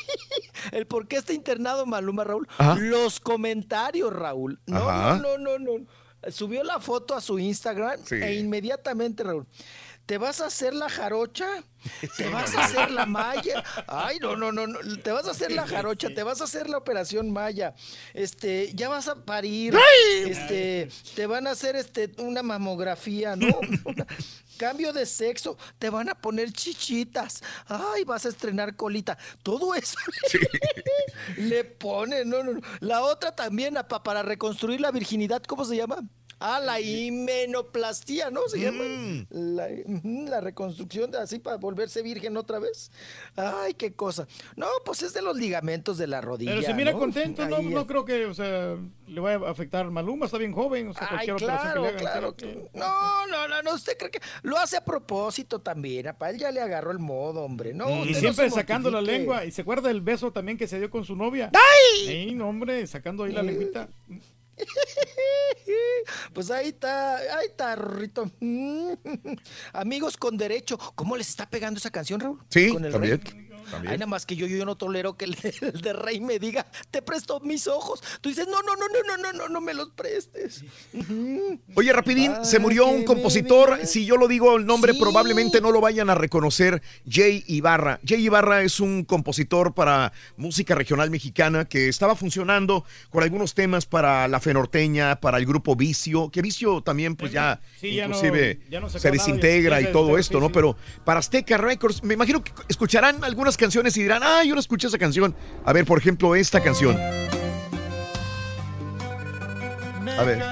el 0.73 0.87
por 0.87 1.09
qué 1.09 1.17
está 1.17 1.33
internado 1.33 1.87
Maluma, 1.87 2.25
Raúl. 2.25 2.49
Ajá. 2.59 2.77
Los 2.77 3.21
comentarios, 3.21 4.13
Raúl. 4.13 4.61
No, 4.67 4.89
Ajá. 4.89 5.17
no, 5.17 5.39
no, 5.39 5.59
no, 5.59 5.79
no. 5.79 5.87
Subió 6.31 6.65
la 6.65 6.81
foto 6.81 7.15
a 7.15 7.21
su 7.21 7.39
Instagram 7.39 8.01
Sí. 8.05 8.17
e 8.17 8.35
inmediatamente, 8.35 9.23
Raúl. 9.23 9.47
¿Te 10.07 10.19
vas 10.19 10.41
a 10.41 10.47
hacer 10.47 10.73
la 10.73 10.89
jarocha? 10.89 11.49
¿Te 12.17 12.29
vas 12.29 12.55
a 12.55 12.65
hacer 12.65 12.91
la 12.93 13.07
malla? 13.07 13.63
Ay, 13.89 14.19
no, 14.21 14.37
no, 14.37 14.53
no, 14.53 14.67
no. 14.69 14.79
Te 15.03 15.11
vas 15.11 15.27
a 15.27 15.33
hacer 15.33 15.51
la 15.51 15.67
jarocha, 15.67 16.09
te 16.15 16.23
vas 16.23 16.41
a 16.41 16.45
hacer 16.45 16.69
la 16.71 16.79
operación 16.79 17.33
maya. 17.33 17.75
Este, 18.15 18.73
ya 18.75 18.89
vas 18.89 19.09
a 19.09 19.17
parir. 19.25 19.77
Este, 20.25 20.89
te 21.17 21.27
van 21.27 21.49
a 21.49 21.51
hacer 21.51 21.75
este 21.75 22.13
una 22.19 22.43
mamografía, 22.43 23.35
¿no? 23.35 23.49
Una- 23.85 24.07
cambio 24.57 24.93
de 24.93 25.07
sexo, 25.07 25.59
te 25.79 25.91
van 25.91 26.09
a 26.09 26.15
poner 26.15 26.53
chichitas. 26.53 27.43
Ay, 27.67 28.05
vas 28.05 28.27
a 28.27 28.29
estrenar 28.29 28.77
colita. 28.77 29.19
Todo 29.43 29.75
eso 29.75 29.99
le 31.37 31.65
pone, 31.65 32.25
no, 32.25 32.43
no, 32.43 32.55
no. 32.55 32.61
La 32.81 33.03
otra 33.03 33.35
también 33.35 33.77
para 34.05 34.23
reconstruir 34.23 34.81
la 34.81 34.91
virginidad, 34.93 35.43
¿cómo 35.43 35.65
se 35.65 35.77
llama? 35.77 35.99
Ah, 36.39 36.61
la 36.61 36.81
himenoplastia, 36.81 38.31
¿no? 38.31 38.43
Se 38.49 38.59
llama. 38.61 38.85
La, 39.31 39.69
ujú, 39.87 40.27
la 40.29 40.41
reconstrucción 40.41 41.11
de 41.11 41.19
así 41.19 41.39
para 41.39 41.57
volverse 41.57 42.03
virgen 42.03 42.37
otra 42.37 42.59
vez. 42.59 42.91
Ay, 43.37 43.73
qué 43.75 43.95
cosa. 43.95 44.27
No, 44.55 44.67
pues 44.85 45.03
es 45.03 45.15
de 45.15 45.23
los 45.23 45.37
ligamentos 45.37 45.97
de 45.97 46.07
la 46.07 46.21
rodilla. 46.21 46.51
Pero 46.53 46.63
se 46.63 46.75
mira 46.75 46.93
¿no? 46.93 46.99
contento, 46.99 47.49
no, 47.49 47.63
no 47.63 47.87
creo 47.87 48.05
que 48.05 48.27
o 48.27 48.35
sea, 48.35 48.77
le 49.07 49.21
vaya 49.21 49.47
a 49.47 49.51
afectar 49.51 49.91
Maluma, 49.91 50.27
está 50.27 50.37
bien 50.39 50.53
joven, 50.53 50.89
o 50.89 50.93
sea, 50.95 51.09
Ay, 51.11 51.27
cualquier 51.27 51.35
operación 51.37 51.73
que 51.73 51.73
claro, 51.73 51.83
le 51.83 51.89
hagan. 51.89 52.01
claro. 52.01 52.35
claro 52.35 52.71
que- 52.73 52.79
No, 52.79 53.27
no, 53.29 53.49
no, 53.49 53.63
no, 53.63 53.75
usted 53.75 53.97
cree 53.97 54.11
que 54.11 54.21
lo 54.43 54.59
hace 54.59 54.77
a 54.77 54.85
propósito 54.85 55.61
también, 55.61 56.09
apa, 56.09 56.29
él 56.31 56.39
ya 56.39 56.51
le 56.51 56.61
agarró 56.61 56.91
el 56.91 56.99
modo, 56.99 57.43
hombre. 57.43 57.73
No, 57.73 57.89
y 58.05 58.11
usted 58.11 58.13
no 58.15 58.19
siempre 58.21 58.51
sacando 58.51 58.91
la 58.91 59.01
lengua. 59.01 59.45
¿Y 59.45 59.51
se 59.53 59.63
acuerda 59.63 59.89
del 59.89 60.03
beso 60.03 60.33
también 60.33 60.59
que 60.59 60.69
se 60.69 60.79
dio 60.79 60.91
con 60.91 61.05
su 61.05 61.17
novia? 61.17 61.51
¡Ay! 61.55 62.07
Sí, 62.27 62.35
no, 62.35 62.49
hombre, 62.49 62.87
sacando 62.87 63.25
ahí 63.25 63.33
la 63.33 63.43
lengüita. 63.43 63.89
Pues 66.33 66.51
ahí 66.51 66.69
está, 66.69 67.17
ahí 67.17 67.47
está, 67.47 67.75
Rorrito. 67.77 68.31
Amigos 69.73 70.17
con 70.17 70.37
derecho, 70.37 70.79
¿cómo 70.95 71.17
les 71.17 71.29
está 71.29 71.49
pegando 71.49 71.79
esa 71.79 71.91
canción, 71.91 72.21
Raúl? 72.21 72.41
Sí, 72.51 72.71
Con 72.73 72.85
el 72.85 72.93
también, 72.93 73.21
rey. 73.21 73.46
También. 73.71 73.93
Ay, 73.93 73.99
nada 73.99 74.07
más 74.09 74.27
que 74.27 74.37
yo, 74.37 74.47
yo 74.47 74.65
no 74.65 74.77
tolero 74.77 75.17
que 75.17 75.25
el, 75.27 75.37
el 75.61 75.81
de 75.81 75.93
rey 75.93 76.21
me 76.21 76.39
diga, 76.39 76.67
te 76.91 77.03
presto 77.03 77.41
mis 77.41 77.67
ojos. 77.67 78.03
Tú 78.21 78.29
dices, 78.29 78.47
no, 78.47 78.63
no, 78.63 78.75
no, 78.77 78.87
no, 78.89 79.17
no, 79.17 79.23
no, 79.23 79.33
no, 79.39 79.49
no 79.49 79.61
me 79.61 79.75
los 79.75 79.91
prestes. 79.91 80.65
Oye, 81.75 81.93
rapidín, 81.93 82.33
se 82.45 82.59
murió 82.59 82.87
un 82.87 83.05
compositor. 83.05 83.79
Si 83.87 84.07
yo 84.07 84.17
lo 84.17 84.29
digo 84.29 84.57
el 84.57 84.67
nombre, 84.67 84.95
probablemente 84.95 85.61
no 85.61 85.71
lo 85.73 85.81
vayan 85.81 86.11
a 86.11 86.15
reconocer. 86.15 86.83
Jay 87.09 87.45
Ibarra. 87.47 88.01
Jay 88.07 88.25
Ibarra 88.25 88.63
es 88.63 88.81
un 88.81 89.05
compositor 89.05 89.75
para 89.75 90.13
música 90.37 90.75
regional 90.75 91.11
mexicana 91.11 91.65
que 91.67 91.89
estaba 91.89 92.17
funcionando 92.17 92.85
con 93.11 93.23
algunos 93.23 93.55
temas 93.55 93.87
para 93.87 94.29
la 94.29 94.41
fe 94.41 94.55
norteña, 94.55 95.21
para 95.21 95.39
el 95.39 95.47
grupo 95.47 95.77
Vicio, 95.77 96.31
que 96.31 96.43
Vicio 96.43 96.81
también, 96.83 97.17
pues 97.17 97.33
ya, 97.33 97.61
Sí, 97.81 97.95
ya 97.95 98.09
no- 98.09 98.17
inclusive 98.17 98.61
ya 98.71 98.81
no 98.81 98.89
se 98.89 98.99
ya- 98.99 99.11
desintegra 99.11 99.77
ya 99.77 99.83
y 99.83 99.87
se 99.87 99.93
todo 99.93 100.19
esto, 100.19 100.41
¿no? 100.41 100.51
Pero 100.51 100.77
para 101.05 101.21
Azteca 101.21 101.57
Records, 101.59 102.03
me 102.03 102.15
imagino 102.15 102.43
que 102.43 102.53
escucharán 102.69 103.23
algunas 103.25 103.56
canciones 103.57 103.97
y 103.97 104.03
dirán, 104.03 104.23
ah, 104.23 104.43
yo 104.45 104.55
no 104.55 104.61
escuché 104.61 104.89
esa 104.89 104.99
canción. 104.99 105.35
A 105.65 105.73
ver, 105.73 105.85
por 105.85 105.99
ejemplo, 105.99 106.35
esta 106.35 106.61
canción. 106.63 106.97
A 110.19 110.25
ver. 110.25 110.43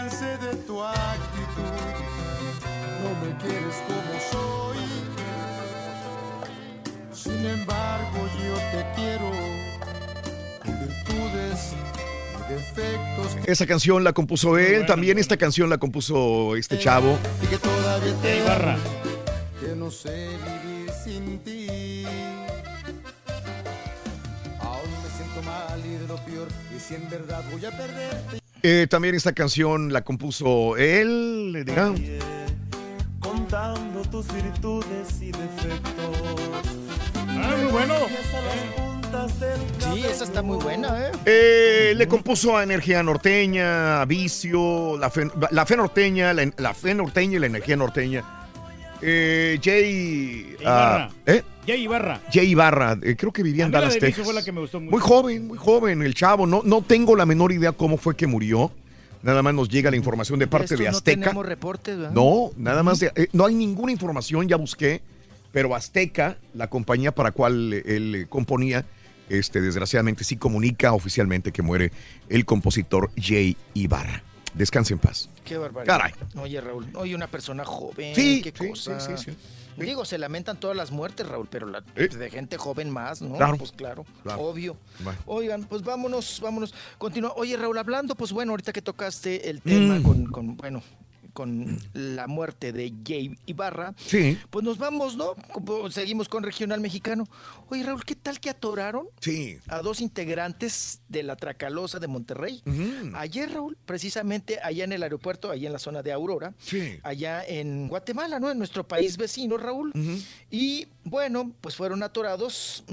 Sin 7.12 7.46
embargo, 7.46 8.28
yo 8.44 8.54
te 8.70 8.86
quiero 8.96 9.30
con 10.62 10.80
virtudes 10.80 11.72
y 12.34 12.52
defectos. 12.52 13.36
Esa 13.46 13.66
canción 13.66 14.04
la 14.04 14.12
compuso 14.12 14.58
él, 14.58 14.84
también 14.84 15.18
esta 15.18 15.36
canción 15.36 15.70
la 15.70 15.78
compuso 15.78 16.56
este 16.56 16.78
chavo. 16.78 17.18
Y 17.42 17.46
que 17.46 17.58
todavía 17.58 18.14
te 18.20 18.42
que 19.60 19.74
no 19.74 19.90
sé 19.90 20.28
vivir 20.64 20.90
sin 21.04 21.38
ti. 21.38 21.93
Si 26.86 26.94
en 26.94 27.08
verdad 27.08 27.42
voy 27.50 27.64
a 27.64 27.70
perderte. 27.70 28.40
Eh, 28.62 28.86
también 28.88 29.14
esta 29.14 29.32
canción 29.32 29.92
la 29.92 30.02
compuso 30.02 30.76
él. 30.76 31.62
dirá. 31.66 31.92
contando 33.20 34.02
tus 34.10 34.26
virtudes 34.32 35.20
y 35.20 35.32
defectos. 35.32 36.16
Ah, 37.28 37.56
muy 37.60 37.72
bueno. 37.72 37.94
Sí, 39.78 40.04
esa 40.04 40.24
está 40.24 40.42
muy 40.42 40.58
buena, 40.58 41.06
¿eh? 41.06 41.12
Eh, 41.24 41.94
le 41.96 42.08
compuso 42.08 42.56
a 42.56 42.64
Energía 42.64 43.02
Norteña, 43.02 44.02
a 44.02 44.04
Vicio, 44.04 44.98
la 44.98 45.08
fe, 45.08 45.30
la 45.50 45.64
fe 45.64 45.76
norteña, 45.76 46.32
la, 46.32 46.50
la 46.56 46.74
fe 46.74 46.94
norteña 46.94 47.36
y 47.36 47.38
la 47.38 47.46
energía 47.46 47.76
norteña. 47.76 48.43
Eh, 49.02 49.58
Jay. 49.62 50.56
ah, 50.64 51.08
Ibarra. 51.08 51.10
¿eh? 51.26 51.42
Jay 51.66 51.82
Ibarra. 51.82 52.20
Jay 52.32 52.46
Ibarra, 52.50 52.98
eh, 53.02 53.16
creo 53.16 53.32
que 53.32 53.42
vivía 53.42 53.64
en 53.64 53.70
Dallas, 53.70 53.98
Texas. 53.98 54.24
fue 54.24 54.34
la 54.34 54.42
que 54.44 54.52
me 54.52 54.60
gustó 54.60 54.80
mucho. 54.80 54.90
Muy 54.90 55.00
joven, 55.00 55.46
muy 55.48 55.58
joven, 55.58 56.02
el 56.02 56.14
chavo. 56.14 56.46
No, 56.46 56.62
no 56.64 56.82
tengo 56.82 57.16
la 57.16 57.26
menor 57.26 57.52
idea 57.52 57.72
cómo 57.72 57.96
fue 57.96 58.16
que 58.16 58.26
murió. 58.26 58.70
Nada 59.22 59.42
más 59.42 59.54
nos 59.54 59.68
llega 59.70 59.90
la 59.90 59.96
información 59.96 60.38
de 60.38 60.46
parte 60.46 60.76
de 60.76 60.84
no 60.84 60.90
Azteca. 60.90 61.20
tenemos 61.22 61.46
reportes, 61.46 61.96
¿verdad? 61.96 62.12
No, 62.12 62.50
nada 62.58 62.82
más 62.82 63.00
de- 63.00 63.10
eh, 63.16 63.28
no 63.32 63.46
hay 63.46 63.54
ninguna 63.54 63.90
información, 63.90 64.46
ya 64.46 64.56
busqué, 64.56 65.00
pero 65.50 65.74
Azteca, 65.74 66.36
la 66.52 66.68
compañía 66.68 67.10
para 67.12 67.30
cual 67.32 67.72
él 67.72 68.26
componía, 68.28 68.84
este, 69.30 69.62
desgraciadamente 69.62 70.24
sí 70.24 70.36
comunica 70.36 70.92
oficialmente 70.92 71.52
que 71.52 71.62
muere 71.62 71.90
el 72.28 72.44
compositor 72.44 73.10
Jay 73.18 73.56
Ibarra. 73.72 74.22
Descanse 74.54 74.92
en 74.94 75.00
paz. 75.00 75.28
Qué 75.44 75.56
barbaridad. 75.58 75.98
Caray. 75.98 76.12
Oye, 76.40 76.60
Raúl, 76.60 76.86
oye, 76.94 77.14
una 77.14 77.26
persona 77.26 77.64
joven, 77.64 78.14
Sí, 78.14 78.40
qué 78.42 78.52
sí, 78.56 78.68
cosa. 78.68 79.00
sí. 79.18 79.32
Digo, 79.76 80.04
se 80.04 80.18
lamentan 80.18 80.56
todas 80.60 80.76
las 80.76 80.92
muertes, 80.92 81.26
Raúl, 81.28 81.48
pero 81.50 81.66
la, 81.66 81.82
Eh. 81.96 82.06
de 82.06 82.30
gente 82.30 82.56
joven 82.56 82.90
más, 82.90 83.20
¿no? 83.20 83.34
Claro. 83.36 83.56
Pues 83.58 83.72
claro, 83.72 84.06
Claro. 84.22 84.40
obvio. 84.42 84.76
Bueno. 85.00 85.18
Oigan, 85.26 85.64
pues 85.64 85.82
vámonos, 85.82 86.38
vámonos. 86.40 86.72
Continúa. 86.98 87.32
Oye, 87.34 87.56
Raúl, 87.56 87.76
hablando, 87.78 88.14
pues 88.14 88.30
bueno, 88.30 88.52
ahorita 88.52 88.72
que 88.72 88.82
tocaste 88.82 89.50
el 89.50 89.60
tema 89.60 89.98
Mm. 89.98 90.02
con, 90.04 90.26
con, 90.26 90.56
bueno, 90.56 90.80
con 91.34 91.78
la 91.92 92.26
muerte 92.26 92.72
de 92.72 92.94
Jay 93.06 93.36
Ibarra, 93.44 93.92
Sí. 93.98 94.38
pues 94.50 94.64
nos 94.64 94.78
vamos, 94.78 95.16
¿no? 95.16 95.34
Seguimos 95.90 96.28
con 96.30 96.42
Regional 96.44 96.80
Mexicano. 96.80 97.26
Oye, 97.68 97.82
Raúl, 97.82 98.04
¿qué 98.04 98.14
tal 98.14 98.40
que 98.40 98.48
atoraron 98.48 99.08
Sí. 99.20 99.58
a 99.68 99.82
dos 99.82 100.00
integrantes 100.00 101.00
de 101.08 101.24
la 101.24 101.36
Tracalosa 101.36 101.98
de 101.98 102.06
Monterrey? 102.08 102.62
Ayer, 103.14 103.50
Raúl, 103.52 103.76
precisamente 103.84 104.58
allá 104.62 104.84
en 104.84 104.92
el 104.92 105.02
aeropuerto, 105.02 105.50
allá 105.50 105.66
en 105.66 105.72
la 105.72 105.78
zona 105.78 106.02
de 106.02 106.12
Aurora, 106.12 106.54
Sí. 106.58 106.98
allá 107.02 107.44
en 107.44 107.88
Guatemala, 107.88 108.38
¿no? 108.40 108.50
En 108.50 108.56
nuestro 108.58 108.86
país 108.86 109.16
vecino, 109.16 109.58
Raúl. 109.58 109.92
Y 110.50 110.86
bueno, 111.04 111.52
pues 111.60 111.74
fueron 111.76 112.02
atorados 112.04 112.84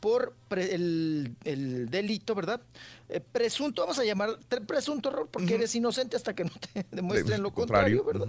por 0.00 0.34
pre- 0.48 0.74
el, 0.74 1.34
el 1.44 1.88
delito, 1.90 2.34
¿verdad? 2.34 2.60
Eh, 3.08 3.20
presunto, 3.20 3.82
vamos 3.82 3.98
a 3.98 4.04
llamar 4.04 4.38
presunto, 4.66 5.10
Raúl, 5.10 5.28
porque 5.30 5.54
eres 5.54 5.74
inocente 5.74 6.16
hasta 6.16 6.34
que 6.34 6.44
no 6.44 6.50
te 6.72 6.84
demuestren 6.90 7.42
lo 7.42 7.52
contrario, 7.52 8.04
¿verdad? 8.04 8.26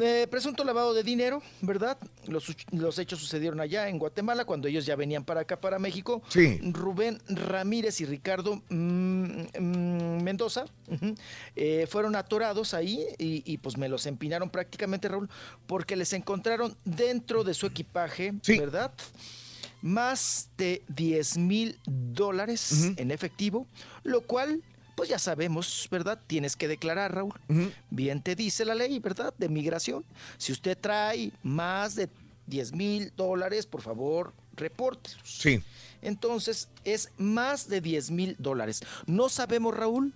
Eh, 0.00 0.26
presunto 0.30 0.64
lavado 0.64 0.94
de 0.94 1.02
dinero, 1.02 1.42
¿verdad? 1.60 1.98
Los, 2.26 2.56
los 2.70 2.98
hechos 2.98 3.18
sucedieron 3.18 3.60
allá 3.60 3.90
en 3.90 3.98
Guatemala 3.98 4.46
cuando 4.46 4.66
ellos 4.66 4.86
ya 4.86 4.96
venían 4.96 5.22
para 5.22 5.42
acá, 5.42 5.60
para 5.60 5.78
México. 5.78 6.22
Sí. 6.28 6.58
Rubén 6.72 7.20
Ramírez 7.28 8.00
y 8.00 8.06
Ricardo 8.06 8.62
mm, 8.70 9.24
mm, 9.60 10.22
Mendoza 10.22 10.64
eh, 11.56 11.86
fueron 11.90 12.16
atorados 12.16 12.72
ahí 12.72 13.04
y, 13.18 13.42
y, 13.44 13.58
pues 13.58 13.76
me 13.76 13.90
los 13.90 14.06
empinaron 14.06 14.48
prácticamente, 14.48 15.08
Raúl, 15.08 15.28
porque 15.66 15.94
les 15.94 16.14
encontraron 16.14 16.74
dentro 16.86 17.44
de 17.44 17.52
su 17.52 17.66
equipaje, 17.66 18.32
¿verdad? 18.58 18.92
Más 19.82 20.48
de 20.56 20.82
10 20.88 21.36
mil 21.38 21.78
dólares 21.86 22.92
en 22.96 23.10
efectivo, 23.10 23.66
lo 24.04 24.22
cual... 24.22 24.62
Pues 24.94 25.08
ya 25.08 25.18
sabemos, 25.18 25.88
¿verdad? 25.90 26.20
Tienes 26.26 26.54
que 26.54 26.68
declarar, 26.68 27.14
Raúl. 27.14 27.32
Bien 27.88 28.20
te 28.22 28.36
dice 28.36 28.66
la 28.66 28.74
ley, 28.74 28.98
¿verdad? 28.98 29.32
De 29.38 29.48
migración. 29.48 30.04
Si 30.36 30.52
usted 30.52 30.76
trae 30.78 31.32
más 31.42 31.94
de 31.94 32.10
10 32.46 32.72
mil 32.74 33.10
dólares, 33.16 33.64
por 33.64 33.80
favor, 33.80 34.34
repórtelos. 34.54 35.18
Sí. 35.24 35.62
Entonces, 36.02 36.68
es 36.84 37.08
más 37.16 37.68
de 37.70 37.80
10 37.80 38.10
mil 38.10 38.36
dólares. 38.38 38.82
No 39.06 39.30
sabemos, 39.30 39.74
Raúl, 39.74 40.12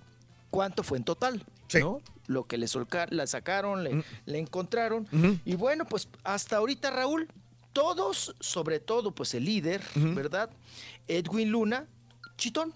cuánto 0.51 0.83
fue 0.83 0.99
en 0.99 1.05
total, 1.05 1.43
¿no? 1.81 2.03
Lo 2.27 2.45
que 2.45 2.59
le, 2.59 2.67
solca- 2.69 3.09
la 3.11 3.27
sacaron, 3.27 3.83
le, 3.83 4.05
le 4.27 4.39
encontraron. 4.39 5.09
Y 5.47 5.55
bueno, 5.55 5.86
pues 5.86 6.07
hasta 6.23 6.59
ahorita, 6.59 6.91
Raúl, 6.91 7.28
todos, 7.81 8.35
sobre 8.41 8.81
todo, 8.81 9.11
pues 9.11 9.35
el 9.35 9.45
líder, 9.45 9.83
¿verdad? 9.95 10.49
Edwin 11.07 11.51
Luna, 11.51 11.87
chitón. 12.39 12.73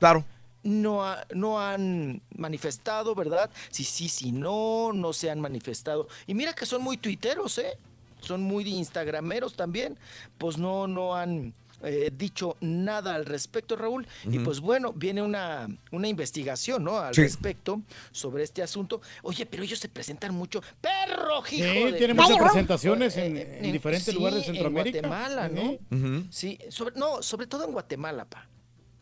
Claro. 0.00 0.24
No, 0.64 1.04
ha- 1.04 1.24
no 1.32 1.60
han 1.60 2.20
manifestado, 2.36 3.14
¿verdad? 3.14 3.48
Si 3.70 3.84
sí, 3.84 4.08
si 4.08 4.32
no, 4.32 4.92
no 4.92 5.12
se 5.12 5.30
han 5.30 5.40
manifestado. 5.40 6.08
Y 6.26 6.34
mira 6.34 6.52
que 6.52 6.66
son 6.66 6.82
muy 6.82 6.96
tuiteros, 6.96 7.58
¿eh? 7.58 7.78
Son 8.20 8.42
muy 8.42 8.64
instagrameros 8.68 9.54
también. 9.54 9.96
Pues 10.36 10.58
no, 10.58 10.88
no 10.88 11.14
han 11.14 11.54
eh, 11.82 12.10
dicho 12.16 12.56
nada 12.60 13.14
al 13.14 13.24
respecto, 13.26 13.76
Raúl. 13.76 14.06
Y 14.30 14.38
pues 14.40 14.60
bueno, 14.60 14.92
viene 14.92 15.22
una, 15.22 15.68
una 15.90 16.08
investigación, 16.08 16.84
¿no? 16.84 16.98
Al 16.98 17.14
Sí. 17.14 17.22
respecto 17.22 17.82
sobre 18.12 18.42
este 18.44 18.62
asunto. 18.62 19.00
Oye, 19.22 19.46
pero 19.46 19.62
ellos 19.62 19.78
se 19.78 19.88
presentan 19.88 20.34
mucho. 20.34 20.62
¡Perro, 20.80 21.44
Sí, 21.46 21.56
hijo 21.62 21.86
de- 21.92 21.92
tiene 21.98 22.14
muchas 22.14 22.38
presentaciones 22.38 23.16
en, 23.16 23.36
en 23.36 23.72
diferentes 23.72 24.06
sí, 24.06 24.12
lugares 24.12 24.40
de 24.40 24.44
Centroamérica. 24.46 24.98
En 24.98 25.06
Guatemala, 25.08 25.48
¿no? 25.48 26.26
Sí, 26.30 26.58
sobre, 26.68 26.94
no, 26.98 27.22
sobre 27.22 27.46
todo 27.46 27.64
en 27.64 27.72
Guatemala, 27.72 28.24
pa. 28.24 28.46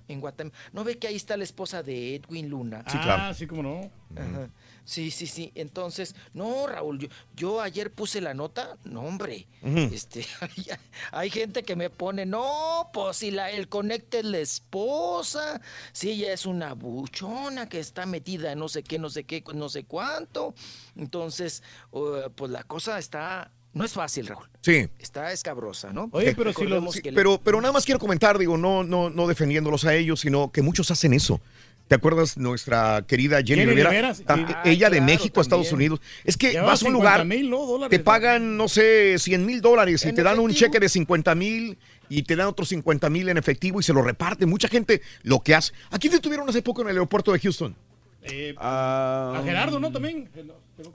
En 0.08 0.20
Guatemala. 0.20 0.57
¿No 0.73 0.84
ve 0.84 0.97
que 0.98 1.07
ahí 1.08 1.16
está 1.16 1.36
la 1.36 1.44
esposa 1.44 1.82
de 1.82 2.15
Edwin 2.16 2.48
Luna? 2.48 2.82
Sí, 2.86 2.97
claro. 2.98 3.23
Ah, 3.26 3.34
sí, 3.34 3.47
cómo 3.47 3.62
no. 3.62 3.90
Ajá. 4.16 4.48
Sí, 4.89 5.10
sí, 5.10 5.26
sí. 5.26 5.52
Entonces, 5.55 6.15
no, 6.33 6.67
Raúl, 6.67 6.99
yo, 6.99 7.08
yo 7.36 7.60
ayer 7.60 7.92
puse 7.92 8.23
la 8.23 8.33
nota, 8.33 8.78
no, 8.84 9.02
hombre. 9.02 9.47
Este, 9.62 10.25
hay, 10.41 10.67
hay 11.12 11.28
gente 11.31 11.62
que 11.62 11.76
me 11.76 11.91
pone, 11.91 12.25
no, 12.25 12.89
pues 12.94 13.18
si 13.18 13.31
la, 13.31 13.50
el 13.50 13.68
conecte 13.68 14.20
es 14.20 14.25
la 14.25 14.39
esposa, 14.39 15.60
si 15.92 16.12
ella 16.12 16.33
es 16.33 16.47
una 16.47 16.73
buchona 16.73 17.68
que 17.68 17.81
está 17.81 18.07
metida 18.07 18.52
en 18.52 18.60
no 18.60 18.68
sé 18.70 18.83
qué, 18.83 18.99
no 18.99 19.10
sé 19.10 19.25
qué, 19.25 19.44
no 19.55 19.68
sé 19.68 19.84
cuánto. 19.84 20.55
Entonces, 20.97 21.62
uh, 21.91 22.31
pues 22.34 22.50
la 22.50 22.62
cosa 22.62 22.99
está, 22.99 23.50
no 23.75 23.84
es 23.84 23.92
fácil, 23.92 24.26
Raúl. 24.28 24.49
Sí. 24.62 24.89
Está 24.99 25.33
escabrosa, 25.33 25.92
¿no? 25.92 26.08
Recordemos 26.15 26.94
sí, 26.94 27.02
que 27.02 27.10
le- 27.12 27.15
pero, 27.17 27.39
pero 27.42 27.60
nada 27.60 27.73
más 27.73 27.84
quiero 27.84 27.99
comentar, 28.00 28.39
digo, 28.39 28.57
no, 28.57 28.84
no, 28.84 29.10
no 29.10 29.26
defendiéndolos 29.26 29.84
a 29.84 29.94
ellos, 29.94 30.20
sino 30.20 30.50
que 30.50 30.62
muchos 30.62 30.91
hacen 30.91 31.12
eso. 31.12 31.42
¿Te 31.89 31.94
acuerdas 31.94 32.36
nuestra 32.36 33.02
querida 33.07 33.39
Jenny, 33.39 33.60
Jenny 33.62 33.65
Rivera? 33.70 33.91
Rivera, 33.91 34.15
sí. 34.15 34.23
Tam- 34.25 34.47
Ah, 34.49 34.62
ella 34.67 34.91
de 34.91 34.99
claro, 34.99 35.07
México 35.12 35.41
a 35.41 35.42
Estados 35.42 35.68
también. 35.70 35.92
Unidos. 35.92 36.07
Es 36.25 36.36
que 36.36 36.50
Llevaba 36.52 36.73
vas 36.73 36.83
a 36.83 36.84
un 36.86 36.92
50 36.92 36.99
lugar, 37.18 37.26
mil, 37.26 37.50
¿no? 37.50 37.65
dólares. 37.67 37.91
te 37.99 38.05
pagan, 38.05 38.57
no 38.58 38.68
sé, 38.68 39.18
100 39.18 39.44
mil 39.47 39.60
dólares 39.62 40.05
y 40.05 40.12
te 40.12 40.23
dan 40.23 40.39
un 40.39 40.52
cheque 40.52 40.78
de 40.81 40.89
50 40.89 41.34
mil 41.34 41.78
y 42.10 42.23
te 42.23 42.36
dan 42.36 42.47
otros 42.49 42.68
50 42.68 43.08
mil 43.10 43.28
en 43.31 43.39
efectivo 43.39 43.81
y 43.81 43.83
se 43.83 43.92
lo 43.94 44.02
reparten. 44.02 44.49
Mucha 44.49 44.68
gente 44.68 45.00
lo 45.23 45.41
que 45.41 45.55
hace. 45.55 45.73
Aquí 45.91 46.08
detuvieron 46.08 46.49
hace 46.49 46.60
poco 46.62 46.83
en 46.83 46.89
el 46.89 46.92
aeropuerto 46.97 47.33
de 47.33 47.39
Houston. 47.41 47.75
Eh, 48.23 48.55
a 48.58 49.39
a 49.39 49.42
Gerardo, 49.42 49.81
¿no? 49.81 49.91
También. 49.91 50.28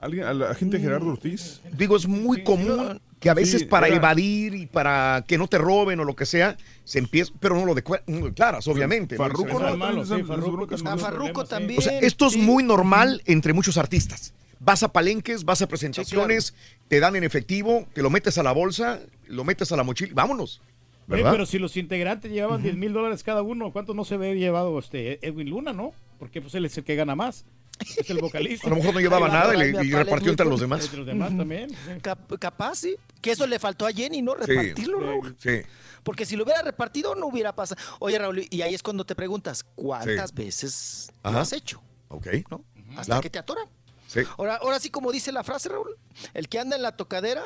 ¿Alguien, 0.00 0.24
a 0.24 0.32
la 0.32 0.54
gente 0.54 0.78
Gerardo 0.78 1.08
Ortiz. 1.08 1.60
Digo, 1.76 1.96
es 1.96 2.06
muy 2.06 2.42
común 2.44 3.00
que 3.24 3.30
a 3.30 3.34
veces 3.34 3.62
Sí, 3.62 3.66
para 3.66 3.88
era- 3.88 3.96
evadir 3.96 4.54
y 4.54 4.66
para 4.66 5.24
que 5.26 5.38
no 5.38 5.48
te 5.48 5.58
roben 5.58 5.98
o 5.98 6.04
lo 6.04 6.14
que 6.14 6.26
sea, 6.26 6.56
se 6.84 6.98
empieza, 7.00 7.32
pero 7.40 7.54
no 7.56 7.64
lo 7.66 7.74
no 8.06 8.24
declaras, 8.26 8.68
obviamente. 8.68 9.16
Farruko 9.16 9.58
también. 11.44 11.78
O 11.78 11.82
sea, 11.82 11.98
esto 12.00 12.26
es 12.26 12.36
muy 12.36 12.62
normal 12.62 13.22
entre 13.26 13.52
muchos 13.52 13.78
artistas. 13.78 14.34
Vas 14.60 14.82
a 14.82 14.92
palenques, 14.92 15.44
vas 15.44 15.60
a 15.62 15.66
presentaciones, 15.68 16.54
te 16.88 17.00
dan 17.00 17.16
en 17.16 17.24
efectivo, 17.24 17.86
te 17.92 18.02
lo 18.02 18.10
metes 18.10 18.38
a 18.38 18.42
la 18.42 18.52
bolsa, 18.52 19.00
lo 19.26 19.44
metes 19.44 19.72
a 19.72 19.76
la 19.76 19.82
mochila, 19.82 20.12
vámonos. 20.14 20.60
Pero 21.08 21.44
si 21.44 21.58
los 21.58 21.76
integrantes 21.76 22.30
llevaban 22.32 22.62
10 22.62 22.76
mil 22.76 22.92
dólares 22.92 23.22
cada 23.22 23.42
uno, 23.42 23.72
¿cuántos 23.72 23.94
no 23.94 24.04
se 24.04 24.16
ve 24.16 24.34
llevado 24.38 24.78
este 24.78 25.26
Edwin 25.26 25.50
Luna, 25.50 25.72
no? 25.72 25.92
Porque 26.18 26.40
pues 26.40 26.54
él 26.54 26.64
es 26.64 26.78
el 26.78 26.84
que 26.84 26.94
gana 26.94 27.14
más. 27.14 27.44
Es 27.96 28.10
el 28.10 28.18
vocalista. 28.18 28.66
A 28.66 28.70
lo 28.70 28.76
mejor 28.76 28.94
no 28.94 29.00
llevaba 29.00 29.28
nada 29.28 29.54
y 29.54 29.58
le- 29.72 29.84
y 29.86 29.92
repartió 29.92 30.30
entre 30.30 30.46
los 30.46 30.60
demás. 30.60 30.82
Entre 30.82 30.98
los 30.98 31.06
demás 31.06 31.36
también. 31.36 31.70
Cap- 32.02 32.38
capaz, 32.38 32.76
sí. 32.76 32.96
Que 33.20 33.32
eso 33.32 33.46
le 33.46 33.58
faltó 33.58 33.86
a 33.86 33.92
Jenny, 33.92 34.22
¿no? 34.22 34.32
Sí. 34.34 34.52
Repartirlo, 34.52 35.00
Raúl. 35.00 35.36
Sí. 35.38 35.60
Porque 36.02 36.26
si 36.26 36.36
lo 36.36 36.44
hubiera 36.44 36.62
repartido, 36.62 37.14
no 37.14 37.26
hubiera 37.26 37.54
pasado. 37.54 37.80
Oye, 37.98 38.18
Raúl, 38.18 38.46
y 38.50 38.62
ahí 38.62 38.74
es 38.74 38.82
cuando 38.82 39.04
te 39.04 39.14
preguntas, 39.14 39.64
¿cuántas 39.74 40.30
Sí. 40.30 40.36
veces 40.36 41.12
lo 41.24 41.38
has 41.38 41.52
hecho? 41.52 41.82
Ok. 42.08 42.26
¿No? 42.50 42.64
Hasta 42.90 43.04
Claro. 43.04 43.22
que 43.22 43.30
te 43.30 43.38
atoran. 43.38 43.66
Sí. 44.06 44.20
Ahora, 44.38 44.56
ahora 44.56 44.78
sí, 44.78 44.90
como 44.90 45.10
dice 45.10 45.32
la 45.32 45.42
frase, 45.42 45.68
Raúl, 45.70 45.96
el 46.34 46.48
que 46.48 46.58
anda 46.60 46.76
en 46.76 46.82
la 46.82 46.96
tocadera, 46.96 47.42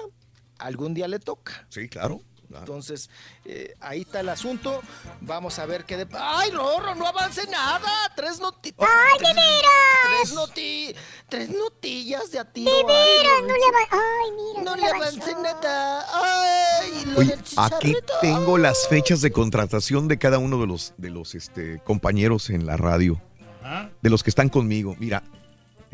algún 0.58 0.92
día 0.92 1.08
le 1.08 1.18
toca. 1.20 1.66
Sí, 1.70 1.88
claro. 1.88 2.20
Entonces, 2.52 3.10
eh, 3.44 3.74
ahí 3.80 4.02
está 4.02 4.20
el 4.20 4.28
asunto. 4.28 4.80
Vamos 5.20 5.58
a 5.58 5.66
ver 5.66 5.84
qué 5.84 5.96
de... 5.96 6.06
¡Ay, 6.12 6.50
Rorro, 6.50 6.94
no 6.94 7.06
avance 7.06 7.46
nada! 7.46 7.90
Tres 8.16 8.40
noticias. 8.40 8.88
¡Ay, 8.88 9.18
de 9.18 9.34
veras! 9.34 10.20
Tres, 10.22 10.32
noti 10.34 10.94
tres 11.28 11.50
notillas 11.50 12.30
de 12.30 12.38
a 12.38 12.44
tiro. 12.44 12.70
De 12.70 12.94
Ay, 12.94 13.16
veras, 13.18 13.42
no 13.42 13.54
le 13.56 13.64
avance. 13.64 13.88
Ay, 13.90 14.30
mira, 14.36 14.62
No 14.62 14.70
no 14.70 14.76
le 14.76 14.86
avance 14.88 15.34
nada. 15.34 16.06
¡Ay! 16.12 17.04
Lo 17.06 17.18
Oye, 17.18 17.36
del 17.36 17.44
aquí 17.56 17.94
tengo 18.20 18.58
las 18.58 18.88
fechas 18.88 19.20
de 19.20 19.30
contratación 19.30 20.08
de 20.08 20.18
cada 20.18 20.38
uno 20.38 20.60
de 20.60 20.66
los, 20.66 20.94
de 20.96 21.10
los 21.10 21.34
este, 21.34 21.80
compañeros 21.84 22.50
en 22.50 22.66
la 22.66 22.76
radio, 22.76 23.20
Ah. 23.62 23.90
de 24.00 24.08
los 24.10 24.22
que 24.22 24.30
están 24.30 24.48
conmigo. 24.48 24.96
Mira, 24.98 25.22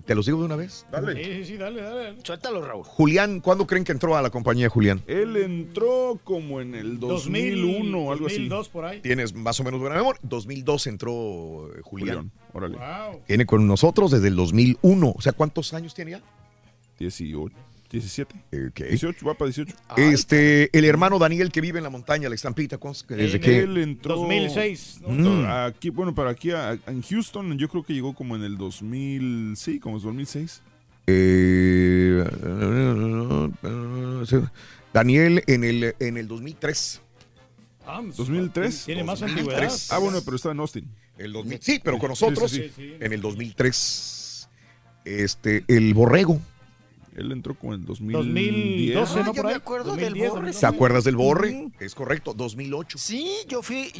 ¿te 0.02 0.14
los 0.14 0.26
digo 0.26 0.38
de 0.38 0.44
una 0.44 0.56
vez? 0.56 0.86
Sí, 1.14 1.24
sí, 1.24 1.44
sí, 1.44 1.56
dale, 1.56 1.82
dale. 1.82 2.16
Suéltalo, 2.22 2.64
Raúl. 2.64 2.84
Julián, 2.84 3.40
¿cuándo 3.40 3.66
creen 3.66 3.84
que 3.84 3.92
entró 3.92 4.16
a 4.16 4.22
la 4.22 4.30
compañía, 4.30 4.68
Julián? 4.68 5.02
Él 5.06 5.36
entró 5.36 6.18
como 6.24 6.60
en 6.60 6.74
el 6.74 6.98
2001 6.98 7.98
o 7.98 8.12
algo 8.12 8.26
así. 8.26 8.48
2002 8.48 8.68
por 8.68 8.84
ahí. 8.84 9.00
Tienes 9.00 9.34
más 9.34 9.58
o 9.60 9.64
menos 9.64 9.80
buena 9.80 9.96
memoria. 9.96 10.20
2002 10.22 10.86
entró 10.86 11.70
eh, 11.74 11.80
Julián. 11.82 12.30
Julián, 12.30 12.32
órale. 12.52 12.76
Wow. 12.76 13.22
Tiene 13.26 13.46
con 13.46 13.66
nosotros 13.66 14.10
desde 14.10 14.28
el 14.28 14.36
2001. 14.36 15.14
O 15.16 15.20
sea, 15.20 15.32
¿cuántos 15.32 15.74
años 15.74 15.94
tiene 15.94 16.12
ya? 16.12 16.22
18. 16.98 17.54
17. 17.94 18.34
Ok. 18.68 18.80
18, 18.88 19.26
va 19.26 19.34
para 19.34 19.48
18. 19.50 19.74
Este, 19.96 20.70
el 20.76 20.84
hermano 20.84 21.18
Daniel 21.18 21.50
que 21.50 21.60
vive 21.60 21.78
en 21.78 21.84
la 21.84 21.90
montaña, 21.90 22.28
la 22.28 22.34
estampita, 22.34 22.78
¿cómo 22.78 22.94
se- 22.94 23.06
¿desde 23.14 23.40
qué? 23.40 23.60
él 23.60 23.78
entró 23.78 24.16
2006, 24.16 25.00
Mm. 25.06 25.44
Aquí, 25.46 25.90
bueno, 25.90 26.14
para 26.14 26.30
aquí 26.30 26.50
a- 26.50 26.78
en 26.86 27.02
Houston, 27.02 27.56
yo 27.58 27.68
creo 27.68 27.82
que 27.82 27.92
llegó 27.94 28.14
como 28.14 28.36
en 28.36 28.42
el 28.42 28.56
2000, 28.56 29.54
sí, 29.56 29.78
como 29.80 29.98
2006. 29.98 30.62
Eh, 31.06 32.24
Daniel 34.92 35.42
en 35.46 35.64
el, 35.64 35.94
en 35.98 36.16
el 36.16 36.28
2003. 36.28 37.00
Ah, 37.86 38.00
pues, 38.02 38.16
2003. 38.16 38.84
Tiene 38.86 39.04
más 39.04 39.20
2003. 39.20 39.54
antigüedad. 39.54 39.78
Ah, 39.90 39.98
bueno, 39.98 40.18
pero 40.24 40.36
está 40.36 40.50
en 40.52 40.60
Austin. 40.60 40.88
El 41.18 41.32
2000, 41.32 41.58
sí, 41.62 41.80
pero 41.82 41.98
con 41.98 42.08
nosotros 42.10 42.50
Sí, 42.50 42.62
sí, 42.62 42.72
sí. 42.76 42.94
en 43.00 43.12
el 43.12 43.20
2003. 43.20 44.48
Este, 45.04 45.64
el 45.68 45.92
borrego. 45.94 46.40
Él 47.14 47.30
entró 47.32 47.54
como 47.54 47.74
en 47.74 47.84
2012, 47.84 48.96
Ah, 48.96 49.22
¿no? 49.22 49.26
yo 49.26 49.34
Por 49.34 49.44
me 49.44 49.50
ahí. 49.52 49.56
acuerdo 49.56 49.90
2010, 49.90 50.22
del 50.22 50.30
borre. 50.42 50.52
¿Te 50.52 50.66
acuerdas 50.66 51.04
del 51.04 51.16
borre? 51.16 51.68
Es 51.80 51.94
correcto, 51.94 52.34
2008. 52.34 52.98
Sí, 52.98 53.30
yo 53.48 53.62
fui. 53.62 53.92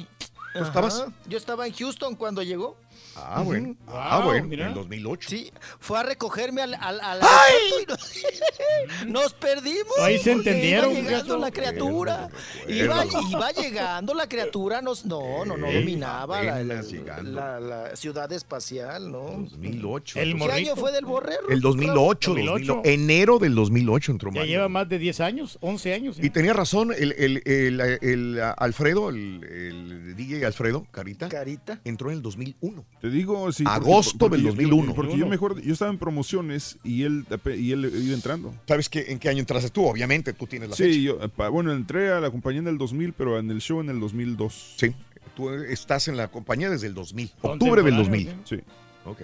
¿Tú 0.55 0.62
estabas? 0.65 1.07
Yo 1.28 1.36
estaba 1.39 1.67
en 1.67 1.73
Houston 1.73 2.15
cuando 2.17 2.43
llegó. 2.43 2.76
Ah, 3.17 3.43
bueno. 3.44 3.70
Ujú. 3.70 3.76
Ah, 3.89 4.18
Wow, 4.18 4.26
bueno, 4.28 4.47
mira. 4.49 4.67
en 4.68 4.75
2008. 4.75 5.28
Sí, 5.31 5.52
fue 5.78 5.99
a 5.99 6.02
recogerme 6.02 6.62
al, 6.62 6.75
al, 6.75 7.01
al 7.01 7.20
aeropuerto 7.23 7.83
y 7.84 7.86
nos, 7.91 9.07
nos 9.07 9.33
perdimos. 9.34 9.99
Ahí 10.01 10.18
se 10.18 10.33
entendieron, 10.33 10.91
Iba 10.93 11.01
llegando 11.02 11.39
la 11.39 11.51
criatura. 11.51 12.28
Iba, 12.68 13.05
iba 13.31 13.51
llegando 13.52 14.15
la 14.15 14.28
criatura. 14.28 14.83
Nos, 14.83 15.05
no, 15.07 15.44
no, 15.44 15.57
no 15.57 15.70
dominaba 15.73 16.43
la, 16.43 16.62
la- 16.62 16.83
la- 17.23 17.60
la 17.60 17.97
ciudad 17.97 18.31
espacial, 18.33 19.10
¿no? 19.10 19.47
2008. 19.51 20.18
El 20.20 20.36
¿Qué 20.39 20.52
año 20.52 20.76
fue 20.76 20.93
del 20.93 21.05
borrero? 21.05 21.49
El 21.49 21.60
2008, 21.60 22.31
2008. 22.31 22.75
2008, 22.75 22.83
enero 22.84 23.39
del 23.39 23.55
2008 23.55 24.12
entró 24.12 24.31
Ya 24.31 24.41
Mario. 24.41 24.52
lleva 24.52 24.68
más 24.68 24.89
de 24.89 24.99
10 24.99 25.20
años, 25.20 25.59
11 25.60 25.94
años. 25.94 26.17
Y 26.20 26.31
tenía 26.31 26.52
razón, 26.52 26.93
el, 26.93 27.12
el- 27.12 27.43
el- 27.44 27.81
el, 28.02 28.39
uh, 28.39 28.55
Alfredo, 28.57 29.10
el, 29.10 29.44
el 29.44 30.17
DJ 30.17 30.44
Alfredo 30.47 30.86
Carita, 30.91 31.28
Carita, 31.28 31.81
entró 31.84 32.10
en 32.10 32.17
el 32.17 32.23
2001. 32.23 32.84
Te 33.05 33.10
digo, 33.10 33.52
sí. 33.52 33.65
Agosto 33.66 34.16
porque 34.16 34.36
del 34.39 34.44
yo- 34.47 34.50
2001. 34.52 34.94
Porque 34.94 35.18
yo 35.18 35.26
mejor, 35.26 35.60
yo 35.60 35.74
estaba 35.74 35.91
en 35.91 35.99
promociones 35.99 36.78
y 36.84 37.02
él, 37.02 37.26
y 37.58 37.73
él 37.73 37.92
iba 38.02 38.15
entrando. 38.15 38.55
¿Sabes 38.66 38.89
qué, 38.89 39.05
en 39.08 39.18
qué 39.18 39.28
año 39.28 39.41
entraste 39.41 39.68
tú? 39.68 39.84
Obviamente, 39.84 40.33
tú 40.33 40.47
tienes 40.47 40.70
la 40.70 40.74
Sí, 40.76 40.84
fecha. 40.84 40.99
yo, 41.00 41.18
eh, 41.23 41.49
bueno, 41.50 41.70
entré 41.74 42.10
a 42.12 42.18
la 42.20 42.31
compañía 42.31 42.60
en 42.60 42.68
el 42.68 42.78
2000, 42.78 43.12
pero 43.12 43.39
en 43.39 43.50
el 43.50 43.60
show 43.60 43.83
en 43.83 43.91
el 43.91 44.00
2002. 44.00 44.76
Sí, 44.78 44.94
tú 45.36 45.50
estás 45.50 46.08
en 46.08 46.16
la 46.16 46.28
compañía 46.28 46.70
desde 46.70 46.86
el 46.86 46.94
2000, 46.94 47.31
octubre 47.42 47.83
del 47.83 47.94
2000. 47.94 48.31
Sí. 48.44 48.57
Ok. 49.05 49.20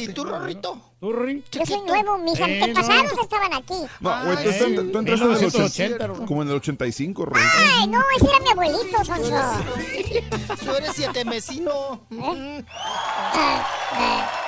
¿Y 0.00 0.08
tú, 0.08 0.24
Rorrito? 0.24 0.78
¿Tú? 1.00 1.12
Yo 1.52 1.66
soy 1.66 1.80
nuevo, 1.82 2.18
mis 2.18 2.38
Eh, 2.40 2.62
antepasados 2.62 3.12
no. 3.14 3.22
estaban 3.22 3.52
aquí. 3.54 3.74
No, 4.00 4.24
güey, 4.24 4.36
tú, 4.36 4.42
Ay, 4.50 4.58
tú- 4.58 4.64
sí. 4.82 4.90
tú 4.92 4.98
entraste 4.98 5.24
en 5.24 5.30
el 5.32 5.38
1980, 5.38 6.04
80, 6.04 6.26
como 6.26 6.42
en 6.42 6.48
el 6.48 6.54
85, 6.56 7.24
Roy. 7.26 7.40
Ay, 7.56 7.86
no, 7.88 8.00
ese 8.16 8.26
era 8.28 8.40
mi 8.40 8.50
abuelito, 8.50 9.04
Sonso. 9.04 9.34
Tú 10.64 10.70
eres 10.76 10.92
siete 10.94 11.24
mesino. 11.24 12.00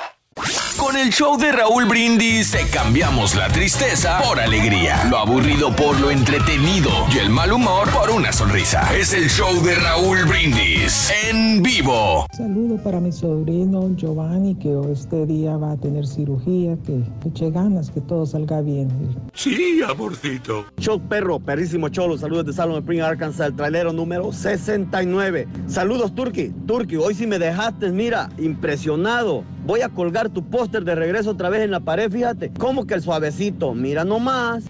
Con 0.77 0.95
el 0.95 1.09
show 1.09 1.37
de 1.37 1.51
Raúl 1.51 1.85
Brindis 1.85 2.51
te 2.51 2.67
cambiamos 2.69 3.35
la 3.35 3.47
tristeza 3.47 4.19
por 4.23 4.39
alegría, 4.39 5.05
lo 5.09 5.17
aburrido 5.17 5.75
por 5.75 5.99
lo 5.99 6.11
entretenido 6.11 6.91
y 7.11 7.17
el 7.17 7.31
mal 7.31 7.51
humor 7.51 7.89
por 7.89 8.11
una 8.11 8.31
sonrisa. 8.31 8.95
Es 8.95 9.13
el 9.13 9.29
show 9.29 9.59
de 9.63 9.73
Raúl 9.75 10.25
Brindis 10.25 11.11
en 11.27 11.63
vivo. 11.63 12.27
Saludo 12.31 12.77
para 12.83 12.99
mi 12.99 13.11
sobrino 13.11 13.89
Giovanni, 13.95 14.53
que 14.55 14.79
este 14.91 15.25
día 15.25 15.57
va 15.57 15.71
a 15.71 15.77
tener 15.77 16.05
cirugía, 16.05 16.77
que 16.85 17.01
eche 17.27 17.49
ganas, 17.49 17.89
que 17.89 18.01
todo 18.01 18.27
salga 18.27 18.61
bien. 18.61 18.89
Sí, 19.33 19.81
amorcito. 19.87 20.65
Show 20.77 21.01
perro, 21.01 21.39
perrísimo 21.39 21.89
cholo. 21.89 22.17
Saludos 22.17 22.45
de 22.45 22.53
Salon 22.53 22.77
Spring, 22.77 23.01
Arkansas, 23.01 23.47
el 23.47 23.55
trailero 23.55 23.91
número 23.91 24.31
69. 24.31 25.47
Saludos, 25.67 26.13
Turki. 26.13 26.53
Turki, 26.67 26.95
hoy 26.95 27.15
sí 27.15 27.25
me 27.25 27.39
dejaste, 27.39 27.89
mira, 27.89 28.29
impresionado. 28.37 29.43
Voy 29.65 29.81
a 29.81 29.89
colgar 29.89 30.26
tu 30.29 30.43
póster 30.43 30.83
de 30.83 30.95
regreso 30.95 31.31
otra 31.31 31.49
vez 31.49 31.61
en 31.61 31.71
la 31.71 31.79
pared, 31.79 32.11
fíjate. 32.11 32.51
Como 32.57 32.85
que 32.85 32.95
el 32.95 33.01
suavecito, 33.01 33.73
mira 33.73 34.03
nomás. 34.03 34.65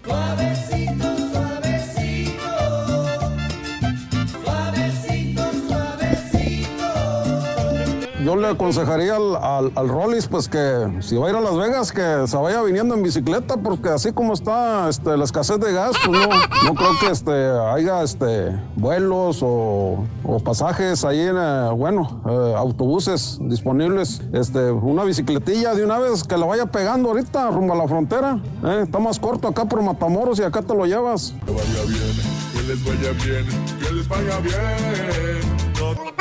Yo 8.28 8.36
le 8.36 8.46
aconsejaría 8.48 9.16
al, 9.16 9.72
al, 9.74 9.88
Rollis 9.88 10.26
pues 10.26 10.50
que 10.50 10.98
si 11.00 11.16
va 11.16 11.28
a 11.28 11.30
ir 11.30 11.36
a 11.36 11.40
Las 11.40 11.56
Vegas 11.56 11.90
que 11.90 12.26
se 12.26 12.36
vaya 12.36 12.60
viniendo 12.60 12.94
en 12.94 13.02
bicicleta 13.02 13.56
porque 13.56 13.88
así 13.88 14.12
como 14.12 14.34
está 14.34 14.86
este, 14.90 15.16
la 15.16 15.24
escasez 15.24 15.58
de 15.58 15.72
gas, 15.72 15.92
pues 16.04 16.20
no, 16.20 16.28
no 16.66 16.74
creo 16.74 16.90
que 17.00 17.06
este, 17.10 17.32
haya 17.32 18.02
este, 18.02 18.54
vuelos 18.76 19.38
o, 19.42 20.04
o 20.24 20.40
pasajes 20.40 21.06
ahí 21.06 21.20
en, 21.20 21.36
eh, 21.38 21.70
bueno, 21.74 22.20
eh, 22.28 22.54
autobuses 22.54 23.38
disponibles. 23.40 24.20
Este, 24.34 24.72
una 24.72 25.04
bicicletilla 25.04 25.74
de 25.74 25.82
una 25.86 25.98
vez 25.98 26.22
que 26.22 26.36
la 26.36 26.44
vaya 26.44 26.66
pegando 26.66 27.08
ahorita 27.08 27.50
rumbo 27.50 27.72
a 27.72 27.76
la 27.76 27.88
frontera. 27.88 28.42
eh, 28.62 28.80
está 28.82 28.98
más 28.98 29.18
corto 29.18 29.48
acá 29.48 29.64
por 29.64 29.80
Matamoros 29.80 30.38
y 30.38 30.42
acá 30.42 30.60
te 30.60 30.74
lo 30.74 30.84
llevas. 30.84 31.32
Que 31.46 31.52
vaya 31.52 31.82
bien, 31.86 32.52
que 32.52 32.62
les 32.62 32.84
vaya 32.84 33.12
bien, 33.24 33.46
que 33.78 33.90
les 33.90 34.06
vaya 34.06 34.38
bien. 34.40 35.57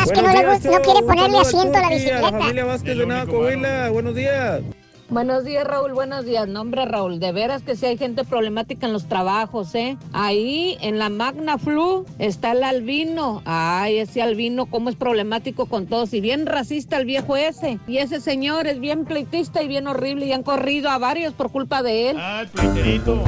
Es 0.03 0.11
que 0.11 0.21
no, 0.21 0.33
le 0.33 0.47
gusta- 0.47 0.71
no 0.71 0.81
quiere 0.81 1.01
ponerle 1.03 1.37
asiento 1.39 1.77
a 1.77 1.81
la 1.81 1.89
bicicleta. 1.89 2.31
familia 2.31 2.65
Vázquez 2.65 2.97
de 2.97 3.05
Nava 3.05 3.25
Coahuila, 3.29 3.89
buenos 3.89 4.15
días. 4.15 4.61
Buenos 5.09 5.45
días, 5.45 5.65
Raúl. 5.65 5.93
Buenos 5.93 6.25
días. 6.25 6.49
No, 6.49 6.59
hombre, 6.59 6.85
Raúl, 6.85 7.17
de 7.21 7.31
veras 7.31 7.61
que 7.61 7.77
sí 7.77 7.85
hay 7.85 7.97
gente 7.97 8.25
problemática 8.25 8.87
en 8.87 8.91
los 8.93 9.07
trabajos, 9.07 9.73
¿eh? 9.73 9.95
Ahí, 10.11 10.77
en 10.81 10.99
la 10.99 11.07
Magna 11.07 11.57
Flu, 11.57 12.05
está 12.19 12.51
el 12.51 12.61
albino. 12.61 13.41
Ay, 13.45 13.99
ese 13.99 14.21
albino, 14.21 14.65
cómo 14.65 14.89
es 14.89 14.97
problemático 14.97 15.67
con 15.67 15.87
todos. 15.87 16.13
Y 16.13 16.19
bien 16.19 16.45
racista 16.45 16.97
el 16.97 17.05
viejo 17.05 17.37
ese. 17.37 17.79
Y 17.87 17.99
ese 17.99 18.19
señor 18.19 18.67
es 18.67 18.81
bien 18.81 19.05
pleitista 19.05 19.63
y 19.63 19.69
bien 19.69 19.87
horrible. 19.87 20.25
Y 20.25 20.33
han 20.33 20.43
corrido 20.43 20.89
a 20.89 20.97
varios 20.97 21.33
por 21.33 21.51
culpa 21.53 21.81
de 21.83 22.09
él. 22.09 22.17
Ah, 22.19 22.41
el 22.41 22.47
pleiterito. 22.49 23.23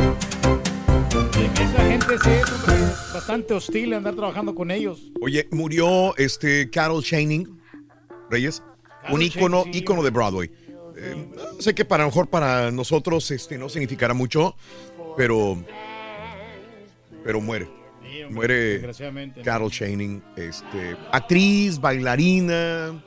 Esa 1.46 1.90
gente 1.90 2.18
sí 2.24 2.30
es 2.30 2.52
hombre, 2.52 2.76
bastante 3.14 3.54
hostil 3.54 3.94
andar 3.94 4.16
trabajando 4.16 4.54
con 4.54 4.72
ellos. 4.72 5.12
Oye, 5.22 5.48
murió 5.52 6.16
este 6.18 6.70
Carol 6.70 7.04
Channing 7.04 7.60
Reyes, 8.30 8.62
un 9.10 9.22
ícono, 9.22 9.64
ícono 9.72 10.04
de 10.04 10.10
Broadway. 10.10 10.52
Eh, 10.98 11.30
sé 11.60 11.74
que 11.74 11.86
para 11.86 12.04
a 12.04 12.08
lo 12.08 12.12
mejor 12.12 12.28
para 12.28 12.72
nosotros 12.72 13.32
este, 13.32 13.58
no 13.58 13.70
significará 13.70 14.14
mucho, 14.14 14.56
pero, 15.16 15.64
pero 17.24 17.40
muere. 17.40 17.70
Sí, 18.02 18.24
hombre, 18.24 18.82
Muere. 18.82 19.44
Carol 19.44 19.72
Channing, 19.72 20.22
este, 20.36 20.98
actriz, 21.12 21.80
bailarina, 21.80 23.04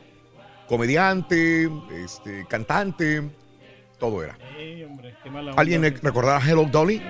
comediante, 0.69 1.69
este, 2.03 2.47
cantante, 2.49 3.23
todo 3.99 4.23
era. 4.23 4.39
Sí, 4.57 4.85
hombre, 4.85 5.15
qué 5.23 5.31
mala 5.31 5.53
¿Alguien 5.57 5.83
recordará 5.83 6.41
Hello 6.49 6.65
Dolly? 6.71 7.03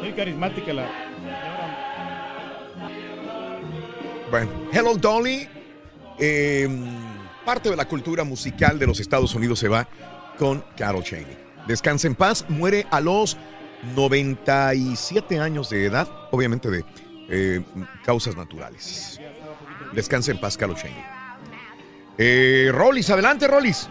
Muy 0.00 0.12
carismática 0.12 0.72
la. 0.72 0.88
Bueno, 4.30 4.50
Hello 4.72 4.94
Dolly, 4.96 5.48
eh, 6.18 6.68
parte 7.44 7.70
de 7.70 7.76
la 7.76 7.86
cultura 7.86 8.24
musical 8.24 8.78
de 8.78 8.86
los 8.86 9.00
Estados 9.00 9.34
Unidos 9.34 9.58
se 9.58 9.68
va 9.68 9.88
con 10.38 10.62
Carol 10.76 11.02
Chaney. 11.02 11.36
Descansa 11.66 12.06
en 12.06 12.14
paz, 12.14 12.44
muere 12.48 12.86
a 12.90 13.00
los 13.00 13.36
97 13.96 15.38
años 15.38 15.70
de 15.70 15.86
edad, 15.86 16.08
obviamente 16.30 16.70
de 16.70 16.84
eh, 17.30 17.64
causas 18.04 18.36
naturales. 18.36 19.20
Descansa 19.92 20.30
en 20.30 20.40
paz, 20.40 20.56
Carol 20.56 20.76
Chaney. 20.76 21.02
Eh, 22.18 22.70
Rollis, 22.72 23.08
adelante, 23.10 23.46
Rollis. 23.46 23.88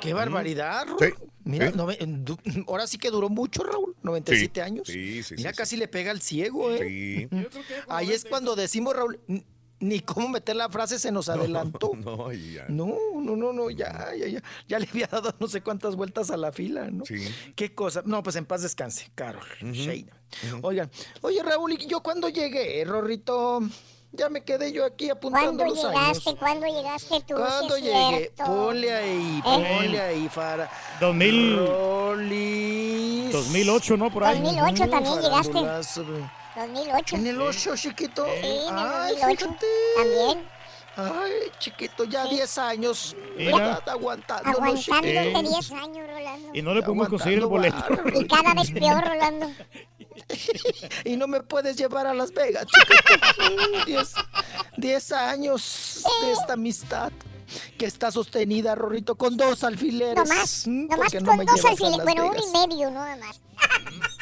Qué 0.00 0.12
barbaridad, 0.12 0.86
Raúl. 0.86 0.98
Sí, 1.00 1.27
Mira, 1.48 1.72
nove- 1.72 1.98
du- 2.24 2.38
ahora 2.68 2.86
sí 2.86 2.98
que 2.98 3.10
duró 3.10 3.28
mucho, 3.28 3.62
Raúl. 3.64 3.96
97 4.02 4.52
Sí, 4.54 4.60
años. 4.60 4.86
sí, 4.86 5.22
sí, 5.22 5.34
Mira, 5.36 5.50
sí, 5.50 5.56
casi 5.56 5.76
le 5.76 5.88
pega 5.88 6.10
al 6.10 6.20
ciego, 6.20 6.70
¿eh? 6.72 7.28
Sí. 7.30 7.38
Ahí 7.88 8.12
es 8.12 8.24
cuando 8.24 8.54
decimos, 8.54 8.94
Raúl, 8.94 9.18
ni 9.80 10.00
cómo 10.00 10.28
meter 10.28 10.56
la 10.56 10.68
frase 10.68 10.98
se 10.98 11.10
nos 11.10 11.28
adelantó. 11.28 11.92
No, 12.04 12.30
ya. 12.32 12.66
No, 12.68 12.94
no, 13.20 13.34
no, 13.36 13.52
no, 13.52 13.70
ya, 13.70 14.10
ya, 14.14 14.26
ya. 14.28 14.42
Ya 14.68 14.78
le 14.78 14.86
había 14.90 15.06
dado 15.06 15.34
no 15.40 15.48
sé 15.48 15.62
cuántas 15.62 15.96
vueltas 15.96 16.30
a 16.30 16.36
la 16.36 16.52
fila, 16.52 16.90
¿no? 16.90 17.04
Sí. 17.06 17.16
Qué 17.56 17.74
cosa. 17.74 18.02
No, 18.04 18.22
pues 18.22 18.36
en 18.36 18.44
paz 18.44 18.62
descanse, 18.62 19.10
Carol. 19.14 19.42
Sheina. 19.72 20.12
Oigan, 20.62 20.90
oye, 21.22 21.42
Raúl, 21.42 21.72
¿y 21.72 21.86
yo 21.86 22.02
cuando 22.02 22.28
llegué, 22.28 22.84
Rorrito? 22.84 23.60
Ya 24.12 24.28
me 24.30 24.42
quedé 24.42 24.72
yo 24.72 24.84
aquí 24.86 25.10
apuntando 25.10 25.58
¿Cuándo 25.58 25.64
los 25.66 25.74
llegaste? 25.76 26.30
años. 26.30 26.38
¿Cuándo 26.40 26.66
llegaste 26.66 27.20
tú? 27.26 27.34
¿Cuándo 27.34 27.76
Sí 27.76 27.86
es 27.88 27.92
llegué? 27.94 28.16
cierto. 28.18 28.44
Ponle 28.44 28.92
ahí, 28.94 29.42
¿Eh? 29.46 29.76
ponle 29.76 30.00
ahí, 30.00 30.28
Fara. 30.28 30.70
2000. 31.00 31.56
Rolis. 31.66 33.32
2008, 33.32 33.96
¿no? 33.98 34.10
Por 34.10 34.24
ahí. 34.24 34.40
2008 34.40 34.88
también 34.90 35.20
llegaste. 35.20 35.52
Farandulazo. 35.52 36.04
2008. 36.56 37.16
¿En 37.16 37.26
el 37.26 37.40
8, 37.40 37.76
chiquito? 37.76 38.24
Sí, 38.24 38.46
en 38.46 38.78
el 38.78 38.86
Ay, 38.86 39.14
2008. 39.16 39.36
fíjate. 39.46 39.66
También. 39.96 40.48
Ay, 40.96 41.32
chiquito, 41.60 42.04
ya 42.04 42.24
10 42.24 42.58
años. 42.58 43.14
Mira. 43.36 43.74
Aguantando. 43.86 44.48
Aguantándote 44.50 45.30
Eh. 45.30 45.42
10 45.42 45.70
años, 45.72 46.08
Rolando. 46.10 46.48
Y 46.54 46.62
no 46.62 46.74
le 46.74 46.82
podemos 46.82 47.08
conseguir 47.08 47.38
el 47.40 47.46
boleto. 47.46 47.76
Y 48.14 48.26
cada 48.26 48.54
vez 48.54 48.70
peor, 48.72 49.04
Rolando. 49.06 49.46
Y 51.04 51.16
no 51.16 51.26
me 51.26 51.40
puedes 51.42 51.76
llevar 51.76 52.06
a 52.06 52.14
Las 52.14 52.32
Vegas. 52.32 52.66
10 53.86 54.12
10 54.76 55.12
años 55.12 56.02
de 56.22 56.32
esta 56.32 56.52
amistad 56.54 57.12
que 57.78 57.86
está 57.86 58.10
sostenida, 58.12 58.74
Rorrito, 58.74 59.14
con 59.16 59.36
dos 59.36 59.64
alfileres. 59.64 60.16
No 60.16 60.24
más, 60.34 60.66
Mm, 60.66 60.82
no 60.82 60.88
¿por 60.88 60.98
más 60.98 61.12
con 61.12 61.36
me 61.38 61.44
dos 61.44 61.64
alfileres. 61.64 62.04
Bueno, 62.04 62.26
uno 62.26 62.36
y 62.38 62.68
medio, 62.68 62.90
no 62.90 63.00
más. 63.00 63.40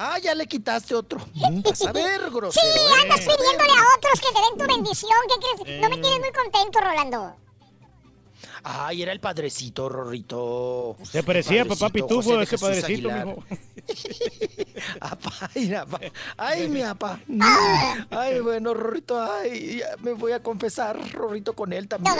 Ah, 0.00 0.16
ya 0.20 0.32
le 0.32 0.46
quitaste 0.46 0.94
otro. 0.94 1.18
Mm, 1.34 1.60
Vas 1.62 1.82
a 1.82 1.90
ver, 1.90 2.20
Sí, 2.22 2.30
grosero. 2.30 2.66
¿eh? 2.68 3.00
andas 3.02 3.18
pidiéndole 3.18 3.72
a 3.72 3.96
otros 3.96 4.20
que 4.20 4.28
te 4.32 4.40
den 4.40 4.56
tu 4.68 4.72
bendición. 4.76 5.10
¿Qué 5.26 5.64
crees? 5.64 5.80
No 5.80 5.88
me 5.88 5.98
tienes 5.98 6.20
muy 6.20 6.30
contento, 6.30 6.78
Rolando. 6.80 7.34
Ay, 8.70 9.00
era 9.02 9.12
el 9.12 9.20
padrecito, 9.20 9.88
Rorrito. 9.88 10.94
Se 11.10 11.22
parecía 11.22 11.64
papá 11.64 11.88
Pitufo, 11.88 12.38
ese 12.38 12.58
Jesús 12.58 12.68
padrecito. 12.68 13.08
Ay, 16.36 16.68
mi 16.68 16.82
apa. 16.82 17.18
Ay, 18.10 18.40
bueno, 18.40 18.74
Rorrito, 18.74 19.20
ay, 19.22 19.78
ya 19.78 19.96
me 20.02 20.12
voy 20.12 20.32
a 20.32 20.42
confesar, 20.42 20.98
Rorrito, 21.12 21.54
con 21.54 21.72
él 21.72 21.88
también. 21.88 22.14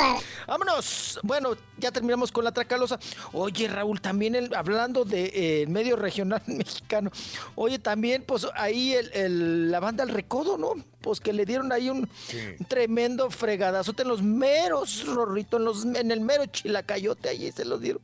Vámonos. 0.47 1.21
Bueno, 1.23 1.51
ya 1.77 1.93
terminamos 1.93 2.33
con 2.33 2.45
la 2.45 2.53
tracalosa. 2.53 2.99
Oye, 3.33 3.69
Raúl, 3.69 4.01
también 4.01 4.35
el- 4.35 4.55
hablando 4.55 5.05
de 5.05 5.31
eh, 5.35 5.67
medio 5.67 5.97
regional 5.97 6.41
mexicano. 6.47 7.11
Oye, 7.57 7.79
también, 7.79 8.25
pues 8.27 8.47
ahí 8.55 8.95
el, 8.95 9.11
el- 9.13 9.71
la 9.71 9.81
banda 9.81 10.05
El 10.05 10.11
Recodo, 10.11 10.57
¿no? 10.57 10.73
Pues 11.01 11.21
que 11.21 11.33
le 11.33 11.45
dieron 11.45 11.73
ahí 11.73 11.91
un 11.91 12.09
tremendo 12.67 13.31
fregadazote 13.31 14.03
en 14.03 14.09
los 14.09 14.23
meros, 14.23 15.07
Rorrito, 15.07 15.57
en, 15.57 15.65
los, 15.65 15.85
en 15.85 16.11
el 16.11 16.21
mero 16.21 16.47
chilacayote, 16.47 17.29
ahí 17.29 17.53
se 17.53 17.65
los 17.65 17.81
dieron. 17.81 18.03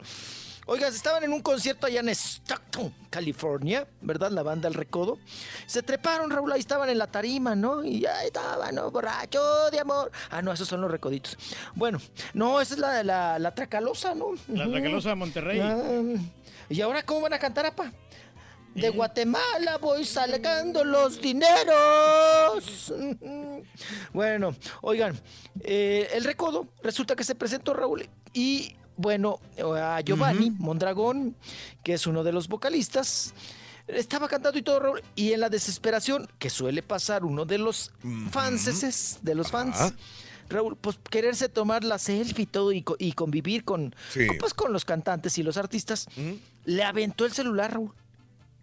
Oigan, 0.67 0.95
estaban 0.95 1.23
en 1.23 1.33
un 1.33 1.43
concierto 1.43 1.87
allá 1.87 2.01
en 2.01 2.09
Stockton, 2.09 2.95
California, 3.11 3.87
¿verdad? 4.01 4.31
La 4.31 4.43
banda 4.43 4.67
El 4.67 4.73
Recodo. 4.73 5.19
Se 5.67 5.83
treparon, 5.83 6.31
Raúl, 6.31 6.53
ahí 6.53 6.61
estaban 6.61 6.89
en 6.89 6.97
la 6.97 7.07
tarima, 7.07 7.55
¿no? 7.55 7.85
Y 7.85 8.07
ahí 8.07 8.29
estaban, 8.29 8.75
¿no? 8.75 8.91
Borracho 8.91 9.71
de 9.71 9.81
amor. 9.81 10.11
Ah, 10.31 10.41
no, 10.41 10.53
esos 10.53 10.67
son 10.67 10.81
los 10.81 10.91
recoditos. 10.91 11.37
Bueno, 11.75 12.01
no, 12.33 12.63
esa 12.63 12.75
es 12.75 12.81
la 12.81 12.93
de 12.95 13.05
la, 13.05 13.39
la 13.39 13.55
Tracalosa, 13.55 14.15
¿no? 14.15 14.29
La. 14.49 14.67
Tracalosa 14.67 15.11
de 15.11 15.15
Monterrey. 15.17 15.61
Ah, 15.61 16.03
¿Y 16.71 16.81
ahora 16.81 17.03
cómo 17.03 17.21
van 17.21 17.35
a 17.35 17.39
cantar, 17.39 17.67
apa? 17.67 17.93
De 18.75 18.91
Guatemala 18.91 19.79
voy 19.79 20.05
sacando 20.05 20.85
los 20.85 21.21
dineros. 21.21 22.93
Bueno, 24.13 24.55
oigan, 24.83 25.19
eh, 25.61 26.09
el 26.15 26.25
recodo 26.25 26.69
resulta 26.83 27.17
que 27.17 27.25
se 27.25 27.35
presentó 27.35 27.75
Raúl 27.75 28.09
y 28.33 28.77
bueno, 28.97 29.41
a 29.77 30.01
Giovanni 30.03 30.51
Mondragón, 30.51 31.35
que 31.83 31.95
es 31.95 32.07
uno 32.07 32.23
de 32.23 32.31
los 32.33 32.47
vocalistas, 32.49 33.35
estaba 33.89 34.29
cantando 34.29 34.59
y 34.59 34.63
todo 34.63 34.79
Raúl, 34.81 35.03
y 35.17 35.33
en 35.33 35.41
la 35.41 35.49
desesperación 35.49 36.29
que 36.39 36.51
suele 36.51 36.83
pasar 36.83 37.25
uno 37.25 37.45
de 37.45 37.59
los 37.59 37.91
fanses, 38.31 39.19
de 39.23 39.35
los 39.35 39.51
fans. 39.51 39.93
Raúl, 40.49 40.77
pues 40.77 40.99
quererse 41.11 41.49
tomar 41.49 41.83
la 41.85 41.99
selfie 41.99 42.43
y 42.45 42.47
todo 42.47 42.71
y, 42.71 42.85
y 42.99 43.13
convivir 43.13 43.65
con, 43.65 43.95
Sí. 44.13 44.27
con, 44.27 44.39
pues, 44.39 44.55
con 44.55 44.73
los 44.73 44.85
cantantes 44.85 45.39
y 45.39 45.43
los 45.43 45.57
artistas, 45.57 46.07
le 46.65 46.85
aventó 46.85 47.25
el 47.25 47.33
celular, 47.33 47.73
Raúl, 47.73 47.93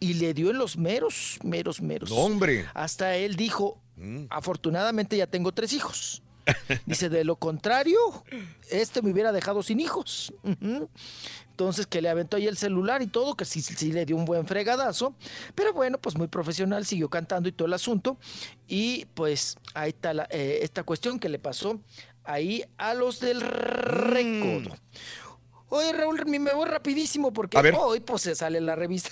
y 0.02 0.16
le 0.16 0.34
dio 0.34 0.50
en 0.50 0.58
los 0.58 0.76
meros, 0.78 1.40
meros, 1.44 1.82
meros. 1.82 2.10
No, 2.10 2.18
hombre. 2.18 2.66
Hasta 2.74 3.16
él 3.16 3.38
dijo, 3.38 3.80
afortunadamente 4.30 5.16
ya 5.16 5.28
tengo 5.28 5.54
tres 5.54 5.72
hijos. 5.72 6.22
Dice, 6.88 7.08
de 7.08 7.24
lo 7.24 7.36
contrario, 7.36 8.00
este 8.72 9.04
me 9.04 9.12
hubiera 9.12 9.32
dejado 9.32 9.62
sin 9.62 9.80
hijos. 9.80 10.34
Entonces 11.52 11.86
que 11.86 12.02
le 12.02 12.10
aventó 12.10 12.38
ahí 12.38 12.48
el 12.48 12.58
celular 12.58 13.04
y 13.04 13.08
todo, 13.08 13.36
que 13.36 13.46
sí, 13.46 13.62
sí 13.62 13.92
le 13.92 14.06
dio 14.08 14.16
un 14.16 14.26
buen 14.26 14.48
fregadazo. 14.48 15.14
Pero 15.54 15.72
bueno, 15.74 16.00
pues 16.00 16.18
muy 16.18 16.28
profesional, 16.28 16.84
siguió 16.86 17.10
cantando 17.10 17.48
y 17.48 17.52
todo 17.52 17.68
el 17.68 17.74
asunto. 17.74 18.18
Y 18.68 19.06
pues 19.14 19.56
ahí 19.76 19.90
está 19.90 20.14
la- 20.16 20.28
eh, 20.32 20.60
esta 20.64 20.82
cuestión 20.84 21.20
que 21.20 21.30
le 21.30 21.38
pasó 21.38 21.80
ahí 22.24 22.64
a 22.78 22.96
los 22.96 23.20
del 23.20 23.42
recodo. 23.42 24.76
Oye, 25.74 25.94
Raúl, 25.94 26.22
me 26.26 26.54
voy 26.54 26.68
rapidísimo 26.68 27.32
porque 27.32 27.58
hoy 27.58 28.02
pues 28.02 28.24
se 28.24 28.36
sale 28.36 28.60
la 28.60 28.76
revista. 28.76 29.10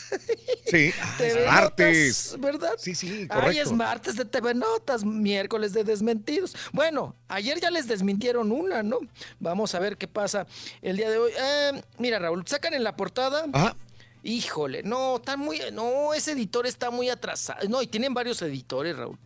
Sí, 0.65 0.91
ah, 1.01 1.17
es 1.23 1.45
martes. 1.47 2.25
Notas, 2.33 2.41
¿verdad? 2.41 2.71
Sí, 2.77 2.95
sí, 2.95 3.07
Ay, 3.07 3.27
correcto. 3.27 3.61
es 3.61 3.71
martes 3.71 4.15
de 4.17 4.25
TV 4.25 4.53
Notas, 4.55 5.05
miércoles 5.05 5.71
de 5.71 5.85
desmentidos. 5.85 6.53
Bueno, 6.73 7.15
ayer 7.29 7.61
ya 7.61 7.71
les 7.71 7.87
desmintieron 7.87 8.51
una, 8.51 8.83
¿no? 8.83 8.99
Vamos 9.39 9.73
a 9.73 9.79
ver 9.79 9.95
qué 9.95 10.09
pasa 10.09 10.47
el 10.81 10.97
día 10.97 11.09
de 11.09 11.17
hoy. 11.17 11.31
Eh, 11.39 11.81
mira, 11.97 12.19
Raúl, 12.19 12.45
sacan 12.45 12.73
en 12.73 12.83
la 12.83 12.93
portada. 12.93 13.45
Ajá. 13.53 13.77
Híjole, 14.21 14.83
no, 14.83 15.15
están 15.15 15.39
muy, 15.39 15.61
no, 15.71 16.13
ese 16.13 16.33
editor 16.33 16.67
está 16.67 16.91
muy 16.91 17.09
atrasado. 17.09 17.69
No, 17.69 17.81
y 17.81 17.87
tienen 17.87 18.13
varios 18.13 18.41
editores, 18.41 18.97
Raúl. 18.97 19.17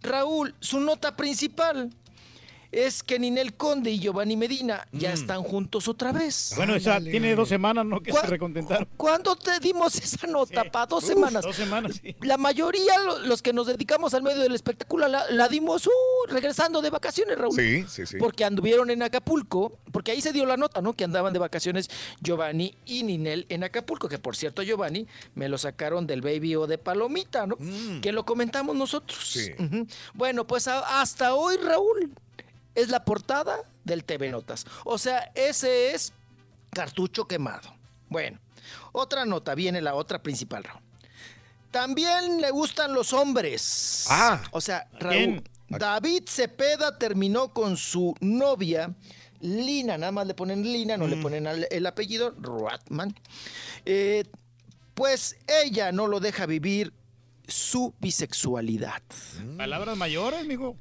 Raúl, 0.00 0.54
su 0.60 0.78
nota 0.78 1.16
principal 1.16 1.90
es 2.70 3.02
que 3.02 3.18
Ninel 3.18 3.54
Conde 3.54 3.90
y 3.90 3.98
Giovanni 3.98 4.36
Medina 4.36 4.86
ya 4.92 5.12
están 5.12 5.42
juntos 5.42 5.88
otra 5.88 6.12
vez. 6.12 6.52
Bueno, 6.56 6.74
esa 6.74 7.00
tiene 7.00 7.34
dos 7.34 7.48
semanas, 7.48 7.86
¿no? 7.86 8.00
Que 8.02 8.12
se 8.12 8.26
recontentaron. 8.26 8.86
¿Cuándo 8.96 9.36
te 9.36 9.58
dimos 9.60 9.96
esa 9.96 10.26
nota? 10.26 10.64
¿Para 10.70 10.86
dos 10.86 11.04
Uf, 11.04 11.08
semanas? 11.10 11.42
dos 11.44 11.56
semanas, 11.56 12.00
sí. 12.02 12.14
La 12.20 12.36
mayoría, 12.36 12.98
lo- 12.98 13.20
los 13.20 13.40
que 13.40 13.52
nos 13.52 13.66
dedicamos 13.66 14.12
al 14.14 14.22
medio 14.22 14.40
del 14.42 14.54
espectáculo, 14.54 15.08
la, 15.08 15.30
la 15.30 15.48
dimos 15.48 15.86
uh, 15.86 15.90
regresando 16.28 16.82
de 16.82 16.90
vacaciones, 16.90 17.38
Raúl. 17.38 17.54
Sí, 17.54 17.84
sí, 17.88 18.04
sí. 18.06 18.16
Porque 18.18 18.44
anduvieron 18.44 18.90
en 18.90 19.02
Acapulco, 19.02 19.78
porque 19.92 20.10
ahí 20.10 20.20
se 20.20 20.32
dio 20.32 20.44
la 20.44 20.56
nota, 20.56 20.82
¿no? 20.82 20.92
Que 20.92 21.04
andaban 21.04 21.32
de 21.32 21.38
vacaciones 21.38 21.88
Giovanni 22.20 22.74
y 22.84 23.02
Ninel 23.02 23.46
en 23.48 23.64
Acapulco, 23.64 24.08
que 24.08 24.18
por 24.18 24.36
cierto, 24.36 24.62
Giovanni 24.62 25.06
me 25.34 25.48
lo 25.48 25.56
sacaron 25.58 26.06
del 26.06 26.20
Baby 26.20 26.56
O 26.56 26.66
de 26.66 26.76
Palomita, 26.78 27.46
¿no? 27.46 27.56
Que 28.02 28.12
lo 28.12 28.26
comentamos 28.26 28.76
nosotros. 28.76 29.38
Ujú. 29.58 29.86
Bueno, 30.14 30.46
pues 30.46 30.68
a- 30.68 31.00
hasta 31.00 31.34
hoy, 31.34 31.56
Raúl, 31.56 32.12
es 32.74 32.88
la 32.88 33.04
portada 33.04 33.58
del 33.84 34.04
TV 34.04 34.30
Notas. 34.30 34.66
O 34.84 34.98
sea, 34.98 35.30
ese 35.34 35.94
es 35.94 36.12
cartucho 36.70 37.26
quemado. 37.26 37.74
Bueno, 38.08 38.38
otra 38.92 39.24
nota, 39.24 39.54
viene 39.54 39.80
la 39.80 39.94
otra 39.94 40.22
principal, 40.22 40.64
Raúl. 40.64 40.82
También 41.70 42.40
le 42.40 42.50
gustan 42.50 42.94
los 42.94 43.12
hombres. 43.12 44.06
Ah. 44.08 44.42
O 44.52 44.60
sea, 44.60 44.88
Raúl. 44.98 45.42
David 45.68 46.22
Cepeda 46.26 46.96
terminó 46.96 47.52
con 47.52 47.76
su 47.76 48.14
novia, 48.20 48.94
Lina, 49.40 49.98
nada 49.98 50.12
más 50.12 50.26
le 50.26 50.34
ponen 50.34 50.62
Lina, 50.62 50.96
no 50.96 51.06
le 51.06 51.16
ponen 51.16 51.46
el 51.46 51.86
apellido, 51.86 52.34
Ratman. 52.40 53.14
Eh, 53.84 54.24
pues 54.94 55.36
ella 55.46 55.92
no 55.92 56.06
lo 56.06 56.20
deja 56.20 56.46
vivir 56.46 56.92
su 57.46 57.94
bisexualidad. 58.00 59.02
Palabras 59.56 59.96
mayores, 59.96 60.44
mijo. 60.46 60.76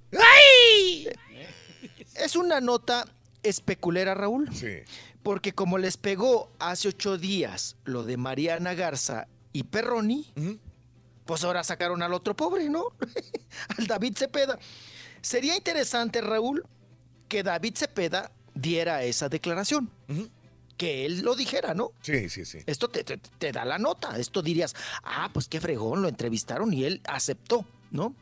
Es 2.23 2.35
una 2.35 2.59
nota 2.61 3.05
especulera, 3.43 4.13
Raúl. 4.13 4.49
Sí. 4.53 4.79
Porque 5.23 5.53
como 5.53 5.77
les 5.77 5.97
pegó 5.97 6.51
hace 6.59 6.87
ocho 6.89 7.17
días 7.17 7.75
lo 7.83 8.03
de 8.03 8.17
Mariana 8.17 8.73
Garza 8.73 9.27
y 9.53 9.63
Perroni, 9.63 10.25
pues 11.25 11.43
ahora 11.43 11.63
sacaron 11.63 12.01
al 12.01 12.13
otro 12.13 12.35
pobre, 12.35 12.69
¿no? 12.69 12.85
al 13.77 13.87
David 13.87 14.15
Cepeda. 14.17 14.57
Sería 15.21 15.55
interesante, 15.57 16.21
Raúl, 16.21 16.63
que 17.27 17.43
David 17.43 17.75
Cepeda 17.75 18.31
diera 18.53 19.03
esa 19.03 19.27
declaración. 19.27 19.91
Que 20.77 21.05
él 21.05 21.21
lo 21.21 21.35
dijera, 21.35 21.73
¿no? 21.73 21.91
Sí, 22.01 22.29
sí, 22.29 22.45
sí. 22.45 22.59
Esto 22.67 22.87
te, 22.87 23.03
te- 23.03 23.17
te 23.17 23.51
da 23.51 23.65
la 23.65 23.79
nota. 23.79 24.17
Esto 24.19 24.41
dirías, 24.43 24.75
ah, 25.03 25.29
pues 25.33 25.47
qué 25.47 25.59
fregón, 25.59 26.03
lo 26.03 26.07
entrevistaron 26.07 26.71
y 26.71 26.83
él 26.85 27.01
aceptó, 27.07 27.65
¿no? 27.91 28.15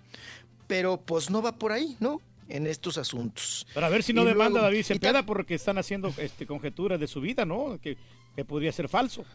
Pero 0.66 0.98
pues 1.02 1.30
no 1.30 1.42
va 1.42 1.52
por 1.60 1.72
ahí, 1.74 1.98
¿no? 2.00 2.22
En 2.48 2.68
estos 2.68 2.98
asuntos. 3.00 3.66
Pero 3.74 3.86
a 3.86 3.90
ver 3.90 4.04
si 4.04 4.14
no 4.14 4.22
Y 4.22 4.26
demanda 4.26 4.46
a 4.46 4.50
luego- 4.62 4.66
David 4.68 4.84
Cepeda 4.86 5.26
porque 5.26 5.56
están 5.56 5.78
haciendo 5.80 6.14
este, 6.18 6.46
conjeturas 6.46 7.00
de 7.00 7.08
su 7.08 7.20
vida, 7.22 7.44
¿no? 7.46 7.80
Que, 7.82 7.98
que 8.36 8.46
podría 8.46 8.72
ser 8.72 8.88
falso. 8.88 9.26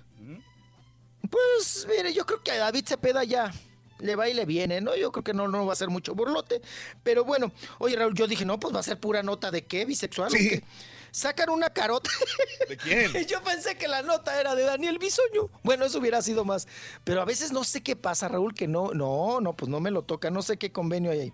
Pues 1.28 1.86
mire, 1.88 2.12
yo 2.14 2.24
creo 2.26 2.42
que 2.42 2.50
a 2.52 2.58
David 2.58 2.84
Cepeda 2.86 3.24
ya 3.24 3.52
le 3.98 4.16
va 4.16 4.28
y 4.28 4.34
le 4.34 4.46
viene, 4.46 4.80
¿no? 4.80 4.96
Yo 4.96 5.12
creo 5.12 5.22
que 5.24 5.34
no, 5.34 5.48
no 5.48 5.66
va 5.66 5.72
a 5.74 5.76
ser 5.76 5.88
mucho 5.88 6.14
burlote. 6.14 6.60
Pero 7.02 7.24
bueno, 7.24 7.52
oye 7.78 7.96
Raúl, 7.96 8.14
yo 8.14 8.26
dije, 8.26 8.44
no, 8.44 8.58
pues 8.58 8.74
va 8.74 8.80
a 8.80 8.84
ser 8.84 8.98
pura 8.98 9.22
nota 9.22 9.50
de 9.50 9.64
qué, 9.66 9.84
bisexual. 9.84 10.28
o 10.28 10.36
Sí. 10.36 10.48
qué? 10.48 10.62
Sacan 11.10 11.50
una 11.50 11.70
carota. 11.70 12.10
¿De 12.68 12.76
quién? 12.76 13.12
yo 13.26 13.42
pensé 13.42 13.76
que 13.76 13.88
la 13.88 14.02
nota 14.02 14.40
era 14.40 14.54
de 14.54 14.64
Daniel 14.64 14.98
Bisoño. 14.98 15.50
Bueno, 15.62 15.84
eso 15.84 15.98
hubiera 15.98 16.22
sido 16.22 16.44
más. 16.44 16.66
Pero 17.04 17.22
a 17.22 17.24
veces 17.24 17.52
no 17.52 17.64
sé 17.64 17.82
qué 17.82 17.96
pasa, 17.96 18.28
Raúl, 18.28 18.54
que 18.54 18.68
no, 18.68 18.92
no, 18.92 19.40
no, 19.40 19.54
pues 19.54 19.68
no 19.68 19.80
me 19.80 19.90
lo 19.90 20.02
toca, 20.02 20.30
no 20.30 20.42
sé 20.42 20.56
qué 20.56 20.72
convenio 20.72 21.10
hay 21.10 21.20
ahí. 21.20 21.32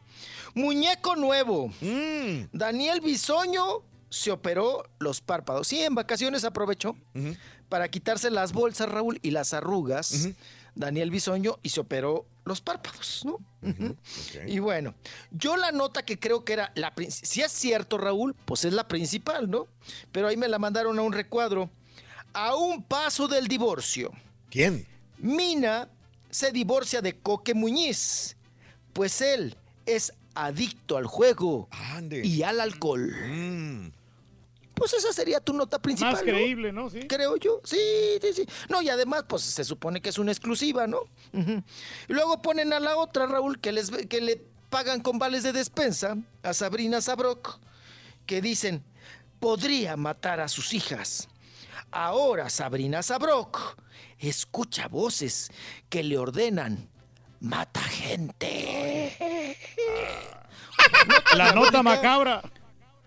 Muñeco 0.55 1.17
nuevo. 1.17 1.69
Mm. 1.81 2.49
Daniel 2.53 3.01
Bisoño 3.01 3.83
se 4.09 4.31
operó 4.31 4.85
los 4.99 5.21
párpados. 5.21 5.69
Sí, 5.69 5.83
en 5.83 5.95
vacaciones 5.95 6.45
aprovechó 6.45 6.97
para 7.69 7.89
quitarse 7.89 8.31
las 8.31 8.53
bolsas, 8.53 8.89
Raúl, 8.89 9.19
y 9.23 9.33
las 9.33 9.53
arrugas 9.53 10.29
Daniel 10.77 11.11
Bisoño 11.11 11.59
y 11.63 11.71
se 11.71 11.81
operó 11.81 12.27
los 12.45 12.61
párpados, 12.61 13.25
¿no? 13.25 13.39
Y 14.47 14.61
bueno, 14.61 14.95
yo 15.33 15.57
la 15.57 15.73
nota 15.73 16.05
que 16.05 16.21
creo 16.21 16.45
que 16.45 16.53
era 16.53 16.71
la 16.77 16.93
si 17.09 17.43
es 17.43 17.51
cierto, 17.51 17.99
Raúl, 17.99 18.37
pues 18.45 18.65
es 18.65 18.73
la 18.73 18.87
principal, 18.87 19.51
¿no? 19.51 19.67
Pero 20.13 20.29
ahí 20.29 20.37
me 20.37 20.47
la 20.47 20.59
mandaron 20.61 20.99
a 20.99 21.03
un 21.03 21.13
recuadro. 21.13 21.69
A 22.33 22.55
un 22.55 22.83
paso 22.83 23.27
del 23.27 23.49
divorcio. 23.49 24.13
¿Quién? 24.51 24.87
Mina 25.19 25.89
se 26.31 26.53
divorcia 26.53 27.01
de 27.01 27.19
Coque 27.19 27.55
Muñiz, 27.55 28.37
pues 28.93 29.23
él 29.23 29.57
es 29.87 30.13
adicto 30.35 30.99
al 30.99 31.07
juego 31.07 31.69
y 32.11 32.43
al 32.43 32.61
alcohol. 32.61 33.11
Pues 34.77 34.93
esa 34.93 35.11
sería 35.11 35.41
tu 35.41 35.55
nota 35.55 35.79
principal. 35.81 36.13
Más 36.13 36.21
¿no? 36.21 36.33
creíble, 36.33 36.71
¿no? 36.71 36.91
Sí. 36.91 37.01
Creo 37.09 37.37
yo. 37.37 37.63
Sí, 37.65 37.81
sí, 38.21 38.35
sí. 38.35 38.47
No, 38.69 38.83
y 38.83 38.91
además, 38.91 39.25
pues 39.27 39.41
se 39.43 39.65
supone 39.65 40.03
que 40.03 40.11
es 40.11 40.19
una 40.19 40.33
exclusiva, 40.33 40.87
¿no? 40.87 41.01
Y 41.33 42.13
luego 42.13 42.43
ponen 42.43 42.75
a 42.75 42.79
la 42.79 42.99
otra, 42.99 43.27
Raúl, 43.27 43.59
que, 43.59 43.73
les, 43.73 43.91
que 43.91 44.21
le 44.21 44.45
pagan 44.69 45.01
con 45.01 45.19
vales 45.19 45.43
de 45.45 45.55
despensa 45.55 46.19
a 46.43 46.53
Sabrina 46.53 47.01
Sabrok, 47.01 47.59
que 48.27 48.43
dicen, 48.43 48.85
podría 49.41 49.97
matar 49.97 50.41
a 50.41 50.49
sus 50.49 50.75
hijas. 50.75 51.27
Ahora 51.91 52.51
Sabrina 52.51 53.03
Sabrok 53.03 53.79
escucha 54.19 54.89
voces 54.89 55.51
que 55.89 56.03
le 56.03 56.19
ordenan, 56.19 56.91
mata 57.41 57.81
gente. 57.81 59.17
La 61.35 61.53
nota 61.55 61.83
macabra. 61.83 62.43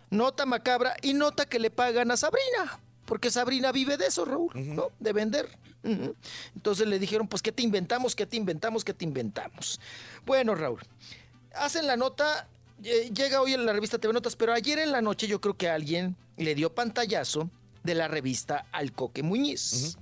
Nota 0.10 0.46
macabra 0.46 0.96
y 1.02 1.14
nota 1.14 1.46
que 1.46 1.60
le 1.60 1.70
pagan 1.70 2.12
a 2.12 2.18
Sabrina. 2.18 2.80
Porque 3.06 3.32
Sabrina 3.32 3.72
vive 3.72 3.98
de 3.98 4.06
eso, 4.08 4.24
Raúl, 4.26 4.52
¿no? 4.54 4.90
De 5.00 5.14
vender. 5.14 5.50
Entonces 5.84 6.88
le 6.88 7.00
dijeron, 7.00 7.28
pues, 7.28 7.42
¿qué 7.42 7.52
te 7.52 7.64
inventamos? 7.64 8.16
¿Qué 8.16 8.26
te 8.26 8.38
inventamos? 8.38 8.84
¿Qué 8.84 8.94
te 8.94 9.06
inventamos? 9.06 9.80
Bueno, 10.26 10.54
Raúl, 10.56 10.80
hacen 11.56 11.88
la 11.88 11.98
nota, 11.98 12.48
eh, 12.84 13.10
llega 13.14 13.42
hoy 13.42 13.54
en 13.54 13.66
la 13.66 13.74
revista 13.74 13.98
TV 13.98 14.14
Notas, 14.14 14.36
pero 14.36 14.54
ayer 14.54 14.78
en 14.80 14.92
la 14.92 15.02
noche 15.02 15.28
yo 15.28 15.42
creo 15.42 15.58
que 15.58 15.70
alguien 15.70 16.16
le 16.38 16.54
dio 16.54 16.74
pantallazo 16.74 17.50
de 17.84 17.96
la 17.96 18.08
revista 18.08 18.66
al 18.72 18.92
Coque 18.92 19.24
Muñiz. 19.24 19.98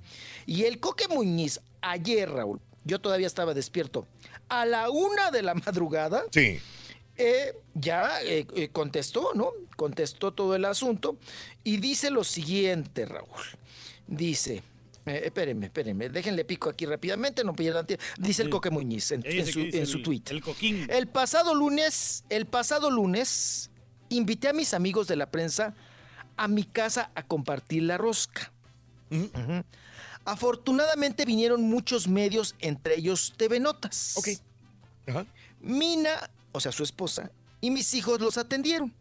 Y 0.46 0.64
el 0.64 0.78
Coque 0.80 1.08
Muñiz, 1.08 1.60
ayer, 1.80 2.30
Raúl, 2.30 2.60
yo 2.84 3.00
todavía 3.00 3.26
estaba 3.26 3.54
despierto, 3.54 4.06
a 4.48 4.66
la 4.66 4.90
una 4.90 5.30
de 5.30 5.42
la 5.42 5.54
madrugada, 5.54 6.24
Sí. 6.30 6.60
Eh, 7.18 7.54
ya 7.74 8.22
eh, 8.22 8.46
eh, 8.54 8.68
contestó, 8.70 9.32
¿no? 9.34 9.52
Contestó 9.76 10.32
todo 10.32 10.54
el 10.54 10.64
asunto 10.64 11.18
y 11.64 11.78
dice 11.78 12.10
lo 12.10 12.24
siguiente, 12.24 13.06
Raúl. 13.06 13.28
Dice, 14.06 14.62
eh, 15.06 15.22
espérenme, 15.24 15.66
espérenme, 15.66 16.08
déjenle 16.08 16.44
pico 16.44 16.70
aquí 16.70 16.86
rápidamente, 16.86 17.44
no 17.44 17.54
pierdan 17.54 17.86
tiempo. 17.86 18.04
Dice 18.18 18.42
el 18.42 18.50
Coque 18.50 18.70
Muñiz 18.70 19.10
en, 19.12 19.22
su, 19.46 19.60
en 19.60 19.86
su 19.86 20.02
tweet. 20.02 20.22
El 20.30 20.40
coquín. 20.40 20.86
El 20.90 21.08
pasado 21.08 21.54
lunes, 21.54 22.24
el 22.28 22.46
pasado 22.46 22.90
lunes, 22.90 23.70
invité 24.08 24.48
a 24.48 24.52
mis 24.52 24.74
amigos 24.74 25.08
de 25.08 25.16
la 25.16 25.30
prensa 25.30 25.74
a 26.36 26.48
mi 26.48 26.64
casa 26.64 27.10
a 27.14 27.24
compartir 27.24 27.82
la 27.82 27.98
rosca. 27.98 28.52
Afortunadamente 30.24 31.24
vinieron 31.24 31.62
muchos 31.62 32.06
medios, 32.06 32.54
entre 32.60 32.98
ellos 32.98 33.34
TV 33.36 33.60
Notas. 33.60 34.14
Mina, 35.60 36.30
o 36.52 36.60
sea, 36.60 36.72
su 36.72 36.82
esposa, 36.82 37.30
y 37.60 37.70
mis 37.70 37.94
hijos 37.94 38.20
los 38.20 38.38
atendieron. 38.38 38.94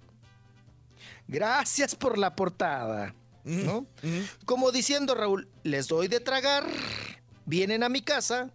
Gracias 1.28 1.96
por 1.96 2.18
la 2.18 2.36
portada. 2.36 3.14
¿no? 3.44 3.88
Como 4.46 4.72
diciendo, 4.72 5.16
Raúl, 5.16 5.48
les 5.64 5.88
doy 5.88 6.08
de 6.08 6.20
tragar, 6.20 6.66
vienen 7.46 7.84
a 7.84 7.90
mi 7.90 8.02
casa 8.02 8.52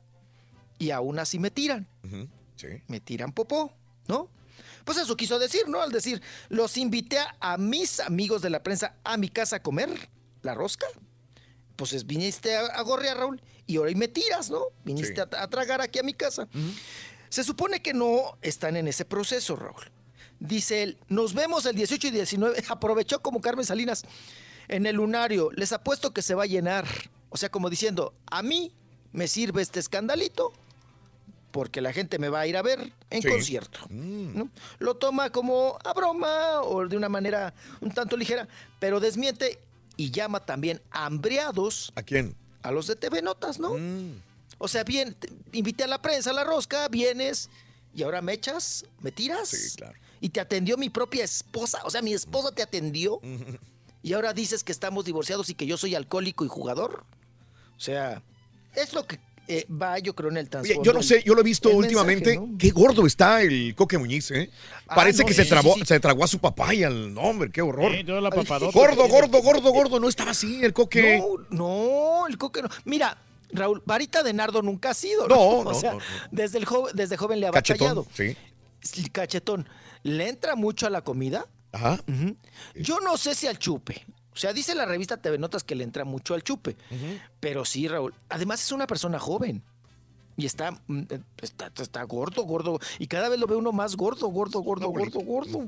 y 0.78 0.90
aún 0.90 1.18
así 1.18 1.38
me 1.38 1.50
tiran. 1.50 1.88
Me 2.86 3.00
tiran 3.00 3.32
popó, 3.32 3.72
¿no? 4.06 4.28
Pues 4.84 4.98
eso 4.98 5.16
quiso 5.16 5.38
decir, 5.38 5.68
¿no? 5.68 5.80
Al 5.80 5.90
decir, 5.90 6.20
los 6.48 6.76
invité 6.76 7.18
a, 7.40 7.56
mis 7.56 8.00
amigos 8.00 8.42
de 8.42 8.50
la 8.50 8.62
prensa 8.62 8.96
a 9.04 9.16
mi 9.16 9.28
casa 9.28 9.56
a 9.56 9.62
comer 9.62 9.88
la 10.42 10.54
rosca. 10.54 10.86
Pues 11.76 11.92
es, 11.92 12.06
viniste 12.06 12.56
a, 12.56 12.66
a 12.66 12.82
gorrear, 12.82 13.16
Raúl, 13.16 13.40
y 13.66 13.76
ahora 13.76 13.90
y 13.90 13.94
me 13.94 14.08
tiras, 14.08 14.50
¿no? 14.50 14.66
Viniste 14.84 15.20
a, 15.20 15.28
a 15.38 15.48
tragar 15.48 15.80
aquí 15.80 15.98
a 15.98 16.02
mi 16.02 16.14
casa. 16.14 16.48
Se 17.32 17.42
supone 17.44 17.80
que 17.80 17.94
no 17.94 18.36
están 18.42 18.76
en 18.76 18.86
ese 18.88 19.06
proceso, 19.06 19.56
Raúl. 19.56 19.90
Dice 20.38 20.82
él, 20.82 20.98
nos 21.08 21.32
vemos 21.32 21.64
el 21.64 21.74
18 21.74 22.08
y 22.08 22.10
19. 22.10 22.62
Aprovechó 22.68 23.22
como 23.22 23.40
Carmen 23.40 23.64
Salinas 23.64 24.04
en 24.68 24.84
el 24.84 24.96
lunario. 24.96 25.50
Les 25.52 25.72
apuesto 25.72 26.12
que 26.12 26.20
se 26.20 26.34
va 26.34 26.42
a 26.42 26.46
llenar. 26.46 26.86
O 27.30 27.38
sea, 27.38 27.48
como 27.50 27.70
diciendo, 27.70 28.12
a 28.26 28.42
mí 28.42 28.70
me 29.12 29.28
sirve 29.28 29.62
este 29.62 29.80
escandalito 29.80 30.52
porque 31.52 31.80
la 31.80 31.94
gente 31.94 32.18
me 32.18 32.28
va 32.28 32.40
a 32.40 32.46
ir 32.46 32.58
a 32.58 32.60
ver 32.62 32.92
en 33.08 33.22
Sí. 33.22 33.28
concierto. 33.28 33.78
¿no? 33.88 34.50
Lo 34.78 34.96
toma 34.96 35.30
como 35.30 35.78
a 35.84 35.94
broma 35.94 36.60
o 36.60 36.86
de 36.86 36.98
una 36.98 37.08
manera 37.08 37.54
un 37.80 37.92
tanto 37.92 38.18
ligera, 38.18 38.46
pero 38.78 39.00
desmiente 39.00 39.58
y 39.96 40.10
llama 40.10 40.40
también 40.40 40.82
hambriados. 40.90 41.94
¿A 41.96 42.02
quién? 42.02 42.36
A 42.62 42.70
los 42.72 42.88
de 42.88 42.96
TV 42.96 43.22
Notas, 43.22 43.58
¿no? 43.58 43.72
O 44.62 44.68
sea, 44.68 44.84
bien, 44.84 45.14
te- 45.14 45.28
invité 45.52 45.84
a 45.84 45.86
la 45.88 46.00
prensa 46.00 46.30
a 46.30 46.32
la 46.32 46.44
rosca, 46.44 46.86
vienes 46.88 47.50
y 47.94 48.02
ahora 48.04 48.22
me 48.22 48.32
echas, 48.32 48.84
me 49.00 49.10
tiras. 49.10 49.48
Sí, 49.48 49.76
claro. 49.76 49.98
Y 50.20 50.28
te 50.28 50.38
atendió 50.38 50.76
mi 50.76 50.88
propia 50.88 51.24
esposa, 51.24 51.80
o 51.84 51.90
sea, 51.90 52.00
mi 52.00 52.14
esposa 52.14 52.52
te 52.54 52.62
atendió. 52.62 53.20
Y 54.04 54.12
ahora 54.12 54.32
dices 54.32 54.62
que 54.62 54.70
estamos 54.72 55.04
divorciados 55.04 55.50
y 55.50 55.54
que 55.54 55.66
yo 55.66 55.76
soy 55.76 55.94
alcohólico 55.96 56.44
y 56.44 56.48
jugador. 56.48 57.04
O 57.76 57.80
sea, 57.80 58.22
es 58.76 58.92
lo 58.92 59.04
que 59.04 59.18
eh, 59.48 59.66
va, 59.68 59.98
yo 59.98 60.14
creo, 60.14 60.30
en 60.30 60.36
el 60.36 60.44
Oye, 60.46 60.50
trasfondo. 60.50 60.82
yo 60.84 60.92
no 60.92 61.02
sé, 61.02 61.22
yo 61.24 61.34
lo 61.34 61.40
he 61.40 61.44
visto 61.44 61.68
últimamente. 61.70 62.30
mensaje, 62.30 62.52
¿no? 62.52 62.58
Qué 62.58 62.70
gordo 62.70 63.04
está 63.04 63.42
el 63.42 63.74
Coque 63.74 63.98
Muñiz, 63.98 64.30
¿eh? 64.30 64.48
Ah, 64.86 64.94
Parece 64.94 65.22
no, 65.22 65.26
que 65.28 65.34
sí, 65.34 65.42
se, 65.42 65.48
trabó, 65.48 65.74
sí, 65.74 65.80
sí. 65.80 65.86
se 65.86 65.98
tragó 66.00 66.22
a 66.22 66.28
su 66.28 66.38
papá 66.38 66.72
y 66.72 66.84
al 66.84 67.12
nombre, 67.12 67.50
qué 67.50 67.60
horror. 67.62 67.90
Sí, 67.92 68.04
la. 68.04 68.30
Gordo, 68.30 69.08
gordo, 69.08 69.42
gordo, 69.42 69.72
gordo. 69.72 69.98
No 70.00 70.08
estaba 70.08 70.30
así 70.30 70.64
el 70.64 70.72
Coque. 70.72 71.18
No, 71.18 71.46
no, 71.50 72.26
el 72.28 72.38
coque 72.38 72.62
no. 72.62 72.68
Mira, 72.84 73.18
Raúl, 73.52 73.82
varita 73.86 74.22
de 74.22 74.32
nardo 74.32 74.62
nunca 74.62 74.90
ha 74.90 74.94
sido. 74.94 75.28
No, 75.28 75.36
O 75.60 75.64
no, 75.64 75.74
sea, 75.74 75.92
no, 75.92 75.98
no. 75.98 76.04
Desde, 76.30 76.58
el 76.58 76.64
joven, 76.64 76.94
desde 76.96 77.16
joven 77.16 77.40
le 77.40 77.46
ha 77.46 77.50
Cachetón, 77.50 77.96
batallado. 77.96 78.06
sí. 78.14 78.36
El 79.00 79.12
Cachetón. 79.12 79.68
¿Le 80.02 80.28
entra 80.28 80.56
mucho 80.56 80.86
a 80.86 80.90
la 80.90 81.02
comida? 81.02 81.46
Ajá. 81.70 82.00
Yo 82.74 82.98
no 83.00 83.16
sé 83.16 83.34
si 83.34 83.46
al 83.46 83.58
chupe. 83.58 84.04
O 84.32 84.36
sea, 84.36 84.52
dice 84.52 84.74
la 84.74 84.86
revista 84.86 85.16
TV 85.18 85.38
Notas 85.38 85.62
que 85.62 85.74
le 85.74 85.84
entra 85.84 86.04
mucho 86.04 86.34
al 86.34 86.42
chupe. 86.42 86.76
Pero 87.38 87.64
sí, 87.64 87.86
Raúl. 87.86 88.12
Además 88.28 88.62
es 88.64 88.72
una 88.72 88.86
persona 88.86 89.18
joven. 89.20 89.62
Y 90.36 90.46
está, 90.46 90.72
mm, 90.86 91.00
eh, 91.10 91.20
está, 91.42 91.70
está 91.80 92.02
gordo, 92.04 92.42
gordo. 92.44 92.80
Y 92.98 93.06
cada 93.06 93.28
vez 93.28 93.38
lo 93.38 93.46
ve 93.46 93.54
uno 93.54 93.70
más 93.70 93.94
gordo, 93.96 94.28
gordo, 94.28 94.60
gordo, 94.60 94.88
gordo, 94.88 95.20
gordo. 95.20 95.58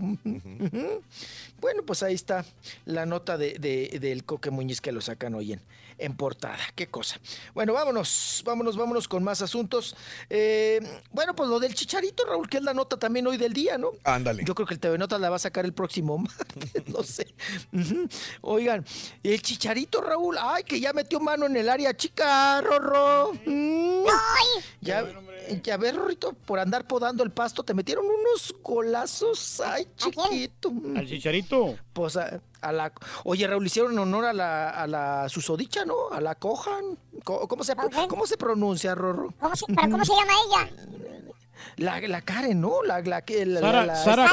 Bueno, 1.61 1.83
pues 1.87 2.03
ahí 2.03 2.15
está 2.15 2.45
la 2.85 3.07
nota 3.07 3.37
de, 3.39 3.59
de- 3.59 3.99
del 4.01 4.25
Coque 4.25 4.51
Muñiz 4.51 4.81
que 4.81 4.93
lo 4.93 5.01
sacan 5.01 5.35
hoy 5.35 5.53
en, 5.53 5.61
en 5.99 6.17
portada. 6.17 6.59
Qué 6.75 6.89
cosa. 6.89 7.19
Bueno, 7.55 7.73
vámonos, 7.73 8.43
vámonos, 8.45 8.77
vámonos 8.77 9.09
con 9.09 9.23
más 9.25 9.43
asuntos. 9.43 9.97
Eh, 10.31 10.81
bueno, 11.11 11.35
pues 11.35 11.49
lo 11.49 11.61
del 11.61 11.75
chicharito, 11.75 12.25
Raúl, 12.25 12.49
que 12.49 12.59
es 12.59 12.63
la 12.63 12.75
nota 12.75 12.99
también 12.99 13.27
hoy 13.27 13.37
del 13.37 13.53
día, 13.53 13.79
¿no? 13.79 13.93
Ándale. 14.05 14.45
Yo 14.45 14.55
creo 14.55 14.67
que 14.67 14.75
el 14.75 14.81
TV 14.81 14.99
Notas 14.99 15.21
la 15.21 15.31
va 15.31 15.37
a 15.37 15.41
sacar 15.41 15.65
el 15.65 15.73
próximo 15.73 16.19
martes, 16.19 16.87
no 16.89 17.03
sé. 17.03 17.35
Oigan, 18.41 18.85
el 19.23 19.43
chicharito, 19.43 20.01
Raúl, 20.01 20.37
ay, 20.41 20.65
que 20.65 20.81
ya 20.81 20.93
metió 20.93 21.21
mano 21.21 21.47
en 21.47 21.57
el 21.57 21.69
área 21.69 21.97
chica, 21.97 22.61
Rorro. 22.61 23.33
Mm. 23.47 24.05
Ya, 24.81 25.03
ya 25.63 25.77
ves, 25.77 25.95
Rorrito, 25.95 26.33
por 26.33 26.59
andar 26.59 26.87
podando 26.87 27.23
el 27.23 27.31
pasto, 27.31 27.63
te 27.63 27.75
metieron 27.75 28.05
unos 28.07 28.55
golazos. 28.63 29.61
Ay, 29.61 29.87
chiquito. 29.97 30.73
Al 30.97 31.07
chicharito. 31.07 31.77
Pues 31.93 32.17
a, 32.17 32.41
a 32.61 32.73
la. 32.73 32.93
Oye, 33.25 33.47
Raúl, 33.47 33.67
hicieron 33.67 33.99
honor 33.99 34.25
a 34.27 34.33
la, 34.33 34.71
a 34.71 34.87
la 34.87 35.29
susodicha, 35.29 35.85
¿no? 35.85 36.09
A 36.11 36.21
la 36.21 36.35
cojan. 36.35 36.99
Co- 37.25 37.47
¿Cómo 37.49 37.65
se, 37.65 37.75
¿cómo 38.09 38.27
se 38.27 38.37
pronuncia, 38.37 38.95
Rorro? 38.95 39.33
¿Cómo 39.41 39.55
se, 39.57 39.67
¿Pero 39.67 39.91
cómo 39.91 40.05
se 40.05 40.13
llama 40.13 40.33
ella? 40.49 40.71
La, 41.77 42.01
la 42.01 42.21
Karen, 42.21 42.61
¿no? 42.61 42.83
La, 42.83 43.01
la, 43.01 43.23
que- 43.23 43.45
la, 43.47 43.61
Sara- 43.61 43.87
la- 43.87 43.97
Sara- 43.97 44.29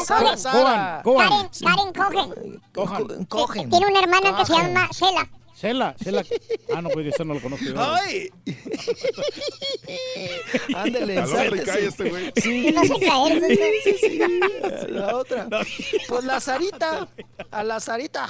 Sara- 0.00 0.36
Sara- 0.36 1.00
Cohan, 1.04 1.28
Karen, 1.28 1.92
Karen 1.92 1.92
Cogen. 1.92 2.62
Co- 2.72 3.08
Cogen. 3.28 3.70
Tiene 3.70 3.86
una 3.86 4.00
hermana 4.00 4.36
que 4.38 4.46
se 4.46 4.52
llama 4.54 4.88
Cela. 4.92 5.28
Cela, 5.58 5.96
Cela. 6.02 6.24
Ah, 6.72 6.80
no, 6.80 6.88
pues 6.90 7.06
eso 7.12 7.24
no 7.24 7.34
lo 7.34 7.40
conozco 7.40 7.64
yo. 7.66 7.74
¡Ay! 7.76 8.30
Ándale, 10.74 11.16
cae 11.64 11.86
este 11.86 12.10
güey. 12.10 12.32
Sí. 12.36 12.70
No 12.72 12.84
se 12.84 13.06
caer, 13.06 13.42
Sí, 13.84 13.90
sí, 14.00 14.08
sí. 14.08 14.18
La 14.90 15.16
otra. 15.16 15.48
Pues 16.08 16.24
la 16.24 16.40
Sarita. 16.40 17.08
A 17.50 17.64
la 17.64 17.80
Sarita. 17.80 18.28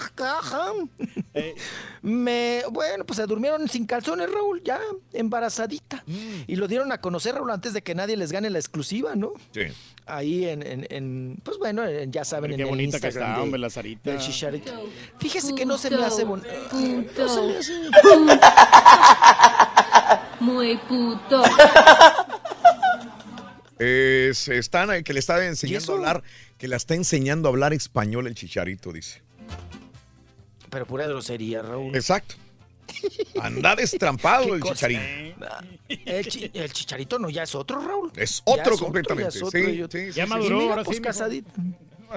Me, 2.03 2.63
bueno, 2.71 3.05
pues 3.05 3.17
se 3.19 3.27
durmieron 3.27 3.69
sin 3.69 3.85
calzones, 3.87 4.31
Raúl, 4.33 4.63
ya 4.65 4.81
embarazadita. 5.13 6.03
Mm. 6.07 6.43
Y 6.47 6.57
lo 6.57 6.67
dieron 6.69 6.93
a 6.93 7.01
conocer, 7.01 7.35
Raúl, 7.35 7.51
antes 7.51 7.73
de 7.75 7.83
que 7.83 7.95
nadie 7.95 8.17
les 8.17 8.33
gane 8.33 8.49
la 8.51 8.59
exclusiva, 8.59 9.15
¿no? 9.17 9.33
Sí. 9.53 9.63
Ahí 10.07 10.47
en, 10.49 10.63
en, 10.67 10.87
en- 10.91 11.39
pues 11.45 11.59
bueno, 11.59 11.85
en- 11.87 12.11
ya 12.11 12.25
saben, 12.25 12.51
Qué 12.51 12.55
en 12.55 12.61
el 12.63 12.67
bonita 12.67 12.99
que 13.01 13.09
está, 13.09 13.35
de- 13.37 13.41
hombre, 13.43 13.59
la 13.61 13.69
Sarita. 13.69 14.11
Fíjese 15.19 15.55
que 15.55 15.67
no 15.67 15.77
se 15.77 15.91
me 15.91 16.03
hace 16.05 16.25
No 17.27 18.39
muy 20.41 20.77
puto. 20.77 21.43
Eh, 23.79 24.31
se 24.35 24.59
están, 24.59 25.05
que 25.05 25.13
le 25.13 25.21
está 25.21 25.45
enseñando 25.45 25.93
a 25.93 25.97
hablar, 25.97 26.23
que 26.57 26.69
la 26.69 26.77
está 26.77 26.95
enseñando 26.95 27.49
a 27.49 27.51
hablar 27.53 27.73
español 27.73 28.27
el 28.27 28.35
chicharito, 28.35 28.93
dice. 28.93 29.23
Pero 30.71 30.87
pura 30.87 31.07
grosería, 31.07 31.63
Raúl. 31.63 31.95
Exacto. 31.95 32.35
Anda 33.41 33.77
destrampado 33.77 34.47
¿Qué 34.47 34.53
el 34.53 34.63
chicharito. 34.63 35.47
El, 35.89 36.27
chi- 36.27 36.51
el 36.53 36.73
chicharito 36.73 37.19
no 37.19 37.31
ya 37.31 37.45
es 37.45 37.55
otro, 37.55 37.81
Raúl. 37.81 38.11
Es 38.17 38.43
otro 38.45 38.75
es 38.75 38.81
completamente, 38.81 39.39
ya 40.13 40.25
es 40.25 40.29
maduró, 40.29 40.61
ahora 40.71 40.83
pues, 40.85 40.97
sí, 40.97 41.03
casadito. 41.03 41.51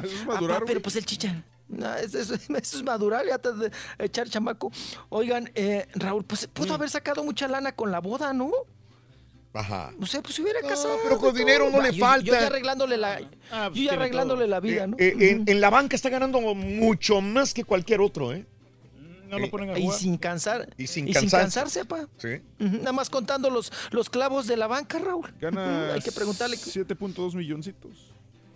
es 0.04 0.12
Papá, 0.26 0.62
pero 0.66 0.82
pues 0.82 0.96
el 0.96 1.06
chicha. 1.06 1.44
No, 1.72 1.96
eso, 1.96 2.20
eso- 2.20 2.34
eso 2.58 2.78
es 2.78 2.84
madurar, 2.84 3.26
ya 3.26 3.38
te 3.38 3.52
de 3.54 3.72
echar 4.00 4.30
chamaco. 4.30 4.72
Oigan, 5.10 5.50
eh, 5.56 5.88
Raúl, 5.96 6.24
pues 6.26 6.48
Mm. 6.48 6.52
pudo 6.52 6.74
haber 6.74 6.90
sacado 6.90 7.24
mucha 7.24 7.48
lana 7.48 7.72
con 7.72 7.92
la 7.92 8.00
boda, 8.00 8.34
¿no? 8.34 8.52
Ajá. 9.54 9.92
O 10.02 10.06
sea, 10.06 10.22
pues 10.22 10.36
si 10.36 10.42
hubiera 10.42 10.62
casado. 10.62 10.98
pero 11.04 11.18
con 11.18 11.36
y 11.36 11.40
dinero 11.40 11.70
no 11.70 11.78
Va, 11.78 11.84
le 11.84 11.90
yo- 11.92 11.96
Yo 11.98 12.06
falta. 12.06 12.32
ya 12.42 12.48
arreglándole 12.48 12.96
la, 12.98 13.18
pues 13.18 13.74
yo 13.76 13.84
ya 13.84 13.94
arreglándole 13.94 14.48
la 14.48 14.60
vida, 14.62 14.88
¿no? 14.88 14.96
Eh, 14.98 15.14
en, 15.32 15.44
en 15.48 15.60
la 15.62 15.70
banca 15.70 15.96
está 15.96 16.10
ganando 16.10 16.40
mucho 16.56 17.20
más 17.22 17.54
que 17.54 17.64
cualquier 17.66 18.00
otro, 18.02 18.32
¿eh? 18.34 18.46
No 19.30 19.40
lo 19.40 19.50
ponen 19.50 19.70
a 19.70 19.80
y 19.80 19.84
jugar. 19.84 19.98
sin 20.00 20.18
cansar. 20.18 20.70
Y 20.78 20.88
sin 20.88 21.08
y 21.08 21.14
cansarse. 21.14 21.38
cansarse, 21.38 21.86
pa. 21.86 22.08
Sí. 22.18 22.42
Nada 22.60 22.92
más 22.92 23.10
contando 23.10 23.50
los, 23.50 23.72
los 23.92 24.10
clavos 24.10 24.46
de 24.48 24.58
la 24.58 24.68
banca, 24.68 25.00
Raúl. 25.00 25.34
Gana 25.40 25.94
Hay 25.94 26.02
que 26.02 26.12
preguntarle. 26.12 26.58
7.2 26.58 27.34
milloncitos. 27.36 28.12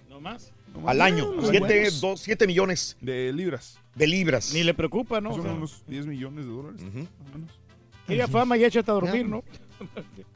¿No 0.10 0.20
más? 0.20 0.52
No. 0.82 0.90
Al 0.90 1.02
año. 1.02 1.32
Muy 1.34 1.46
Siete, 1.50 1.60
buenos. 1.60 2.02
dos, 2.02 2.20
siete 2.20 2.48
millones 2.48 2.98
De 3.02 3.32
libras. 3.34 3.80
de 3.96 4.08
libras. 4.08 4.54
Ni 4.54 4.64
le 4.64 4.74
preocupa, 4.74 5.22
¿no? 5.22 5.30
O 5.32 5.34
Son 5.36 5.44
sea, 5.44 5.54
unos 5.54 5.84
10 5.88 6.06
millones 6.08 6.46
de 6.46 6.52
dólares. 6.52 6.82
o 6.82 6.86
menos. 6.86 7.10
Quería 8.08 8.28
fama 8.28 8.58
y 8.58 8.64
échate 8.66 8.92
a 8.92 8.94
dormir, 8.94 9.28
¿no? 9.28 9.44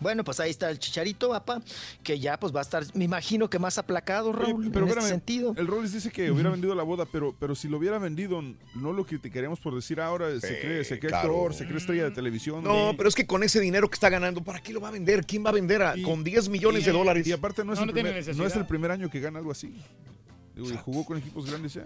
Bueno, 0.00 0.22
pues 0.24 0.38
ahí 0.40 0.50
está 0.50 0.70
el 0.70 0.78
chicharito, 0.78 1.30
papá, 1.30 1.60
que 2.02 2.20
ya 2.20 2.38
pues 2.38 2.54
va 2.54 2.60
a 2.60 2.62
estar, 2.62 2.84
me 2.94 3.04
imagino 3.04 3.50
que 3.50 3.58
más 3.58 3.78
aplacado, 3.78 4.30
Oye, 4.30 4.38
Raúl, 4.38 4.70
pero 4.72 4.84
en 4.84 4.88
este 4.90 5.00
espérame, 5.00 5.08
sentido. 5.08 5.54
El 5.56 5.66
Rollis 5.66 5.92
dice 5.92 6.10
que 6.10 6.30
hubiera 6.30 6.50
vendido 6.50 6.74
la 6.74 6.84
boda, 6.84 7.04
pero, 7.10 7.34
pero 7.38 7.54
si 7.54 7.68
lo 7.68 7.78
hubiera 7.78 7.98
vendido, 7.98 8.40
no 8.74 8.92
lo 8.92 9.04
criticaríamos 9.04 9.58
por 9.60 9.74
decir 9.74 10.00
ahora, 10.00 10.30
se 10.40 10.40
Sí, 10.48 10.54
cree, 10.60 10.84
se 10.84 10.98
cree 10.98 11.10
claro. 11.10 11.30
actor, 11.34 11.54
se 11.54 11.64
cree 11.66 11.78
estrella 11.78 12.04
de 12.04 12.10
televisión. 12.12 12.62
No, 12.62 12.92
Y- 12.92 12.96
pero 12.96 13.08
es 13.08 13.14
que 13.14 13.26
con 13.26 13.42
ese 13.42 13.60
dinero 13.60 13.88
que 13.88 13.94
está 13.94 14.08
ganando, 14.08 14.42
¿para 14.42 14.60
qué 14.62 14.72
lo 14.72 14.80
va 14.80 14.88
a 14.88 14.92
vender? 14.92 15.26
¿Quién 15.26 15.44
va 15.44 15.50
a 15.50 15.52
vender 15.54 15.82
a- 15.82 15.96
Y- 15.96 16.02
con 16.02 16.22
10 16.22 16.48
millones 16.48 16.84
de 16.84 16.92
dólares? 16.92 17.26
Y 17.26 17.32
aparte 17.32 17.64
no 17.64 17.72
es, 17.72 17.78
No, 17.78 17.82
el, 17.82 17.88
no 17.88 17.92
primer, 17.94 18.36
no 18.36 18.46
es 18.46 18.56
el 18.56 18.66
primer 18.66 18.90
año 18.92 19.10
que 19.10 19.18
gana 19.20 19.38
algo 19.40 19.50
así. 19.50 19.74
Digo, 20.54 20.70
y 20.70 20.76
jugó 20.76 21.04
con 21.04 21.18
equipos 21.18 21.46
grandes 21.46 21.74
ya. 21.74 21.84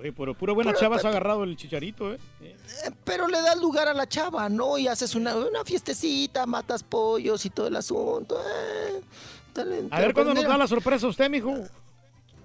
Oye, 0.00 0.12
pero 0.12 0.34
pura 0.34 0.52
buena 0.54 0.70
Pero- 0.70 0.80
chava 0.80 0.98
se 0.98 1.06
ha 1.06 1.10
agarrado 1.10 1.44
el 1.44 1.56
chicharito, 1.56 2.12
¿eh? 2.14 2.18
Eh, 2.40 2.56
Pero 3.04 3.28
le 3.28 3.40
das 3.42 3.58
lugar 3.60 3.86
a 3.86 3.92
la 3.94 4.08
chava, 4.08 4.48
¿no? 4.48 4.78
Y 4.78 4.88
haces 4.88 5.14
una, 5.14 5.36
una 5.36 5.62
fiestecita, 5.64 6.46
matas 6.46 6.82
pollos 6.82 7.44
y 7.44 7.50
todo 7.50 7.66
el 7.66 7.76
asunto. 7.76 8.40
eh. 8.40 9.00
Dale, 9.54 9.88
A 9.90 10.00
ver 10.00 10.14
cuándo 10.14 10.32
nos 10.32 10.44
da 10.44 10.56
la 10.56 10.66
sorpresa 10.68 11.06
usted, 11.06 11.28
mijo. 11.28 11.52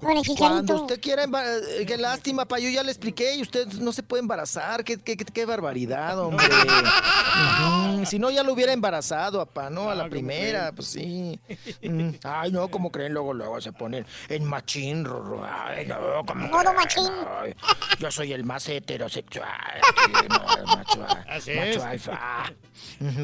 Con 0.06 0.18
el 0.18 0.24
Cuando 0.38 0.76
usted 0.82 1.00
quiera, 1.02 1.24
eh, 1.24 1.86
qué 1.88 1.98
lástima, 1.98 2.46
pa, 2.46 2.60
yo 2.60 2.70
ya 2.70 2.84
le 2.84 2.92
expliqué 2.92 3.36
y 3.36 3.42
usted 3.42 3.68
no 3.74 3.92
se 3.92 4.04
puede 4.04 4.22
embarazar, 4.22 4.84
qué, 4.84 4.98
qué, 4.98 5.18
qué- 5.18 5.26
qué 5.26 5.46
barbaridad, 5.46 6.20
hombre. 6.20 6.46
Si 8.06 8.20
no, 8.20 8.30
ya 8.30 8.44
lo 8.44 8.54
hubiera 8.54 8.72
embarazado, 8.72 9.44
papá, 9.46 9.70
¿no? 9.72 9.90
A 9.90 9.96
la 9.96 10.08
primera, 10.08 10.72
pues 10.72 10.90
sí. 10.90 11.40
Mm, 11.82 12.10
Ay, 12.24 12.52
no, 12.52 12.68
como 12.70 12.92
creen, 12.92 13.14
luego, 13.14 13.34
luego 13.34 13.60
se 13.60 13.72
ponen 13.74 14.06
en 14.30 14.44
machín, 14.46 15.04
Rorro. 15.06 15.44
Ay, 15.44 15.88
no, 15.88 15.98
como 16.26 16.48
machín. 16.74 17.10
Ay, 17.42 17.56
yo 18.00 18.12
soy 18.12 18.32
el 18.34 18.44
más 18.44 18.70
heterosexual. 18.70 19.50
aquí, 19.50 20.28
no, 20.30 20.58
el 20.58 20.64
macho, 20.66 21.06
Así 21.28 21.52
macho 21.54 21.70
es. 21.70 21.84
alfa. 21.84 22.54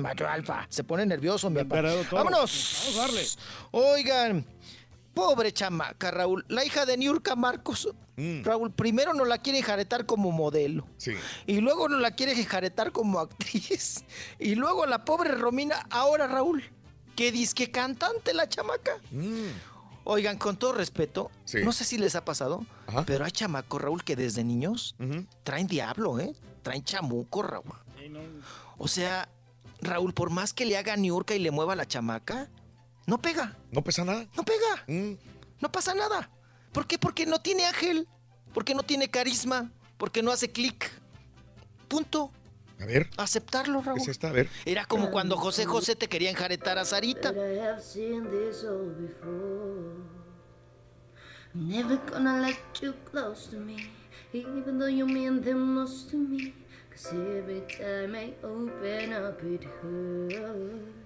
Macho 0.01 0.27
alfa. 0.27 0.65
Se 0.69 0.83
pone 0.83 1.05
nervioso, 1.05 1.49
mi 1.51 1.63
papá. 1.63 1.81
Vámonos. 2.11 2.83
Vamos 2.95 2.97
a 2.97 3.01
darle. 3.01 3.25
Oigan, 3.71 4.45
pobre 5.13 5.51
chamaca, 5.53 6.11
Raúl. 6.11 6.45
La 6.47 6.63
hija 6.65 6.85
de 6.85 6.97
Niurka 6.97 7.35
Marcos. 7.35 7.89
Raúl, 8.43 8.71
primero 8.71 9.13
nos 9.15 9.27
la 9.27 9.39
quieren 9.39 9.63
jaretar 9.63 10.05
como 10.05 10.31
modelo. 10.31 10.87
Sí. 10.97 11.13
Y 11.47 11.59
luego 11.59 11.89
nos 11.89 11.99
la 12.01 12.11
quieren 12.11 12.43
jaretar 12.45 12.91
como 12.91 13.19
actriz. 13.19 14.03
Y 14.37 14.55
luego 14.55 14.85
la 14.85 15.03
pobre 15.05 15.31
Romina, 15.31 15.87
ahora 15.89 16.27
Raúl, 16.27 16.63
que 17.15 17.31
disque 17.31 17.71
cantante 17.71 18.33
la 18.33 18.47
chamaca. 18.47 18.91
Oigan, 20.03 20.37
con 20.37 20.57
todo 20.57 20.73
respeto, 20.73 21.29
Sí. 21.45 21.59
no 21.63 21.71
sé 21.71 21.83
si 21.83 21.97
les 21.97 22.15
ha 22.15 22.25
pasado, 22.25 22.65
Ajá. 22.87 23.03
pero 23.05 23.23
hay 23.25 23.31
chamacos, 23.31 23.81
Raúl, 23.81 24.03
que 24.03 24.15
desde 24.15 24.43
niños 24.43 24.95
traen 25.43 25.67
diablo, 25.67 26.19
¿eh? 26.19 26.33
Traen 26.63 26.83
chamuco, 26.83 27.41
Raúl. 27.43 27.65
O 28.77 28.87
sea, 28.87 29.29
Raúl, 29.81 30.13
por 30.13 30.29
más 30.31 30.53
que 30.53 30.65
le 30.65 30.77
haga 30.77 30.95
Niurka 30.95 31.33
y 31.35 31.39
le 31.39 31.51
mueva 31.51 31.75
la 31.75 31.87
chamaca, 31.87 32.49
no 33.07 33.21
pega, 33.21 33.57
¿No 33.71 33.83
pesa 33.83 34.05
nada? 34.05 34.27
no 34.35 34.43
pega, 34.43 34.83
Mm. 34.87 35.13
no 35.59 35.71
pasa 35.71 35.93
nada. 35.93 36.29
¿Por 36.71 36.87
qué? 36.87 36.97
Porque 36.97 37.25
no 37.25 37.39
tiene 37.39 37.65
ángel, 37.65 38.07
porque 38.53 38.73
no 38.75 38.83
tiene 38.83 39.09
carisma, 39.09 39.71
porque 39.97 40.21
no 40.23 40.31
hace 40.31 40.51
clic. 40.51 40.89
Punto. 41.87 42.31
A 42.79 42.85
ver, 42.85 43.09
Aceptarlo, 43.17 43.79
¿qué 43.81 43.85
Raúl. 43.87 43.99
es 44.01 44.07
esta? 44.07 44.29
A 44.29 44.31
ver. 44.31 44.49
Era 44.65 44.85
como 44.85 45.11
cuando 45.11 45.37
José 45.37 45.65
José 45.65 45.95
te 45.95 46.07
quería 46.07 46.29
enjaretar 46.31 46.77
a 46.79 46.85
Sarita. 46.85 47.31
But 47.31 47.41
I 47.43 47.59
have 47.59 47.81
seen 47.81 48.23
this 48.29 48.63
all 48.63 48.89
before. 48.97 50.01
Never 51.53 51.97
gonna 52.09 52.39
let 52.41 52.57
you 52.81 52.93
close 53.11 53.49
to 53.51 53.57
me, 53.57 53.89
even 54.33 54.79
though 54.79 54.87
you 54.89 55.05
mean 55.05 55.41
the 55.43 55.53
most 55.53 56.09
to 56.11 56.17
me. 56.17 56.53
Cause 56.89 57.13
every 57.13 57.61
time 57.67 58.15
I 58.15 58.33
open 58.43 59.13
up, 59.13 59.41
it 59.43 59.63
hurts. 59.81 61.00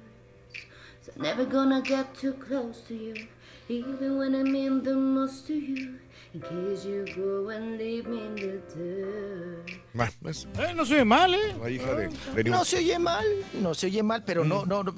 So 1.06 1.12
never 1.22 1.46
gonna 1.46 1.82
get 1.82 2.16
too 2.20 2.34
close 2.34 2.82
to 2.88 2.96
you, 2.96 3.28
even 3.70 4.18
when 4.18 4.34
I 4.34 4.42
mean 4.42 4.82
the 4.82 4.96
most 4.96 5.46
to 5.48 5.54
you. 5.54 6.00
In 6.34 6.42
case 6.42 6.84
you 6.84 7.06
go 7.16 7.50
and 7.50 7.78
leave 7.78 8.08
me 8.08 8.26
in 8.26 8.36
the 8.36 8.60
dirt. 8.76 9.72
Es 10.26 10.48
Eh, 10.58 10.74
no 10.76 10.84
se 10.84 10.96
ve 10.96 11.06
mal, 11.06 11.34
¿eh? 11.34 11.56
la 11.62 11.70
hija 11.70 11.94
de, 11.94 12.10
de 12.36 12.50
No 12.50 12.66
se 12.66 12.78
oye 12.78 12.98
mal, 12.98 13.24
no 13.62 13.74
se 13.74 13.86
oye 13.86 14.02
mal, 14.04 14.24
pero 14.26 14.44
no, 14.44 14.66
no, 14.66 14.84
no. 14.84 14.94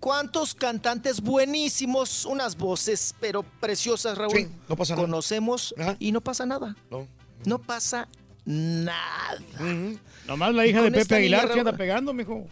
¿Cuántos 0.00 0.54
cantantes 0.54 1.20
buenísimos, 1.22 2.26
unas 2.26 2.56
voces, 2.56 3.14
pero 3.20 3.42
preciosas, 3.60 4.18
Raúl? 4.18 4.32
Sí, 4.36 4.48
no 4.68 4.76
pasa 4.76 4.94
nada. 4.94 5.06
Conocemos 5.06 5.74
Ajá. 5.78 5.96
y 6.00 6.10
no 6.12 6.20
pasa 6.20 6.44
nada. 6.44 6.76
No. 6.90 7.06
No 7.46 7.58
pasa 7.58 8.08
nada. 8.44 9.38
Nomás 10.26 10.54
la 10.54 10.66
hija 10.66 10.82
de 10.82 10.90
Pepe 10.90 11.14
Aguilar 11.14 11.50
que 11.50 11.60
anda 11.60 11.72
pegando, 11.72 12.12
mijo. 12.12 12.46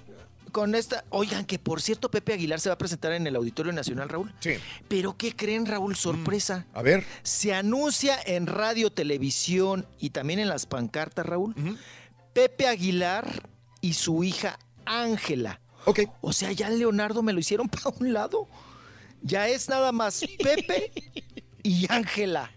Con 0.53 0.75
esta, 0.75 1.05
oigan, 1.11 1.45
que 1.47 1.59
por 1.59 1.81
cierto, 1.81 2.11
Pepe 2.11 2.35
Aguilar 2.35 2.61
se 2.61 2.69
va 2.69 2.75
a 2.75 2.79
presentar 2.79 3.13
en 3.13 3.27
el 3.27 3.35
Auditorio 3.37 3.73
Nacional, 3.73 4.09
Raúl. 4.11 4.33
Sí. 4.41 4.53
Pero 4.87 5.17
¿qué 5.17 5.35
creen, 5.35 5.65
Raúl? 5.67 5.97
Sorpresa. 5.97 6.67
A 6.75 6.83
ver. 6.83 7.05
Se 7.23 7.55
anuncia 7.55 8.19
en 8.27 8.47
radio, 8.47 8.93
televisión 8.93 9.87
y 9.99 10.11
también 10.11 10.39
en 10.39 10.49
las 10.49 10.67
pancartas, 10.67 11.25
Raúl. 11.27 11.55
Pepe 12.35 12.67
Aguilar 12.69 13.49
y 13.81 13.95
su 13.95 14.23
hija 14.25 14.59
Ángela. 14.85 15.61
Ok. 15.87 16.01
O 16.21 16.33
sea, 16.33 16.53
ya 16.53 16.69
Leonardo 16.71 17.23
me 17.23 17.33
lo 17.33 17.41
hicieron 17.41 17.69
para 17.71 17.97
un 17.99 18.13
lado. 18.13 18.47
Ya 19.23 19.49
es 19.49 19.69
nada 19.69 19.91
más 19.93 20.23
Pepe 20.43 20.93
y 21.63 21.87
Ángela. 21.91 22.51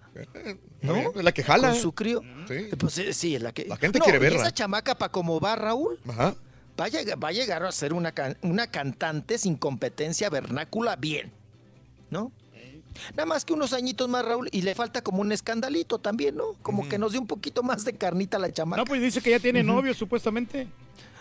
¿No? 0.81 0.95
Es 1.15 1.23
la 1.23 1.31
que 1.31 1.43
jala. 1.43 1.71
Con 1.71 1.79
su 1.79 1.93
crío. 1.93 2.21
Sí. 2.47 2.67
Pues 2.77 2.97
eh, 2.99 3.13
sí, 3.13 3.35
es 3.35 3.41
la 3.41 3.51
que. 3.53 3.65
La 3.65 3.77
gente 3.77 3.99
No, 3.99 4.05
quiere 4.05 4.19
verla. 4.19 4.41
esa 4.41 4.53
chamaca, 4.53 4.95
para 4.95 5.11
como 5.11 5.39
va 5.39 5.55
Raúl, 5.55 5.99
Ajá. 6.07 6.35
Va 6.79 6.85
a, 6.85 6.87
llegar, 6.89 7.23
va 7.23 7.29
a 7.29 7.31
llegar 7.31 7.63
a 7.63 7.71
ser 7.71 7.93
una, 7.93 8.11
can- 8.11 8.37
una 8.41 8.67
cantante 8.67 9.37
sin 9.37 9.55
competencia 9.55 10.29
vernácula 10.29 10.95
bien. 10.95 11.31
¿No? 12.09 12.31
Nada 13.13 13.25
más 13.25 13.43
que 13.43 13.51
unos 13.51 13.73
añitos 13.73 14.07
más, 14.07 14.23
Raúl, 14.23 14.47
y 14.53 14.61
le 14.61 14.73
falta 14.73 15.01
como 15.01 15.19
un 15.21 15.31
escandalito 15.33 15.97
también, 15.99 16.35
¿no? 16.37 16.53
Como 16.61 16.87
que 16.87 16.97
nos 16.97 17.11
dé 17.11 17.19
un 17.19 17.27
poquito 17.27 17.61
más 17.61 17.83
de 17.83 17.93
carnita 17.93 18.37
a 18.37 18.39
la 18.39 18.51
chamaca. 18.53 18.81
No, 18.81 18.85
pues 18.85 19.01
dice 19.01 19.19
que 19.21 19.31
ya 19.31 19.39
tiene 19.39 19.63
novio, 19.63 19.93
supuestamente. 19.93 20.67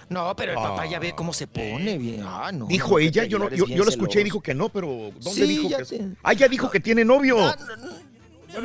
No, 0.09 0.37
pero 0.37 0.53
el 0.53 0.57
papá 0.59 0.87
ya 0.87 0.99
ve 1.01 1.15
cómo 1.17 1.33
se 1.33 1.47
pone 1.49 1.99
bien. 1.99 2.23
Ah, 2.25 2.53
no. 2.53 2.67
Dijo 2.67 2.91
no, 2.91 2.99
ella, 2.99 3.25
yo, 3.25 3.39
no, 3.39 3.49
yo, 3.51 3.67
lo 3.67 3.89
escuché 3.91 4.21
y 4.21 4.25
dijo 4.25 4.41
que 4.41 4.55
no, 4.55 4.69
pero 4.69 4.87
¿dónde 5.21 5.31
Sí, 5.33 5.47
dijo 5.47 5.69
ya 5.69 5.79
que 5.79 5.85
te- 5.85 6.09
Ah, 6.23 6.33
ya 6.35 6.47
dijo 6.47 6.71
que 6.71 6.79
tiene 6.79 7.05
novio. 7.05 7.39
Ah, 7.41 7.57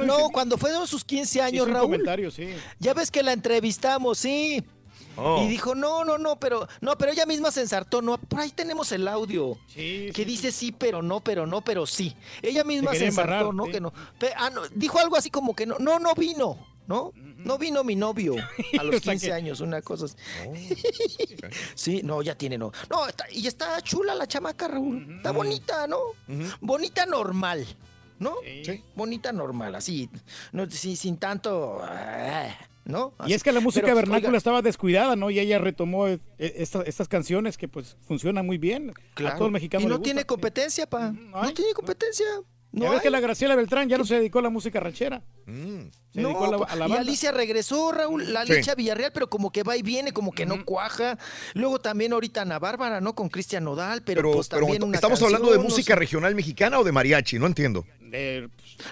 No, 0.06 0.30
cuando 0.30 0.58
fueron 0.58 0.86
sus 0.86 1.04
15 1.04 1.42
años, 1.42 1.68
Raúl. 1.68 1.84
comentario, 1.90 2.30
sí. 2.30 2.50
Ya 2.78 2.94
ves 2.94 3.10
que 3.10 3.24
la 3.24 3.34
entrevistamos, 3.34 4.20
sí. 4.20 4.64
Oh. 5.18 5.44
Y 5.44 5.48
dijo, 5.50 5.76
no, 5.76 6.06
no, 6.06 6.18
no, 6.18 6.40
pero 6.40 6.68
no, 6.82 6.98
pero 6.98 7.12
ella 7.12 7.26
misma 7.26 7.52
se 7.52 7.62
ensartó, 7.62 8.02
no, 8.02 8.18
por 8.18 8.40
ahí 8.40 8.52
tenemos 8.52 8.92
el 8.94 9.08
audio. 9.08 9.58
Sí, 9.68 10.12
que 10.14 10.24
dice 10.26 10.52
sí, 10.52 10.72
pero 10.72 11.02
no, 11.02 11.20
pero 11.20 11.46
no, 11.46 11.62
pero 11.62 11.86
sí. 11.86 12.16
Ella 12.42 12.64
misma 12.64 12.94
Se 12.94 13.06
ensartó, 13.08 13.52
¿no? 13.52 13.66
Que 13.66 13.82
no. 13.82 13.92
Pe- 14.18 14.34
ah, 14.38 14.50
no, 14.50 14.62
Dijo 14.70 15.00
algo 15.00 15.18
así 15.18 15.30
como 15.30 15.56
que 15.56 15.66
no, 15.66 15.78
no, 15.80 16.00
no 16.00 16.16
vino, 16.16 16.58
¿no? 16.88 17.12
No 17.16 17.58
vino 17.58 17.84
mi 17.84 17.96
novio 17.96 18.36
a 18.80 18.84
los 18.84 19.02
sea 19.02 19.14
15 19.14 19.28
que- 19.28 19.34
años, 19.34 19.60
una 19.62 19.82
cosa 19.82 20.06
así. 20.06 20.16
Sí, 21.76 22.02
no, 22.04 22.22
ya 22.22 22.36
tiene 22.36 22.58
no. 22.58 22.72
No, 22.90 23.08
está- 23.08 23.26
y 23.32 23.48
está 23.48 23.82
chula 23.82 24.16
la 24.16 24.28
chamaca, 24.28 24.68
Raúl. 24.68 25.16
Está 25.18 25.32
bonita, 25.32 25.88
¿no? 25.88 25.98
Bonita 26.62 27.06
normal, 27.06 27.66
¿no? 28.20 28.36
Sí. 28.66 28.84
Bonita 28.96 29.32
normal, 29.32 29.76
así. 29.76 30.10
No, 30.52 30.70
sin, 30.70 30.96
sin 30.98 31.18
tanto. 31.18 31.80
ah, 31.84 32.50
¿no? 32.90 33.14
Y 33.26 33.34
es 33.34 33.44
que 33.44 33.52
la 33.52 33.60
música 33.62 33.86
Pero, 33.86 33.96
vernácula 33.98 34.28
oiga, 34.30 34.38
estaba 34.38 34.62
descuidada, 34.62 35.16
¿no? 35.16 35.30
Y 35.30 35.40
ella 35.40 35.60
retomó 35.60 36.08
eh, 36.08 36.20
esta- 36.38 36.82
estas 36.84 37.08
canciones 37.08 37.58
que 37.58 37.68
pues 37.68 37.96
funcionan 38.08 38.46
muy 38.46 38.58
bien. 38.58 38.92
A 39.26 39.36
todo 39.36 39.46
el 39.46 39.52
mexicano 39.54 39.82
y 39.82 39.86
le 39.86 39.90
no 39.90 39.96
gusta. 39.98 40.04
tiene 40.06 40.26
competencia, 40.26 40.90
pa. 40.90 41.12
No, 41.12 41.54
tiene 41.54 41.74
competencia. 41.74 42.26
Ya 42.72 42.86
No 42.86 42.92
ves 42.92 43.02
que 43.02 43.10
la 43.10 43.20
Graciela 43.20 43.56
Beltrán 43.56 43.90
ya 43.90 43.98
no 43.98 44.06
se 44.06 44.14
dedicó 44.16 44.38
a 44.38 44.42
la 44.44 44.52
música 44.52 44.80
ranchera. 44.80 45.24
Se 45.48 46.22
dedicó 46.22 46.46
a 46.46 46.52
la, 46.52 46.58
a 46.66 46.76
la 46.76 46.86
y 46.86 46.90
banda. 46.90 47.00
Alicia 47.00 47.32
regresó, 47.32 47.92
Raúl, 47.92 48.32
la 48.32 48.46
Sí. 48.46 48.52
Alicia 48.54 48.76
Villarreal, 48.76 49.12
pero 49.12 49.28
como 49.28 49.52
que 49.52 49.64
va 49.64 49.76
y 49.76 49.82
viene, 49.82 50.12
como 50.12 50.32
que 50.32 50.46
no 50.46 50.64
cuaja. 50.66 51.18
Luego 51.56 51.80
también 51.80 52.14
ahorita 52.14 52.44
Ana 52.44 52.60
Bárbara, 52.60 53.02
¿no? 53.02 53.16
Con 53.16 53.30
Cristian 53.30 53.64
Nodal, 53.64 54.04
pero, 54.04 54.22
Pero, 54.22 54.34
pues 54.34 54.50
pero 54.50 54.62
también 54.62 54.84
una 54.84 54.96
¿estamos 54.96 55.20
hablando 55.24 55.50
de 55.52 55.58
no 55.58 55.64
música 55.64 55.94
sé. 55.94 56.00
regional 56.00 56.36
mexicana 56.36 56.78
o 56.80 56.84
de 56.84 56.92
mariachi? 56.92 57.40
No 57.40 57.48
entiendo. 57.48 57.86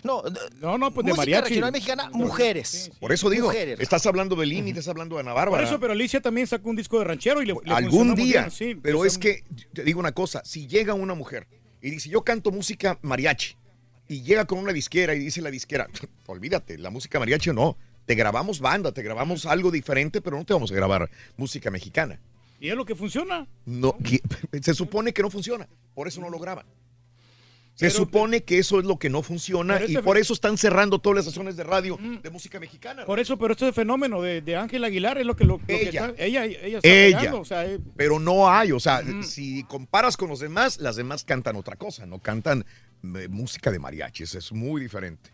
No, 0.04 0.24
no, 0.60 0.78
no, 0.78 0.94
pues 0.94 1.06
de 1.06 1.14
mariachi. 1.14 1.50
regional 1.50 1.72
mexicana, 1.72 2.10
mujeres. 2.12 2.92
Por 3.00 3.12
eso 3.12 3.30
digo, 3.30 3.48
Mujeres. 3.48 3.80
estás 3.80 4.06
hablando 4.06 4.36
de 4.36 4.46
Lini, 4.46 4.72
estás 4.72 4.88
hablando 4.88 5.16
de 5.16 5.22
Ana 5.22 5.32
Por 5.32 5.40
Bárbara. 5.42 5.64
eso, 5.64 5.80
pero 5.80 5.94
Alicia 5.94 6.22
también 6.22 6.48
sacó 6.48 6.70
un 6.70 6.76
disco 6.76 7.00
de 7.00 7.06
ranchero 7.06 7.42
y 7.42 7.46
le, 7.46 7.56
le 7.64 7.74
Algún 7.74 8.16
día. 8.16 8.42
bien, 8.42 8.52
sí, 8.52 8.76
pero 8.76 9.00
pues, 9.00 9.14
es 9.14 9.18
que, 9.18 9.44
te 9.74 9.84
digo 9.84 10.00
una 10.00 10.12
cosa, 10.12 10.42
si 10.46 10.68
llega 10.68 10.94
una 10.94 11.14
mujer 11.16 11.48
y 11.82 11.92
dice, 11.92 12.10
yo 12.10 12.24
canto 12.24 12.52
música 12.52 12.98
mariachi, 13.02 13.56
y 14.10 14.22
llega 14.22 14.46
con 14.46 14.60
una 14.60 14.72
disquera 14.74 15.14
y 15.16 15.20
dice 15.20 15.42
la 15.42 15.52
disquera, 15.52 15.88
olvídate, 16.28 16.78
la 16.78 16.90
música 16.90 17.20
mariachi 17.20 17.52
no, 17.52 17.78
te 18.06 18.16
grabamos 18.16 18.60
banda, 18.60 18.92
te 18.92 19.04
grabamos 19.04 19.46
algo 19.46 19.70
diferente, 19.70 20.22
pero 20.22 20.38
no 20.38 20.46
te 20.46 20.54
vamos 20.54 20.72
a 20.72 20.76
grabar 20.76 21.10
música 21.36 21.70
mexicana. 21.70 22.20
Y 22.60 22.70
es 22.70 22.76
lo 22.76 22.86
que 22.86 22.96
funciona. 22.96 23.48
No, 23.66 23.96
se 24.62 24.74
supone 24.74 25.14
que 25.14 25.22
no 25.22 25.30
funciona, 25.30 25.68
por 25.94 26.08
eso 26.08 26.22
no 26.22 26.30
lo 26.30 26.40
graban. 26.40 26.66
Se 27.78 27.86
Pero- 27.90 27.96
supone 27.96 28.42
que 28.44 28.58
eso 28.58 28.80
es 28.80 28.86
lo 28.86 28.98
que 28.98 29.08
no 29.08 29.22
funciona 29.22 29.80
y 29.88 29.96
por 30.00 30.18
eso 30.18 30.34
están 30.34 30.58
cerrando 30.58 30.98
todas 30.98 31.18
las 31.18 31.26
estaciones 31.28 31.56
de 31.58 31.64
radio 31.64 32.00
de 32.24 32.30
música 32.32 32.60
mexicana. 32.60 33.06
Por 33.06 33.20
eso, 33.20 33.38
pero 33.38 33.52
este 33.54 33.72
fenómeno 33.72 34.20
de, 34.20 34.42
de 34.42 34.56
Ángel 34.56 34.84
Aguilar 34.84 35.20
es 35.20 35.28
lo 35.28 35.36
que, 35.36 35.44
lo, 35.46 35.60
lo 35.60 35.66
que 35.68 35.90
Ella. 35.90 36.08
está- 36.08 36.24
ella, 36.26 36.46
ella 36.46 36.78
está 36.80 36.90
Ella. 36.90 37.18
pegando, 37.20 37.40
o 37.42 37.46
sea, 37.46 37.66
eh, 37.68 37.80
Pero 37.96 38.18
no 38.20 38.50
hay, 38.50 38.72
o 38.72 38.80
sea, 38.80 39.04
si 39.22 39.64
comparas 39.66 40.18
con 40.18 40.28
los 40.28 40.40
demás, 40.40 40.80
las 40.80 40.96
demás 40.96 41.24
cantan 41.24 41.56
otra 41.56 41.76
cosa, 41.76 42.08
no 42.08 42.18
cantan 42.18 42.66
eh, 43.16 43.28
música 43.30 43.70
de 43.72 43.78
mariachis, 43.78 44.34
es 44.34 44.52
muy 44.52 44.82
diferente. 44.82 45.30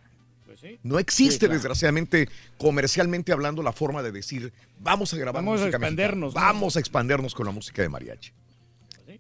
pues 0.46 0.60
sí. 0.60 0.78
No 0.84 1.00
existe, 1.00 1.32
Sí, 1.34 1.40
claro. 1.40 1.54
desgraciadamente, 1.54 2.28
comercialmente 2.58 3.32
hablando, 3.32 3.64
la 3.64 3.72
forma 3.72 4.04
de 4.04 4.12
decir, 4.12 4.52
vamos 4.82 5.14
a 5.14 5.18
grabar 5.18 5.42
Vamos 5.42 5.62
a 5.62 5.66
mexicana, 5.66 5.88
expandernos, 5.88 6.36
¿no? 6.36 6.42
Vamos 6.42 6.76
a 6.76 6.80
expandernos 6.82 7.34
con 7.34 7.46
la 7.46 7.54
música 7.54 7.82
de 7.82 7.88
mariachi. 7.88 8.32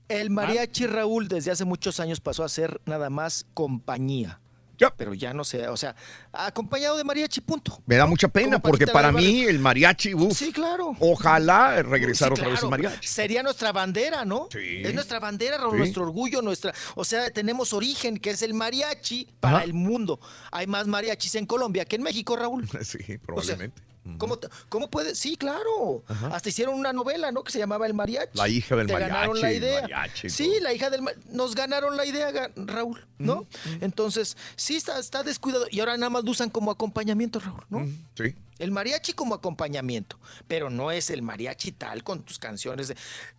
El 0.09 0.29
mariachi 0.29 0.85
Raúl 0.87 1.27
desde 1.27 1.51
hace 1.51 1.65
muchos 1.65 1.99
años 1.99 2.19
pasó 2.19 2.43
a 2.43 2.49
ser 2.49 2.81
nada 2.85 3.09
más 3.09 3.45
compañía. 3.53 4.39
Pero 4.97 5.13
ya 5.13 5.33
no 5.33 5.45
sé, 5.45 5.69
o 5.69 5.77
sea, 5.77 5.95
acompañado 6.33 6.97
de 6.97 7.05
mariachi, 7.05 7.39
punto. 7.39 7.81
Me 7.85 7.95
da 7.95 8.05
mucha 8.05 8.27
pena 8.27 8.59
porque 8.59 8.85
para 8.85 9.13
mí 9.13 9.43
el 9.43 9.57
mariachi, 9.59 10.13
uf, 10.13 10.37
Sí, 10.37 10.51
claro. 10.51 10.93
ojalá 10.99 11.81
regresar 11.83 12.27
Sí, 12.29 12.33
otra 12.33 12.45
vez 12.47 12.55
el 12.55 12.67
claro. 12.67 12.69
mariachi. 12.71 13.07
Sería 13.07 13.43
nuestra 13.43 13.71
bandera, 13.71 14.25
¿no? 14.25 14.49
Sí. 14.51 14.81
Es 14.83 14.93
nuestra 14.93 15.21
bandera, 15.21 15.57
nuestro 15.71 16.03
orgullo, 16.03 16.41
nuestra. 16.41 16.73
O 16.95 17.05
sea, 17.05 17.31
tenemos 17.31 17.71
origen, 17.71 18.17
que 18.17 18.31
es 18.31 18.41
el 18.41 18.53
mariachi 18.53 19.29
para 19.39 19.57
Ajá. 19.57 19.63
el 19.65 19.73
mundo. 19.73 20.19
Hay 20.51 20.67
más 20.67 20.85
mariachis 20.85 21.35
en 21.35 21.45
Colombia 21.45 21.85
que 21.85 21.95
en 21.95 22.03
México, 22.03 22.35
Raúl. 22.35 22.67
Sí, 22.83 23.17
probablemente. 23.19 23.81
¿Cómo, 23.81 23.87
te- 23.87 23.92
¿Cómo 24.69 24.89
puede? 24.89 25.15
Sí, 25.15 25.37
claro. 25.37 26.03
Hasta 26.31 26.49
hicieron 26.49 26.75
una 26.75 26.91
novela, 26.93 27.31
¿no? 27.31 27.43
Que 27.43 27.51
se 27.51 27.59
llamaba 27.59 27.85
El 27.87 27.93
Mariachi. 27.93 28.37
La 28.37 28.47
hija 28.49 28.75
del 28.75 28.87
Te 28.87 28.93
ganaron 28.93 29.35
la 29.37 29.41
mariachi, 29.43 29.57
idea. 29.65 29.81
mariachi 29.81 30.29
sí, 30.29 30.53
la 30.61 30.73
hija 30.73 30.89
del 30.89 31.01
Nos 31.29 31.55
ganaron 31.55 31.95
la 31.95 32.05
idea, 32.05 32.31
Raúl, 32.55 33.05
¿no? 33.17 33.45
Entonces, 33.81 34.35
sí 34.55 34.75
está, 34.75 34.99
está 34.99 35.23
descuidado. 35.23 35.65
Y 35.71 35.79
ahora 35.79 35.95
nada 35.97 36.09
más 36.09 36.23
lo 36.23 36.31
usan 36.31 36.49
como 36.49 36.71
acompañamiento, 36.71 37.39
Raúl, 37.39 37.63
¿no? 37.69 37.87
Sí. 38.15 38.35
El 38.59 38.71
mariachi 38.71 39.13
como 39.13 39.33
acompañamiento, 39.35 40.19
pero 40.47 40.69
no 40.69 40.91
es 40.91 41.09
el 41.09 41.21
mariachi 41.21 41.71
tal 41.71 42.03
con 42.03 42.23
tus 42.23 42.39
canciones. 42.39 42.89
de- 42.89 42.95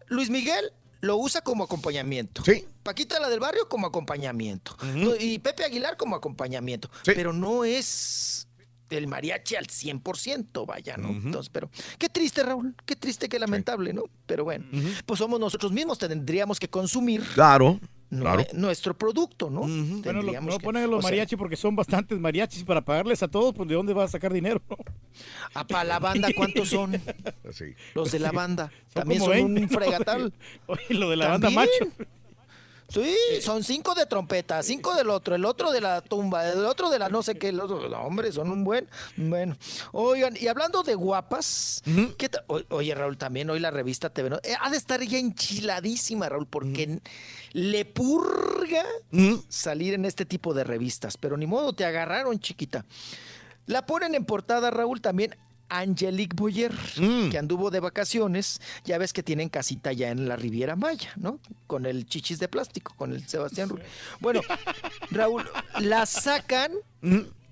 Luis 0.08 0.28
Miguel 0.30 0.72
lo 1.00 1.16
usa 1.18 1.40
como 1.42 1.64
acompañamiento. 1.64 2.42
Sí. 2.44 2.66
Paquita 2.82 3.20
la 3.20 3.28
del 3.28 3.38
barrio 3.40 3.68
como 3.68 3.86
acompañamiento. 3.86 4.76
Y 5.20 5.38
Pepe 5.38 5.64
Aguilar 5.64 5.96
como 5.96 6.16
acompañamiento. 6.16 6.90
Pero 7.04 7.32
no 7.32 7.64
es 7.64 8.48
el 8.94 9.06
mariachi 9.06 9.56
al 9.56 9.66
100%, 9.66 10.66
vaya, 10.66 10.96
¿no? 10.96 11.08
Entonces, 11.10 11.50
pero 11.50 11.70
qué 11.98 12.08
triste, 12.08 12.42
Raúl, 12.42 12.74
qué 12.86 12.96
triste, 12.96 13.28
qué 13.28 13.38
lamentable, 13.38 13.92
¿no? 13.92 14.04
Pero 14.26 14.44
bueno, 14.44 14.64
pues 15.06 15.18
somos 15.18 15.38
nosotros 15.40 15.72
mismos, 15.72 15.98
tendríamos 15.98 16.58
que 16.58 16.68
consumir 16.68 17.22
Claro, 17.34 17.80
claro. 18.10 18.44
nuestro 18.54 18.96
producto, 18.96 19.50
¿no? 19.50 19.60
Bueno, 19.60 19.94
lo- 19.94 20.02
Tendríamos 20.02 20.50
no 20.54 20.58
que- 20.58 20.64
ponen 20.64 20.84
a 20.84 20.86
los 20.86 21.02
sea, 21.02 21.10
mariachis 21.10 21.38
porque 21.38 21.56
son 21.56 21.74
bastantes 21.76 22.18
mariachis 22.18 22.64
para 22.64 22.84
pagarles 22.84 23.22
a 23.22 23.28
todos, 23.28 23.54
pues 23.54 23.68
¿de 23.68 23.74
dónde 23.74 23.92
va 23.94 24.04
a 24.04 24.08
sacar 24.08 24.32
dinero? 24.32 24.62
Ah, 25.54 25.66
para 25.66 25.84
la 25.84 25.98
banda, 25.98 26.28
¿cuántos 26.36 26.68
son? 26.70 27.00
Sí. 27.52 27.66
Los 27.94 28.10
de 28.12 28.18
la 28.18 28.32
banda. 28.32 28.70
Son 28.92 29.02
También 29.02 29.20
son 29.20 29.30
20, 29.30 29.60
un 29.62 29.68
fregatal. 29.68 30.32
Oye, 30.66 30.82
lo 30.90 31.10
de 31.10 31.16
la 31.16 31.28
banda 31.28 31.50
macho. 31.50 31.70
Sí, 32.94 33.16
son 33.42 33.64
cinco 33.64 33.94
de 33.94 34.06
trompeta, 34.06 34.62
cinco 34.62 34.94
del 34.94 35.10
otro, 35.10 35.34
el 35.34 35.44
otro 35.44 35.72
de 35.72 35.80
la 35.80 36.00
tumba, 36.00 36.48
el 36.48 36.64
otro 36.64 36.90
de 36.90 36.98
la 37.00 37.08
no 37.08 37.22
sé 37.22 37.36
qué, 37.36 37.48
el 37.48 37.58
otro, 37.60 37.88
no, 37.88 38.00
hombre, 38.02 38.30
son 38.30 38.50
un 38.50 38.62
buen, 38.62 38.88
bueno. 39.16 39.56
Oigan, 39.92 40.36
y 40.40 40.46
hablando 40.46 40.82
de 40.84 40.94
guapas, 40.94 41.82
¿qué 42.16 42.30
o- 42.46 42.60
oye 42.70 42.94
Raúl, 42.94 43.18
también 43.18 43.50
hoy 43.50 43.58
la 43.58 43.70
revista 43.72 44.10
TV, 44.10 44.30
¿no? 44.30 44.36
Eh, 44.44 44.54
ha 44.60 44.70
de 44.70 44.76
estar 44.76 45.02
ya 45.02 45.18
enchiladísima, 45.18 46.28
Raúl, 46.28 46.46
porque 46.46 47.00
le 47.52 47.84
purga 47.84 48.84
salir 49.48 49.94
en 49.94 50.04
este 50.04 50.24
tipo 50.24 50.54
de 50.54 50.64
revistas, 50.64 51.16
pero 51.16 51.36
ni 51.36 51.46
modo, 51.46 51.72
te 51.72 51.84
agarraron, 51.84 52.38
chiquita. 52.38 52.84
La 53.66 53.86
ponen 53.86 54.14
en 54.14 54.24
portada, 54.26 54.70
Raúl, 54.70 55.00
también 55.00 55.36
Angelique 55.68 56.34
Boyer, 56.36 56.72
que 57.30 57.38
anduvo 57.38 57.70
de 57.70 57.80
vacaciones. 57.80 58.60
Ya 58.84 58.98
ves 58.98 59.12
que 59.12 59.22
tienen 59.22 59.48
casita 59.48 59.92
ya 59.92 60.10
en 60.10 60.28
la 60.28 60.36
Riviera 60.36 60.76
Maya, 60.76 61.12
¿no? 61.16 61.40
Con 61.66 61.86
el 61.86 62.06
chichis 62.06 62.38
de 62.38 62.48
plástico, 62.48 62.94
con 62.96 63.12
el 63.12 63.26
Sebastián 63.26 63.68
Rulli. 63.68 63.82
Bueno, 64.20 64.40
Raúl, 65.10 65.44
la 65.80 66.06
sacan. 66.06 66.72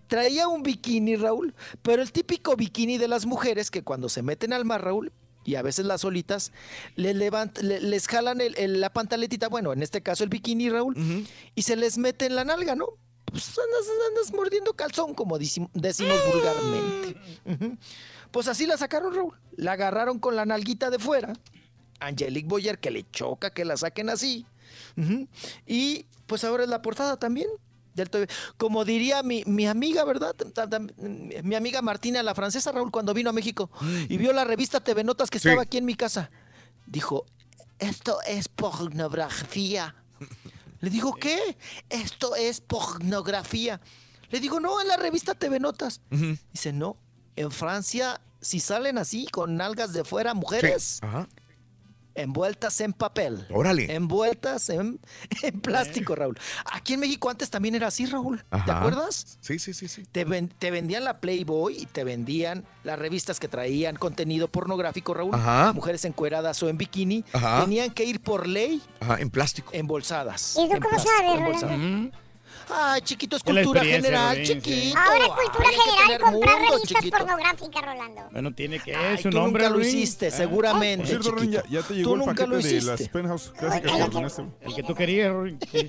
Traía 0.08 0.46
un 0.46 0.62
bikini, 0.62 1.16
Raúl, 1.16 1.54
pero 1.80 2.02
el 2.02 2.12
típico 2.12 2.54
bikini 2.54 2.98
de 2.98 3.08
las 3.08 3.24
mujeres 3.24 3.70
que 3.70 3.82
cuando 3.82 4.08
se 4.10 4.22
meten 4.22 4.52
al 4.52 4.64
mar, 4.66 4.84
Raúl, 4.84 5.10
y 5.44 5.54
a 5.54 5.62
veces 5.62 5.86
las 5.86 6.02
solitas, 6.02 6.52
le 6.96 7.14
levant- 7.14 7.58
le- 7.62 7.80
les 7.80 8.06
jalan 8.08 8.40
el- 8.42 8.54
el- 8.58 8.80
la 8.80 8.92
pantaletita, 8.92 9.48
bueno, 9.48 9.72
en 9.72 9.82
este 9.82 10.02
caso 10.02 10.22
el 10.22 10.28
bikini, 10.30 10.68
Raúl, 10.68 10.94
y 11.54 11.62
se 11.62 11.76
les 11.76 11.96
mete 11.96 12.26
en 12.26 12.36
la 12.36 12.44
nalga, 12.44 12.74
¿no? 12.76 12.86
Pues 13.32 13.48
andas, 13.48 13.88
andas 14.10 14.32
mordiendo 14.32 14.74
calzón, 14.74 15.14
como 15.14 15.38
decim- 15.38 15.70
decimos 15.74 16.16
vulgarmente. 16.32 17.16
Ujú. 17.46 17.78
Pues 18.30 18.46
así 18.46 18.66
la 18.66 18.76
sacaron, 18.76 19.14
Raúl. 19.14 19.34
La 19.56 19.72
agarraron 19.72 20.18
con 20.18 20.36
la 20.36 20.44
nalguita 20.46 20.90
de 20.90 20.98
fuera. 20.98 21.32
Angelique 22.00 22.46
Boyer, 22.48 22.78
que 22.78 22.90
le 22.90 23.10
choca 23.10 23.50
que 23.50 23.64
la 23.64 23.76
saquen 23.76 24.10
así. 24.10 24.46
Y 25.66 26.06
pues 26.26 26.44
ahora 26.44 26.64
es 26.64 26.68
la 26.70 26.82
portada 26.82 27.16
también. 27.18 27.48
Del. 27.94 28.08
Como 28.56 28.84
diría 28.86 29.22
mi, 29.22 29.44
mi 29.46 29.66
amiga, 29.66 30.04
¿verdad? 30.04 30.34
Mi 31.42 31.54
amiga 31.54 31.82
Martina, 31.82 32.22
la 32.22 32.34
francesa, 32.34 32.72
Raúl, 32.72 32.90
cuando 32.90 33.12
vino 33.12 33.28
a 33.30 33.32
México 33.34 33.70
y 34.08 34.16
vio 34.16 34.32
la 34.32 34.44
revista 34.44 34.80
TV 34.80 35.04
Notas 35.04 35.28
que 35.30 35.38
Sí. 35.38 35.48
estaba 35.48 35.62
aquí 35.62 35.76
en 35.76 35.84
mi 35.84 35.94
casa, 35.94 36.30
dijo, 36.86 37.26
esto 37.78 38.18
es 38.26 38.48
pornografía. 38.48 39.94
Le 40.82 40.90
digo, 40.90 41.14
¿qué? 41.14 41.56
Esto 41.88 42.34
es 42.34 42.60
pornografía. 42.60 43.80
Le 44.30 44.40
digo, 44.40 44.58
no, 44.58 44.80
en 44.80 44.88
la 44.88 44.96
revista 44.96 45.34
TV 45.34 45.60
Notas. 45.60 46.00
Dice, 46.52 46.72
no, 46.72 46.96
en 47.36 47.52
Francia, 47.52 48.20
si 48.40 48.58
salen 48.58 48.98
así, 48.98 49.26
con 49.30 49.56
nalgas 49.56 49.92
de 49.92 50.02
fuera, 50.02 50.34
mujeres, 50.34 50.98
Ajá. 51.00 51.28
Envueltas 52.14 52.80
en 52.80 52.92
papel. 52.92 53.46
Órale. 53.50 53.92
Envueltas 53.94 54.68
en, 54.70 55.00
en 55.42 55.60
plástico, 55.60 56.14
Raúl. 56.14 56.38
Aquí 56.72 56.94
en 56.94 57.00
México 57.00 57.30
antes 57.30 57.50
también 57.50 57.74
era 57.74 57.88
así, 57.88 58.06
Raúl. 58.06 58.44
¿Te 58.64 58.70
acuerdas? 58.72 59.38
Sí, 59.40 59.58
sí, 59.58 59.72
sí, 59.74 59.88
sí. 59.88 60.04
Te, 60.12 60.24
ven- 60.24 60.48
te 60.58 60.70
vendían 60.70 61.04
la 61.04 61.20
Playboy 61.20 61.76
y 61.82 61.86
te 61.86 62.04
vendían 62.04 62.64
las 62.84 62.98
revistas 62.98 63.40
que 63.40 63.48
traían 63.48 63.96
contenido 63.96 64.48
pornográfico, 64.48 65.14
Raúl. 65.14 65.34
Ajá. 65.34 65.72
Mujeres 65.72 66.04
encueradas 66.04 66.62
o 66.62 66.68
en 66.68 66.78
bikini. 66.78 67.24
Ajá. 67.32 67.62
Tenían 67.62 67.90
que 67.90 68.04
ir 68.04 68.20
por 68.20 68.46
ley 68.46 68.82
Ajá, 69.00 69.20
en 69.20 69.30
plástico. 69.30 69.70
embolsadas. 69.74 70.56
¿Y 70.58 70.68
tú 70.68 70.74
En 70.76 70.80
cómo 70.82 70.90
plástico, 70.90 71.58
sabes? 71.60 72.12
Ay, 72.74 73.00
chiquito, 73.02 73.36
es 73.36 73.42
cultura 73.42 73.84
general, 73.84 74.42
chiquito. 74.42 74.98
Ahora 74.98 75.24
cultura 75.26 75.68
que 75.70 76.00
general 76.00 76.20
comprar 76.32 76.58
mundo, 76.58 76.72
revistas 76.74 76.98
chiquito. 77.02 77.18
pornográficas, 77.18 77.82
Rolando. 77.84 78.22
Bueno, 78.32 78.54
tiene 78.54 78.78
que 78.80 78.94
Ay, 78.94 79.14
es 79.18 79.24
un 79.26 79.30
tú 79.32 79.38
hombre. 79.38 79.62
nunca 79.64 79.76
lo 79.76 79.84
hiciste, 79.84 80.26
Ah. 80.28 80.30
seguramente, 80.30 80.98
Por 80.98 81.22
cierto, 81.22 81.30
Ron, 81.32 81.50
ya, 81.50 81.62
ya 81.68 81.80
te 81.82 81.88
Tú 81.88 81.94
llegó 81.94 82.12
el 82.14 82.18
nunca 82.20 82.32
paquete 82.32 82.48
lo 82.48 82.56
de 82.56 82.60
hiciste. 82.62 82.90
las 82.90 83.08
Penthouse 83.08 83.50
clásicas 83.58 83.92
que 83.96 84.02
ordenaste. 84.02 84.42
El 84.62 84.74
que 84.74 84.82
tú 84.82 84.94
querías, 84.94 85.32
Rolín. 85.32 85.58
Sí. 85.70 85.88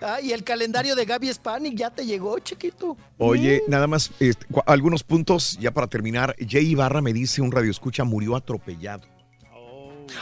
Ah, 0.00 0.20
y 0.20 0.32
el 0.32 0.44
calendario 0.44 0.94
de 0.94 1.04
Gaby 1.04 1.32
Spanik 1.32 1.74
ya 1.76 1.90
te 1.90 2.04
llegó, 2.04 2.38
chiquito. 2.38 2.96
Oye, 3.18 3.62
nada 3.68 3.86
más, 3.86 4.10
este, 4.20 4.46
cu- 4.46 4.62
algunos 4.66 5.02
puntos 5.02 5.56
ya 5.58 5.70
para 5.72 5.86
terminar. 5.86 6.34
Jay 6.46 6.66
Ibarra 6.70 7.00
me 7.00 7.12
dice, 7.12 7.40
un 7.40 7.50
radio 7.52 7.70
escucha, 7.70 8.04
murió 8.04 8.36
atropellado. 8.36 9.02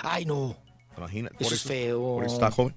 Ay, 0.03 0.25
no. 0.25 0.57
Imagínate. 0.97 1.37
Eso 1.41 1.45
por 1.45 1.53
es 1.55 1.63
feo. 1.63 2.01
Por 2.17 2.25
eso 2.25 2.35
está 2.35 2.51
joven. 2.51 2.75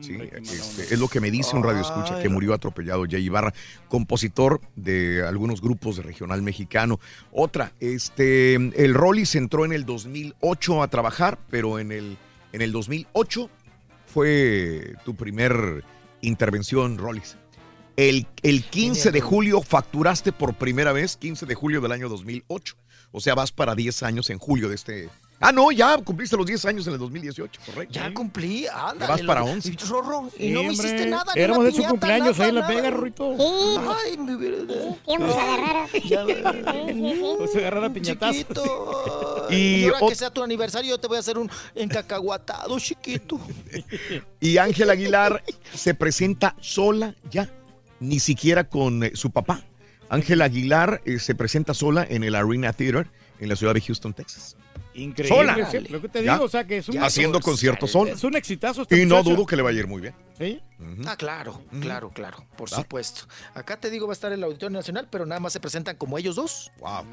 Sí, 0.00 0.18
este, 0.32 0.94
es 0.94 0.98
lo 0.98 1.08
que 1.08 1.20
me 1.20 1.30
dice 1.30 1.56
un 1.56 1.62
radio 1.62 1.80
escucha 1.80 2.20
que 2.20 2.28
murió 2.28 2.54
atropellado 2.54 3.04
Jay 3.08 3.24
Ibarra, 3.24 3.54
compositor 3.88 4.60
de 4.76 5.24
algunos 5.26 5.60
grupos 5.60 5.96
de 5.96 6.02
regional 6.02 6.42
mexicano. 6.42 7.00
Otra, 7.32 7.72
este, 7.80 8.54
el 8.54 8.94
Rollis 8.94 9.34
entró 9.34 9.64
en 9.64 9.72
el 9.72 9.84
2008 9.84 10.82
a 10.82 10.88
trabajar, 10.88 11.38
pero 11.50 11.78
en 11.78 11.92
el, 11.92 12.16
en 12.52 12.62
el 12.62 12.72
2008 12.72 13.50
fue 14.06 14.94
tu 15.04 15.14
primer 15.14 15.84
intervención, 16.20 16.98
Rollis. 16.98 17.36
El, 17.96 18.26
el 18.42 18.64
15 18.64 19.12
de 19.12 19.20
julio 19.20 19.62
facturaste 19.62 20.32
por 20.32 20.54
primera 20.54 20.92
vez, 20.92 21.16
15 21.16 21.46
de 21.46 21.54
julio 21.54 21.80
del 21.80 21.92
año 21.92 22.08
2008. 22.08 22.76
O 23.12 23.20
sea, 23.20 23.34
vas 23.36 23.52
para 23.52 23.74
10 23.74 24.02
años 24.02 24.30
en 24.30 24.38
julio 24.38 24.68
de 24.68 24.74
este... 24.74 25.08
Ah, 25.40 25.52
no, 25.52 25.70
ya 25.72 25.98
cumpliste 25.98 26.36
los 26.36 26.46
10 26.46 26.64
años 26.66 26.86
en 26.86 26.94
el 26.94 26.98
2018, 26.98 27.60
correcto. 27.66 27.92
Ya 27.92 28.14
cumplí, 28.14 28.66
anda. 28.66 29.06
Vas 29.06 29.22
para 29.22 29.42
11. 29.42 29.68
Y, 29.68 29.76
Rorro, 29.86 30.30
y 30.38 30.50
no 30.50 30.62
me 30.62 30.72
hiciste 30.72 31.06
nada. 31.06 31.32
Éramos 31.34 31.64
de 31.64 31.72
su 31.72 31.82
cumpleaños 31.84 32.40
ahí 32.40 32.48
en 32.48 32.54
La 32.54 32.60
nada, 32.62 32.72
Vega, 32.72 32.82
nada. 32.82 32.96
Rorrito. 32.96 33.36
Sí. 33.36 33.78
Ay, 34.06 34.16
mi 34.16 34.36
vida. 34.36 34.96
Íbamos 35.06 35.36
a 35.36 35.54
agarrar. 35.54 35.88
Ya, 36.04 36.24
Pues 37.36 37.56
agarrar 37.56 37.84
a 37.84 37.92
piñatazos. 37.92 38.38
Chiquito. 38.38 39.46
Y 39.50 39.54
Y 39.56 39.84
ahora 39.86 40.06
que 40.08 40.14
sea 40.14 40.30
tu 40.30 40.42
aniversario, 40.42 40.90
yo 40.90 40.98
te 40.98 41.08
voy 41.08 41.16
a 41.16 41.20
hacer 41.20 41.36
un 41.36 41.50
encacahuatado, 41.74 42.78
chiquito. 42.78 43.38
Y 44.40 44.58
Ángel 44.58 44.90
Aguilar 44.90 45.42
se 45.74 45.94
presenta 45.94 46.54
sola 46.60 47.14
ya, 47.30 47.50
ni 48.00 48.20
siquiera 48.20 48.64
con 48.64 49.04
eh, 49.04 49.12
su 49.14 49.30
papá. 49.30 49.64
Ángel 50.08 50.42
Aguilar 50.42 51.02
eh, 51.04 51.18
se 51.18 51.34
presenta 51.34 51.74
sola 51.74 52.06
en 52.08 52.24
el 52.24 52.34
Arena 52.34 52.72
Theater 52.72 53.08
en 53.40 53.48
la 53.48 53.56
ciudad 53.56 53.74
de 53.74 53.80
Houston, 53.80 54.14
Texas. 54.14 54.56
Increíble. 54.94 55.36
Sola. 55.36 55.70
sí, 55.70 55.78
Lo 55.90 56.00
que 56.00 56.08
te 56.08 56.22
Ya. 56.24 56.34
digo, 56.34 56.44
o 56.44 56.48
sea, 56.48 56.64
que 56.66 56.78
es 56.78 56.88
un... 56.88 57.02
Haciendo 57.02 57.40
conciertos 57.40 57.90
sola. 57.90 58.12
Es 58.12 58.22
un 58.24 58.36
exitazo 58.36 58.86
Y 58.90 59.04
no 59.06 59.16
muchacha. 59.16 59.34
dudo 59.34 59.46
que 59.46 59.56
le 59.56 59.62
vaya 59.62 59.76
a 59.76 59.80
ir 59.80 59.86
muy 59.88 60.00
bien. 60.00 60.14
Sí. 60.38 60.60
Ah, 61.06 61.16
claro, 61.16 61.62
claro, 61.80 62.10
claro, 62.10 62.44
por 62.56 62.68
Ah. 62.72 62.76
supuesto. 62.76 63.22
Acá 63.54 63.78
te 63.78 63.90
digo, 63.90 64.06
va 64.06 64.12
a 64.12 64.14
estar 64.14 64.32
el 64.32 64.42
Auditorio 64.44 64.76
Nacional, 64.76 65.08
pero 65.10 65.26
nada 65.26 65.40
más 65.40 65.52
se 65.52 65.60
presentan 65.60 65.96
como 65.96 66.18
ellos 66.18 66.36
dos. 66.36 66.70
Wow. 66.78 67.04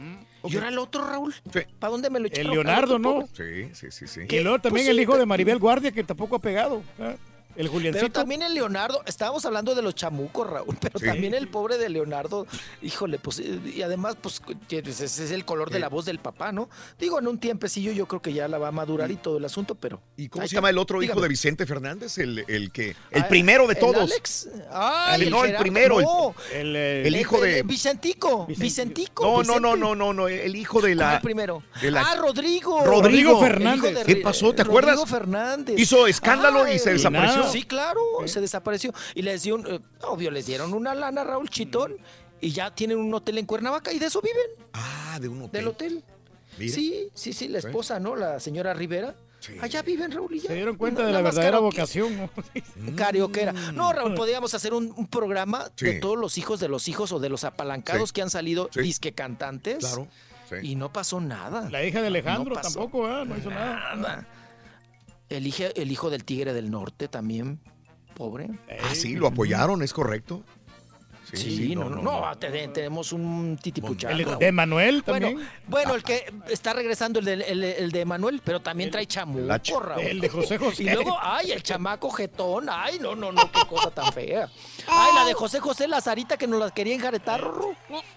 ¿Y 0.49 0.55
ahora 0.55 0.69
el 0.69 0.77
otro, 0.79 1.05
Raúl? 1.07 1.33
¿Para 1.79 1.91
dónde 1.91 2.09
me 2.09 2.19
lo 2.19 2.27
echaron? 2.27 2.47
El 2.47 2.53
Leonardo, 2.53 2.99
¿no? 2.99 3.27
Sí, 3.33 3.69
sí, 3.73 3.87
sí, 3.91 4.07
sí. 4.07 4.21
Y 4.29 4.39
luego 4.41 4.59
también 4.59 4.85
Pues 4.85 4.89
el 4.89 4.95
sí, 4.97 5.01
hijo 5.03 5.17
de 5.17 5.25
Maribel 5.25 5.59
Guardia, 5.59 5.91
que 5.91 6.03
tampoco 6.03 6.35
ha 6.35 6.39
pegado. 6.39 6.81
¿eh? 6.99 7.15
El 7.55 7.67
Juliancito. 7.67 8.05
Pero 8.05 8.13
también 8.13 8.41
el 8.41 8.53
Leonardo, 8.53 9.01
estábamos 9.05 9.45
hablando 9.45 9.75
de 9.75 9.81
los 9.81 9.95
chamucos, 9.95 10.49
Raúl, 10.49 10.77
pero 10.79 10.99
Sí. 10.99 11.05
también 11.05 11.33
el 11.33 11.47
pobre 11.47 11.77
de 11.77 11.89
Leonardo, 11.89 12.47
híjole, 12.81 13.19
pues, 13.19 13.39
y 13.39 13.81
además, 13.81 14.15
pues, 14.21 14.41
ese 14.69 15.05
es 15.05 15.31
el 15.31 15.45
color 15.45 15.69
de 15.69 15.79
la 15.79 15.89
voz 15.89 16.05
del 16.05 16.19
papá, 16.19 16.51
¿no? 16.51 16.69
Digo, 16.99 17.19
en 17.19 17.27
un 17.27 17.39
tiempecillo 17.39 17.91
yo 17.91 18.07
creo 18.07 18.21
que 18.21 18.33
ya 18.33 18.47
la 18.47 18.57
va 18.57 18.69
a 18.69 18.71
madurar 18.71 19.11
y 19.11 19.15
todo 19.17 19.37
el 19.37 19.45
asunto, 19.45 19.75
pero... 19.75 20.01
¿Y 20.17 20.29
cómo 20.29 20.47
se 20.47 20.55
llama 20.55 20.69
el 20.69 20.77
otro 20.77 20.97
hijo 21.01 21.11
Dígame. 21.13 21.21
de 21.23 21.27
Vicente 21.29 21.65
Fernández? 21.65 22.17
El, 22.17 22.43
el 22.47 22.71
que. 22.71 22.95
El 23.11 23.23
Ah, 23.23 23.27
primero 23.27 23.67
de 23.67 23.73
¿el 23.73 23.79
todos. 23.79 23.97
Alex? 24.11 24.49
Ay, 24.71 25.23
El- 25.23 25.29
no, 25.29 25.45
el 25.45 25.55
primero. 25.55 25.99
el- 25.99 26.05
no. 26.05 26.35
El, 26.53 26.75
El 26.75 27.15
hijo 27.15 27.39
de- 27.41 27.63
Vicentico, 27.63 28.45
Vicentico. 28.47 29.23
No, 29.23 29.31
no, 29.31 29.37
Vicente. 29.39 29.59
no, 29.61 29.75
no, 29.75 29.95
no, 29.95 30.13
no. 30.13 30.27
El 30.27 30.55
hijo 30.55 30.81
de 30.81 30.95
la. 30.95 31.09
¿Cuál 31.11 31.21
primero? 31.21 31.63
de 31.81 31.91
la- 31.91 32.01
Ah, 32.01 32.15
Rodrigo. 32.15 32.83
Rodrigo 32.85 33.39
Fernández. 33.39 33.89
El 33.97 34.05
de 34.07 34.15
¿Qué 34.15 34.15
pasó? 34.21 34.53
¿Te 34.53 34.63
Rodrigo 34.63 34.89
acuerdas? 34.89 35.09
Fernández. 35.09 35.79
Hizo 35.79 36.07
escándalo 36.07 36.67
y 36.71 36.79
se 36.79 36.93
desapareció. 36.93 37.40
Sí, 37.49 37.63
claro, 37.63 38.01
se 38.25 38.41
desapareció. 38.41 38.93
Y 39.15 39.21
les 39.21 39.43
dio 39.43 39.55
un, 39.55 39.67
eh, 39.67 39.79
obvio, 40.03 40.31
les 40.31 40.45
dieron 40.45 40.73
una 40.73 40.93
lana, 40.95 41.23
Raúl 41.23 41.49
Chitón, 41.49 41.97
y 42.39 42.51
ya 42.51 42.73
tienen 42.73 42.97
un 42.97 43.13
hotel 43.13 43.37
en 43.37 43.45
Cuernavaca 43.45 43.91
y 43.93 43.99
de 43.99 44.07
eso 44.07 44.21
viven, 44.21 44.65
Ah, 44.73 45.17
de 45.21 45.27
un 45.27 45.41
hotel. 45.43 45.51
del 45.51 45.67
hotel. 45.67 46.03
Mira. 46.57 46.73
Sí, 46.73 47.07
sí, 47.13 47.33
sí, 47.33 47.47
la 47.47 47.59
esposa, 47.59 47.99
¿no? 47.99 48.15
La 48.15 48.39
señora 48.39 48.73
Rivera. 48.73 49.15
Allá 49.59 49.81
viven, 49.81 50.11
Raúl, 50.11 50.35
y 50.35 50.39
ya. 50.39 50.49
Se 50.49 50.53
dieron 50.53 50.75
cuenta 50.77 51.03
de 51.03 51.11
la 51.11 51.21
verdadera 51.21 51.53
karaoke. 51.53 51.77
vocación. 51.77 52.15
¿no? 52.17 52.29
Carioquera. 52.95 53.53
No, 53.73 53.91
Raúl, 53.91 54.13
podríamos 54.13 54.53
hacer 54.53 54.73
un, 54.73 54.93
un 54.95 55.07
programa 55.07 55.71
de 55.77 55.93
todos 55.99 56.17
los 56.17 56.37
hijos 56.37 56.59
de 56.59 56.67
los 56.67 56.87
hijos 56.87 57.11
o 57.11 57.19
de 57.19 57.29
los 57.29 57.43
apalancados 57.43 58.09
Sí. 58.09 58.13
que 58.13 58.21
han 58.21 58.29
salido 58.29 58.69
Sí. 58.71 58.81
disque 58.81 59.13
cantantes. 59.13 59.79
Claro. 59.79 60.07
sí. 60.49 60.55
Y 60.61 60.75
no 60.75 60.91
pasó 60.93 61.19
nada. 61.21 61.67
La 61.71 61.83
hija 61.83 62.01
de 62.01 62.07
Alejandro 62.07 62.53
No 62.53 62.61
tampoco, 62.61 63.07
¿eh? 63.09 63.25
No 63.25 63.35
hizo 63.37 63.49
nada. 63.49 63.95
Nada. 63.95 64.27
El, 65.31 65.47
hije- 65.47 65.71
el 65.75 65.91
hijo 65.91 66.09
del 66.09 66.23
tigre 66.25 66.53
del 66.53 66.69
norte 66.71 67.07
también, 67.07 67.59
pobre. 68.15 68.49
Ah, 68.83 68.93
sí, 68.93 69.15
lo 69.15 69.27
apoyaron, 69.27 69.81
es 69.81 69.93
correcto. 69.93 70.43
Sí, 71.33 71.75
no, 71.75 71.89
no, 71.89 72.01
no, 72.01 72.37
te- 72.37 72.67
tenemos 72.69 73.11
un 73.13 73.57
titipuchán. 73.61 74.11
El 74.11 74.37
de 74.37 74.51
Manuel 74.51 75.03
Bueno, 75.05 75.27
también. 75.27 75.49
bueno, 75.67 75.95
el 75.95 76.03
que 76.03 76.31
está 76.49 76.73
regresando, 76.73 77.19
el 77.19 77.25
de, 77.25 77.33
el, 77.33 77.63
el 77.63 77.91
de 77.91 78.05
Manuel, 78.05 78.41
pero 78.43 78.61
también 78.61 78.91
trae 78.91 79.03
la 79.03 79.07
chamuco, 79.09 79.47
ch- 79.47 79.79
Raúl. 79.81 80.01
el 80.03 80.19
de 80.21 80.29
José 80.29 80.57
José. 80.59 80.83
Y 80.83 80.89
luego, 80.89 81.17
ay, 81.21 81.51
el 81.51 81.63
chamaco 81.63 82.09
jetón, 82.11 82.67
ay, 82.69 82.99
no, 82.99 83.15
no, 83.15 83.31
no, 83.31 83.51
qué 83.51 83.61
cosa 83.67 83.91
tan 83.91 84.11
fea. 84.11 84.49
Ay, 84.87 85.11
la 85.15 85.25
de 85.25 85.33
José 85.33 85.59
José, 85.59 85.87
la 85.87 86.01
Sarita 86.01 86.37
que 86.37 86.47
nos 86.47 86.59
la 86.59 86.69
quería 86.71 86.95
enjaretar. 86.95 87.41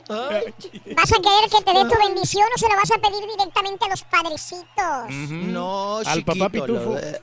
Ay, 0.08 0.54
¿Vas 0.96 1.12
a 1.12 1.16
querer 1.16 1.50
que 1.50 1.62
te 1.64 1.72
dé 1.72 1.84
tu 1.84 1.98
bendición 2.06 2.46
o 2.54 2.58
se 2.58 2.68
la 2.68 2.76
vas 2.76 2.90
a 2.90 2.98
pedir 2.98 3.20
directamente 3.36 3.84
a 3.84 3.88
los 3.88 4.02
padrecitos? 4.02 4.64
no, 5.30 5.98
Al 5.98 6.04
chiquito. 6.06 6.32
papá 6.32 6.48
Pitufo. 6.50 6.72
lo 6.72 6.94
de- 6.94 7.20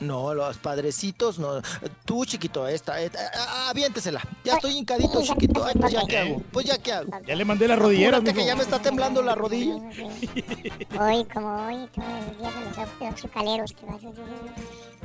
No, 0.00 0.34
los 0.34 0.58
padrecitos, 0.58 1.38
no. 1.38 1.60
Tú, 2.04 2.24
chiquito, 2.24 2.66
esta, 2.66 3.00
esta, 3.00 3.18
ah, 3.34 3.70
aviéntesela. 3.70 4.20
Ya 4.44 4.54
estoy 4.54 4.76
hincadito, 4.76 5.22
chiquito. 5.22 5.64
Ay, 5.64 5.74
pues 5.78 5.92
ya 5.92 6.02
qué 6.06 6.18
hago. 6.18 6.42
Pues 6.52 6.66
ya 6.66 6.78
qué 6.78 6.92
hago. 6.92 7.10
Ya 7.26 7.36
le 7.36 7.44
mandé 7.44 7.68
las 7.68 7.78
rodilleras, 7.78 8.20
Apúrate 8.20 8.32
que 8.32 8.44
mijo. 8.44 8.48
ya 8.48 8.56
me 8.56 8.62
está 8.62 8.80
temblando 8.80 9.22
la 9.22 9.34
rodilla. 9.34 9.76
Hoy, 9.76 11.24
como 11.32 11.66
hoy, 11.66 11.88
todos 11.94 12.08
los 12.26 12.38
días 12.38 12.54
de 12.54 13.58
los 13.58 13.72
que 13.72 13.86
vas 13.86 14.04
a 14.04 14.08
hacer. 14.08 14.24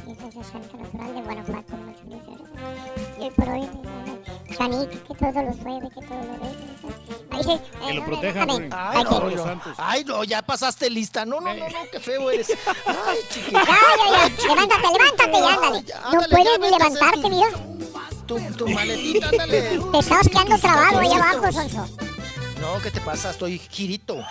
Es 0.07 0.35
de 0.35 0.43
Santa 0.43 0.77
Natural 0.77 1.13
de 1.13 1.21
Guanajuato. 1.21 1.77
¿no? 1.77 1.93
Y 3.19 3.23
hoy 3.23 3.31
por 3.31 3.49
hoy, 3.49 3.61
eh, 3.61 4.55
Sanito, 4.57 4.89
que 4.89 5.13
todo 5.15 5.43
lo 5.43 5.53
sueve, 5.53 5.89
que 5.89 6.01
todo 6.01 6.17
lo 6.17 6.33
ve. 6.39 7.18
Eh, 7.47 7.59
Que 7.87 7.93
lo 7.93 7.99
no, 8.01 8.05
proteja, 8.05 8.33
déjame. 8.45 8.53
Ruin. 8.59 8.73
Ay, 8.73 9.03
Ay, 9.77 10.03
no. 10.05 10.19
Ay, 10.21 10.27
ya 10.27 10.41
pasaste 10.41 10.89
lista. 10.89 11.25
No, 11.25 11.39
no, 11.39 11.53
no, 11.53 11.69
no, 11.69 11.77
qué 11.91 11.99
feo 11.99 12.29
eres. 12.31 12.49
Ay, 12.85 13.17
chiquito. 13.29 13.59
Ya, 13.59 13.65
ya, 13.65 14.29
ya. 14.37 14.47
Levántate, 14.47 14.87
levántate 14.93 15.39
y 15.39 15.43
ándale. 15.43 15.85
No 16.13 16.21
puedes 16.29 16.59
ni 16.59 16.69
levantarte, 16.69 17.29
mira. 17.29 17.49
Tu, 18.27 18.39
tu 18.57 18.67
maletita, 18.67 19.27
ándale. 19.29 19.79
Te 19.91 19.99
estabas 19.99 20.27
quedando 20.29 20.57
trabado 20.57 20.99
ahí 20.99 21.13
abajo, 21.13 21.51
Sonso. 21.51 21.87
No, 22.61 22.81
¿qué 22.83 22.91
te 22.91 23.01
pasa? 23.01 23.31
Estoy 23.31 23.57
girito. 23.57 24.17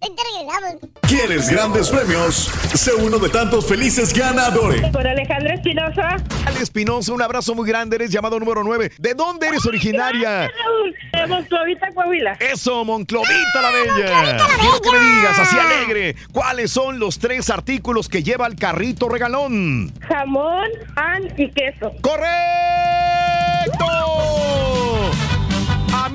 Regresamos. 0.00 0.76
¿Quieres 1.08 1.50
grandes 1.50 1.88
premios? 1.90 2.50
Sé 2.74 2.94
uno 2.94 3.18
de 3.18 3.28
tantos 3.28 3.66
felices 3.66 4.12
ganadores. 4.12 4.86
Por 4.90 5.06
Alejandra 5.06 5.54
Espinosa. 5.54 6.16
Ale 6.46 6.60
Espinosa, 6.60 7.12
un 7.12 7.22
abrazo 7.22 7.54
muy 7.54 7.66
grande. 7.68 7.96
Eres 7.96 8.10
llamado 8.10 8.38
número 8.38 8.62
9. 8.62 8.92
¿De 8.98 9.14
dónde 9.14 9.48
eres 9.48 9.66
originaria? 9.66 10.50
De 11.12 11.26
Monclovita, 11.26 11.88
Coahuila. 11.94 12.36
Eso, 12.38 12.84
Monclovita 12.84 13.62
la 13.62 13.70
Bella. 13.70 14.36
Quiero 14.60 14.80
que 14.80 14.92
me 14.92 15.00
digas 15.00 15.38
así 15.38 15.58
alegre. 15.58 16.14
¿Cuáles 16.32 16.70
son 16.70 16.98
los 16.98 17.18
tres 17.18 17.50
artículos 17.50 18.08
que 18.08 18.22
lleva 18.22 18.46
el 18.46 18.54
carrito 18.56 19.08
regalón? 19.08 19.92
Jamón, 20.06 20.68
pan 20.94 21.24
y 21.36 21.50
queso. 21.50 21.92
¡Correcto! 22.02 22.28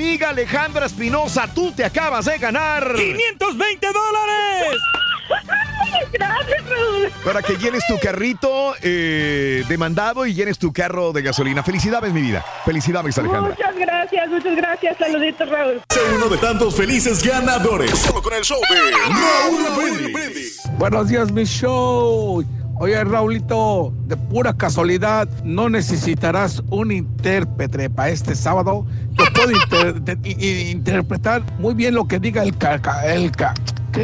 Amiga 0.04 0.32
Alejandra 0.32 0.86
Espinosa, 0.86 1.48
tú 1.56 1.72
te 1.72 1.86
acabas 1.86 2.26
de 2.26 2.38
ganar. 2.38 2.94
520 2.94 3.88
dólares. 3.88 4.82
Gracias, 6.12 6.70
Raúl. 6.70 7.10
Para 7.24 7.42
que 7.42 7.56
llenes 7.56 7.88
tu 7.88 7.98
carrito 8.00 8.76
eh, 8.82 9.64
de 9.66 9.78
mandado 9.78 10.26
y 10.26 10.34
llenes 10.34 10.60
tu 10.60 10.74
carro 10.74 11.14
de 11.14 11.22
gasolina. 11.22 11.64
Felicidades, 11.64 12.12
mi 12.12 12.22
vida. 12.22 12.44
Felicidades, 12.66 13.18
Alejandra. 13.18 13.56
Muchas 13.58 13.76
gracias, 13.78 14.30
muchas 14.30 14.56
gracias. 14.58 14.98
Saluditos, 14.98 15.50
Raúl. 15.50 15.82
Sé 15.90 16.00
uno 16.14 16.28
de 16.28 16.38
tantos 16.38 16.76
felices 16.76 17.24
ganadores. 17.24 17.98
Solo 17.98 18.22
con 18.22 18.34
el 18.34 18.44
show 18.44 18.60
de 18.70 18.92
Raúl 18.92 20.10
Brindis. 20.12 20.64
Buenos 20.78 21.08
días, 21.08 21.32
mi 21.32 21.46
show. 21.46 22.44
Oye, 22.80 23.02
Raulito, 23.04 23.94
de 24.08 24.18
pura 24.18 24.52
casualidad, 24.54 25.28
¿no 25.44 25.70
necesitarás 25.70 26.62
un 26.70 26.92
intérprete 26.92 27.90
para 27.90 28.10
este 28.10 28.36
sábado? 28.36 28.86
Yo 29.12 29.24
puedo 29.34 29.52
interpretar 30.72 31.44
muy 31.60 31.76
bien 31.76 31.94
lo 31.94 32.08
que 32.08 32.20
diga 32.20 32.42
el, 32.44 32.58
ca- 32.58 32.82
el, 33.06 33.32
ca- 33.32 33.54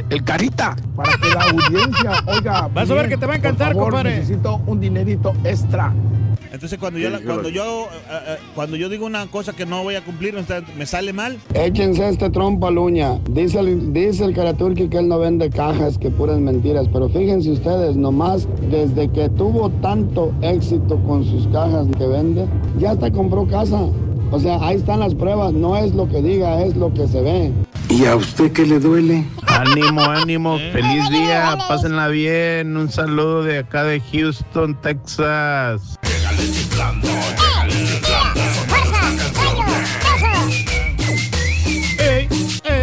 el 0.10 0.24
carita 0.24 0.76
para 0.96 1.14
que 1.18 1.30
la 1.30 1.42
audiencia 1.42 2.24
oiga. 2.28 2.68
Vas 2.74 2.90
a 2.90 2.94
ver 2.94 3.10
que 3.10 3.18
te 3.18 3.26
va 3.26 3.34
a 3.34 3.38
encantar, 3.38 3.74
Por 3.74 3.84
favor, 3.84 3.94
compadre. 3.94 4.18
Necesito 4.18 4.62
un 4.68 4.80
dinerito 4.80 5.34
extra. 5.44 5.94
Entonces 6.52 6.80
cuando 6.80 6.98
yo, 7.00 7.12
la- 7.12 7.20
cuando 7.20 7.50
yo 7.50 7.84
eh, 7.84 7.88
eh, 8.30 8.38
cuando 8.56 8.76
yo 8.76 8.90
digo 8.90 9.06
una 9.06 9.28
cosa 9.28 9.54
que 9.54 9.68
no 9.68 9.84
voy 9.84 9.96
a 9.96 10.04
cumplir, 10.04 10.34
me 10.78 10.86
sale 10.88 11.14
mal. 11.14 11.38
Échense 11.54 12.10
este 12.10 12.30
trompo 12.32 12.66
a 12.68 12.72
la 12.72 12.82
uña. 12.82 13.20
Dice 13.30 13.60
el, 13.60 13.94
dice 13.94 14.26
el 14.26 14.34
Karaturki 14.34 14.90
que 14.90 14.98
él 14.98 15.08
no 15.08 15.20
vende 15.20 15.50
cajas, 15.52 15.98
que 16.00 16.10
puras 16.10 16.40
mentiras. 16.40 16.88
Pero 16.92 17.08
fíjense 17.10 17.52
ustedes, 17.52 17.96
nomás 17.96 18.48
desde 18.72 19.10
que 19.10 19.30
tuvo 19.30 19.70
tanto 19.82 20.34
éxito 20.42 20.98
con 21.04 21.24
sus 21.24 21.48
cajas 21.50 21.86
que 21.98 22.08
vende, 22.08 22.48
ya 22.80 22.92
hasta 22.92 23.12
compró 23.12 23.46
casa. 23.48 23.82
O 24.32 24.40
sea, 24.40 24.58
ahí 24.62 24.78
están 24.78 25.00
las 25.02 25.14
pruebas. 25.14 25.54
No 25.54 25.76
es 25.78 25.94
lo 25.94 26.10
que 26.10 26.22
diga, 26.22 26.62
es 26.64 26.76
lo 26.76 26.92
que 26.94 27.08
se 27.08 27.22
ve. 27.22 27.52
¿Y 27.90 28.06
a 28.06 28.16
usted 28.16 28.52
qué 28.52 28.66
le 28.66 28.80
duele? 28.80 29.26
Ánimo, 29.48 30.02
ánimo, 30.10 30.58
feliz 30.72 31.10
día, 31.10 31.58
pásenla 31.68 32.08
bien. 32.08 32.78
Un 32.78 32.90
saludo 32.90 33.44
de 33.44 33.60
acá 33.60 33.84
de 33.84 34.00
Houston, 34.00 34.80
Texas. 34.82 35.98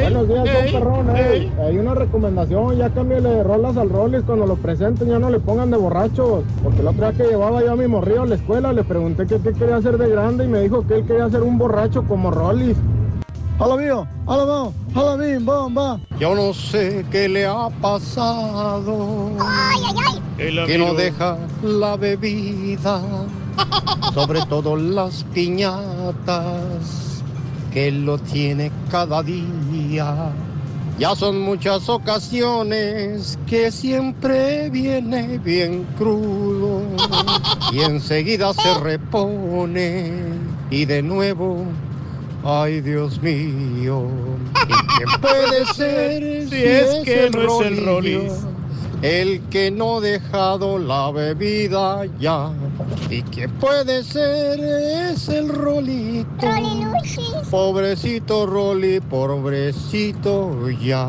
Buenos 0.01 0.29
días, 0.29 0.49
son 0.49 0.81
perrón, 0.81 1.17
ey. 1.17 1.53
Hay 1.61 1.79
una 1.79 1.95
recomendación, 1.95 2.77
ya 2.77 2.91
cámbiale 2.91 3.29
de 3.29 3.43
rolas 3.43 3.77
al 3.77 3.91
Rollis 3.91 4.23
cuando 4.23 4.47
lo 4.47 4.57
presenten, 4.57 5.09
ya 5.09 5.19
no 5.19 5.31
le 5.31 5.41
pongan 5.41 5.71
de 5.71 5.77
borrachos. 5.77 6.45
Porque 6.63 6.81
el 6.81 6.87
otro 6.87 7.11
día 7.11 7.13
que 7.13 7.31
llevaba 7.31 7.63
yo 7.63 7.73
a 7.73 7.77
mi 7.77 7.87
morrillo 7.87 8.23
a 8.23 8.27
la 8.27 8.35
escuela, 8.37 8.73
le 8.73 8.85
pregunté 8.85 9.27
que 9.27 9.39
qué 9.41 9.53
quería 9.53 9.77
hacer 9.77 9.99
de 9.99 10.09
grande 10.09 10.45
y 10.45 10.49
me 10.49 10.61
dijo 10.61 10.87
que 10.87 10.95
él 10.95 11.07
quería 11.07 11.29
ser 11.29 11.43
un 11.43 11.59
borracho 11.59 12.05
como 12.05 12.31
Rollis. 12.31 12.77
Hola 13.59 13.77
mío, 13.77 14.07
hola 14.27 14.45
mío, 14.45 14.73
hola 14.95 15.17
mío, 15.17 15.41
bomba. 15.41 15.99
Yo 16.21 16.35
no 16.35 16.53
sé 16.53 17.07
qué 17.11 17.27
le 17.27 17.47
ha 17.47 17.71
pasado. 17.81 19.31
Que 20.37 20.77
no 20.77 20.93
deja 20.93 21.39
la 21.63 21.97
bebida, 21.97 23.01
sobre 24.13 24.45
todo 24.45 24.77
las 24.77 25.25
piñatas, 25.33 27.23
que 27.73 27.91
lo 27.91 28.19
tiene 28.19 28.71
cada 28.91 29.23
día. 29.23 30.33
Ya 30.99 31.17
son 31.17 31.41
muchas 31.41 31.89
ocasiones 31.89 33.39
que 33.47 33.73
siempre 33.73 34.69
viene 34.69 35.39
bien 35.39 35.87
crudo 35.97 36.83
y 37.73 37.81
enseguida 37.81 38.53
se 38.53 38.75
repone 38.81 40.13
y 40.71 40.85
de 40.85 41.03
nuevo, 41.03 41.65
ay 42.45 42.81
Dios 42.81 43.21
mío, 43.23 44.09
¿y 44.69 44.97
quién 44.97 45.21
puede 45.21 45.67
ser 45.75 46.49
Si 46.49 46.63
es 46.63 47.05
que 47.05 47.31
no 47.31 47.61
es 47.61 47.67
el 47.67 47.85
Rolillo? 47.85 48.19
Rollis. 48.21 48.57
El 49.03 49.43
que 49.51 49.71
no 49.71 49.99
ha 49.99 50.01
dejado 50.01 50.79
la 50.79 51.11
bebida 51.11 52.07
ya. 52.19 52.51
¿Y 53.11 53.23
qué 53.23 53.47
puede 53.49 54.03
ser? 54.03 54.59
Es 54.59 55.29
el 55.29 55.51
Rolito. 55.51 56.47
Pobrecito 57.51 58.47
Roli, 58.47 59.01
pobrecito 59.01 60.71
ya. 60.71 61.09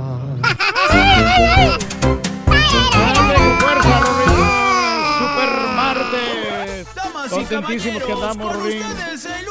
Super 5.17 5.51
martes. 5.75 6.87
Contentísimos 7.29 8.03
que 8.03 8.09
caballeros, 8.09 8.31
andamos, 8.31 8.53
con 8.53 9.46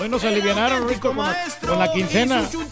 Hoy 0.00 0.08
nos 0.08 0.24
aliviaron, 0.24 0.88
Rico, 0.88 1.08
con 1.08 1.18
la, 1.18 1.36
con 1.60 1.78
la 1.78 1.92
quincena. 1.92 2.42
Y 2.42 2.46
su 2.46 2.64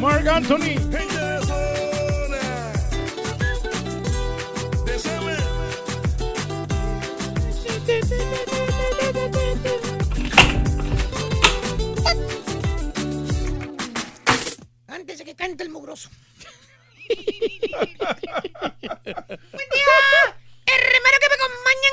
Mark 0.00 0.28
Anthony. 0.28 1.13
Cante 15.54 15.62
el 15.62 15.70
mugroso. 15.70 16.10
Hermano 20.66 21.16
que 21.20 21.28
me 21.28 21.34
acompañan 21.34 21.92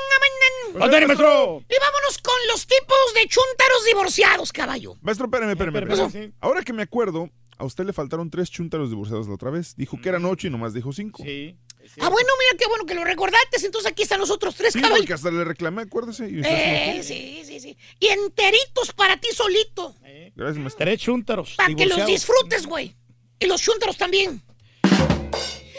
a 0.80 0.84
¡Ándale, 0.86 1.06
maestro! 1.06 1.62
Y 1.68 1.74
vámonos 1.78 2.18
con 2.22 2.34
los 2.50 2.66
tipos 2.66 2.96
de 3.14 3.20
chúntaros 3.28 3.84
divorciados, 3.86 4.52
caballo. 4.52 4.96
Maestro, 5.02 5.26
espérame, 5.26 5.50
espérame. 5.50 5.76
Espérame, 5.76 6.06
espérame. 6.06 6.32
Ahora 6.40 6.62
que 6.62 6.72
me 6.72 6.82
acuerdo, 6.82 7.30
a 7.58 7.64
usted 7.64 7.84
le 7.84 7.92
faltaron 7.92 8.30
tres 8.30 8.50
chúntaros 8.50 8.90
divorciados 8.90 9.28
la 9.28 9.34
otra 9.34 9.50
vez. 9.50 9.76
Dijo 9.76 10.00
que 10.00 10.08
eran 10.08 10.24
ocho 10.24 10.46
y 10.48 10.50
nomás 10.50 10.72
dijo 10.74 10.92
cinco. 10.92 11.22
Sí. 11.22 11.56
Ah, 12.00 12.08
bueno, 12.08 12.28
mira 12.38 12.56
qué 12.58 12.66
bueno 12.66 12.86
que 12.86 12.94
lo 12.94 13.04
recordaste. 13.04 13.64
Entonces 13.64 13.90
aquí 13.92 14.02
están 14.02 14.18
los 14.20 14.30
otros 14.30 14.54
tres, 14.56 14.72
Sí, 14.72 14.80
caballo. 14.80 15.02
porque 15.02 15.12
hasta 15.12 15.30
le 15.30 15.44
reclamé, 15.44 15.82
acuérdese. 15.82 16.28
Y 16.30 16.40
Eh, 16.44 17.00
sí, 17.04 17.42
sí, 17.44 17.60
sí. 17.60 17.76
Y 18.00 18.06
enteritos 18.08 18.92
para 18.96 19.20
ti 19.20 19.28
solito. 19.34 19.94
Gracias, 20.34 20.58
maestro. 20.58 20.84
Tres 20.84 21.00
chúntaros. 21.00 21.54
Para 21.56 21.74
que 21.74 21.86
los 21.86 22.04
disfrutes, 22.06 22.66
güey. 22.66 22.96
Y 23.42 23.46
los 23.46 23.60
chúntaros 23.60 23.96
también. 23.96 24.40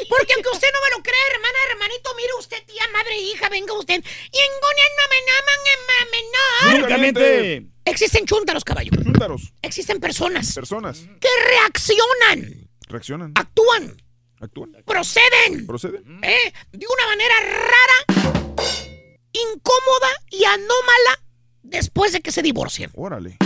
Porque 0.09 0.33
aunque 0.33 0.50
usted 0.51 0.67
no 0.74 0.80
me 0.83 0.98
lo 0.98 1.03
cree, 1.03 1.27
hermana, 1.33 1.58
hermanito, 1.72 2.14
mire 2.16 2.33
usted, 2.38 2.58
tía, 2.66 2.83
madre, 2.92 3.17
hija, 3.19 3.48
venga 3.50 3.74
usted. 3.74 4.03
Y 4.32 4.38
en 4.38 4.51
Únicamente. 6.75 7.66
Existen 7.85 8.25
chúntaros, 8.25 8.64
caballo. 8.64 8.92
Chúntaros. 9.03 9.53
Existen 9.61 10.00
personas 10.00 10.53
Personas. 10.53 11.06
que 11.19 11.27
reaccionan, 11.48 12.69
Reaccionan. 12.88 13.32
actúan, 13.35 14.01
Actúan. 14.40 14.72
proceden 14.85 15.66
Proceden. 15.67 16.19
¿eh? 16.24 16.53
de 16.72 16.85
una 16.85 17.08
manera 17.08 17.35
rara, 17.42 18.24
incómoda 19.33 20.09
y 20.32 20.43
anómala 20.45 21.19
después 21.61 22.14
de 22.14 22.22
que 22.22 22.32
se 22.32 22.42
divorcian. 22.42 22.92
Órale. 22.95 23.38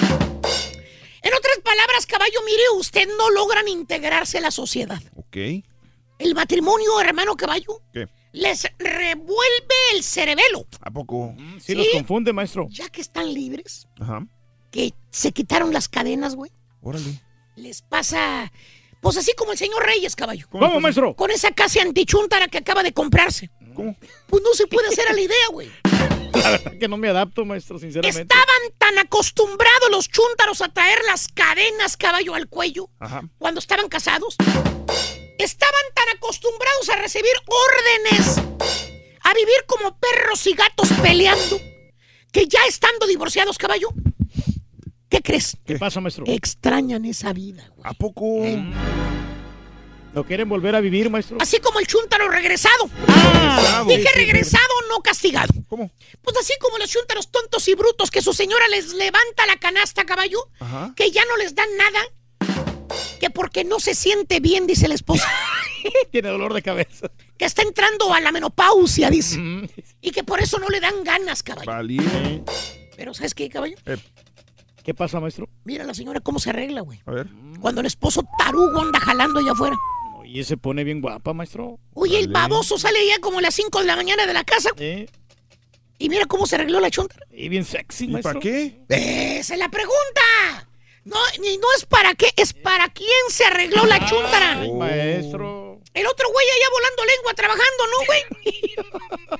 En 1.21 1.33
otras 1.33 1.57
palabras, 1.63 2.05
caballo, 2.05 2.39
mire, 2.45 2.63
usted 2.77 3.07
no 3.17 3.29
logran 3.31 3.67
integrarse 3.67 4.37
a 4.37 4.41
la 4.41 4.51
sociedad. 4.51 5.01
Ok. 5.15 5.37
El 6.19 6.33
matrimonio, 6.35 6.99
hermano 6.99 7.35
caballo, 7.35 7.81
¿Qué? 7.93 8.07
les 8.31 8.67
revuelve 8.79 9.75
el 9.93 10.03
cerebelo. 10.03 10.65
¿A 10.81 10.91
poco? 10.91 11.35
Sí, 11.59 11.75
los 11.75 11.87
confunde, 11.89 12.33
maestro. 12.33 12.67
Ya 12.69 12.89
que 12.89 13.01
están 13.01 13.33
libres, 13.33 13.87
Ajá. 13.99 14.25
que 14.71 14.93
se 15.11 15.31
quitaron 15.31 15.73
las 15.73 15.87
cadenas, 15.89 16.35
güey, 16.35 16.51
Órale. 16.81 17.21
les 17.55 17.81
pasa, 17.83 18.51
pues 19.01 19.17
así 19.17 19.33
como 19.37 19.51
el 19.51 19.57
señor 19.57 19.85
Reyes, 19.85 20.15
caballo. 20.15 20.47
¿Cómo, 20.49 20.65
¿Cómo, 20.67 20.79
maestro? 20.79 21.15
Con 21.15 21.31
esa 21.31 21.51
casa 21.51 21.81
antichuntara 21.81 22.47
que 22.47 22.57
acaba 22.57 22.83
de 22.83 22.93
comprarse. 22.93 23.49
¿Cómo? 23.75 23.95
Pues 24.27 24.41
no 24.43 24.53
se 24.53 24.67
puede 24.67 24.87
hacer 24.87 25.07
a 25.07 25.13
la 25.13 25.21
idea, 25.21 25.47
güey. 25.51 25.71
La 26.33 26.51
verdad 26.51 26.73
que 26.79 26.87
no 26.87 26.97
me 26.97 27.07
adapto, 27.07 27.45
maestro, 27.45 27.79
sinceramente. 27.79 28.21
Estaban 28.21 28.61
tan 28.77 28.97
acostumbrados 28.99 29.89
los 29.91 30.09
chúntaros 30.09 30.61
a 30.61 30.69
traer 30.69 30.99
las 31.05 31.27
cadenas, 31.27 31.97
caballo, 31.97 32.33
al 32.35 32.47
cuello, 32.47 32.89
Ajá. 32.99 33.23
cuando 33.37 33.59
estaban 33.59 33.87
casados. 33.87 34.35
Estaban 35.37 35.83
tan 35.93 36.09
acostumbrados 36.15 36.89
a 36.89 36.95
recibir 36.95 37.31
órdenes, 37.47 38.37
a 39.21 39.33
vivir 39.33 39.65
como 39.67 39.97
perros 39.99 40.45
y 40.47 40.53
gatos 40.53 40.89
peleando, 41.01 41.59
que 42.31 42.47
ya 42.47 42.59
estando 42.67 43.05
divorciados, 43.05 43.57
caballo, 43.57 43.89
¿qué 45.09 45.21
crees? 45.21 45.57
¿Qué 45.65 45.77
pasa, 45.77 45.99
maestro? 46.01 46.23
Extrañan 46.27 47.05
esa 47.05 47.33
vida, 47.33 47.69
güey. 47.75 47.89
¿A 47.89 47.93
poco? 47.93 48.43
¿Lo 50.13 50.23
quieren 50.25 50.49
volver 50.49 50.75
a 50.75 50.79
vivir, 50.79 51.09
maestro? 51.09 51.37
Así 51.39 51.59
como 51.59 51.79
el 51.79 51.85
chúntaro 51.85 52.29
regresado. 52.29 52.89
Ah, 53.07 53.83
Dije 53.87 54.07
regresado, 54.15 54.63
no 54.89 54.99
castigado. 55.01 55.53
¿Cómo? 55.67 55.91
Pues 56.21 56.37
así 56.37 56.53
como 56.59 56.77
los 56.79 56.89
chúntaros 56.89 57.29
tontos 57.29 57.67
y 57.67 57.75
brutos 57.75 58.09
que 58.09 58.21
su 58.21 58.33
señora 58.33 58.67
les 58.69 58.93
levanta 58.93 59.45
la 59.45 59.57
canasta, 59.57 60.05
caballo, 60.05 60.39
Ajá. 60.59 60.93
que 60.95 61.11
ya 61.11 61.23
no 61.25 61.37
les 61.37 61.53
dan 61.53 61.67
nada, 61.77 61.99
que 63.19 63.29
porque 63.29 63.63
no 63.63 63.79
se 63.79 63.93
siente 63.93 64.39
bien, 64.39 64.65
dice 64.65 64.87
la 64.87 64.95
esposa. 64.95 65.27
Tiene 66.11 66.29
dolor 66.29 66.53
de 66.53 66.63
cabeza. 66.63 67.11
que 67.37 67.45
está 67.45 67.61
entrando 67.61 68.11
a 68.13 68.19
la 68.19 68.31
menopausia, 68.31 69.09
dice. 69.11 69.39
Y 70.01 70.11
que 70.11 70.23
por 70.23 70.39
eso 70.41 70.57
no 70.57 70.69
le 70.69 70.79
dan 70.79 71.03
ganas, 71.03 71.43
caballo. 71.43 71.69
Valiente. 71.69 72.43
Pero 72.95 73.13
¿sabes 73.13 73.35
qué, 73.35 73.49
caballo? 73.49 73.75
Eh, 73.85 73.97
¿Qué 74.87 74.93
pasa, 74.93 75.19
maestro? 75.19 75.49
Mira 75.65 75.83
la 75.83 75.93
señora 75.93 76.21
cómo 76.21 76.39
se 76.39 76.49
arregla, 76.49 76.79
güey. 76.79 77.01
a 77.05 77.11
ver. 77.11 77.27
Cuando 77.59 77.81
el 77.81 77.87
esposo 77.87 78.23
tarugo 78.37 78.79
anda 78.79 79.01
jalando 79.01 79.41
allá 79.41 79.51
afuera. 79.51 79.75
Oye, 80.17 80.45
se 80.45 80.55
pone 80.55 80.85
bien 80.85 81.01
guapa, 81.01 81.33
maestro. 81.33 81.77
Oye, 81.93 82.17
el 82.17 82.29
baboso 82.29 82.77
sale 82.77 83.05
ya 83.05 83.19
como 83.19 83.39
a 83.39 83.41
las 83.41 83.53
5 83.53 83.81
de 83.81 83.85
la 83.85 83.97
mañana 83.97 84.25
de 84.25 84.33
la 84.33 84.45
casa. 84.45 84.69
¿Eh? 84.77 85.09
Y 85.99 86.07
mira 86.07 86.25
cómo 86.25 86.45
se 86.47 86.55
arregló 86.55 86.79
la 86.79 86.89
chonta. 86.89 87.17
Y 87.33 87.49
bien 87.49 87.65
sexy, 87.65 88.05
¿Y 88.05 88.07
maestro. 88.07 88.35
para 88.35 88.39
qué? 88.39 88.79
Esa 88.87 89.55
es 89.55 89.59
la 89.59 89.67
pregunta. 89.67 90.69
No, 91.03 91.17
ni 91.41 91.57
no 91.57 91.67
es 91.75 91.85
para 91.85 92.15
qué, 92.15 92.27
es 92.37 92.53
para 92.53 92.87
quién 92.87 93.09
se 93.27 93.43
arregló 93.43 93.85
la 93.85 93.99
chuntara. 94.05 94.61
Ay, 94.61 94.71
maestro. 94.71 95.46
El 95.97 96.05
otro 96.07 96.29
güey 96.31 96.45
allá 96.47 96.65
volando 96.71 97.05
lengua 97.05 97.33
trabajando, 97.33 97.87
¿no, 97.87 98.05
güey? 98.05 98.23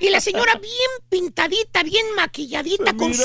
Y 0.00 0.10
la 0.10 0.20
señora 0.20 0.54
bien 0.56 0.90
pintadita, 1.08 1.82
bien 1.82 2.14
maquilladita, 2.14 2.94
con 2.96 3.12
su, 3.14 3.24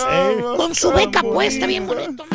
con 0.57 0.73
su 0.73 0.89
beca 0.91 1.21
bonita. 1.21 1.33
puesta, 1.33 1.67
bien 1.67 1.85
bonito. 1.85 2.25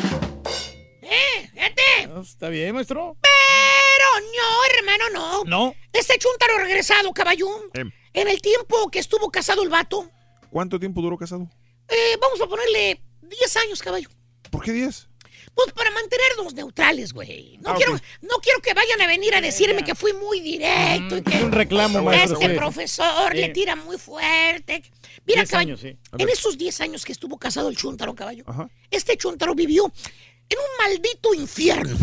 ¡Eh! 1.03 1.51
Ah, 1.59 2.21
Está 2.21 2.49
bien, 2.49 2.75
maestro. 2.75 3.17
Pero 3.23 4.27
no, 4.27 4.77
hermano, 4.79 5.05
no. 5.11 5.45
No. 5.45 5.75
Este 5.93 6.19
chuntaro 6.19 6.59
regresado, 6.59 7.13
caballón. 7.13 7.63
Eh, 7.75 7.85
En 8.13 8.29
el 8.29 8.41
tiempo 8.43 8.91
que 8.91 8.99
estuvo 8.99 9.31
casado 9.31 9.63
el 9.63 9.69
vato, 9.69 10.11
¿Cuánto 10.51 10.79
tiempo 10.79 11.01
duró 11.03 11.17
casado? 11.19 11.49
eh, 11.89 12.17
vamos 12.21 12.41
a 12.41 12.47
ponerle 12.47 13.01
10 13.23 13.57
años, 13.59 13.83
caballo. 13.83 14.09
¿Por 14.51 14.63
qué 14.63 14.73
10? 14.73 15.09
Pues 15.59 15.73
para 15.73 15.91
mantenernos 15.91 16.55
neutrales, 16.55 17.13
güey. 17.13 17.59
No, 17.61 17.71
Ah, 17.71 17.75
quiero, 17.77 17.95
no 18.23 18.37
quiero 18.41 18.61
que 18.61 18.75
vayan 18.75 19.01
a 19.01 19.09
venir 19.09 19.35
a 19.35 19.41
decirme 19.41 19.83
que 19.83 19.97
fui 19.97 20.13
muy 20.13 20.39
directo 20.39 21.17
y 21.17 21.23
que 21.23 21.35
Es 21.37 21.43
un 21.43 21.51
reclamo, 21.51 22.01
maestro. 22.01 22.39
este 22.41 22.55
profesor 22.55 23.33
Sí. 23.33 23.39
le 23.39 23.49
tira 23.49 23.75
muy 23.75 23.99
fuerte. 23.99 24.85
Mira, 25.27 25.41
Diez 25.41 25.51
caballo, 25.51 25.71
años, 25.75 25.81
sí. 25.81 25.97
A 26.13 26.23
en 26.23 26.29
esos 26.29 26.57
10 26.57 26.81
años 26.81 27.05
que 27.05 27.11
estuvo 27.11 27.37
casado 27.39 27.71
el 27.71 27.77
Chuntaro, 27.77 28.15
caballo, 28.15 28.45
Ajá. 28.47 28.71
este 28.89 29.17
Chuntaro 29.17 29.57
vivió 29.57 29.93
en 30.49 30.59
un 30.59 30.85
maldito 30.87 31.35
infierno. 31.35 31.97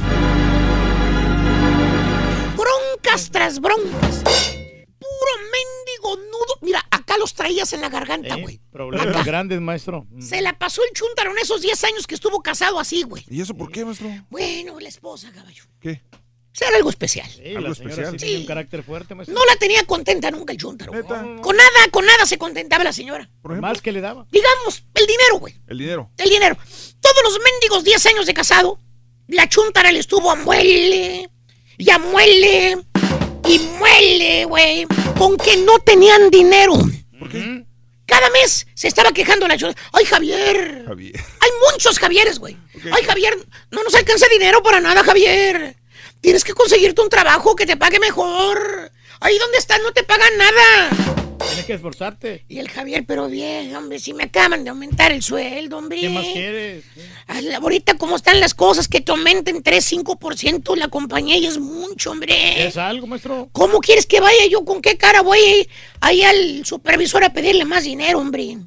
Broncas 2.58 3.30
tras 3.32 3.60
broncas. 3.62 4.55
Acá 7.16 7.20
los 7.22 7.34
traías 7.34 7.72
en 7.74 7.82
la 7.82 7.90
garganta, 7.90 8.36
güey. 8.36 8.60
Problemas 8.72 9.26
grandes, 9.26 9.62
maestro. 9.62 10.06
Se 10.20 10.42
la 10.42 10.58
pasó 10.58 10.82
el 10.84 10.92
Chuntaro 10.94 11.32
en 11.32 11.38
esos 11.38 11.62
10 11.62 11.84
años 11.86 12.08
que 12.08 12.16
estuvo 12.16 12.42
casado 12.42 12.78
así, 12.80 13.04
güey. 13.04 13.24
¿Y 13.30 13.40
eso 13.42 13.56
por 13.56 13.72
qué, 13.72 13.86
maestro? 13.86 14.10
Bueno, 14.30 14.80
la 14.80 14.90
esposa, 14.90 15.32
caballo. 15.32 15.64
¿Qué? 15.80 16.02
Era 16.60 16.78
algo 16.78 16.90
especial. 16.90 17.30
Sí, 17.30 17.56
Algo 17.56 17.68
la 17.70 17.76
señora 17.76 17.94
especial. 17.94 18.20
sí 18.20 18.26
tiene 18.26 18.42
un 18.42 18.46
carácter 18.48 18.84
fuerte, 18.84 19.14
maestro. 19.16 19.36
No 19.38 19.46
la 19.46 19.56
tenía 19.58 19.84
contenta 19.86 20.32
nunca 20.32 20.52
el 20.54 20.58
Chuntaro. 20.60 20.92
¿Neta? 20.94 21.22
Con 21.42 21.56
nada, 21.58 21.70
con 21.92 22.06
nada 22.06 22.26
se 22.26 22.38
contentaba 22.38 22.84
la 22.84 22.94
señora. 22.94 23.30
Por 23.42 23.52
ejemplo, 23.52 23.70
Más 23.70 23.82
que 23.82 23.92
le 23.92 24.00
daba. 24.02 24.26
Digamos, 24.32 24.84
el 24.94 25.06
dinero, 25.06 25.40
güey. 25.40 25.54
el 25.68 25.78
dinero. 25.78 26.12
El 26.18 26.30
dinero. 26.30 26.58
Todos 27.02 27.24
los 27.24 27.40
mendigos 27.44 27.84
10 27.84 28.06
años 28.08 28.26
de 28.26 28.34
casado, 28.34 28.80
la 29.28 29.48
chuntara 29.50 29.92
le 29.92 30.00
estuvo 30.00 30.32
a 30.32 30.36
muele, 30.36 31.30
y 31.78 31.90
a 31.90 31.98
muele, 32.00 32.78
y 33.50 33.60
muele, 33.78 34.46
güey, 34.46 34.86
con 35.18 35.36
que 35.38 35.58
no 35.58 35.80
tenían 35.80 36.30
dinero. 36.30 36.74
¿Por 37.20 37.30
qué? 37.30 37.66
Cada 38.06 38.30
mes 38.30 38.68
se 38.74 38.88
estaba 38.88 39.12
quejando 39.12 39.48
la 39.48 39.58
chuntara. 39.58 39.90
Ay, 39.92 40.06
Javier. 40.06 40.84
Javier. 40.86 41.16
Hay 41.16 41.50
muchos 41.72 41.98
Javieres, 41.98 42.40
güey. 42.40 42.56
Ay, 42.92 43.04
Javier, 43.04 43.36
no 43.72 43.84
nos 43.84 43.96
alcanza 43.96 44.28
dinero 44.28 44.62
para 44.62 44.80
nada, 44.80 45.04
Javier. 45.04 45.76
Tienes 46.22 46.44
que 46.44 46.54
conseguirte 46.54 47.02
un 47.02 47.10
trabajo 47.10 47.56
que 47.56 47.66
te 47.66 47.78
pague 47.78 48.00
mejor. 48.00 48.92
Ahí 49.20 49.38
donde 49.38 49.58
estás 49.58 49.82
no 49.82 49.92
te 49.92 50.04
pagan 50.04 50.38
nada. 50.38 51.15
Tienes 51.48 51.66
que 51.66 51.74
esforzarte. 51.74 52.46
Y 52.48 52.60
el 52.60 52.70
Javier, 52.70 53.06
pero 53.08 53.28
bien, 53.28 53.76
hombre, 53.76 54.00
si 54.00 54.14
me 54.14 54.24
acaban 54.24 54.64
de 54.64 54.70
aumentar 54.70 55.12
el 55.12 55.22
sueldo, 55.22 55.78
hombre. 55.78 56.02
¿Qué 56.02 56.10
más 56.10 56.26
quieres? 56.26 56.86
Ahorita 57.62 57.96
como 57.96 58.16
están 58.16 58.40
las 58.40 58.54
cosas, 58.54 58.88
que 58.88 59.02
te 59.02 59.12
aumenten 59.12 59.64
3, 59.64 59.94
5% 59.94 60.76
la 60.76 60.88
compañía 60.88 61.38
y 61.38 61.46
es 61.46 61.58
mucho, 61.58 62.12
hombre. 62.12 62.66
¿Es 62.66 62.78
algo, 62.78 63.08
maestro? 63.08 63.50
¿Cómo 63.52 63.80
quieres 63.80 64.06
que 64.06 64.20
vaya 64.20 64.46
yo? 64.50 64.66
¿Con 64.66 64.82
qué 64.82 64.98
cara 64.98 65.22
voy 65.22 65.70
ahí 66.02 66.24
al 66.24 66.66
supervisor 66.66 67.24
a 67.24 67.34
pedirle 67.34 67.66
más 67.66 67.84
dinero, 67.84 68.20
hombre? 68.20 68.58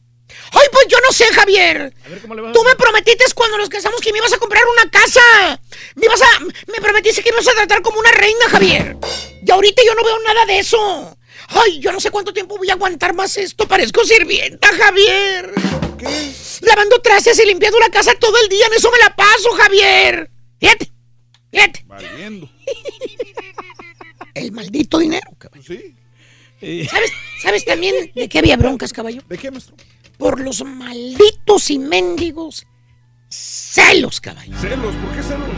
Ay, 0.52 0.66
pues 0.72 0.86
yo 0.88 0.98
no 1.06 1.12
sé, 1.12 1.24
Javier. 1.26 1.92
A 2.04 2.08
ver 2.08 2.20
cómo 2.20 2.34
le 2.34 2.42
vas 2.42 2.50
a 2.50 2.52
Tú 2.52 2.62
me 2.64 2.74
prometiste 2.76 3.24
cuando 3.34 3.58
nos 3.58 3.68
casamos 3.68 4.00
que 4.00 4.12
me 4.12 4.18
ibas 4.18 4.32
a 4.32 4.38
comprar 4.38 4.62
una 4.80 4.90
casa. 4.90 5.60
Me 5.94 6.06
ibas 6.06 6.22
a, 6.22 6.40
me 6.40 6.80
prometiste 6.80 7.22
que 7.22 7.30
me 7.32 7.36
ibas 7.36 7.48
a 7.48 7.56
tratar 7.56 7.82
como 7.82 7.98
una 7.98 8.10
reina, 8.12 8.48
Javier. 8.50 8.96
Y 9.44 9.50
ahorita 9.50 9.82
yo 9.84 9.94
no 9.94 10.04
veo 10.04 10.16
nada 10.26 10.46
de 10.46 10.58
eso. 10.58 11.17
Ay, 11.48 11.80
yo 11.80 11.92
no 11.92 12.00
sé 12.00 12.10
cuánto 12.10 12.32
tiempo 12.32 12.56
voy 12.58 12.68
a 12.70 12.74
aguantar 12.74 13.14
más 13.14 13.36
esto. 13.38 13.66
Parezco 13.66 14.04
sirvienta, 14.04 14.68
Javier. 14.68 15.52
¿Qué? 15.96 16.32
Lavando 16.60 17.00
trastes 17.00 17.38
y 17.42 17.46
limpiando 17.46 17.78
la 17.78 17.88
casa 17.88 18.12
todo 18.20 18.36
el 18.42 18.48
día. 18.48 18.66
En 18.66 18.74
eso 18.74 18.90
me 18.90 18.98
la 18.98 19.16
paso, 19.16 19.50
Javier. 19.56 20.30
Fíjate, 20.60 20.92
fíjate. 21.50 21.84
Valiendo. 21.86 22.50
El 24.34 24.52
maldito 24.52 24.98
dinero, 24.98 25.30
caballo. 25.38 25.64
Sí. 25.64 25.96
¿Sabes, 26.88 27.12
¿Sabes 27.40 27.64
también 27.64 28.12
de 28.14 28.28
qué 28.28 28.38
había 28.38 28.56
broncas, 28.56 28.92
caballo? 28.92 29.22
¿De 29.28 29.38
qué, 29.38 29.50
maestro? 29.50 29.76
Por 30.18 30.40
los 30.40 30.64
malditos 30.64 31.70
y 31.70 31.78
mendigos 31.78 32.66
celos, 33.28 34.20
caballo. 34.20 34.56
Celos, 34.60 34.94
¿por 34.96 35.16
qué 35.16 35.22
celos? 35.22 35.48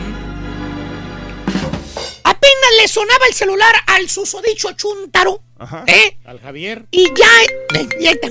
Apenas 2.61 2.81
le 2.81 2.87
sonaba 2.87 3.25
el 3.27 3.33
celular 3.33 3.73
al 3.87 4.07
susodicho 4.09 4.71
Chuntaro, 4.73 5.41
Ajá. 5.57 5.83
¿eh? 5.87 6.17
Al 6.25 6.39
Javier. 6.39 6.85
Y 6.91 7.05
ya, 7.15 7.27
eh, 7.79 7.87
está. 8.01 8.29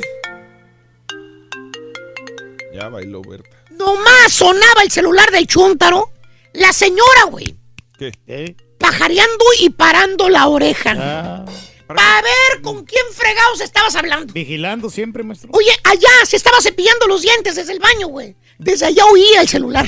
Ya 2.72 2.88
bailó 2.88 3.22
Berta. 3.22 3.48
nomás 3.70 4.32
sonaba 4.32 4.82
el 4.84 4.90
celular 4.90 5.30
del 5.32 5.46
Chuntaro, 5.48 6.12
la 6.52 6.72
señora, 6.72 7.24
güey, 7.28 7.56
¿Qué? 7.98 8.12
¿Eh? 8.28 8.54
pajareando 8.78 9.44
y 9.58 9.70
parando 9.70 10.28
la 10.28 10.46
oreja. 10.46 10.94
Ah, 10.96 11.44
Para 11.88 12.22
ver 12.22 12.62
con 12.62 12.84
quién 12.84 13.04
fregados 13.12 13.60
estabas 13.60 13.96
hablando. 13.96 14.32
vigilando 14.32 14.90
siempre, 14.90 15.24
maestro. 15.24 15.50
Oye, 15.52 15.72
allá 15.84 16.08
se 16.24 16.36
estaba 16.36 16.60
cepillando 16.60 17.08
los 17.08 17.22
dientes 17.22 17.56
desde 17.56 17.72
el 17.72 17.80
baño, 17.80 18.06
güey. 18.06 18.36
Desde 18.58 18.86
allá 18.86 19.04
oía 19.06 19.40
el 19.40 19.48
celular. 19.48 19.86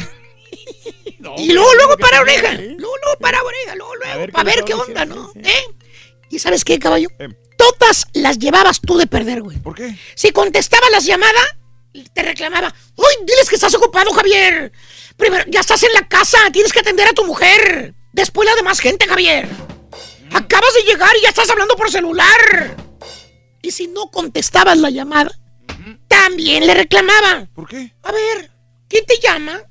No, 1.23 1.34
y 1.39 1.52
luego, 1.52 1.73
luego 1.75 1.97
para 1.99 2.20
oreja. 2.20 2.52
¿eh? 2.55 2.75
Luego, 2.78 2.97
luego 3.05 3.18
para 3.20 3.42
oreja. 3.42 3.76
Luego, 3.76 3.92
A 3.92 3.97
luego. 3.97 4.18
ver 4.18 4.33
para 4.33 4.44
qué 4.44 4.51
le 4.51 4.57
ver 4.57 4.65
qué 4.65 4.75
onda, 4.75 5.05
¿no? 5.05 5.33
sí, 5.33 5.41
sí. 5.44 5.51
¿Eh? 5.51 5.75
¿Y 6.31 6.39
sabes 6.41 6.65
qué, 6.65 6.78
caballo? 6.78 7.09
Eh. 7.18 7.28
Todas 7.57 8.07
las 8.15 8.39
llevabas 8.39 8.81
tú 8.81 8.97
de 8.99 9.07
perder, 9.07 9.41
güey. 9.42 9.59
¿Por 9.59 9.75
qué? 9.76 9.97
Si 10.17 10.33
contestaba 10.33 10.91
las 10.91 11.05
llamadas, 11.05 11.57
te 12.12 12.23
reclamaba. 12.23 12.75
¡Uy, 12.97 13.25
diles 13.25 13.49
que 13.49 13.55
estás 13.55 13.73
ocupado, 13.75 14.10
Javier! 14.12 14.73
Primero, 15.17 15.44
ya 15.47 15.60
estás 15.60 15.83
en 15.84 15.92
la 15.92 16.09
casa, 16.09 16.39
tienes 16.52 16.73
que 16.73 16.81
atender 16.81 17.07
a 17.07 17.12
tu 17.12 17.25
mujer. 17.25 17.94
Después 18.12 18.49
la 18.49 18.57
demás 18.57 18.81
gente, 18.81 19.07
Javier. 19.07 19.49
Acabas 20.33 20.75
de 20.75 20.83
llegar 20.91 21.15
y 21.18 21.23
ya 21.23 21.28
estás 21.28 21.51
hablando 21.51 21.76
por 21.76 21.91
celular. 21.91 22.76
Y 23.60 23.70
si 23.70 23.86
no 23.86 24.10
contestabas 24.10 24.78
la 24.78 24.91
llamada, 24.91 25.31
también 26.09 26.67
le 26.67 26.75
reclamaba. 26.75 27.47
¿Por 27.55 27.68
qué? 27.68 27.92
A 28.02 28.10
ver, 28.10 28.51
¿quién 28.89 29.05
te 29.07 29.18
llama? 29.20 29.62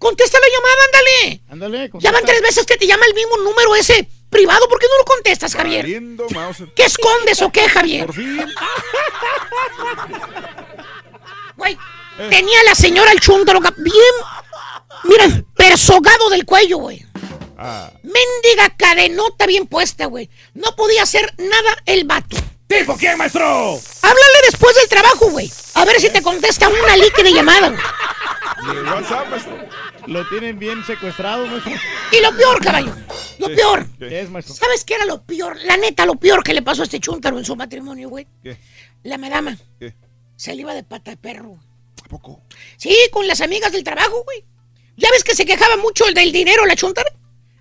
Contesta 0.00 0.38
la 0.40 0.46
llamada, 0.48 0.84
ándale. 0.86 1.42
Ándale. 1.50 1.78
Ya 2.00 2.10
van 2.10 2.20
contesta. 2.22 2.26
tres 2.26 2.40
veces 2.42 2.66
que 2.66 2.76
te 2.76 2.86
llama 2.88 3.04
el 3.06 3.14
mismo 3.14 3.36
número 3.36 3.76
ese 3.76 4.08
privado. 4.30 4.66
¿Por 4.68 4.78
qué 4.80 4.86
no 4.90 4.96
lo 4.98 5.04
contestas, 5.04 5.54
Javier? 5.54 5.82
Valiendo. 5.82 6.26
¿Qué 6.74 6.84
escondes 6.84 7.40
o 7.42 7.52
qué, 7.52 7.68
Javier? 7.68 8.06
Por 8.06 8.14
fin. 8.16 8.40
Güey, 11.56 11.76
tenía 12.30 12.62
la 12.64 12.74
señora 12.74 13.12
el 13.12 13.20
chuntaro 13.20 13.60
cap- 13.60 13.74
bien, 13.76 14.14
mira, 15.04 15.42
persogado 15.54 16.30
del 16.30 16.46
cuello, 16.46 16.78
güey. 16.78 17.04
Ah, 17.58 17.90
Mendiga 18.02 18.74
cadenota 18.78 19.44
bien 19.46 19.66
puesta, 19.66 20.06
güey. 20.06 20.30
No 20.54 20.74
podía 20.74 21.02
hacer 21.02 21.34
nada 21.36 21.76
el 21.84 22.04
vato. 22.04 22.38
¿Tipo 22.66 22.96
quién, 22.96 23.18
maestro? 23.18 23.44
Háblale 24.02 24.38
después 24.50 24.74
del 24.76 24.88
trabajo, 24.88 25.28
güey. 25.30 25.52
A 25.74 25.84
ver 25.84 26.00
si 26.00 26.08
te 26.08 26.22
contesta 26.22 26.68
una 26.70 26.96
líquida 26.96 27.28
llamada, 27.28 27.68
güey. 27.68 27.82
WhatsApp, 28.86 29.28
maestro. 29.28 29.58
Lo 30.06 30.26
tienen 30.28 30.58
bien 30.58 30.84
secuestrado, 30.84 31.46
maestro. 31.46 31.72
Y 32.12 32.20
lo 32.22 32.36
peor, 32.36 32.62
caballo, 32.62 32.94
lo 33.38 33.48
¿Qué? 33.48 33.54
peor. 33.54 33.86
¿Qué? 33.98 34.08
¿Qué 34.08 34.20
es, 34.22 34.30
maestro? 34.30 34.54
¿Sabes 34.54 34.84
qué 34.84 34.94
era 34.94 35.04
lo 35.04 35.22
peor? 35.22 35.56
La 35.64 35.76
neta, 35.76 36.06
lo 36.06 36.14
peor 36.16 36.42
que 36.42 36.54
le 36.54 36.62
pasó 36.62 36.82
a 36.82 36.84
este 36.84 37.00
chúntaro 37.00 37.38
en 37.38 37.44
su 37.44 37.54
matrimonio, 37.56 38.08
güey. 38.08 38.26
¿Qué? 38.42 38.56
La 39.02 39.18
madama 39.18 39.56
¿Qué? 39.78 39.94
se 40.36 40.54
le 40.54 40.62
iba 40.62 40.74
de 40.74 40.82
pata 40.82 41.10
de 41.12 41.16
perro. 41.16 41.50
güey. 41.50 41.60
¿A 42.04 42.08
poco? 42.08 42.42
Sí, 42.76 42.94
con 43.12 43.26
las 43.26 43.40
amigas 43.40 43.72
del 43.72 43.84
trabajo, 43.84 44.22
güey. 44.24 44.44
¿Ya 44.96 45.08
ves 45.12 45.24
que 45.24 45.34
se 45.34 45.46
quejaba 45.46 45.76
mucho 45.76 46.06
el 46.08 46.14
del 46.14 46.32
dinero 46.32 46.66
la 46.66 46.76
chuntara? 46.76 47.10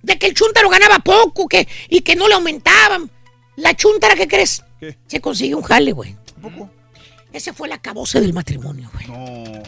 De 0.02 0.18
que 0.18 0.28
el 0.28 0.34
chuntaro 0.34 0.70
ganaba 0.70 1.00
poco 1.00 1.48
que, 1.48 1.68
y 1.90 2.02
que 2.02 2.16
no 2.16 2.28
le 2.28 2.34
aumentaban. 2.36 3.10
La 3.58 3.76
chuntara, 3.76 4.16
¿qué 4.16 4.28
crees? 4.28 4.64
¿Qué? 4.80 4.98
Se 5.08 5.20
consiguió 5.22 5.58
un 5.58 5.64
jale, 5.64 5.92
güey. 5.92 6.16
¿A 6.38 6.42
poco? 6.42 6.70
Ese 7.32 7.54
fue 7.54 7.68
el 7.68 7.74
acabose 7.74 8.20
del 8.22 8.34
matrimonio, 8.34 8.90
güey. 8.94 9.08
No. 9.08 9.62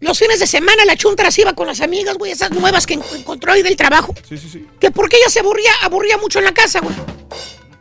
Los 0.00 0.18
fines 0.18 0.38
de 0.40 0.46
semana 0.46 0.84
la 0.86 0.96
chuntara 0.96 1.30
se 1.30 1.42
iba 1.42 1.52
con 1.52 1.66
las 1.66 1.80
amigas, 1.80 2.16
güey, 2.16 2.32
esas 2.32 2.50
nuevas 2.50 2.86
que 2.86 2.94
en- 2.94 3.02
encontró 3.16 3.52
ahí 3.52 3.62
del 3.62 3.76
trabajo. 3.76 4.14
Sí, 4.28 4.38
sí, 4.38 4.48
sí. 4.50 4.66
Que 4.80 4.90
porque 4.90 5.16
ella 5.18 5.28
se 5.28 5.40
aburría, 5.40 5.72
aburría 5.82 6.16
mucho 6.16 6.38
en 6.38 6.46
la 6.46 6.52
casa, 6.54 6.80
güey. 6.80 6.94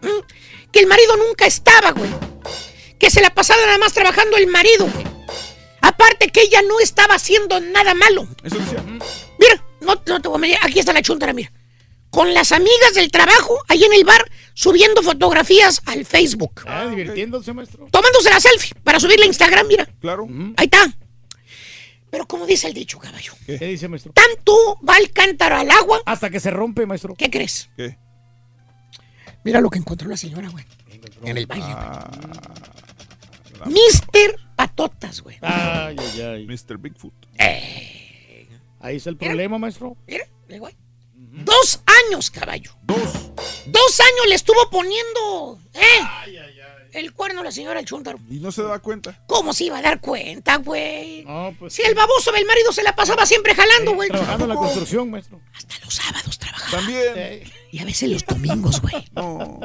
¿Mm? 0.01 0.25
Que 0.71 0.79
el 0.81 0.87
marido 0.87 1.15
nunca 1.17 1.45
estaba, 1.45 1.91
güey. 1.91 2.09
Que 2.99 3.09
se 3.09 3.21
la 3.21 3.29
pasaba 3.33 3.65
nada 3.65 3.77
más 3.77 3.93
trabajando 3.93 4.35
el 4.37 4.47
marido, 4.47 4.85
güey. 4.93 5.05
Aparte 5.81 6.27
que 6.29 6.41
ella 6.41 6.61
no 6.61 6.79
estaba 6.81 7.15
haciendo 7.15 7.59
nada 7.61 7.93
malo. 7.93 8.27
Eso 8.43 8.57
decía. 8.57 8.83
Mira, 9.39 9.63
no, 9.79 10.01
no 10.05 10.21
te 10.21 10.27
voy 10.27 10.35
a 10.35 10.39
mentir, 10.39 10.59
aquí 10.61 10.79
está 10.79 10.91
la 10.91 11.01
chuntara, 11.01 11.31
mira. 11.33 11.51
Con 12.09 12.33
las 12.33 12.51
amigas 12.51 12.95
del 12.95 13.11
trabajo, 13.11 13.57
ahí 13.69 13.83
en 13.83 13.93
el 13.93 14.03
bar, 14.03 14.29
subiendo 14.53 15.01
fotografías 15.03 15.81
al 15.85 16.05
Facebook. 16.05 16.63
Ah, 16.67 16.87
divirtiéndose, 16.87 17.53
maestro. 17.53 17.87
Tomándose 17.91 18.29
la 18.29 18.39
selfie 18.41 18.73
para 18.83 18.99
subirla 18.99 19.23
a 19.25 19.27
Instagram, 19.27 19.67
mira. 19.67 19.87
Claro. 20.01 20.27
Ahí 20.57 20.65
está. 20.65 20.91
Pero 22.11 22.25
como 22.27 22.45
dice 22.45 22.67
el 22.67 22.73
dicho, 22.73 22.97
caballo, 22.99 23.33
¿Qué 23.45 23.57
dice, 23.57 23.87
maestro? 23.87 24.11
tanto 24.13 24.79
va 24.87 24.97
el 24.97 25.11
cántaro 25.11 25.55
al 25.57 25.69
agua, 25.69 26.01
Hasta 26.05 26.29
que 26.29 26.39
se 26.39 26.49
rompe, 26.51 26.85
maestro. 26.85 27.13
¿qué 27.15 27.29
crees? 27.29 27.69
¿Qué? 27.77 27.97
Mira 29.43 29.61
lo 29.61 29.69
que 29.69 29.79
encontró 29.79 30.09
la 30.09 30.17
señora, 30.17 30.49
güey. 30.49 30.65
En 31.23 31.37
el 31.37 31.45
baile, 31.45 31.65
güey. 31.65 31.75
Ah, 31.77 32.11
Mister 33.67 34.35
Patotas, 34.55 35.21
güey. 35.21 35.37
Ay, 35.41 35.95
ay, 35.97 36.21
ay. 36.21 36.45
Mr. 36.47 36.77
Bigfoot. 36.77 37.13
Ahí 38.81 38.95
está 38.97 39.09
el 39.09 39.17
problema, 39.17 39.57
maestro. 39.57 39.95
Mira, 40.07 40.25
mira, 40.47 40.59
güey. 40.59 40.75
Dos 41.13 41.81
años, 42.07 42.31
caballo. 42.31 42.71
Dos. 42.83 43.31
Dos 43.67 43.99
años 43.99 44.27
le 44.27 44.35
estuvo 44.35 44.69
poniendo, 44.69 45.59
¿eh? 45.73 46.01
El 46.91 47.13
cuerno 47.13 47.41
a 47.41 47.43
la 47.43 47.51
señora 47.51 47.79
el 47.79 47.85
chúntaro. 47.85 48.19
Y 48.29 48.39
no 48.39 48.51
se 48.51 48.63
daba 48.63 48.79
cuenta. 48.79 49.23
¿Cómo 49.27 49.53
se 49.53 49.65
iba 49.65 49.77
a 49.77 49.81
dar 49.81 50.01
cuenta, 50.01 50.57
güey? 50.57 51.23
No, 51.23 51.55
pues. 51.59 51.73
Si 51.73 51.81
el 51.83 51.93
baboso 51.95 52.31
del 52.31 52.45
marido 52.45 52.71
se 52.71 52.83
la 52.83 52.95
pasaba 52.95 53.25
siempre 53.25 53.53
jalando, 53.53 53.93
güey. 53.93 54.09
Trabajando 54.09 54.45
en 54.45 54.49
la 54.49 54.55
construcción, 54.55 55.09
maestro. 55.09 55.41
Hasta 55.53 55.75
los 55.83 55.93
sábados 55.93 56.39
trabajaba. 56.39 56.77
También. 56.77 57.43
Y 57.71 57.79
a 57.79 57.85
veces 57.85 58.09
los 58.09 58.25
domingos, 58.25 58.81
güey. 58.81 59.05
No. 59.13 59.59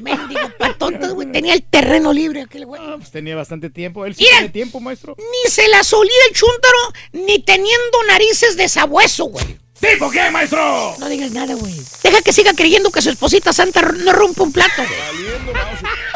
Mendigo 0.00 0.50
patonto, 0.58 1.14
güey. 1.14 1.30
Tenía 1.30 1.54
el 1.54 1.62
terreno 1.62 2.12
libre 2.12 2.42
aquel 2.42 2.66
güey. 2.66 2.80
Pues 2.96 3.10
tenía 3.10 3.36
bastante 3.36 3.70
tiempo. 3.70 4.06
Él 4.06 4.14
sí 4.14 4.24
tiene 4.28 4.48
tiempo, 4.48 4.80
maestro. 4.80 5.16
Ni 5.18 5.50
se 5.50 5.68
la 5.68 5.84
solía 5.84 6.12
el 6.28 6.34
chúntaro, 6.34 6.78
ni 7.12 7.38
teniendo 7.40 8.02
narices 8.08 8.56
de 8.56 8.68
sabueso, 8.68 9.26
güey. 9.26 9.58
¿Tipo 9.82 10.08
qué, 10.12 10.30
maestro? 10.30 10.94
No 10.98 11.08
digas 11.08 11.32
nada, 11.32 11.54
güey. 11.54 11.74
Deja 12.04 12.22
que 12.22 12.32
siga 12.32 12.54
creyendo 12.54 12.92
que 12.92 13.02
su 13.02 13.10
esposita 13.10 13.52
santa 13.52 13.82
no 13.82 14.12
rompe 14.12 14.42
un 14.42 14.52
plato, 14.52 14.76
güey. 14.76 15.34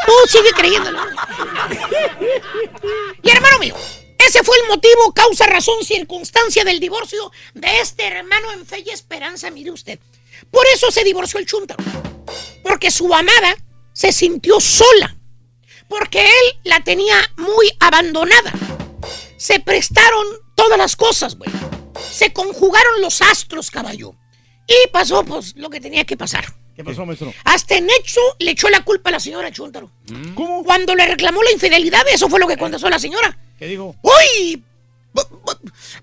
Tú 0.05 0.13
sigue 0.29 0.51
creyéndolo. 0.55 1.01
y 3.21 3.29
hermano 3.29 3.59
mío, 3.59 3.75
ese 4.25 4.41
fue 4.43 4.55
el 4.59 4.69
motivo, 4.69 5.13
causa, 5.13 5.47
razón, 5.47 5.83
circunstancia 5.83 6.63
del 6.63 6.79
divorcio 6.79 7.29
de 7.55 7.81
este 7.81 8.07
hermano 8.07 8.53
en 8.53 8.65
fe 8.65 8.83
y 8.85 8.89
esperanza, 8.89 9.51
mire 9.51 9.71
usted. 9.71 9.99
Por 10.49 10.65
eso 10.73 10.89
se 10.89 11.03
divorció 11.03 11.37
el 11.37 11.45
chúntaro. 11.45 11.83
Porque 12.63 12.89
su 12.89 13.13
amada 13.13 13.53
se 13.91 14.13
sintió 14.13 14.61
sola. 14.61 15.17
Porque 15.89 16.21
él 16.21 16.59
la 16.63 16.79
tenía 16.85 17.17
muy 17.35 17.69
abandonada. 17.81 18.53
Se 19.35 19.59
prestaron 19.59 20.25
todas 20.55 20.77
las 20.77 20.95
cosas, 20.95 21.35
güey. 21.35 21.51
Se 22.17 22.33
conjugaron 22.33 22.99
los 22.99 23.21
astros, 23.21 23.69
caballo. 23.69 24.15
Y 24.65 24.89
pasó, 24.91 25.23
pues, 25.23 25.55
lo 25.55 25.69
que 25.69 25.79
tenía 25.79 26.03
que 26.03 26.17
pasar. 26.17 26.45
¿Qué 26.75 26.83
pasó, 26.83 27.05
maestro? 27.05 27.31
Hasta 27.43 27.75
en 27.75 27.87
hecho 27.91 28.19
le 28.39 28.51
echó 28.51 28.69
la 28.69 28.83
culpa 28.83 29.09
a 29.09 29.11
la 29.11 29.19
señora 29.19 29.51
Chuntaro. 29.51 29.91
¿Cómo? 30.33 30.63
Cuando 30.63 30.95
le 30.95 31.05
reclamó 31.05 31.43
la 31.43 31.51
infidelidad, 31.51 32.01
eso 32.11 32.27
fue 32.27 32.39
lo 32.39 32.47
que 32.47 32.57
contestó 32.57 32.89
la 32.89 32.97
señora. 32.97 33.37
¿Qué 33.59 33.67
digo? 33.67 33.95
¡Uy! 34.01 34.63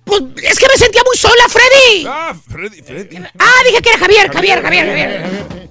Pues 0.05 0.23
es 0.41 0.59
que 0.61 0.67
me 0.69 0.77
sentía 0.77 1.03
muy 1.05 1.17
sola, 1.17 1.49
Freddy. 1.49 2.05
Ah, 2.07 2.37
Freddy, 2.49 2.83
Freddy. 2.83 3.17
Ah, 3.37 3.63
dije 3.67 3.83
que 3.83 3.89
era 3.89 3.99
Javier, 3.99 4.33
Javier, 4.33 4.63
Javier, 4.63 4.87
Javier. 4.87 5.69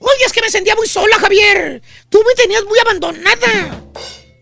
Oye, 0.00 0.24
es 0.26 0.32
que 0.34 0.42
me 0.42 0.50
sentía 0.50 0.74
muy 0.74 0.86
sola, 0.86 1.18
Javier. 1.18 1.80
Tú 2.10 2.22
me 2.26 2.34
tenías 2.34 2.64
muy 2.64 2.78
abandonada. 2.78 3.84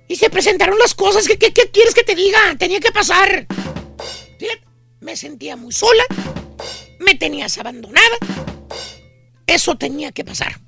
Y 0.08 0.16
se 0.16 0.28
presentaron 0.28 0.76
las 0.76 0.94
cosas. 0.94 1.28
¿Qué, 1.28 1.38
qué, 1.38 1.52
qué 1.52 1.70
quieres 1.70 1.94
que 1.94 2.02
te 2.02 2.16
diga? 2.16 2.56
Tenía 2.58 2.80
que 2.80 2.90
pasar. 2.90 3.46
Fíjate, 4.38 4.66
me 5.00 5.16
sentía 5.16 5.56
muy 5.56 5.72
sola. 5.72 6.04
Me 6.98 7.14
tenías 7.14 7.56
abandonada. 7.58 8.16
Eso 9.46 9.76
tenía 9.76 10.12
que 10.12 10.24
pasar. 10.24 10.58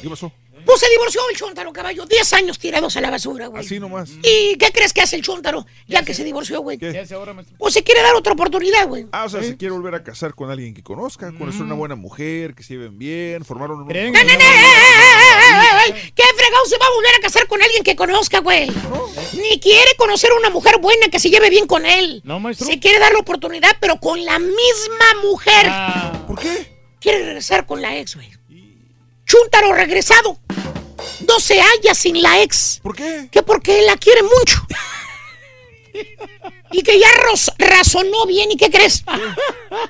¿Qué 0.00 0.08
pasó? 0.08 0.32
Pues 0.66 0.80
se 0.80 0.90
divorció 0.90 1.20
el 1.30 1.36
Chontaro, 1.36 1.72
caballo. 1.72 2.04
Diez 2.06 2.32
años 2.32 2.58
tirados 2.58 2.96
a 2.96 3.00
la 3.00 3.08
basura, 3.08 3.46
güey. 3.46 3.64
Así 3.64 3.78
nomás. 3.78 4.10
¿Y 4.24 4.56
qué 4.58 4.72
crees 4.72 4.92
que 4.92 5.00
hace 5.00 5.14
el 5.14 5.22
Chontaro 5.22 5.64
ya 5.86 6.04
que 6.04 6.12
se 6.12 6.24
divorció, 6.24 6.60
güey? 6.60 6.76
¿Qué 6.76 6.98
hace 6.98 7.14
ahora, 7.14 7.32
maestro? 7.32 7.56
Pues 7.56 7.72
se 7.72 7.84
quiere 7.84 8.02
dar 8.02 8.16
otra 8.16 8.32
oportunidad, 8.32 8.88
güey. 8.88 9.06
Ah, 9.12 9.26
o 9.26 9.28
sea, 9.28 9.44
se 9.44 9.56
quiere 9.56 9.72
volver 9.72 9.94
a 9.94 10.02
casar 10.02 10.34
con 10.34 10.50
alguien 10.50 10.74
que 10.74 10.82
conozca, 10.82 11.32
conocer 11.38 11.62
una 11.62 11.76
buena 11.76 11.94
mujer, 11.94 12.54
que 12.54 12.64
se 12.64 12.74
lleven 12.74 12.98
bien, 12.98 13.44
formaron 13.44 13.82
un... 13.82 13.92
¡Ay, 13.96 14.12
ay, 15.56 15.92
ay! 15.92 16.12
¿Qué 16.14 16.22
fregado 16.36 16.66
se 16.66 16.78
va 16.78 16.86
a 16.86 16.90
volver 16.90 17.14
a 17.16 17.20
casar 17.20 17.46
con 17.46 17.62
alguien 17.62 17.82
que 17.82 17.96
conozca, 17.96 18.40
güey? 18.40 18.70
Ni 19.32 19.60
quiere 19.60 19.94
conocer 19.96 20.30
a 20.32 20.36
una 20.36 20.50
mujer 20.50 20.78
buena 20.80 21.08
que 21.08 21.18
se 21.18 21.30
lleve 21.30 21.50
bien 21.50 21.66
con 21.66 21.86
él. 21.86 22.20
No, 22.24 22.40
maestro. 22.40 22.66
Se 22.66 22.78
quiere 22.78 22.98
dar 22.98 23.12
la 23.12 23.18
oportunidad, 23.18 23.76
pero 23.80 23.98
con 23.98 24.24
la 24.24 24.38
misma 24.38 25.22
mujer. 25.22 25.70
¿Por 26.26 26.38
qué? 26.38 26.76
Quiere 27.00 27.24
regresar 27.24 27.66
con 27.66 27.82
la 27.82 27.96
ex, 27.96 28.14
güey. 28.14 28.30
Chúntaro 29.24 29.72
regresado. 29.72 30.38
No 31.26 31.40
se 31.40 31.60
halla 31.60 31.94
sin 31.94 32.22
la 32.22 32.42
ex. 32.42 32.80
¿Por 32.82 32.94
qué? 32.94 33.28
Que 33.30 33.42
porque 33.42 33.80
él 33.80 33.86
la 33.86 33.96
quiere 33.96 34.22
mucho. 34.22 34.66
Y 36.72 36.82
que 36.82 36.98
ya 36.98 37.08
razonó 37.58 38.26
bien. 38.26 38.50
¿Y 38.50 38.56
qué 38.56 38.70
crees? 38.70 39.04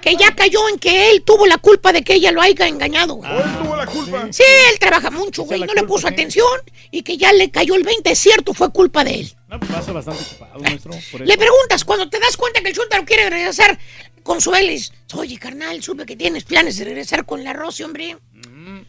Que 0.01 0.17
ya 0.17 0.35
cayó 0.35 0.69
en 0.69 0.79
que 0.79 1.11
él 1.11 1.23
tuvo 1.23 1.47
la 1.47 1.59
culpa 1.59 1.93
de 1.93 2.03
que 2.03 2.15
ella 2.15 2.33
lo 2.33 2.41
haya 2.43 2.67
engañado. 2.67 3.15
¿O 3.15 3.25
él 3.25 3.59
tuvo 3.63 3.77
la 3.77 3.87
culpa? 3.87 4.29
Sí, 4.31 4.43
él 4.71 4.79
trabaja 4.79 5.11
mucho, 5.11 5.45
güey. 5.45 5.61
No 5.61 5.75
le 5.75 5.83
puso 5.85 6.07
atención 6.07 6.47
y 6.91 7.03
que 7.03 7.17
ya 7.17 7.33
le 7.33 7.51
cayó 7.51 7.75
el 7.75 7.83
20. 7.83 8.11
Es 8.11 8.19
cierto, 8.19 8.55
fue 8.55 8.71
culpa 8.71 9.05
de 9.05 9.15
él. 9.21 9.37
No, 9.49 9.59
pues 9.59 9.71
pasa 9.71 9.93
bastante 9.93 10.23
ocupado, 10.23 10.61
maestro. 10.61 10.91
Por 10.91 11.23
eso. 11.23 11.25
Le 11.25 11.39
preguntas, 11.39 11.85
cuando 11.85 12.09
te 12.09 12.19
das 12.19 12.37
cuenta 12.37 12.61
que 12.61 12.69
el 12.69 12.75
chúntaro 12.75 13.05
quiere 13.05 13.31
regresar 13.31 13.79
con 14.23 14.41
su 14.41 14.53
Elis, 14.55 14.93
oye, 15.15 15.39
carnal, 15.39 15.83
supe 15.83 16.05
que 16.05 16.17
tienes 16.17 16.45
planes 16.45 16.77
de 16.79 16.85
regresar 16.85 17.25
con 17.25 17.45
la 17.45 17.53
Rosy, 17.53 17.85
hombre. 17.85 18.19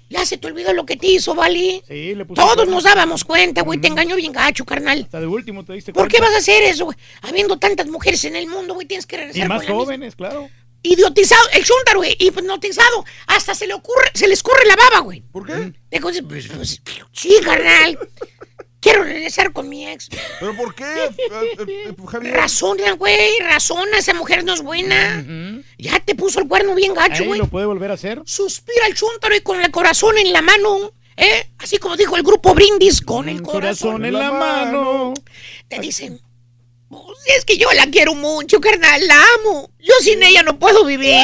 Ya 0.09 0.25
se 0.25 0.37
te 0.37 0.47
olvidó 0.47 0.73
lo 0.73 0.85
que 0.85 0.95
te 0.95 1.07
hizo, 1.07 1.35
¿vale? 1.35 1.83
Sí, 1.87 2.15
le 2.15 2.25
puso 2.25 2.41
Todos 2.41 2.67
nos 2.67 2.83
dábamos 2.83 3.23
cuenta, 3.25 3.61
güey. 3.63 3.79
Te 3.79 3.87
engañó 3.87 4.15
bien 4.15 4.31
gacho, 4.31 4.63
carnal. 4.65 5.01
Hasta 5.03 5.19
de 5.19 5.27
último 5.27 5.65
te 5.65 5.73
diste 5.73 5.91
¿Por 5.91 6.07
qué 6.07 6.17
cuenta. 6.17 6.29
vas 6.29 6.35
a 6.35 6.39
hacer 6.39 6.63
eso, 6.63 6.85
güey? 6.85 6.97
Habiendo 7.21 7.57
tantas 7.57 7.87
mujeres 7.87 8.23
en 8.25 8.35
el 8.35 8.47
mundo, 8.47 8.73
güey, 8.73 8.87
tienes 8.87 9.05
que 9.05 9.17
regresar 9.17 9.45
Y 9.45 9.49
más 9.49 9.65
con 9.65 9.75
jóvenes, 9.75 10.15
claro. 10.15 10.49
Idiotizado, 10.83 11.41
el 11.53 11.65
chúntaro, 11.65 11.99
güey, 11.99 12.15
hipnotizado. 12.19 13.03
Hasta 13.27 13.53
se 13.53 13.67
le 13.67 13.73
ocurre, 13.73 14.11
se 14.13 14.27
le 14.27 14.33
escurre 14.33 14.65
la 14.65 14.75
baba, 14.75 14.99
güey. 14.99 15.21
¿Por 15.21 15.45
qué? 15.45 15.73
De 15.89 15.99
cosas, 15.99 16.21
pues, 16.27 16.47
pues, 16.47 16.81
sí, 17.11 17.35
carnal. 17.43 17.99
Quiero 18.79 19.03
regresar 19.03 19.51
con 19.51 19.67
mi 19.67 19.87
ex. 19.87 20.07
¿Pero 20.39 20.55
por 20.55 20.73
qué, 20.75 20.85
eh, 20.85 21.11
eh, 21.31 21.65
eh, 21.89 21.95
Javier? 22.07 22.33
Razona, 22.35 22.91
güey, 22.93 23.39
razona, 23.41 23.97
esa 23.97 24.13
mujer 24.13 24.45
no 24.45 24.53
es 24.53 24.61
buena. 24.61 25.25
Ya 25.77 25.99
te 25.99 26.15
puso 26.15 26.39
el 26.39 26.47
cuerno 26.47 26.75
bien 26.75 26.93
gacho, 26.93 27.23
güey. 27.25 27.39
lo 27.39 27.47
puede 27.47 27.65
volver 27.65 27.91
a 27.91 27.95
hacer. 27.95 28.21
Suspira 28.25 28.87
el 28.87 28.95
chúntaro 28.95 29.35
y 29.35 29.41
con 29.41 29.61
el 29.61 29.71
corazón 29.71 30.17
en 30.17 30.31
la 30.33 30.41
mano, 30.41 30.91
¿eh? 31.15 31.49
Así 31.59 31.77
como 31.77 31.95
dijo 31.97 32.15
el 32.17 32.23
grupo 32.23 32.53
Brindis, 32.53 33.01
con 33.01 33.29
el 33.29 33.41
corazón, 33.41 33.93
Corazón 33.93 34.05
en 34.05 34.13
la 34.13 34.31
mano. 34.31 35.13
Te 35.67 35.79
dicen, 35.79 36.19
"Pues, 36.89 37.17
es 37.37 37.45
que 37.45 37.57
yo 37.57 37.71
la 37.73 37.87
quiero 37.87 38.15
mucho, 38.15 38.59
carnal, 38.61 39.05
la 39.07 39.21
amo. 39.39 39.69
Yo 39.79 39.93
sin 40.01 40.21
ella 40.23 40.43
no 40.43 40.57
puedo 40.59 40.85
vivir. 40.85 41.15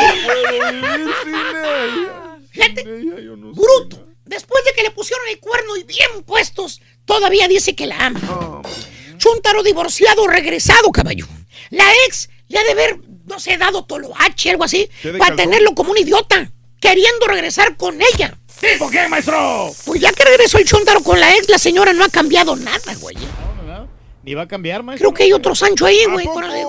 Bruto. 3.53 4.07
Después 4.25 4.63
de 4.65 4.73
que 4.73 4.83
le 4.83 4.91
pusieron 4.91 5.27
el 5.29 5.39
cuerno 5.39 5.75
y 5.77 5.83
bien 5.83 6.23
puestos, 6.25 6.81
todavía 7.05 7.47
dice 7.47 7.75
que 7.75 7.85
la 7.87 8.05
ama. 8.05 8.61
Chuntaro 9.17 9.63
divorciado, 9.63 10.27
regresado, 10.27 10.91
caballo. 10.91 11.27
La 11.69 11.85
ex 12.07 12.29
le 12.47 12.57
ha 12.59 12.63
de 12.63 12.71
haber, 12.71 12.97
no 13.25 13.39
sé, 13.39 13.57
dado 13.57 13.85
toloache, 13.85 14.51
algo 14.51 14.63
así, 14.63 14.89
¿Qué 15.01 15.11
de 15.11 15.19
para 15.19 15.35
calzón? 15.35 15.49
tenerlo 15.51 15.75
como 15.75 15.91
un 15.91 15.97
idiota, 15.97 16.49
queriendo 16.79 17.27
regresar 17.27 17.75
con 17.77 17.99
ella. 18.01 18.37
¿Por 18.79 18.91
qué, 18.91 19.07
maestro? 19.09 19.71
Pues 19.85 19.99
ya 20.01 20.11
que 20.11 20.23
regresó 20.23 20.57
el 20.57 20.65
Chuntaro 20.65 21.01
con 21.01 21.19
la 21.19 21.35
ex, 21.35 21.49
la 21.49 21.57
señora 21.57 21.91
no 21.93 22.03
ha 22.05 22.09
cambiado 22.09 22.55
nada, 22.55 22.93
güey. 22.99 23.15
No, 23.15 23.63
no, 23.63 23.79
no. 23.79 23.87
Ni 24.23 24.33
va 24.35 24.43
a 24.43 24.47
cambiar, 24.47 24.83
maestro. 24.83 25.09
Creo 25.09 25.13
que 25.17 25.23
hay 25.23 25.33
otro 25.33 25.53
Sancho 25.53 25.85
ahí, 25.85 26.05
güey. 26.05 26.25
güey. 26.25 26.63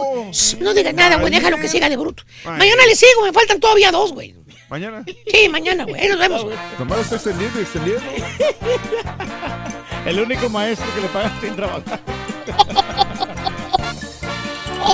No 0.60 0.74
digas 0.74 0.94
nada, 0.94 1.16
güey. 1.16 1.32
Déjalo 1.32 1.58
que 1.58 1.68
siga 1.68 1.88
de 1.88 1.96
bruto. 1.96 2.24
Ay. 2.44 2.58
Mañana 2.58 2.84
le 2.86 2.96
sigo, 2.96 3.22
me 3.22 3.32
faltan 3.32 3.60
todavía 3.60 3.92
dos, 3.92 4.12
güey. 4.12 4.34
¿Mañana? 4.68 5.04
Sí, 5.30 5.48
mañana, 5.48 5.84
güey. 5.84 6.08
Nos 6.08 6.18
vemos. 6.18 6.46
Nomás 6.78 6.98
lo 6.98 7.02
está 7.04 7.14
extendiendo 7.14 7.60
y 7.60 7.62
extendiendo. 7.62 8.02
El 10.06 10.20
único 10.20 10.48
maestro 10.48 10.86
que 10.94 11.00
le 11.00 11.08
pagan 11.08 11.40
sin 11.40 11.54
trabajar. 11.54 12.00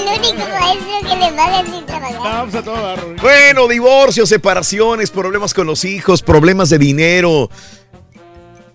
El 0.01 0.19
único 0.19 0.49
maestro 0.49 1.09
que 1.09 1.17
le 1.17 1.33
pagan 1.33 1.67
sin 1.67 1.87
trabajar. 1.87 2.19
Vamos 2.23 2.55
a 2.55 2.63
todo 2.63 2.83
dar, 2.83 3.01
Rui. 3.01 3.17
Bueno, 3.21 3.69
divorcios, 3.69 4.29
separaciones, 4.29 5.11
problemas 5.11 5.55
con 5.55 5.67
los 5.67 5.85
hijos, 5.85 6.23
problemas 6.23 6.71
de 6.71 6.79
dinero. 6.79 7.51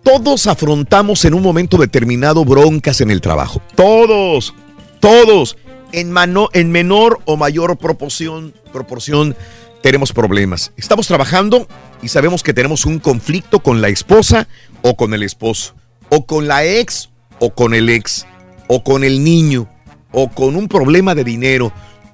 Todos 0.03 0.45
afrontamos 0.47 1.25
en 1.25 1.33
un 1.33 1.41
momento 1.41 1.77
determinado 1.77 2.45
broncas 2.45 3.01
en 3.01 3.09
el 3.11 3.21
trabajo. 3.21 3.61
Todos, 3.75 4.53
todos. 4.99 5.57
En, 5.91 6.11
mano- 6.11 6.49
en 6.53 6.71
menor 6.71 7.19
o 7.25 7.37
mayor 7.37 7.77
proporción, 7.77 8.53
proporción 8.73 9.35
tenemos 9.81 10.11
problemas. 10.11 10.73
Estamos 10.77 11.07
trabajando 11.07 11.67
y 12.01 12.09
sabemos 12.09 12.43
que 12.43 12.53
tenemos 12.53 12.85
un 12.85 12.99
conflicto 12.99 13.59
con 13.59 13.81
la 13.81 13.87
esposa 13.87 14.47
o 14.81 14.95
con 14.97 15.13
el 15.13 15.23
esposo, 15.23 15.73
o 16.09 16.25
con 16.25 16.47
la 16.47 16.65
ex 16.65 17.09
o 17.39 17.51
con 17.51 17.73
el 17.73 17.89
ex, 17.89 18.25
o 18.67 18.83
con 18.83 19.03
el 19.03 19.23
niño, 19.23 19.69
o 20.17 20.29
con 20.29 20.55
un 20.55 20.67
problema 20.69 21.13
de 21.13 21.25
dinero, 21.25 21.71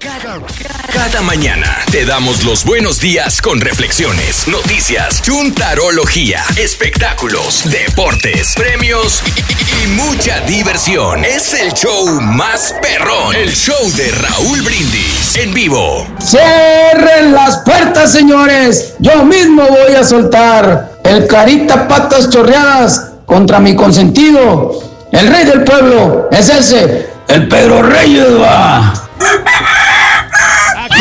Cada 0.00 1.22
mañana 1.22 1.78
te 1.90 2.04
damos 2.04 2.44
los 2.44 2.64
buenos 2.64 3.00
días 3.00 3.42
con 3.42 3.60
reflexiones, 3.60 4.46
noticias, 4.46 5.20
chuntarología, 5.22 6.40
espectáculos, 6.56 7.68
deportes, 7.68 8.54
premios 8.54 9.20
y, 9.34 9.84
y 9.84 9.88
mucha 9.88 10.40
diversión. 10.42 11.24
Es 11.24 11.52
el 11.54 11.72
show 11.72 12.20
más 12.20 12.76
perrón, 12.80 13.34
el 13.34 13.52
show 13.52 13.90
de 13.96 14.12
Raúl 14.12 14.62
Brindis 14.62 15.36
en 15.36 15.52
vivo. 15.52 16.06
Cierren 16.20 17.32
las 17.32 17.58
puertas, 17.58 18.12
señores. 18.12 18.94
Yo 19.00 19.24
mismo 19.24 19.66
voy 19.66 19.96
a 19.96 20.04
soltar 20.04 20.92
el 21.02 21.26
carita 21.26 21.88
patas 21.88 22.30
chorreadas 22.30 23.14
contra 23.26 23.58
mi 23.58 23.74
consentido. 23.74 24.80
El 25.10 25.26
rey 25.26 25.44
del 25.44 25.64
pueblo 25.64 26.28
es 26.30 26.48
ese, 26.50 27.08
el 27.26 27.48
Pedro 27.48 27.82
Reyes, 27.82 28.40
va. 28.40 28.94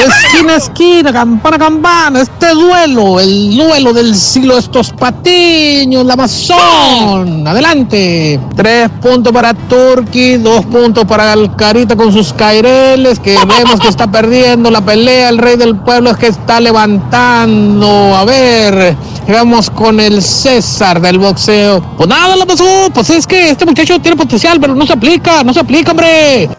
Esquina 0.05 0.55
esquina, 0.55 1.11
campana 1.11 1.57
campana, 1.57 2.21
este 2.21 2.51
duelo, 2.51 3.19
el 3.19 3.57
duelo 3.57 3.93
del 3.93 4.15
siglo 4.15 4.57
estos 4.57 4.91
patiños, 4.91 6.05
la 6.05 6.13
Amazon. 6.13 7.47
Adelante. 7.47 8.39
Tres 8.55 8.89
puntos 9.01 9.33
para 9.33 9.53
Turki, 9.53 10.37
dos 10.37 10.65
puntos 10.65 11.05
para 11.05 11.33
Alcarita 11.33 11.95
con 11.95 12.13
sus 12.13 12.31
caireles, 12.33 13.19
que 13.19 13.37
vemos 13.37 13.79
que 13.79 13.87
está 13.87 14.05
perdiendo 14.07 14.69
la 14.69 14.81
pelea. 14.81 15.29
El 15.29 15.39
rey 15.39 15.57
del 15.57 15.77
pueblo 15.77 16.11
es 16.11 16.17
que 16.17 16.27
está 16.27 16.59
levantando. 16.59 18.15
A 18.15 18.23
ver, 18.25 18.95
vamos 19.27 19.69
con 19.69 19.99
el 19.99 20.21
César 20.21 21.01
del 21.01 21.17
boxeo. 21.17 21.81
Pues 21.97 22.07
nada, 22.07 22.35
la 22.35 22.45
pasó. 22.45 22.89
Pues 22.93 23.09
es 23.09 23.25
que 23.25 23.49
este 23.49 23.65
muchacho 23.65 23.99
tiene 23.99 24.15
potencial, 24.15 24.59
pero 24.59 24.75
no 24.75 24.85
se 24.85 24.93
aplica, 24.93 25.43
no 25.43 25.53
se 25.53 25.59
aplica, 25.59 25.91
hombre. 25.91 26.49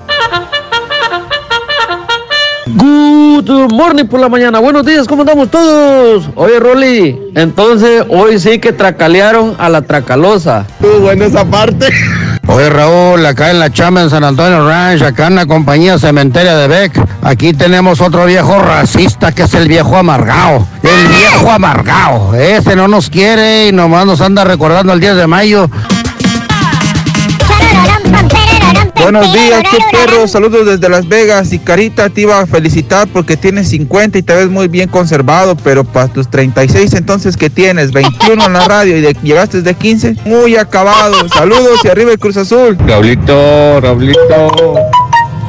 Good 2.79 3.73
morning 3.73 4.05
por 4.05 4.21
la 4.21 4.29
mañana. 4.29 4.61
Buenos 4.61 4.87
días, 4.87 5.09
¿cómo 5.09 5.23
andamos 5.23 5.51
todos? 5.51 6.31
Oye, 6.37 6.61
Rolly, 6.61 7.19
entonces 7.35 8.05
hoy 8.09 8.39
sí 8.39 8.61
que 8.61 8.73
tracalearon 8.73 9.57
a 9.59 9.69
la 9.69 9.83
tracalosa. 9.83 10.65
Estuvo 10.69 11.01
buena 11.01 11.27
esa 11.27 11.45
parte. 11.45 11.89
Oye 12.47 12.71
Raúl, 12.71 13.27
acá 13.27 13.51
en 13.51 13.59
la 13.59 13.71
chamba 13.71 14.03
en 14.03 14.11
San 14.11 14.23
Antonio 14.23 14.67
Ranch, 14.67 15.03
acá 15.03 15.27
en 15.27 15.35
la 15.35 15.47
compañía 15.47 15.99
cementeria 15.99 16.57
de 16.57 16.69
Beck, 16.69 17.05
aquí 17.23 17.53
tenemos 17.53 18.01
otro 18.01 18.25
viejo 18.27 18.59
racista 18.61 19.33
que 19.33 19.43
es 19.43 19.55
el 19.55 19.67
viejo 19.69 19.97
amargado. 19.97 20.67
El 20.83 21.09
viejo 21.09 21.51
amargado. 21.51 22.35
Ese 22.35 22.77
no 22.77 22.87
nos 22.87 23.11
quiere 23.11 23.69
y 23.69 23.73
nomás 23.73 24.07
nos 24.07 24.21
anda 24.21 24.45
recordando 24.45 24.93
el 24.93 25.01
10 25.01 25.17
de 25.17 25.27
mayo. 25.27 25.69
Buenos 29.11 29.33
días, 29.33 29.63
qué 29.71 29.79
perro, 29.91 30.29
saludos 30.29 30.67
desde 30.67 30.87
Las 30.91 31.09
Vegas 31.09 31.51
y 31.55 31.59
Carita 31.59 32.11
te 32.11 32.21
iba 32.21 32.41
a 32.41 32.47
felicitar 32.47 33.09
porque 33.11 33.39
tienes 33.39 33.69
50 33.71 34.19
y 34.19 34.23
te 34.23 34.35
ves 34.35 34.51
muy 34.51 34.69
bien 34.69 34.91
conservado, 34.91 35.57
pero 35.57 35.83
para 35.83 36.09
tus 36.09 36.29
36 36.29 36.93
entonces 36.93 37.39
que 37.39 37.49
tienes 37.49 37.91
21 37.93 38.45
en 38.45 38.53
la 38.53 38.65
radio 38.69 38.99
y 38.99 39.01
de- 39.01 39.17
llegaste 39.23 39.63
de 39.63 39.73
15, 39.73 40.17
muy 40.27 40.57
acabado. 40.57 41.27
Saludos 41.31 41.81
y 41.85 41.89
arriba 41.89 42.13
el 42.13 42.19
Cruz 42.19 42.37
Azul. 42.37 42.77
Raulito, 42.87 43.81
Raulito. 43.81 44.75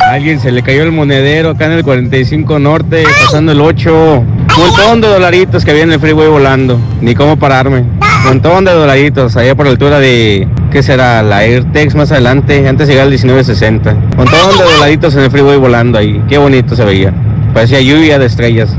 A 0.06 0.14
alguien 0.14 0.40
se 0.40 0.54
le 0.54 0.64
cayó 0.64 0.84
el 0.84 0.94
monedero 0.94 1.50
acá 1.50 1.66
en 1.66 1.74
el 1.74 1.84
45 1.84 2.60
Norte, 2.60 3.04
pasando 3.26 3.52
el 3.52 3.60
8. 3.60 4.24
Un 4.56 4.68
montón 4.68 5.02
de 5.02 5.08
dolaritos 5.08 5.64
que 5.64 5.82
en 5.82 5.92
el 5.92 6.00
freeway 6.00 6.28
volando. 6.28 6.80
Ni 7.02 7.16
cómo 7.16 7.38
pararme. 7.38 7.80
Un 7.80 8.26
montón 8.26 8.66
de 8.66 8.72
dolaritos 8.72 9.38
allá 9.38 9.56
por 9.56 9.66
la 9.66 9.72
altura 9.72 10.00
de. 10.00 10.48
¿Qué 10.72 10.84
será? 10.84 11.24
La 11.24 11.38
AirTex 11.38 11.96
más 11.96 12.12
adelante. 12.12 12.68
Antes 12.68 12.88
de 12.88 12.94
llegar 12.94 13.08
al 13.08 13.12
1960. 13.12 13.92
Un 13.92 14.18
montón 14.18 14.58
de 14.58 14.64
dolaritos 14.64 15.16
en 15.16 15.22
el 15.22 15.32
freeway 15.32 15.58
volando 15.58 15.98
ahí. 15.98 16.22
Qué 16.28 16.38
bonito 16.38 16.76
se 16.76 16.84
veía. 16.84 17.14
Parecía 17.54 17.82
lluvia 17.82 18.20
de 18.20 18.26
estrellas. 18.26 18.76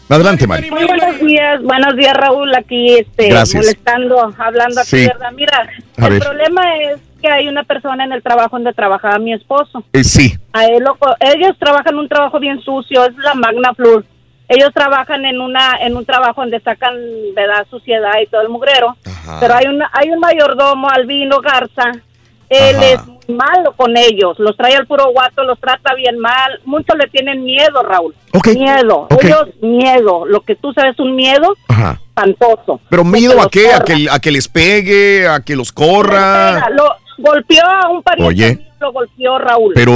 Adelante, 0.09 0.45
Mari. 0.47 0.69
Muy 0.69 0.83
buenos 0.85 1.19
días, 1.21 1.61
buenos 1.63 1.95
días 1.95 2.13
Raúl, 2.15 2.53
aquí 2.55 2.95
este, 2.95 3.29
Gracias. 3.29 3.63
molestando, 3.63 4.33
hablando 4.37 4.81
aquí, 4.81 4.89
Sí. 4.89 4.97
¿verdad? 5.07 5.31
Mira, 5.35 5.67
A 5.97 6.05
el 6.07 6.13
ver. 6.13 6.21
problema 6.21 6.61
es 6.91 6.99
que 7.23 7.31
hay 7.31 7.47
una 7.47 7.63
persona 7.63 8.03
en 8.03 8.11
el 8.11 8.21
trabajo 8.21 8.57
donde 8.57 8.73
trabajaba 8.73 9.17
mi 9.17 9.33
esposo. 9.33 9.83
Eh, 9.93 10.03
sí. 10.03 10.33
A 10.51 10.65
él 10.65 10.83
lo 10.83 10.97
ellos 11.21 11.55
trabajan 11.57 11.95
un 11.97 12.09
trabajo 12.09 12.37
bien 12.39 12.61
sucio, 12.61 13.05
es 13.05 13.15
la 13.17 13.33
Magna 13.33 13.73
Flor. 13.73 14.05
Ellos 14.49 14.71
trabajan 14.73 15.25
en 15.25 15.39
una 15.39 15.77
en 15.79 15.95
un 15.95 16.05
trabajo 16.05 16.41
donde 16.41 16.59
sacan 16.59 16.95
verdad 17.33 17.65
suciedad 17.69 18.11
y 18.21 18.27
todo 18.27 18.41
el 18.41 18.49
mugrero. 18.49 18.97
Pero 19.39 19.55
hay 19.55 19.67
un 19.67 19.81
hay 19.93 20.11
un 20.11 20.19
mayordomo 20.19 20.89
Albino 20.89 21.39
Garza. 21.39 21.91
Él 22.49 22.75
Ajá. 22.75 22.85
es 22.85 23.07
muy 23.07 23.35
malo 23.35 23.73
con 23.73 23.95
ellos, 23.97 24.37
los 24.37 24.55
trae 24.57 24.75
al 24.75 24.85
puro 24.85 25.11
guato, 25.11 25.43
los 25.43 25.59
trata 25.59 25.95
bien 25.95 26.19
mal. 26.19 26.59
Muchos 26.65 26.95
le 26.97 27.07
tienen 27.07 27.43
miedo, 27.43 27.81
Raúl. 27.81 28.13
Miedo. 28.53 29.07
Ellos 29.21 29.47
miedo, 29.61 30.25
lo 30.25 30.41
que 30.41 30.55
tú 30.55 30.73
sabes 30.73 30.99
un 30.99 31.15
miedo 31.15 31.55
Ajá. 31.69 31.99
espantoso. 32.09 32.81
¿Pero 32.89 33.03
miedo 33.05 33.41
a 33.41 33.49
qué? 33.49 33.71
¿A 33.73 33.79
que, 33.79 34.07
¿A 34.11 34.19
que 34.19 34.31
les 34.31 34.47
pegue? 34.47 35.27
¿A 35.27 35.39
que 35.39 35.55
los 35.55 35.71
corra? 35.71 36.69
Lo 36.69 36.95
golpeó 37.23 37.63
a 37.65 37.89
un 37.89 38.03
pariente 38.03 38.27
Oye. 38.33 38.67
lo 38.79 38.91
golpeó 38.91 39.37
Raúl. 39.39 39.73
Pero 39.73 39.91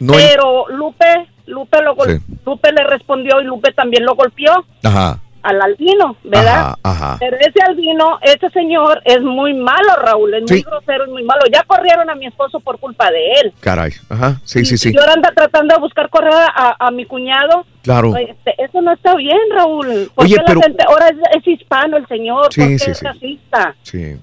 no 0.00 0.14
hay- 0.14 0.26
Pero 0.28 0.66
Lupe, 0.68 1.26
Lupe 1.46 1.82
lo 1.82 1.94
gol- 1.94 2.20
Lupe 2.44 2.72
le 2.72 2.84
respondió 2.84 3.40
y 3.40 3.44
Lupe 3.44 3.72
también 3.72 4.04
lo 4.04 4.14
golpeó 4.14 4.64
Ajá. 4.82 5.18
al 5.42 5.60
albino, 5.60 6.16
¿verdad? 6.24 6.60
Ajá, 6.60 6.78
ajá. 6.82 7.16
Pero 7.20 7.36
ese 7.38 7.60
albino, 7.66 8.18
ese 8.22 8.48
señor 8.50 9.02
es 9.04 9.20
muy 9.22 9.52
malo, 9.54 9.94
Raúl, 10.02 10.32
es 10.34 10.50
muy 10.50 10.62
grosero, 10.62 11.04
es 11.04 11.10
muy 11.10 11.22
malo. 11.24 11.40
Ya 11.52 11.62
corrieron 11.64 12.08
a 12.08 12.14
mi 12.14 12.26
esposo 12.26 12.60
por 12.60 12.78
culpa 12.78 13.10
de 13.10 13.32
él. 13.42 13.52
Caray. 13.60 13.90
Ajá. 14.08 14.40
Sí, 14.44 14.64
sí, 14.64 14.78
sí. 14.78 14.92
Y 14.94 14.98
ahora 14.98 15.12
anda 15.14 15.32
tratando 15.34 15.74
de 15.74 15.80
buscar 15.80 16.08
correr 16.08 16.32
a, 16.32 16.76
a 16.78 16.90
mi 16.90 17.04
cuñado. 17.04 17.64
Claro. 17.82 18.14
Este, 18.16 18.54
eso 18.62 18.80
no 18.82 18.92
está 18.92 19.14
bien, 19.16 19.38
Raúl. 19.54 20.10
¿Por 20.14 20.24
Oye, 20.24 20.36
pero- 20.46 20.60
la 20.60 20.66
gente 20.66 20.84
ahora 20.88 21.08
es, 21.08 21.16
es 21.38 21.46
hispano 21.48 21.96
el 21.98 22.06
señor? 22.06 22.52
Sí, 22.52 22.60
¿Por 22.60 22.68
qué 22.70 22.78
sí, 22.78 22.90
es 22.90 22.98
sí. 22.98 23.04
racista? 23.04 23.74
Sí. 23.82 24.16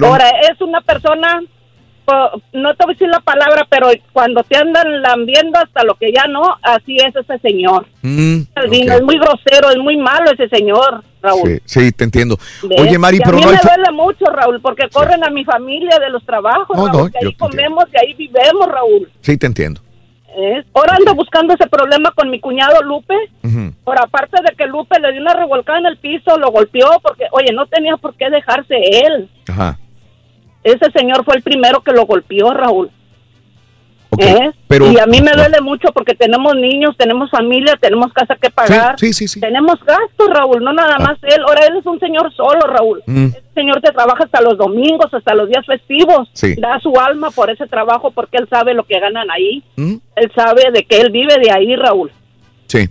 Pero 0.00 0.12
Ahora, 0.12 0.30
es 0.50 0.60
una 0.60 0.80
persona, 0.80 1.40
no 2.52 2.74
te 2.74 2.84
voy 2.84 2.92
a 2.92 2.94
decir 2.94 3.08
la 3.08 3.20
palabra, 3.20 3.66
pero 3.68 3.88
cuando 4.12 4.42
te 4.44 4.56
andan 4.56 5.02
lambiendo 5.02 5.58
hasta 5.58 5.84
lo 5.84 5.94
que 5.96 6.12
ya 6.12 6.24
no, 6.26 6.42
así 6.62 6.96
es 6.96 7.14
ese 7.16 7.38
señor. 7.40 7.86
Mm. 8.02 8.42
Es 8.54 9.02
muy 9.02 9.18
grosero, 9.18 9.70
es 9.70 9.78
muy 9.78 9.96
malo 9.96 10.30
ese 10.30 10.48
señor, 10.48 11.02
Raúl. 11.20 11.60
Sí, 11.64 11.80
sí, 11.80 11.92
te 11.92 12.04
entiendo. 12.04 12.36
¿Ves? 12.62 12.80
Oye, 12.80 12.98
Mari, 12.98 13.16
Y 13.16 13.20
pero 13.20 13.36
a 13.36 13.40
mí 13.40 13.44
no 13.44 13.52
me 13.52 13.58
duele 13.58 13.92
mucho, 13.92 14.24
Raúl, 14.26 14.60
porque 14.60 14.88
corren 14.88 15.24
a 15.24 15.30
mi 15.30 15.44
familia 15.44 15.98
de 15.98 16.10
los 16.10 16.24
trabajos, 16.24 16.76
No, 16.76 16.86
no, 16.86 17.10
que 17.10 17.18
ahí 17.24 17.34
comemos, 17.34 17.84
que 17.86 17.98
ahí 17.98 18.14
vivemos, 18.14 18.68
Raúl. 18.68 19.10
Sí, 19.20 19.36
te 19.36 19.46
entiendo. 19.46 19.80
Ahora 20.72 20.94
ando 20.96 21.14
buscando 21.16 21.54
ese 21.54 21.66
problema 21.66 22.12
con 22.12 22.30
mi 22.30 22.38
cuñado 22.38 22.80
Lupe. 22.82 23.14
Ujú. 23.42 23.72
Por 23.82 23.98
aparte 23.98 24.40
de 24.48 24.54
que 24.56 24.66
Lupe 24.66 25.00
le 25.00 25.10
dio 25.12 25.20
una 25.20 25.34
revolcada 25.34 25.80
en 25.80 25.86
el 25.86 25.96
piso, 25.96 26.38
lo 26.38 26.52
golpeó, 26.52 27.00
porque, 27.02 27.24
oye, 27.32 27.52
no 27.52 27.66
tenía 27.66 27.96
por 27.96 28.14
qué 28.14 28.30
dejarse 28.30 28.76
él. 28.76 29.28
Ajá. 29.48 29.78
Ese 30.62 30.90
señor 30.92 31.24
fue 31.24 31.36
el 31.36 31.42
primero 31.42 31.82
que 31.82 31.92
lo 31.92 32.04
golpeó, 32.06 32.52
Raúl. 32.52 32.90
Ok, 34.10 34.22
¿Eh? 34.22 34.50
pero- 34.66 34.90
y 34.90 34.98
a 34.98 35.04
mí 35.06 35.20
me 35.20 35.32
duele 35.32 35.60
mucho 35.60 35.88
porque 35.92 36.14
tenemos 36.14 36.54
niños, 36.56 36.96
tenemos 36.96 37.30
familia, 37.30 37.74
tenemos 37.78 38.10
casa 38.14 38.36
que 38.40 38.48
pagar. 38.50 38.98
Sí, 38.98 39.12
sí, 39.12 39.28
sí. 39.28 39.38
Tenemos 39.38 39.78
gastos, 39.84 40.30
Raúl, 40.30 40.64
no 40.64 40.72
nada 40.72 40.98
más 40.98 41.18
él. 41.22 41.42
Ahora 41.46 41.66
él 41.66 41.76
es 41.76 41.84
un 41.86 42.00
señor 42.00 42.32
solo, 42.34 42.60
Raúl. 42.66 43.02
Mm. 43.06 43.26
Ese 43.26 43.42
señor 43.54 43.80
te 43.82 43.92
trabaja 43.92 44.24
hasta 44.24 44.40
los 44.40 44.56
domingos, 44.56 45.12
hasta 45.12 45.34
los 45.34 45.48
días 45.48 45.64
festivos. 45.66 46.28
Sí. 46.32 46.54
Da 46.58 46.80
su 46.80 46.98
alma 46.98 47.30
por 47.30 47.50
ese 47.50 47.66
trabajo 47.66 48.10
porque 48.10 48.38
él 48.38 48.48
sabe 48.48 48.72
lo 48.72 48.84
que 48.84 48.98
ganan 48.98 49.30
ahí. 49.30 49.62
Mm. 49.76 49.96
Él 50.16 50.32
sabe 50.34 50.70
de 50.72 50.84
que 50.84 51.00
él 51.00 51.10
vive 51.10 51.34
de 51.38 51.50
ahí, 51.50 51.76
Raúl. 51.76 52.10
Sí. 52.66 52.88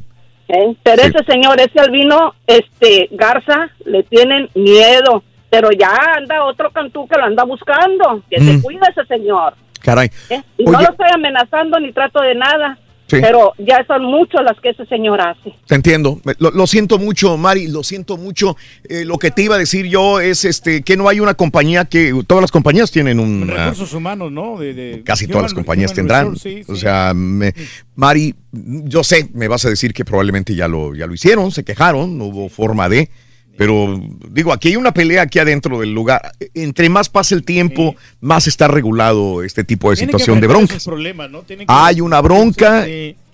¿eh? 0.50 0.76
Pero 0.84 1.02
ese 1.02 1.24
señor, 1.28 1.60
ese 1.60 1.80
albino, 1.80 2.36
este, 2.46 3.10
Garza, 3.12 3.72
le 3.86 4.04
tienen 4.04 4.50
miedo. 4.54 5.24
Pero 5.50 5.69
ya 5.72 5.92
anda 6.17 6.43
otro 6.43 6.72
cantú 6.72 7.08
que 7.08 7.17
lo 7.17 7.24
anda 7.26 7.43
buscando. 7.43 8.24
Que 8.30 8.40
se 8.40 8.53
Mm. 8.58 8.61
cuida 8.61 8.88
ese 8.90 9.06
señor. 9.08 9.53
Caray. 9.82 10.09
¿eh? 10.30 10.42
Y 10.58 10.66
no 10.66 10.74
lo 10.82 10.90
estoy 10.90 11.08
amenazando 11.14 11.80
ni 11.80 11.92
trato 11.93 12.22
de 12.22 12.35
nada. 12.35 12.77
Sí. 13.09 13.19
Pero 13.22 13.53
ya 13.58 13.85
son 13.88 14.03
muchos 14.03 14.42
las 14.43 14.59
que 14.59 14.72
ese 14.72 14.85
señor 14.88 15.22
hace. 15.22 15.53
Te 15.66 15.76
entiendo. 15.76 16.19
Me- 16.26 16.34
Lo, 16.40 16.51
lo 16.51 16.67
siento 16.67 16.98
mucho, 17.00 17.38
Mari, 17.38 17.67
lo 17.69 17.82
siento 17.82 18.17
mucho. 18.17 18.58
Eh, 18.90 19.06
lo 19.06 19.17
que 19.17 19.32
te 19.32 19.43
iba 19.43 19.56
a 19.56 19.58
decir 19.58 19.85
yo 19.85 20.19
es 20.19 20.43
este 20.43 20.82
que 20.82 20.98
no 20.98 21.08
hay 21.08 21.22
una 21.22 21.34
compañía 21.34 21.85
que 21.85 22.14
todas 22.27 22.42
las 22.42 22.51
compañías 22.51 22.92
tienen 22.92 23.22
un 23.22 23.48
Recursos 23.48 23.93
humanos, 23.93 24.30
¿no? 24.34 24.58
De, 24.58 24.74
de- 24.74 25.03
casi 25.06 25.24
Human- 25.24 25.32
todas 25.32 25.43
las 25.43 25.53
compañías 25.53 25.93
tendrán. 25.93 26.34
Resource, 26.34 26.64
sí, 26.66 26.69
O 26.69 26.76
sí. 26.76 26.82
sea, 26.82 27.14
me- 27.16 27.53
Mari, 27.95 28.35
yo 28.51 29.01
sé, 29.06 29.30
me 29.34 29.48
vas 29.48 29.64
a 29.64 29.69
decir 29.69 29.93
que 29.93 30.03
probablemente 30.03 30.53
ya 30.53 30.67
lo 30.67 30.93
ya 30.93 31.08
lo 31.08 31.14
hicieron, 31.14 31.51
se 31.51 31.64
quejaron, 31.64 32.17
no 32.17 32.26
hubo 32.26 32.50
forma 32.50 32.90
de 32.90 33.09
pero 33.58 34.00
digo, 34.30 34.53
aquí 34.53 34.69
hay 34.69 34.76
una 34.76 34.94
pelea 34.94 35.24
aquí 35.24 35.40
adentro 35.40 35.80
del 35.80 35.94
lugar. 35.94 36.32
Entre 36.53 36.90
más 36.90 37.10
pasa 37.10 37.34
el 37.36 37.44
tiempo, 37.44 37.95
más 38.22 38.48
está 38.48 38.68
regulado 38.68 39.44
este 39.44 39.64
tipo 39.64 39.90
de 39.90 39.95
situación 39.98 40.40
de 40.40 40.48
que- 40.48 40.53
Hay 41.68 42.00
una 42.02 42.22
bronca, 42.22 42.86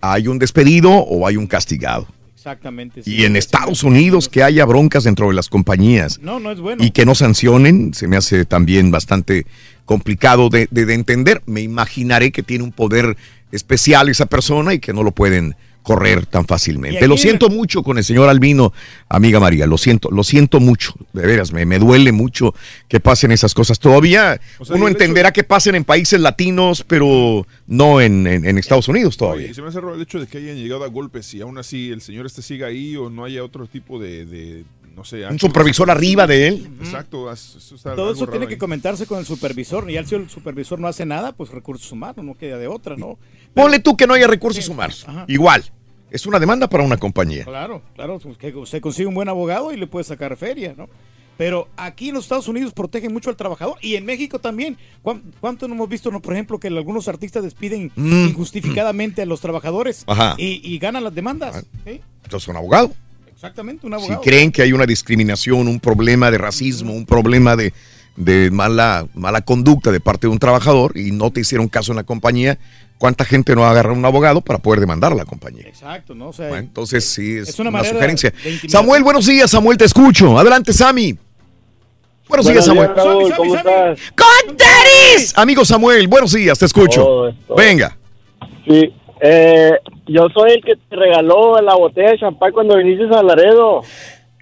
hay 0.02 0.27
un 0.27 0.40
despedido 0.40 0.92
o 0.92 1.27
hay 1.27 1.38
un 1.38 1.48
castigado. 1.48 2.08
exactamente. 2.35 3.03
sí. 3.03 3.16
Y 3.16 3.24
en 3.26 3.35
Estados 3.38 3.84
Unidos 3.84 4.27
que 4.27 4.43
haya 4.43 4.66
broncas 4.66 5.06
dentro 5.06 5.27
de 5.30 5.34
las 5.34 5.48
compañías 5.48 6.19
No, 6.22 6.40
no 6.42 6.52
es 6.52 6.60
bueno. 6.60 6.84
y 6.84 6.92
que 6.92 7.06
no 7.06 7.16
sancionen, 7.16 7.93
se 7.93 8.08
me 8.10 8.18
hace 8.18 8.43
también 8.43 8.92
bastante 8.92 9.45
complicado 9.85 10.50
de, 10.50 10.68
de- 10.72 10.85
de 10.85 10.93
entender. 10.93 11.42
Me 11.45 11.61
imaginaré 11.61 12.32
que 12.34 12.43
tiene 12.43 12.64
un 12.66 12.72
poder 12.74 13.16
especial 13.53 14.10
esa 14.10 14.26
persona 14.26 14.74
y 14.74 14.80
que 14.80 14.92
no 14.93 15.03
lo 15.03 15.11
pueden 15.11 15.56
correr 15.84 16.26
tan 16.26 16.45
fácilmente. 16.48 17.08
Lo 17.08 17.18
siento 17.18 17.50
mucho 17.50 17.84
con 17.84 17.98
el 17.98 18.03
señor 18.03 18.30
Albino, 18.30 18.74
amiga 19.10 19.40
María, 19.40 19.68
lo 19.68 19.78
siento, 19.78 20.10
lo 20.10 20.24
siento 20.24 20.60
mucho, 20.60 20.94
de 21.14 21.26
veras, 21.28 21.52
me, 21.53 21.66
me 21.66 21.78
duele 21.78 22.12
mucho 22.12 22.56
que 22.88 23.00
pasen 23.00 23.32
esas 23.32 23.53
cosas. 23.53 23.78
Todavía 23.80 24.40
O 24.60 24.66
sea, 24.66 24.76
y 24.76 24.80
uno 24.80 24.88
hecho- 24.88 24.98
entenderá 24.98 25.32
que 25.34 25.44
pasen 25.44 25.76
en 25.76 25.84
países 25.84 26.20
latinos, 26.20 26.84
pero 26.88 27.45
no 27.68 28.02
en, 28.02 28.26
en- 28.26 28.45
en 28.45 28.58
Estados 28.58 28.88
Unidos 28.88 29.18
todavía. 29.18 29.45
Oye, 29.45 29.53
se 29.53 29.62
me 29.62 29.68
hace 29.68 29.82
raro 29.82 29.94
el 29.95 30.02
hecho 30.02 30.20
de 30.20 30.28
que 30.28 30.38
hayan 30.40 30.56
llegado 30.56 30.84
a 30.84 30.88
golpes 30.88 31.34
y 31.34 31.42
aún 31.42 31.58
así 31.58 31.90
el 31.92 32.02
señor 32.02 32.26
este 32.26 32.42
siga 32.42 32.68
ahí 32.68 32.95
o 32.95 33.10
no 33.10 33.26
haya 33.26 33.44
otro 33.44 33.68
tipo 33.68 34.00
de, 34.00 34.26
de, 34.26 34.64
no 34.95 35.03
sé... 35.03 35.26
Un 35.26 35.40
supervisor 35.40 35.92
arriba 35.92 36.26
de 36.28 36.48
él. 36.48 36.70
Exacto, 36.82 37.32
eso 37.32 37.76
está 37.76 37.95
Todo 37.95 38.14
eso 38.14 38.26
tiene 38.28 38.45
ahí. 38.45 38.50
que 38.50 38.58
comentarse 38.58 39.06
con 39.06 39.20
el 39.20 39.26
supervisor. 39.26 39.90
Y 39.92 39.98
al 39.98 40.06
si 40.08 40.16
el 40.16 40.30
supervisor 40.30 40.80
no 40.80 40.88
hace 40.88 41.06
nada, 41.06 41.34
pues 41.34 41.50
recursos 41.50 41.92
humanos, 41.92 42.24
no 42.24 42.36
queda 42.36 42.58
de 42.58 42.68
otra, 42.68 42.95
¿no? 42.95 43.18
Ponle 43.54 43.80
tú 43.80 43.96
que 43.98 44.08
no 44.08 44.14
haya 44.14 44.28
recursos 44.28 44.68
humanos. 44.68 45.06
Ajá. 45.08 45.26
Igual, 45.28 45.64
es 46.10 46.26
una 46.26 46.40
demanda 46.40 46.68
para 46.70 46.84
una 46.84 46.98
compañía. 46.98 47.44
Claro, 47.46 47.82
claro, 47.96 48.20
pues, 48.20 48.38
que 48.38 48.54
usted 48.56 48.82
consigue 48.82 49.08
un 49.08 49.16
buen 49.16 49.30
abogado 49.30 49.72
y 49.72 49.78
le 49.78 49.88
puede 49.88 50.04
sacar 50.04 50.36
feria, 50.38 50.74
¿no? 50.78 50.90
Pero 51.36 51.68
aquí 51.78 52.10
en 52.10 52.16
los 52.16 52.26
Estados 52.26 52.48
Unidos 52.48 52.74
protegen 52.74 53.12
mucho 53.12 53.32
al 53.32 53.36
trabajador 53.36 53.78
y 53.82 53.96
en 53.96 54.06
México 54.06 54.38
también. 54.38 54.78
¿Cuán- 55.02 55.24
¿Cuánto 55.40 55.68
no 55.68 55.74
hemos 55.74 55.90
visto, 55.90 56.12
no, 56.12 56.22
por 56.22 56.34
ejemplo, 56.34 56.60
que 56.60 56.68
algunos 56.68 57.08
artistas 57.08 57.42
despiden 57.44 57.92
Mm. 57.96 58.28
injustificadamente 58.28 59.24
a 59.24 59.26
los 59.26 59.42
trabajadores 59.42 60.06
y, 60.38 60.62
y 60.64 60.78
ganan 60.78 61.04
las 61.04 61.16
demandas? 61.16 61.66
¿sí? 61.86 62.02
Entonces, 62.24 62.48
un 62.50 62.58
abogado. 62.58 62.92
Exactamente, 63.34 63.86
un 63.88 63.94
Si 63.94 63.96
abogado. 63.96 64.22
creen 64.22 64.52
que 64.52 64.62
hay 64.62 64.74
una 64.74 64.86
discriminación, 64.86 65.68
un 65.68 65.80
problema 65.80 66.30
de 66.30 66.38
racismo, 66.38 66.94
un 66.94 67.06
problema 67.06 67.56
de, 67.56 67.74
de 68.16 68.51
mala, 68.51 69.08
mala 69.14 69.42
conducta 69.42 69.92
de 69.92 70.00
parte 70.00 70.27
de 70.27 70.33
un 70.33 70.40
trabajador 70.40 70.98
y 70.98 71.11
no 71.11 71.32
te 71.32 71.42
hicieron 71.42 71.67
caso 71.67 71.92
en 71.92 71.98
la 71.98 72.03
compañía, 72.03 72.59
¿cuánta 72.98 73.25
gente 73.25 73.56
no 73.56 73.66
agarra 73.66 73.92
un 73.92 74.06
abogado 74.06 74.42
para 74.42 74.59
poder 74.59 74.80
demandar 74.80 75.11
a 75.11 75.16
la 75.16 75.25
compañía? 75.25 75.67
Exacto, 75.67 76.14
¿no? 76.14 76.30
O 76.30 76.33
sea, 76.33 76.50
Bueno, 76.50 76.64
entonces 76.64 77.06
sí, 77.06 77.38
es, 77.38 77.50
es 77.50 77.59
una 77.59 77.69
una, 77.69 77.83
sugerencia. 77.83 78.33
Samuel, 78.67 79.03
buenos 79.03 79.25
días, 79.25 79.50
Samuel, 79.50 79.77
te 79.77 79.85
escucho. 79.85 80.38
Adelante, 80.38 80.74
Sammy. 80.74 81.17
Buenos, 82.27 82.48
días, 82.48 82.66
Samuel. 82.66 82.90
Raúl, 82.95 83.33
¿cómo 83.35 83.56
estás? 83.56 84.00
¡Con 84.16 84.56
tenis! 84.56 85.33
Amigo 85.35 85.66
Samuel, 85.66 86.08
buenos 86.08 86.32
días, 86.33 86.58
te 86.58 86.66
escucho. 86.66 87.33
Venga. 87.56 87.98
Sí, 88.66 88.93
eh, 89.19 89.72
yo 90.08 90.27
soy 90.33 90.51
el 90.51 90.64
que 90.64 90.75
te 90.75 90.95
regaló 90.95 91.61
la 91.61 91.75
botella 91.75 92.11
de 92.11 92.19
champán 92.19 92.51
cuando 92.51 92.77
viniste 92.77 93.06
a 93.14 93.24
Laredo. 93.24 93.82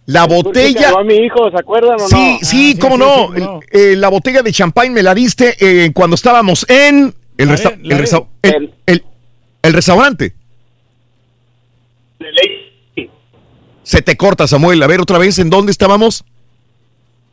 La 0.08 0.26
botella. 0.26 0.90
a 0.98 1.04
mi 1.04 1.14
hijo, 1.16 1.50
¿se 1.52 1.58
acuerdan 1.58 1.94
o 2.00 2.04
no? 2.04 2.08
Sí, 2.08 2.40
sí, 2.42 2.78
cómo 2.80 2.98
no. 2.98 3.60
Eh, 3.72 3.96
la 3.96 4.10
botella 4.10 4.42
de 4.42 4.52
champán 4.52 4.92
me 4.94 5.04
la 5.04 5.14
diste 5.16 5.56
eh, 5.60 5.92
cuando 5.94 6.16
estábamos 6.16 6.66
en 6.70 7.14
el, 7.38 7.50
resta- 7.50 7.78
el, 7.82 7.98
resta- 7.98 8.26
el- 8.42 8.74
el- 8.88 9.04
el 9.62 9.74
restaurante. 9.74 10.34
Se 13.84 14.02
te 14.02 14.16
corta, 14.16 14.48
Samuel. 14.48 14.82
A 14.84 14.88
ver, 14.88 15.02
otra 15.02 15.18
vez, 15.18 15.40
¿en 15.40 15.50
dónde 15.50 15.72
estábamos? 15.72 16.24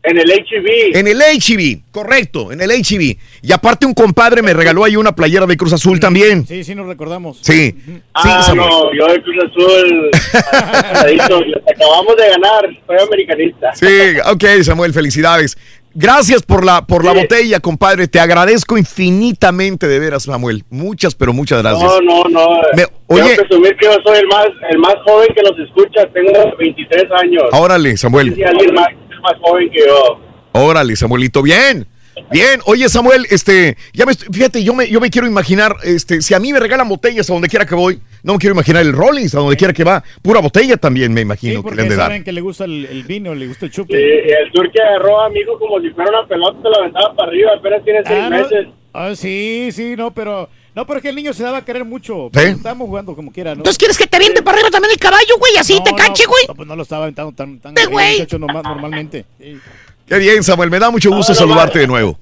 En 0.03 0.17
el 0.17 0.31
HB. 0.31 0.97
En 0.97 1.09
el 1.09 1.19
HB, 1.21 1.91
correcto, 1.91 2.51
en 2.53 2.61
el 2.61 2.71
HB. 2.71 3.17
Y 3.43 3.53
aparte 3.53 3.85
un 3.85 3.93
compadre 3.95 4.41
me 4.43 4.55
regaló 4.55 4.85
ahí 4.85 4.97
una 4.97 5.15
playera 5.15 5.45
de 5.45 5.57
Cruz 5.57 5.73
Azul 5.73 5.99
también. 6.01 6.47
Sí, 6.47 6.63
sí, 6.65 6.75
nos 6.75 6.87
recordamos. 6.87 7.39
Sí, 7.43 7.75
sí, 7.85 8.01
Ah, 8.15 8.43
Samuel. 8.43 8.69
no, 8.69 8.95
yo 8.95 9.13
de 9.13 9.23
Cruz 9.23 9.37
Azul. 9.45 10.11
acabamos 11.03 12.17
de 12.17 12.29
ganar, 12.29 12.65
soy 12.87 12.97
americanista. 13.07 13.75
Sí, 13.75 13.87
ok, 14.31 14.63
Samuel, 14.63 14.93
felicidades. 14.93 15.57
Gracias 15.95 16.43
por 16.43 16.65
la, 16.65 16.87
por 16.87 17.05
la 17.05 17.13
botella, 17.13 17.59
compadre. 17.61 18.07
Te 18.07 18.21
agradezco 18.21 18.79
infinitamente, 18.79 19.89
de 19.89 19.99
veras, 19.99 20.25
Samuel. 20.25 20.63
Muchas, 20.71 21.15
pero 21.15 21.33
muchas 21.33 21.61
gracias. 21.63 21.83
No, 21.83 22.01
no, 22.01 22.25
no. 22.29 22.49
Me- 22.77 22.85
Quiero 23.09 23.25
oye, 23.27 23.37
presumir 23.37 23.75
que 23.77 23.87
yo 23.87 23.97
soy 24.07 24.19
el 24.19 24.27
más, 24.29 24.47
el 24.71 24.79
más 24.79 24.95
joven 25.05 25.29
que 25.35 25.43
los 25.43 25.59
escucha. 25.59 26.07
Tengo 26.13 26.55
23 26.59 27.05
años. 27.23 27.43
órale, 27.53 27.97
Samuel. 27.97 28.35
Y 28.39 28.43
alguien 28.45 28.75
más, 28.75 28.87
más 29.21 29.35
joven 29.41 29.71
que 29.71 29.81
yo. 29.81 30.21
Órale, 30.53 30.97
Samuelito, 30.97 31.43
bien. 31.43 31.87
Bien, 32.33 32.61
oye 32.67 32.89
Samuel, 32.89 33.27
este, 33.31 33.77
ya 33.93 34.05
me 34.05 34.11
estoy- 34.11 34.27
fíjate, 34.33 34.65
yo 34.65 34.75
me, 34.75 34.89
yo 34.91 35.01
me 35.01 35.09
quiero 35.09 35.29
imaginar, 35.29 35.77
este, 35.85 36.21
si 36.21 36.35
a 36.35 36.41
mí 36.41 36.53
me 36.53 36.59
regalan 36.59 36.89
botellas 36.89 37.31
a 37.31 37.33
donde 37.33 37.49
quiera 37.49 37.65
que 37.65 37.77
voy, 37.77 38.01
no 38.25 38.33
me 38.33 38.39
quiero 38.41 38.55
imaginar 38.55 38.83
el 38.83 38.93
Rollins 38.93 39.37
a 39.37 39.39
donde 39.39 39.57
quiera 39.57 39.73
que 39.73 39.85
va, 39.85 40.03
pura 40.21 40.41
botella 40.41 40.77
también 40.77 41.15
me 41.15 41.21
imagino 41.21 41.53
que 41.53 41.57
le 41.59 41.63
Porque 41.63 41.81
han 41.83 41.89
de 41.89 41.95
dar. 41.97 42.07
saben 42.09 42.25
que 42.25 42.33
le 42.33 42.41
gusta 42.41 42.65
el, 42.65 42.87
el 42.87 43.05
vino, 43.05 43.33
le 43.37 43.47
gusta 43.47 43.67
el 43.67 43.71
chupe. 43.73 43.97
Sí, 43.97 44.03
el 44.45 44.51
turque 44.51 44.81
agarró 44.83 45.21
a 45.21 45.31
mi 45.31 45.39
hijo 45.39 45.57
como 45.61 45.81
si 45.81 45.91
fuera 45.91 46.11
una 46.11 46.27
pelota, 46.27 46.59
se 46.61 46.69
la 46.69 46.77
aventaba 46.79 47.15
para 47.15 47.29
arriba, 47.29 47.51
apenas 47.57 47.85
tiene 47.85 48.01
seis 48.05 48.19
Ah, 48.21 48.31
no. 48.31 48.37
meses. 48.37 48.67
Ah, 48.93 49.13
sí, 49.15 49.69
sí, 49.71 49.95
no, 49.97 50.13
pero 50.13 50.49
no, 50.79 50.87
pero 50.87 50.99
es 50.99 51.03
que 51.03 51.09
el 51.09 51.17
niño 51.17 51.33
se 51.33 51.43
daba 51.43 51.59
a 51.59 51.65
querer 51.65 51.85
mucho. 51.85 52.31
¿Sí? 52.33 52.41
Estamos 52.41 52.87
jugando 52.87 53.17
como 53.17 53.33
quiera, 53.33 53.51
¿no? 53.51 53.59
Entonces, 53.63 53.79
¿quieres 53.79 53.99
que 53.99 54.07
te 54.07 54.17
aviente 54.17 54.43
para 54.43 54.55
arriba 54.59 54.71
también 54.71 54.93
el 54.93 54.99
caballo, 55.01 55.35
güey? 55.37 55.57
Así 55.59 55.75
No, 55.77 55.83
te 55.83 55.91
no, 55.91 55.97
cache, 55.97 56.25
güey. 56.25 56.45
No, 56.47 56.55
pues 56.55 56.69
no 56.69 56.77
lo 56.77 56.83
estaba 56.83 57.03
aventando 57.03 57.33
tan, 57.33 57.59
tan 57.59 57.77
Sí, 57.77 57.85
güey. 57.91 58.13
muchacho, 58.13 58.39
normal- 58.39 58.63
normalmente. 58.63 59.25
Sí. 59.41 59.59
Qué 60.07 60.19
bien, 60.19 60.45
Samuel, 60.45 60.71
me 60.71 60.79
da 60.79 60.89
mucho 60.93 61.11
gusto 61.11 61.33
No, 61.33 61.35
no, 61.35 61.41
saludarte 61.41 61.79
no. 61.79 61.81
de 61.81 61.87
nuevo. 61.89 62.19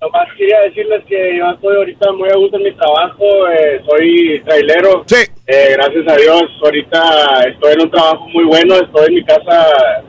Nomás 0.00 0.26
quería 0.38 0.58
decirles 0.62 1.04
que 1.06 1.36
yo 1.38 1.44
estoy 1.50 1.76
ahorita 1.76 2.12
muy 2.12 2.30
a 2.30 2.36
gusto 2.36 2.56
en 2.56 2.62
mi 2.62 2.74
trabajo, 2.74 3.24
eh, 3.50 3.82
soy 3.86 4.42
trailero. 4.46 5.04
Sí. 5.06 5.16
Eh, 5.46 5.68
gracias 5.74 6.08
a 6.08 6.16
Dios, 6.16 6.42
ahorita 6.64 7.44
estoy 7.52 7.72
en 7.74 7.80
un 7.82 7.90
trabajo 7.90 8.26
muy 8.30 8.44
bueno, 8.44 8.74
estoy 8.76 9.06
en 9.08 9.14
mi 9.16 9.24
casa, 9.26 9.66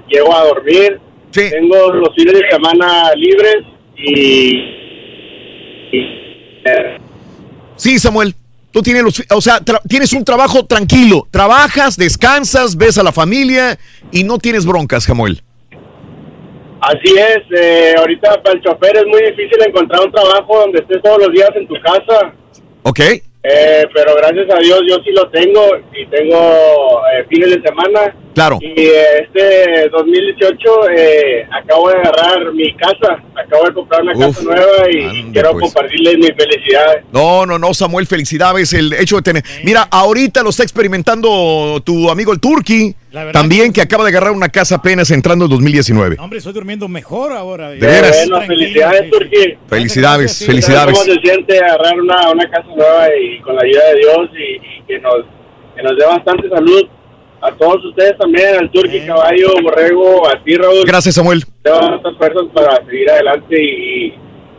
llego 0.08 0.34
a 0.34 0.46
dormir. 0.46 1.00
Tengo 1.32 1.92
los 1.92 2.16
fines 2.16 2.34
de 2.34 2.50
semana 2.50 3.12
libres 3.16 3.58
y... 3.98 4.56
y, 5.92 6.00
eh, 6.66 6.98
Sí, 7.76 8.00
Samuel, 8.00 8.36
tú 8.72 8.82
tienes 8.82 9.04
los, 9.04 9.24
o 9.30 9.42
sea, 9.42 9.60
tienes 9.88 10.14
un 10.14 10.24
trabajo 10.26 10.66
tranquilo, 10.66 11.28
trabajas, 11.32 11.98
descansas, 11.98 12.76
ves 12.76 12.98
a 12.98 13.04
la 13.04 13.12
familia 13.12 13.78
y 14.12 14.24
no 14.24 14.38
tienes 14.38 14.66
broncas, 14.66 15.04
Samuel. 15.04 15.42
Así 16.82 17.16
es, 17.16 17.40
eh, 17.58 17.96
ahorita 17.98 18.44
para 18.44 18.56
el 18.56 18.62
chofer 18.62 18.98
es 18.98 19.06
muy 19.06 19.22
difícil 19.22 19.58
encontrar 19.66 20.02
un 20.06 20.12
trabajo 20.12 20.60
donde 20.60 20.80
estés 20.80 21.02
todos 21.02 21.18
los 21.20 21.32
días 21.32 21.50
en 21.56 21.68
tu 21.68 21.76
casa. 21.82 22.34
¿Ok? 22.84 23.00
Eh, 23.46 23.86
pero 23.94 24.16
gracias 24.16 24.48
a 24.56 24.60
Dios 24.60 24.80
yo 24.90 24.96
sí 25.04 25.12
lo 25.12 25.30
tengo 25.30 25.62
y 25.94 26.06
tengo 26.08 27.02
eh, 27.14 27.26
fines 27.30 27.50
de 27.50 27.62
semana. 27.62 28.16
Claro. 28.34 28.58
Y 28.62 28.74
eh, 28.80 29.22
este 29.22 29.90
2018 29.90 30.90
eh, 30.90 31.46
acabo 31.52 31.90
de 31.90 31.98
agarrar 31.98 32.54
mi 32.54 32.74
casa, 32.76 33.22
acabo 33.36 33.66
de 33.66 33.74
comprar 33.74 34.02
una 34.02 34.14
Uf, 34.14 34.38
casa 34.38 34.44
nueva 34.44 34.92
y 34.92 35.04
ande, 35.04 35.32
quiero 35.34 35.52
pues. 35.52 35.64
compartirles 35.66 36.18
mi 36.20 36.28
felicidad. 36.28 37.02
No, 37.12 37.46
no, 37.46 37.60
no, 37.60 37.74
Samuel, 37.74 38.08
felicidades. 38.08 38.72
El 38.74 38.94
hecho 38.94 39.18
de 39.18 39.22
tener. 39.22 39.44
Mira, 39.66 39.88
ahorita 39.92 40.42
lo 40.42 40.50
está 40.50 40.64
experimentando 40.64 41.82
tu 41.84 42.10
amigo 42.10 42.32
el 42.32 42.40
Turqui. 42.40 42.96
También 43.32 43.72
que 43.72 43.82
acaba 43.82 44.04
de 44.04 44.10
agarrar 44.10 44.32
una 44.32 44.50
casa 44.50 44.76
apenas 44.76 45.12
entrando 45.12 45.46
en 45.46 45.52
2019. 45.52 46.18
Hombre, 46.20 46.40
estoy 46.40 46.54
durmiendo 46.54 46.88
mejor 46.88 47.32
ahora. 47.32 47.70
De 47.70 47.78
veras. 47.78 48.28
Bueno, 48.28 48.46
felicidades, 48.46 49.12
Turquí. 49.12 49.58
Felicidades, 49.68 50.40
¿Cómo 50.40 50.52
felicidades. 50.52 51.00
se 51.00 51.14
siente 51.20 51.60
agarrar 51.60 52.00
una, 52.00 52.32
una 52.32 52.50
casa 52.50 52.68
nueva 52.76 53.08
y 53.16 53.40
con 53.42 53.56
la 53.56 53.62
ayuda 53.62 53.84
de 53.90 53.96
Dios 54.00 54.30
y, 54.34 54.80
y 54.80 54.84
que 54.88 55.00
nos 55.00 55.26
que 55.76 55.84
nos 55.84 55.98
dé 55.98 56.06
bastante 56.06 56.50
salud 56.50 56.88
a 57.42 57.52
todos 57.52 57.84
ustedes 57.86 58.18
también, 58.18 58.56
al 58.56 58.72
Turqui, 58.72 59.02
Caballo, 59.02 59.50
Borrego, 59.62 60.28
a 60.30 60.42
ti, 60.44 60.56
Raúl. 60.56 60.86
Gracias, 60.86 61.16
Samuel. 61.16 61.44
Te 61.62 61.72
muchas 61.72 62.18
fuerzas 62.18 62.44
para 62.54 62.86
seguir 62.86 63.10
adelante 63.10 63.62
y, 63.62 64.14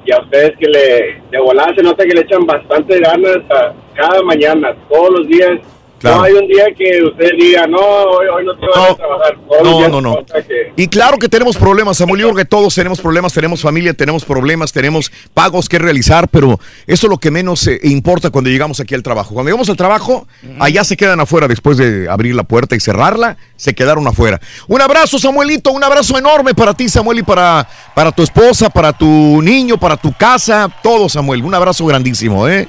y 0.04 0.12
a 0.12 0.20
ustedes 0.20 0.52
que 0.58 0.68
le 0.68 1.22
de 1.30 1.38
volada 1.40 1.74
se 1.74 1.82
nota 1.82 2.04
que 2.04 2.14
le 2.14 2.20
echan 2.20 2.44
bastante 2.44 3.00
ganas 3.00 3.38
a 3.50 3.72
cada 3.94 4.22
mañana, 4.22 4.76
todos 4.88 5.18
los 5.18 5.28
días. 5.28 5.60
Claro. 6.04 6.18
No 6.18 6.24
hay 6.24 6.32
un 6.34 6.48
día 6.48 6.64
que 6.76 7.02
usted 7.02 7.30
diga, 7.38 7.66
no, 7.66 7.78
hoy, 7.78 8.26
hoy 8.26 8.44
no 8.44 8.54
te 8.58 8.66
vas 8.66 8.90
a 8.90 8.94
trabajar. 8.94 9.38
Todos 9.48 9.62
No, 9.88 9.88
no, 9.88 10.00
no. 10.02 10.26
que- 10.26 10.72
Y 10.76 10.88
claro 10.88 11.16
que 11.16 11.30
tenemos 11.30 11.56
problemas, 11.56 11.96
Samuel. 11.96 12.20
Yo 12.20 12.26
creo 12.28 12.36
que 12.36 12.44
todos 12.44 12.74
tenemos 12.74 13.00
problemas, 13.00 13.32
tenemos 13.32 13.62
familia, 13.62 13.94
tenemos 13.94 14.22
problemas, 14.24 14.70
tenemos 14.72 15.10
pagos 15.32 15.66
que 15.68 15.78
realizar, 15.78 16.28
pero 16.28 16.60
eso 16.86 17.06
es 17.06 17.10
lo 17.10 17.16
que 17.16 17.30
menos 17.30 17.66
eh, 17.68 17.80
importa 17.84 18.28
cuando 18.28 18.50
llegamos 18.50 18.80
aquí 18.80 18.94
al 18.94 19.02
trabajo. 19.02 19.32
Cuando 19.32 19.48
llegamos 19.48 19.70
al 19.70 19.76
trabajo, 19.76 20.26
allá 20.60 20.84
se 20.84 20.96
quedan 20.96 21.20
afuera 21.20 21.48
después 21.48 21.78
de 21.78 22.06
abrir 22.10 22.34
la 22.34 22.42
puerta 22.42 22.76
y 22.76 22.80
cerrarla, 22.80 23.38
se 23.56 23.74
quedaron 23.74 24.06
afuera. 24.06 24.38
Un 24.68 24.82
abrazo, 24.82 25.18
Samuelito, 25.18 25.72
un 25.72 25.84
abrazo 25.84 26.18
enorme 26.18 26.52
para 26.54 26.74
ti, 26.74 26.88
Samuel, 26.90 27.20
y 27.20 27.22
para, 27.22 27.66
para 27.94 28.12
tu 28.12 28.22
esposa, 28.22 28.68
para 28.68 28.92
tu 28.92 29.40
niño, 29.40 29.78
para 29.78 29.96
tu 29.96 30.12
casa, 30.12 30.68
todo, 30.82 31.08
Samuel. 31.08 31.42
Un 31.44 31.54
abrazo 31.54 31.86
grandísimo, 31.86 32.46
¿eh? 32.46 32.68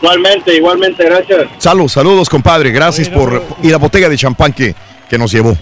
Igualmente, 0.00 0.54
igualmente, 0.54 1.04
gracias. 1.04 1.48
Saludos, 1.58 1.92
saludos, 1.92 2.28
compadre. 2.28 2.70
Gracias 2.70 3.08
por 3.08 3.42
y 3.62 3.68
la 3.70 3.78
botella 3.78 4.08
de 4.08 4.16
champán 4.16 4.52
que, 4.52 4.74
que 5.08 5.18
nos 5.18 5.32
llevó. 5.32 5.56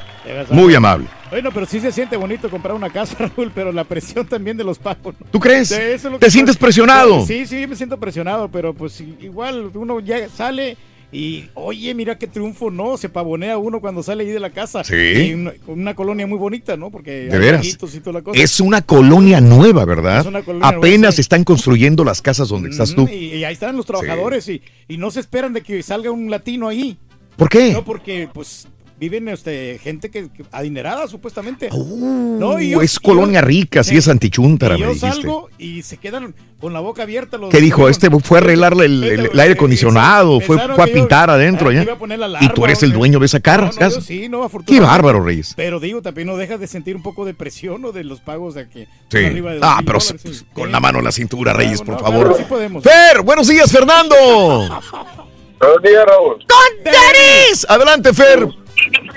Muy 0.50 0.74
amable. 0.74 1.06
Bueno, 1.30 1.50
pero 1.52 1.66
sí 1.66 1.80
se 1.80 1.90
siente 1.90 2.16
bonito 2.16 2.48
comprar 2.48 2.74
una 2.74 2.90
casa, 2.90 3.16
Raúl, 3.36 3.50
pero 3.54 3.72
la 3.72 3.84
presión 3.84 4.26
también 4.26 4.56
de 4.56 4.62
los 4.64 4.78
pagos. 4.78 5.14
¿no? 5.18 5.26
¿Tú 5.30 5.40
crees? 5.40 5.70
De 5.70 5.94
eso 5.94 6.08
es 6.08 6.12
lo 6.12 6.18
¿Te 6.18 6.26
que 6.26 6.30
sientes 6.30 6.54
pasa. 6.56 6.66
presionado? 6.66 7.26
Sí, 7.26 7.44
sí, 7.46 7.66
me 7.66 7.74
siento 7.76 7.98
presionado, 7.98 8.48
pero 8.48 8.72
pues 8.72 9.00
igual 9.00 9.70
uno 9.74 10.00
ya 10.00 10.28
sale 10.28 10.76
y, 11.14 11.48
oye, 11.54 11.94
mira 11.94 12.18
qué 12.18 12.26
triunfo, 12.26 12.70
¿no? 12.70 12.96
Se 12.96 13.08
pavonea 13.08 13.56
uno 13.56 13.80
cuando 13.80 14.02
sale 14.02 14.24
ahí 14.24 14.30
de 14.30 14.40
la 14.40 14.50
casa. 14.50 14.82
Sí. 14.84 14.94
Y 14.94 15.34
una, 15.34 15.52
con 15.64 15.80
una 15.80 15.94
colonia 15.94 16.26
muy 16.26 16.38
bonita, 16.38 16.76
¿no? 16.76 16.90
Porque 16.90 17.26
De 17.26 17.38
veras. 17.38 17.64
y 17.66 17.74
toda 18.00 18.12
la 18.12 18.22
cosa. 18.22 18.40
Es 18.40 18.60
una 18.60 18.82
colonia 18.82 19.40
nueva, 19.40 19.84
¿verdad? 19.84 20.20
Es 20.20 20.26
una 20.26 20.42
colonia 20.42 20.70
nueva, 20.72 20.78
Apenas 20.78 21.14
sí. 21.14 21.20
están 21.20 21.44
construyendo 21.44 22.04
las 22.04 22.20
casas 22.20 22.48
donde 22.48 22.70
estás 22.70 22.94
tú. 22.94 23.02
Mm, 23.06 23.10
Y, 23.12 23.16
y 23.36 23.44
ahí 23.44 23.52
están 23.54 23.76
los 23.76 23.86
trabajadores 23.86 24.48
y, 24.48 24.60
y 24.88 24.96
no 24.98 25.10
se 25.10 25.20
esperan 25.20 25.52
de 25.52 25.62
que 25.62 25.82
salga 25.82 26.10
un 26.10 26.30
latino 26.30 26.68
ahí. 26.68 26.98
¿Por 27.36 27.48
qué? 27.48 27.72
No, 27.72 27.84
porque 27.84 28.28
pues 28.32 28.68
viven 28.98 29.28
este, 29.28 29.78
gente 29.82 30.10
que, 30.10 30.30
que 30.30 30.44
adinerada 30.52 31.08
supuestamente. 31.08 31.68
no, 31.70 32.60
y 32.60 32.70
yo- 32.70 32.78
Uh, 32.78 32.82
es 32.82 32.92
y 32.92 32.94
yo- 32.96 33.00
colonia 33.02 33.40
rica, 33.40 33.82
sí, 33.84 33.96
es 33.96 34.08
antichuntara, 34.08 34.74
me 34.74 34.80
yo 34.80 34.86
dijiste. 34.94 35.10
salgo 35.10 35.48
y 35.58 35.82
se 35.82 35.96
quedan 35.96 36.34
con 36.60 36.72
la 36.72 36.80
boca 36.80 37.02
abierta 37.02 37.36
los 37.36 37.50
¿Qué 37.50 37.60
dijo? 37.60 37.82
los- 37.82 37.90
Este 37.90 38.08
fue 38.10 38.38
a 38.38 38.40
arreglarle 38.40 38.86
el, 38.86 39.04
el- 39.04 39.26
el 39.32 39.40
aire 39.40 39.54
acondicionado, 39.54 40.40
fue, 40.40 40.56
pensaron 40.56 40.76
fue 40.76 40.84
a 40.84 40.88
yo- 40.88 40.94
pintar 40.94 41.28
adentro 41.30 41.68
ah, 41.68 41.70
que 41.72 41.76
allá. 41.78 41.82
iba 41.84 41.92
a 41.94 41.98
poner 41.98 42.18
la 42.18 42.38
Y 42.40 42.48
tú 42.50 42.64
eres 42.64 42.82
el 42.82 42.92
dueño 42.92 43.18
de 43.18 43.26
esa 43.26 43.40
cara, 43.40 43.66
No, 43.66 43.72
no, 43.72 43.78
casa. 43.78 43.96
yo 43.96 44.00
sí, 44.00 44.28
no, 44.28 44.48
Qué 44.66 44.80
bárbaro, 44.80 45.22
Reyes. 45.22 45.52
Pero 45.56 45.80
digo, 45.80 46.00
también 46.00 46.28
no 46.28 46.36
dejas 46.36 46.60
de 46.60 46.66
sentir 46.66 46.96
un 46.96 47.02
poco 47.02 47.24
de 47.24 47.34
presión 47.34 47.84
o 47.84 47.92
de 47.92 48.04
los 48.04 48.20
pagos 48.20 48.54
de 48.54 48.68
que 48.68 48.86
Sí. 49.10 49.18
arriba 49.24 49.52
de 49.52 49.58
Ah, 49.62 49.80
2,000 49.82 49.84
pero 49.86 49.98
dólares, 49.98 50.20
s- 50.24 50.34
sí. 50.40 50.46
con 50.52 50.70
la 50.72 50.80
mano 50.80 50.98
en 51.00 51.04
la 51.04 51.12
cintura, 51.12 51.52
Reyes, 51.52 51.80
por 51.82 51.94
no, 51.94 51.98
favor. 51.98 52.26
claro, 52.28 52.36
sí 52.38 52.44
podemos. 52.48 52.82
Fer, 52.84 53.22
buenos 53.22 53.48
días, 53.48 53.70
Fernando. 53.70 54.14
Buenos 55.60 55.82
días, 55.82 56.04
Raúl. 56.06 56.44
¡Con 56.46 56.84
tenis! 56.84 57.64
Adelante, 57.68 58.12
Fer. 58.12 58.46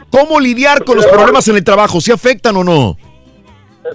¿Cómo 0.09 0.39
lidiar 0.39 0.83
con 0.83 0.95
los 0.97 1.05
problemas 1.05 1.47
en 1.47 1.55
el 1.57 1.63
trabajo? 1.63 1.99
¿Se 2.01 2.13
afectan 2.13 2.55
o 2.57 2.63
no? 2.63 2.97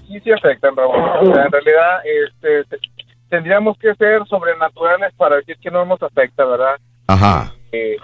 sí 0.09 0.19
se 0.21 0.33
afectan, 0.33 0.75
Raúl. 0.75 0.95
O 0.97 1.35
sea, 1.35 1.45
en 1.45 1.53
realidad, 1.53 2.01
este, 2.05 2.65
te- 2.65 2.89
tendríamos 3.29 3.77
que 3.79 3.95
ser 3.95 4.23
sobrenaturales 4.27 5.13
para 5.17 5.37
decir 5.37 5.57
que 5.61 5.71
no 5.71 5.85
nos 5.85 6.03
afecta, 6.03 6.45
¿verdad? 6.47 6.77
Ajá. 7.09 7.53
Eh, 7.73 7.97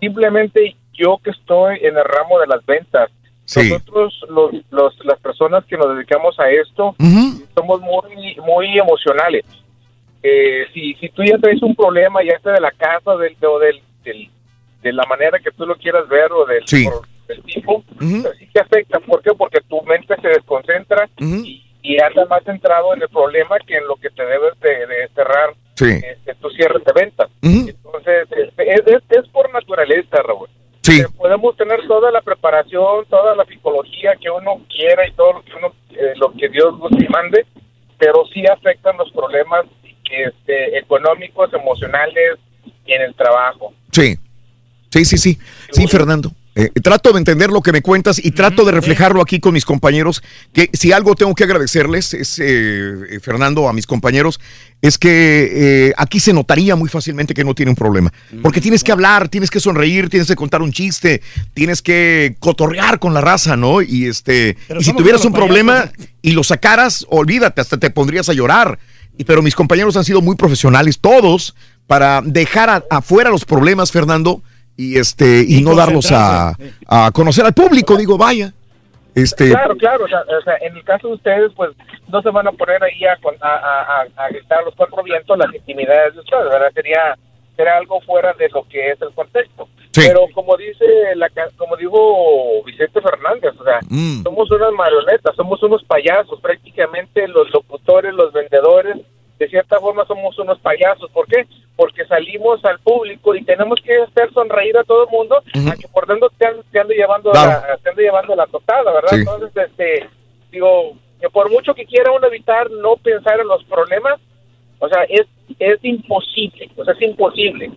simplemente 0.00 0.74
yo 0.94 1.18
que 1.22 1.30
estoy 1.30 1.78
en 1.82 1.96
el 1.98 2.04
ramo 2.04 2.38
de 2.40 2.46
las 2.46 2.64
ventas, 2.64 3.10
Sí. 3.46 3.68
nosotros, 3.70 4.18
los, 4.30 4.52
los- 4.70 5.04
las 5.04 5.18
personas 5.20 5.64
que 5.66 5.76
nos 5.76 5.94
dedicamos 5.94 6.38
a 6.40 6.48
esto, 6.48 6.94
somos 7.54 7.80
muy, 7.82 8.36
muy 8.36 8.78
emocionales. 8.78 9.44
Eh, 10.22 10.64
si, 10.72 10.94
si 10.94 11.10
tú 11.10 11.22
ya 11.24 11.36
traes 11.36 11.62
un 11.62 11.74
problema, 11.76 12.20
ya 12.24 12.38
sea 12.40 12.52
de 12.52 12.60
la 12.60 12.70
casa 12.70 13.16
del, 13.16 13.36
o 13.46 13.58
del, 13.58 13.82
del- 14.02 14.30
de 14.84 14.92
la 14.92 15.04
manera 15.06 15.38
que 15.40 15.50
tú 15.50 15.66
lo 15.66 15.74
quieras 15.76 16.06
ver 16.08 16.30
o 16.30 16.44
del, 16.44 16.62
Sí. 16.66 16.86
o 16.86 17.02
del 17.26 17.42
tipo, 17.42 17.82
pues 17.98 18.36
sí 18.38 18.46
te 18.52 18.60
afecta. 18.60 19.00
¿Por 19.00 19.22
qué? 19.22 19.30
Porque 19.36 19.60
tu 19.68 19.80
mente 19.82 20.14
se 20.20 20.28
desconcentra 20.28 21.08
y, 21.18 21.64
y 21.82 22.00
anda 22.02 22.26
más 22.26 22.44
centrado 22.44 22.94
en 22.94 23.02
el 23.02 23.08
problema 23.08 23.56
que 23.66 23.76
en 23.78 23.86
lo 23.86 23.96
que 23.96 24.10
te 24.10 24.24
debes 24.24 24.58
de, 24.60 24.86
de 24.86 25.08
cerrar 25.14 25.54
Sí. 25.74 25.86
este, 26.04 26.34
tu 26.36 26.50
cierre 26.50 26.78
de 26.84 26.92
ventas. 26.94 27.28
Entonces, 27.42 28.28
este, 28.30 28.74
es, 28.74 28.80
es, 28.86 29.02
es 29.08 29.28
por 29.30 29.52
naturaleza, 29.52 30.22
Raúl. 30.22 30.48
Sí. 30.82 31.00
Eh, 31.00 31.06
podemos 31.16 31.56
tener 31.56 31.80
toda 31.88 32.10
la 32.12 32.20
preparación, 32.20 33.06
toda 33.08 33.34
la 33.34 33.44
psicología 33.46 34.12
que 34.20 34.28
uno 34.30 34.60
quiera 34.68 35.08
y 35.08 35.12
todo 35.12 35.32
lo 35.32 35.42
que 35.42 35.52
uno, 35.54 35.72
eh, 35.90 36.12
lo 36.16 36.30
que 36.32 36.48
Dios 36.50 36.78
nos 36.78 36.90
mande, 37.08 37.46
pero 37.98 38.24
sí 38.32 38.44
afectan 38.46 38.96
los 38.98 39.10
problemas 39.12 39.64
este, 40.10 40.78
económicos, 40.78 41.52
emocionales 41.54 42.38
en 42.86 43.02
el 43.02 43.14
trabajo. 43.14 43.72
Sí. 43.90 44.16
Sí, 44.94 45.04
sí, 45.04 45.18
sí. 45.18 45.38
Sí, 45.72 45.86
Fernando. 45.88 46.32
Eh, 46.56 46.70
trato 46.84 47.10
de 47.12 47.18
entender 47.18 47.50
lo 47.50 47.60
que 47.62 47.72
me 47.72 47.82
cuentas 47.82 48.24
y 48.24 48.30
trato 48.30 48.64
de 48.64 48.70
reflejarlo 48.70 49.20
aquí 49.20 49.40
con 49.40 49.54
mis 49.54 49.64
compañeros, 49.64 50.22
que 50.52 50.70
si 50.72 50.92
algo 50.92 51.16
tengo 51.16 51.34
que 51.34 51.42
agradecerles, 51.42 52.14
es, 52.14 52.38
eh, 52.38 52.94
eh, 53.10 53.18
Fernando, 53.20 53.68
a 53.68 53.72
mis 53.72 53.88
compañeros, 53.88 54.38
es 54.80 54.96
que 54.96 55.88
eh, 55.88 55.92
aquí 55.96 56.20
se 56.20 56.32
notaría 56.32 56.76
muy 56.76 56.88
fácilmente 56.88 57.34
que 57.34 57.42
no 57.42 57.56
tiene 57.56 57.70
un 57.70 57.76
problema. 57.76 58.12
Porque 58.40 58.60
tienes 58.60 58.84
que 58.84 58.92
hablar, 58.92 59.28
tienes 59.28 59.50
que 59.50 59.58
sonreír, 59.58 60.08
tienes 60.08 60.28
que 60.28 60.36
contar 60.36 60.62
un 60.62 60.70
chiste, 60.70 61.22
tienes 61.54 61.82
que 61.82 62.36
cotorrear 62.38 63.00
con 63.00 63.14
la 63.14 63.20
raza, 63.20 63.56
¿no? 63.56 63.82
Y 63.82 64.04
este, 64.06 64.56
y 64.78 64.84
si 64.84 64.92
tuvieras 64.98 65.24
un 65.24 65.32
problema 65.32 65.90
y 66.22 66.30
lo 66.32 66.44
sacaras, 66.44 67.04
olvídate, 67.08 67.62
hasta 67.62 67.78
te 67.78 67.90
pondrías 67.90 68.28
a 68.28 68.32
llorar. 68.32 68.78
Y, 69.18 69.24
pero 69.24 69.42
mis 69.42 69.56
compañeros 69.56 69.96
han 69.96 70.04
sido 70.04 70.20
muy 70.20 70.36
profesionales, 70.36 71.00
todos, 71.00 71.56
para 71.88 72.22
dejar 72.24 72.70
a- 72.70 72.84
afuera 72.90 73.30
los 73.30 73.44
problemas, 73.44 73.90
Fernando, 73.90 74.40
y 74.76 74.98
este 74.98 75.44
y, 75.46 75.62
no 75.62 75.74
darlos 75.74 76.10
a, 76.12 76.54
a 76.88 77.10
conocer 77.12 77.44
al 77.44 77.52
público. 77.54 77.96
Digo, 77.96 78.16
vaya. 78.18 78.52
Este, 79.14 79.50
Claro, 79.50 79.76
claro, 79.76 80.04
o 80.04 80.08
sea, 80.08 80.22
o 80.22 80.42
sea, 80.42 80.54
en 80.60 80.76
el 80.76 80.82
caso 80.84 81.06
de 81.08 81.14
ustedes, 81.14 81.52
pues 81.54 81.70
no 82.08 82.20
se 82.20 82.30
van 82.30 82.48
a 82.48 82.52
poner 82.52 82.82
ahí 82.82 83.04
a, 83.04 83.16
con- 83.22 83.36
a, 83.40 83.48
a- 83.48 83.82
a- 84.02 84.24
a 84.24 84.28
gritar 84.30 84.58
a 84.58 84.62
los 84.62 84.74
cuatro 84.74 85.02
vientos 85.04 85.38
las 85.38 85.54
intimidades 85.54 86.14
de 86.14 86.20
ustedes, 86.20 86.44
¿verdad? 86.50 86.72
Sería, 86.74 87.16
sería 87.56 87.76
algo 87.76 88.00
fuera 88.00 88.32
de 88.32 88.48
lo 88.48 88.66
que 88.68 88.90
es 88.90 89.00
el 89.00 89.10
contexto. 89.14 89.68
Pero 89.94 90.22
como 90.34 90.56
dice, 90.56 90.84
la, 91.14 91.30
como 91.56 91.76
dijo 91.76 92.64
Vicente 92.66 93.00
Fernández, 93.00 93.52
o 93.60 93.62
sea, 93.62 93.78
Mm. 93.88 94.24
somos 94.24 94.50
unas 94.50 94.72
marionetas, 94.72 95.36
somos 95.36 95.62
unos 95.62 95.84
payasos, 95.84 96.40
prácticamente 96.40 97.28
los 97.28 97.48
locutores, 97.52 98.12
los 98.14 98.32
vendedores, 98.32 98.96
de 99.38 99.48
cierta 99.48 99.78
forma 99.78 100.04
somos 100.06 100.36
unos 100.40 100.58
payasos. 100.58 101.08
¿Por 101.12 101.28
qué? 101.28 101.46
Porque 101.76 102.04
salimos 102.06 102.64
al 102.64 102.78
público 102.80 103.34
y 103.34 103.44
tenemos 103.44 103.80
que 103.84 103.92
hacer 104.02 104.32
sonreír 104.32 104.76
a 104.78 104.84
todo 104.84 105.04
el 105.04 105.10
mundo, 105.10 105.42
a 105.70 105.76
que 105.76 105.88
por 105.88 106.06
dentro 106.06 106.30
te, 106.38 106.46
llevando 106.94 107.32
Claro. 107.32 107.66
la, 107.68 107.76
te 107.78 107.90
ande 107.90 108.02
llevando 108.04 108.36
la 108.36 108.46
totada, 108.46 108.92
¿verdad? 108.92 109.08
Sí. 109.10 109.16
Entonces, 109.16 109.50
este, 109.56 110.08
digo, 110.52 110.92
que 111.20 111.28
por 111.30 111.50
mucho 111.50 111.74
que 111.74 111.84
quiera 111.84 112.12
uno 112.12 112.26
evitar 112.28 112.70
no 112.70 112.96
pensar 112.96 113.40
en 113.40 113.48
los 113.48 113.64
problemas, 113.64 114.20
o 114.78 114.88
sea, 114.88 115.02
es, 115.08 115.26
es 115.58 115.78
imposible, 115.82 116.70
o 116.76 116.84
sea, 116.84 116.94
es 116.94 117.02
imposible. 117.02 117.72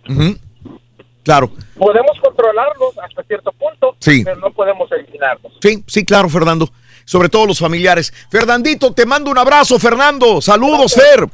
Claro. 1.24 1.50
Podemos 1.76 2.18
controlarlos 2.20 2.96
hasta 2.98 3.22
cierto 3.24 3.52
punto, 3.52 3.96
Sí. 3.98 4.22
pero 4.24 4.36
no 4.36 4.50
podemos 4.52 4.90
eliminarlos. 4.92 5.52
Sí, 5.60 5.82
sí, 5.86 6.04
claro, 6.04 6.28
Fernando. 6.28 6.68
Sobre 7.04 7.28
todo 7.28 7.46
los 7.46 7.58
familiares. 7.58 8.12
Fernandito, 8.30 8.92
te 8.92 9.04
mando 9.06 9.30
un 9.30 9.38
abrazo, 9.38 9.78
Fernando. 9.78 10.40
Saludos, 10.40 10.94
Fer. 10.94 11.26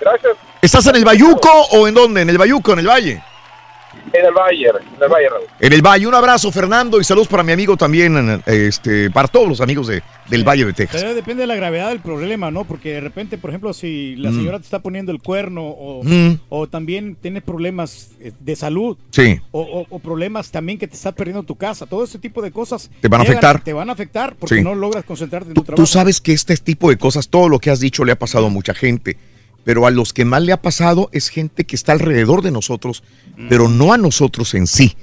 Gracias. 0.00 0.36
¿Estás 0.66 0.84
en 0.88 0.96
el 0.96 1.04
Bayuco 1.04 1.48
o 1.70 1.86
en 1.86 1.94
dónde? 1.94 2.22
En 2.22 2.28
el 2.28 2.38
Bayuco, 2.38 2.72
en 2.72 2.80
el 2.80 2.88
Valle. 2.88 3.22
En 4.12 4.24
el 4.24 4.32
Valle, 4.32 4.66
en 4.66 5.02
el 5.02 5.08
Valle, 5.08 5.28
Raúl. 5.28 5.44
En 5.60 5.72
el 5.72 5.80
Valle. 5.82 6.06
Un 6.08 6.14
abrazo, 6.14 6.50
Fernando, 6.50 7.00
y 7.00 7.04
saludos 7.04 7.28
para 7.28 7.44
mi 7.44 7.52
amigo 7.52 7.76
también, 7.76 8.42
este, 8.46 9.08
para 9.12 9.28
todos 9.28 9.46
los 9.48 9.60
amigos 9.60 9.86
de, 9.86 10.02
del 10.28 10.42
Valle 10.42 10.64
de 10.64 10.72
Texas. 10.72 11.02
Pero 11.02 11.14
depende 11.14 11.42
de 11.42 11.46
la 11.46 11.54
gravedad 11.54 11.90
del 11.90 12.00
problema, 12.00 12.50
¿no? 12.50 12.64
Porque 12.64 12.94
de 12.94 13.00
repente, 13.00 13.38
por 13.38 13.50
ejemplo, 13.50 13.72
si 13.72 14.16
la 14.16 14.32
Mm. 14.32 14.36
señora 14.38 14.58
te 14.58 14.64
está 14.64 14.80
poniendo 14.80 15.12
el 15.12 15.20
cuerno 15.22 15.62
o, 15.68 16.02
Mm. 16.02 16.40
o 16.48 16.66
también 16.66 17.14
tienes 17.14 17.44
problemas 17.44 18.08
eh, 18.20 18.32
de 18.40 18.56
salud 18.56 18.96
Sí. 19.10 19.38
o, 19.52 19.60
o- 19.60 19.86
o 19.88 19.98
problemas 20.00 20.50
también 20.50 20.80
que 20.80 20.88
te 20.88 20.94
está 20.96 21.12
perdiendo 21.12 21.44
tu 21.44 21.54
casa, 21.54 21.86
todo 21.86 22.02
ese 22.02 22.18
tipo 22.18 22.42
de 22.42 22.50
cosas 22.50 22.90
Te 23.00 23.06
van 23.06 23.20
a 23.20 23.24
llegan- 23.24 23.36
afectar. 23.38 23.62
Te 23.62 23.72
van 23.72 23.88
a 23.88 23.92
afectar 23.92 24.34
porque 24.34 24.56
Sí. 24.56 24.62
no 24.64 24.74
logras 24.74 25.04
concentrarte 25.04 25.48
en 25.50 25.54
tu 25.54 25.60
Tú 25.60 25.66
trabajo. 25.66 25.86
sabes 25.86 26.20
que 26.20 26.32
este 26.32 26.56
tipo 26.56 26.90
de 26.90 26.96
cosas, 26.96 27.28
todo 27.28 27.48
lo 27.48 27.60
que 27.60 27.70
has 27.70 27.78
dicho 27.78 28.04
le 28.04 28.10
ha 28.12 28.18
pasado 28.18 28.46
a 28.46 28.50
mucha 28.50 28.74
gente, 28.74 29.16
pero 29.66 29.84
a 29.84 29.90
los 29.90 30.12
que 30.12 30.24
más 30.24 30.42
le 30.42 30.52
ha 30.52 30.62
pasado 30.62 31.08
es 31.12 31.28
gente 31.28 31.64
que 31.66 31.74
está 31.74 31.90
alrededor 31.90 32.40
de 32.42 32.52
nosotros, 32.52 33.02
pero 33.48 33.68
no 33.68 33.92
a 33.92 33.98
nosotros 33.98 34.54
en 34.54 34.68
sí. 34.68 34.96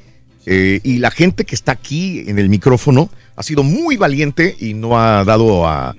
Eh, 0.45 0.79
y 0.83 0.99
la 0.99 1.11
gente 1.11 1.43
que 1.43 1.53
está 1.53 1.73
aquí 1.73 2.23
en 2.27 2.39
el 2.39 2.47
micrófono 2.47 3.09
ha 3.35 3.43
sido 3.43 3.63
muy 3.63 3.97
valiente 3.97 4.55
y 4.59 4.73
no 4.73 4.97
ha 4.97 5.23
dado 5.25 5.67
a, 5.67 5.93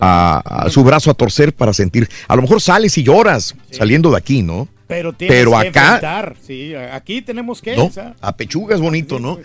a- 0.00 0.64
a 0.64 0.70
su 0.70 0.84
brazo 0.84 1.10
a 1.10 1.14
torcer 1.14 1.54
para 1.54 1.72
sentir. 1.72 2.08
A 2.28 2.36
lo 2.36 2.42
mejor 2.42 2.60
sales 2.60 2.96
y 2.98 3.02
lloras 3.02 3.54
saliendo 3.70 4.10
de 4.10 4.18
aquí, 4.18 4.42
¿no? 4.42 4.68
Pero, 4.86 5.12
tienes 5.14 5.36
Pero 5.36 5.50
que 5.52 5.68
acá- 5.68 5.84
enfrentar, 5.94 6.36
sí, 6.46 6.74
aquí 6.74 7.22
tenemos 7.22 7.62
que... 7.62 7.74
O 7.78 7.90
sea, 7.90 8.14
A 8.20 8.36
pechuga 8.36 8.74
es 8.74 8.80
bonito, 8.82 9.18
¿no? 9.18 9.38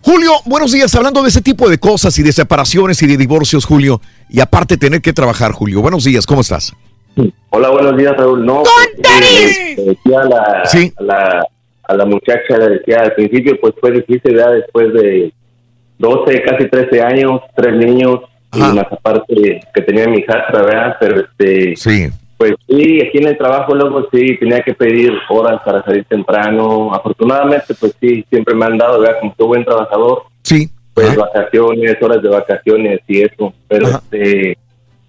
Julio, 0.00 0.32
buenos 0.44 0.70
días. 0.72 0.94
Hablando 0.94 1.22
de 1.22 1.28
ese 1.28 1.40
tipo 1.42 1.68
de 1.68 1.78
cosas 1.78 2.16
y 2.18 2.22
de 2.22 2.32
separaciones 2.32 3.02
y 3.02 3.06
de 3.06 3.16
divorcios, 3.16 3.64
Julio. 3.64 4.00
Y 4.28 4.40
aparte 4.40 4.76
tener 4.76 5.00
que 5.00 5.12
trabajar, 5.12 5.52
Julio. 5.52 5.80
Buenos 5.80 6.04
días, 6.04 6.26
¿cómo 6.26 6.40
estás? 6.40 6.72
Hola, 7.50 7.70
buenos 7.70 7.96
días, 7.96 8.16
Raúl. 8.16 8.44
No, 8.44 8.62
pues, 8.62 9.22
eh, 9.22 9.74
eh, 9.76 9.84
decía 9.84 10.24
la, 10.24 10.62
Sí. 10.64 10.92
la, 10.98 11.44
a 11.84 11.94
la 11.94 12.04
muchacha 12.06 12.56
le 12.58 12.78
decía 12.78 12.98
al 13.00 13.14
principio, 13.14 13.58
pues 13.60 13.74
fue 13.80 13.90
difícil, 13.92 14.34
¿verdad? 14.34 14.52
Después 14.54 14.92
de 14.94 15.32
12, 15.98 16.42
casi 16.42 16.68
13 16.68 17.02
años, 17.02 17.40
tres 17.54 17.74
niños, 17.74 18.20
y 18.54 18.58
más 18.58 18.86
aparte 18.90 19.60
que 19.74 19.82
tenía 19.82 20.06
mi 20.08 20.18
hija, 20.18 20.46
¿verdad? 20.52 20.96
Pero 21.00 21.20
este. 21.20 21.76
Sí. 21.76 22.08
Pues 22.36 22.54
sí, 22.68 23.00
aquí 23.00 23.18
en 23.18 23.28
el 23.28 23.38
trabajo 23.38 23.72
luego 23.74 24.08
sí, 24.12 24.36
tenía 24.38 24.60
que 24.62 24.74
pedir 24.74 25.12
horas 25.28 25.60
para 25.64 25.82
salir 25.84 26.04
temprano. 26.06 26.92
Afortunadamente, 26.92 27.72
pues 27.78 27.94
sí, 28.00 28.24
siempre 28.28 28.54
me 28.54 28.64
han 28.64 28.78
dado, 28.78 28.98
¿verdad? 29.00 29.20
Como 29.20 29.34
soy 29.38 29.46
buen 29.46 29.64
trabajador. 29.64 30.24
Sí. 30.42 30.68
Pues 30.92 31.14
vacaciones, 31.16 31.96
horas 32.02 32.20
de 32.20 32.28
vacaciones 32.28 33.00
y 33.06 33.22
eso. 33.22 33.54
Pero 33.68 33.88
este, 33.88 34.58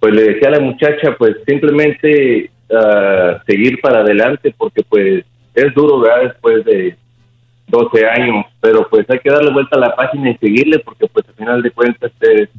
pues 0.03 0.15
le 0.15 0.33
decía 0.33 0.49
a 0.49 0.51
la 0.51 0.59
muchacha, 0.59 1.15
pues 1.17 1.37
simplemente 1.47 2.51
ah, 2.75 3.41
seguir 3.47 3.79
para 3.79 4.01
adelante, 4.01 4.53
porque 4.57 4.83
pues 4.83 5.23
es 5.55 5.73
duro, 5.73 6.01
¿verdad? 6.01 6.23
Después 6.23 6.65
de 6.65 6.97
12 7.67 8.05
años, 8.07 8.45
pero 8.59 8.85
pues 8.89 9.09
hay 9.09 9.19
que 9.19 9.29
darle 9.29 9.53
vuelta 9.53 9.77
a 9.77 9.79
la 9.79 9.95
página 9.95 10.31
y 10.31 10.37
seguirle, 10.39 10.79
porque 10.79 11.07
pues 11.07 11.25
al 11.29 11.35
final 11.35 11.61
de 11.61 11.71
cuentas 11.71 12.11
es, 12.19 12.49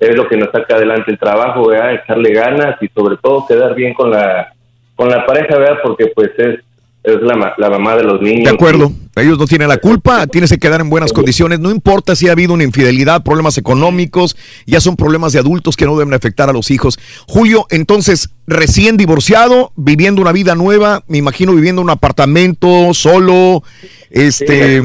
es 0.00 0.16
lo 0.16 0.26
que 0.26 0.36
nos 0.36 0.50
saca 0.50 0.74
adelante 0.74 1.12
el 1.12 1.18
trabajo, 1.20 1.68
¿verdad? 1.68 1.94
Echarle 1.94 2.32
ganas 2.32 2.82
y 2.82 2.88
sobre 2.88 3.18
todo 3.18 3.46
quedar 3.46 3.76
bien 3.76 3.94
con 3.94 4.10
la 4.10 4.52
con 4.96 5.08
la 5.08 5.24
pareja, 5.24 5.56
¿verdad? 5.56 5.78
Porque 5.80 6.08
pues 6.08 6.32
es, 6.38 6.58
es 7.04 7.20
la, 7.20 7.54
la 7.58 7.70
mamá 7.70 7.96
de 7.96 8.02
los 8.02 8.20
niños. 8.22 8.44
De 8.44 8.50
acuerdo. 8.50 8.90
Ellos 9.16 9.38
no 9.38 9.46
tienen 9.46 9.68
la 9.68 9.76
culpa, 9.76 10.26
tienes 10.26 10.50
que 10.50 10.58
quedar 10.58 10.80
en 10.80 10.90
buenas 10.90 11.12
condiciones. 11.12 11.60
No 11.60 11.70
importa 11.70 12.16
si 12.16 12.28
ha 12.28 12.32
habido 12.32 12.54
una 12.54 12.64
infidelidad, 12.64 13.22
problemas 13.22 13.58
económicos, 13.58 14.36
ya 14.66 14.80
son 14.80 14.96
problemas 14.96 15.32
de 15.32 15.38
adultos 15.38 15.76
que 15.76 15.84
no 15.84 15.96
deben 15.96 16.14
afectar 16.14 16.48
a 16.48 16.52
los 16.52 16.70
hijos. 16.70 16.98
Julio, 17.28 17.66
entonces, 17.70 18.30
recién 18.46 18.96
divorciado, 18.96 19.70
viviendo 19.76 20.22
una 20.22 20.32
vida 20.32 20.54
nueva, 20.54 21.04
me 21.06 21.18
imagino 21.18 21.54
viviendo 21.54 21.82
en 21.82 21.84
un 21.84 21.90
apartamento, 21.90 22.92
solo, 22.94 23.62
este, 24.10 24.82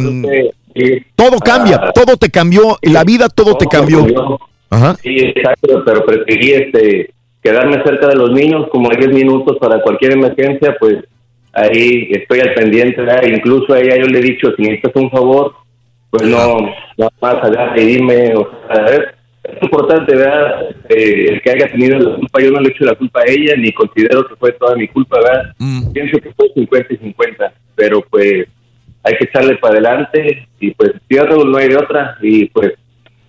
todo 1.16 1.40
cambia, 1.40 1.92
todo 1.96 2.18
te 2.18 2.30
cambió, 2.30 2.78
la 2.82 3.04
vida 3.06 3.30
todo 3.30 3.56
te 3.56 3.66
cambió. 3.66 4.06
Ajá. 4.70 4.96
Sí, 5.02 5.16
exacto, 5.18 5.84
pero 5.84 6.06
preferí 6.06 6.52
este, 6.52 7.14
quedarme 7.42 7.82
cerca 7.84 8.08
de 8.08 8.16
los 8.16 8.32
niños 8.32 8.68
como 8.72 8.90
10 8.90 9.08
minutos 9.12 9.58
para 9.60 9.82
cualquier 9.82 10.12
emergencia, 10.12 10.76
pues 10.80 10.98
ahí 11.54 12.10
estoy 12.12 12.40
al 12.40 12.54
pendiente, 12.54 13.02
¿verdad? 13.02 13.24
incluso 13.24 13.74
a 13.74 13.80
ella 13.80 13.98
yo 13.98 14.06
le 14.06 14.20
he 14.20 14.24
dicho, 14.24 14.52
si 14.56 14.64
necesitas 14.64 14.96
un 14.96 15.10
favor, 15.10 15.56
pues 16.10 16.24
no, 16.24 16.58
nada 16.98 17.12
más 17.22 17.78
y 17.78 17.86
dime, 17.86 18.34
o 18.36 18.50
sea, 18.68 18.86
es, 18.86 19.00
es 19.44 19.64
importante, 19.64 20.16
¿verdad? 20.16 20.70
Eh, 20.90 21.26
el 21.30 21.42
que 21.42 21.52
haya 21.52 21.72
tenido 21.72 22.00
la 22.00 22.16
culpa, 22.16 22.42
yo 22.42 22.52
no 22.52 22.60
le 22.60 22.70
echo 22.70 22.84
la 22.84 22.96
culpa 22.96 23.22
a 23.22 23.30
ella, 23.30 23.56
ni 23.56 23.72
considero 23.72 24.28
que 24.28 24.36
fue 24.36 24.52
toda 24.54 24.76
mi 24.76 24.88
culpa, 24.88 25.18
¿verdad? 25.20 25.54
Pienso 25.94 26.20
que 26.20 26.34
fue 26.34 26.50
50 26.54 26.94
y 26.94 26.98
50, 26.98 27.54
pero 27.76 28.02
pues 28.10 28.48
hay 29.04 29.14
que 29.18 29.26
echarle 29.26 29.56
para 29.58 29.76
adelante 29.76 30.48
y 30.60 30.72
pues 30.72 30.92
cierro, 31.08 31.44
no 31.46 31.58
hay 31.58 31.70
de 31.70 31.78
otra 31.78 32.18
y 32.22 32.46
pues 32.46 32.74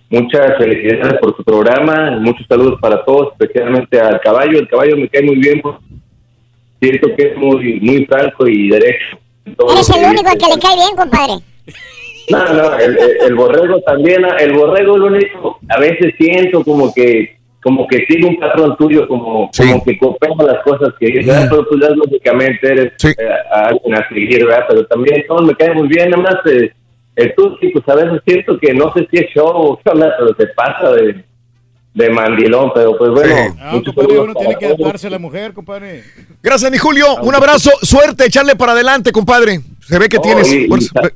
muchas 0.09 0.57
felicidades 0.57 1.19
por 1.19 1.35
su 1.35 1.43
programa, 1.43 2.11
muchos 2.19 2.45
saludos 2.47 2.79
para 2.81 3.03
todos, 3.05 3.31
especialmente 3.31 3.99
al 3.99 4.19
caballo, 4.19 4.59
el 4.59 4.67
caballo 4.67 4.97
me 4.97 5.07
cae 5.07 5.23
muy 5.23 5.37
bien, 5.37 5.61
pues, 5.61 5.75
siento 6.81 7.15
que 7.15 7.27
es 7.27 7.37
muy 7.37 7.79
muy 7.79 8.05
franco 8.05 8.47
y 8.47 8.69
derecho. 8.69 9.17
todo 9.55 9.71
Eres 9.71 9.89
el 9.89 10.05
único 10.05 10.31
que 10.31 10.53
le 10.53 10.59
cae 10.59 10.75
bien, 10.75 10.95
compadre. 10.97 11.33
No, 12.29 12.53
no, 12.53 12.77
el, 12.77 13.35
borrego 13.35 13.81
también, 13.81 14.23
el 14.39 14.53
borrego 14.53 14.97
lo 14.97 15.07
único, 15.07 15.59
a 15.69 15.79
veces 15.79 16.13
siento 16.17 16.63
como 16.63 16.93
que 16.93 17.37
como 17.61 17.87
que 17.87 18.05
sigue 18.07 18.25
un 18.25 18.39
patrón 18.39 18.75
tuyo, 18.75 19.07
como, 19.07 19.51
como 19.55 19.83
que 19.83 19.97
copia 19.99 20.29
las 20.43 20.63
cosas 20.63 20.95
que 20.99 21.07
dices, 21.07 21.27
¿verdad? 21.27 21.47
pero 21.47 21.65
tú 21.67 21.79
ya 21.79 21.89
lógicamente 21.89 22.67
eres 22.67 22.93
eh, 23.03 23.15
a 23.53 23.67
alguien 23.67 23.95
a 23.95 24.09
seguir, 24.09 24.45
¿verdad? 24.45 24.65
Pero 24.67 24.85
también 24.87 25.23
todos 25.27 25.45
me 25.45 25.53
cae 25.53 25.71
muy 25.75 25.87
bien, 25.87 26.09
nada 26.09 26.23
más 26.23 26.35
eh, 26.51 26.71
el 27.17 27.35
Tuski, 27.35 27.69
pues 27.69 27.87
a 27.87 27.95
veces 27.95 28.19
siento 28.25 28.57
que 28.57 28.73
no 28.73 28.91
sé 28.93 29.07
si 29.11 29.19
es 29.19 29.29
show 29.31 29.45
o 29.45 29.79
qué 29.79 29.91
onda, 29.91 30.11
pero 30.17 30.33
se 30.35 30.47
pasa 30.55 30.91
de, 30.93 31.23
de 31.93 32.09
mandilón, 32.09 32.71
pero 32.73 32.97
pues 32.97 33.11
bueno. 33.11 33.35
Ah, 33.59 33.71
muchos 33.73 33.93
compadre, 33.93 34.15
saludos 34.15 34.23
uno 34.29 34.35
tiene 34.39 34.55
que 34.55 34.65
adaptarse 34.65 35.07
a 35.07 35.09
la 35.09 35.19
mujer, 35.19 35.53
compadre. 35.53 36.03
Gracias, 36.41 36.71
mi 36.71 36.77
Julio. 36.77 37.05
Un 37.21 37.35
abrazo, 37.35 37.69
suerte, 37.81 38.25
echarle 38.27 38.55
para 38.55 38.71
adelante, 38.71 39.11
compadre. 39.11 39.59
Se 39.81 39.99
ve 39.99 40.07
que 40.07 40.17
Oh, 40.17 40.21
tienes 40.21 40.51
y- 40.53 40.67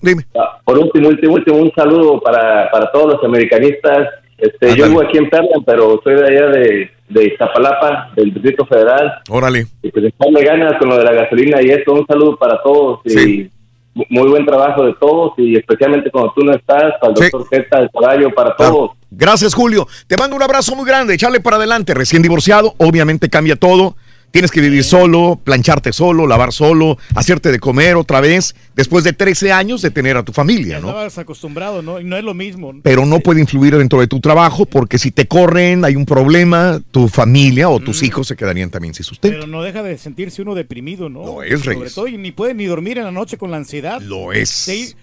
Dime. 0.02 0.26
ah, 0.38 0.60
Por 0.66 0.78
último, 0.78 1.08
último, 1.08 1.34
último, 1.36 1.58
un 1.58 1.72
saludo 1.74 2.20
para, 2.20 2.70
para 2.72 2.92
todos 2.92 3.14
los 3.14 3.24
americanistas. 3.24 4.10
Este, 4.38 4.76
yo 4.76 4.88
vivo 4.90 5.02
aquí 5.02 5.18
en 5.18 5.30
Perla, 5.30 5.56
pero 5.66 6.02
soy 6.04 6.16
de 6.16 6.26
allá 6.26 6.48
de, 6.48 6.92
de 7.08 7.24
Iztapalapa, 7.26 8.12
del 8.18 8.34
Distrito 8.34 8.66
Federal. 8.66 9.20
Órale. 9.30 9.68
Y 9.82 9.90
pues 9.92 10.06
echarle 10.06 10.44
ganas 10.44 10.74
con 10.78 10.90
lo 10.90 10.98
de 10.98 11.06
la 11.06 11.14
gasolina 11.14 11.62
y 11.62 11.68
esto. 11.70 11.94
Un 11.94 12.06
saludo 12.06 12.36
para 12.36 12.62
todos 12.62 13.00
y 13.06 13.50
mu- 13.94 14.04
muy 14.10 14.28
buen 14.30 14.45
trabajo 14.45 14.84
de 14.84 14.94
todos 15.00 15.32
y 15.38 15.56
especialmente 15.56 16.12
cuando 16.12 16.34
tú 16.36 16.44
no 16.44 16.52
estás, 16.54 16.95
para 17.00 17.14
el 17.14 17.32
doctor 17.32 17.45
Zeta, 17.50 17.80
el 17.80 17.90
caballo, 17.92 18.30
para 18.36 18.54
todos. 18.58 18.92
Gracias, 19.18 19.53
Julio. 19.53 19.88
Te 20.08 20.18
mando 20.18 20.35
un 20.35 20.44
abrazo 20.44 20.76
muy 20.76 20.85
grande. 20.85 21.14
Echarle 21.14 21.40
para 21.40 21.58
adelante. 21.58 21.94
Recién 21.94 22.22
divorciado, 22.22 22.76
obviamente 22.77 23.30
cambia 23.30 23.56
todo. 23.56 23.95
Tienes 24.32 24.52
que 24.52 24.60
vivir 24.60 24.84
solo, 24.84 25.40
plancharte 25.42 25.94
solo, 25.94 26.27
lavar 26.27 26.52
solo, 26.52 26.98
hacerte 27.16 27.53
de 27.53 27.60
comer 27.60 27.95
otra 27.95 28.19
vez, 28.19 28.53
después 28.76 29.06
de 29.06 29.14
13 29.14 29.53
años 29.53 29.82
de 29.82 29.92
tener 29.92 30.18
a 30.18 30.24
tu 30.24 30.34
familia, 30.34 30.82
¿no? 30.82 30.90
Estabas 30.90 31.18
acostumbrado, 31.19 31.82
¿no? 31.82 32.02
Y 32.02 32.03
no 32.03 32.18
es 32.18 32.24
lo 32.26 32.34
mismo. 32.34 32.74
Pero 32.84 33.06
no 33.06 33.22
puede 33.22 33.40
influir 33.40 33.77
dentro 33.77 34.02
de 34.02 34.08
tu 34.08 34.19
trabajo 34.19 34.66
porque 34.66 34.98
si 34.98 35.11
te 35.11 35.26
corren, 35.26 35.85
hay 35.85 35.95
un 35.95 36.06
problema, 36.06 36.82
tu 36.92 37.08
familia 37.08 37.69
o 37.69 37.80
tus 37.80 38.03
hijos 38.03 38.27
se 38.27 38.35
quedarían 38.35 38.69
también 38.69 38.94
sin 38.94 39.06
sustento. 39.06 39.38
Pero 39.38 39.48
no 39.48 39.64
deja 39.64 39.82
de 39.84 39.98
sentirse 39.98 40.42
uno 40.42 40.53
deprimido, 40.53 41.08
¿no? 41.08 41.26
Lo 41.26 41.42
es, 41.44 41.61
Sobre 41.61 41.76
Reyes. 41.77 41.95
todo, 41.95 42.08
y 42.10 42.18
ni 42.18 42.34
puede 42.34 42.53
ni 42.56 42.66
dormir 42.66 42.98
en 42.98 43.06
la 43.06 43.11
noche 43.11 43.38
con 43.38 43.52
la 43.52 43.58
ansiedad. 43.58 44.02
Lo 44.02 44.34
es. 44.34 44.50
Sí, 44.50 44.95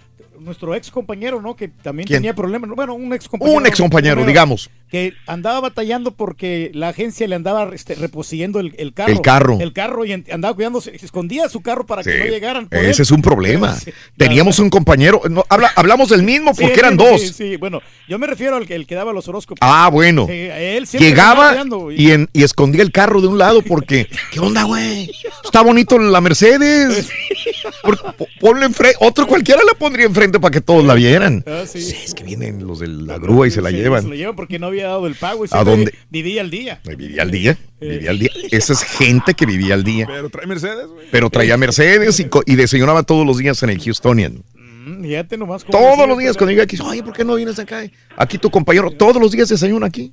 nuestro 0.43 0.75
ex 0.75 0.91
compañero, 0.91 1.41
¿no? 1.41 1.57
Que 1.57 1.69
también 1.69 2.07
¿Quién? 2.07 2.19
tenía 2.19 2.35
problemas. 2.35 2.69
¿no? 2.69 2.77
Bueno, 2.77 2.95
un 2.95 3.13
ex 3.13 3.29
compañero. 3.29 3.59
Un 3.59 3.67
ex 3.67 3.81
compañero, 3.81 4.25
digamos. 4.25 4.71
Que 4.93 5.15
andaba 5.27 5.59
batallando 5.61 6.11
porque 6.13 6.71
la 6.75 6.91
agencia 6.91 7.27
le 7.27 7.35
andaba 7.35 7.71
este, 7.75 7.95
reposeyendo 7.95 8.61
el, 8.61 8.75
el 8.77 8.93
carro. 8.93 9.11
El 9.13 9.21
carro. 9.23 9.59
El 9.59 9.73
carro 9.73 10.05
y 10.05 10.13
andaba 10.13 10.55
cuidándose, 10.55 10.95
escondía 10.95 11.49
su 11.49 11.63
carro 11.63 11.87
para 11.87 12.03
que 12.05 12.19
no 12.19 12.25
llegaran. 12.27 12.69
por 12.69 12.79
Ese 12.79 12.89
él. 12.89 13.01
es 13.01 13.11
un 13.11 13.23
problema. 13.23 13.75
Sí, 13.83 13.91
Teníamos 14.19 14.59
un 14.59 14.69
compañero, 14.69 15.23
no, 15.31 15.45
habla- 15.49 15.73
hablamos 15.77 16.11
del 16.11 16.23
mismo 16.23 16.53
porque 16.55 16.79
eran 16.79 16.97
dos. 16.99 17.21
Sí, 17.23 17.33
sí, 17.33 17.57
bueno, 17.57 17.81
yo 18.07 18.19
me 18.19 18.27
refiero 18.27 18.57
al 18.57 18.67
que, 18.67 18.75
el 18.75 18.87
que 18.87 18.95
daba 18.95 19.13
los 19.15 19.27
horóscopos. 19.29 19.59
Ah, 19.63 19.89
bueno. 19.91 20.27
Él 20.29 20.87
Llegaba 20.87 21.57
y, 21.97 22.11
en- 22.11 22.29
y 22.35 22.43
escondía 22.43 22.83
el 22.83 22.93
carro 22.93 23.23
de 23.23 23.29
un 23.29 23.39
lado 23.39 23.63
porque, 23.63 24.09
¿qué 24.31 24.41
onda, 24.41 24.65
güey? 24.65 25.11
Está 25.43 25.63
bonito 25.63 25.99
la 25.99 26.21
Mercedes. 26.21 27.09
Ponle 28.41 28.67
enfrente, 28.67 28.97
otro 29.01 29.27
cualquiera 29.27 29.63
la 29.65 29.73
pondría 29.79 30.07
enfrente 30.07 30.39
para 30.39 30.53
que 30.53 30.61
todos 30.61 30.85
la 30.85 30.95
vieran. 30.95 31.43
Ah, 31.47 31.65
sí. 31.67 31.79
Es 32.05 32.13
que 32.15 32.25
vienen 32.25 32.67
los 32.67 32.81
de 32.81 32.89
la 32.89 33.19
grúa 33.19 33.47
y 33.47 33.51
se 33.51 33.63
la 33.63 33.71
llevan. 33.71 34.03
Se 34.03 34.09
lo 34.09 34.15
llevan 34.15 34.37
porque 34.37 34.59
no 34.59 34.67
había 34.69 34.82
dado 34.89 35.07
el 35.07 35.15
pago 35.15 35.45
y 35.45 35.49
¿A 35.53 35.65
dónde? 35.65 35.95
vivía 36.11 36.41
al 36.41 36.51
día. 36.51 36.81
Vivía 36.85 37.23
al 37.23 37.31
día, 37.31 37.57
vivía 37.81 38.11
al 38.11 38.19
día. 38.19 38.31
Esa 38.51 38.73
es 38.73 38.83
gente 38.83 39.35
que 39.35 39.47
vivía 39.47 39.75
al 39.75 39.85
día. 39.85 40.07
Pero 40.07 40.31
trae 40.31 40.47
Mercedes, 40.47 40.87
güey. 40.87 41.07
Pero 41.11 41.31
traía 41.31 41.57
Mercedes 41.57 42.21
y, 42.21 42.29
y 42.47 42.55
desayunaba 42.57 43.03
todos 43.03 43.27
los 43.27 43.39
días 43.39 43.63
en 43.63 43.71
el 43.71 43.79
Houstonian. 43.81 44.43
Mm, 44.55 45.03
Fíjate 45.03 45.37
nomás 45.37 45.65
Todos 45.65 46.09
los 46.09 46.19
días 46.19 46.37
cuando 46.37 46.51
llega 46.53 46.65
aquí, 46.65 46.77
oye, 46.85 47.03
¿por 47.03 47.13
qué 47.13 47.25
no 47.25 47.35
vienes 47.37 47.59
acá? 47.59 47.83
Aquí 48.17 48.39
tu 48.39 48.51
compañero, 48.51 48.91
todos 48.91 49.21
los 49.23 49.31
días 49.33 49.49
desayuna 49.49 49.87
aquí. 49.87 50.13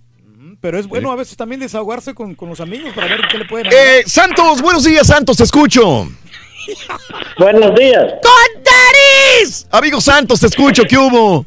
Pero 0.62 0.78
es 0.78 0.88
bueno 0.88 1.10
a 1.12 1.16
veces 1.16 1.38
también 1.38 1.62
desahogarse 1.62 2.14
con, 2.14 2.36
con 2.36 2.50
los 2.50 2.60
amigos 2.60 2.92
para 2.94 3.08
ver 3.08 3.22
qué 3.32 3.38
le 3.38 3.46
pueden 3.46 3.68
Eh, 3.72 4.04
Santos, 4.06 4.62
buenos 4.62 4.84
días, 4.84 5.08
Santos, 5.08 5.38
te 5.38 5.44
escucho. 5.44 6.10
Buenos 7.38 7.74
días. 7.76 8.04
¡Con 8.22 8.64
Taris! 8.64 9.68
Amigo 9.72 10.02
Santos, 10.02 10.40
te 10.42 10.48
escucho, 10.48 10.84
¿qué 10.84 10.98
hubo? 10.98 11.46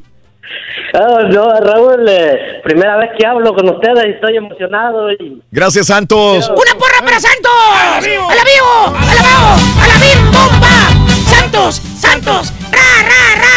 Ah, 0.94 1.22
no, 1.30 1.48
Raúl, 1.60 2.06
eh, 2.08 2.60
primera 2.62 2.96
vez 2.98 3.10
que 3.18 3.26
hablo 3.26 3.54
con 3.54 3.68
ustedes 3.68 4.04
y 4.06 4.10
estoy 4.10 4.36
emocionado. 4.36 5.10
Y... 5.12 5.42
Gracias, 5.50 5.86
Santos. 5.86 6.50
¡Una 6.50 6.74
porra 6.78 7.00
para 7.02 7.18
Santos! 7.18 7.50
¡A 7.74 8.00
la 8.00 8.06
vivo! 8.06 8.28
¡A 8.28 8.34
la 8.34 8.44
vivo! 8.44 8.96
¡A 9.80 9.86
la 9.86 9.94
vil 10.04 10.20
bomba! 10.26 10.74
¡Santos! 11.26 11.80
¡Santos! 11.96 12.52
¡Ra, 12.70 13.02
ra, 13.08 13.24
ra! 13.42 13.52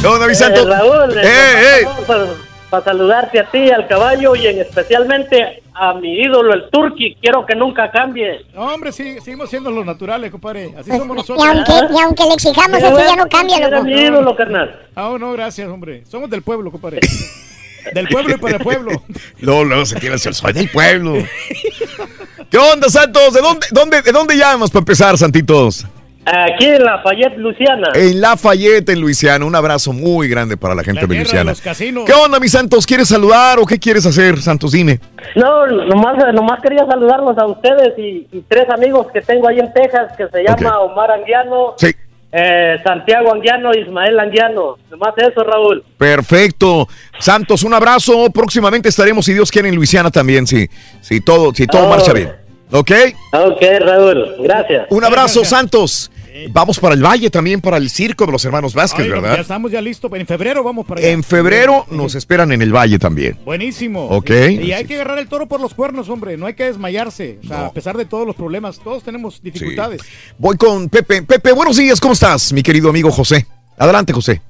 ¿Qué 0.00 0.06
onda, 0.06 0.26
mi 0.26 0.34
Santos? 0.34 0.66
Eh, 0.66 0.68
Raúl, 0.68 1.18
¡Eh, 1.18 1.22
eh, 1.24 1.80
eh! 1.80 2.44
Para, 2.74 2.84
saludarte 2.84 3.38
a 3.38 3.50
ti, 3.50 3.70
al 3.70 3.86
caballo 3.86 4.34
y 4.34 4.46
en 4.46 4.58
especialmente 4.60 5.62
a 5.74 5.94
mi 5.94 6.20
ídolo, 6.20 6.52
el 6.54 6.70
Turqui. 6.70 7.16
Quiero 7.20 7.46
que 7.46 7.54
nunca 7.54 7.90
cambie. 7.90 8.46
No, 8.52 8.62
hombre, 8.74 8.90
sí, 8.90 9.20
seguimos 9.20 9.48
siendo 9.50 9.70
los 9.70 9.86
naturales, 9.86 10.30
compadre. 10.30 10.74
Así 10.76 10.90
Pues, 10.90 10.98
somos 10.98 11.16
y 11.16 11.20
nosotros. 11.20 11.46
aunque, 11.46 11.72
y 11.94 11.98
aunque 12.00 12.24
le 12.24 12.34
exijamos, 12.34 12.78
eso 12.78 12.98
ya 12.98 13.16
no 13.16 13.28
cambia, 13.28 13.56
era 13.58 13.68
loco. 13.70 13.84
mi 13.84 13.92
ídolo, 13.92 14.36
carnal. 14.36 14.80
Ah, 14.96 15.16
no, 15.18 15.32
gracias, 15.32 15.68
hombre. 15.68 16.04
Somos 16.06 16.28
del 16.30 16.42
pueblo, 16.42 16.70
compadre. 16.72 17.00
del 17.94 18.08
pueblo 18.08 18.34
y 18.34 18.38
para 18.38 18.56
el 18.56 18.62
pueblo. 18.62 18.90
Luego, 19.40 19.64
luego 19.64 19.86
se 19.86 20.00
tiene 20.00 20.14
el 20.16 20.20
soy 20.20 20.52
del 20.52 20.68
pueblo. 20.70 21.14
¿Qué 22.50 22.58
onda, 22.58 22.88
Santos? 22.88 23.34
¿De 23.34 23.40
dónde, 23.40 23.66
dónde, 23.70 24.02
¿De 24.02 24.12
dónde 24.12 24.36
llamas 24.36 24.70
para 24.70 24.80
empezar, 24.80 25.16
Santitos? 25.18 25.86
Aquí 26.26 26.64
en 26.66 26.82
Lafayette, 26.82 27.36
Luciana. 27.36 27.88
En 27.94 28.20
Lafayette, 28.20 28.88
en 28.88 29.00
Luisiana. 29.00 29.44
Un 29.44 29.54
abrazo 29.54 29.92
muy 29.92 30.28
grande 30.28 30.56
para 30.56 30.74
la 30.74 30.82
gente 30.82 31.02
de 31.02 31.06
tierra 31.06 31.18
de 31.18 31.44
Luisiana. 31.44 31.50
los. 31.50 32.04
¿Qué 32.06 32.12
onda, 32.14 32.40
mi 32.40 32.48
Santos? 32.48 32.86
¿Quieres 32.86 33.08
saludar 33.08 33.58
o 33.58 33.66
qué 33.66 33.78
quieres 33.78 34.06
hacer, 34.06 34.40
Santos? 34.40 34.72
Dime. 34.72 35.00
No, 35.36 35.66
nomás, 35.66 36.16
nomás 36.34 36.60
quería 36.62 36.86
saludarlos 36.86 37.36
a 37.36 37.46
ustedes 37.46 37.92
y, 37.98 38.26
y 38.32 38.40
tres 38.48 38.68
amigos 38.70 39.08
que 39.12 39.20
tengo 39.20 39.48
ahí 39.48 39.58
en 39.58 39.72
Texas 39.74 40.12
que 40.16 40.26
se 40.28 40.42
llama 40.42 40.78
Omar 40.80 41.10
Anguiano, 41.10 41.74
Sí. 41.76 41.90
eh, 42.32 42.76
Santiago 42.82 43.32
Anguiano, 43.32 43.74
Ismael 43.74 44.18
Anguiano. 44.18 44.76
Nomás 44.90 45.12
eso, 45.18 45.44
Raúl. 45.44 45.84
Perfecto. 45.98 46.88
Santos, 47.18 47.62
un 47.64 47.74
abrazo. 47.74 48.30
Próximamente 48.32 48.88
estaremos, 48.88 49.26
si 49.26 49.34
Dios 49.34 49.50
quiere, 49.50 49.68
en 49.68 49.74
Luisiana 49.76 50.10
también, 50.10 50.46
si, 50.46 50.68
si 51.02 51.20
todo, 51.20 51.52
si 51.54 51.66
todo 51.66 51.84
Oh. 51.84 51.88
marcha 51.90 52.12
bien. 52.14 52.32
¿Ok? 52.72 52.90
Ok, 53.32 53.62
Raúl, 53.80 54.36
gracias. 54.40 54.86
Un 54.90 55.04
abrazo, 55.04 55.44
Santos. 55.44 56.10
Vamos 56.50 56.80
para 56.80 56.94
el 56.96 57.02
Valle 57.04 57.30
también, 57.30 57.60
para 57.60 57.76
el 57.76 57.88
circo 57.90 58.26
de 58.26 58.32
los 58.32 58.44
hermanos 58.44 58.74
Vázquez, 58.74 59.04
Ay, 59.04 59.08
Ya 59.10 59.14
¿verdad? 59.20 59.38
estamos 59.40 59.70
ya 59.70 59.80
listos. 59.80 60.10
En 60.14 60.26
febrero 60.26 60.64
vamos 60.64 60.84
para 60.84 61.00
allá. 61.00 61.10
En 61.10 61.22
febrero 61.22 61.86
nos 61.90 62.14
esperan 62.16 62.50
en 62.50 62.60
el 62.60 62.74
Valle 62.74 62.98
también. 62.98 63.38
Buenísimo. 63.44 64.06
Ok. 64.08 64.30
Y 64.60 64.72
hay 64.72 64.84
que 64.84 64.94
agarrar 64.96 65.18
el 65.18 65.28
toro 65.28 65.46
por 65.46 65.60
los 65.60 65.74
cuernos, 65.74 66.08
hombre. 66.08 66.36
No 66.36 66.46
hay 66.46 66.54
que 66.54 66.64
desmayarse. 66.64 67.38
O 67.44 67.46
sea, 67.46 67.58
No. 67.58 67.64
a 67.66 67.72
pesar 67.72 67.96
de 67.96 68.04
todos 68.04 68.26
los 68.26 68.34
problemas, 68.34 68.80
todos 68.80 69.04
tenemos 69.04 69.40
dificultades. 69.42 70.02
Voy 70.38 70.56
con 70.56 70.88
Pepe. 70.88 71.22
Pepe, 71.22 71.52
buenos 71.52 71.76
días, 71.76 72.00
¿cómo 72.00 72.14
estás, 72.14 72.52
mi 72.52 72.62
querido 72.64 72.90
amigo 72.90 73.10
José? 73.12 73.46
Adelante, 73.78 74.12
José. 74.12 74.42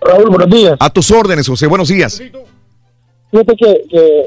Raúl, 0.00 0.28
buenos 0.30 0.50
días. 0.50 0.76
A 0.78 0.90
tus 0.90 1.10
órdenes, 1.10 1.46
José, 1.48 1.66
buenos 1.66 1.88
días. 1.88 2.22
Fíjate 3.30 3.56
que, 3.56 3.82
que, 3.90 4.26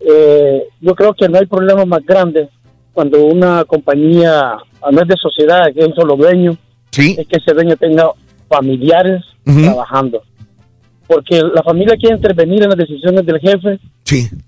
eh, 0.00 0.62
yo 0.80 0.94
creo 0.94 1.12
que 1.14 1.28
no 1.28 1.38
hay 1.38 1.46
problema 1.46 1.84
más 1.84 2.00
grande 2.04 2.48
cuando 2.94 3.24
una 3.26 3.64
compañía, 3.66 4.54
no 4.90 5.02
es 5.02 5.08
de 5.08 5.16
sociedad, 5.16 5.72
que 5.72 5.80
es 5.80 5.86
un 5.88 5.94
solo 5.94 6.16
dueño, 6.16 6.56
es 7.18 7.26
que 7.26 7.36
ese 7.38 7.52
dueño 7.54 7.76
tenga 7.76 8.10
familiares 8.48 9.22
trabajando. 9.64 10.22
Porque 11.06 11.42
la 11.42 11.62
familia 11.62 11.96
quiere 11.96 12.14
intervenir 12.16 12.62
en 12.62 12.68
las 12.68 12.78
decisiones 12.78 13.26
del 13.26 13.40
jefe 13.40 13.78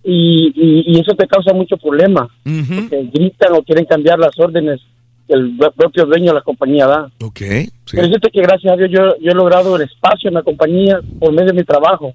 y, 0.05 0.53
y- 0.55 0.85
y 0.87 1.01
eso 1.01 1.13
te 1.17 1.27
causa 1.27 1.53
mucho 1.53 1.77
problema. 1.77 2.29
Porque 2.89 3.11
gritan 3.13 3.53
o 3.55 3.63
quieren 3.63 3.85
cambiar 3.85 4.19
las 4.19 4.39
órdenes 4.39 4.81
que 5.27 5.35
el 5.35 5.57
propio 5.77 6.07
dueño 6.07 6.27
de 6.27 6.35
la 6.35 6.41
compañía 6.43 6.87
da. 6.87 7.11
Ok. 7.25 7.41
Pero 7.97 8.07
fíjate 8.09 8.31
que 8.31 8.43
gracias 8.43 8.73
a 8.73 8.77
Dios 8.77 8.91
yo, 8.93 9.01
yo 9.21 9.31
he 9.33 9.35
logrado 9.35 9.75
el 9.77 9.83
espacio 9.83 10.29
en 10.29 10.35
la 10.35 10.43
compañía 10.43 11.01
por 11.19 11.33
medio 11.33 11.49
de 11.49 11.55
mi 11.55 11.65
trabajo. 11.65 12.13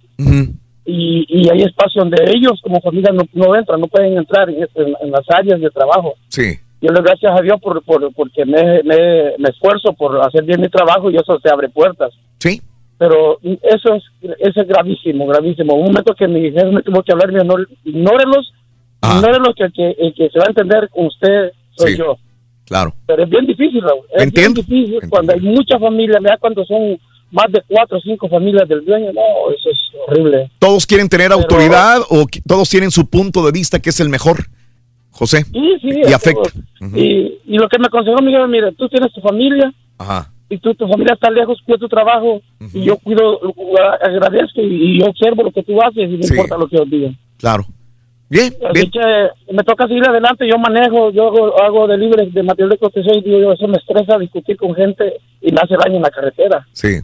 y, 0.86 1.26
y 1.28 1.50
hay 1.50 1.64
espacio 1.64 2.02
donde 2.02 2.18
ellos 2.34 2.62
como 2.64 2.80
familia 2.80 3.12
no, 3.12 3.24
no 3.34 3.54
entran, 3.54 3.82
no 3.82 3.88
pueden 3.88 4.18
entrar 4.18 4.50
en, 4.50 4.56
en- 4.76 4.96
en 5.02 5.12
las 5.12 5.26
áreas 5.30 5.60
de 5.60 5.70
trabajo. 5.70 6.14
Sí. 6.30 6.58
Yo 6.82 6.90
le 6.90 6.96
doy 6.96 7.04
gracias 7.04 7.34
a 7.38 7.42
Dios 7.42 7.60
por, 7.62 7.82
por- 7.84 8.14
porque 8.14 8.46
me, 8.46 8.84
me, 8.84 9.34
me 9.38 9.50
esfuerzo 9.50 9.94
por 9.94 10.20
hacer 10.22 10.44
bien 10.44 10.62
mi 10.62 10.70
trabajo 10.70 11.10
y 11.10 11.16
eso 11.16 11.40
te 11.40 11.50
abre 11.52 11.70
puertas. 11.70 12.12
Sí. 12.40 12.62
Pero 13.00 13.40
eso 13.42 13.94
es, 13.96 14.04
eso 14.40 14.62
es 14.62 14.68
gravísimo, 14.68 15.28
gravísimo. 15.28 15.74
Un 15.76 15.86
momento 15.86 16.14
que 16.16 16.28
mi 16.28 16.52
jefe 16.52 16.66
me 16.66 16.82
tuvo 16.82 17.04
que 17.04 17.12
hablar, 17.12 17.32
me 17.32 17.42
dijo, 17.44 17.58
no, 17.58 17.64
ignórelos, 17.84 18.54
ignórelos 19.04 19.54
que 19.56 19.64
el 19.66 19.74
que, 19.74 19.96
el 20.00 20.14
que 20.14 20.30
se 20.30 20.40
va 20.40 20.46
a 20.46 20.50
entender 20.50 20.90
con 20.90 21.06
usted 21.08 21.52
soy 21.76 21.92
Sí. 21.94 21.98
yo. 22.00 22.18
Claro. 22.66 22.94
Pero 23.06 23.24
es 23.24 23.30
bien 23.30 23.46
difícil, 23.46 23.82
Raúl. 23.82 24.02
Es 24.14 24.24
Entiendo. 24.24 24.62
bien 24.68 24.86
difícil 24.86 25.10
cuando 25.10 25.34
hay 25.34 25.40
muchas 25.40 25.80
familias, 25.80 26.22
mira 26.22 26.38
cuando 26.38 26.66
son 26.66 27.00
más 27.32 27.46
de 27.52 27.62
cuatro 27.68 27.98
o 27.98 28.02
cinco 28.02 28.28
familias 28.30 28.68
del 28.68 28.84
dueño, 28.86 29.12
no, 29.14 29.52
eso 29.56 29.70
es 29.70 29.78
horrible. 30.08 30.50
¿Todos 30.60 30.86
quieren 30.86 31.08
tener 31.08 31.32
autoridad 31.32 32.00
o 32.10 32.26
todos 32.48 32.70
tienen 32.70 32.92
su 32.92 33.10
punto 33.10 33.46
de 33.46 33.52
vista 33.52 33.80
que 33.80 33.90
es 33.90 34.00
el 34.00 34.10
mejor? 34.10 34.38
José. 35.18 35.44
Sí, 35.46 35.78
sí. 35.82 35.90
Y 36.08 36.14
afecta. 36.14 36.50
y, 36.96 37.40
y 37.46 37.58
lo 37.58 37.68
que 37.68 37.80
me 37.80 37.88
aconsejó 37.88 38.22
mi 38.22 38.32
jefe, 38.32 38.48
mira, 38.48 38.72
tú 38.72 38.88
tienes 38.88 39.12
tu 39.14 39.22
familia 39.22 39.74
Ajá. 39.98 40.32
y 40.50 40.58
tú, 40.60 40.74
tu 40.76 40.88
familia 40.88 41.14
está 41.16 41.30
lejos, 41.32 41.60
cuida 41.66 41.78
tu 41.80 41.88
trabajo 41.90 42.42
y 42.74 42.84
yo 42.84 42.98
cuido, 42.98 43.40
agradezco 44.02 44.62
y, 44.62 45.00
yo 45.00 45.08
observo 45.08 45.44
lo 45.44 45.52
que 45.52 45.64
tú 45.64 45.82
haces 45.82 46.10
y 46.10 46.18
no 46.18 46.24
Sí. 46.24 46.34
importa 46.34 46.58
lo 46.58 46.68
que 46.68 46.78
os 46.78 46.90
digan. 46.90 47.18
Claro. 47.38 47.66
Bien, 48.30 48.54
que 48.92 49.54
me 49.54 49.64
toca 49.64 49.88
seguir 49.88 50.06
adelante, 50.06 50.46
yo 50.50 50.58
manejo, 50.58 51.12
yo 51.12 51.28
hago, 51.28 51.62
hago 51.64 51.88
delivery 51.88 52.30
de 52.32 52.44
material 52.44 52.72
de 52.72 52.78
construcción 52.78 53.18
y 53.18 53.22
digo, 53.22 53.40
yo, 53.40 53.54
eso 53.54 53.68
me 53.70 53.78
estresa 53.78 54.18
discutir 54.20 54.58
con 54.58 54.76
gente 54.76 55.14
y 55.42 55.52
me 55.52 55.60
hace 55.64 55.76
daño 55.82 55.96
en 55.96 56.02
la 56.02 56.10
carretera. 56.10 56.68
Sí. 56.74 57.00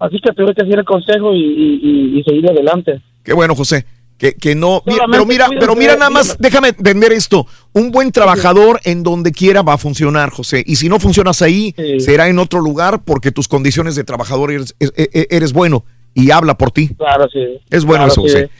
Así 0.00 0.18
que 0.18 0.32
tuve 0.32 0.52
que 0.52 0.62
seguir 0.62 0.80
el 0.80 0.84
consejo 0.84 1.32
y, 1.32 1.38
y- 1.38 1.80
y- 1.82 2.18
y 2.18 2.22
seguir 2.24 2.50
adelante. 2.50 3.00
Qué 3.22 3.32
bueno, 3.32 3.54
José. 3.54 3.86
Que, 4.22 4.34
que 4.34 4.54
no. 4.54 4.84
mira, 4.86 5.04
pero 5.10 5.26
mira, 5.26 5.48
pero 5.58 5.74
mira 5.74 5.96
nada 5.96 6.08
más, 6.08 6.36
déjame 6.38 6.68
entender 6.68 7.10
esto. 7.10 7.44
Un 7.72 7.90
buen 7.90 8.12
trabajador 8.12 8.78
en 8.84 9.02
donde 9.02 9.32
quiera 9.32 9.62
va 9.62 9.72
a 9.72 9.78
funcionar, 9.78 10.30
José. 10.30 10.62
Y 10.64 10.76
si 10.76 10.88
no 10.88 11.00
funcionas 11.00 11.42
ahí, 11.42 11.74
será 11.98 12.28
en 12.28 12.38
otro 12.38 12.60
lugar 12.60 13.02
porque 13.04 13.32
tus 13.32 13.48
condiciones 13.48 13.96
de 13.96 14.04
trabajador 14.04 14.52
eres, 14.52 14.76
e- 14.78 14.92
e- 14.94 15.26
eres 15.28 15.52
bueno 15.52 15.84
y 16.14 16.30
habla 16.30 16.56
por 16.56 16.70
ti. 16.70 16.90
Claro, 16.96 17.26
sí. 17.32 17.40
Es 17.68 17.84
bueno 17.84 18.04
Claro, 18.04 18.12
eso, 18.12 18.22
sí. 18.28 18.44
José. 18.44 18.50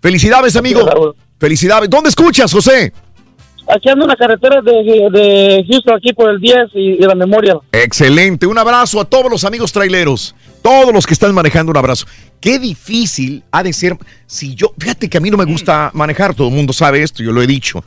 Felicidades, 0.00 0.56
amigo. 0.56 1.14
Felicidades. 1.38 1.88
¿Dónde 1.88 2.08
escuchas, 2.08 2.52
José? 2.52 2.92
Aquí 3.68 3.90
ando 3.90 4.04
en 4.06 4.08
la 4.08 4.16
carretera 4.16 4.60
de, 4.60 4.72
de 4.72 5.64
Houston, 5.70 5.94
aquí 5.98 6.12
por 6.14 6.30
el 6.30 6.40
10 6.40 6.56
y, 6.74 6.80
y 6.94 6.98
la 6.98 7.14
memoria. 7.14 7.58
Excelente. 7.70 8.44
Un 8.48 8.58
abrazo 8.58 9.00
a 9.00 9.04
todos 9.04 9.30
los 9.30 9.44
amigos 9.44 9.70
traileros. 9.70 10.34
Todos 10.62 10.92
los 10.92 11.06
que 11.06 11.14
están 11.14 11.32
manejando, 11.32 11.70
un 11.70 11.76
abrazo. 11.76 12.06
Qué 12.42 12.58
difícil 12.58 13.44
ha 13.52 13.62
de 13.62 13.72
ser. 13.72 13.96
Si 14.26 14.56
yo, 14.56 14.74
fíjate 14.76 15.08
que 15.08 15.16
a 15.16 15.20
mí 15.20 15.30
no 15.30 15.36
me 15.36 15.44
gusta 15.44 15.92
manejar, 15.94 16.34
todo 16.34 16.48
el 16.48 16.54
mundo 16.54 16.72
sabe 16.72 17.00
esto, 17.00 17.22
yo 17.22 17.30
lo 17.30 17.40
he 17.40 17.46
dicho. 17.46 17.84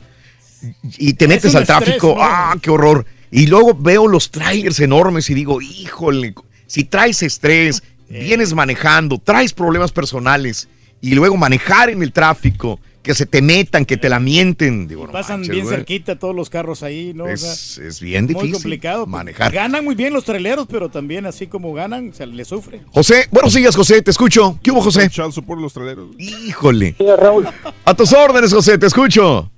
Y 0.96 1.12
te 1.12 1.28
metes 1.28 1.54
al 1.54 1.66
tráfico. 1.66 2.16
¡ah, 2.18 2.56
qué 2.60 2.70
horror! 2.70 3.04
Y 3.30 3.48
luego 3.48 3.74
veo 3.74 4.08
los 4.08 4.30
trailers 4.30 4.80
enormes 4.80 5.28
y 5.28 5.34
digo, 5.34 5.60
híjole, 5.60 6.34
si 6.66 6.84
traes 6.84 7.22
estrés, 7.22 7.82
vienes 8.08 8.54
manejando, 8.54 9.18
traes 9.18 9.52
problemas 9.52 9.92
personales 9.92 10.68
y 11.02 11.14
luego 11.14 11.36
manejar 11.36 11.90
en 11.90 12.02
el 12.02 12.12
tráfico, 12.12 12.80
que 13.06 13.14
se 13.14 13.24
te 13.24 13.40
metan, 13.40 13.84
que 13.84 13.96
te 13.96 14.08
la 14.08 14.18
mienten. 14.18 14.88
Digo, 14.88 15.06
no 15.06 15.12
Pasan 15.12 15.36
manches, 15.38 15.52
bien 15.54 15.64
güey. 15.64 15.76
cerquita 15.76 16.18
todos 16.18 16.34
los 16.34 16.50
carros 16.50 16.82
ahí, 16.82 17.12
¿no? 17.14 17.24
O 17.24 17.28
Es, 17.28 17.40
sea, 17.40 17.86
es 17.86 18.00
bien 18.00 18.24
Muy 18.24 18.34
difícil 18.34 18.52
complicado. 18.54 19.06
manejar. 19.06 19.52
Ganan 19.52 19.84
muy 19.84 19.94
bien 19.94 20.12
los 20.12 20.24
traileros, 20.24 20.66
pero 20.68 20.88
también 20.88 21.24
así 21.24 21.46
como 21.46 21.72
ganan, 21.72 22.12
se 22.12 22.26
les 22.26 22.48
sufre. 22.48 22.80
José, 22.90 23.28
buenos 23.30 23.54
días, 23.54 23.76
José, 23.76 24.02
te 24.02 24.10
escucho. 24.10 24.58
¿Qué 24.60 24.72
hubo, 24.72 24.80
José? 24.80 25.08
por 25.46 25.60
los 25.60 25.72
traileros. 25.72 26.08
Híjole. 26.18 26.96
Raúl. 27.16 27.46
A 27.84 27.94
tus 27.94 28.12
órdenes, 28.12 28.52
José, 28.52 28.76
te 28.76 28.86
escucho. 28.86 29.48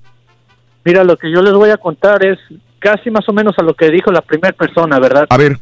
Mira, 0.85 1.02
lo 1.02 1.17
que 1.17 1.33
yo 1.33 1.41
les 1.41 1.55
voy 1.55 1.70
a 1.70 1.78
contar 1.78 2.25
es 2.27 2.39
casi 2.78 3.10
más 3.10 3.27
o 3.28 3.33
menos 3.33 3.55
a 3.59 3.62
lo 3.62 3.75
que 3.75 3.91
dijo 3.91 4.12
la 4.12 4.20
primera 4.20 4.55
persona, 4.55 4.99
¿verdad? 5.01 5.27
A 5.31 5.36
ver. 5.39 5.59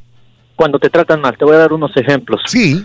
Cuando 0.57 0.81
te 0.81 0.91
tratan 0.91 1.21
mal, 1.21 1.37
te 1.39 1.45
voy 1.45 1.55
a 1.55 1.59
dar 1.59 1.73
unos 1.73 1.97
ejemplos. 1.97 2.41
Sí. 2.47 2.85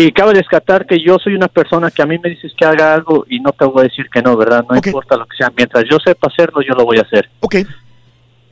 Y 0.00 0.12
cabe 0.12 0.32
descartar 0.32 0.86
que 0.86 1.00
yo 1.00 1.18
soy 1.18 1.34
una 1.34 1.48
persona 1.48 1.90
que 1.90 2.02
a 2.02 2.06
mí 2.06 2.20
me 2.22 2.30
dices 2.30 2.52
que 2.56 2.64
haga 2.64 2.94
algo 2.94 3.26
y 3.28 3.40
no 3.40 3.50
te 3.50 3.64
voy 3.64 3.80
a 3.80 3.88
decir 3.88 4.08
que 4.08 4.22
no, 4.22 4.36
¿verdad? 4.36 4.64
No 4.70 4.76
importa 4.76 5.16
lo 5.16 5.26
que 5.26 5.36
sea. 5.36 5.50
Mientras 5.56 5.82
yo 5.90 5.98
sepa 5.98 6.28
hacerlo, 6.28 6.60
yo 6.62 6.72
lo 6.76 6.84
voy 6.84 6.98
a 6.98 7.02
hacer. 7.02 7.28
Ok. 7.40 7.56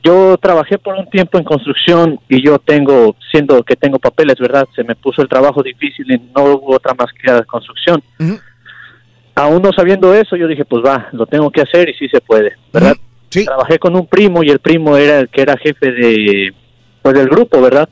Yo 0.03 0.37
trabajé 0.37 0.77
por 0.77 0.95
un 0.95 1.09
tiempo 1.09 1.37
en 1.37 1.45
construcción 1.45 2.19
y 2.27 2.45
yo 2.45 2.59
tengo, 2.59 3.15
siendo 3.31 3.63
que 3.63 3.77
tengo 3.77 3.97
papeles, 3.97 4.35
¿verdad? 4.37 4.67
Se 4.75 4.83
me 4.83 4.95
puso 4.95 5.21
el 5.21 5.29
trabajo 5.29 5.63
difícil 5.63 6.11
y 6.11 6.17
no 6.35 6.43
hubo 6.43 6.75
otra 6.75 6.93
más 6.93 7.07
que 7.13 7.31
la 7.31 7.41
construcción. 7.43 8.03
Aún 9.33 9.61
no 9.61 9.71
sabiendo 9.71 10.13
eso, 10.13 10.35
yo 10.35 10.47
dije, 10.47 10.65
pues 10.65 10.83
va, 10.85 11.07
lo 11.13 11.27
tengo 11.27 11.49
que 11.49 11.61
hacer 11.61 11.87
y 11.87 11.93
sí 11.93 12.09
se 12.09 12.19
puede, 12.19 12.57
¿verdad? 12.73 12.97
Trabajé 13.29 13.79
con 13.79 13.95
un 13.95 14.05
primo 14.05 14.43
y 14.43 14.49
el 14.49 14.59
primo 14.59 14.97
era 14.97 15.19
el 15.19 15.29
que 15.29 15.43
era 15.43 15.55
jefe 15.55 15.93
de, 15.93 16.53
pues 17.01 17.15
del 17.15 17.29
grupo, 17.29 17.61
¿verdad? 17.61 17.87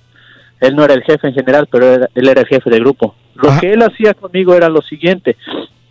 Él 0.59 0.75
no 0.75 0.83
era 0.83 0.93
el 0.93 1.03
jefe 1.03 1.27
en 1.27 1.33
general, 1.33 1.67
pero 1.69 1.85
era- 1.93 2.09
él 2.15 2.27
era 2.27 2.41
el 2.41 2.47
jefe 2.47 2.69
del 2.69 2.81
grupo. 2.81 3.15
Lo 3.35 3.49
que 3.59 3.73
él 3.73 3.81
hacía 3.83 4.13
conmigo 4.13 4.53
era 4.55 4.69
lo 4.69 4.81
siguiente, 4.81 5.35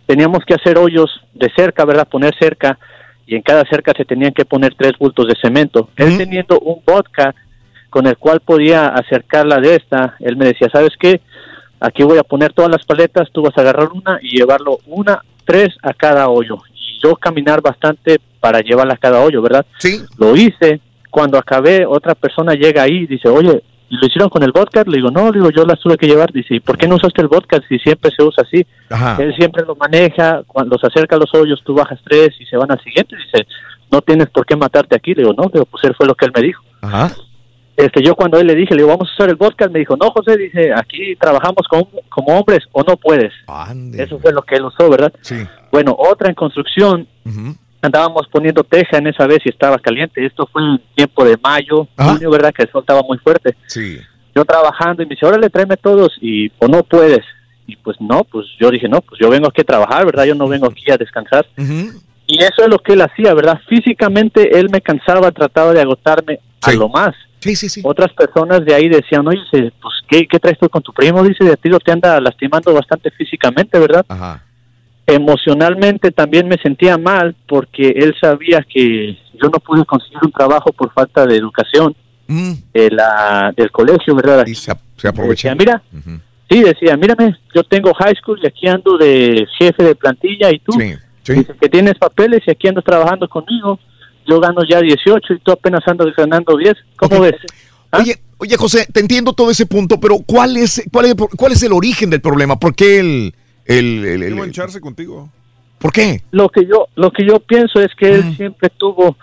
teníamos 0.07 0.43
que 0.45 0.55
hacer 0.55 0.77
hoyos 0.77 1.09
de 1.33 1.49
cerca, 1.55 1.85
¿verdad? 1.85 2.07
Poner 2.07 2.33
cerca 2.39 2.77
y 3.27 3.35
en 3.35 3.41
cada 3.41 3.63
cerca 3.65 3.91
se 3.95 4.05
tenían 4.05 4.33
que 4.33 4.45
poner 4.45 4.73
tres 4.75 4.93
bultos 4.99 5.27
de 5.27 5.35
cemento. 5.41 5.89
Él 5.95 6.17
teniendo 6.17 6.59
un 6.59 6.81
vodka 6.85 7.33
con 7.89 8.07
el 8.07 8.17
cual 8.17 8.39
podía 8.41 8.87
acercarla 8.87 9.57
de 9.59 9.75
esta, 9.75 10.15
él 10.19 10.35
me 10.37 10.45
decía, 10.45 10.67
¿sabes 10.71 10.91
qué? 10.99 11.21
Aquí 11.79 12.03
voy 12.03 12.17
a 12.17 12.23
poner 12.23 12.51
todas 12.53 12.71
las 12.71 12.85
paletas, 12.85 13.29
tú 13.31 13.41
vas 13.43 13.57
a 13.57 13.61
agarrar 13.61 13.89
una 13.93 14.19
y 14.21 14.37
llevarlo 14.37 14.79
una, 14.87 15.21
tres 15.45 15.69
a 15.83 15.93
cada 15.93 16.29
hoyo. 16.29 16.57
Y 16.73 16.99
yo 17.03 17.15
caminar 17.15 17.61
bastante 17.61 18.19
para 18.39 18.59
llevarla 18.61 18.93
a 18.95 18.97
cada 18.97 19.21
hoyo, 19.21 19.41
¿verdad? 19.41 19.65
Sí. 19.77 20.01
Lo 20.17 20.35
hice. 20.35 20.79
Cuando 21.09 21.37
acabé, 21.37 21.85
otra 21.85 22.15
persona 22.15 22.53
llega 22.53 22.83
ahí 22.83 23.03
y 23.03 23.07
dice, 23.07 23.29
oye, 23.29 23.61
¿y 23.89 23.97
¿lo 23.97 24.07
hicieron 24.07 24.29
con 24.29 24.43
el 24.43 24.51
vodka? 24.51 24.83
Le 24.85 24.97
digo, 24.97 25.11
no, 25.11 25.31
le 25.31 25.39
digo, 25.39 25.51
yo 25.51 25.65
las 25.65 25.79
tuve 25.79 25.97
que 25.97 26.07
llevar. 26.07 26.31
Dice, 26.31 26.55
¿y 26.55 26.59
por 26.59 26.77
qué 26.77 26.87
no 26.87 26.95
usaste 26.95 27.21
el 27.21 27.27
vodka 27.27 27.61
si 27.67 27.77
siempre 27.79 28.11
se 28.15 28.23
usa 28.23 28.43
así? 28.45 28.65
Ajá. 28.89 29.17
Él 29.21 29.35
siempre 29.35 29.63
lo 29.65 29.75
maneja, 29.75 30.43
cuando 30.47 30.77
se 30.77 30.87
acerca 30.87 31.15
a 31.15 31.19
los 31.19 31.33
hoyos 31.33 31.61
tú 31.63 31.73
bajas 31.73 31.99
tres 32.03 32.29
y 32.39 32.45
se 32.45 32.57
van 32.57 32.71
al 32.71 32.81
siguiente. 32.81 33.15
Dice, 33.15 33.47
no 33.91 34.01
tienes 34.01 34.29
por 34.29 34.45
qué 34.45 34.55
matarte 34.55 34.95
aquí. 34.95 35.13
Le 35.13 35.23
digo, 35.23 35.33
no, 35.33 35.43
le 35.43 35.51
digo, 35.53 35.65
pues 35.65 35.83
él 35.83 35.95
fue 35.95 36.07
lo 36.07 36.15
que 36.15 36.25
él 36.25 36.31
me 36.35 36.41
dijo. 36.41 36.63
Ajá. 36.81 37.11
Este, 37.77 38.01
yo 38.01 38.15
cuando 38.15 38.39
él 38.39 38.47
le 38.47 38.55
dije, 38.55 38.73
le 38.73 38.83
digo, 38.83 38.89
vamos 38.89 39.09
a 39.09 39.13
usar 39.13 39.29
el 39.29 39.35
vodka, 39.35 39.67
me 39.67 39.79
dijo, 39.79 39.97
no, 39.97 40.09
José, 40.11 40.37
dice, 40.37 40.71
aquí 40.73 41.15
trabajamos 41.17 41.67
como, 41.69 41.89
como 42.09 42.39
hombres 42.39 42.59
o 42.71 42.83
no 42.83 42.95
puedes. 42.95 43.33
Eso 43.97 44.17
fue 44.19 44.31
lo 44.31 44.43
que 44.43 44.55
él 44.55 44.65
usó, 44.65 44.89
¿verdad? 44.89 45.11
Sí. 45.21 45.35
Bueno, 45.71 45.93
otra 45.97 46.29
en 46.29 46.35
construcción, 46.35 47.07
andábamos 47.85 48.27
poniendo 48.31 48.63
teja 48.63 48.97
en 48.97 49.07
esa 49.07 49.27
vez 49.27 49.39
y 49.45 49.49
estaba 49.49 49.79
caliente. 49.79 50.25
Esto 50.25 50.47
fue 50.51 50.61
en 50.61 50.81
tiempo 50.95 51.23
de 51.23 51.37
mayo, 51.41 51.87
junio, 51.95 52.29
¿verdad? 52.29 52.53
Que 52.53 52.63
el 52.63 52.71
sol 52.71 52.81
estaba 52.81 53.01
muy 53.01 53.17
fuerte. 53.17 53.55
Sí. 53.67 53.99
Yo 54.35 54.43
trabajando 54.43 55.01
y 55.01 55.05
me 55.05 55.15
dice, 55.15 55.25
órale, 55.25 55.49
tráeme 55.49 55.77
todos 55.77 56.11
y 56.21 56.51
o 56.59 56.67
no 56.67 56.83
puedes. 56.83 57.23
Y 57.67 57.75
pues 57.77 57.97
no, 57.99 58.23
pues 58.23 58.45
yo 58.59 58.69
dije, 58.69 58.87
no, 58.87 59.01
pues 59.01 59.19
yo 59.19 59.29
vengo 59.29 59.47
aquí 59.47 59.61
a 59.61 59.65
trabajar, 59.65 60.05
¿verdad? 60.05 60.25
Yo 60.25 60.35
no 60.35 60.47
vengo 60.47 60.67
aquí 60.67 60.91
a 60.91 60.97
descansar. 60.97 61.47
Y 62.27 62.43
eso 62.43 62.63
es 62.63 62.67
lo 62.67 62.79
que 62.79 62.93
él 62.93 63.01
hacía, 63.01 63.33
¿verdad? 63.33 63.59
Físicamente 63.67 64.59
él 64.59 64.69
me 64.69 64.81
cansaba, 64.81 65.31
trataba 65.31 65.73
de 65.73 65.81
agotarme 65.81 66.39
a 66.61 66.71
lo 66.73 66.89
más. 66.89 67.15
Sí, 67.39 67.55
sí, 67.55 67.69
sí. 67.69 67.81
Otras 67.83 68.11
personas 68.13 68.65
de 68.65 68.73
ahí 68.73 68.89
decían, 68.89 69.27
oye, 69.27 69.39
pues, 69.51 69.93
¿qué, 70.07 70.27
¿qué 70.27 70.39
traes 70.39 70.57
tú 70.57 70.67
con 70.67 70.81
tu 70.81 70.91
primo? 70.91 71.23
Dice, 71.23 71.43
de 71.43 71.57
ti 71.57 71.69
lo 71.69 71.79
te 71.79 71.91
anda 71.91 72.19
lastimando 72.19 72.73
bastante 72.73 73.11
físicamente, 73.11 73.77
¿verdad? 73.77 74.03
Ajá. 74.07 74.44
Emocionalmente 75.07 76.11
también 76.11 76.47
me 76.47 76.57
sentía 76.57 76.97
mal 76.97 77.35
porque 77.47 77.89
él 77.89 78.15
sabía 78.19 78.65
que 78.67 79.17
yo 79.33 79.49
no 79.49 79.59
pude 79.59 79.85
conseguir 79.85 80.19
un 80.23 80.31
trabajo 80.31 80.71
por 80.73 80.91
falta 80.93 81.25
de 81.25 81.37
educación 81.37 81.95
de 82.27 82.89
la, 82.89 83.53
del 83.55 83.71
colegio, 83.71 84.15
¿verdad? 84.15 84.45
Y 84.47 84.55
se, 84.55 84.71
se. 84.97 85.11
Decía, 85.11 85.53
mira, 85.53 85.83
sí, 86.49 86.63
decía, 86.63 86.97
mírame, 86.97 87.37
yo 87.53 87.63
tengo 87.63 87.93
high 87.93 88.15
school 88.15 88.39
y 88.41 88.47
aquí 88.47 88.67
ando 88.67 88.97
de 88.97 89.45
jefe 89.59 89.83
de 89.83 89.95
plantilla 89.95 90.49
y 90.51 90.59
tú 90.59 90.71
dices 90.71 91.55
que 91.59 91.69
tienes 91.69 91.95
papeles 91.99 92.41
y 92.47 92.51
aquí 92.51 92.67
andas 92.67 92.83
trabajando 92.83 93.27
conmigo. 93.27 93.79
Yo 94.27 94.39
gano 94.39 94.61
ya 94.67 94.81
18 94.81 95.33
y 95.33 95.39
tú 95.39 95.51
apenas 95.51 95.81
andas 95.87 96.07
ganando 96.17 96.57
10. 96.57 96.73
¿Cómo 96.95 97.19
ves? 97.19 97.35
¿Ah? 97.91 97.99
Oye, 97.99 98.15
oye, 98.37 98.57
José, 98.57 98.87
te 98.91 99.01
entiendo 99.01 99.33
todo 99.33 99.51
ese 99.51 99.67
punto, 99.67 99.99
pero 99.99 100.17
¿cuál 100.25 100.57
es, 100.57 100.81
cuál 100.91 101.05
es, 101.05 101.15
cuál 101.37 101.51
es 101.51 101.61
el 101.61 101.73
origen 101.73 102.09
del 102.09 102.21
problema? 102.21 102.57
¿Por 102.57 102.73
qué 102.73 102.99
el... 102.99 103.35
el, 103.65 104.05
el- 104.05 104.23
el- 104.23 104.35
mancharse 104.35 104.79
contigo. 104.79 105.29
¿Por 105.79 105.91
qué? 105.91 106.21
Lo 106.31 106.49
que 106.49 106.65
yo 106.65 106.87
lo 106.95 107.11
que 107.11 107.25
yo 107.27 107.39
pienso 107.39 107.79
es 107.81 107.93
que 107.95 108.09
él 108.09 108.35
siempre 108.37 108.69
tuvo 108.69 109.17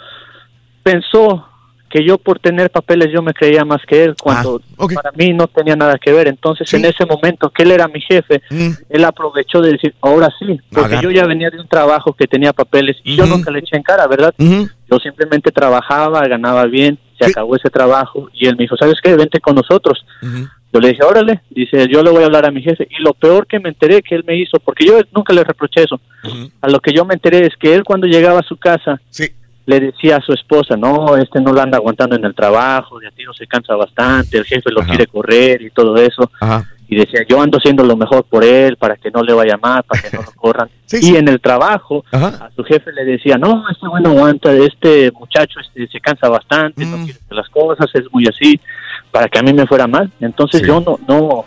pensó 0.83 1.47
que 1.91 2.03
yo 2.07 2.17
por 2.17 2.39
tener 2.39 2.71
papeles 2.71 3.09
yo 3.13 3.21
me 3.21 3.35
creía 3.35 3.65
más 3.67 3.83
que 3.87 4.03
él 4.05 4.15
cuando 4.19 4.63
para 4.95 5.13
mí 5.13 5.35
no 5.35 5.47
tenía 5.47 5.77
nada 5.77 5.99
que 5.99 6.11
ver. 6.11 6.27
Entonces 6.29 6.73
en 6.73 6.87
ese 6.87 7.05
momento 7.05 7.51
que 7.51 7.65
él 7.65 7.71
era 7.73 7.87
mi 7.87 8.01
jefe, 8.01 8.41
él 8.89 9.05
aprovechó 9.05 9.61
de 9.61 9.73
decir, 9.73 9.95
ahora 10.01 10.29
sí, 10.39 10.59
porque 10.71 10.87
Agarra. 10.95 11.03
yo 11.03 11.11
ya 11.11 11.27
venía 11.27 11.51
de 11.51 11.61
un 11.61 11.69
trabajo 11.69 12.15
que 12.15 12.27
tenía 12.27 12.53
papeles 12.55 12.97
y 13.05 13.17
yo 13.17 13.27
nunca 13.27 13.51
le 13.51 13.59
eché 13.59 13.77
en 13.77 13.83
cara, 13.83 14.07
¿verdad? 14.07 14.33
Yo 14.39 14.99
simplemente 15.03 15.51
trabajaba, 15.51 16.27
ganaba 16.29 16.65
bien, 16.65 16.99
se 17.19 17.27
acabó 17.27 17.57
ese 17.57 17.69
trabajo 17.69 18.31
y 18.33 18.47
él 18.47 18.57
me 18.57 18.65
dijo, 18.65 18.77
¿sabes 18.79 18.97
qué? 19.03 19.15
Vente 19.15 19.41
con 19.41 19.55
nosotros. 19.57 20.03
Yo 20.73 20.81
le 20.81 20.89
dije, 20.89 21.05
órale, 21.05 21.43
dice, 21.51 21.87
yo 21.89 22.03
le 22.03 22.11
voy 22.11 22.23
a 22.23 22.27
hablar 22.27 22.47
a 22.47 22.51
mi 22.51 22.63
jefe. 22.63 22.89
Y 22.91 23.03
lo 23.03 23.13
peor 23.13 23.47
que 23.47 23.61
me 23.61 23.69
enteré 23.69 24.03
que 24.03 24.15
él 24.15 24.25
me 24.27 24.37
hizo, 24.37 24.59
porque 24.59 24.87
yo 24.87 24.99
nunca 25.15 25.35
le 25.35 25.45
reproché 25.45 25.83
eso, 25.83 26.01
a 26.61 26.69
lo 26.69 26.81
que 26.81 26.93
yo 26.93 27.05
me 27.05 27.15
enteré 27.15 27.47
es 27.47 27.55
que 27.57 27.75
él 27.75 27.85
cuando 27.85 28.07
llegaba 28.07 28.41
a 28.41 28.45
su 28.45 28.57
casa, 28.57 29.01
le 29.67 29.81
decía 29.81 30.17
a 30.17 30.21
su 30.21 30.33
esposa, 30.33 30.77
no, 30.77 31.17
este 31.17 31.41
no 31.41 31.53
la 31.53 31.63
anda 31.63 31.79
aguantando 31.79 32.17
en 32.17 32.25
el 32.25 32.35
trabajo, 32.35 32.99
de 32.99 33.07
a 33.07 33.11
tiro 33.11 33.33
se 33.33 33.47
cansa 33.47 33.77
bastante, 33.77 34.39
el 34.39 34.45
jefe 34.45 34.71
lo 34.71 34.83
quiere 34.83 35.07
correr 35.07 35.63
y 35.63 35.71
todo 35.71 35.97
eso. 35.97 36.31
Y 36.89 36.97
decía, 36.97 37.21
yo 37.27 37.41
ando 37.41 37.57
haciendo 37.57 37.85
lo 37.85 37.97
mejor 37.97 38.25
por 38.25 38.45
él, 38.45 38.77
para 38.77 38.97
que 38.97 39.11
no 39.11 39.23
le 39.23 39.33
vaya 39.33 39.57
mal, 39.57 39.83
para 39.85 40.03
que 40.03 40.15
no 40.15 40.23
lo 40.23 40.33
corran. 40.33 40.69
y 40.93 41.17
en 41.17 41.29
el 41.29 41.41
trabajo, 41.41 42.05
a 42.13 42.51
su 42.55 42.65
jefe 42.65 42.93
le 42.93 43.05
decía, 43.05 43.39
no, 43.39 43.65
este 43.71 43.89
bueno 43.89 44.11
aguanta, 44.11 44.53
este 44.53 45.11
muchacho 45.13 45.61
este, 45.61 45.87
se 45.87 46.01
cansa 46.01 46.29
bastante, 46.29 46.85
no 46.85 46.97
quiere 46.97 47.19
hacer 47.25 47.37
las 47.37 47.49
cosas, 47.49 47.87
es 47.95 48.05
muy 48.13 48.27
así, 48.27 48.61
para 49.13 49.29
que 49.29 49.39
a 49.39 49.43
mí 49.43 49.53
me 49.53 49.67
fuera 49.67 49.87
mal. 49.87 50.11
Entonces 50.21 50.63
yo 50.63 50.81
no, 50.81 50.99
no, 51.07 51.45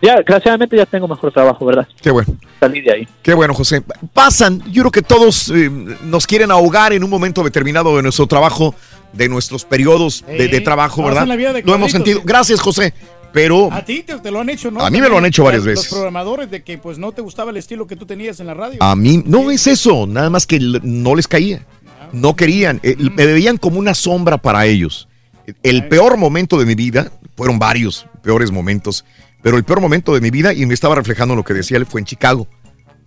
ya, 0.00 0.16
desgraciadamente 0.16 0.76
ya 0.76 0.86
tengo 0.86 1.06
mejor 1.08 1.32
trabajo, 1.32 1.66
¿verdad? 1.66 1.86
Qué 2.00 2.10
bueno. 2.10 2.34
Salí 2.60 2.80
de 2.80 2.92
ahí. 2.92 3.08
Qué 3.22 3.34
bueno, 3.34 3.52
José. 3.52 3.82
Pasan, 4.12 4.62
yo 4.72 4.82
creo 4.82 4.92
que 4.92 5.02
todos 5.02 5.50
eh, 5.50 5.68
nos 6.04 6.26
quieren 6.26 6.50
ahogar 6.50 6.92
en 6.92 7.04
un 7.04 7.10
momento 7.10 7.42
determinado 7.42 7.96
de 7.96 8.02
nuestro 8.02 8.26
trabajo, 8.26 8.74
de 9.12 9.28
nuestros 9.28 9.64
periodos 9.64 10.24
de, 10.26 10.48
de 10.48 10.56
Eh, 10.56 10.60
trabajo, 10.60 11.02
¿verdad? 11.04 11.26
la 11.26 11.36
vida 11.36 11.52
de 11.52 11.62
Lo 11.62 11.74
hemos 11.74 11.92
sentido. 11.92 12.20
sí. 12.20 12.24
Gracias, 12.26 12.60
José. 12.60 12.94
Pero 13.32 13.68
A 13.72 13.84
ti 13.84 14.04
te, 14.04 14.14
te 14.20 14.30
lo 14.30 14.38
han 14.40 14.48
hecho, 14.48 14.70
¿no? 14.70 14.80
A 14.80 14.90
mí 14.90 15.00
me 15.00 15.08
lo 15.08 15.18
han 15.18 15.26
hecho 15.26 15.42
varias 15.42 15.64
Los- 15.64 15.74
veces. 15.74 15.90
Los 15.90 15.94
programadores 15.98 16.50
de 16.52 16.62
que 16.62 16.78
pues 16.78 16.98
no 16.98 17.10
te 17.10 17.20
gustaba 17.20 17.50
el 17.50 17.56
estilo 17.56 17.84
que 17.88 17.96
tú 17.96 18.06
tenías 18.06 18.38
en 18.38 18.46
la 18.46 18.54
radio. 18.54 18.78
a 18.80 18.94
mí 18.94 19.24
no 19.26 19.50
es 19.50 19.66
eso, 19.66 20.06
nada 20.06 20.30
más 20.30 20.46
que 20.46 20.60
no 20.60 21.16
les 21.16 21.26
caía. 21.26 21.66
No 22.12 22.36
querían, 22.36 22.78
eh, 22.84 22.94
me 22.96 23.26
veían 23.26 23.56
como 23.56 23.80
una 23.80 23.92
sombra 23.94 24.38
para 24.38 24.66
ellos. 24.66 25.08
El 25.62 25.88
peor 25.88 26.16
momento 26.16 26.58
de 26.58 26.66
mi 26.66 26.74
vida, 26.74 27.10
fueron 27.36 27.58
varios 27.58 28.06
peores 28.22 28.50
momentos, 28.50 29.04
pero 29.42 29.56
el 29.56 29.64
peor 29.64 29.80
momento 29.80 30.14
de 30.14 30.20
mi 30.20 30.30
vida, 30.30 30.52
y 30.54 30.64
me 30.66 30.74
estaba 30.74 30.94
reflejando 30.94 31.34
en 31.34 31.38
lo 31.38 31.44
que 31.44 31.54
decía 31.54 31.76
él, 31.76 31.86
fue 31.86 32.00
en 32.00 32.06
Chicago. 32.06 32.46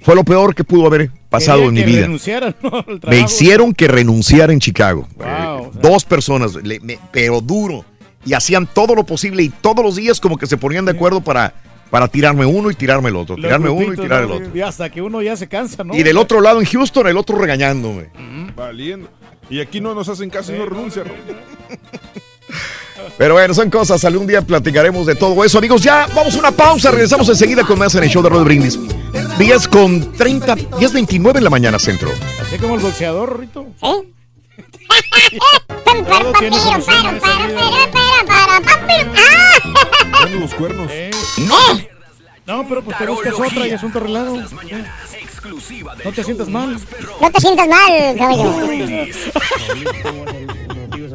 Fue 0.02 0.14
lo 0.14 0.24
peor 0.24 0.54
que 0.54 0.64
pudo 0.64 0.86
haber 0.86 1.10
pasado 1.30 1.60
Querían 1.62 1.70
en 1.70 1.74
mi 1.74 1.82
que 1.82 1.88
vida. 1.88 2.02
renunciaran, 2.06 2.56
¿no? 2.62 2.86
Me 3.10 3.20
hicieron 3.22 3.74
que 3.74 3.88
renunciara 3.88 4.54
en 4.54 4.60
Chicago. 4.60 5.08
Wow. 5.16 5.26
Eh, 5.26 5.72
Dos 5.82 6.06
personas, 6.06 6.54
le- 6.56 6.80
me- 6.82 7.00
pero 7.12 7.42
duro. 7.42 7.84
Y 8.24 8.34
hacían 8.34 8.68
todo 8.68 8.94
lo 8.94 9.04
posible 9.06 9.42
y 9.42 9.50
todos 9.50 9.84
los 9.84 9.96
días 9.96 10.20
como 10.20 10.38
que 10.38 10.46
se 10.46 10.58
ponían 10.58 10.86
de 10.86 10.92
acuerdo 10.92 11.22
para, 11.22 11.54
para 11.90 12.08
tirarme 12.08 12.46
uno 12.46 12.70
y 12.70 12.76
tirarme 12.76 13.10
el 13.10 13.16
otro. 13.16 13.36
Los 13.38 13.46
Tirarme 13.46 13.70
uno 13.70 13.94
y 13.94 13.98
tirar 13.98 14.24
el 14.26 14.32
otro. 14.32 14.56
Y 14.56 14.62
hasta 14.62 14.90
que 14.92 15.02
uno 15.02 15.22
ya 15.24 15.36
se 15.36 15.48
cansa, 15.48 15.84
¿no? 15.84 15.96
Y 15.96 16.04
del 16.04 16.18
otro 16.18 16.42
lado 16.42 16.60
en 16.60 16.68
Houston, 16.68 17.08
el 17.08 17.18
otro 17.18 17.38
regañándome. 17.40 18.10
Valiendo. 18.56 19.10
Y 19.50 19.62
aquí 19.62 19.80
no 19.82 19.96
nos 19.96 20.10
hacen 20.10 20.30
caso 20.30 20.54
y 20.54 20.60
no 20.60 20.66
renuncian. 20.68 21.06
Pero 23.18 23.34
bueno, 23.34 23.54
son 23.54 23.70
cosas. 23.70 24.04
Algún 24.06 24.28
día 24.28 24.42
platicaremos 24.42 25.06
de 25.06 25.16
todo 25.16 25.44
eso. 25.44 25.58
Amigos, 25.58 25.82
ya 25.82 26.08
vamos 26.16 26.36
a 26.36 26.40
una 26.40 26.52
pausa. 26.52 26.92
Regresamos 26.92 27.28
enseguida 27.30 27.64
con 27.64 27.80
más 27.80 27.96
en 27.96 28.04
el 28.04 28.10
show 28.10 28.22
de 28.22 28.30
Rod 28.30 28.44
Brindis. 28.44 28.80
10 29.38 29.68
con 29.68 30.14
30, 30.14 30.56
10 30.80 30.94
29 30.94 31.40
en 31.40 31.44
la 31.44 31.50
mañana 31.50 31.80
centro. 31.80 32.10
Así 32.42 32.58
como 32.58 32.76
el 32.76 32.82
boxeador, 32.82 33.40
Rito. 33.40 33.68
Dando 40.22 40.40
los 40.40 40.54
cuernos. 40.54 40.92
No. 41.38 41.58
No, 42.46 42.66
pero 42.68 42.82
pues 42.82 42.98
te 42.98 43.06
buscas 43.06 43.34
otra 43.34 43.68
y 43.68 43.72
asunto 43.72 44.00
arreglado. 44.00 44.38
No 46.04 46.12
te 46.14 46.24
sientas 46.24 46.48
mal. 46.48 46.80
No 47.22 47.32
te 47.32 47.42
sientas 47.42 47.68
mal, 47.68 48.16
caballo. 48.18 48.54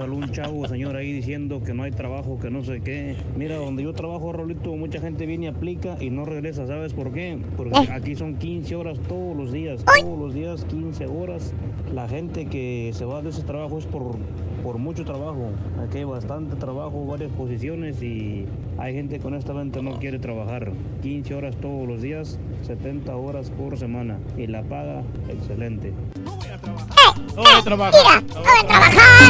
Salió 0.02 0.16
un 0.16 0.30
chavo, 0.32 0.66
señor, 0.66 0.96
ahí 0.96 1.12
diciendo 1.12 1.62
que 1.62 1.72
no 1.74 1.84
hay 1.84 1.92
trabajo, 1.92 2.36
que 2.40 2.50
no 2.50 2.64
sé 2.64 2.80
qué. 2.80 3.14
Mira, 3.36 3.54
donde 3.56 3.84
yo 3.84 3.92
trabajo, 3.92 4.32
Rolito, 4.32 4.74
mucha 4.74 5.00
gente 5.00 5.26
viene 5.26 5.46
y 5.46 5.48
aplica 5.48 5.96
y 6.00 6.10
no 6.10 6.24
regresa. 6.24 6.66
¿Sabes 6.66 6.92
por 6.92 7.12
qué? 7.12 7.38
Porque 7.56 7.78
Eh. 7.78 7.88
aquí 7.92 8.16
son 8.16 8.34
15 8.34 8.74
horas 8.74 8.98
todos 9.08 9.36
los 9.36 9.52
días. 9.52 9.84
Todos 9.84 10.18
los 10.18 10.34
días, 10.34 10.64
15 10.64 11.06
horas. 11.06 11.54
La 11.94 12.08
gente 12.08 12.46
que 12.46 12.90
se 12.94 13.04
va 13.04 13.22
de 13.22 13.30
ese 13.30 13.42
trabajo 13.42 13.78
es 13.78 13.86
por, 13.86 14.16
por 14.64 14.78
mucho 14.78 15.04
trabajo. 15.04 15.50
Aquí 15.80 15.98
hay 15.98 16.04
bastante 16.04 16.56
trabajo, 16.56 17.06
varias 17.06 17.30
posiciones 17.32 18.02
y 18.02 18.46
hay 18.78 18.94
gente 18.94 19.20
que 19.20 19.26
honestamente 19.28 19.82
no 19.82 20.00
quiere 20.00 20.18
trabajar. 20.18 20.72
15 21.02 21.32
horas 21.34 21.54
todos 21.58 21.86
los 21.86 22.02
días, 22.02 22.40
70 22.62 23.14
horas 23.14 23.50
por 23.50 23.78
semana. 23.78 24.18
Y 24.36 24.48
la 24.48 24.62
paga, 24.64 25.02
excelente. 25.28 25.92
No 26.24 26.36
voy 26.36 26.48
a 26.48 26.58
trabajar. 26.58 26.88
No 27.36 27.42
voy 27.42 27.52
a 27.52 27.62
trabajar, 27.62 28.02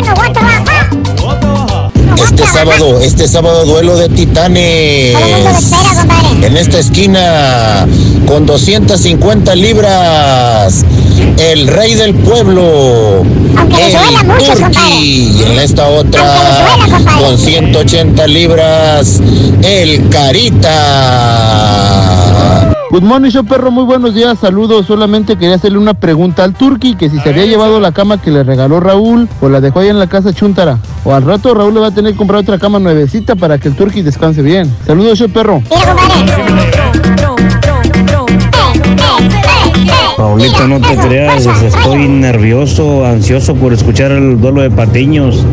no 0.05 0.15
voy 0.15 0.27
a 0.29 0.33
trabajar. 0.33 0.91
Este 2.17 2.47
sábado, 2.47 3.01
este 3.01 3.29
sábado 3.29 3.65
duelo 3.65 3.97
de 3.97 4.09
titanes. 4.09 5.17
En 6.43 6.57
esta 6.57 6.79
esquina, 6.79 7.87
con 8.27 8.47
250 8.47 9.55
libras, 9.55 10.85
el 11.39 11.69
rey 11.69 11.95
del 11.95 12.15
pueblo, 12.15 13.23
el 13.23 13.93
Turqui. 14.45 15.39
Y 15.39 15.43
en 15.43 15.59
esta 15.59 15.89
otra, 15.89 16.67
con 17.19 17.39
180 17.39 18.27
libras, 18.27 19.21
el 19.63 20.09
Carita. 20.09 20.73
Good 22.93 23.05
morning, 23.05 23.31
show 23.31 23.43
perro, 23.43 23.71
muy 23.71 23.85
buenos 23.85 24.15
días, 24.15 24.39
saludos. 24.39 24.85
Solamente 24.85 25.39
quería 25.39 25.55
hacerle 25.55 25.79
una 25.79 25.95
pregunta 25.95 26.45
al 26.45 26.53
Turqui, 26.53 26.95
que 26.95 27.09
si 27.09 27.19
se 27.21 27.31
había 27.31 27.47
llevado 27.47 27.81
la 27.81 27.93
cama 27.93 28.21
que 28.21 28.31
le 28.31 28.43
regaló 28.45 28.81
Raúl 28.81 29.31
o 29.41 29.49
la 29.49 29.63
dejó 29.63 29.79
ahí 29.79 29.89
en 29.89 29.99
la 29.99 30.09
casa 30.09 30.35
Chuntara. 30.35 30.79
O 31.03 31.15
al 31.15 31.23
rato 31.23 31.55
Raúl 31.55 31.73
le 31.73 31.81
va 31.81 31.87
a 31.87 31.91
tener 31.91 32.13
que 32.13 32.19
comprar 32.19 32.41
otra 32.41 32.59
cama 32.59 32.81
nuevecita 32.81 33.35
para 33.35 33.57
que 33.57 33.69
el 33.69 33.77
Turqui 33.77 34.03
descanse 34.03 34.43
bien. 34.43 34.71
Saludos, 34.87 35.19
show 35.19 35.31
perro. 35.31 35.63
Paulito, 40.19 40.69
no 40.69 40.79
te 40.79 40.95
creas, 40.95 41.47
estoy 41.47 42.09
nervioso, 42.09 43.07
ansioso 43.07 43.55
por 43.55 43.73
escuchar 43.73 44.13
el 44.13 44.39
duelo 44.39 44.61
de 44.61 44.71
Patiños. 44.71 45.47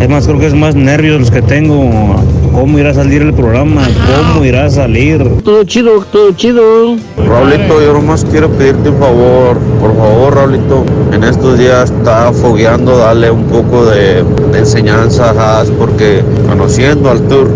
Es 0.00 0.08
más, 0.08 0.26
creo 0.26 0.38
que 0.38 0.46
es 0.46 0.54
más 0.54 0.74
nervios 0.74 1.20
los 1.20 1.30
que 1.30 1.42
tengo. 1.42 2.16
¿Cómo 2.56 2.78
irá 2.78 2.88
a 2.88 2.94
salir 2.94 3.20
el 3.20 3.34
programa? 3.34 3.86
¿Cómo 4.32 4.42
irá 4.42 4.64
a 4.64 4.70
salir? 4.70 5.22
Todo 5.44 5.62
chido, 5.64 6.02
todo 6.10 6.32
chido. 6.32 6.96
Raulito, 7.18 7.82
yo 7.82 7.92
nomás 7.92 8.24
quiero 8.24 8.48
pedirte 8.48 8.88
un 8.88 8.98
favor. 8.98 9.58
Por 9.78 9.94
favor, 9.94 10.34
Raulito, 10.34 10.86
en 11.12 11.22
estos 11.22 11.58
días 11.58 11.90
está 11.90 12.32
fogueando, 12.32 12.96
dale 12.96 13.30
un 13.30 13.44
poco 13.44 13.84
de, 13.84 14.24
de 14.52 14.58
enseñanza 14.58 15.32
a 15.32 15.58
Haas, 15.58 15.70
porque 15.70 16.22
conociendo 16.48 17.10
al 17.10 17.20
tour, 17.28 17.50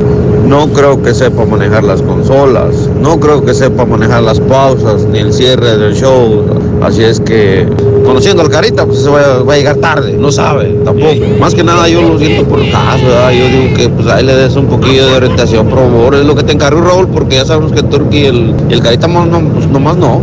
no 0.51 0.67
creo 0.73 1.01
que 1.01 1.15
sepa 1.15 1.45
manejar 1.45 1.85
las 1.85 2.03
consolas, 2.03 2.75
no 3.01 3.20
creo 3.20 3.45
que 3.45 3.55
sepa 3.55 3.85
manejar 3.87 4.25
las 4.25 4.41
pausas 4.41 5.05
ni 5.05 5.20
el 5.20 5.33
cierre 5.33 5.79
del 5.79 5.95
show. 5.95 6.45
Así 6.83 7.05
es 7.05 7.20
que, 7.20 7.69
conociendo 8.05 8.43
al 8.43 8.49
Carita, 8.49 8.85
pues 8.85 8.99
se 8.99 9.09
va, 9.09 9.20
a- 9.20 9.43
va 9.45 9.55
a 9.55 9.57
llegar 9.57 9.77
tarde, 9.77 10.17
no 10.19 10.33
sabe 10.33 10.77
tampoco. 10.85 11.15
Más 11.39 11.55
que 11.55 11.62
nada 11.62 11.89
yo 11.89 12.03
lo 12.03 12.19
siento 12.19 12.45
por 12.49 12.59
caso, 12.69 13.05
¿verdad? 13.07 13.31
yo 13.31 13.47
digo 13.47 13.75
que 13.77 13.89
pues 13.91 14.09
ahí 14.09 14.25
le 14.25 14.35
des 14.35 14.57
un 14.57 14.67
poquillo 14.67 15.07
de 15.07 15.15
orientación, 15.15 15.69
por 15.69 15.79
favor, 15.79 16.17
es 16.17 16.25
lo 16.27 16.35
que 16.35 16.43
te 16.43 16.53
encargo 16.53 16.81
Raúl, 16.81 17.07
porque 17.07 17.37
ya 17.37 17.45
sabemos 17.47 17.70
que 17.70 17.79
el 17.81 17.87
Turqui 17.89 18.19
y 18.19 18.27
el, 18.27 18.55
y 18.69 18.73
el 18.73 18.83
Carita 18.83 19.07
no, 19.07 19.25
no, 19.27 19.41
pues 19.53 19.69
nomás 19.69 19.97
no. 19.99 20.20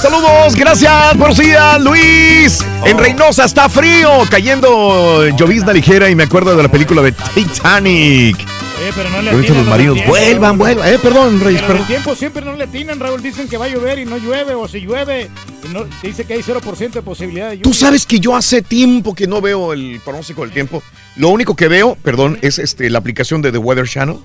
Saludos, 0.00 0.54
gracias, 0.56 1.16
buenos 1.16 1.38
días, 1.38 1.80
Luis. 1.80 2.64
En 2.84 2.98
Reynosa 2.98 3.44
está 3.44 3.68
frío, 3.68 4.22
cayendo 4.30 5.28
llovizna 5.36 5.72
ligera 5.72 6.08
y 6.08 6.14
me 6.14 6.22
acuerdo 6.24 6.56
de 6.56 6.62
la 6.62 6.70
película 6.70 7.02
de 7.02 7.12
Titanic. 7.12 8.36
Oye, 8.80 8.92
pero 8.96 9.10
no 9.10 9.20
le 9.20 9.30
atinan 9.30 9.66
los 9.66 9.76
tiempo, 9.76 10.10
vuelvan, 10.10 10.56
vuelvan. 10.56 10.88
Eh, 10.88 10.98
perdón, 10.98 11.38
Reyes, 11.40 11.60
perdón. 11.60 11.82
el 11.82 11.86
tiempo 11.86 12.14
siempre 12.14 12.42
no 12.42 12.56
le 12.56 12.64
atinan, 12.64 12.98
Raúl. 12.98 13.22
Dicen 13.22 13.46
que 13.46 13.58
va 13.58 13.66
a 13.66 13.68
llover 13.68 13.98
y 13.98 14.06
no 14.06 14.16
llueve, 14.16 14.54
o 14.54 14.66
si 14.66 14.80
llueve, 14.80 15.28
no, 15.70 15.84
dice 16.02 16.24
que 16.24 16.32
hay 16.34 16.40
0% 16.40 16.90
de 16.90 17.02
posibilidad 17.02 17.50
de 17.50 17.56
lluvia. 17.56 17.62
Tú 17.62 17.74
sabes 17.74 18.06
que 18.06 18.20
yo 18.20 18.34
hace 18.34 18.62
tiempo 18.62 19.14
que 19.14 19.26
no 19.26 19.42
veo 19.42 19.74
el 19.74 20.00
pronóstico 20.02 20.42
del 20.42 20.52
tiempo. 20.52 20.82
Lo 21.16 21.28
único 21.28 21.54
que 21.54 21.68
veo, 21.68 21.94
perdón, 22.02 22.38
es 22.40 22.58
este 22.58 22.88
la 22.88 22.98
aplicación 22.98 23.42
de 23.42 23.52
The 23.52 23.58
Weather 23.58 23.86
Channel. 23.86 24.16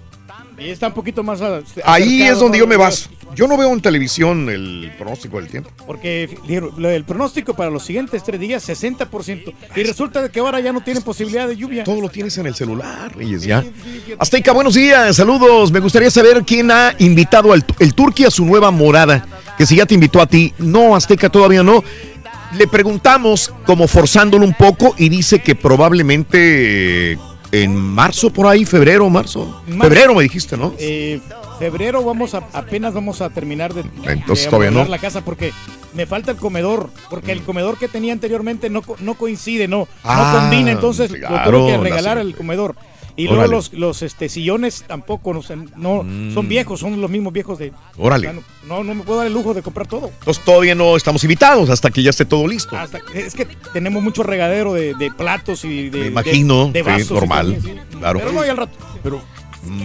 Y 0.58 0.70
está 0.70 0.88
un 0.88 0.94
poquito 0.94 1.24
más. 1.24 1.40
Ahí 1.84 2.24
es 2.24 2.40
donde 2.40 2.60
yo 2.60 2.68
me 2.68 2.78
baso. 2.78 3.10
Yo 3.36 3.48
no 3.48 3.58
veo 3.58 3.74
en 3.74 3.82
televisión 3.82 4.50
el 4.50 4.94
pronóstico 4.98 5.38
del 5.38 5.50
tiempo. 5.50 5.70
Porque 5.86 6.30
del 6.48 7.04
pronóstico 7.04 7.54
para 7.54 7.70
los 7.70 7.84
siguientes 7.84 8.24
tres 8.24 8.40
días, 8.40 8.68
60%. 8.68 9.54
Y 9.76 9.84
resulta 9.84 10.30
que 10.30 10.40
ahora 10.40 10.62
ya 10.62 10.72
no 10.72 10.82
tienen 10.82 11.04
posibilidad 11.04 11.48
de 11.48 11.58
lluvia. 11.58 11.84
Todo 11.84 12.00
lo 12.00 12.10
tienes 12.10 12.38
en 12.38 12.46
el 12.46 12.56
celular, 12.56 13.14
Reyes, 13.16 13.44
ya. 13.44 13.64
Azteca, 14.18 14.54
buenos 14.54 14.76
días, 14.76 15.18
saludos. 15.18 15.72
Me 15.72 15.82
gustaría 15.82 16.10
saber 16.10 16.44
quién 16.46 16.72
ha 16.72 16.96
invitado 17.00 17.52
al 17.52 17.66
el 17.80 17.94
Turqui 17.94 18.24
a 18.24 18.32
su 18.32 18.46
nueva 18.46 18.72
morada. 18.72 19.28
Que 19.58 19.66
si 19.66 19.76
ya 19.76 19.86
te 19.86 19.96
invitó 19.96 20.22
a 20.22 20.28
ti. 20.28 20.54
No, 20.58 20.96
Azteca 20.96 21.30
todavía 21.30 21.64
no. 21.64 21.84
Le 22.58 22.68
preguntamos, 22.68 23.54
como 23.66 23.88
forzándolo 23.88 24.46
un 24.46 24.54
poco, 24.54 24.96
y 24.98 25.10
dice 25.10 25.40
que 25.40 25.56
probablemente 25.56 27.18
en 27.52 27.76
marzo, 27.76 28.30
por 28.32 28.48
ahí, 28.48 28.66
febrero, 28.66 29.10
marzo. 29.10 29.62
Febrero 29.68 30.16
me 30.16 30.24
dijiste, 30.24 30.58
¿no? 30.58 30.74
Eh, 30.78 31.20
febrero 31.60 32.04
vamos 32.04 32.34
a, 32.34 32.44
apenas 32.54 32.94
vamos 32.94 33.22
a 33.22 33.30
terminar 33.30 33.74
de, 33.74 33.82
Entonces 34.06 34.46
de 34.46 34.50
todavía 34.52 34.72
no. 34.72 34.86
la 34.86 34.98
casa 35.00 35.22
porque 35.22 35.54
me 35.94 36.06
falta 36.06 36.32
el 36.32 36.38
comedor, 36.38 36.90
porque 37.10 37.32
el 37.32 37.42
comedor 37.44 37.78
que 37.78 37.88
tenía 37.88 38.14
anteriormente 38.14 38.70
no, 38.70 38.82
no 39.00 39.14
coincide, 39.16 39.68
no, 39.68 39.88
Ah, 40.04 40.32
no 40.34 40.40
combina, 40.40 40.72
entonces 40.72 41.12
lo 41.12 41.18
claro, 41.28 41.60
tuve 41.60 41.72
que 41.72 41.78
la 41.78 41.84
regalar 41.84 42.18
el 42.18 42.36
comedor. 42.36 42.76
Y 43.18 43.28
Órale. 43.28 43.38
luego 43.48 43.52
los, 43.54 43.74
los 43.74 44.02
este, 44.02 44.28
sillones 44.28 44.84
tampoco, 44.88 45.34
no, 45.34 45.42
sé, 45.42 45.56
no 45.56 46.06
son 46.34 46.48
viejos, 46.50 46.82
son 46.82 47.00
los 47.00 47.10
mismos 47.10 47.32
viejos 47.32 47.58
de... 47.58 47.72
Órale. 47.98 48.28
O 48.28 48.32
sea, 48.34 48.42
No, 48.68 48.84
no 48.84 48.94
me 48.94 49.04
puedo 49.04 49.20
dar 49.20 49.28
el 49.28 49.34
lujo 49.34 49.54
de 49.54 49.62
comprar 49.62 49.88
todo. 49.88 50.12
Entonces 50.20 50.44
todavía 50.44 50.76
no 50.76 50.98
estamos 50.98 51.24
invitados 51.24 51.70
hasta 51.70 51.92
que 51.92 52.04
ya 52.04 52.10
esté 52.10 52.26
todo 52.26 52.46
listo. 52.46 52.76
Hasta, 52.76 53.00
es 53.14 53.34
que 53.34 53.46
tenemos 53.72 54.04
mucho 54.04 54.22
regadero 54.24 54.74
de, 54.74 54.96
de 54.96 55.12
platos 55.12 55.64
y 55.64 55.90
de... 55.90 56.00
Me 56.00 56.08
imagino, 56.08 56.66
de, 56.68 56.74
de 56.74 56.80
sí, 56.84 56.86
vasos 56.90 57.12
y 57.12 57.14
normal, 57.14 57.54
también, 57.54 57.86
sí. 57.90 57.98
claro. 57.98 58.20
Pero 58.20 58.32
no, 58.34 58.46
y 58.46 58.50
al 58.50 58.58
rato. 58.58 58.78
Pero, 59.02 59.22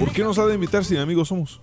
¿por 0.00 0.10
qué 0.12 0.24
nos 0.24 0.38
ha 0.38 0.46
de 0.46 0.54
invitar 0.54 0.84
si 0.84 0.96
amigos 0.96 1.28
somos? 1.28 1.60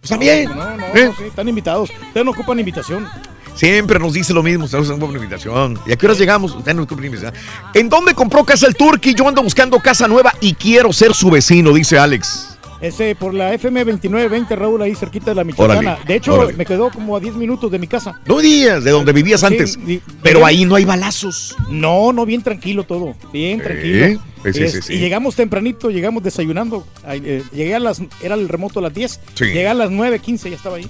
Pues 0.00 0.10
también. 0.10 0.48
No, 0.48 0.76
no, 0.76 0.86
¿Eh? 0.94 1.10
sí, 1.18 1.24
están 1.24 1.48
invitados. 1.48 1.90
Ustedes 1.90 2.24
no 2.24 2.30
ocupan 2.30 2.58
invitación. 2.58 3.06
Siempre 3.56 3.98
nos 3.98 4.12
dice 4.12 4.32
lo 4.34 4.42
mismo, 4.42 4.66
estamos 4.66 4.88
en 4.90 5.02
una 5.02 5.14
invitación. 5.16 5.78
¿Y 5.86 5.92
a 5.92 5.96
qué 5.96 6.06
horas 6.06 6.18
llegamos? 6.18 6.54
Usted 6.54 6.74
no 6.74 6.82
ocupa 6.82 7.04
invitación. 7.04 7.32
¿En 7.74 7.88
dónde 7.88 8.14
compró 8.14 8.44
casa 8.44 8.66
el 8.66 8.74
Turqui? 8.76 9.14
Yo 9.14 9.26
ando 9.26 9.42
buscando 9.42 9.78
casa 9.80 10.06
nueva 10.06 10.34
y 10.40 10.52
quiero 10.54 10.92
ser 10.92 11.14
su 11.14 11.30
vecino, 11.30 11.72
dice 11.72 11.98
Alex. 11.98 12.52
Ese 12.82 13.14
por 13.14 13.32
la 13.32 13.54
FM 13.54 13.86
2920, 13.86 14.54
Raúl, 14.54 14.82
ahí 14.82 14.94
cerquita 14.94 15.30
de 15.30 15.34
la 15.36 15.44
Michoacana. 15.44 15.78
Órale, 15.92 16.04
de 16.06 16.14
hecho, 16.16 16.34
órale. 16.34 16.52
me 16.52 16.66
quedó 16.66 16.90
como 16.90 17.16
a 17.16 17.20
10 17.20 17.34
minutos 17.36 17.70
de 17.70 17.78
mi 17.78 17.86
casa. 17.86 18.20
No 18.26 18.38
días 18.40 18.84
de 18.84 18.90
donde 18.90 19.12
vivías 19.14 19.40
Sí, 19.40 19.46
antes. 19.46 19.86
di- 19.86 20.02
Pero 20.22 20.44
ahí 20.44 20.66
no 20.66 20.74
hay 20.74 20.84
balazos. 20.84 21.56
No, 21.70 22.12
no, 22.12 22.26
bien 22.26 22.42
tranquilo 22.42 22.84
todo. 22.84 23.14
Bien 23.32 23.62
tranquilo. 23.62 24.20
sí, 24.44 24.52
sí, 24.52 24.62
Es- 24.64 24.84
sí. 24.84 24.92
Y 24.92 24.98
llegamos 24.98 25.34
tempranito, 25.34 25.88
llegamos 25.90 26.22
desayunando. 26.22 26.86
Ay, 27.02 27.22
eh, 27.24 27.42
llegué 27.50 27.74
a 27.74 27.78
las. 27.78 28.02
Era 28.20 28.34
el 28.34 28.46
remoto 28.46 28.80
a 28.80 28.82
las 28.82 28.92
10. 28.92 29.20
Sí. 29.32 29.46
Llegué 29.46 29.68
a 29.68 29.72
las 29.74 29.90
9.15, 29.90 30.50
ya 30.50 30.56
estaba 30.56 30.76
ahí. 30.76 30.86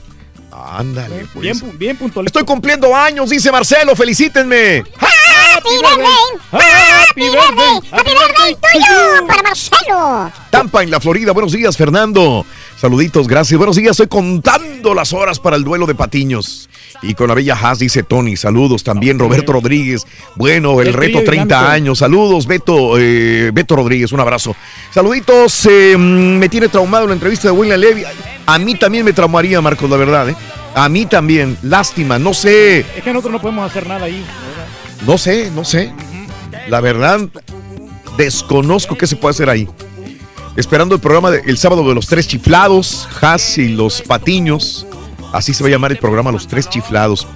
Ándale, 0.64 1.26
pues. 1.32 1.42
Bien, 1.42 1.78
bien 1.78 1.96
puntual. 1.96 2.26
Estoy 2.26 2.44
cumpliendo 2.44 2.94
años, 2.94 3.30
dice 3.30 3.52
Marcelo, 3.52 3.94
felicítenme. 3.94 4.84
Happy 4.98 5.70
birthday. 5.82 6.06
Happy 6.52 7.20
birthday. 7.22 7.90
¡Happy 7.92 8.10
birthday 8.10 8.56
tuyo 8.72 9.26
para 9.26 9.42
Marcelo! 9.42 10.32
Tampa, 10.50 10.82
en 10.82 10.90
la 10.90 11.00
Florida. 11.00 11.32
Buenos 11.32 11.52
días, 11.52 11.76
Fernando. 11.76 12.46
Saluditos, 12.76 13.26
gracias. 13.26 13.56
Buenos 13.58 13.76
días, 13.76 13.92
estoy 13.92 14.08
contando 14.08 14.94
las 14.94 15.12
horas 15.12 15.38
para 15.40 15.56
el 15.56 15.64
duelo 15.64 15.86
de 15.86 15.94
Patiños. 15.94 16.68
Y 17.02 17.14
con 17.14 17.28
la 17.28 17.34
bella 17.34 17.54
Haas, 17.60 17.78
dice 17.78 18.02
Tony. 18.02 18.36
Saludos 18.36 18.82
también, 18.82 19.18
Roberto 19.18 19.52
Rodríguez. 19.52 20.06
Bueno, 20.34 20.80
el 20.80 20.92
reto 20.94 21.18
trío 21.18 21.24
30 21.24 21.44
dinámico. 21.56 21.70
años. 21.72 21.98
Saludos, 21.98 22.46
Beto, 22.46 22.98
eh, 22.98 23.50
Beto 23.52 23.76
Rodríguez, 23.76 24.12
un 24.12 24.20
abrazo. 24.20 24.56
Saluditos, 24.92 25.66
eh, 25.66 25.94
mm, 25.96 26.38
me 26.38 26.48
tiene 26.48 26.68
traumado 26.68 27.06
la 27.06 27.12
entrevista 27.12 27.48
de 27.48 27.52
William 27.52 27.78
Levy. 27.78 28.04
A 28.46 28.58
mí 28.58 28.74
también 28.76 29.04
me 29.04 29.12
traumaría, 29.12 29.60
Marcos, 29.60 29.88
la 29.90 29.96
verdad, 29.96 30.28
¿eh? 30.30 30.36
A 30.74 30.88
mí 30.88 31.06
también, 31.06 31.56
lástima, 31.62 32.18
no 32.18 32.32
sé, 32.34 32.80
Es 32.80 33.02
que 33.02 33.10
nosotros 33.12 33.32
no 33.32 33.40
podemos 33.40 33.70
hacer 33.70 33.86
nada 33.86 34.04
ahí. 34.06 34.22
¿verdad? 34.22 35.06
no 35.06 35.18
sé, 35.18 35.50
no 35.54 35.64
sé. 35.64 35.92
La 36.68 36.80
verdad, 36.80 37.20
desconozco 38.16 38.96
qué 38.96 39.06
se 39.06 39.16
puede 39.16 39.32
hacer 39.32 39.50
ahí. 39.50 39.68
Esperando 40.56 40.94
el 40.94 41.00
programa 41.00 41.30
de- 41.30 41.42
el 41.46 41.58
sábado 41.58 41.86
de 41.86 41.94
los 41.94 42.06
tres 42.06 42.26
chiflados, 42.28 43.06
Haas 43.20 43.58
y 43.58 43.68
los 43.68 44.00
patiños. 44.02 44.86
Así 45.36 45.54
se 45.54 45.62
va 45.62 45.68
a 45.68 45.72
llamar 45.72 45.92
el 45.92 45.98
programa 45.98 46.32
Los 46.32 46.48
Tres 46.48 46.68
Chiflados. 46.68 47.26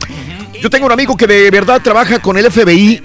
Yo 0.60 0.68
tengo 0.68 0.86
un 0.86 0.92
amigo 0.92 1.16
que 1.16 1.26
de 1.26 1.50
verdad 1.50 1.80
trabaja 1.82 2.20
con 2.20 2.36
el 2.36 2.50
FBI 2.50 3.02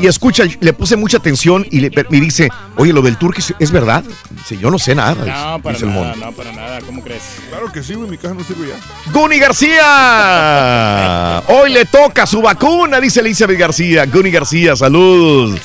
y 0.00 0.06
escucha, 0.06 0.44
le 0.60 0.72
puse 0.72 0.96
mucha 0.96 1.18
atención 1.18 1.66
y 1.70 1.80
le, 1.80 1.90
me 2.08 2.20
dice, 2.20 2.48
oye, 2.76 2.92
lo 2.94 3.02
del 3.02 3.18
turco 3.18 3.40
es 3.58 3.70
verdad. 3.70 4.02
Dice, 4.30 4.56
yo 4.56 4.70
no 4.70 4.78
sé 4.78 4.94
nada. 4.94 5.14
No, 5.56 5.62
para 5.62 5.74
dice 5.74 5.84
el 5.86 5.94
nada, 5.94 6.14
mono. 6.14 6.26
no, 6.26 6.32
para 6.32 6.52
nada. 6.52 6.80
¿Cómo 6.80 7.02
crees? 7.02 7.22
Claro 7.50 7.70
que 7.70 7.82
sí, 7.82 7.92
güey, 7.94 8.08
mi 8.08 8.16
caja 8.16 8.32
no 8.34 8.42
sirve 8.42 8.68
ya. 8.68 9.12
Guni 9.12 9.38
García. 9.38 11.42
Hoy 11.48 11.72
le 11.72 11.84
toca 11.84 12.26
su 12.26 12.40
vacuna, 12.40 13.00
dice 13.00 13.20
Elizabeth 13.20 13.58
García. 13.58 14.06
Guni 14.06 14.30
García, 14.30 14.74
salud. 14.74 15.58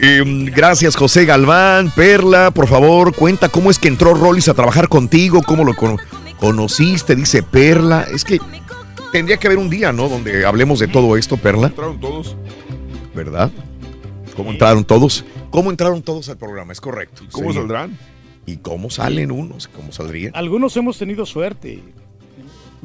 Em, 0.00 0.46
gracias, 0.46 0.96
José 0.96 1.24
Galván. 1.24 1.90
Perla, 1.94 2.50
por 2.50 2.66
favor, 2.66 3.14
cuenta 3.14 3.48
cómo 3.48 3.70
es 3.70 3.78
que 3.78 3.88
entró 3.88 4.14
Rollis 4.14 4.48
a 4.48 4.54
trabajar 4.54 4.88
contigo, 4.88 5.42
cómo 5.42 5.64
lo 5.64 5.74
cono- 5.74 5.96
conociste, 6.44 7.16
dice 7.16 7.42
Perla. 7.42 8.02
Es 8.12 8.22
que 8.22 8.38
tendría 9.12 9.38
que 9.38 9.46
haber 9.46 9.58
un 9.58 9.70
día, 9.70 9.92
¿no? 9.92 10.10
Donde 10.10 10.44
hablemos 10.44 10.78
de 10.78 10.88
todo 10.88 11.16
esto, 11.16 11.38
Perla. 11.38 11.68
Entraron 11.68 11.98
todos. 11.98 12.36
¿Verdad? 13.14 13.50
¿Cómo 14.36 14.50
entraron 14.50 14.84
todos? 14.84 15.24
¿Cómo 15.50 15.70
entraron 15.70 16.02
todos 16.02 16.28
al 16.28 16.36
programa? 16.36 16.72
Es 16.74 16.82
correcto. 16.82 17.22
¿Cómo 17.32 17.50
Sí. 17.50 17.56
saldrán? 17.58 17.96
¿Y 18.44 18.58
cómo 18.58 18.90
salen 18.90 19.30
unos? 19.30 19.68
¿Cómo 19.68 19.90
saldrían? 19.90 20.32
Algunos 20.34 20.76
hemos 20.76 20.98
tenido 20.98 21.24
suerte. 21.24 21.82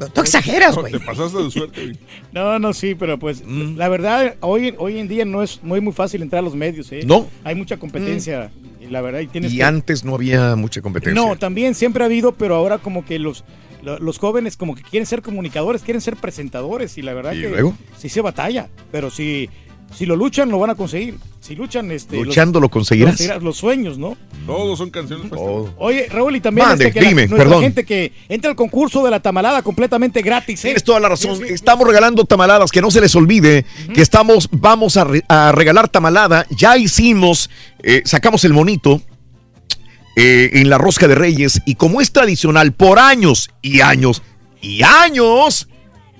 Tú 0.08 0.20
exageras, 0.20 0.74
No, 0.74 0.80
güey. 0.82 0.92
te 0.92 1.00
pasaste 1.00 1.42
de 1.42 1.50
suerte, 1.50 1.84
güey. 1.84 1.98
No, 2.32 2.58
no, 2.58 2.72
sí, 2.72 2.94
pero 2.94 3.18
pues 3.18 3.42
Mm. 3.44 3.76
la 3.76 3.88
verdad, 3.88 4.36
hoy, 4.40 4.74
hoy 4.78 4.98
en 4.98 5.08
día 5.08 5.24
no 5.24 5.42
es 5.42 5.62
muy, 5.62 5.80
muy 5.80 5.92
fácil 5.92 6.22
entrar 6.22 6.40
a 6.40 6.42
los 6.42 6.54
medios. 6.54 6.90
¿eh? 6.92 7.00
No. 7.04 7.26
Hay 7.44 7.54
mucha 7.54 7.76
competencia. 7.76 8.50
Y 8.80 8.86
la 8.86 9.00
verdad, 9.02 9.20
y 9.20 9.26
tienes 9.26 9.52
Y 9.52 9.58
que- 9.58 9.64
antes 9.64 10.04
no 10.04 10.14
había 10.14 10.56
mucha 10.56 10.80
competencia. 10.80 11.20
No, 11.20 11.36
también 11.36 11.74
siempre 11.74 12.02
ha 12.02 12.06
habido, 12.06 12.32
pero 12.32 12.54
ahora 12.54 12.78
como 12.78 13.04
que 13.04 13.18
los, 13.18 13.44
lo- 13.82 13.98
los 13.98 14.18
jóvenes 14.18 14.56
como 14.56 14.74
que 14.74 14.82
quieren 14.82 15.06
ser 15.06 15.20
comunicadores, 15.22 15.82
quieren 15.82 16.00
ser 16.00 16.16
presentadores 16.16 16.96
y 16.98 17.02
la 17.02 17.12
verdad 17.14 17.32
¿Y 17.34 17.42
que 17.42 17.48
luego? 17.50 17.74
sí 17.98 18.08
se 18.08 18.20
batalla, 18.22 18.68
pero 18.90 19.10
si, 19.10 19.48
si 19.96 20.06
lo 20.06 20.16
luchan 20.16 20.50
lo 20.50 20.58
van 20.58 20.70
a 20.70 20.74
conseguir. 20.74 21.16
Si 21.40 21.56
luchan, 21.56 21.90
este, 21.90 22.16
los- 22.16 22.26
Luchando 22.28 22.60
lo 22.60 22.68
conseguirás. 22.68 23.12
conseguirás 23.12 23.42
los 23.42 23.56
sueños, 23.56 23.98
¿no? 23.98 24.16
Todos 24.46 24.78
son 24.78 24.90
canciones. 24.90 25.26
pues. 25.28 25.40
Oye, 25.78 26.06
Raúl, 26.08 26.36
y 26.36 26.40
también 26.40 26.68
Mande, 26.68 26.84
este, 26.86 26.94
que 26.98 27.02
la- 27.02 27.08
dime, 27.08 27.22
nuestra 27.26 27.38
perdón. 27.44 27.62
gente 27.62 27.84
que 27.84 28.12
entra 28.28 28.50
al 28.50 28.56
concurso 28.56 29.04
de 29.04 29.10
la 29.10 29.20
tamalada 29.20 29.62
completamente 29.62 30.22
gratis. 30.22 30.60
¿eh? 30.64 30.68
Tienes 30.68 30.84
toda 30.84 31.00
la 31.00 31.08
razón. 31.08 31.36
Sí, 31.36 31.44
sí. 31.48 31.52
Estamos 31.54 31.86
regalando 31.86 32.24
tamaladas, 32.24 32.70
que 32.70 32.80
no 32.80 32.90
se 32.90 33.00
les 33.00 33.14
olvide 33.16 33.64
que 33.94 34.02
estamos, 34.02 34.48
vamos 34.52 34.96
a, 34.96 35.04
re- 35.04 35.24
a 35.28 35.52
regalar 35.52 35.88
tamalada. 35.88 36.46
Ya 36.50 36.76
hicimos, 36.76 37.50
eh, 37.82 38.02
sacamos 38.04 38.44
el 38.44 38.52
monito 38.52 39.00
eh, 40.16 40.50
en 40.54 40.68
la 40.70 40.78
rosca 40.78 41.08
de 41.08 41.14
Reyes 41.14 41.62
y 41.64 41.76
como 41.76 42.00
es 42.00 42.12
tradicional 42.12 42.72
por 42.72 42.98
años 42.98 43.50
y 43.62 43.80
años 43.80 44.22
y 44.60 44.82
años, 44.82 45.68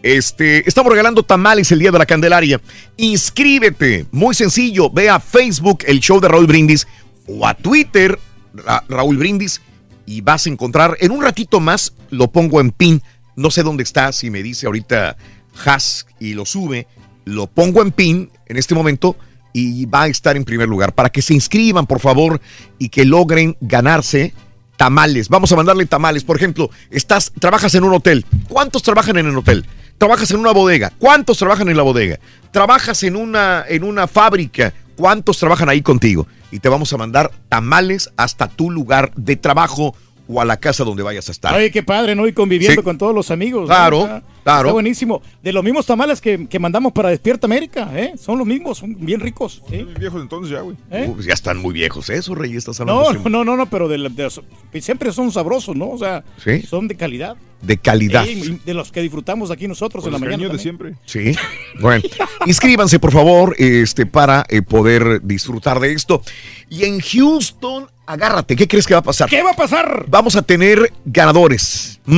este, 0.02 0.68
estamos 0.68 0.90
regalando 0.90 1.22
tamales 1.22 1.70
el 1.72 1.78
día 1.78 1.90
de 1.90 1.98
la 1.98 2.06
Candelaria. 2.06 2.60
Inscríbete, 2.96 4.06
muy 4.12 4.34
sencillo, 4.34 4.90
ve 4.90 5.10
a 5.10 5.20
Facebook 5.20 5.80
el 5.86 6.00
show 6.00 6.20
de 6.20 6.28
Raúl 6.28 6.46
Brindis 6.46 6.86
o 7.26 7.46
a 7.46 7.54
Twitter 7.54 8.18
Ra- 8.54 8.84
Raúl 8.88 9.18
Brindis 9.18 9.60
y 10.06 10.20
vas 10.22 10.46
a 10.46 10.50
encontrar 10.50 10.96
en 11.00 11.12
un 11.12 11.22
ratito 11.22 11.60
más 11.60 11.92
lo 12.10 12.30
pongo 12.30 12.60
en 12.60 12.70
pin. 12.70 13.02
No 13.36 13.50
sé 13.50 13.62
dónde 13.62 13.82
está, 13.82 14.12
si 14.12 14.30
me 14.30 14.42
dice 14.42 14.66
ahorita 14.66 15.16
Has 15.64 16.06
y 16.18 16.34
lo 16.34 16.46
sube, 16.46 16.86
lo 17.24 17.46
pongo 17.46 17.82
en 17.82 17.92
pin 17.92 18.30
en 18.46 18.56
este 18.56 18.74
momento 18.74 19.16
y 19.52 19.86
va 19.86 20.02
a 20.02 20.08
estar 20.08 20.36
en 20.36 20.44
primer 20.44 20.68
lugar. 20.68 20.94
Para 20.94 21.10
que 21.10 21.22
se 21.22 21.34
inscriban, 21.34 21.86
por 21.86 22.00
favor, 22.00 22.40
y 22.78 22.88
que 22.88 23.04
logren 23.04 23.56
ganarse 23.60 24.32
tamales. 24.76 25.28
Vamos 25.28 25.52
a 25.52 25.56
mandarle 25.56 25.86
tamales. 25.86 26.24
Por 26.24 26.36
ejemplo, 26.36 26.70
estás, 26.90 27.32
trabajas 27.38 27.74
en 27.74 27.84
un 27.84 27.92
hotel. 27.92 28.24
¿Cuántos 28.48 28.82
trabajan 28.82 29.18
en 29.18 29.26
el 29.26 29.36
hotel? 29.36 29.66
Trabajas 30.00 30.30
en 30.30 30.38
una 30.38 30.52
bodega. 30.52 30.90
¿Cuántos 30.98 31.36
trabajan 31.36 31.68
en 31.68 31.76
la 31.76 31.82
bodega? 31.82 32.18
Trabajas 32.52 33.02
en 33.02 33.16
una, 33.16 33.66
en 33.68 33.84
una 33.84 34.06
fábrica. 34.06 34.72
¿Cuántos 34.96 35.36
trabajan 35.38 35.68
ahí 35.68 35.82
contigo? 35.82 36.26
Y 36.50 36.58
te 36.60 36.70
vamos 36.70 36.90
a 36.94 36.96
mandar 36.96 37.30
tamales 37.50 38.10
hasta 38.16 38.48
tu 38.48 38.70
lugar 38.70 39.12
de 39.14 39.36
trabajo 39.36 39.94
o 40.26 40.40
a 40.40 40.46
la 40.46 40.56
casa 40.56 40.84
donde 40.84 41.02
vayas 41.02 41.28
a 41.28 41.32
estar. 41.32 41.52
Ay, 41.54 41.70
qué 41.70 41.82
padre, 41.82 42.14
¿no? 42.14 42.26
Y 42.26 42.32
conviviendo 42.32 42.80
Sí. 42.80 42.82
con 42.84 42.96
todos 42.96 43.14
los 43.14 43.30
amigos. 43.30 43.66
Claro, 43.66 44.22
claro. 44.42 44.60
Está 44.68 44.72
buenísimo. 44.72 45.22
De 45.42 45.52
los 45.52 45.62
mismos 45.64 45.86
tamales 45.86 46.20
que, 46.20 46.46
que 46.48 46.58
mandamos 46.58 46.92
para 46.92 47.08
Despierta 47.10 47.46
América, 47.46 47.90
¿eh? 47.94 48.14
Son 48.18 48.38
los 48.38 48.46
mismos, 48.46 48.78
son 48.78 48.96
bien 48.98 49.20
ricos. 49.20 49.62
¿sí? 49.68 49.86
Viejos 49.98 50.22
entonces 50.22 50.52
ya, 50.52 50.60
güey. 50.60 50.76
¿Eh? 50.90 51.06
Uh, 51.08 51.14
pues 51.14 51.26
ya 51.26 51.34
están 51.34 51.58
muy 51.58 51.72
viejos 51.72 52.08
esos, 52.10 52.36
Rey. 52.36 52.56
Estás 52.56 52.80
hablando 52.80 53.12
No, 53.14 53.28
no, 53.28 53.44
no, 53.44 53.56
no, 53.56 53.66
pero 53.66 53.88
de, 53.88 53.98
los- 53.98 54.40
siempre 54.80 55.12
son 55.12 55.30
sabrosos, 55.32 55.76
¿no? 55.76 55.88
O 55.90 55.98
sea, 55.98 56.24
Sí. 56.42 56.62
son 56.62 56.88
de 56.88 56.96
calidad. 56.96 57.36
de 57.62 57.76
calidad. 57.76 58.24
De 58.64 58.72
los 58.74 58.90
que 58.90 59.02
disfrutamos 59.02 59.50
aquí 59.50 59.68
nosotros 59.68 60.02
Con 60.04 60.14
en 60.14 60.20
la 60.20 60.26
mañana. 60.30 60.52
de 60.52 60.58
siempre. 60.58 60.94
Sí. 61.04 61.32
Bueno, 61.80 62.02
inscríbanse 62.46 62.98
por 62.98 63.10
favor 63.12 63.54
este, 63.58 64.04
para 64.04 64.44
eh, 64.50 64.60
poder 64.60 65.22
disfrutar 65.22 65.80
de 65.80 65.92
esto. 65.92 66.22
Y 66.68 66.84
en 66.84 67.00
Houston, 67.00 67.86
agárrate, 68.06 68.54
¿qué 68.56 68.66
crees 68.68 68.86
que 68.86 68.94
va 68.94 69.00
a 69.00 69.02
pasar? 69.02 69.28
¿Qué 69.30 69.42
va 69.42 69.50
a 69.52 69.56
pasar? 69.56 70.04
Vamos 70.08 70.36
a 70.36 70.42
tener 70.42 70.92
ganadores. 71.06 72.00
¿Mm? 72.06 72.16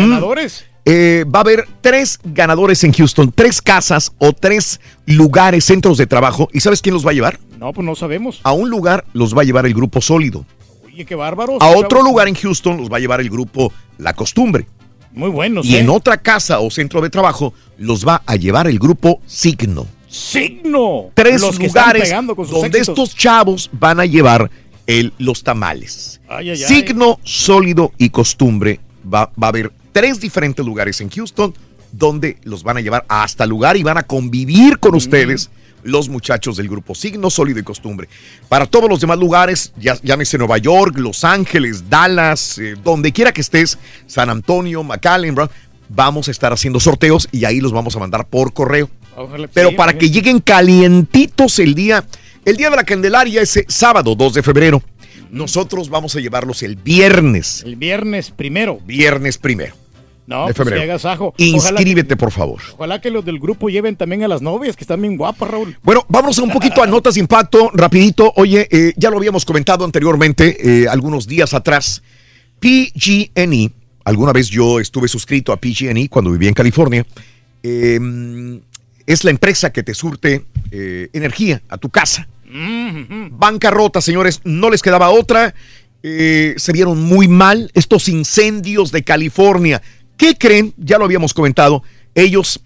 Eh, 0.84 1.24
va 1.32 1.38
a 1.40 1.42
haber 1.42 1.68
tres 1.80 2.18
ganadores 2.24 2.82
en 2.82 2.92
Houston, 2.92 3.32
tres 3.32 3.62
casas 3.62 4.12
o 4.18 4.32
tres 4.32 4.80
lugares, 5.06 5.64
centros 5.64 5.96
de 5.98 6.06
trabajo. 6.06 6.48
¿Y 6.52 6.60
sabes 6.60 6.82
quién 6.82 6.94
los 6.94 7.06
va 7.06 7.10
a 7.10 7.14
llevar? 7.14 7.38
No, 7.58 7.72
pues 7.72 7.84
no 7.84 7.94
sabemos. 7.94 8.40
A 8.42 8.52
un 8.52 8.68
lugar 8.68 9.04
los 9.12 9.36
va 9.36 9.42
a 9.42 9.44
llevar 9.44 9.64
el 9.66 9.74
grupo 9.74 10.00
sólido. 10.00 10.44
Oye, 10.84 11.04
qué 11.04 11.14
bárbaro. 11.14 11.58
A 11.60 11.68
otro 11.68 12.02
lugar 12.02 12.26
en 12.26 12.34
Houston 12.34 12.76
los 12.78 12.90
va 12.90 12.96
a 12.96 13.00
llevar 13.00 13.20
el 13.20 13.30
grupo 13.30 13.72
La 13.98 14.14
Costumbre. 14.14 14.66
Muy 15.12 15.30
buenos, 15.30 15.66
Y 15.66 15.76
¿eh? 15.76 15.80
en 15.80 15.90
otra 15.90 16.16
casa 16.16 16.58
o 16.60 16.70
centro 16.70 17.00
de 17.00 17.10
trabajo 17.10 17.54
los 17.78 18.06
va 18.06 18.22
a 18.26 18.34
llevar 18.36 18.66
el 18.66 18.78
grupo 18.78 19.20
Signo. 19.26 19.86
¡Signo! 20.08 21.10
Tres 21.14 21.40
Los 21.40 21.58
lugares 21.58 22.10
donde 22.10 22.78
éxitos. 22.78 22.88
estos 22.88 23.16
chavos 23.16 23.70
van 23.72 24.00
a 24.00 24.06
llevar 24.06 24.50
el, 24.86 25.12
los 25.18 25.42
tamales. 25.42 26.20
Ay, 26.28 26.50
ay, 26.50 26.62
ay. 26.62 26.68
Signo, 26.68 27.20
sólido 27.24 27.92
y 27.98 28.10
costumbre. 28.10 28.80
Va, 29.04 29.30
va 29.40 29.46
a 29.46 29.48
haber 29.48 29.72
tres 29.92 30.20
diferentes 30.20 30.64
lugares 30.64 31.00
en 31.00 31.10
Houston 31.10 31.54
donde 31.92 32.38
los 32.44 32.62
van 32.62 32.78
a 32.78 32.80
llevar 32.80 33.04
hasta 33.08 33.44
el 33.44 33.50
lugar 33.50 33.76
y 33.76 33.82
van 33.82 33.98
a 33.98 34.02
convivir 34.02 34.74
Mm. 34.76 34.80
con 34.80 34.94
ustedes 34.94 35.50
los 35.84 36.08
muchachos 36.08 36.56
del 36.56 36.68
grupo 36.68 36.94
Signo, 36.94 37.28
Sólido 37.28 37.58
y 37.58 37.64
Costumbre. 37.64 38.08
Para 38.48 38.66
todos 38.66 38.88
los 38.88 39.00
demás 39.00 39.18
lugares, 39.18 39.72
ya, 39.76 39.98
llámese 40.02 40.38
Nueva 40.38 40.56
York, 40.58 40.96
Los 40.96 41.24
Ángeles, 41.24 41.90
Dallas, 41.90 42.56
eh, 42.58 42.76
donde 42.82 43.12
quiera 43.12 43.32
que 43.32 43.40
estés, 43.40 43.78
San 44.06 44.30
Antonio, 44.30 44.82
McAllen, 44.84 45.34
Brown, 45.34 45.50
vamos 45.88 46.28
a 46.28 46.30
estar 46.30 46.52
haciendo 46.52 46.78
sorteos 46.80 47.28
y 47.32 47.44
ahí 47.44 47.60
los 47.60 47.72
vamos 47.72 47.94
a 47.96 47.98
mandar 47.98 48.26
por 48.28 48.52
correo. 48.54 48.88
Ojalá- 49.16 49.48
Pero 49.52 49.70
sí, 49.70 49.74
para 49.74 49.98
que 49.98 50.08
lleguen 50.08 50.38
calientitos 50.40 51.58
el 51.58 51.74
día, 51.74 52.04
el 52.44 52.56
día 52.56 52.70
de 52.70 52.76
la 52.76 52.84
Candelaria 52.84 53.42
es 53.42 53.62
sábado 53.68 54.14
2 54.14 54.34
de 54.34 54.42
febrero. 54.42 54.82
Nosotros 55.30 55.88
vamos 55.90 56.14
a 56.16 56.20
llevarlos 56.20 56.62
el 56.62 56.76
viernes, 56.76 57.62
El 57.66 57.76
viernes 57.76 58.30
primero. 58.30 58.78
viernes 58.86 59.36
primero 59.38 59.74
No, 60.26 60.46
de 60.46 60.54
pues 60.54 60.56
febrero. 60.56 60.80
que- 60.82 61.44
Inscríbete, 61.80 62.16
por 62.16 62.30
favor. 62.30 62.60
Ojalá 62.74 63.00
que 63.00 63.10
los 63.10 63.24
del 63.24 63.38
grupo 63.40 63.68
lleven 63.68 63.96
también 63.96 64.22
a 64.22 64.28
las 64.28 64.40
novias, 64.40 64.76
que 64.76 64.84
están 64.84 65.00
bien 65.02 65.16
guapas, 65.16 65.50
Raúl. 65.50 65.76
Bueno, 65.82 66.04
vámonos 66.08 66.38
un 66.38 66.50
poquito 66.50 66.82
a 66.82 66.86
notas 66.86 67.14
de 67.14 67.20
impacto, 67.20 67.70
rapidito. 67.74 68.32
Oye, 68.36 68.68
eh, 68.70 68.92
ya 68.96 69.10
lo 69.10 69.16
habíamos 69.18 69.44
comentado 69.44 69.84
anteriormente, 69.84 70.82
eh, 70.84 70.88
algunos 70.88 71.26
días 71.26 71.54
atrás. 71.54 72.02
PG&E, 72.60 73.70
alguna 74.04 74.32
vez 74.32 74.48
yo 74.48 74.78
estuve 74.78 75.08
suscrito 75.08 75.52
a 75.52 75.56
PG&E 75.60 76.08
cuando 76.08 76.30
vivía 76.30 76.48
en 76.48 76.54
California. 76.54 77.04
Eh, 77.64 78.60
es 79.04 79.24
la 79.24 79.30
empresa 79.32 79.72
que 79.72 79.82
te 79.82 79.94
surte 79.94 80.44
eh, 80.70 81.08
energía 81.12 81.60
a 81.68 81.76
tu 81.78 81.90
casa. 81.90 82.28
Bancarrota, 83.30 84.00
señores, 84.00 84.40
no 84.44 84.70
les 84.70 84.82
quedaba 84.82 85.10
otra. 85.10 85.54
Se 86.02 86.72
vieron 86.72 87.00
muy 87.02 87.26
mal 87.28 87.70
estos 87.74 88.08
incendios 88.08 88.92
de 88.92 89.02
California. 89.04 89.80
¿Qué 90.16 90.36
creen? 90.36 90.74
Ya 90.76 90.98
lo 90.98 91.04
habíamos 91.04 91.34
comentado. 91.34 91.82
Ellos 92.14 92.60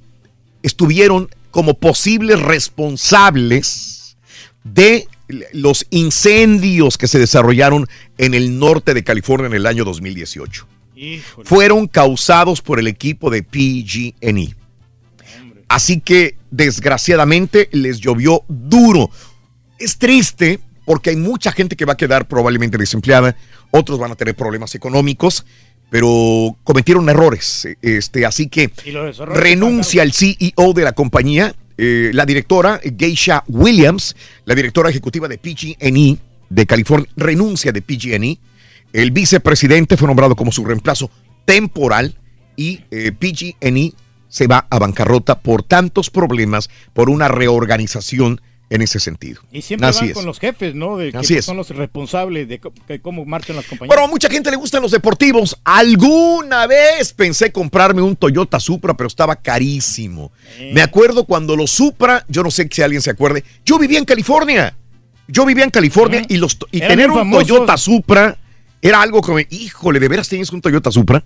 estuvieron 0.62 1.28
como 1.50 1.74
posibles 1.74 2.40
responsables 2.40 4.16
de 4.64 5.08
los 5.52 5.86
incendios 5.90 6.98
que 6.98 7.08
se 7.08 7.18
desarrollaron 7.18 7.88
en 8.18 8.34
el 8.34 8.58
norte 8.58 8.94
de 8.94 9.04
California 9.04 9.46
en 9.46 9.54
el 9.54 9.66
año 9.66 9.84
2018. 9.84 10.66
Fueron 11.44 11.88
causados 11.88 12.62
por 12.62 12.78
el 12.78 12.86
equipo 12.86 13.30
de 13.30 13.42
PG&E. 13.42 14.54
Así 15.68 16.00
que 16.00 16.36
desgraciadamente 16.50 17.68
les 17.72 17.98
llovió 17.98 18.42
duro. 18.48 19.10
Es 19.78 19.98
triste 19.98 20.60
porque 20.84 21.10
hay 21.10 21.16
mucha 21.16 21.52
gente 21.52 21.76
que 21.76 21.84
va 21.84 21.94
a 21.94 21.96
quedar 21.96 22.28
probablemente 22.28 22.78
desempleada, 22.78 23.36
otros 23.72 23.98
van 23.98 24.12
a 24.12 24.14
tener 24.14 24.36
problemas 24.36 24.74
económicos, 24.74 25.44
pero 25.90 26.56
cometieron 26.64 27.08
errores. 27.08 27.68
Este, 27.82 28.26
así 28.26 28.48
que 28.48 28.70
renuncia 29.26 30.02
el 30.02 30.12
CEO 30.12 30.72
de 30.74 30.82
la 30.82 30.92
compañía, 30.92 31.54
eh, 31.78 32.10
la 32.12 32.26
directora 32.26 32.80
Geisha 32.98 33.44
Williams, 33.48 34.16
la 34.44 34.54
directora 34.54 34.90
ejecutiva 34.90 35.28
de 35.28 35.38
PG&E 35.38 36.16
de 36.48 36.66
California, 36.66 37.08
renuncia 37.16 37.72
de 37.72 37.82
PG&E. 37.82 38.38
El 38.92 39.10
vicepresidente 39.10 39.96
fue 39.96 40.08
nombrado 40.08 40.36
como 40.36 40.52
su 40.52 40.64
reemplazo 40.64 41.10
temporal 41.44 42.16
y 42.56 42.80
eh, 42.90 43.12
PG&E 43.12 43.92
se 44.28 44.46
va 44.46 44.66
a 44.70 44.78
bancarrota 44.78 45.40
por 45.40 45.62
tantos 45.62 46.10
problemas, 46.10 46.68
por 46.92 47.10
una 47.10 47.28
reorganización 47.28 48.40
en 48.68 48.82
ese 48.82 48.98
sentido. 48.98 49.42
Y 49.52 49.62
siempre 49.62 49.88
Así 49.88 50.00
van 50.00 50.08
es. 50.08 50.14
con 50.14 50.26
los 50.26 50.40
jefes, 50.40 50.74
¿no? 50.74 50.96
De 50.96 51.12
que 51.12 51.18
Así 51.18 51.34
es. 51.34 51.44
son 51.44 51.56
los 51.56 51.70
responsables 51.70 52.48
de 52.48 52.60
cómo 53.00 53.24
marchan 53.24 53.56
las 53.56 53.66
compañías. 53.66 53.88
Bueno, 53.88 54.04
a 54.04 54.08
mucha 54.08 54.28
gente 54.28 54.50
le 54.50 54.56
gustan 54.56 54.82
los 54.82 54.90
deportivos. 54.90 55.56
Alguna 55.64 56.66
vez 56.66 57.12
pensé 57.12 57.52
comprarme 57.52 58.02
un 58.02 58.16
Toyota 58.16 58.58
Supra, 58.58 58.94
pero 58.94 59.06
estaba 59.06 59.36
carísimo. 59.36 60.32
Me 60.72 60.82
acuerdo 60.82 61.24
cuando 61.24 61.56
los 61.56 61.70
Supra, 61.70 62.24
yo 62.28 62.42
no 62.42 62.50
sé 62.50 62.68
si 62.70 62.82
alguien 62.82 63.02
se 63.02 63.10
acuerde, 63.10 63.44
yo 63.64 63.78
vivía 63.78 63.98
en 63.98 64.04
California. 64.04 64.76
Yo 65.28 65.44
vivía 65.44 65.64
en 65.64 65.70
California 65.70 66.22
y, 66.28 66.36
los, 66.36 66.56
y 66.70 66.78
Eran 66.78 66.90
tener 66.90 67.10
un. 67.10 67.30
Toyota 67.30 67.76
Supra 67.76 68.38
era 68.80 69.02
algo 69.02 69.20
como, 69.20 69.40
híjole, 69.40 69.98
¿de 69.98 70.08
veras 70.08 70.28
tienes 70.28 70.50
un 70.52 70.60
Toyota 70.60 70.90
Supra? 70.92 71.24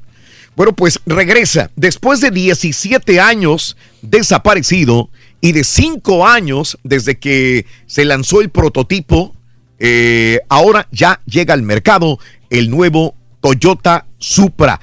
Bueno, 0.57 0.73
pues 0.75 1.01
regresa. 1.07 1.71
Después 1.77 2.21
de 2.21 2.31
17 2.31 3.21
años 3.21 3.77
desaparecido 4.03 5.11
y 5.41 5.53
de 5.53 5.65
5 5.65 6.27
años 6.27 6.79
desde 6.83 7.19
que 7.19 7.67
se 7.87 8.05
lanzó 8.05 8.41
el 8.41 8.51
prototipo, 8.51 9.35
eh, 9.79 10.41
ahora 10.49 10.89
ya 10.93 11.21
llega 11.25 11.55
al 11.55 11.63
mercado 11.63 12.19
el 12.51 12.71
nuevo 12.71 13.15
Toyota 13.41 14.07
Supra 14.19 14.81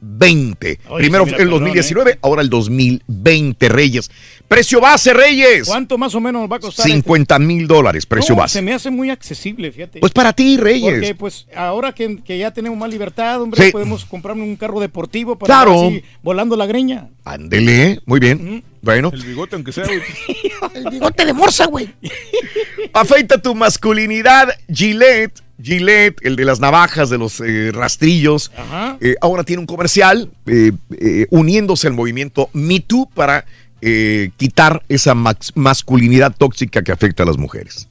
2020. 0.00 0.80
Oye, 0.88 1.02
Primero 1.02 1.24
el 1.24 1.30
perdón, 1.30 1.50
2019, 1.50 2.18
ahora 2.22 2.42
el 2.42 2.50
2020, 2.50 3.68
Reyes. 3.68 4.10
Precio 4.48 4.80
base, 4.80 5.12
Reyes. 5.12 5.68
¿Cuánto 5.68 5.96
más 5.98 6.14
o 6.14 6.20
menos 6.20 6.42
nos 6.42 6.50
va 6.50 6.56
a 6.56 6.60
costar? 6.60 6.86
50 6.86 7.38
mil 7.38 7.66
dólares, 7.68 8.00
este? 8.04 8.08
precio 8.08 8.34
No, 8.34 8.40
base. 8.42 8.54
Se 8.54 8.62
me 8.62 8.72
hace 8.72 8.90
muy 8.90 9.10
accesible, 9.10 9.70
fíjate. 9.70 10.00
Pues 10.00 10.12
para 10.12 10.32
ti, 10.32 10.56
Reyes. 10.56 10.92
Porque 10.92 11.14
pues 11.14 11.46
ahora 11.54 11.92
que, 11.92 12.18
que 12.24 12.38
ya 12.38 12.50
tenemos 12.52 12.78
más 12.78 12.90
libertad, 12.90 13.40
hombre, 13.42 13.64
Sí. 13.66 13.70
podemos 13.72 14.04
comprarme 14.04 14.42
un 14.42 14.56
carro 14.56 14.80
deportivo 14.80 15.36
para 15.38 15.54
Claro. 15.54 15.86
así 15.88 16.02
volando 16.22 16.56
la 16.56 16.66
greña. 16.66 17.08
Ándele, 17.24 18.00
muy 18.06 18.18
bien. 18.18 18.64
Bueno. 18.82 19.10
El 19.12 19.22
bigote, 19.22 19.54
aunque 19.56 19.72
sea, 19.72 19.84
güey. 19.84 20.00
El 20.74 20.90
bigote 20.90 21.24
de 21.26 21.32
morsa, 21.32 21.66
güey. 21.66 21.94
Afeita 22.92 23.40
tu 23.40 23.54
masculinidad, 23.54 24.48
Gillette. 24.72 25.42
Gillette, 25.62 26.18
el 26.22 26.36
de 26.36 26.44
las 26.44 26.60
navajas, 26.60 27.10
de 27.10 27.18
los 27.18 27.40
eh, 27.40 27.70
rastrillos. 27.72 28.50
Ajá. 28.56 28.96
Eh, 29.00 29.16
ahora 29.20 29.44
tiene 29.44 29.60
un 29.60 29.66
comercial 29.66 30.30
eh, 30.46 30.72
eh, 30.98 31.26
uniéndose 31.30 31.86
al 31.86 31.94
movimiento 31.94 32.50
Me 32.52 32.80
Too 32.80 33.08
para 33.14 33.44
eh, 33.82 34.30
quitar 34.36 34.82
esa 34.88 35.14
masculinidad 35.14 36.34
tóxica 36.36 36.82
que 36.82 36.92
afecta 36.92 37.22
a 37.22 37.26
las 37.26 37.38
mujeres. 37.38 37.88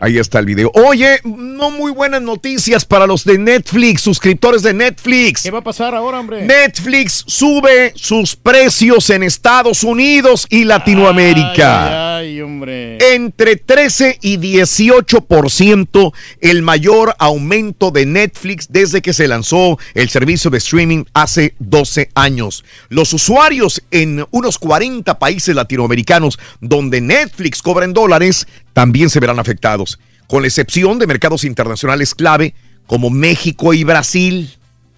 Ahí 0.00 0.18
está 0.18 0.38
el 0.38 0.46
video. 0.46 0.70
Oye, 0.74 1.20
no 1.24 1.70
muy 1.70 1.92
buenas 1.92 2.22
noticias 2.22 2.84
para 2.84 3.06
los 3.06 3.24
de 3.24 3.38
Netflix, 3.38 4.02
suscriptores 4.02 4.62
de 4.62 4.74
Netflix. 4.74 5.42
¿Qué 5.42 5.50
va 5.50 5.58
a 5.58 5.64
pasar 5.64 5.94
ahora, 5.94 6.20
hombre? 6.20 6.44
Netflix 6.44 7.24
sube 7.26 7.92
sus 7.94 8.36
precios 8.36 9.10
en 9.10 9.22
Estados 9.22 9.84
Unidos 9.84 10.46
y 10.50 10.64
Latinoamérica. 10.64 12.18
Ay, 12.18 12.24
ay, 12.24 12.40
hombre. 12.40 12.98
Entre 13.14 13.56
13 13.56 14.18
y 14.22 14.38
18% 14.38 16.12
el 16.40 16.62
mayor 16.62 17.14
aumento 17.18 17.90
de 17.90 18.06
Netflix 18.06 18.68
desde 18.70 19.02
que 19.02 19.12
se 19.12 19.28
lanzó 19.28 19.78
el 19.94 20.08
servicio 20.08 20.50
de 20.50 20.58
streaming 20.58 21.04
hace 21.14 21.54
12 21.58 22.10
años. 22.14 22.64
Los 22.88 23.12
usuarios 23.12 23.82
en 23.90 24.26
unos 24.30 24.58
40 24.58 25.18
países 25.18 25.23
latinoamericanos 25.54 26.38
donde 26.60 27.00
Netflix 27.00 27.62
cobra 27.62 27.84
en 27.84 27.92
dólares 27.92 28.46
también 28.72 29.10
se 29.10 29.20
verán 29.20 29.38
afectados, 29.38 29.98
con 30.26 30.42
la 30.42 30.48
excepción 30.48 30.98
de 30.98 31.06
mercados 31.06 31.44
internacionales 31.44 32.14
clave 32.14 32.54
como 32.86 33.10
México 33.10 33.72
y 33.74 33.84
Brasil. 33.84 34.50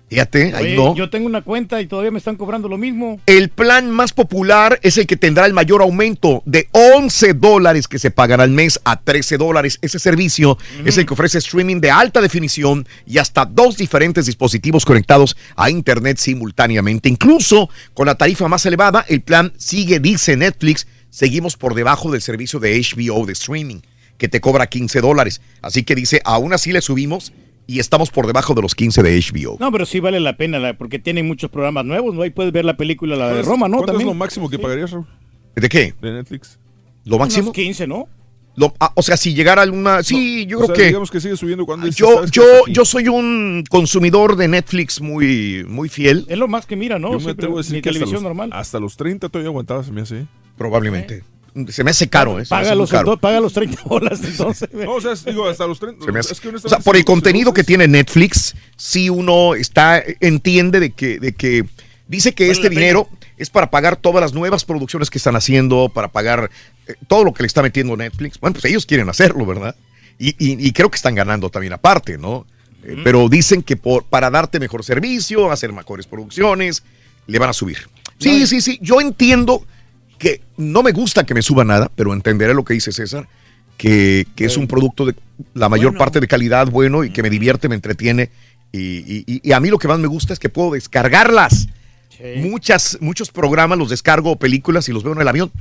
Fíjate, 0.09 0.55
ahí 0.55 0.77
no. 0.77 0.95
Yo 0.95 1.11
tengo 1.11 1.27
una 1.27 1.43
cuenta 1.43 1.81
y 1.81 1.87
todavía 1.87 2.13
me 2.13 2.19
están 2.19 2.37
cobrando 2.37 2.69
lo 2.69 2.79
mismo. 2.79 3.21
El 3.27 3.49
plan 3.49 3.91
más 3.91 4.13
popular 4.13 4.79
es 4.83 4.99
el 4.99 5.07
que 5.07 5.17
tendrá 5.17 5.47
el 5.47 5.53
mayor 5.53 5.83
aumento 5.83 6.45
de 6.47 6.69
11 6.71 7.35
dólares 7.35 7.89
que 7.89 7.99
se 7.99 8.13
pagará 8.13 8.45
al 8.45 8.51
mes 8.51 8.81
a 8.85 9.01
13 9.01 9.37
dólares. 9.37 9.79
Ese 9.83 9.99
servicio 9.99 10.59
es 10.85 10.97
el 10.97 11.07
que 11.07 11.15
ofrece 11.15 11.39
streaming 11.39 11.81
de 11.81 11.91
alta 11.91 12.21
definición 12.21 12.87
y 13.05 13.19
hasta 13.19 13.45
dos 13.47 13.77
diferentes 13.77 14.27
dispositivos 14.27 14.85
conectados 14.85 15.37
a 15.57 15.71
Internet 15.71 16.19
simultáneamente. 16.19 17.09
Incluso 17.09 17.69
con 17.93 18.07
la 18.07 18.15
tarifa 18.15 18.47
más 18.47 18.65
elevada, 18.65 19.05
el 19.09 19.23
plan 19.23 19.53
sigue, 19.57 19.99
dice 19.99 20.37
Netflix, 20.37 20.87
seguimos 21.11 21.57
por 21.57 21.75
debajo 21.75 22.13
del 22.13 22.23
servicio 22.23 22.61
de 22.61 22.81
HBO 22.81 23.27
de 23.27 23.33
streaming, 23.33 23.81
que 24.19 24.29
te 24.29 24.41
cobra 24.41 24.69
15 24.69 25.01
dólares. 25.01 25.41
Así 25.63 25.83
que 25.83 25.97
dice, 25.97 26.23
aún 26.25 26.53
así 26.53 26.71
le 26.71 26.81
subimos 26.81 27.33
y 27.67 27.81
estamos 27.81 28.11
por 28.11 28.27
debajo 28.27 28.55
de 28.55 28.63
los 28.63 28.75
15 28.75 29.03
de 29.03 29.19
HBO. 29.21 29.57
No, 29.61 29.73
pero 29.73 29.87
sí 29.87 30.01
vale 30.01 30.21
la 30.21 30.37
pena 30.37 30.59
la- 30.59 30.77
porque 30.79 30.99
tienen 30.99 31.27
muchos 31.27 31.51
programas 31.51 31.85
nuevos, 31.85 32.15
¿no? 32.15 32.23
Ahí 32.23 32.31
puedes 32.31 32.53
ver 32.53 32.65
la 32.65 32.77
película, 32.77 33.17
la 33.17 33.33
de 33.33 33.43
Roma, 33.43 33.69
¿no? 33.69 33.79
¿Cuánto 33.79 33.93
También. 33.93 34.09
es 34.09 34.15
lo 34.15 34.19
máximo 34.19 34.49
que 34.49 34.59
pagarías, 34.59 34.91
Raúl? 34.93 35.07
¿De 35.55 35.69
qué? 35.69 35.95
De 36.01 36.13
Netflix. 36.13 36.59
¿Lo 37.05 37.19
máximo? 37.19 37.45
Unos 37.45 37.55
15, 37.55 37.87
¿no? 37.87 38.09
Lo- 38.57 38.73
ah, 38.81 38.91
o 38.95 39.03
sea, 39.03 39.17
si 39.19 39.35
llegara 39.35 39.63
alguna... 39.63 40.03
Sí, 40.03 40.47
yo 40.47 40.59
O 40.59 40.61
creo 40.63 40.67
sea, 40.69 40.83
que... 40.83 40.87
digamos 40.89 41.11
que 41.11 41.21
sigue 41.21 41.37
subiendo 41.37 41.67
cuando 41.67 41.89
Yo, 41.89 42.25
yo, 42.27 42.43
yo 42.69 42.85
soy 42.87 43.09
un 43.09 43.65
consumidor 43.69 44.37
de 44.37 44.49
Netflix 44.49 45.01
muy, 45.01 45.65
muy 45.69 45.89
fiel. 45.91 46.25
Es 46.29 46.39
lo 46.39 46.49
más 46.49 46.65
que 46.67 46.75
mira, 46.75 46.99
¿no? 46.99 47.09
Yo 47.13 47.19
me 47.19 47.25
Siempre 47.25 47.47
a 47.53 47.55
decir 47.57 47.83
que 47.83 47.91
hasta 47.91 48.01
los, 48.07 48.23
normal. 48.23 48.51
hasta 48.53 48.81
los 48.81 48.97
30 48.97 49.29
todavía 49.29 49.51
aguantaba, 49.51 49.85
se 49.85 49.93
me 49.93 50.01
hace. 50.01 50.21
¿eh? 50.21 50.27
Se 51.69 51.83
me 51.85 51.91
hace 51.91 52.09
caro, 52.09 52.39
¿eh? 52.41 52.45
Paga 52.49 52.75
los, 52.75 52.91
caro. 52.91 53.17
paga 53.17 53.41
los 53.41 53.53
30 53.53 53.83
bolas 53.85 54.21
entonces. 54.23 54.69
No, 54.73 54.93
o 54.95 55.01
sea, 55.01 55.15
digo, 55.15 55.49
hasta 55.49 55.67
los 55.67 55.79
30. 55.81 56.05
Se 56.05 56.13
me 56.13 56.21
hace- 56.21 56.33
es 56.35 56.41
que 56.41 56.49
o 56.49 56.59
sea, 56.59 56.79
por 56.81 56.97
el 56.97 57.05
contenido 57.05 57.55
que 57.55 57.65
tiene 57.65 57.89
Netflix, 57.89 58.55
sí 58.77 59.09
uno 59.11 59.55
está, 59.55 60.03
entiende 60.21 60.81
de 60.81 60.91
que, 60.91 61.19
de 61.19 61.33
que 61.33 61.65
dice 62.09 62.35
que 62.35 62.51
este 62.51 62.69
dinero 62.69 63.09
es 63.39 63.49
para 63.51 63.71
pagar 63.71 63.97
todas 63.97 64.21
las 64.21 64.33
nuevas 64.35 64.65
producciones 64.65 65.09
que 65.11 65.19
están 65.19 65.37
haciendo, 65.37 65.89
para 65.93 66.09
pagar 66.09 66.51
eh, 66.87 66.95
todo 67.09 67.25
lo 67.25 67.33
que 67.33 67.43
le 67.43 67.47
está 67.47 67.63
metiendo 67.63 67.97
Netflix. 67.97 68.39
Bueno, 68.41 68.55
pues 68.55 68.65
ellos 68.67 68.85
quieren 68.87 69.09
hacerlo, 69.09 69.47
¿verdad? 69.47 69.75
Y, 70.19 70.31
y- 70.39 70.67
y 70.67 70.73
creo 70.73 70.91
que 70.91 70.97
están 70.97 71.15
ganando 71.15 71.49
también 71.51 71.73
aparte, 71.73 72.19
¿no? 72.19 72.47
Eh, 72.85 72.97
Pero 73.03 73.29
dicen 73.29 73.63
que 73.63 73.77
por, 73.77 74.05
para 74.05 74.31
darte 74.31 74.61
mejor 74.61 74.85
servicio, 74.85 75.51
hacer 75.51 75.73
mejores 75.73 76.07
producciones, 76.07 76.83
le 77.27 77.39
van 77.39 77.51
a 77.51 77.53
subir. 77.53 77.79
Sí, 78.19 78.47
sí, 78.47 78.61
sí. 78.61 78.79
Yo 78.81 79.01
entiendo 79.01 79.67
que 80.19 80.41
no 80.57 80.83
me 80.83 80.93
gusta 80.93 81.25
que 81.25 81.35
me 81.35 81.43
suba 81.43 81.65
nada, 81.65 81.91
pero 81.95 82.13
entenderé 82.13 82.55
lo 82.55 82.65
que 82.65 82.75
dice 82.75 82.93
César, 82.93 83.29
que, 83.77 84.27
que 84.35 84.45
es 84.47 84.57
un 84.57 84.67
producto 84.67 85.05
de 85.05 85.15
la 85.55 85.69
mayor 85.69 85.97
parte 85.97 86.21
de 86.21 86.27
calidad, 86.29 86.69
bueno, 86.71 87.05
y 87.05 87.11
que 87.11 87.23
me 87.23 87.31
divierte, 87.31 87.69
me 87.69 87.75
entretiene. 87.75 88.31
Y, 88.73 89.25
y- 89.27 89.41
y- 89.43 89.53
a 89.53 89.61
mí 89.61 89.69
lo 89.69 89.79
que 89.79 89.89
más 89.89 89.99
me 89.99 90.07
gusta 90.09 90.33
es 90.33 90.39
que 90.39 90.49
puedo 90.49 90.73
descargarlas. 90.73 91.69
Muchas, 92.39 92.97
muchos 93.01 93.31
programas 93.31 93.79
los 93.79 93.91
descargo 93.91 94.33
o 94.33 94.37
películas 94.39 94.89
y 94.89 94.93
los 94.93 95.03
veo 95.05 95.13
en 95.13 95.21
el 95.21 95.29
avión. 95.29 95.53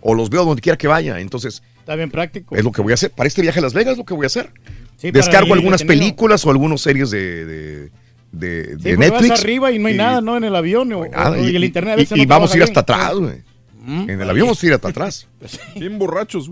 O 0.00 0.14
los 0.14 0.30
veo 0.30 0.44
donde 0.44 0.60
quiera 0.62 0.76
que 0.76 0.88
vaya. 0.88 1.20
Entonces, 1.20 1.62
Está 1.78 1.94
bien 1.94 2.10
práctico. 2.10 2.56
es 2.56 2.64
lo 2.64 2.72
que 2.72 2.82
voy 2.82 2.92
a 2.92 2.94
hacer. 2.94 3.10
Para 3.12 3.28
este 3.28 3.42
viaje 3.42 3.58
a 3.60 3.62
Las 3.62 3.74
Vegas 3.74 3.92
es 3.92 3.98
lo 3.98 4.04
que 4.04 4.14
voy 4.14 4.24
a 4.24 4.26
hacer. 4.26 4.50
Sí, 4.96 5.10
Descargo 5.10 5.54
algunas 5.54 5.84
películas 5.84 6.44
o 6.44 6.50
algunas 6.50 6.80
series 6.80 7.10
de, 7.10 7.44
de, 7.46 7.90
de- 8.32 8.64
Sí, 8.64 8.70
de 8.70 8.76
porque 8.76 8.96
Netflix. 8.96 9.28
vas 9.30 9.40
arriba 9.40 9.70
y 9.72 9.78
no 9.78 9.88
hay 9.88 9.94
nada, 9.96 10.20
¿no? 10.20 10.36
En 10.36 10.44
el 10.44 10.56
avión 10.56 10.92
o, 10.92 11.06
Nada, 11.06 11.30
o- 11.32 11.36
y, 11.48 11.54
el 11.54 11.64
internet 11.64 11.92
a 11.94 11.96
veces 11.96 12.18
y 12.18 12.22
no 12.22 12.28
vamos 12.28 12.52
a 12.52 12.56
ir 12.56 12.62
hasta 12.62 12.80
atrás, 12.80 13.14
güey. 13.14 13.42
En 13.86 14.20
el 14.20 14.28
avión 14.28 14.46
vamos 14.46 14.62
a 14.62 14.66
ir 14.66 14.72
hasta 14.74 14.88
atrás. 14.88 15.28
Bien 15.74 15.98
borrachos. 15.98 16.50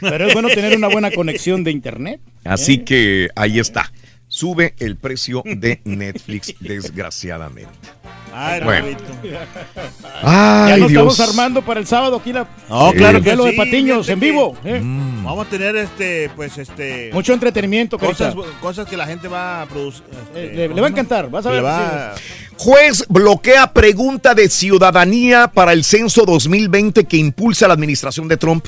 Pero 0.00 0.26
es 0.26 0.34
bueno 0.34 0.48
tener 0.48 0.76
una 0.76 0.88
buena 0.88 1.10
conexión 1.10 1.62
de 1.64 1.70
internet. 1.70 2.20
Así 2.44 2.78
que 2.78 3.28
ahí 3.36 3.58
está. 3.58 3.92
Sube 4.34 4.74
el 4.80 4.96
precio 4.96 5.44
de 5.44 5.80
Netflix, 5.84 6.54
desgraciadamente. 6.60 7.70
Ay, 8.34 8.60
Bueno. 8.64 8.86
Ay, 10.24 10.70
ya 10.70 10.76
nos 10.78 10.88
Dios. 10.90 11.12
estamos 11.12 11.20
armando 11.20 11.62
para 11.64 11.78
el 11.78 11.86
sábado 11.86 12.16
aquí 12.16 12.32
la. 12.32 12.48
No, 12.68 12.90
Sí. 12.90 12.96
claro 12.96 13.18
que 13.22 13.26
Duelo 13.30 13.44
de 13.44 13.50
sí, 13.52 13.56
Patiños 13.56 14.08
en 14.08 14.18
vivo. 14.18 14.56
¿eh? 14.64 14.80
Vamos 14.82 15.46
a 15.46 15.50
tener 15.50 15.76
este, 15.76 16.30
pues 16.34 16.58
este. 16.58 17.10
Mucho 17.12 17.32
entretenimiento, 17.32 17.96
cosas, 17.96 18.34
Carita. 18.34 18.58
cosas 18.60 18.88
que 18.88 18.96
la 18.96 19.06
gente 19.06 19.28
va 19.28 19.62
a 19.62 19.66
producir. 19.66 20.02
Eh, 20.34 20.52
le, 20.52 20.68
le 20.68 20.80
va 20.80 20.88
a 20.88 20.90
encantar, 20.90 21.30
vas 21.30 21.46
a 21.46 21.50
ver. 21.50 21.64
Va- 21.64 22.14
Juez 22.56 23.04
bloquea 23.08 23.72
pregunta 23.72 24.34
de 24.34 24.48
ciudadanía 24.48 25.46
para 25.46 25.72
el 25.72 25.84
censo 25.84 26.24
2020 26.24 27.04
que 27.04 27.16
impulsa 27.18 27.68
la 27.68 27.74
administración 27.74 28.26
de 28.26 28.36
Trump. 28.36 28.66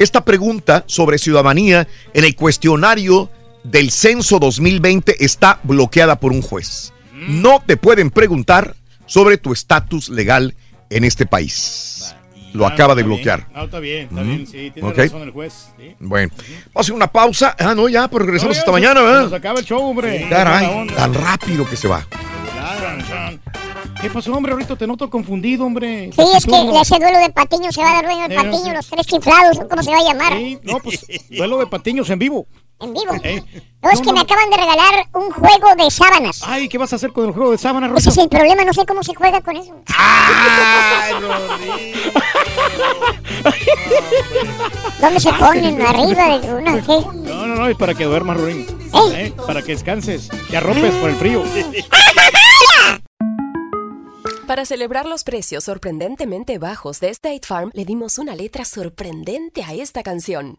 Esta 0.00 0.24
pregunta 0.24 0.82
sobre 0.88 1.18
ciudadanía 1.18 1.86
en 2.12 2.24
el 2.24 2.34
cuestionario 2.34 3.30
del 3.70 3.90
censo 3.90 4.38
2020 4.38 5.24
está 5.24 5.60
bloqueada 5.62 6.18
por 6.20 6.32
un 6.32 6.42
juez. 6.42 6.92
No 7.12 7.62
te 7.66 7.76
pueden 7.76 8.10
preguntar 8.10 8.76
sobre 9.06 9.36
tu 9.38 9.52
estatus 9.52 10.08
legal 10.08 10.54
en 10.90 11.04
este 11.04 11.26
país. 11.26 12.14
Lo 12.52 12.64
Ah, 12.66 12.70
acaba 12.70 12.94
de 12.94 13.02
está 13.02 13.08
bien. 13.08 13.16
bloquear. 13.16 13.48
Ah, 13.54 13.64
está 13.64 13.80
bien, 13.80 14.02
está 14.08 14.22
Mm. 14.22 14.26
bien. 14.28 14.46
Sí, 14.46 14.70
tiene 14.72 14.88
Ok. 14.88 14.96
razón 14.96 15.22
el 15.22 15.30
juez. 15.30 15.52
sí. 15.78 15.94
Bueno, 15.98 16.32
vamos 16.36 16.70
a 16.76 16.80
hacer 16.80 16.94
una 16.94 17.06
pausa. 17.08 17.54
Ah, 17.58 17.74
no, 17.74 17.88
ya, 17.88 18.08
pero 18.08 18.24
regresamos 18.24 18.50
No, 18.50 18.54
ya 18.54 18.60
hasta 18.60 18.70
se- 18.70 18.72
mañana, 18.72 19.00
se 19.00 19.06
¿verdad? 19.06 19.22
Nos 19.24 19.32
acaba 19.32 19.60
el 19.60 19.66
show, 19.66 19.82
hombre. 19.82 20.10
Buena 20.20 20.28
Caray, 20.30 20.86
tan 20.94 21.14
rápido 21.14 21.66
que 21.68 21.76
se 21.76 21.88
va. 21.88 22.06
¿Qué 24.00 24.10
pasó, 24.10 24.32
hombre? 24.34 24.52
Ahorita 24.52 24.76
te 24.76 24.86
noto 24.86 25.08
confundido, 25.10 25.64
hombre. 25.64 26.10
Sí, 26.14 26.22
es 26.36 26.44
que 26.44 26.80
ese 26.80 26.98
duelo 26.98 27.18
de 27.18 27.30
patiños 27.30 27.74
se 27.74 27.80
va 27.82 27.90
a 27.90 27.94
dar 27.94 28.04
dueño 28.04 28.28
de 28.28 28.34
Eh, 28.34 28.36
patiños, 28.36 28.62
sí. 28.64 28.70
los 28.72 28.86
tres 28.88 29.06
chiflados, 29.06 29.58
¿cómo 29.68 29.82
se 29.82 29.90
va 29.90 29.98
a 29.98 30.02
llamar? 30.04 30.32
Sí, 30.34 30.58
no, 30.62 30.78
pues 30.80 31.04
duelo 31.30 31.58
de 31.58 31.66
patiños 31.66 32.08
en 32.10 32.18
vivo. 32.18 32.46
En 32.78 32.92
vivo. 32.92 33.14
Eh, 33.22 33.42
No, 33.82 33.90
es 33.90 34.00
que 34.02 34.12
me 34.12 34.20
acaban 34.20 34.50
de 34.50 34.56
regalar 34.56 35.06
un 35.14 35.30
juego 35.30 35.74
de 35.76 35.90
sábanas. 35.90 36.42
Ay, 36.44 36.68
¿qué 36.68 36.76
vas 36.76 36.92
a 36.92 36.96
hacer 36.96 37.12
con 37.12 37.26
el 37.26 37.32
juego 37.32 37.52
de 37.52 37.58
sábanas, 37.58 37.90
Ese 37.92 38.10
Rito? 38.10 38.10
es 38.10 38.18
el 38.18 38.28
problema, 38.28 38.64
no 38.64 38.72
sé 38.74 38.84
cómo 38.84 39.02
se 39.02 39.14
juega 39.14 39.40
con 39.40 39.56
eso. 39.56 39.74
¿Dónde 45.00 45.20
se 45.20 45.32
ponen? 45.34 45.80
¿Arriba 45.82 46.38
de 46.38 46.54
una? 46.54 46.80
¿Qué? 46.82 46.98
No, 47.14 47.46
no, 47.46 47.54
no, 47.56 47.66
es 47.68 47.76
para 47.76 47.94
que 47.94 48.04
duermas, 48.04 48.36
Ruin. 48.38 48.66
Eh, 49.14 49.32
Para 49.46 49.62
que 49.62 49.72
descanses. 49.72 50.28
Te 50.50 50.56
arropes 50.56 50.94
por 50.96 51.10
el 51.10 51.16
frío. 51.16 51.42
Para 54.46 54.64
celebrar 54.64 55.06
los 55.06 55.24
precios 55.24 55.64
sorprendentemente 55.64 56.58
bajos 56.58 57.00
de 57.00 57.10
State 57.10 57.40
Farm, 57.46 57.70
le 57.74 57.84
dimos 57.84 58.18
una 58.18 58.34
letra 58.36 58.64
sorprendente 58.64 59.62
a 59.64 59.74
esta 59.74 60.02
canción. 60.02 60.58